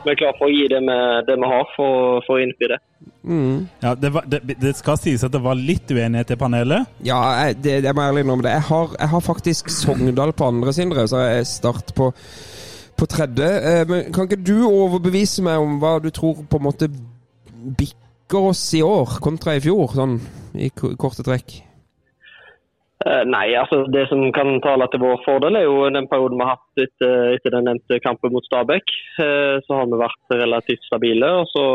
vi 0.06 0.14
er 0.14 0.20
klar 0.22 0.34
for 0.38 0.50
å 0.50 0.54
gi 0.54 0.68
det 0.72 0.82
vi, 0.86 0.98
det 1.28 1.38
vi 1.42 1.50
har, 1.54 1.68
for, 1.76 2.22
for 2.28 2.38
å 2.38 2.44
innfri 2.46 2.70
det. 2.74 2.80
Mm. 3.22 3.58
Ja, 3.84 3.94
det, 3.98 4.10
var, 4.14 4.26
det, 4.30 4.40
det 4.62 4.74
skal 4.78 4.98
sies 4.98 5.24
at 5.26 5.34
det 5.34 5.42
var 5.46 5.58
litt 5.58 5.90
uenighet 5.94 6.34
i 6.34 6.40
panelet. 6.42 6.90
Ja, 7.06 7.20
jeg, 7.46 7.60
det, 7.66 7.76
jeg 7.86 7.98
må 7.98 8.06
ærlig 8.06 8.26
innrømme. 8.26 8.46
det. 8.48 8.56
Jeg 8.58 8.68
har, 8.70 8.96
jeg 9.00 9.14
har 9.16 9.26
faktisk 9.26 9.70
Sogndal 9.74 10.34
på 10.38 10.50
andre, 10.50 10.74
Sindre, 10.78 11.08
så 11.10 11.22
jeg 11.26 11.50
start 11.50 11.94
på, 11.98 12.12
på 12.98 13.10
tredje. 13.10 13.50
Eh, 13.50 13.82
Men 13.90 14.14
kan 14.14 14.30
ikke 14.30 14.42
du 14.46 14.56
overbevise 14.70 15.46
meg 15.46 15.62
om 15.62 15.78
hva 15.82 15.98
du 16.02 16.10
tror 16.14 16.46
på 16.50 16.62
en 16.62 16.70
måte 16.70 16.90
bikker 17.78 18.01
oss 18.38 18.74
i 18.78 18.82
år 18.86 19.20
kontra 19.24 19.56
i 19.58 19.64
fjor, 19.64 19.91
sånn 19.95 20.20
i 20.56 20.70
korte 20.72 21.26
trekk? 21.26 21.62
Eh, 23.06 23.24
Nei, 23.26 23.56
altså 23.58 23.86
det 23.90 24.06
som 24.12 24.22
kan 24.36 24.60
tale 24.62 24.86
til 24.91 25.02
vår 25.02 25.22
fordel, 25.26 25.58
er 25.58 25.66
jo 25.66 25.90
den 25.90 26.08
perioden 26.12 26.38
vi 26.38 26.45
har 26.45 26.58
hatt 26.60 26.84
etter, 26.84 27.34
etter 27.36 27.56
den 27.56 27.66
nevnte 27.70 27.99
kampen 28.03 28.34
mot 28.36 28.45
Stabæk. 28.45 28.94
Eh, 29.18 29.58
Så 29.66 29.78
har 29.78 29.86
vi 29.90 30.02
vært 30.03 30.36
relativt 30.44 30.86
stabile. 30.86 31.32
og 31.41 31.48
så 31.49 31.66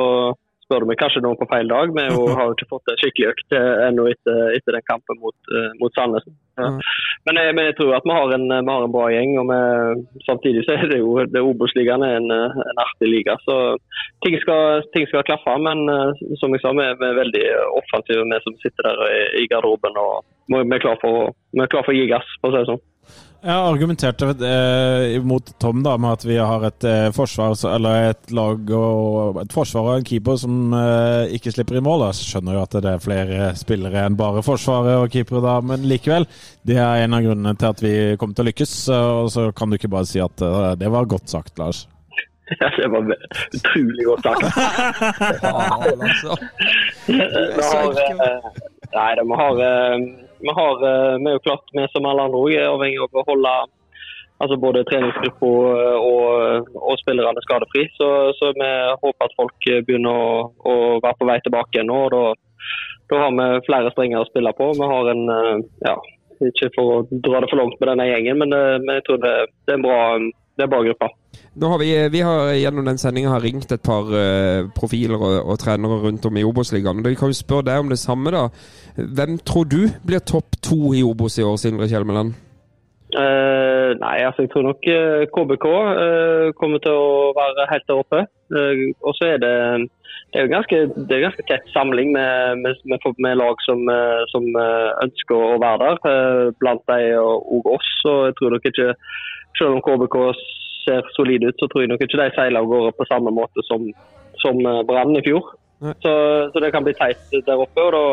spør 0.67 0.83
du 0.83 0.91
meg 0.91 0.99
kanskje 1.01 1.23
noen 1.25 1.39
på 1.39 1.49
feil 1.51 1.71
dag. 1.71 1.93
Vi 1.95 2.07
har 2.39 2.51
jo 2.51 2.57
ikke 2.57 2.71
fått 2.75 2.91
en 2.91 2.99
skikkelig 3.01 3.31
økt 3.33 3.57
eh, 3.57 3.73
ennå 3.87 4.09
etter, 4.11 4.43
etter 4.57 4.77
den 4.77 4.87
kampen 4.91 5.21
mot, 5.23 5.37
eh, 5.55 5.71
mot 5.81 5.95
Sandnes. 5.95 6.27
Ja. 6.57 6.71
Men, 7.29 7.39
jeg, 7.41 7.55
men 7.57 7.69
jeg 7.69 7.77
tror 7.77 7.95
at 7.99 8.07
vi 8.07 8.15
har 8.17 8.33
en, 8.33 8.47
vi 8.49 8.73
har 8.73 8.87
en 8.87 8.95
bra 8.95 9.07
gjeng. 9.13 9.37
og 9.43 9.51
vi, 9.51 10.21
Samtidig 10.27 10.65
så 10.67 10.77
er 10.77 10.91
det 10.91 11.01
jo 11.03 11.15
det 11.31 11.45
Obos-ligaen 11.45 12.05
en, 12.07 12.29
eh, 12.35 12.59
en 12.73 12.83
artig 12.83 13.11
liga. 13.13 13.39
Så 13.47 13.59
ting 14.27 14.39
skal, 14.43 14.83
ting 14.97 15.07
skal 15.11 15.27
klaffe. 15.29 15.57
Men 15.63 15.87
eh, 15.93 16.27
som 16.43 16.55
jeg 16.57 16.65
sa, 16.65 16.75
vi 16.77 16.87
er, 16.87 16.99
veldig 17.23 17.47
offensive, 17.79 18.27
vi 18.27 18.43
som 18.45 18.59
sitter 18.65 18.91
der 18.91 19.07
i, 19.07 19.23
i 19.45 19.49
garderoben. 19.53 19.97
og 20.03 20.25
vi 20.51 20.63
er 20.63 20.83
klar 20.83 20.99
for, 21.03 21.33
vi 21.55 21.63
er 21.63 21.73
klar 21.73 21.87
for 21.87 21.95
å 21.95 21.99
gi 21.99 22.11
gass, 22.11 22.37
for 22.41 22.51
å 22.51 22.55
si 22.55 22.63
det 22.63 22.71
sånn. 22.73 22.85
Jeg 23.47 23.62
argumenterte 23.62 24.27
eh, 24.43 25.16
mot 25.23 25.51
Tom 25.62 25.85
da, 25.85 25.93
med 26.02 26.16
at 26.16 26.24
vi 26.27 26.35
har 26.35 26.64
et 26.66 26.86
eh, 26.89 27.12
forsvar 27.14 27.55
eller 27.77 28.09
et 28.09 28.32
lag 28.35 28.73
og 28.74 29.39
et 29.44 29.55
forsvar 29.55 29.86
og 29.86 30.01
en 30.01 30.06
keeper 30.09 30.40
som 30.43 30.74
eh, 30.74 31.36
ikke 31.36 31.52
slipper 31.55 31.78
i 31.78 31.85
mål. 31.86 32.09
Jeg 32.09 32.27
skjønner 32.27 32.56
jo 32.56 32.64
at 32.64 32.74
det 32.82 32.90
er 32.90 33.05
flere 33.05 33.52
spillere 33.55 34.02
enn 34.09 34.18
bare 34.18 34.43
forsvaret 34.43 34.98
og 34.98 35.14
keepere 35.14 35.44
da, 35.44 35.60
men 35.62 35.86
likevel. 35.86 36.27
Det 36.66 36.74
er 36.74 37.05
en 37.05 37.14
av 37.14 37.23
grunnene 37.23 37.55
til 37.55 37.70
at 37.70 37.85
vi 37.86 37.94
kommer 38.18 38.35
til 38.35 38.48
å 38.48 38.51
lykkes. 38.51 38.74
Og 39.23 39.31
så 39.36 39.47
kan 39.55 39.70
du 39.70 39.78
ikke 39.78 39.94
bare 39.94 40.10
si 40.10 40.18
at 40.23 40.43
eh, 40.43 40.73
det 40.82 40.90
var 40.90 41.06
godt 41.14 41.31
sagt, 41.31 41.55
Lars. 41.62 41.86
Ja, 42.60 42.68
det 42.77 42.86
var 42.90 43.02
utrolig 43.55 44.05
godt 44.06 44.23
sagt. 44.23 44.43
Faen, 45.43 46.02
har, 47.70 47.98
eh, 48.02 48.60
nei, 48.93 49.09
de 49.18 49.24
har, 49.40 49.62
eh, 49.66 50.26
vi 50.43 50.53
har 50.59 50.85
eh, 50.91 51.17
Vi 51.23 51.31
er 51.31 51.39
jo 51.39 51.45
klart, 51.49 51.73
vi 51.73 51.87
som 51.93 52.07
alle 52.09 52.27
andre 52.29 52.43
òg 52.43 52.55
er 52.55 52.71
avhengig 52.71 53.03
av 53.05 53.21
å 53.23 53.27
holde 53.31 53.57
altså 54.43 54.57
både 54.61 54.85
treningsgruppa 54.89 55.51
og, 55.97 56.73
og 56.77 56.99
spillerne 57.01 57.45
skadefri. 57.45 57.87
Så, 57.97 58.09
så 58.37 58.51
vi 58.57 58.73
håper 59.05 59.29
at 59.29 59.37
folk 59.39 59.69
begynner 59.89 60.13
å, 60.13 60.35
å 60.61 60.75
være 61.01 61.17
på 61.21 61.29
vei 61.31 61.39
tilbake 61.45 61.85
nå. 61.89 62.03
og 62.05 62.13
Da, 62.13 62.25
da 63.13 63.23
har 63.23 63.33
vi 63.39 63.47
flere 63.69 63.93
strenger 63.95 64.23
å 64.23 64.29
spille 64.29 64.53
på. 64.59 64.73
Vi 64.77 64.91
har 64.93 65.13
en 65.13 65.25
eh, 65.37 65.55
ja, 65.87 65.97
Ikke 66.51 66.73
for 66.75 66.99
å 66.99 67.05
dra 67.11 67.41
det 67.41 67.51
for 67.53 67.63
langt 67.63 67.79
med 67.81 67.93
denne 67.93 68.11
gjengen, 68.11 68.45
eh, 68.45 68.75
men 68.83 68.99
jeg 68.99 69.07
tror 69.09 69.23
det, 69.25 69.37
det 69.65 69.75
er 69.75 69.81
en 69.81 69.87
bra, 69.87 70.01
det 70.57 70.65
er 70.65 70.73
bare 70.73 70.89
gruppa. 70.89 71.09
Har 71.62 71.78
vi, 71.81 71.91
vi 72.12 72.20
har 72.24 72.53
gjennom 72.57 72.87
den 72.89 72.99
sendinga 73.01 73.37
ringt 73.41 73.73
et 73.73 73.83
par 73.85 74.09
eh, 74.16 74.69
profiler 74.77 75.20
og, 75.20 75.37
og 75.53 75.59
trenere 75.61 76.01
rundt 76.05 76.27
om 76.28 76.37
i 76.37 76.45
Obos-ligaen. 76.45 77.05
Vi 77.05 77.16
kan 77.19 77.33
jo 77.33 77.37
spørre 77.37 77.69
deg 77.69 77.85
om 77.85 77.93
det 77.93 78.01
samme, 78.01 78.33
da. 78.33 78.47
Hvem 78.97 79.39
tror 79.45 79.69
du 79.69 79.83
blir 80.07 80.24
topp 80.24 80.57
to 80.65 80.95
i 80.97 81.05
Obos 81.05 81.39
i 81.39 81.45
år, 81.45 81.57
Sindre 81.61 81.89
Kjelmeland? 81.89 82.35
Uh, 83.16 83.93
nei, 84.01 84.16
altså 84.27 84.45
jeg 84.45 84.51
tror 84.53 84.65
nok 84.66 84.89
eh, 84.91 85.28
KBK 85.33 85.66
uh, 85.70 86.49
kommer 86.59 86.83
til 86.85 86.97
å 86.97 87.31
være 87.37 87.69
helt 87.70 87.87
der 87.89 88.01
oppe. 88.03 88.24
Uh, 88.53 88.89
og 89.07 89.15
så 89.16 89.31
er 89.37 89.45
det 89.45 89.55
det 90.33 90.43
er 90.43 90.47
jo 90.47 90.55
ganske, 90.55 90.78
det 91.09 91.15
er 91.16 91.23
ganske 91.23 91.45
tett 91.49 91.69
samling 91.73 92.11
med, 92.12 92.62
med, 92.62 92.74
med, 92.91 93.05
med 93.24 93.39
lag 93.41 93.62
som, 93.65 93.78
eh, 93.89 94.23
som 94.33 94.45
eh, 94.61 94.91
ønsker 95.07 95.37
å 95.37 95.61
være 95.62 95.78
der. 95.85 96.01
eh, 96.11 96.49
blant 96.61 96.83
dem 96.91 97.20
og, 97.23 97.47
og 97.57 97.70
oss. 97.77 97.93
Og 98.11 98.19
jeg 98.27 98.37
tror 98.37 98.53
nok 98.53 98.66
ikke, 98.69 98.89
selv 99.59 99.77
om 99.77 99.85
KBK 99.85 100.16
ser 100.87 101.12
solid 101.16 101.47
ut, 101.49 101.59
så 101.59 101.69
tror 101.69 101.83
jeg 101.83 101.93
nok 101.93 102.05
ikke 102.05 102.20
de 102.23 102.31
seiler 102.37 102.62
av 102.62 102.70
gårde 102.70 102.95
på 102.97 103.09
samme 103.11 103.33
måte 103.35 103.65
som, 103.69 103.89
som 104.43 104.61
eh, 104.62 104.83
Brann 104.89 105.16
i 105.19 105.24
fjor. 105.27 105.55
Så, 105.77 106.12
så 106.53 106.61
det 106.62 106.73
kan 106.73 106.85
bli 106.87 106.95
teit 106.97 107.20
der 107.45 107.61
oppe. 107.61 107.83
og 107.85 107.93
da 107.93 108.05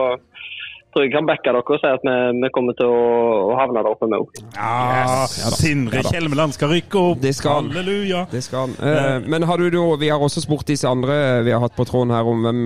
tror 0.94 1.06
jeg 1.08 1.14
kan 1.14 1.26
backe 1.26 1.50
dere 1.50 1.62
og 1.64 1.80
si 1.82 1.90
at 1.90 2.04
vi, 2.06 2.16
vi 2.44 2.50
kommer 2.54 2.76
til 2.78 2.92
å, 2.92 3.06
å 3.50 3.56
havne 3.58 3.82
der 3.82 3.90
oppe 3.90 4.10
vi 4.12 4.20
òg. 4.20 4.42
Ja, 4.54 5.26
Sindre 5.58 6.04
Kjelmeland 6.06 6.54
skal 6.54 6.70
rykke 6.76 7.02
opp. 7.02 7.22
Det 7.24 7.34
skal 7.38 7.58
han. 7.58 7.72
Halleluja. 7.74 8.26
Det 8.32 8.44
skal 8.46 8.68
han. 8.68 8.76
Eh, 8.78 9.28
men 9.34 9.48
har 9.50 9.62
du 9.62 9.70
da, 9.74 9.86
vi 10.02 10.12
har 10.14 10.22
også 10.22 10.44
spurt 10.46 10.70
disse 10.70 10.90
andre 10.90 11.42
vi 11.48 11.54
har 11.56 11.64
hatt 11.64 11.78
på 11.78 11.88
tråden 11.90 12.14
her 12.14 12.30
om 12.30 12.46
hvem, 12.46 12.64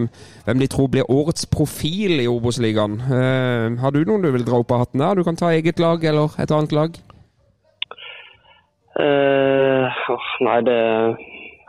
hvem 0.47 0.63
de 0.63 0.69
tror 0.73 0.91
blir 0.91 1.07
årets 1.11 1.47
profil 1.51 2.19
i 2.19 2.27
Obos-ligaen. 2.31 2.99
Eh, 3.07 3.79
har 3.83 3.95
du 3.95 4.03
noen 4.03 4.27
du 4.27 4.33
vil 4.35 4.47
dra 4.47 4.59
opp 4.59 4.75
av 4.75 4.85
hatten 4.85 5.03
der? 5.03 5.15
Du 5.15 5.27
kan 5.27 5.39
ta 5.39 5.53
eget 5.55 5.79
lag 5.83 6.03
eller 6.03 6.35
et 6.41 6.51
annet 6.51 6.75
lag. 6.75 6.99
Eh, 8.97 9.97
oh, 10.09 10.29
nei, 10.41 10.61
det 10.65 10.77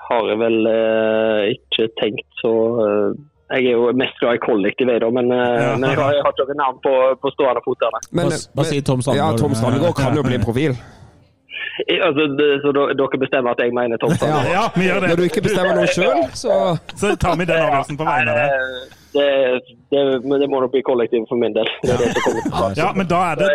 har 0.09 0.29
jeg 0.31 0.39
vel 0.41 0.69
eh, 0.71 1.41
ikke 1.53 1.89
tenkt 2.01 2.39
så 2.41 2.53
eh, 2.81 3.19
Jeg 3.53 3.67
er 3.69 3.75
jo 3.75 3.91
mest 4.01 4.17
glad 4.23 4.39
i 4.39 4.41
kollektiv, 4.41 4.89
jeg, 4.89 5.03
da, 5.03 5.11
men, 5.13 5.29
ja. 5.33 5.75
men 5.77 5.91
jeg 5.91 5.99
har, 5.99 6.15
jeg 6.17 6.25
har 6.25 6.33
ikke 6.33 6.47
noe 6.49 6.61
navn 6.61 6.79
på, 6.85 6.95
på 7.21 7.33
stående 7.35 7.65
fot. 7.65 7.85
Hva 8.13 8.65
sier 8.69 8.85
Tom 8.85 9.05
Sandberg? 9.05 9.21
Ja, 9.21 9.29
Tom 9.41 9.57
Strandgaard 9.57 9.97
kan 10.01 10.17
jo 10.17 10.25
bli 10.25 10.41
profil. 10.41 10.77
Altså, 11.89 12.27
det, 12.39 12.49
så 12.65 12.73
dere 12.77 13.21
bestemmer 13.25 13.57
at 13.57 13.63
jeg 13.65 13.73
mener 13.77 14.01
Tom 14.01 14.13
Sandberg? 14.17 14.51
Ja, 14.53 14.65
vi 14.77 14.89
gjør 14.89 15.01
det. 15.05 15.13
Når 15.13 15.21
du 15.21 15.25
ikke 15.29 15.45
bestemmer 15.49 15.81
noe 15.81 15.89
sjøl, 15.93 16.25
så 16.37 16.59
Så 16.93 17.15
tar 17.21 17.39
vi 17.41 17.49
den 17.49 17.61
avgjørelsen 17.61 18.01
på 18.01 18.09
vegne 18.09 18.35
av 18.35 18.43
deg. 18.43 18.93
Det, 19.17 19.29
det, 19.93 20.03
det 20.25 20.49
må 20.53 20.61
nok 20.61 20.73
bli 20.75 20.85
kollektiv 20.85 21.25
for 21.31 21.41
min 21.41 21.57
del. 21.57 21.69
Det 21.85 21.95
er 21.95 22.05
det 22.05 22.13
som 22.13 22.27
kommer 22.27 22.45
til 22.45 22.53
å 22.53 22.61
ta. 22.61 22.69
Ja, 22.81 22.93
men 22.97 23.09
da 23.09 23.25
er 23.31 23.41
det 23.41 23.49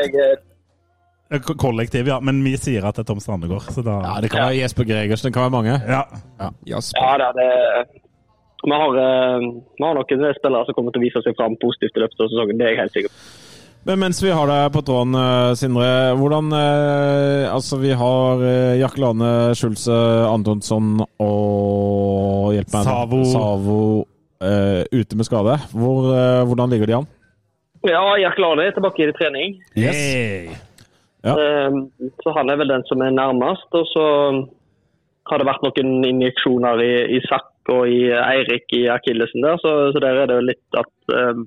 kollektiv, 1.40 2.08
ja. 2.08 2.20
Men 2.22 2.44
vi 2.46 2.56
sier 2.58 2.86
at 2.86 2.98
det 2.98 3.06
er 3.06 3.10
Tom 3.12 3.22
Strandegård, 3.24 3.68
så 3.74 3.84
da 3.86 4.00
Ja, 4.04 4.22
Det 4.22 4.32
kan 4.32 4.48
være 4.48 4.60
Jesper 4.62 4.88
Gregersen, 4.90 5.30
det 5.30 5.34
kan 5.34 5.48
være 5.48 5.56
mange. 5.58 5.80
Ja. 5.88 6.50
Jasper. 6.68 7.02
Ja 7.02 7.18
da, 7.22 7.32
det 7.38 8.02
vi 8.64 8.72
har, 8.72 8.98
eh, 8.98 9.40
vi 9.78 9.84
har 9.84 9.98
noen 9.98 10.36
spillere 10.38 10.66
som 10.66 10.76
kommer 10.76 10.94
til 10.96 11.02
å 11.02 11.04
vise 11.04 11.22
seg 11.26 11.36
fram 11.36 11.58
positivt 11.60 11.98
i 11.98 12.04
løpet 12.04 12.22
av 12.22 12.30
sesongen. 12.32 12.58
Det 12.58 12.66
er 12.66 12.72
jeg 12.72 12.80
helt 12.80 12.96
sikker 12.96 13.12
på. 13.12 13.24
Men 13.84 14.00
mens 14.00 14.22
vi 14.24 14.32
har 14.32 14.48
deg 14.48 14.72
på 14.72 14.82
tråden, 14.88 15.16
eh, 15.20 15.54
Sindre. 15.60 16.16
Hvordan 16.16 16.54
eh, 16.56 17.52
Altså, 17.52 17.78
vi 17.82 17.92
har 17.92 18.40
eh, 18.40 18.80
Jakke 18.80 19.02
Lane, 19.04 19.32
Schulze, 19.60 19.98
Antonsson 20.30 21.04
og 21.20 22.54
Hjelp 22.56 22.72
meg. 22.72 22.88
Savo. 22.88 23.24
Savo 23.28 23.80
uh, 24.44 24.84
ute 24.92 25.18
med 25.18 25.28
skade. 25.28 25.58
Hvor, 25.72 26.08
uh, 26.12 26.44
hvordan 26.48 26.72
ligger 26.72 26.88
de 26.88 26.96
an? 27.02 27.08
Ja, 27.84 28.04
Jack 28.20 28.40
Lane 28.40 28.64
er 28.64 28.76
tilbake 28.76 29.10
i 29.10 29.16
trening. 29.18 29.58
Yes. 29.76 29.96
Hey. 29.96 30.56
Ja. 31.24 31.34
Eh, 31.40 31.80
Så 32.24 32.34
han 32.36 32.50
er 32.52 32.60
vel 32.60 32.72
den 32.74 32.84
som 32.90 33.02
er 33.02 33.12
nærmest. 33.16 33.70
Og 33.72 33.88
så 33.94 34.06
har 35.30 35.40
det 35.40 35.48
vært 35.48 35.64
noen 35.64 36.04
injeksjoner 36.04 36.82
i, 36.84 36.94
i 37.18 37.20
Sakk 37.30 37.72
og 37.72 37.88
i 37.88 38.10
Eirik 38.12 38.68
i 38.76 38.82
akillesen 38.92 39.46
der, 39.46 39.56
så, 39.64 39.72
så 39.96 40.02
der 40.04 40.18
er 40.20 40.28
det 40.28 40.42
litt 40.50 40.80
at 40.80 41.14
um, 41.16 41.46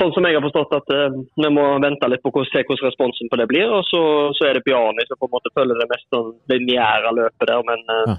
Sånn 0.00 0.14
som 0.14 0.24
jeg 0.24 0.32
har 0.38 0.44
forstått 0.46 0.70
at 0.78 0.92
um, 1.12 1.16
vi 1.36 1.48
må 1.52 1.64
vente 1.82 2.08
litt 2.08 2.22
på 2.24 2.30
hvordan, 2.32 2.48
se 2.48 2.62
hvordan 2.64 2.86
responsen 2.86 3.28
på 3.28 3.36
det 3.36 3.46
blir. 3.50 3.68
Og 3.68 3.82
så, 3.84 4.00
så 4.38 4.46
er 4.48 4.56
det 4.56 4.62
Bjarni 4.64 5.04
som 5.04 5.18
på 5.20 5.28
en 5.28 5.34
måte 5.34 5.52
følger 5.52 5.76
det 5.76 5.88
mest 5.90 6.06
sånn 6.14 6.30
lineære 6.48 7.10
løpet 7.18 7.50
der. 7.50 7.60
Men, 7.68 7.82
eh, 7.92 8.06
Ja. 8.08 8.16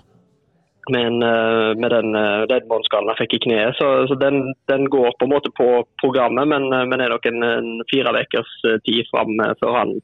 men 0.94 1.18
uh, 1.26 1.72
med 1.82 1.90
den 1.96 2.14
uh, 2.14 2.46
deadbåndskallen 2.52 3.10
han 3.10 3.18
fikk 3.18 3.34
i 3.40 3.42
kneet, 3.48 3.74
så, 3.80 3.90
så 4.12 4.20
den, 4.20 4.54
den 4.70 4.86
går 4.94 5.10
på 5.18 5.26
en 5.26 5.34
måte 5.34 5.50
på 5.58 5.68
programmet. 6.04 6.46
Men, 6.54 6.70
uh, 6.70 6.84
men 6.86 7.02
det 7.02 7.08
er 7.08 7.16
nok 7.16 7.26
en, 7.32 7.42
en 7.50 7.72
fire 7.90 8.14
ukers 8.20 8.54
eh, 8.70 8.78
tid 8.86 9.10
fram 9.10 9.34
eh, 9.42 9.56
før 9.64 9.80
han 9.80 9.98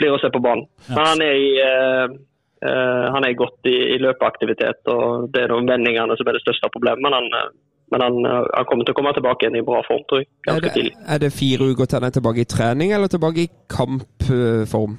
blir 0.00 0.14
å 0.14 0.20
se 0.22 0.30
på 0.32 0.42
banen. 0.44 0.66
Men 0.90 1.04
han 1.06 1.24
er 1.24 1.36
i 1.40 1.50
eh, 1.64 2.16
Uh, 2.64 3.12
han 3.12 3.24
er 3.26 3.36
godt 3.36 3.66
i, 3.68 3.76
i 3.92 3.96
løpeaktivitet, 4.00 4.86
og 4.88 5.26
det 5.34 5.42
er 5.42 5.50
de 5.52 5.58
vendingene 5.68 6.14
som 6.16 6.28
er 6.30 6.38
det 6.38 6.44
største 6.46 6.70
problemet. 6.72 7.02
Men 7.04 7.12
han, 7.12 7.26
eh, 7.36 7.50
men 7.92 8.04
han, 8.04 8.14
eh, 8.24 8.46
han 8.56 8.68
kommer 8.70 8.86
til 8.86 8.94
å 8.94 8.98
komme 8.98 9.12
tilbake 9.12 9.44
igjen 9.44 9.58
i 9.60 9.64
bra 9.66 9.82
form, 9.84 10.00
tror 10.08 10.22
jeg. 10.22 10.30
Er 10.48 10.62
det, 10.64 10.72
er 11.14 11.20
det 11.20 11.32
fire 11.36 11.68
uker 11.68 11.84
til 11.90 11.98
han 11.98 12.08
er 12.08 12.14
tilbake 12.16 12.40
i 12.40 12.48
trening, 12.54 12.94
eller 12.96 13.12
tilbake 13.12 13.44
i 13.44 13.50
kampform? 13.74 14.96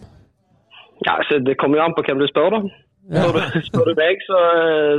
Ja, 1.08 1.18
så 1.26 1.40
Det 1.42 1.58
kommer 1.58 1.80
jo 1.80 1.88
an 1.88 1.98
på 1.98 2.06
hvem 2.06 2.22
du 2.22 2.28
spør, 2.30 2.54
da. 2.54 2.62
Spør, 3.06 3.34
du, 3.34 3.58
spør 3.70 3.90
du 3.90 3.94
meg, 3.98 4.22
så, 4.30 4.40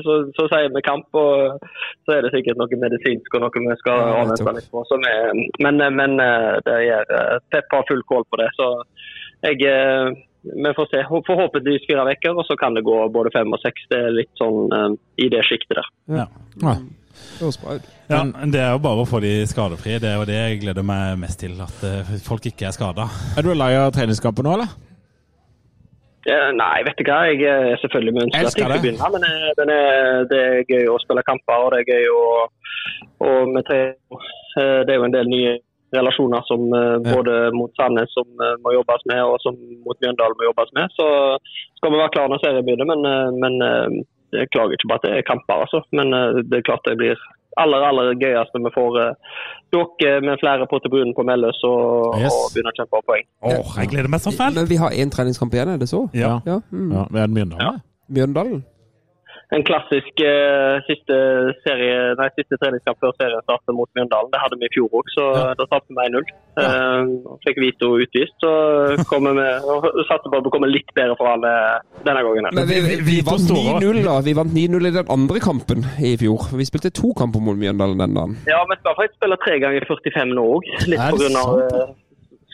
så, 0.06 0.18
så 0.34 0.50
sier 0.50 0.74
vi 0.74 0.82
kamp, 0.90 1.06
og 1.22 1.62
så 2.02 2.16
er 2.16 2.26
det 2.26 2.34
sikkert 2.34 2.58
noe 2.58 2.82
medisinsk 2.82 3.38
og 3.38 3.46
noe 3.46 3.62
vi 3.62 3.78
skal 3.80 4.02
Ja, 4.02 4.20
avvente 4.24 4.58
litt 4.58 4.68
på. 4.74 4.82
Så 4.90 4.98
men 5.62 5.78
men 6.00 6.18
det 6.66 6.76
eh, 6.82 7.38
Pep 7.54 7.78
har 7.78 7.86
full 7.86 8.02
kål 8.10 8.26
på 8.26 8.42
det, 8.42 8.50
så 8.58 8.72
jeg 9.44 9.62
eh, 9.68 10.10
Vi 10.46 10.72
får 10.78 10.86
se. 10.92 11.02
Forhåpentligvis 11.26 11.88
fire 11.88 12.06
uker, 12.06 12.36
og 12.38 12.46
så 12.46 12.56
kan 12.56 12.74
det 12.76 12.84
gå 12.86 12.96
både 13.12 13.32
fem 13.34 13.52
og 13.52 13.58
seks. 13.64 13.88
Det 13.90 13.98
er 13.98 14.14
litt 14.14 14.30
sånn 14.38 14.70
eh, 14.72 14.92
i 15.24 15.28
det 15.32 15.42
sjiktet 15.48 15.80
der. 15.80 15.90
Ja. 16.22 16.28
ja. 16.62 16.76
Ja, 18.08 18.20
Det 18.44 18.60
er 18.60 18.72
jo 18.76 18.80
bare 18.84 19.02
å 19.02 19.08
få 19.08 19.18
de 19.24 19.32
skadefrie. 19.48 19.98
Det 19.98 20.10
er 20.10 20.18
jo 20.20 20.26
det 20.28 20.36
jeg 20.36 20.60
gleder 20.62 20.84
meg 20.86 21.16
mest 21.18 21.40
til. 21.42 21.56
At 21.64 21.82
eh, 21.86 22.16
folk 22.22 22.46
ikke 22.46 22.68
er 22.68 22.76
skada. 22.76 23.08
Er 23.36 23.42
du 23.46 23.54
lei 23.56 23.72
av 23.80 23.90
treningskamper 23.96 24.46
nå, 24.46 24.52
eller? 24.58 24.74
Ja, 26.26 26.50
nei, 26.54 26.82
vet 26.86 26.98
du 26.98 27.06
hva. 27.06 27.20
Jeg 27.30 27.42
er 27.46 27.78
selvfølgelig 27.82 28.14
med 28.16 28.24
ønsker 28.26 28.38
at 28.38 28.44
jeg 28.44 28.46
det. 28.46 28.54
skal 28.54 28.82
begynne, 28.82 29.10
men 29.14 29.26
det 29.26 29.76
eh, 29.78 30.22
det 30.30 30.40
er 30.42 30.70
gøy 30.70 30.88
å 30.94 30.98
spille 31.02 31.22
kamper, 31.26 31.66
og 31.66 31.74
det 31.74 31.82
er 31.84 31.92
gøy 31.94 32.12
å 32.14 32.24
og 33.26 33.48
med 33.50 33.64
tre, 33.66 33.80
eh, 34.60 34.80
Det 34.86 34.92
er 34.92 34.98
jo 35.00 35.06
en 35.06 35.14
del 35.14 35.28
nye 35.30 35.52
relasjoner 35.94 36.42
som 36.48 36.60
eh, 36.74 36.96
både 37.06 37.36
mot 37.54 37.70
Sandnes 37.78 38.10
som 38.16 38.26
eh, 38.42 38.56
må 38.64 38.72
jobbes 38.74 39.04
med, 39.10 39.22
og 39.22 39.38
som 39.44 39.54
mot 39.86 39.98
Mjøndalen 40.02 40.36
må 40.40 40.48
jobbes 40.48 40.72
med. 40.78 40.90
Så 40.98 41.06
skal 41.78 41.92
vi 41.94 42.00
være 42.02 42.14
klare 42.16 42.32
når 42.32 42.42
serien 42.42 42.66
begynner, 42.66 42.90
men, 42.92 43.06
eh, 43.06 43.32
men 43.42 44.04
jeg 44.34 44.50
klager 44.52 44.74
ikke 44.74 44.90
på 44.90 44.96
at 44.98 45.06
det 45.06 45.12
er 45.16 45.26
kamper, 45.30 45.62
altså. 45.64 45.80
Men 45.94 46.10
det 46.50 46.58
er 46.58 46.66
klart 46.66 46.86
det 46.88 46.96
blir 46.98 47.20
aller 47.56 47.84
aller 47.88 48.10
gøyest 48.20 48.52
når 48.52 48.64
vi 48.66 48.72
får 48.74 48.96
dere 49.72 50.20
med 50.26 50.40
flere 50.42 50.66
på 50.68 50.80
tribunen 50.84 51.14
på 51.16 51.24
Melløs 51.24 51.62
og, 51.64 52.18
Yes. 52.20 52.34
og 52.34 52.50
begynner 52.52 52.74
å 52.74 52.78
kjempe 52.80 52.98
om 52.98 53.06
poeng. 53.06 53.24
Åh, 53.48 53.70
jeg 53.80 53.92
gleder 53.94 54.10
meg 54.12 54.20
så 54.20 54.32
fælt! 54.34 54.58
Men 54.58 54.68
vi 54.68 54.76
har 54.82 54.90
én 54.92 55.12
treningskamp 55.14 55.54
igjen, 55.56 55.72
er 55.72 55.80
det 55.80 55.88
så? 55.88 56.02
Ja. 56.12 56.34
Ja. 56.44 56.58
Mm. 56.74 56.90
Ja, 56.92 57.06
Mjøndalen? 57.30 57.62
Ja. 57.62 57.72
Mjøndalen? 58.12 58.60
En 59.54 59.62
klassisk 59.62 60.20
eh, 60.26 60.76
siste, 60.88 61.16
serie, 61.62 61.98
nei, 62.18 62.26
siste 62.34 62.56
treningskamp 62.58 62.98
før 62.98 63.12
serien 63.14 63.44
startet 63.44 63.76
mot 63.78 63.86
Mjøndalen. 63.94 64.32
Det 64.32 64.40
hadde 64.42 64.58
vi 64.58 64.66
i 64.66 64.72
fjor 64.74 64.96
òg, 64.98 65.12
så 65.14 65.26
da 65.54 65.66
tapte 65.70 65.94
vi 65.94 66.06
1-0. 66.08 66.26
Eh, 66.58 67.12
fikk 67.44 67.60
Vito 67.62 67.92
utvist. 68.02 68.34
Så 68.42 69.06
kommer 69.06 69.38
vi 69.38 69.46
og 69.70 69.86
satser 70.08 70.32
på 70.32 70.40
at 70.40 70.48
vi 70.48 70.52
kommer 70.56 70.72
litt 70.72 70.90
bedre 70.98 71.14
fra 71.20 71.36
alle 71.36 71.54
denne 72.08 72.26
gangen. 72.26 72.50
Men 72.58 72.68
vi, 72.72 72.80
vi, 72.88 72.98
vi 73.06 73.16
vant 73.28 73.46
9-0 73.46 74.02
da. 74.08 74.18
Vi 74.26 74.34
vant 74.40 74.56
9-0 74.58 74.90
i 74.90 74.94
den 74.98 75.14
andre 75.14 75.44
kampen 75.46 75.86
i 76.02 76.16
fjor. 76.18 76.50
Vi 76.58 76.66
spilte 76.66 76.90
to 76.98 77.14
kamper 77.14 77.46
mot 77.46 77.62
Mjøndalen 77.62 78.02
den 78.02 78.18
dagen. 78.18 78.36
Ja, 78.50 78.64
vi 78.66 78.80
skal 78.82 78.98
faktisk 78.98 79.20
spille 79.20 79.42
tre 79.46 79.60
ganger 79.62 79.86
45 79.94 80.34
nå 80.34 80.50
òg. 80.56 80.70
Litt 80.90 81.06
pga. 81.22 81.90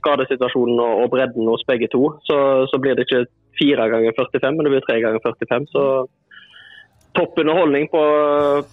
skadesituasjonen 0.02 0.80
og, 0.82 1.06
og 1.06 1.12
bredden 1.14 1.48
hos 1.48 1.64
begge 1.64 1.88
to. 1.88 2.10
Så, 2.28 2.36
så 2.68 2.76
blir 2.82 2.98
det 2.98 3.08
ikke 3.08 3.24
fire 3.56 3.86
ganger 3.88 4.12
45, 4.18 4.56
men 4.56 4.66
det 4.66 4.72
blir 4.74 4.84
tre 4.84 5.00
ganger 5.00 5.24
45. 5.24 5.72
Så 5.72 5.84
topp 7.14 7.38
underholdning 7.38 7.88
på, 7.92 8.02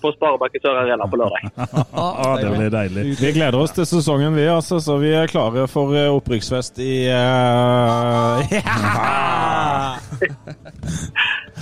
på 0.01 0.11
Sparebanken 0.15 0.61
Sør 0.63 0.79
Arena 0.83 1.07
på 1.07 1.19
lørdag. 1.19 1.49
Ah, 1.99 2.37
det 2.39 2.49
blir 2.53 2.69
deilig. 2.71 3.03
Vi 3.19 3.31
gleder 3.35 3.59
oss 3.59 3.73
til 3.75 3.85
sesongen, 3.87 4.35
vi, 4.35 4.45
altså, 4.47 4.79
så 4.83 4.97
vi 5.01 5.11
er 5.15 5.27
klare 5.31 5.65
for 5.71 5.95
eh, 5.97 6.09
opprykksfest 6.13 6.79
i 6.83 7.07
eh, 7.11 8.39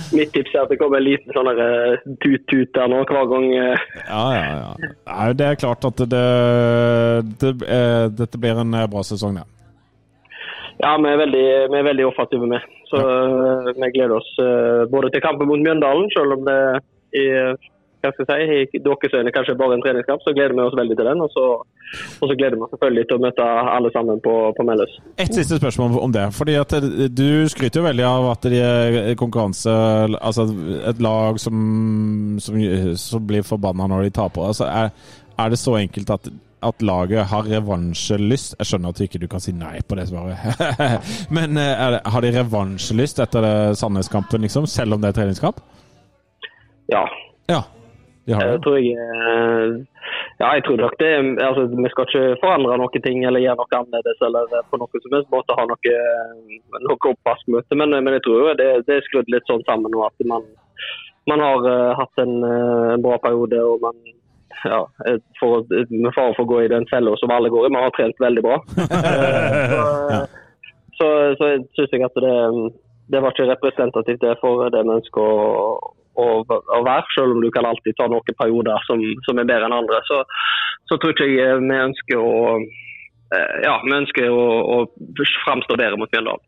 Mitt 0.16 0.32
tips 0.32 0.54
er 0.54 0.62
at 0.62 0.72
det 0.72 0.78
kommer 0.80 1.00
en 1.00 1.06
liten 1.08 1.34
sånn 1.36 1.50
eh, 1.52 2.08
tut-tut 2.22 2.70
der 2.76 2.90
nå 2.90 3.02
hver 3.08 3.28
gang. 3.32 3.46
Ja, 3.52 4.24
ja, 4.36 4.46
ja. 4.48 4.72
Nei, 5.10 5.28
det 5.38 5.46
er 5.50 5.60
klart 5.60 5.84
at 5.88 5.96
det, 6.00 6.24
det 7.42 7.54
det, 7.60 7.78
Dette 8.18 8.40
blir 8.40 8.62
en 8.62 8.82
bra 8.90 9.02
sesong, 9.06 9.40
det. 9.40 9.44
Ja, 9.44 9.57
vi 10.78 11.10
er 11.12 11.22
veldig, 11.24 11.46
vi 11.72 11.80
er 11.80 11.88
veldig 11.90 12.06
offensive 12.06 12.46
med. 12.50 12.68
Så 12.90 13.00
ja. 13.02 13.72
vi 13.74 13.90
gleder 13.96 14.14
oss 14.18 14.30
eh, 14.42 14.84
både 14.92 15.10
til 15.12 15.24
kampen 15.24 15.50
mot 15.50 15.64
Mjøndalen, 15.64 16.08
selv 16.14 16.38
om 16.38 16.46
det 16.46 16.60
i, 17.18 17.24
hva 17.98 18.12
skal 18.14 18.28
jeg 18.38 18.46
si, 18.48 18.78
i 18.78 18.80
deres 18.84 19.14
øyne 19.18 19.32
kanskje 19.34 19.56
bare 19.58 19.74
en 19.74 19.82
treningskamp, 19.82 20.22
så 20.22 20.34
gleder 20.36 20.54
vi 20.54 20.62
oss 20.62 20.76
veldig 20.78 20.96
til 20.98 21.08
den. 21.10 21.22
Og 21.24 21.30
så, 21.34 21.44
og 22.20 22.30
så 22.30 22.36
gleder 22.38 22.56
vi 22.56 22.64
oss 22.66 22.72
selvfølgelig 22.74 23.06
til 23.08 23.18
å 23.18 23.22
møte 23.26 23.46
alle 23.74 23.92
sammen 23.94 24.20
på, 24.22 24.34
på 24.56 24.66
Melløs. 24.68 24.98
Et 25.18 25.34
siste 25.34 25.58
spørsmål 25.58 25.98
om 26.06 26.14
det. 26.14 26.26
fordi 26.38 26.58
at 26.62 26.74
eh, 26.78 27.06
Du 27.20 27.48
skryter 27.50 27.80
jo 27.80 27.88
veldig 27.88 28.06
av 28.06 28.30
at 28.32 28.50
det 28.52 28.62
er 28.62 29.14
konkurranse 29.18 29.72
Altså 30.18 30.46
et 30.90 31.00
lag 31.02 31.40
som, 31.42 31.56
som, 32.42 32.60
som 32.94 33.26
blir 33.26 33.46
forbanna 33.46 33.88
når 33.90 34.06
de 34.06 34.14
taper. 34.20 34.52
Altså, 34.52 34.68
er, 34.70 34.94
er 35.38 35.50
det 35.50 35.58
så 35.58 35.74
enkelt 35.80 36.14
at, 36.14 36.30
at 36.64 36.82
laget 36.82 37.30
har 37.30 37.48
revansjelyst? 37.48 38.58
Jeg 38.58 38.70
skjønner 38.70 38.94
at 38.94 38.98
du 38.98 39.06
ikke 39.06 39.30
kan 39.30 39.42
si 39.42 39.54
nei 39.56 39.78
på 39.86 39.98
det 39.98 40.08
svaret. 40.10 40.38
Men 41.36 41.58
eh, 41.60 41.86
det, 41.94 42.02
har 42.04 42.24
de 42.24 42.34
revansjelyst 42.36 43.22
etter 43.24 43.48
Sandnes-kampen, 43.78 44.44
liksom, 44.46 44.66
selv 44.66 44.96
om 44.96 45.02
det 45.02 45.12
er 45.12 45.20
treningskamp? 45.20 45.62
Ja. 46.92 47.06
Ja, 48.28 48.40
Jeg 48.44 48.60
tror 48.64 48.76
jeg 48.76 48.92
eh, 48.92 49.68
Ja, 50.40 50.48
jeg 50.56 50.62
tror 50.64 50.76
nok 50.76 50.94
det 51.00 51.10
altså, 51.48 51.62
Vi 51.84 51.90
skal 51.92 52.08
ikke 52.08 52.40
forandre 52.42 52.76
noen 52.80 53.04
ting 53.06 53.24
eller 53.24 53.40
gjøre 53.40 53.60
noe 53.60 53.78
annerledes 53.80 54.24
eller 54.26 54.52
på 54.68 54.80
noen 54.80 55.04
som 55.04 55.16
helst 55.16 55.30
måte 55.32 55.56
ha 55.56 55.64
noe, 55.70 55.94
noe 56.84 57.12
oppvaskmøte, 57.12 57.78
men, 57.80 57.96
men 57.96 58.18
jeg 58.18 58.24
tror 58.26 58.42
jo 58.42 58.56
det, 58.60 58.68
det 58.88 58.98
er 58.98 59.06
skrudd 59.06 59.32
litt 59.32 59.48
sånn 59.48 59.64
sammen 59.68 59.94
nå 59.94 60.04
at 60.04 60.26
man, 60.28 60.44
man 61.30 61.44
har 61.44 61.64
uh, 61.64 61.96
hatt 62.02 62.22
en, 62.24 62.36
uh, 62.44 62.92
en 62.98 63.04
bra 63.04 63.16
periode 63.24 63.62
og 63.64 63.80
man 63.86 63.96
ja, 64.64 64.80
eh, 65.06 65.18
for, 65.40 65.64
med 65.90 66.14
fare 66.16 66.34
for 66.36 66.44
å 66.44 66.50
gå 66.50 66.62
i 66.64 66.72
den 66.72 66.86
fella 66.90 67.14
som 67.20 67.32
alle 67.34 67.50
går 67.52 67.68
i. 67.68 67.72
Man 67.74 67.86
har 67.86 67.94
trent 67.96 68.26
veldig 68.26 68.44
bra. 68.48 68.58
Eh, 70.98 71.04
så, 71.04 71.06
så, 71.38 71.48
så 71.76 71.84
syns 71.86 71.92
jeg 71.94 72.02
at 72.02 72.16
det, 72.18 72.32
det 73.12 73.20
var 73.22 73.30
ikke 73.30 73.44
representativt 73.46 74.24
det 74.24 74.32
for 74.40 74.64
det 74.74 74.80
vi 74.82 74.96
ønsker 74.96 75.22
å, 75.22 75.76
å, 76.18 76.26
å 76.42 76.80
være, 76.82 77.04
selv 77.14 77.36
om 77.36 77.44
du 77.44 77.52
kan 77.54 77.68
alltid 77.68 77.94
ta 77.94 78.08
noen 78.10 78.38
perioder 78.40 78.82
som, 78.88 79.04
som 79.28 79.38
er 79.38 79.46
bedre 79.46 79.68
enn 79.68 79.76
andre. 79.76 80.00
Så, 80.08 80.24
så 80.90 80.98
tror 80.98 81.14
ikke 81.14 81.28
jeg 81.30 81.62
vi 81.62 81.78
ønsker 81.84 82.18
å 82.18 82.40
eh, 82.58 83.54
ja, 83.62 83.76
vi 83.84 83.94
ønsker 84.00 84.26
å, 84.26 84.44
å 84.74 84.78
framstå 85.44 85.78
bedre 85.78 86.00
mot 86.02 86.10
Mjøndalen. 86.10 86.44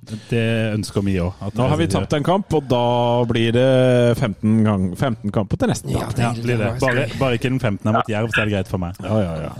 Det 0.00 0.72
ønsker 0.74 1.02
vi 1.04 1.18
òg. 1.20 1.36
Nå 1.54 1.66
har 1.68 1.76
vi 1.76 1.86
tapt 1.92 2.14
en 2.16 2.24
kamp, 2.24 2.54
og 2.56 2.64
da 2.70 2.80
blir 3.28 3.52
det 3.52 3.66
15, 4.16 4.54
gang, 4.64 4.86
15 4.96 5.30
kamper 5.34 5.60
til 5.60 5.68
nesten. 5.70 5.92
Ja, 5.92 6.06
Ja, 6.16 6.30
blir 6.34 6.56
det. 6.58 6.70
Bare, 6.80 7.04
bare 7.20 7.36
ikke 7.36 7.50
den 7.52 7.60
15. 7.60 7.92
mot 7.92 8.08
Jerv, 8.08 8.30
så 8.32 8.40
er 8.40 8.48
det 8.48 8.54
greit 8.56 8.70
for 8.72 8.80
meg. 8.80 8.96
Ja, 9.04 9.18
ja, 9.20 9.34
ja. 9.44 9.52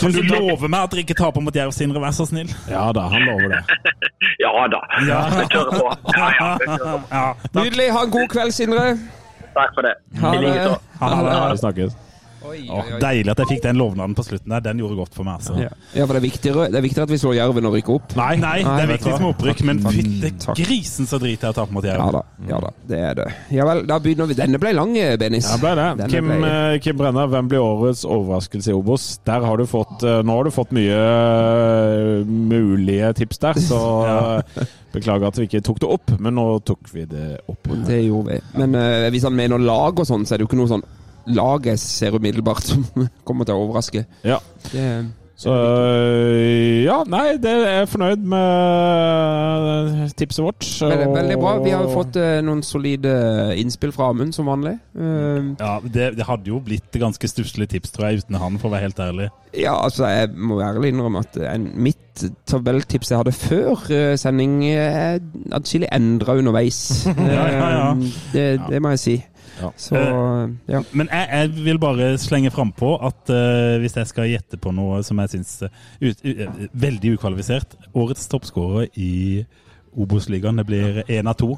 Kan 0.00 0.12
du 0.16 0.22
love 0.26 0.68
meg 0.68 0.80
at 0.80 0.90
dere 0.94 1.04
ikke 1.04 1.14
taper 1.18 1.44
mot 1.44 1.54
Jerv, 1.54 1.74
Sindre? 1.76 2.00
Vær 2.02 2.16
så 2.16 2.26
snill. 2.26 2.48
Ja 2.70 2.86
da, 2.96 3.04
han 3.12 3.28
lover 3.28 3.52
det. 3.52 3.62
Ja 4.42 4.50
da. 4.72 4.80
Ja. 5.06 5.20
Vi 5.38 5.44
kjører 5.52 5.76
på. 5.76 5.92
Ja, 6.18 6.30
ja, 6.40 6.48
vi 6.58 6.66
kjører 6.72 6.98
på. 7.04 7.12
Ja, 7.12 7.26
Nydelig. 7.60 7.86
Ha 7.94 8.02
en 8.08 8.10
god 8.16 8.28
kveld, 8.32 8.52
Sindre. 8.56 8.86
Takk 9.54 9.76
for 9.76 9.86
det. 9.86 9.94
Ha 10.24 10.32
det. 10.32 10.40
Ha 10.40 10.40
det. 10.40 10.48
likeså. 10.48 10.74
Ha 11.04 11.70
det. 11.76 11.88
Vi 12.44 12.50
oi, 12.50 12.68
Åh, 12.70 12.90
deilig 13.00 13.30
at 13.32 13.40
jeg 13.40 13.48
fikk 13.54 13.62
den 13.64 13.78
lovnaden 13.80 14.14
på 14.14 14.24
slutten 14.26 14.52
der. 14.52 14.60
Den 14.66 14.80
gjorde 14.82 14.98
godt 14.98 15.14
for 15.16 15.24
meg. 15.26 15.40
Altså. 15.40 15.54
Ja, 15.58 15.70
ja 15.96 16.04
for 16.06 16.12
det 16.14 16.20
er, 16.20 16.24
viktigere, 16.28 16.66
det 16.70 16.78
er 16.78 16.84
viktigere 16.84 17.08
at 17.08 17.12
vi 17.14 17.18
slår 17.22 17.36
Jerven 17.38 17.68
og 17.70 17.76
rykker 17.78 17.94
opp. 17.96 18.14
Nei, 18.20 18.34
nei, 18.42 18.58
det 18.62 18.74
er 18.74 18.90
vet 18.90 18.98
viktig 18.98 19.08
du 19.08 19.14
hva. 19.14 19.20
med 19.22 19.30
opprykk, 19.32 19.62
men 19.70 19.80
fytte 19.86 20.30
Takk. 20.44 20.60
grisen 20.60 21.08
så 21.10 21.20
driter 21.22 21.48
jeg 21.48 21.54
å 21.54 21.58
tape 21.60 21.76
mot 21.78 21.88
Jerv. 21.88 22.04
Ja 22.04 22.10
da, 22.18 22.22
ja 22.50 22.60
da, 22.66 22.72
det 22.92 23.00
er 23.10 23.18
det. 23.22 23.28
Ja 23.56 23.66
vel, 23.68 23.82
da 23.88 23.98
begynner 24.04 24.28
vi. 24.30 24.36
Denne 24.38 24.60
ble 24.62 24.74
lang, 24.76 24.92
eh, 25.00 25.16
Benis. 25.20 25.48
Ja, 25.48 25.58
ble 25.62 25.74
det. 25.80 25.88
Denne 26.02 26.10
Kim, 26.12 26.30
ble- 26.34 26.52
eh, 26.74 26.78
Kim 26.84 27.00
Brenna, 27.00 27.26
hvem 27.32 27.48
blir 27.50 27.64
årets 27.64 28.04
overraskelse 28.04 28.70
i 28.74 28.76
Obos? 28.76 29.08
Der 29.24 29.40
har 29.48 29.56
du 29.56 29.64
fått, 29.70 30.02
eh, 30.04 30.20
nå 30.22 30.36
har 30.38 30.44
du 30.44 30.52
fått 30.54 30.72
mye 30.76 31.00
mulige 32.24 33.12
tips 33.14 33.38
der, 33.38 33.60
så 33.62 33.80
ja. 34.08 34.42
beklager 34.94 35.26
at 35.30 35.38
vi 35.40 35.48
ikke 35.48 35.62
tok 35.66 35.80
det 35.82 35.88
opp, 35.90 36.12
men 36.22 36.36
nå 36.38 36.46
tok 36.66 36.90
vi 36.92 37.06
det 37.10 37.40
opp. 37.50 37.70
Det 37.86 38.02
gjorde 38.04 38.36
vi. 38.36 38.40
Men 38.60 38.76
uh, 38.78 39.08
hvis 39.10 39.24
han 39.26 39.34
mener 39.34 39.58
lag 39.62 39.98
og 39.98 40.06
sånn, 40.06 40.26
så 40.26 40.34
er 40.36 40.38
det 40.42 40.46
jo 40.46 40.50
ikke 40.52 40.60
noe 40.60 40.70
sånn 40.70 40.84
lag 41.26 41.66
jeg 41.66 41.78
ser 41.82 42.16
umiddelbart 42.18 42.64
som 42.74 42.84
kommer 43.26 43.44
til 43.48 43.56
å 43.56 43.66
overraske. 43.66 44.04
Ja. 44.26 44.40
Det, 44.72 44.88
Så 45.36 45.50
øh, 45.50 46.84
ja, 46.84 47.00
nei, 47.10 47.36
det 47.42 47.50
er 47.50 47.64
jeg 47.80 47.88
fornøyd 47.90 48.22
med 48.30 50.12
tipset 50.16 50.44
vårt. 50.44 50.62
veldig, 50.80 51.08
veldig 51.16 51.38
bra. 51.42 51.54
Vi 51.64 51.72
har 51.74 51.88
fått 51.90 52.16
eh, 52.20 52.38
noen 52.46 52.62
solide 52.64 53.14
innspill 53.58 53.92
fra 53.96 54.12
Amund, 54.12 54.34
som 54.36 54.46
vanlig. 54.48 54.76
Ja, 54.94 55.72
det, 55.82 56.12
det 56.20 56.28
hadde 56.28 56.52
jo 56.52 56.60
blitt 56.64 56.94
ganske 57.02 57.28
stusslige 57.30 57.74
tips, 57.74 57.90
tror 57.96 58.08
jeg, 58.12 58.22
uten 58.22 58.38
han, 58.40 58.60
for 58.62 58.70
å 58.70 58.76
være 58.76 58.86
helt 58.88 59.02
ærlig. 59.02 59.28
Ja, 59.54 59.74
altså, 59.84 60.06
jeg 60.10 60.30
må 60.34 60.60
ærlig 60.64 60.92
innrømme 60.94 61.22
at 61.26 61.36
en, 61.50 61.66
mitt 61.82 62.00
tabelltips 62.46 63.10
jeg 63.10 63.18
hadde 63.24 63.34
før 63.34 63.84
sending, 64.20 64.60
er 64.70 65.18
atskillig 65.54 65.90
endra 65.94 66.38
underveis. 66.38 66.80
Ja, 67.34 67.44
ja, 67.50 67.68
ja. 67.74 67.86
Det, 68.32 68.48
det 68.70 68.80
må 68.82 68.94
jeg 68.94 69.00
si. 69.02 69.14
Ja. 69.60 69.70
Så, 69.76 69.98
ja. 70.66 70.80
Men 70.92 71.08
jeg, 71.10 71.28
jeg 71.30 71.66
vil 71.68 71.78
bare 71.82 72.08
slenge 72.18 72.50
frampå 72.54 72.94
at 72.98 73.30
uh, 73.30 73.76
hvis 73.82 73.96
jeg 74.00 74.10
skal 74.10 74.30
gjette 74.30 74.58
på 74.60 74.72
noe 74.74 75.02
som 75.06 75.20
jeg 75.22 75.34
syns 75.36 75.52
er 75.64 76.70
veldig 76.72 77.14
ukvalifisert 77.16 77.76
Årets 77.94 78.26
toppskårer 78.32 78.90
i 78.98 79.44
Obos-ligaen, 79.94 80.58
det 80.58 80.66
blir 80.66 81.02
én 81.06 81.30
av 81.30 81.38
to. 81.38 81.52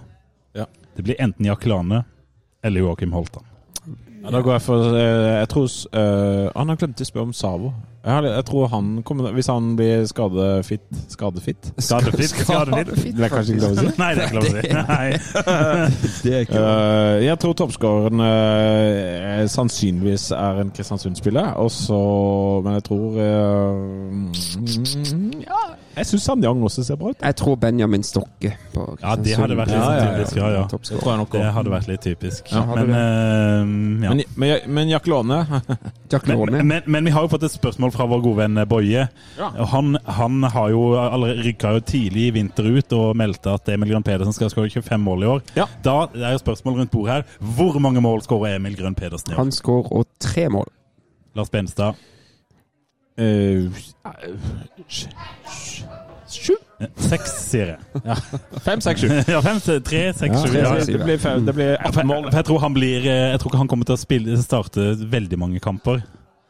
Ja. 0.57 0.67
Det 0.97 1.05
blir 1.07 1.21
enten 1.23 1.49
Jack 1.49 1.65
Lane 1.67 2.05
eller 2.65 2.85
Joakim 2.85 3.13
Holtan. 3.17 3.45
Ja, 4.27 4.33
da 4.35 4.41
går 4.43 4.57
jeg 4.57 4.63
for 4.65 4.97
eh, 4.99 5.39
Jeg 5.39 5.49
tror 5.53 5.67
eh, 5.95 6.47
Han 6.57 6.71
har 6.73 6.79
glemt 6.81 7.01
å 7.01 7.07
spørre 7.07 7.29
om 7.29 7.35
Savo. 7.37 7.71
Jeg, 8.07 8.15
har, 8.15 8.23
jeg 8.23 8.45
tror 8.47 8.67
han 8.71 9.03
kommer 9.03 9.33
Hvis 9.35 9.47
han 9.51 9.73
blir 9.77 10.05
skadefitt 10.07 10.85
Skadefitt? 11.11 11.73
Skadefitt? 11.83 12.31
Skadefitt? 12.31 13.17
Det 13.17 13.25
er 13.27 13.33
kanskje 13.33 13.57
ikke 13.57 13.67
lov 13.67 13.73
å 13.73 13.77
si? 13.81 13.87
Nei, 14.03 14.11
det 14.15 14.23
er 14.23 14.27
ikke 14.29 14.39
lov 14.39 14.47
å 14.47 14.53
si. 14.55 14.61
Nei. 14.77 15.09
Det 16.27 16.35
er 16.37 16.41
ikke 16.47 16.61
uh, 16.63 17.17
jeg 17.25 17.39
tror 17.43 17.55
toppskåreren 17.59 18.23
uh, 18.23 19.43
sannsynligvis 19.51 20.29
er 20.37 20.61
en 20.63 20.71
Kristiansund-spiller. 20.77 21.49
Og 21.63 21.71
så 21.75 21.99
Men 22.65 22.79
jeg 22.79 22.85
tror 22.87 23.19
eh, 23.23 23.75
Ja, 25.43 25.61
Jeg 25.97 26.07
syns 26.13 26.27
Sandjang 26.29 26.63
også 26.67 26.85
ser 26.87 26.97
bra 27.01 27.11
ut. 27.11 27.19
Jeg 27.23 27.37
tror 27.43 27.59
Benjamin 27.59 28.07
Stokke 28.07 28.55
på 28.75 28.87
Ja, 29.03 29.17
det 29.19 29.35
hadde 29.41 29.59
vært 29.59 29.75
litt 29.75 29.83
Ja, 29.83 29.91
ja, 29.91 29.99
ja. 29.99 30.07
typisk. 30.15 30.37
Ja, 30.39 30.47
ja. 30.55 30.63
Det 30.71 31.41
Det 31.41 31.53
hadde 31.59 31.75
vært 31.75 31.91
litt 31.91 32.07
typisk. 32.07 32.55
Ja, 32.55 32.63
men, 32.71 32.95
eh, 32.95 34.07
ja. 34.07 34.15
Men, 34.15 34.23
men, 34.37 34.57
men 34.79 34.95
Jack 34.95 35.11
Låne 35.11 35.43
Jack 36.13 36.27
Men, 36.31 36.67
men, 36.67 36.83
men 36.87 37.05
vi 37.05 37.11
har 37.11 37.27
jo 37.27 37.35
fått 37.35 37.49
et 37.49 37.55
spørsmål 37.55 37.96
fra 37.97 38.07
vår 38.11 38.23
gode 38.25 38.41
venn 38.45 38.63
Boje. 38.71 39.07
Ja. 39.39 39.51
Han, 39.73 39.97
han 40.05 40.49
har 40.55 40.73
jo 40.73 40.83
rykka 41.47 41.77
jo 41.77 41.85
tidlig 41.87 42.29
i 42.29 42.35
vinter 42.39 42.69
ut 42.69 42.97
og 42.97 43.17
meldte 43.19 43.57
at 43.57 43.69
Emil 43.75 43.93
Grønn 43.95 44.07
Pedersen 44.07 44.37
skal 44.37 44.53
skåre 44.53 44.71
25 44.73 45.03
mål 45.07 45.25
i 45.27 45.31
år. 45.35 45.45
Ja. 45.59 45.69
Da 45.85 45.97
er 46.15 46.37
jo 46.37 46.43
spørsmålet 46.45 46.85
rundt 46.85 46.95
bordet 46.95 47.15
her 47.17 47.55
hvor 47.57 47.81
mange 47.83 48.03
mål 48.05 48.23
skårer 48.27 48.57
Emil 48.61 48.77
Grønn 48.79 48.97
Pedersen 48.99 49.33
i 49.33 49.37
år? 49.37 49.41
Han 49.43 49.55
skårer 49.55 50.07
tre 50.23 50.49
mål. 50.53 50.71
Lars 51.37 51.51
Benstad. 51.53 51.99
Uh, 53.17 53.73
Sju? 56.27 56.57
Seks, 57.01 57.31
sier 57.47 57.71
jeg. 57.73 58.17
Fem, 58.65 58.83
seks, 58.85 59.01
sju. 59.01 59.09
Ja, 59.35 59.41
fem, 59.45 59.61
tre, 59.63 60.03
seks, 60.17 60.43
sju. 60.43 60.57
Ja. 60.59 60.75
Det 60.85 60.99
blir, 61.01 61.19
fem, 61.23 61.47
det 61.47 61.55
blir 61.57 61.73
Ja, 61.77 61.89
for, 61.89 62.03
18 62.03 62.11
mål. 62.11 62.29
for 62.29 62.41
jeg 62.41 62.49
tror 62.51 62.63
han 62.67 62.77
blir 62.77 63.07
eh, 63.07 63.23
Jeg 63.33 63.41
tror 63.41 63.53
ikke 63.53 63.63
han 63.63 63.71
kommer 63.73 63.89
til 63.89 63.97
å 63.97 64.01
spille, 64.01 64.39
starte 64.43 64.89
veldig 65.17 65.39
mange 65.41 65.63
kamper. 65.65 66.03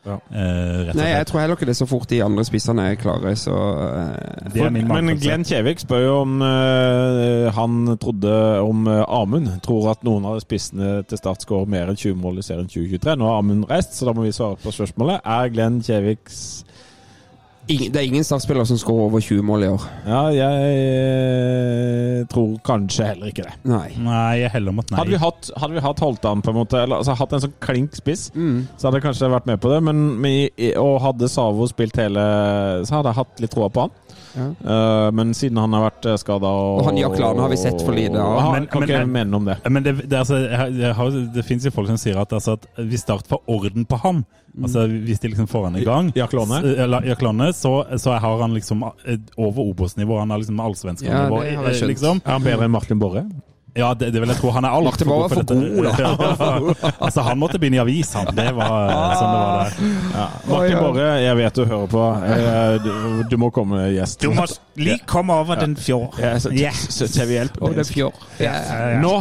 Ja. 0.07 0.17
Eh, 0.31 0.93
Nei, 0.95 1.09
jeg 1.11 1.27
tror 1.27 1.41
heller 1.43 1.59
ikke 1.59 1.67
det 1.67 1.75
er 1.75 1.81
så 1.81 1.89
fort 1.91 2.11
de 2.11 2.21
andre 2.23 2.45
spissene 2.47 2.85
er 2.93 2.99
klare, 3.01 3.33
så 3.39 3.55
eh, 3.83 4.61
er 4.63 4.71
Men. 4.71 5.11
Glenn 5.19 5.47
Kjevik 5.47 5.83
spør 5.83 6.05
jo 6.05 6.15
om 6.21 6.37
eh, 6.47 7.49
han 7.57 7.97
trodde 8.03 8.33
om 8.63 8.87
uh, 8.87 9.03
Amund 9.09 9.51
tror 9.65 9.91
at 9.95 10.05
noen 10.07 10.27
av 10.29 10.39
spissene 10.45 11.01
til 11.09 11.19
Start 11.19 11.43
skårer 11.43 11.71
mer 11.71 11.91
enn 11.91 11.99
20 11.99 12.21
mål 12.23 12.39
i 12.41 12.47
serien 12.47 12.71
2023. 12.71 13.17
Nå 13.19 13.31
har 13.31 13.41
Amund 13.43 13.67
reist, 13.71 13.97
så 13.97 14.09
da 14.09 14.15
må 14.17 14.27
vi 14.27 14.35
svare 14.37 14.61
på 14.63 14.75
spørsmålet. 14.75 15.25
Er 15.25 15.51
Glenn 15.55 15.83
Kjeviks 15.83 16.66
ingen, 17.69 17.93
Det 17.93 18.01
er 18.01 18.07
ingen 18.07 18.25
startspillere 18.25 18.67
som 18.69 18.79
skårer 18.81 19.09
over 19.09 19.21
20 19.25 19.43
mål 19.47 19.65
i 19.67 19.69
år. 19.73 19.87
Ja, 20.07 20.21
jeg 20.35 20.81
eh, 20.81 22.25
tror 22.33 22.57
kanskje 22.67 23.09
heller 23.11 23.31
ikke 23.33 23.47
det. 23.47 23.55
Nei. 23.69 23.89
Nei, 24.03 24.33
jeg 24.43 24.53
heller 24.57 24.77
mot 24.77 24.91
nei. 24.91 24.99
Hadde 25.01 25.15
vi 25.15 25.21
hatt, 25.23 25.51
hadde 25.57 25.79
vi 25.79 25.85
hatt 25.85 26.03
Holtan, 26.05 26.43
på 26.45 26.53
en 26.53 26.59
måte, 26.61 26.81
eller 26.85 27.01
altså, 27.03 27.17
hatt 27.19 27.37
en 27.37 27.45
sånn 27.47 27.57
klink 27.65 27.97
spiss, 27.99 28.29
Mm. 28.37 28.67
så 28.77 28.89
hadde 28.89 29.01
jeg 29.01 29.07
kanskje 29.09 29.31
vært 29.33 29.47
med 29.47 29.61
på 29.63 29.71
det. 29.73 29.81
Men, 29.87 30.03
men, 30.21 30.51
og 30.81 31.01
hadde 31.05 31.29
Savo 31.31 31.67
spilt 31.71 31.97
hele 31.97 32.23
Så 32.87 32.97
hadde 32.99 33.13
jeg 33.13 33.21
hatt 33.21 33.41
litt 33.43 33.55
troa 33.55 33.69
på 33.73 33.87
han. 33.87 33.95
Ja. 34.37 34.47
Eh, 34.61 35.11
men 35.17 35.33
siden 35.35 35.59
han 35.59 35.73
har 35.73 35.91
vært 35.91 36.07
skada 36.21 36.47
og, 36.47 36.81
Og 36.81 36.85
han 36.91 36.97
Jack 37.01 37.19
Lane 37.19 37.41
har 37.41 37.49
vi 37.49 37.57
sett 37.57 37.81
for 37.83 37.93
lite 37.97 38.21
av. 38.21 38.37
Ja, 38.39 38.53
Men- 38.53 38.69
men, 38.73 38.89
men- 38.89 39.13
men, 39.13 39.35
om 39.35 39.45
det. 39.45 39.59
Men 39.71 39.83
det, 39.83 39.95
det, 40.09 40.19
altså, 40.19 40.37
jeg 40.71 41.33
det 41.35 41.45
finnes 41.45 41.65
jo 41.65 41.71
folk 41.71 41.89
som 41.89 41.97
sier 41.97 42.21
at, 42.21 42.33
altså, 42.33 42.53
at 42.61 42.67
hvis 42.87 43.01
Start 43.07 43.27
får 43.29 43.41
orden 43.49 43.85
på 43.87 43.97
han 44.03 44.25
Altså 44.63 44.87
Hvis 44.89 45.19
de 45.21 45.29
liksom 45.29 45.47
får 45.53 45.65
han 45.67 45.75
i 45.77 45.85
gang, 45.85 46.13
Jack 46.17 46.33
Lane? 46.33 46.63
s- 46.65 46.79
eller 46.81 47.03
Jack 47.05 47.21
Lane, 47.23 47.51
så, 47.53 47.85
så 48.01 48.15
har 48.19 48.39
han 48.41 48.55
liksom 48.55 48.83
eh, 49.05 49.19
over 49.37 49.61
Obos-nivå. 49.69 50.19
Han 50.19 50.31
har 50.31 50.39
liksom 50.39 50.61
allsvensk 50.61 51.03
nivå. 51.05 51.13
Ja, 51.13 51.29
det 51.45 51.57
har 51.59 51.65
jeg 51.69 51.83
eh, 51.83 51.89
liksom. 51.89 52.23
Er 52.25 52.31
han 52.39 52.43
bedre 52.43 52.65
enn 52.65 52.71
Martin 52.73 52.99
Borre? 52.99 53.27
Ja, 53.77 53.91
det, 53.95 54.09
det 54.15 54.21
vil 54.23 54.31
jeg 54.33 54.39
tro. 54.41 54.51
Han 54.57 54.65
er 54.65 54.73
altfor 54.73 55.09
god 55.11 55.33
for 55.33 55.43
dette. 55.43 55.55
god, 55.55 55.85
da. 55.85 56.91
altså, 57.07 57.21
han 57.27 57.39
måtte 57.39 57.59
begynne 57.61 57.77
i 57.77 57.83
avis, 57.83 58.13
han. 58.17 58.31
Det 58.37 58.47
var 58.57 58.77
eh, 58.89 59.15
sånn 59.21 59.33
det 59.33 59.41
var 59.41 59.57
der. 59.57 59.73
Ja. 60.17 60.27
Martin. 60.51 60.77
Borre, 60.81 61.09
jeg 61.23 61.37
vet 61.43 61.59
du 61.61 61.65
hører 61.69 61.91
på. 61.93 62.05
Eh, 62.25 62.77
Du, 62.87 62.93
du 63.31 63.37
må 63.41 63.51
komme 63.55 63.87
gjest. 63.93 64.21
Du 64.25 64.31
må 64.37 64.45
like 64.81 65.05
komme 65.11 65.37
over 65.43 65.61
den 65.61 65.77
fjord. 65.77 66.17
Ja, 66.23 66.35
så, 66.41 66.53
Ja. 66.57 66.73
så, 66.73 67.09
så 67.09 67.27
vi 67.29 67.37
hjelper 67.39 67.75
den 67.77 67.85
fjord. 67.89 68.17
Nå 69.03 69.17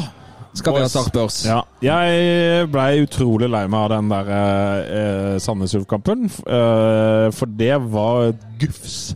Skal 0.56 0.72
vi 0.78 0.80
ha 0.86 0.88
startbørs? 0.88 1.42
Ja. 1.50 1.58
Jeg 1.84 2.70
ble 2.72 2.86
utrolig 3.04 3.50
lei 3.52 3.66
meg 3.68 3.82
av 3.82 3.90
den 3.98 4.08
der 4.14 4.30
eh, 4.32 5.34
Sandnes 5.44 5.76
Ulf-kampen. 5.76 6.30
eh, 6.48 7.28
for 7.36 7.52
det 7.60 7.76
var 7.92 8.32
gufs. 8.62 9.16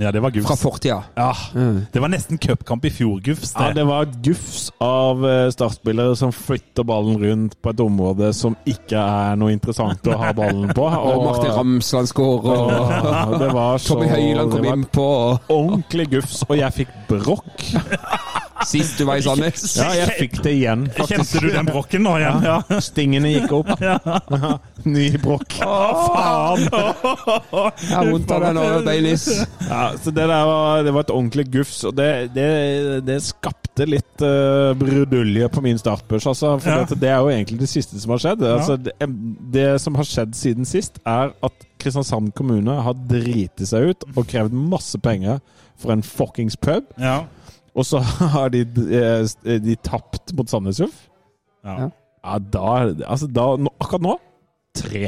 Ja, 0.00 0.08
det 0.12 0.20
var 0.24 0.32
gufs. 0.32 0.46
Fra 0.48 0.56
fortida. 0.56 1.02
Ja. 1.18 1.30
Mm. 1.54 1.82
Det 1.92 2.00
var 2.00 2.08
nesten 2.08 2.38
cupkamp 2.40 2.84
i 2.88 2.90
fjor, 2.90 3.18
gufs. 3.20 3.52
ja, 3.52 3.66
Det. 3.68 3.74
det 3.80 3.84
var 3.84 4.08
gufs 4.24 4.70
av 4.80 5.26
eh, 5.28 5.50
startspillere 5.52 6.16
som 6.16 6.32
flytter 6.32 6.86
ballen 6.88 7.18
rundt 7.20 7.58
på 7.62 7.70
et 7.74 7.82
område 7.84 8.32
som 8.36 8.56
ikke 8.64 8.96
er 8.96 9.36
noe 9.36 9.52
interessant 9.52 10.08
å 10.08 10.16
ha 10.16 10.32
ballen 10.32 10.72
på. 10.72 10.88
Og 11.10 11.24
Martin 11.26 11.52
Ramsland 11.52 12.08
skårer, 12.08 12.64
og 12.80 13.34
og 13.34 13.38
det 13.44 13.52
var 13.52 13.76
så 13.78 13.94
Tommy 13.94 14.08
Høiland 14.08 14.54
kom 14.56 14.64
det 14.64 14.72
innpå. 14.78 15.08
Ordentlig 15.52 16.08
gufs, 16.16 16.40
og 16.48 16.56
jeg 16.56 16.80
fikk 16.80 16.96
brokk. 17.10 17.66
Sist 18.66 18.98
du 18.98 19.04
var 19.08 19.16
i 19.20 19.22
Sandnes. 19.24 19.62
Ja, 19.80 19.88
jeg 19.96 20.16
fikk 20.18 20.40
det 20.44 20.52
igjen, 20.58 20.82
faktisk. 20.92 21.32
Kjente 21.32 21.40
du 21.44 21.48
den 21.54 21.68
brokken 21.70 22.02
nå 22.04 22.16
igjen? 22.20 22.42
Ja. 22.44 22.58
Stingene 22.84 23.30
gikk 23.32 23.54
opp. 23.56 23.70
Ny 24.94 25.06
brokk. 25.22 25.56
Faen! 25.60 26.66
Jeg 26.66 27.94
har 27.94 28.10
vondt 28.10 28.34
av 28.34 28.44
deg 28.44 28.56
nå, 28.56 28.64
Baileys. 28.86 29.26
Ja, 29.66 29.82
så 30.00 30.12
det 30.12 30.26
der 30.30 30.44
var, 30.48 30.82
det 30.86 30.94
var 30.96 31.06
et 31.06 31.12
ordentlig 31.14 31.46
gufs, 31.52 31.80
og 31.88 31.96
det, 31.98 32.10
det, 32.36 32.48
det 33.06 33.18
skapte 33.24 33.86
litt 33.88 34.24
uh, 34.24 34.72
brudulje 34.78 35.48
på 35.52 35.64
min 35.64 35.80
startbørs. 35.80 36.28
Altså, 36.32 36.54
for 36.60 36.70
Ja. 36.84 37.00
det 37.00 37.10
er 37.10 37.18
jo 37.24 37.32
egentlig 37.32 37.60
det 37.62 37.70
siste 37.72 38.00
som 38.02 38.14
har 38.16 38.22
skjedd. 38.24 38.44
Altså, 38.50 38.76
det, 38.80 38.94
det 39.54 39.68
som 39.82 39.96
har 40.00 40.08
skjedd 40.08 40.36
siden 40.38 40.68
sist, 40.68 41.00
er 41.08 41.32
at 41.46 41.66
Kristiansand 41.80 42.34
kommune 42.36 42.74
har 42.84 42.96
driti 43.08 43.64
seg 43.68 43.92
ut 43.94 44.04
og 44.12 44.26
krevd 44.28 44.52
masse 44.52 44.98
penger 45.00 45.40
for 45.80 45.94
en 45.94 46.02
fuckings 46.04 46.58
pub. 46.60 46.84
Ja. 47.00 47.22
Og 47.74 47.86
så 47.86 47.98
har 48.34 48.50
de, 48.52 48.64
eh, 48.66 49.60
de 49.62 49.76
tapt 49.84 50.34
mot 50.36 50.50
Sandnes 50.50 50.80
Ulf. 50.80 51.06
ja. 51.64 51.90
Ja, 52.20 52.36
da 52.36 52.72
Altså, 53.08 53.26
da 53.32 53.54
nå, 53.56 53.70
Akkurat 53.80 54.02
nå 54.04 54.18
tre. 54.76 55.06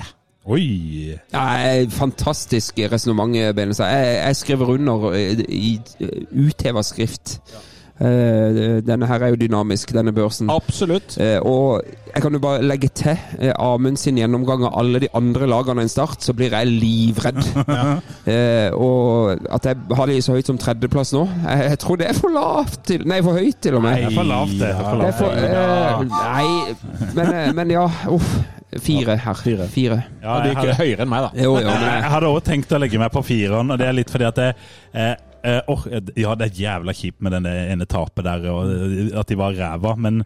Oi! 0.48 1.14
Ja, 1.30 1.84
fantastisk 1.92 2.80
resonnement, 2.90 3.36
Benestad. 3.54 3.92
Jeg, 3.92 4.16
jeg 4.16 4.36
skriver 4.36 4.72
under 4.72 5.12
i, 5.14 5.26
i 5.48 5.80
eh, 6.00 6.24
utheva 6.32 6.82
skrift. 6.82 7.36
Eh, 7.52 7.68
Denne 8.02 9.06
her 9.06 9.22
er 9.26 9.32
jo 9.34 9.38
dynamisk, 9.40 9.92
denne 9.94 10.12
børsen. 10.16 10.50
Absolutt. 10.50 11.16
Eh, 11.22 11.38
og 11.38 11.82
jeg 12.12 12.22
kan 12.24 12.34
jo 12.36 12.40
bare 12.42 12.62
legge 12.66 12.88
til 12.98 13.14
eh, 13.38 13.52
Amund 13.56 13.96
sin 14.00 14.18
gjennomgang 14.20 14.64
av 14.68 14.74
alle 14.82 15.00
de 15.04 15.10
andre 15.16 15.46
lagene 15.48 15.84
enn 15.84 15.92
Start, 15.92 16.20
så 16.24 16.34
blir 16.36 16.52
jeg 16.56 16.70
livredd. 16.72 17.40
ja. 17.76 18.72
og 18.76 19.46
at 19.52 19.66
jeg 19.70 19.76
har 19.96 20.10
de 20.10 20.18
så 20.22 20.36
høyt 20.36 20.48
som 20.50 20.58
tredjeplass 20.60 21.12
nå 21.16 21.22
jeg, 21.42 21.78
tror 21.82 21.98
det 22.00 22.08
er 22.10 22.16
for 22.18 22.32
lavt 22.34 22.80
til 22.88 23.04
Nei, 23.08 23.20
for 23.24 23.38
høyt 23.38 23.60
til 23.64 23.76
og 23.78 23.84
med. 23.84 23.98
Det 24.02 24.10
er 24.10 24.16
for 24.16 24.28
lavt, 24.28 24.56
det. 24.60 24.72
er 24.72 24.82
for 24.82 25.02
Det 25.02 25.08
er 25.08 25.16
for, 25.20 25.30
eh, 25.36 26.02
nei, 26.10 27.12
men, 27.16 27.32
eh, 27.34 27.52
men 27.60 27.72
ja. 27.76 27.86
Uff. 28.12 28.34
Fire 28.80 29.18
her. 29.20 29.34
Fire. 29.36 29.66
Fire. 29.68 29.98
Ja, 30.22 30.38
det 30.40 30.54
gikk 30.54 30.60
hadde- 30.62 30.76
høyere 30.78 31.04
enn 31.04 31.10
meg, 31.12 31.26
da. 31.26 31.42
Jo, 31.44 31.58
jo, 31.60 31.66
men 31.66 31.82
Jeg 31.82 32.10
hadde 32.14 32.30
også 32.30 32.44
tenkt 32.46 32.72
å 32.72 32.78
legge 32.80 32.98
meg 33.02 33.10
på 33.12 33.20
fireren, 33.26 33.70
og 33.74 33.78
det 33.78 33.86
er 33.88 33.92
litt 33.98 34.10
fordi 34.10 34.24
at 34.30 34.38
det, 34.40 34.46
eh, 34.94 35.14
eh, 35.44 36.12
Ja, 36.16 36.34
det 36.38 36.48
er 36.48 36.58
jævla 36.64 36.96
kjipt 36.96 37.22
med 37.22 37.36
den 37.36 37.46
ene 37.46 37.86
tapet 37.86 38.26
der, 38.26 38.50
og 38.52 38.72
eh, 38.72 39.14
at 39.18 39.30
de 39.30 39.38
var 39.38 39.56
ræva, 39.58 39.96
men 39.96 40.22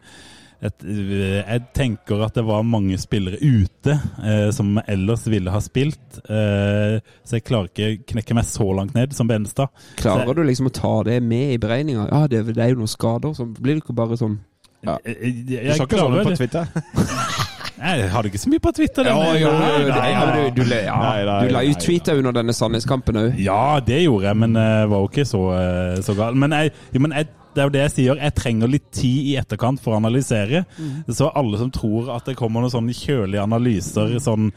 et, 0.65 0.85
eh, 0.89 1.43
jeg 1.43 1.65
tenker 1.77 2.23
at 2.25 2.37
det 2.39 2.45
var 2.47 2.65
mange 2.65 2.97
spillere 2.99 3.37
ute 3.43 3.93
eh, 4.25 4.49
som 4.57 4.79
ellers 4.87 5.27
ville 5.29 5.53
ha 5.53 5.61
spilt, 5.61 6.21
eh, 6.25 6.97
så 7.25 7.37
jeg 7.37 7.45
klarer 7.45 7.69
ikke 7.69 8.15
knekke 8.15 8.39
meg 8.39 8.49
så 8.49 8.69
langt 8.79 8.97
ned 8.97 9.13
som 9.17 9.29
Benestad. 9.29 9.69
klarer 10.01 10.33
du 10.33 10.45
liksom 10.47 10.71
å 10.71 10.75
ta 10.75 10.95
det 11.09 11.21
med 11.25 11.57
i 11.57 11.61
beregninga? 11.61 12.09
Ja, 12.09 12.25
det, 12.31 12.47
det 12.55 12.63
er 12.65 12.73
jo 12.73 12.81
noen 12.81 12.93
skader, 12.93 13.37
så 13.37 13.45
blir 13.49 13.77
det 13.77 13.85
ikke 13.85 13.99
bare 14.01 14.19
sånn 14.21 14.39
Ja. 14.87 14.97
Jeg, 15.05 15.19
jeg, 15.49 15.61
jeg, 15.67 15.77
sa 15.77 15.85
ikke 15.85 16.01
sånn 16.01 16.19
på. 16.23 16.39
Twitter? 16.41 17.45
Jeg 17.77 18.11
hadde 18.13 18.31
ikke 18.31 18.41
så 18.41 18.51
mye 18.53 18.63
på 18.65 18.73
Twitter. 18.77 19.05
Ja, 19.05 19.17
ja, 19.37 20.51
du, 20.57 21.51
la 21.53 21.63
ut 21.67 21.81
Twitter 21.83 22.19
under 22.21 22.33
denne 22.37 22.55
Sandnes-kampen 22.57 23.19
òg. 23.21 23.41
Ja, 23.43 23.79
det 23.85 23.99
gjorde 24.05 24.31
jeg, 24.31 24.39
men 24.43 24.55
det 24.57 24.69
var 24.93 25.03
jo 25.03 25.11
ikke 25.11 25.27
så, 25.29 25.43
eh, 25.59 25.99
så 26.07 26.15
galt. 26.17 26.39
Men, 26.41 26.55
jeg, 26.57 26.73
men 27.01 27.13
jeg, 27.19 27.29
det 27.57 27.63
er 27.63 27.69
jo 27.69 27.75
det 27.75 27.83
jeg 27.85 27.95
sier, 27.97 28.23
jeg 28.25 28.35
trenger 28.37 28.73
litt 28.73 28.89
tid 28.97 29.29
i 29.33 29.37
etterkant 29.41 29.81
for 29.85 29.95
å 29.95 30.01
analysere. 30.01 30.65
Så 31.09 31.29
alle 31.37 31.61
som 31.61 31.71
tror 31.75 32.11
at 32.17 32.29
det 32.29 32.37
kommer 32.41 32.65
noen 32.65 32.73
sånne 32.73 32.97
kjølige 32.97 33.45
analyser 33.45 34.17
sånn 34.25 34.51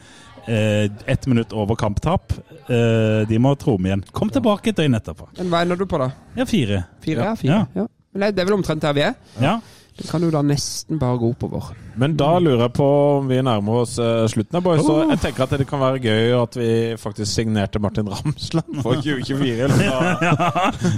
eh, 0.48 0.86
ett 1.06 1.28
minutt 1.30 1.52
over 1.56 1.76
kamptap, 1.80 2.32
eh, 2.68 3.22
de 3.28 3.38
må 3.42 3.52
tro 3.60 3.76
meg 3.78 3.92
igjen. 3.94 4.06
Kom 4.16 4.32
tilbake 4.32 4.72
et 4.72 4.80
døgn 4.80 4.96
etterpå. 5.00 5.28
Men 5.38 5.52
hva 5.52 5.62
ender 5.66 5.80
du 5.80 5.84
på, 5.88 6.00
da? 6.00 6.10
Ja, 6.40 6.48
fire. 6.48 6.84
Fire? 7.04 7.28
Ja, 7.30 7.36
fire. 7.40 7.60
Ja. 7.74 7.84
Ja. 7.84 7.86
det- 8.20 8.34
det 8.36 8.42
er 8.42 8.48
vel 8.50 8.58
omtrent 8.58 8.80
der 8.82 8.92
vi 8.96 9.04
er? 9.06 9.14
Ja. 9.40 9.58
Det 10.00 10.08
kan 10.08 10.22
jo 10.24 10.30
da 10.32 10.40
nesten 10.42 10.96
bare 10.98 11.18
gå 11.20 11.28
oppover. 11.34 11.70
Men 12.00 12.14
da 12.16 12.38
lurer 12.40 12.62
jeg 12.64 12.72
på 12.78 12.86
om 13.18 13.26
vi 13.28 13.36
nærmer 13.44 13.82
oss 13.82 13.98
eh, 14.00 14.22
slutten. 14.32 14.56
her, 14.56 14.62
boys. 14.64 14.80
Så 14.86 14.94
jeg 15.10 15.18
tenker 15.20 15.44
at 15.44 15.50
det 15.60 15.66
kan 15.68 15.80
være 15.82 16.00
gøy 16.00 16.30
at 16.38 16.56
vi 16.56 16.68
faktisk 16.96 17.28
signerte 17.36 17.78
Martin 17.82 18.08
Ramsland 18.08 18.80
for 18.80 18.94
2024. 19.04 19.66
eller 19.66 19.82
ja. 19.90 20.32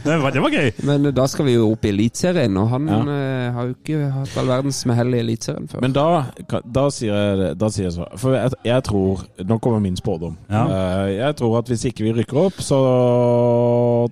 Det, 0.05 0.19
var, 0.23 0.31
det 0.37 0.43
var 0.45 0.55
gøy. 0.55 0.71
Men 0.87 1.07
eh, 1.11 1.15
da 1.17 1.27
skal 1.27 1.49
vi 1.49 1.57
jo 1.57 1.73
opp 1.73 1.85
i 1.89 1.91
Eliteserien, 1.91 2.57
og 2.63 2.69
han 2.71 2.87
Ja. 2.93 3.01
eh, 3.17 3.49
har 3.57 3.67
jo 3.71 3.75
ikke 3.75 4.13
hatt 4.21 4.37
all 4.39 4.53
verdens 4.53 4.85
med 4.87 5.01
hell 5.01 5.15
i 5.17 5.23
Eliteserien 5.25 5.67
før. 5.73 5.83
Men 5.83 5.97
da, 5.99 6.07
da, 6.63 6.87
sier 6.95 7.19
jeg, 7.19 7.57
da 7.59 7.73
sier 7.75 7.89
jeg 7.89 7.97
så. 7.99 8.07
For 8.23 8.39
jeg, 8.39 8.55
jeg 8.71 8.87
tror 8.87 9.27
Nå 9.43 9.59
kommer 9.59 9.83
min 9.83 9.97
spådom. 9.99 10.37
Ja. 10.53 10.63
Eh, 10.69 11.17
Jeg 11.19 11.37
tror 11.43 11.59
at 11.59 11.69
hvis 11.73 11.83
ikke 11.91 12.05
vi 12.07 12.13
rykker 12.21 12.39
opp, 12.47 12.61
så 12.63 12.79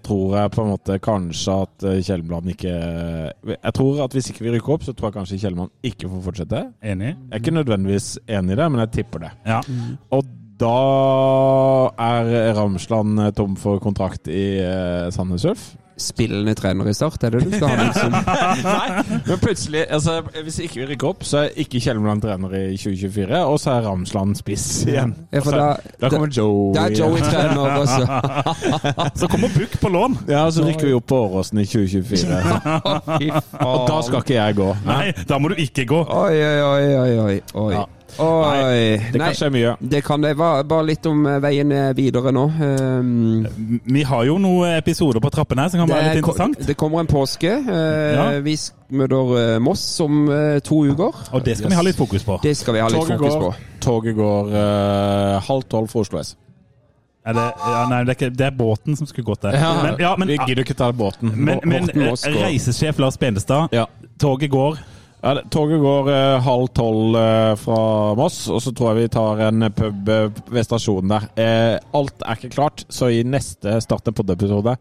tror 0.05 0.37
jeg 0.39 0.51
på 0.55 0.65
en 0.65 0.71
måte 0.75 0.99
kanskje 1.03 1.57
at 1.65 1.87
eh, 1.87 2.01
ikke 2.51 2.73
Jeg 3.55 3.73
tror 3.77 4.03
at 4.05 4.13
hvis 4.17 4.31
ikke 4.33 4.45
vi 4.47 4.53
rykker 4.57 4.75
opp, 4.75 4.80
så 4.81 4.95
tror 4.97 5.11
jeg 5.11 5.19
kanskje 5.19 5.39
Kjellmann 5.45 5.71
ikke 5.87 6.09
får 6.11 6.23
fortsette. 6.25 6.61
Enig. 6.83 7.15
Jeg 7.15 7.37
er 7.37 7.43
ikke 7.43 7.57
nødvendigvis 7.57 8.11
enig 8.29 8.55
i 8.55 8.61
det, 8.61 8.69
men 8.73 8.85
jeg 8.85 8.93
tipper 9.01 9.27
det. 9.27 9.33
Ja. 9.47 9.61
Og 10.17 10.37
Da 10.61 10.77
er 11.97 12.53
Ramsland 12.53 13.21
eh, 13.25 13.31
tom 13.33 13.55
for 13.57 13.81
kontrakt 13.81 14.29
i 14.29 14.61
uh, 14.61 15.07
Sandnes 15.09 15.47
Ulf. 15.49 15.71
Spillende 16.01 16.55
trener 16.57 16.89
i 16.89 16.95
Start, 16.97 17.23
er 17.29 17.35
det 17.35 17.43
du 17.45 17.51
skal 17.53 17.69
ha? 17.69 17.85
Liksom? 17.85 18.15
Nei, 18.65 19.21
men 19.29 19.39
plutselig 19.43 19.83
altså, 19.93 20.15
Hvis 20.43 20.59
ikke 20.65 20.81
vi 20.81 20.87
rykker 20.95 21.11
opp, 21.11 21.25
så 21.29 21.43
er 21.45 21.51
ikke 21.61 21.81
Kjelmeland 21.85 22.23
trener 22.25 22.55
i 22.57 22.77
2024, 22.81 23.43
og 23.45 23.59
så 23.61 23.75
er 23.77 23.85
Ramsland 23.89 24.35
spiss 24.41 24.67
igjen. 24.89 25.13
Ja, 25.33 25.41
for 25.45 25.51
Og 25.51 25.53
så- 25.53 25.61
da- 25.61 26.07
da 26.07 26.09
kommer 26.15 26.33
Joey. 26.37 26.75
Da 26.75 26.87
er 26.89 26.97
Joey 26.97 27.21
trener 27.21 27.77
også. 27.81 29.11
Så 29.21 29.29
kommer 29.29 29.49
Buch 29.55 29.77
på 29.81 29.89
lån. 29.93 30.19
Ja, 30.29 30.47
så 30.51 30.65
rykker 30.65 30.87
vi 30.87 30.93
opp 30.97 31.07
på 31.11 31.17
Åråsen 31.27 31.59
i 31.61 31.65
2024. 31.69 32.41
Fy 33.21 33.31
Og 33.61 33.89
da 33.89 34.01
skal 34.07 34.23
ikke 34.25 34.35
jeg 34.39 34.57
gå. 34.57 34.69
Nei, 34.87 35.13
da 35.29 35.39
må 35.39 35.49
du 35.53 35.59
ikke 35.61 35.85
gå. 35.91 36.01
Oi, 36.09 36.37
oi, 36.41 36.61
oi, 36.65 36.85
oi, 36.97 37.19
oi. 37.29 37.41
oi. 37.55 37.85
Ja. 38.19 38.27
nei, 38.51 38.97
Det 39.13 39.21
kan 39.21 39.35
skje 39.39 39.51
mye. 39.55 39.77
Det 39.81 40.01
kan 40.05 40.21
det. 40.25 40.35
Bare, 40.37 40.65
bare 40.65 40.87
litt 40.89 41.07
om 41.07 41.23
eh, 41.27 41.39
veien 41.43 41.73
eh, 41.73 41.93
videre 41.97 42.33
nå. 42.35 42.45
Um, 42.61 43.81
Vi 43.87 44.03
har 44.07 44.25
jo 44.29 44.37
noen 44.43 44.77
episoder 44.79 45.23
på 45.25 45.31
trappene 45.33 45.63
her 45.67 45.73
som 45.73 45.83
kan 45.85 45.89
være 45.93 46.03
litt 46.09 46.13
det, 46.19 46.25
interessant. 46.25 46.61
det 46.67 46.77
kommer 46.81 47.01
en 47.05 47.11
påske. 47.11 47.55
Uh, 47.69 48.11
Ja. 48.11 48.27
Vi 48.45 48.57
møter 48.91 49.59
Moss 49.63 49.83
om 50.03 50.27
to 50.67 50.83
uker. 50.91 51.17
Og 51.33 51.45
det 51.47 51.57
skal 51.59 51.71
vi 51.71 51.79
ha 51.79 51.83
litt 51.87 51.97
fokus 51.99 52.25
på. 52.27 52.41
Det 52.43 52.57
skal 52.59 52.75
vi 52.75 52.81
ha 52.83 52.89
litt 52.91 52.99
Toget 53.01 53.19
fokus 53.19 53.35
går, 53.35 53.41
på. 53.41 53.81
toget 53.81 54.17
går 54.17 54.55
uh, 54.55 55.41
halv 55.47 55.63
tolv 55.71 55.89
for 55.93 56.03
Oslo 56.07 56.19
S. 56.21 56.35
Er 57.21 57.35
det, 57.37 57.43
ja, 57.61 57.81
nei, 57.91 57.99
det 58.09 58.15
er, 58.15 58.17
ikke, 58.17 58.31
det 58.33 58.47
er 58.47 58.55
båten 58.57 58.97
som 58.97 59.07
skulle 59.07 59.27
gått 59.29 59.43
der. 59.45 59.53
men, 59.61 59.99
ja, 60.01 60.15
men, 60.17 60.31
vi 60.33 60.39
gidder 60.41 60.65
ikke 60.65 60.75
ta 60.79 60.87
båten. 60.97 61.29
men, 61.37 61.61
men 61.69 61.91
reisesjef 61.93 62.99
Lars 62.99 63.19
Benestad, 63.21 63.69
Ja. 63.77 63.85
toget 64.19 64.51
går. 64.51 64.79
Ja, 65.23 65.35
toget 65.53 65.81
går 65.83 66.07
eh, 66.09 66.39
halv 66.47 66.69
tolv 66.73 67.17
eh, 67.21 67.55
fra 67.61 67.81
Moss, 68.17 68.39
og 68.49 68.63
så 68.65 68.71
tror 68.73 68.95
jeg 68.95 69.03
vi 69.05 69.11
tar 69.13 69.43
en 69.51 69.67
pub 69.77 70.09
eh, 70.09 70.31
ved 70.49 70.65
stasjonen 70.65 71.13
der. 71.13 71.27
Eh, 71.37 71.75
alt 71.99 72.25
er 72.25 72.39
ikke 72.39 72.55
klart, 72.55 72.87
så 72.89 73.11
i 73.13 73.21
neste 73.29 73.75
starten 73.85 74.17
på 74.17 74.23
pod-episode 74.25 74.79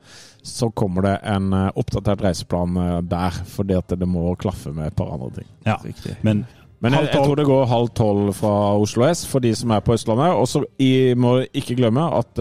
så 0.48 0.70
kommer 0.72 1.04
det 1.10 1.18
en 1.28 1.52
eh, 1.54 1.68
oppdatert 1.76 2.24
reiseplan 2.24 2.80
eh, 2.80 2.96
der, 3.12 3.42
fordi 3.52 3.76
at 3.82 3.92
det 4.00 4.08
må 4.08 4.32
klaffe 4.40 4.72
med 4.72 4.94
et 4.94 4.96
par 4.96 5.12
andre 5.12 5.34
ting. 5.42 5.50
Ja, 5.68 5.76
men 6.24 6.46
Men 6.82 6.94
jeg, 6.96 7.10
jeg 7.12 7.26
tror 7.26 7.36
det 7.36 7.44
går 7.50 7.66
halv 7.68 7.90
tolv 7.92 8.30
fra 8.40 8.52
Oslo 8.80 9.04
S 9.12 9.26
for 9.28 9.44
de 9.44 9.52
som 9.60 9.72
er 9.76 9.82
på 9.84 9.92
Østlandet. 9.98 10.32
Og 10.40 10.48
så 10.48 10.62
i- 10.80 11.12
må 11.20 11.42
ikke 11.52 11.76
glemme 11.76 12.06
at 12.16 12.40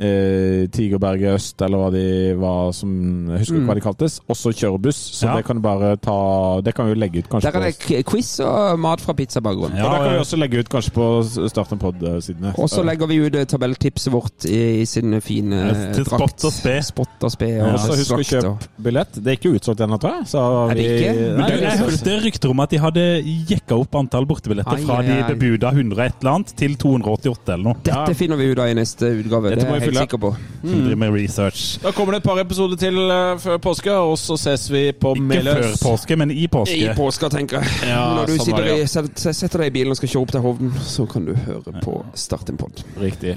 eh, 0.00 0.06
eh, 0.10 0.66
Tigerberget 0.72 1.34
Øst, 1.36 1.60
eller 1.62 1.78
hva 1.78 1.90
de 1.92 2.34
var 2.40 2.72
som 2.76 2.90
Jeg 3.30 3.42
husker 3.44 3.58
ikke 3.60 3.68
hva 3.70 3.76
de 3.78 3.84
kaltes, 3.84 4.18
også 4.32 4.52
kjører 4.56 4.80
buss. 4.80 5.00
Så 5.20 5.26
Ja. 5.28 5.36
det 5.36 5.44
kan 5.46 5.56
du 5.56 5.62
bare 5.62 5.96
ta 6.00 6.60
Det 6.64 6.74
kan 6.74 6.86
vi 6.86 6.94
jo 6.94 7.00
legge 7.00 7.18
ut 7.20 7.28
kanskje 7.28 7.52
Der 7.52 7.60
er 7.60 7.70
det 7.70 8.04
quiz 8.06 8.40
og 8.40 8.78
mat 8.80 9.00
fra 9.00 9.12
pizzabakgrunnen. 9.14 9.76
Ja, 9.76 9.84
Og 9.86 9.92
det 9.92 10.00
kan 10.06 10.12
vi 10.14 10.20
også 10.24 10.38
legge 10.40 10.58
ut 10.60 10.68
kanskje 10.68 10.92
på 10.96 11.48
Start 11.50 11.72
en 11.72 11.78
pod-sidene. 11.78 12.54
Og 12.58 12.68
så 12.70 12.82
legger 12.84 13.06
vi 13.06 13.16
ut 13.26 13.34
eh, 13.34 13.44
tabelltipset 13.44 14.12
vårt 14.12 14.44
i, 14.48 14.80
i 14.82 14.84
sin 14.86 15.20
fine 15.20 15.52
eh, 15.70 15.94
Til 15.94 16.04
drakt. 16.04 16.40
spott 16.40 16.44
og 16.44 16.52
spe. 16.52 16.76
Spott 16.82 17.24
og 17.28 17.30
spe. 17.32 17.50
Og 17.62 17.72
Og 17.74 17.78
så 17.80 17.96
husk 17.98 18.12
å 18.12 18.24
kjøpe 18.24 18.68
billett. 18.82 19.12
Det 19.20 19.26
er 19.26 19.36
ikke 19.38 19.54
utsolgt 19.58 19.80
ennå, 19.84 19.98
tror 20.00 20.18
jeg. 20.20 20.26
Så 20.32 20.70
Er 20.70 20.74
det 20.74 20.84
ikke? 20.86 21.12
Vi, 21.14 21.28
Nei, 21.40 21.50
jeg 21.60 21.78
hørte 21.84 22.16
rykter 22.24 22.50
om 22.50 22.60
at 22.60 22.70
de 22.70 22.78
hadde 22.78 23.04
jekka 23.50 23.78
opp 23.80 23.94
antall 24.00 24.26
bortebilletter 24.26 24.78
Ai, 24.78 24.84
fra 24.84 24.98
ai, 25.00 25.06
de 25.06 25.34
bebuda 25.34 25.72
100 25.74 26.04
et 26.06 26.14
eller 26.20 26.32
annet 26.34 26.54
til 26.56 26.76
288 26.80 27.52
eller 27.54 27.64
noe. 27.64 27.76
Dette 27.84 28.14
finner 28.18 28.36
vi 28.40 28.50
ut 28.52 28.58
av 28.58 28.68
i 28.70 28.74
neste 28.78 29.10
utgave, 29.20 29.50
Dette 29.50 29.64
det 29.64 29.68
må 29.68 29.76
er 29.76 29.80
vi 29.80 29.89
helt 29.90 30.04
sikker 30.06 30.20
på. 30.22 30.30
Mm. 30.62 30.72
driver 30.84 30.96
med 31.02 31.14
research. 31.14 31.64
Da 31.82 31.92
kommer 31.96 32.12
det 32.16 32.20
et 32.22 32.28
par 32.28 32.40
episoder 32.42 32.76
til 32.80 32.98
eh, 33.10 33.38
før 33.42 33.58
påske, 33.64 33.92
og 33.92 34.16
så 34.18 34.36
ses 34.40 34.66
vi 34.70 34.82
på 34.92 35.14
Ikke 35.16 35.42
før 35.44 35.68
påske, 35.82 36.16
men 36.16 36.30
i 36.30 36.42
I 36.44 36.48
påske. 36.48 36.94
påska, 36.96 37.28
tenker 37.28 37.60
jeg. 37.60 37.90
Ja, 37.90 38.02
Når 38.18 38.26
du 38.26 38.36
sitter 38.38 38.70
i, 38.74 38.78
setter 38.86 39.64
deg 39.64 39.72
i 39.72 39.76
bilen 39.78 39.90
og 39.94 40.00
skal 40.00 40.08
kjøre 40.14 40.22
opp 40.22 40.34
til 40.36 40.44
Hovden, 40.46 40.72
så 40.84 41.06
kan 41.06 41.24
du 41.28 41.34
høre 41.34 41.80
på 41.84 42.00
Start 42.14 42.48
en 42.50 42.56
pod. 42.60 42.84
Riktig. 43.00 43.36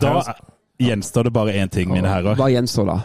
Da 0.00 0.20
gjenstår 0.80 1.28
det 1.30 1.32
bare 1.32 1.52
én 1.62 1.68
ting, 1.70 1.90
mine 1.92 2.08
herrer. 2.10 2.34
Hva 2.38 2.48
gjenstår 2.52 2.88
da? 2.90 2.98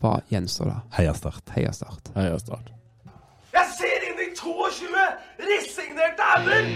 Hva 0.00 0.18
gjenstår 0.32 0.72
da? 0.72 0.80
Heia 0.98 1.14
Start. 1.16 1.42
Heia 1.56 1.72
Start. 1.72 2.10
Heia 2.16 2.38
Start. 2.38 2.72
Jeg 3.56 3.66
ser 3.78 4.04
inn 4.10 4.18
i 4.20 4.28
22 4.36 5.06
resignerte 5.48 6.24
ender! 6.36 6.68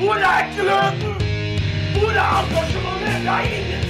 Hvor 0.00 0.14
er 0.16 0.48
gløden? 0.56 1.14
Hvor 1.96 2.10
er 2.10 2.28
engasjementet? 2.40 3.16
Det 3.24 3.32
er 3.36 3.42
ingenting 3.56 3.89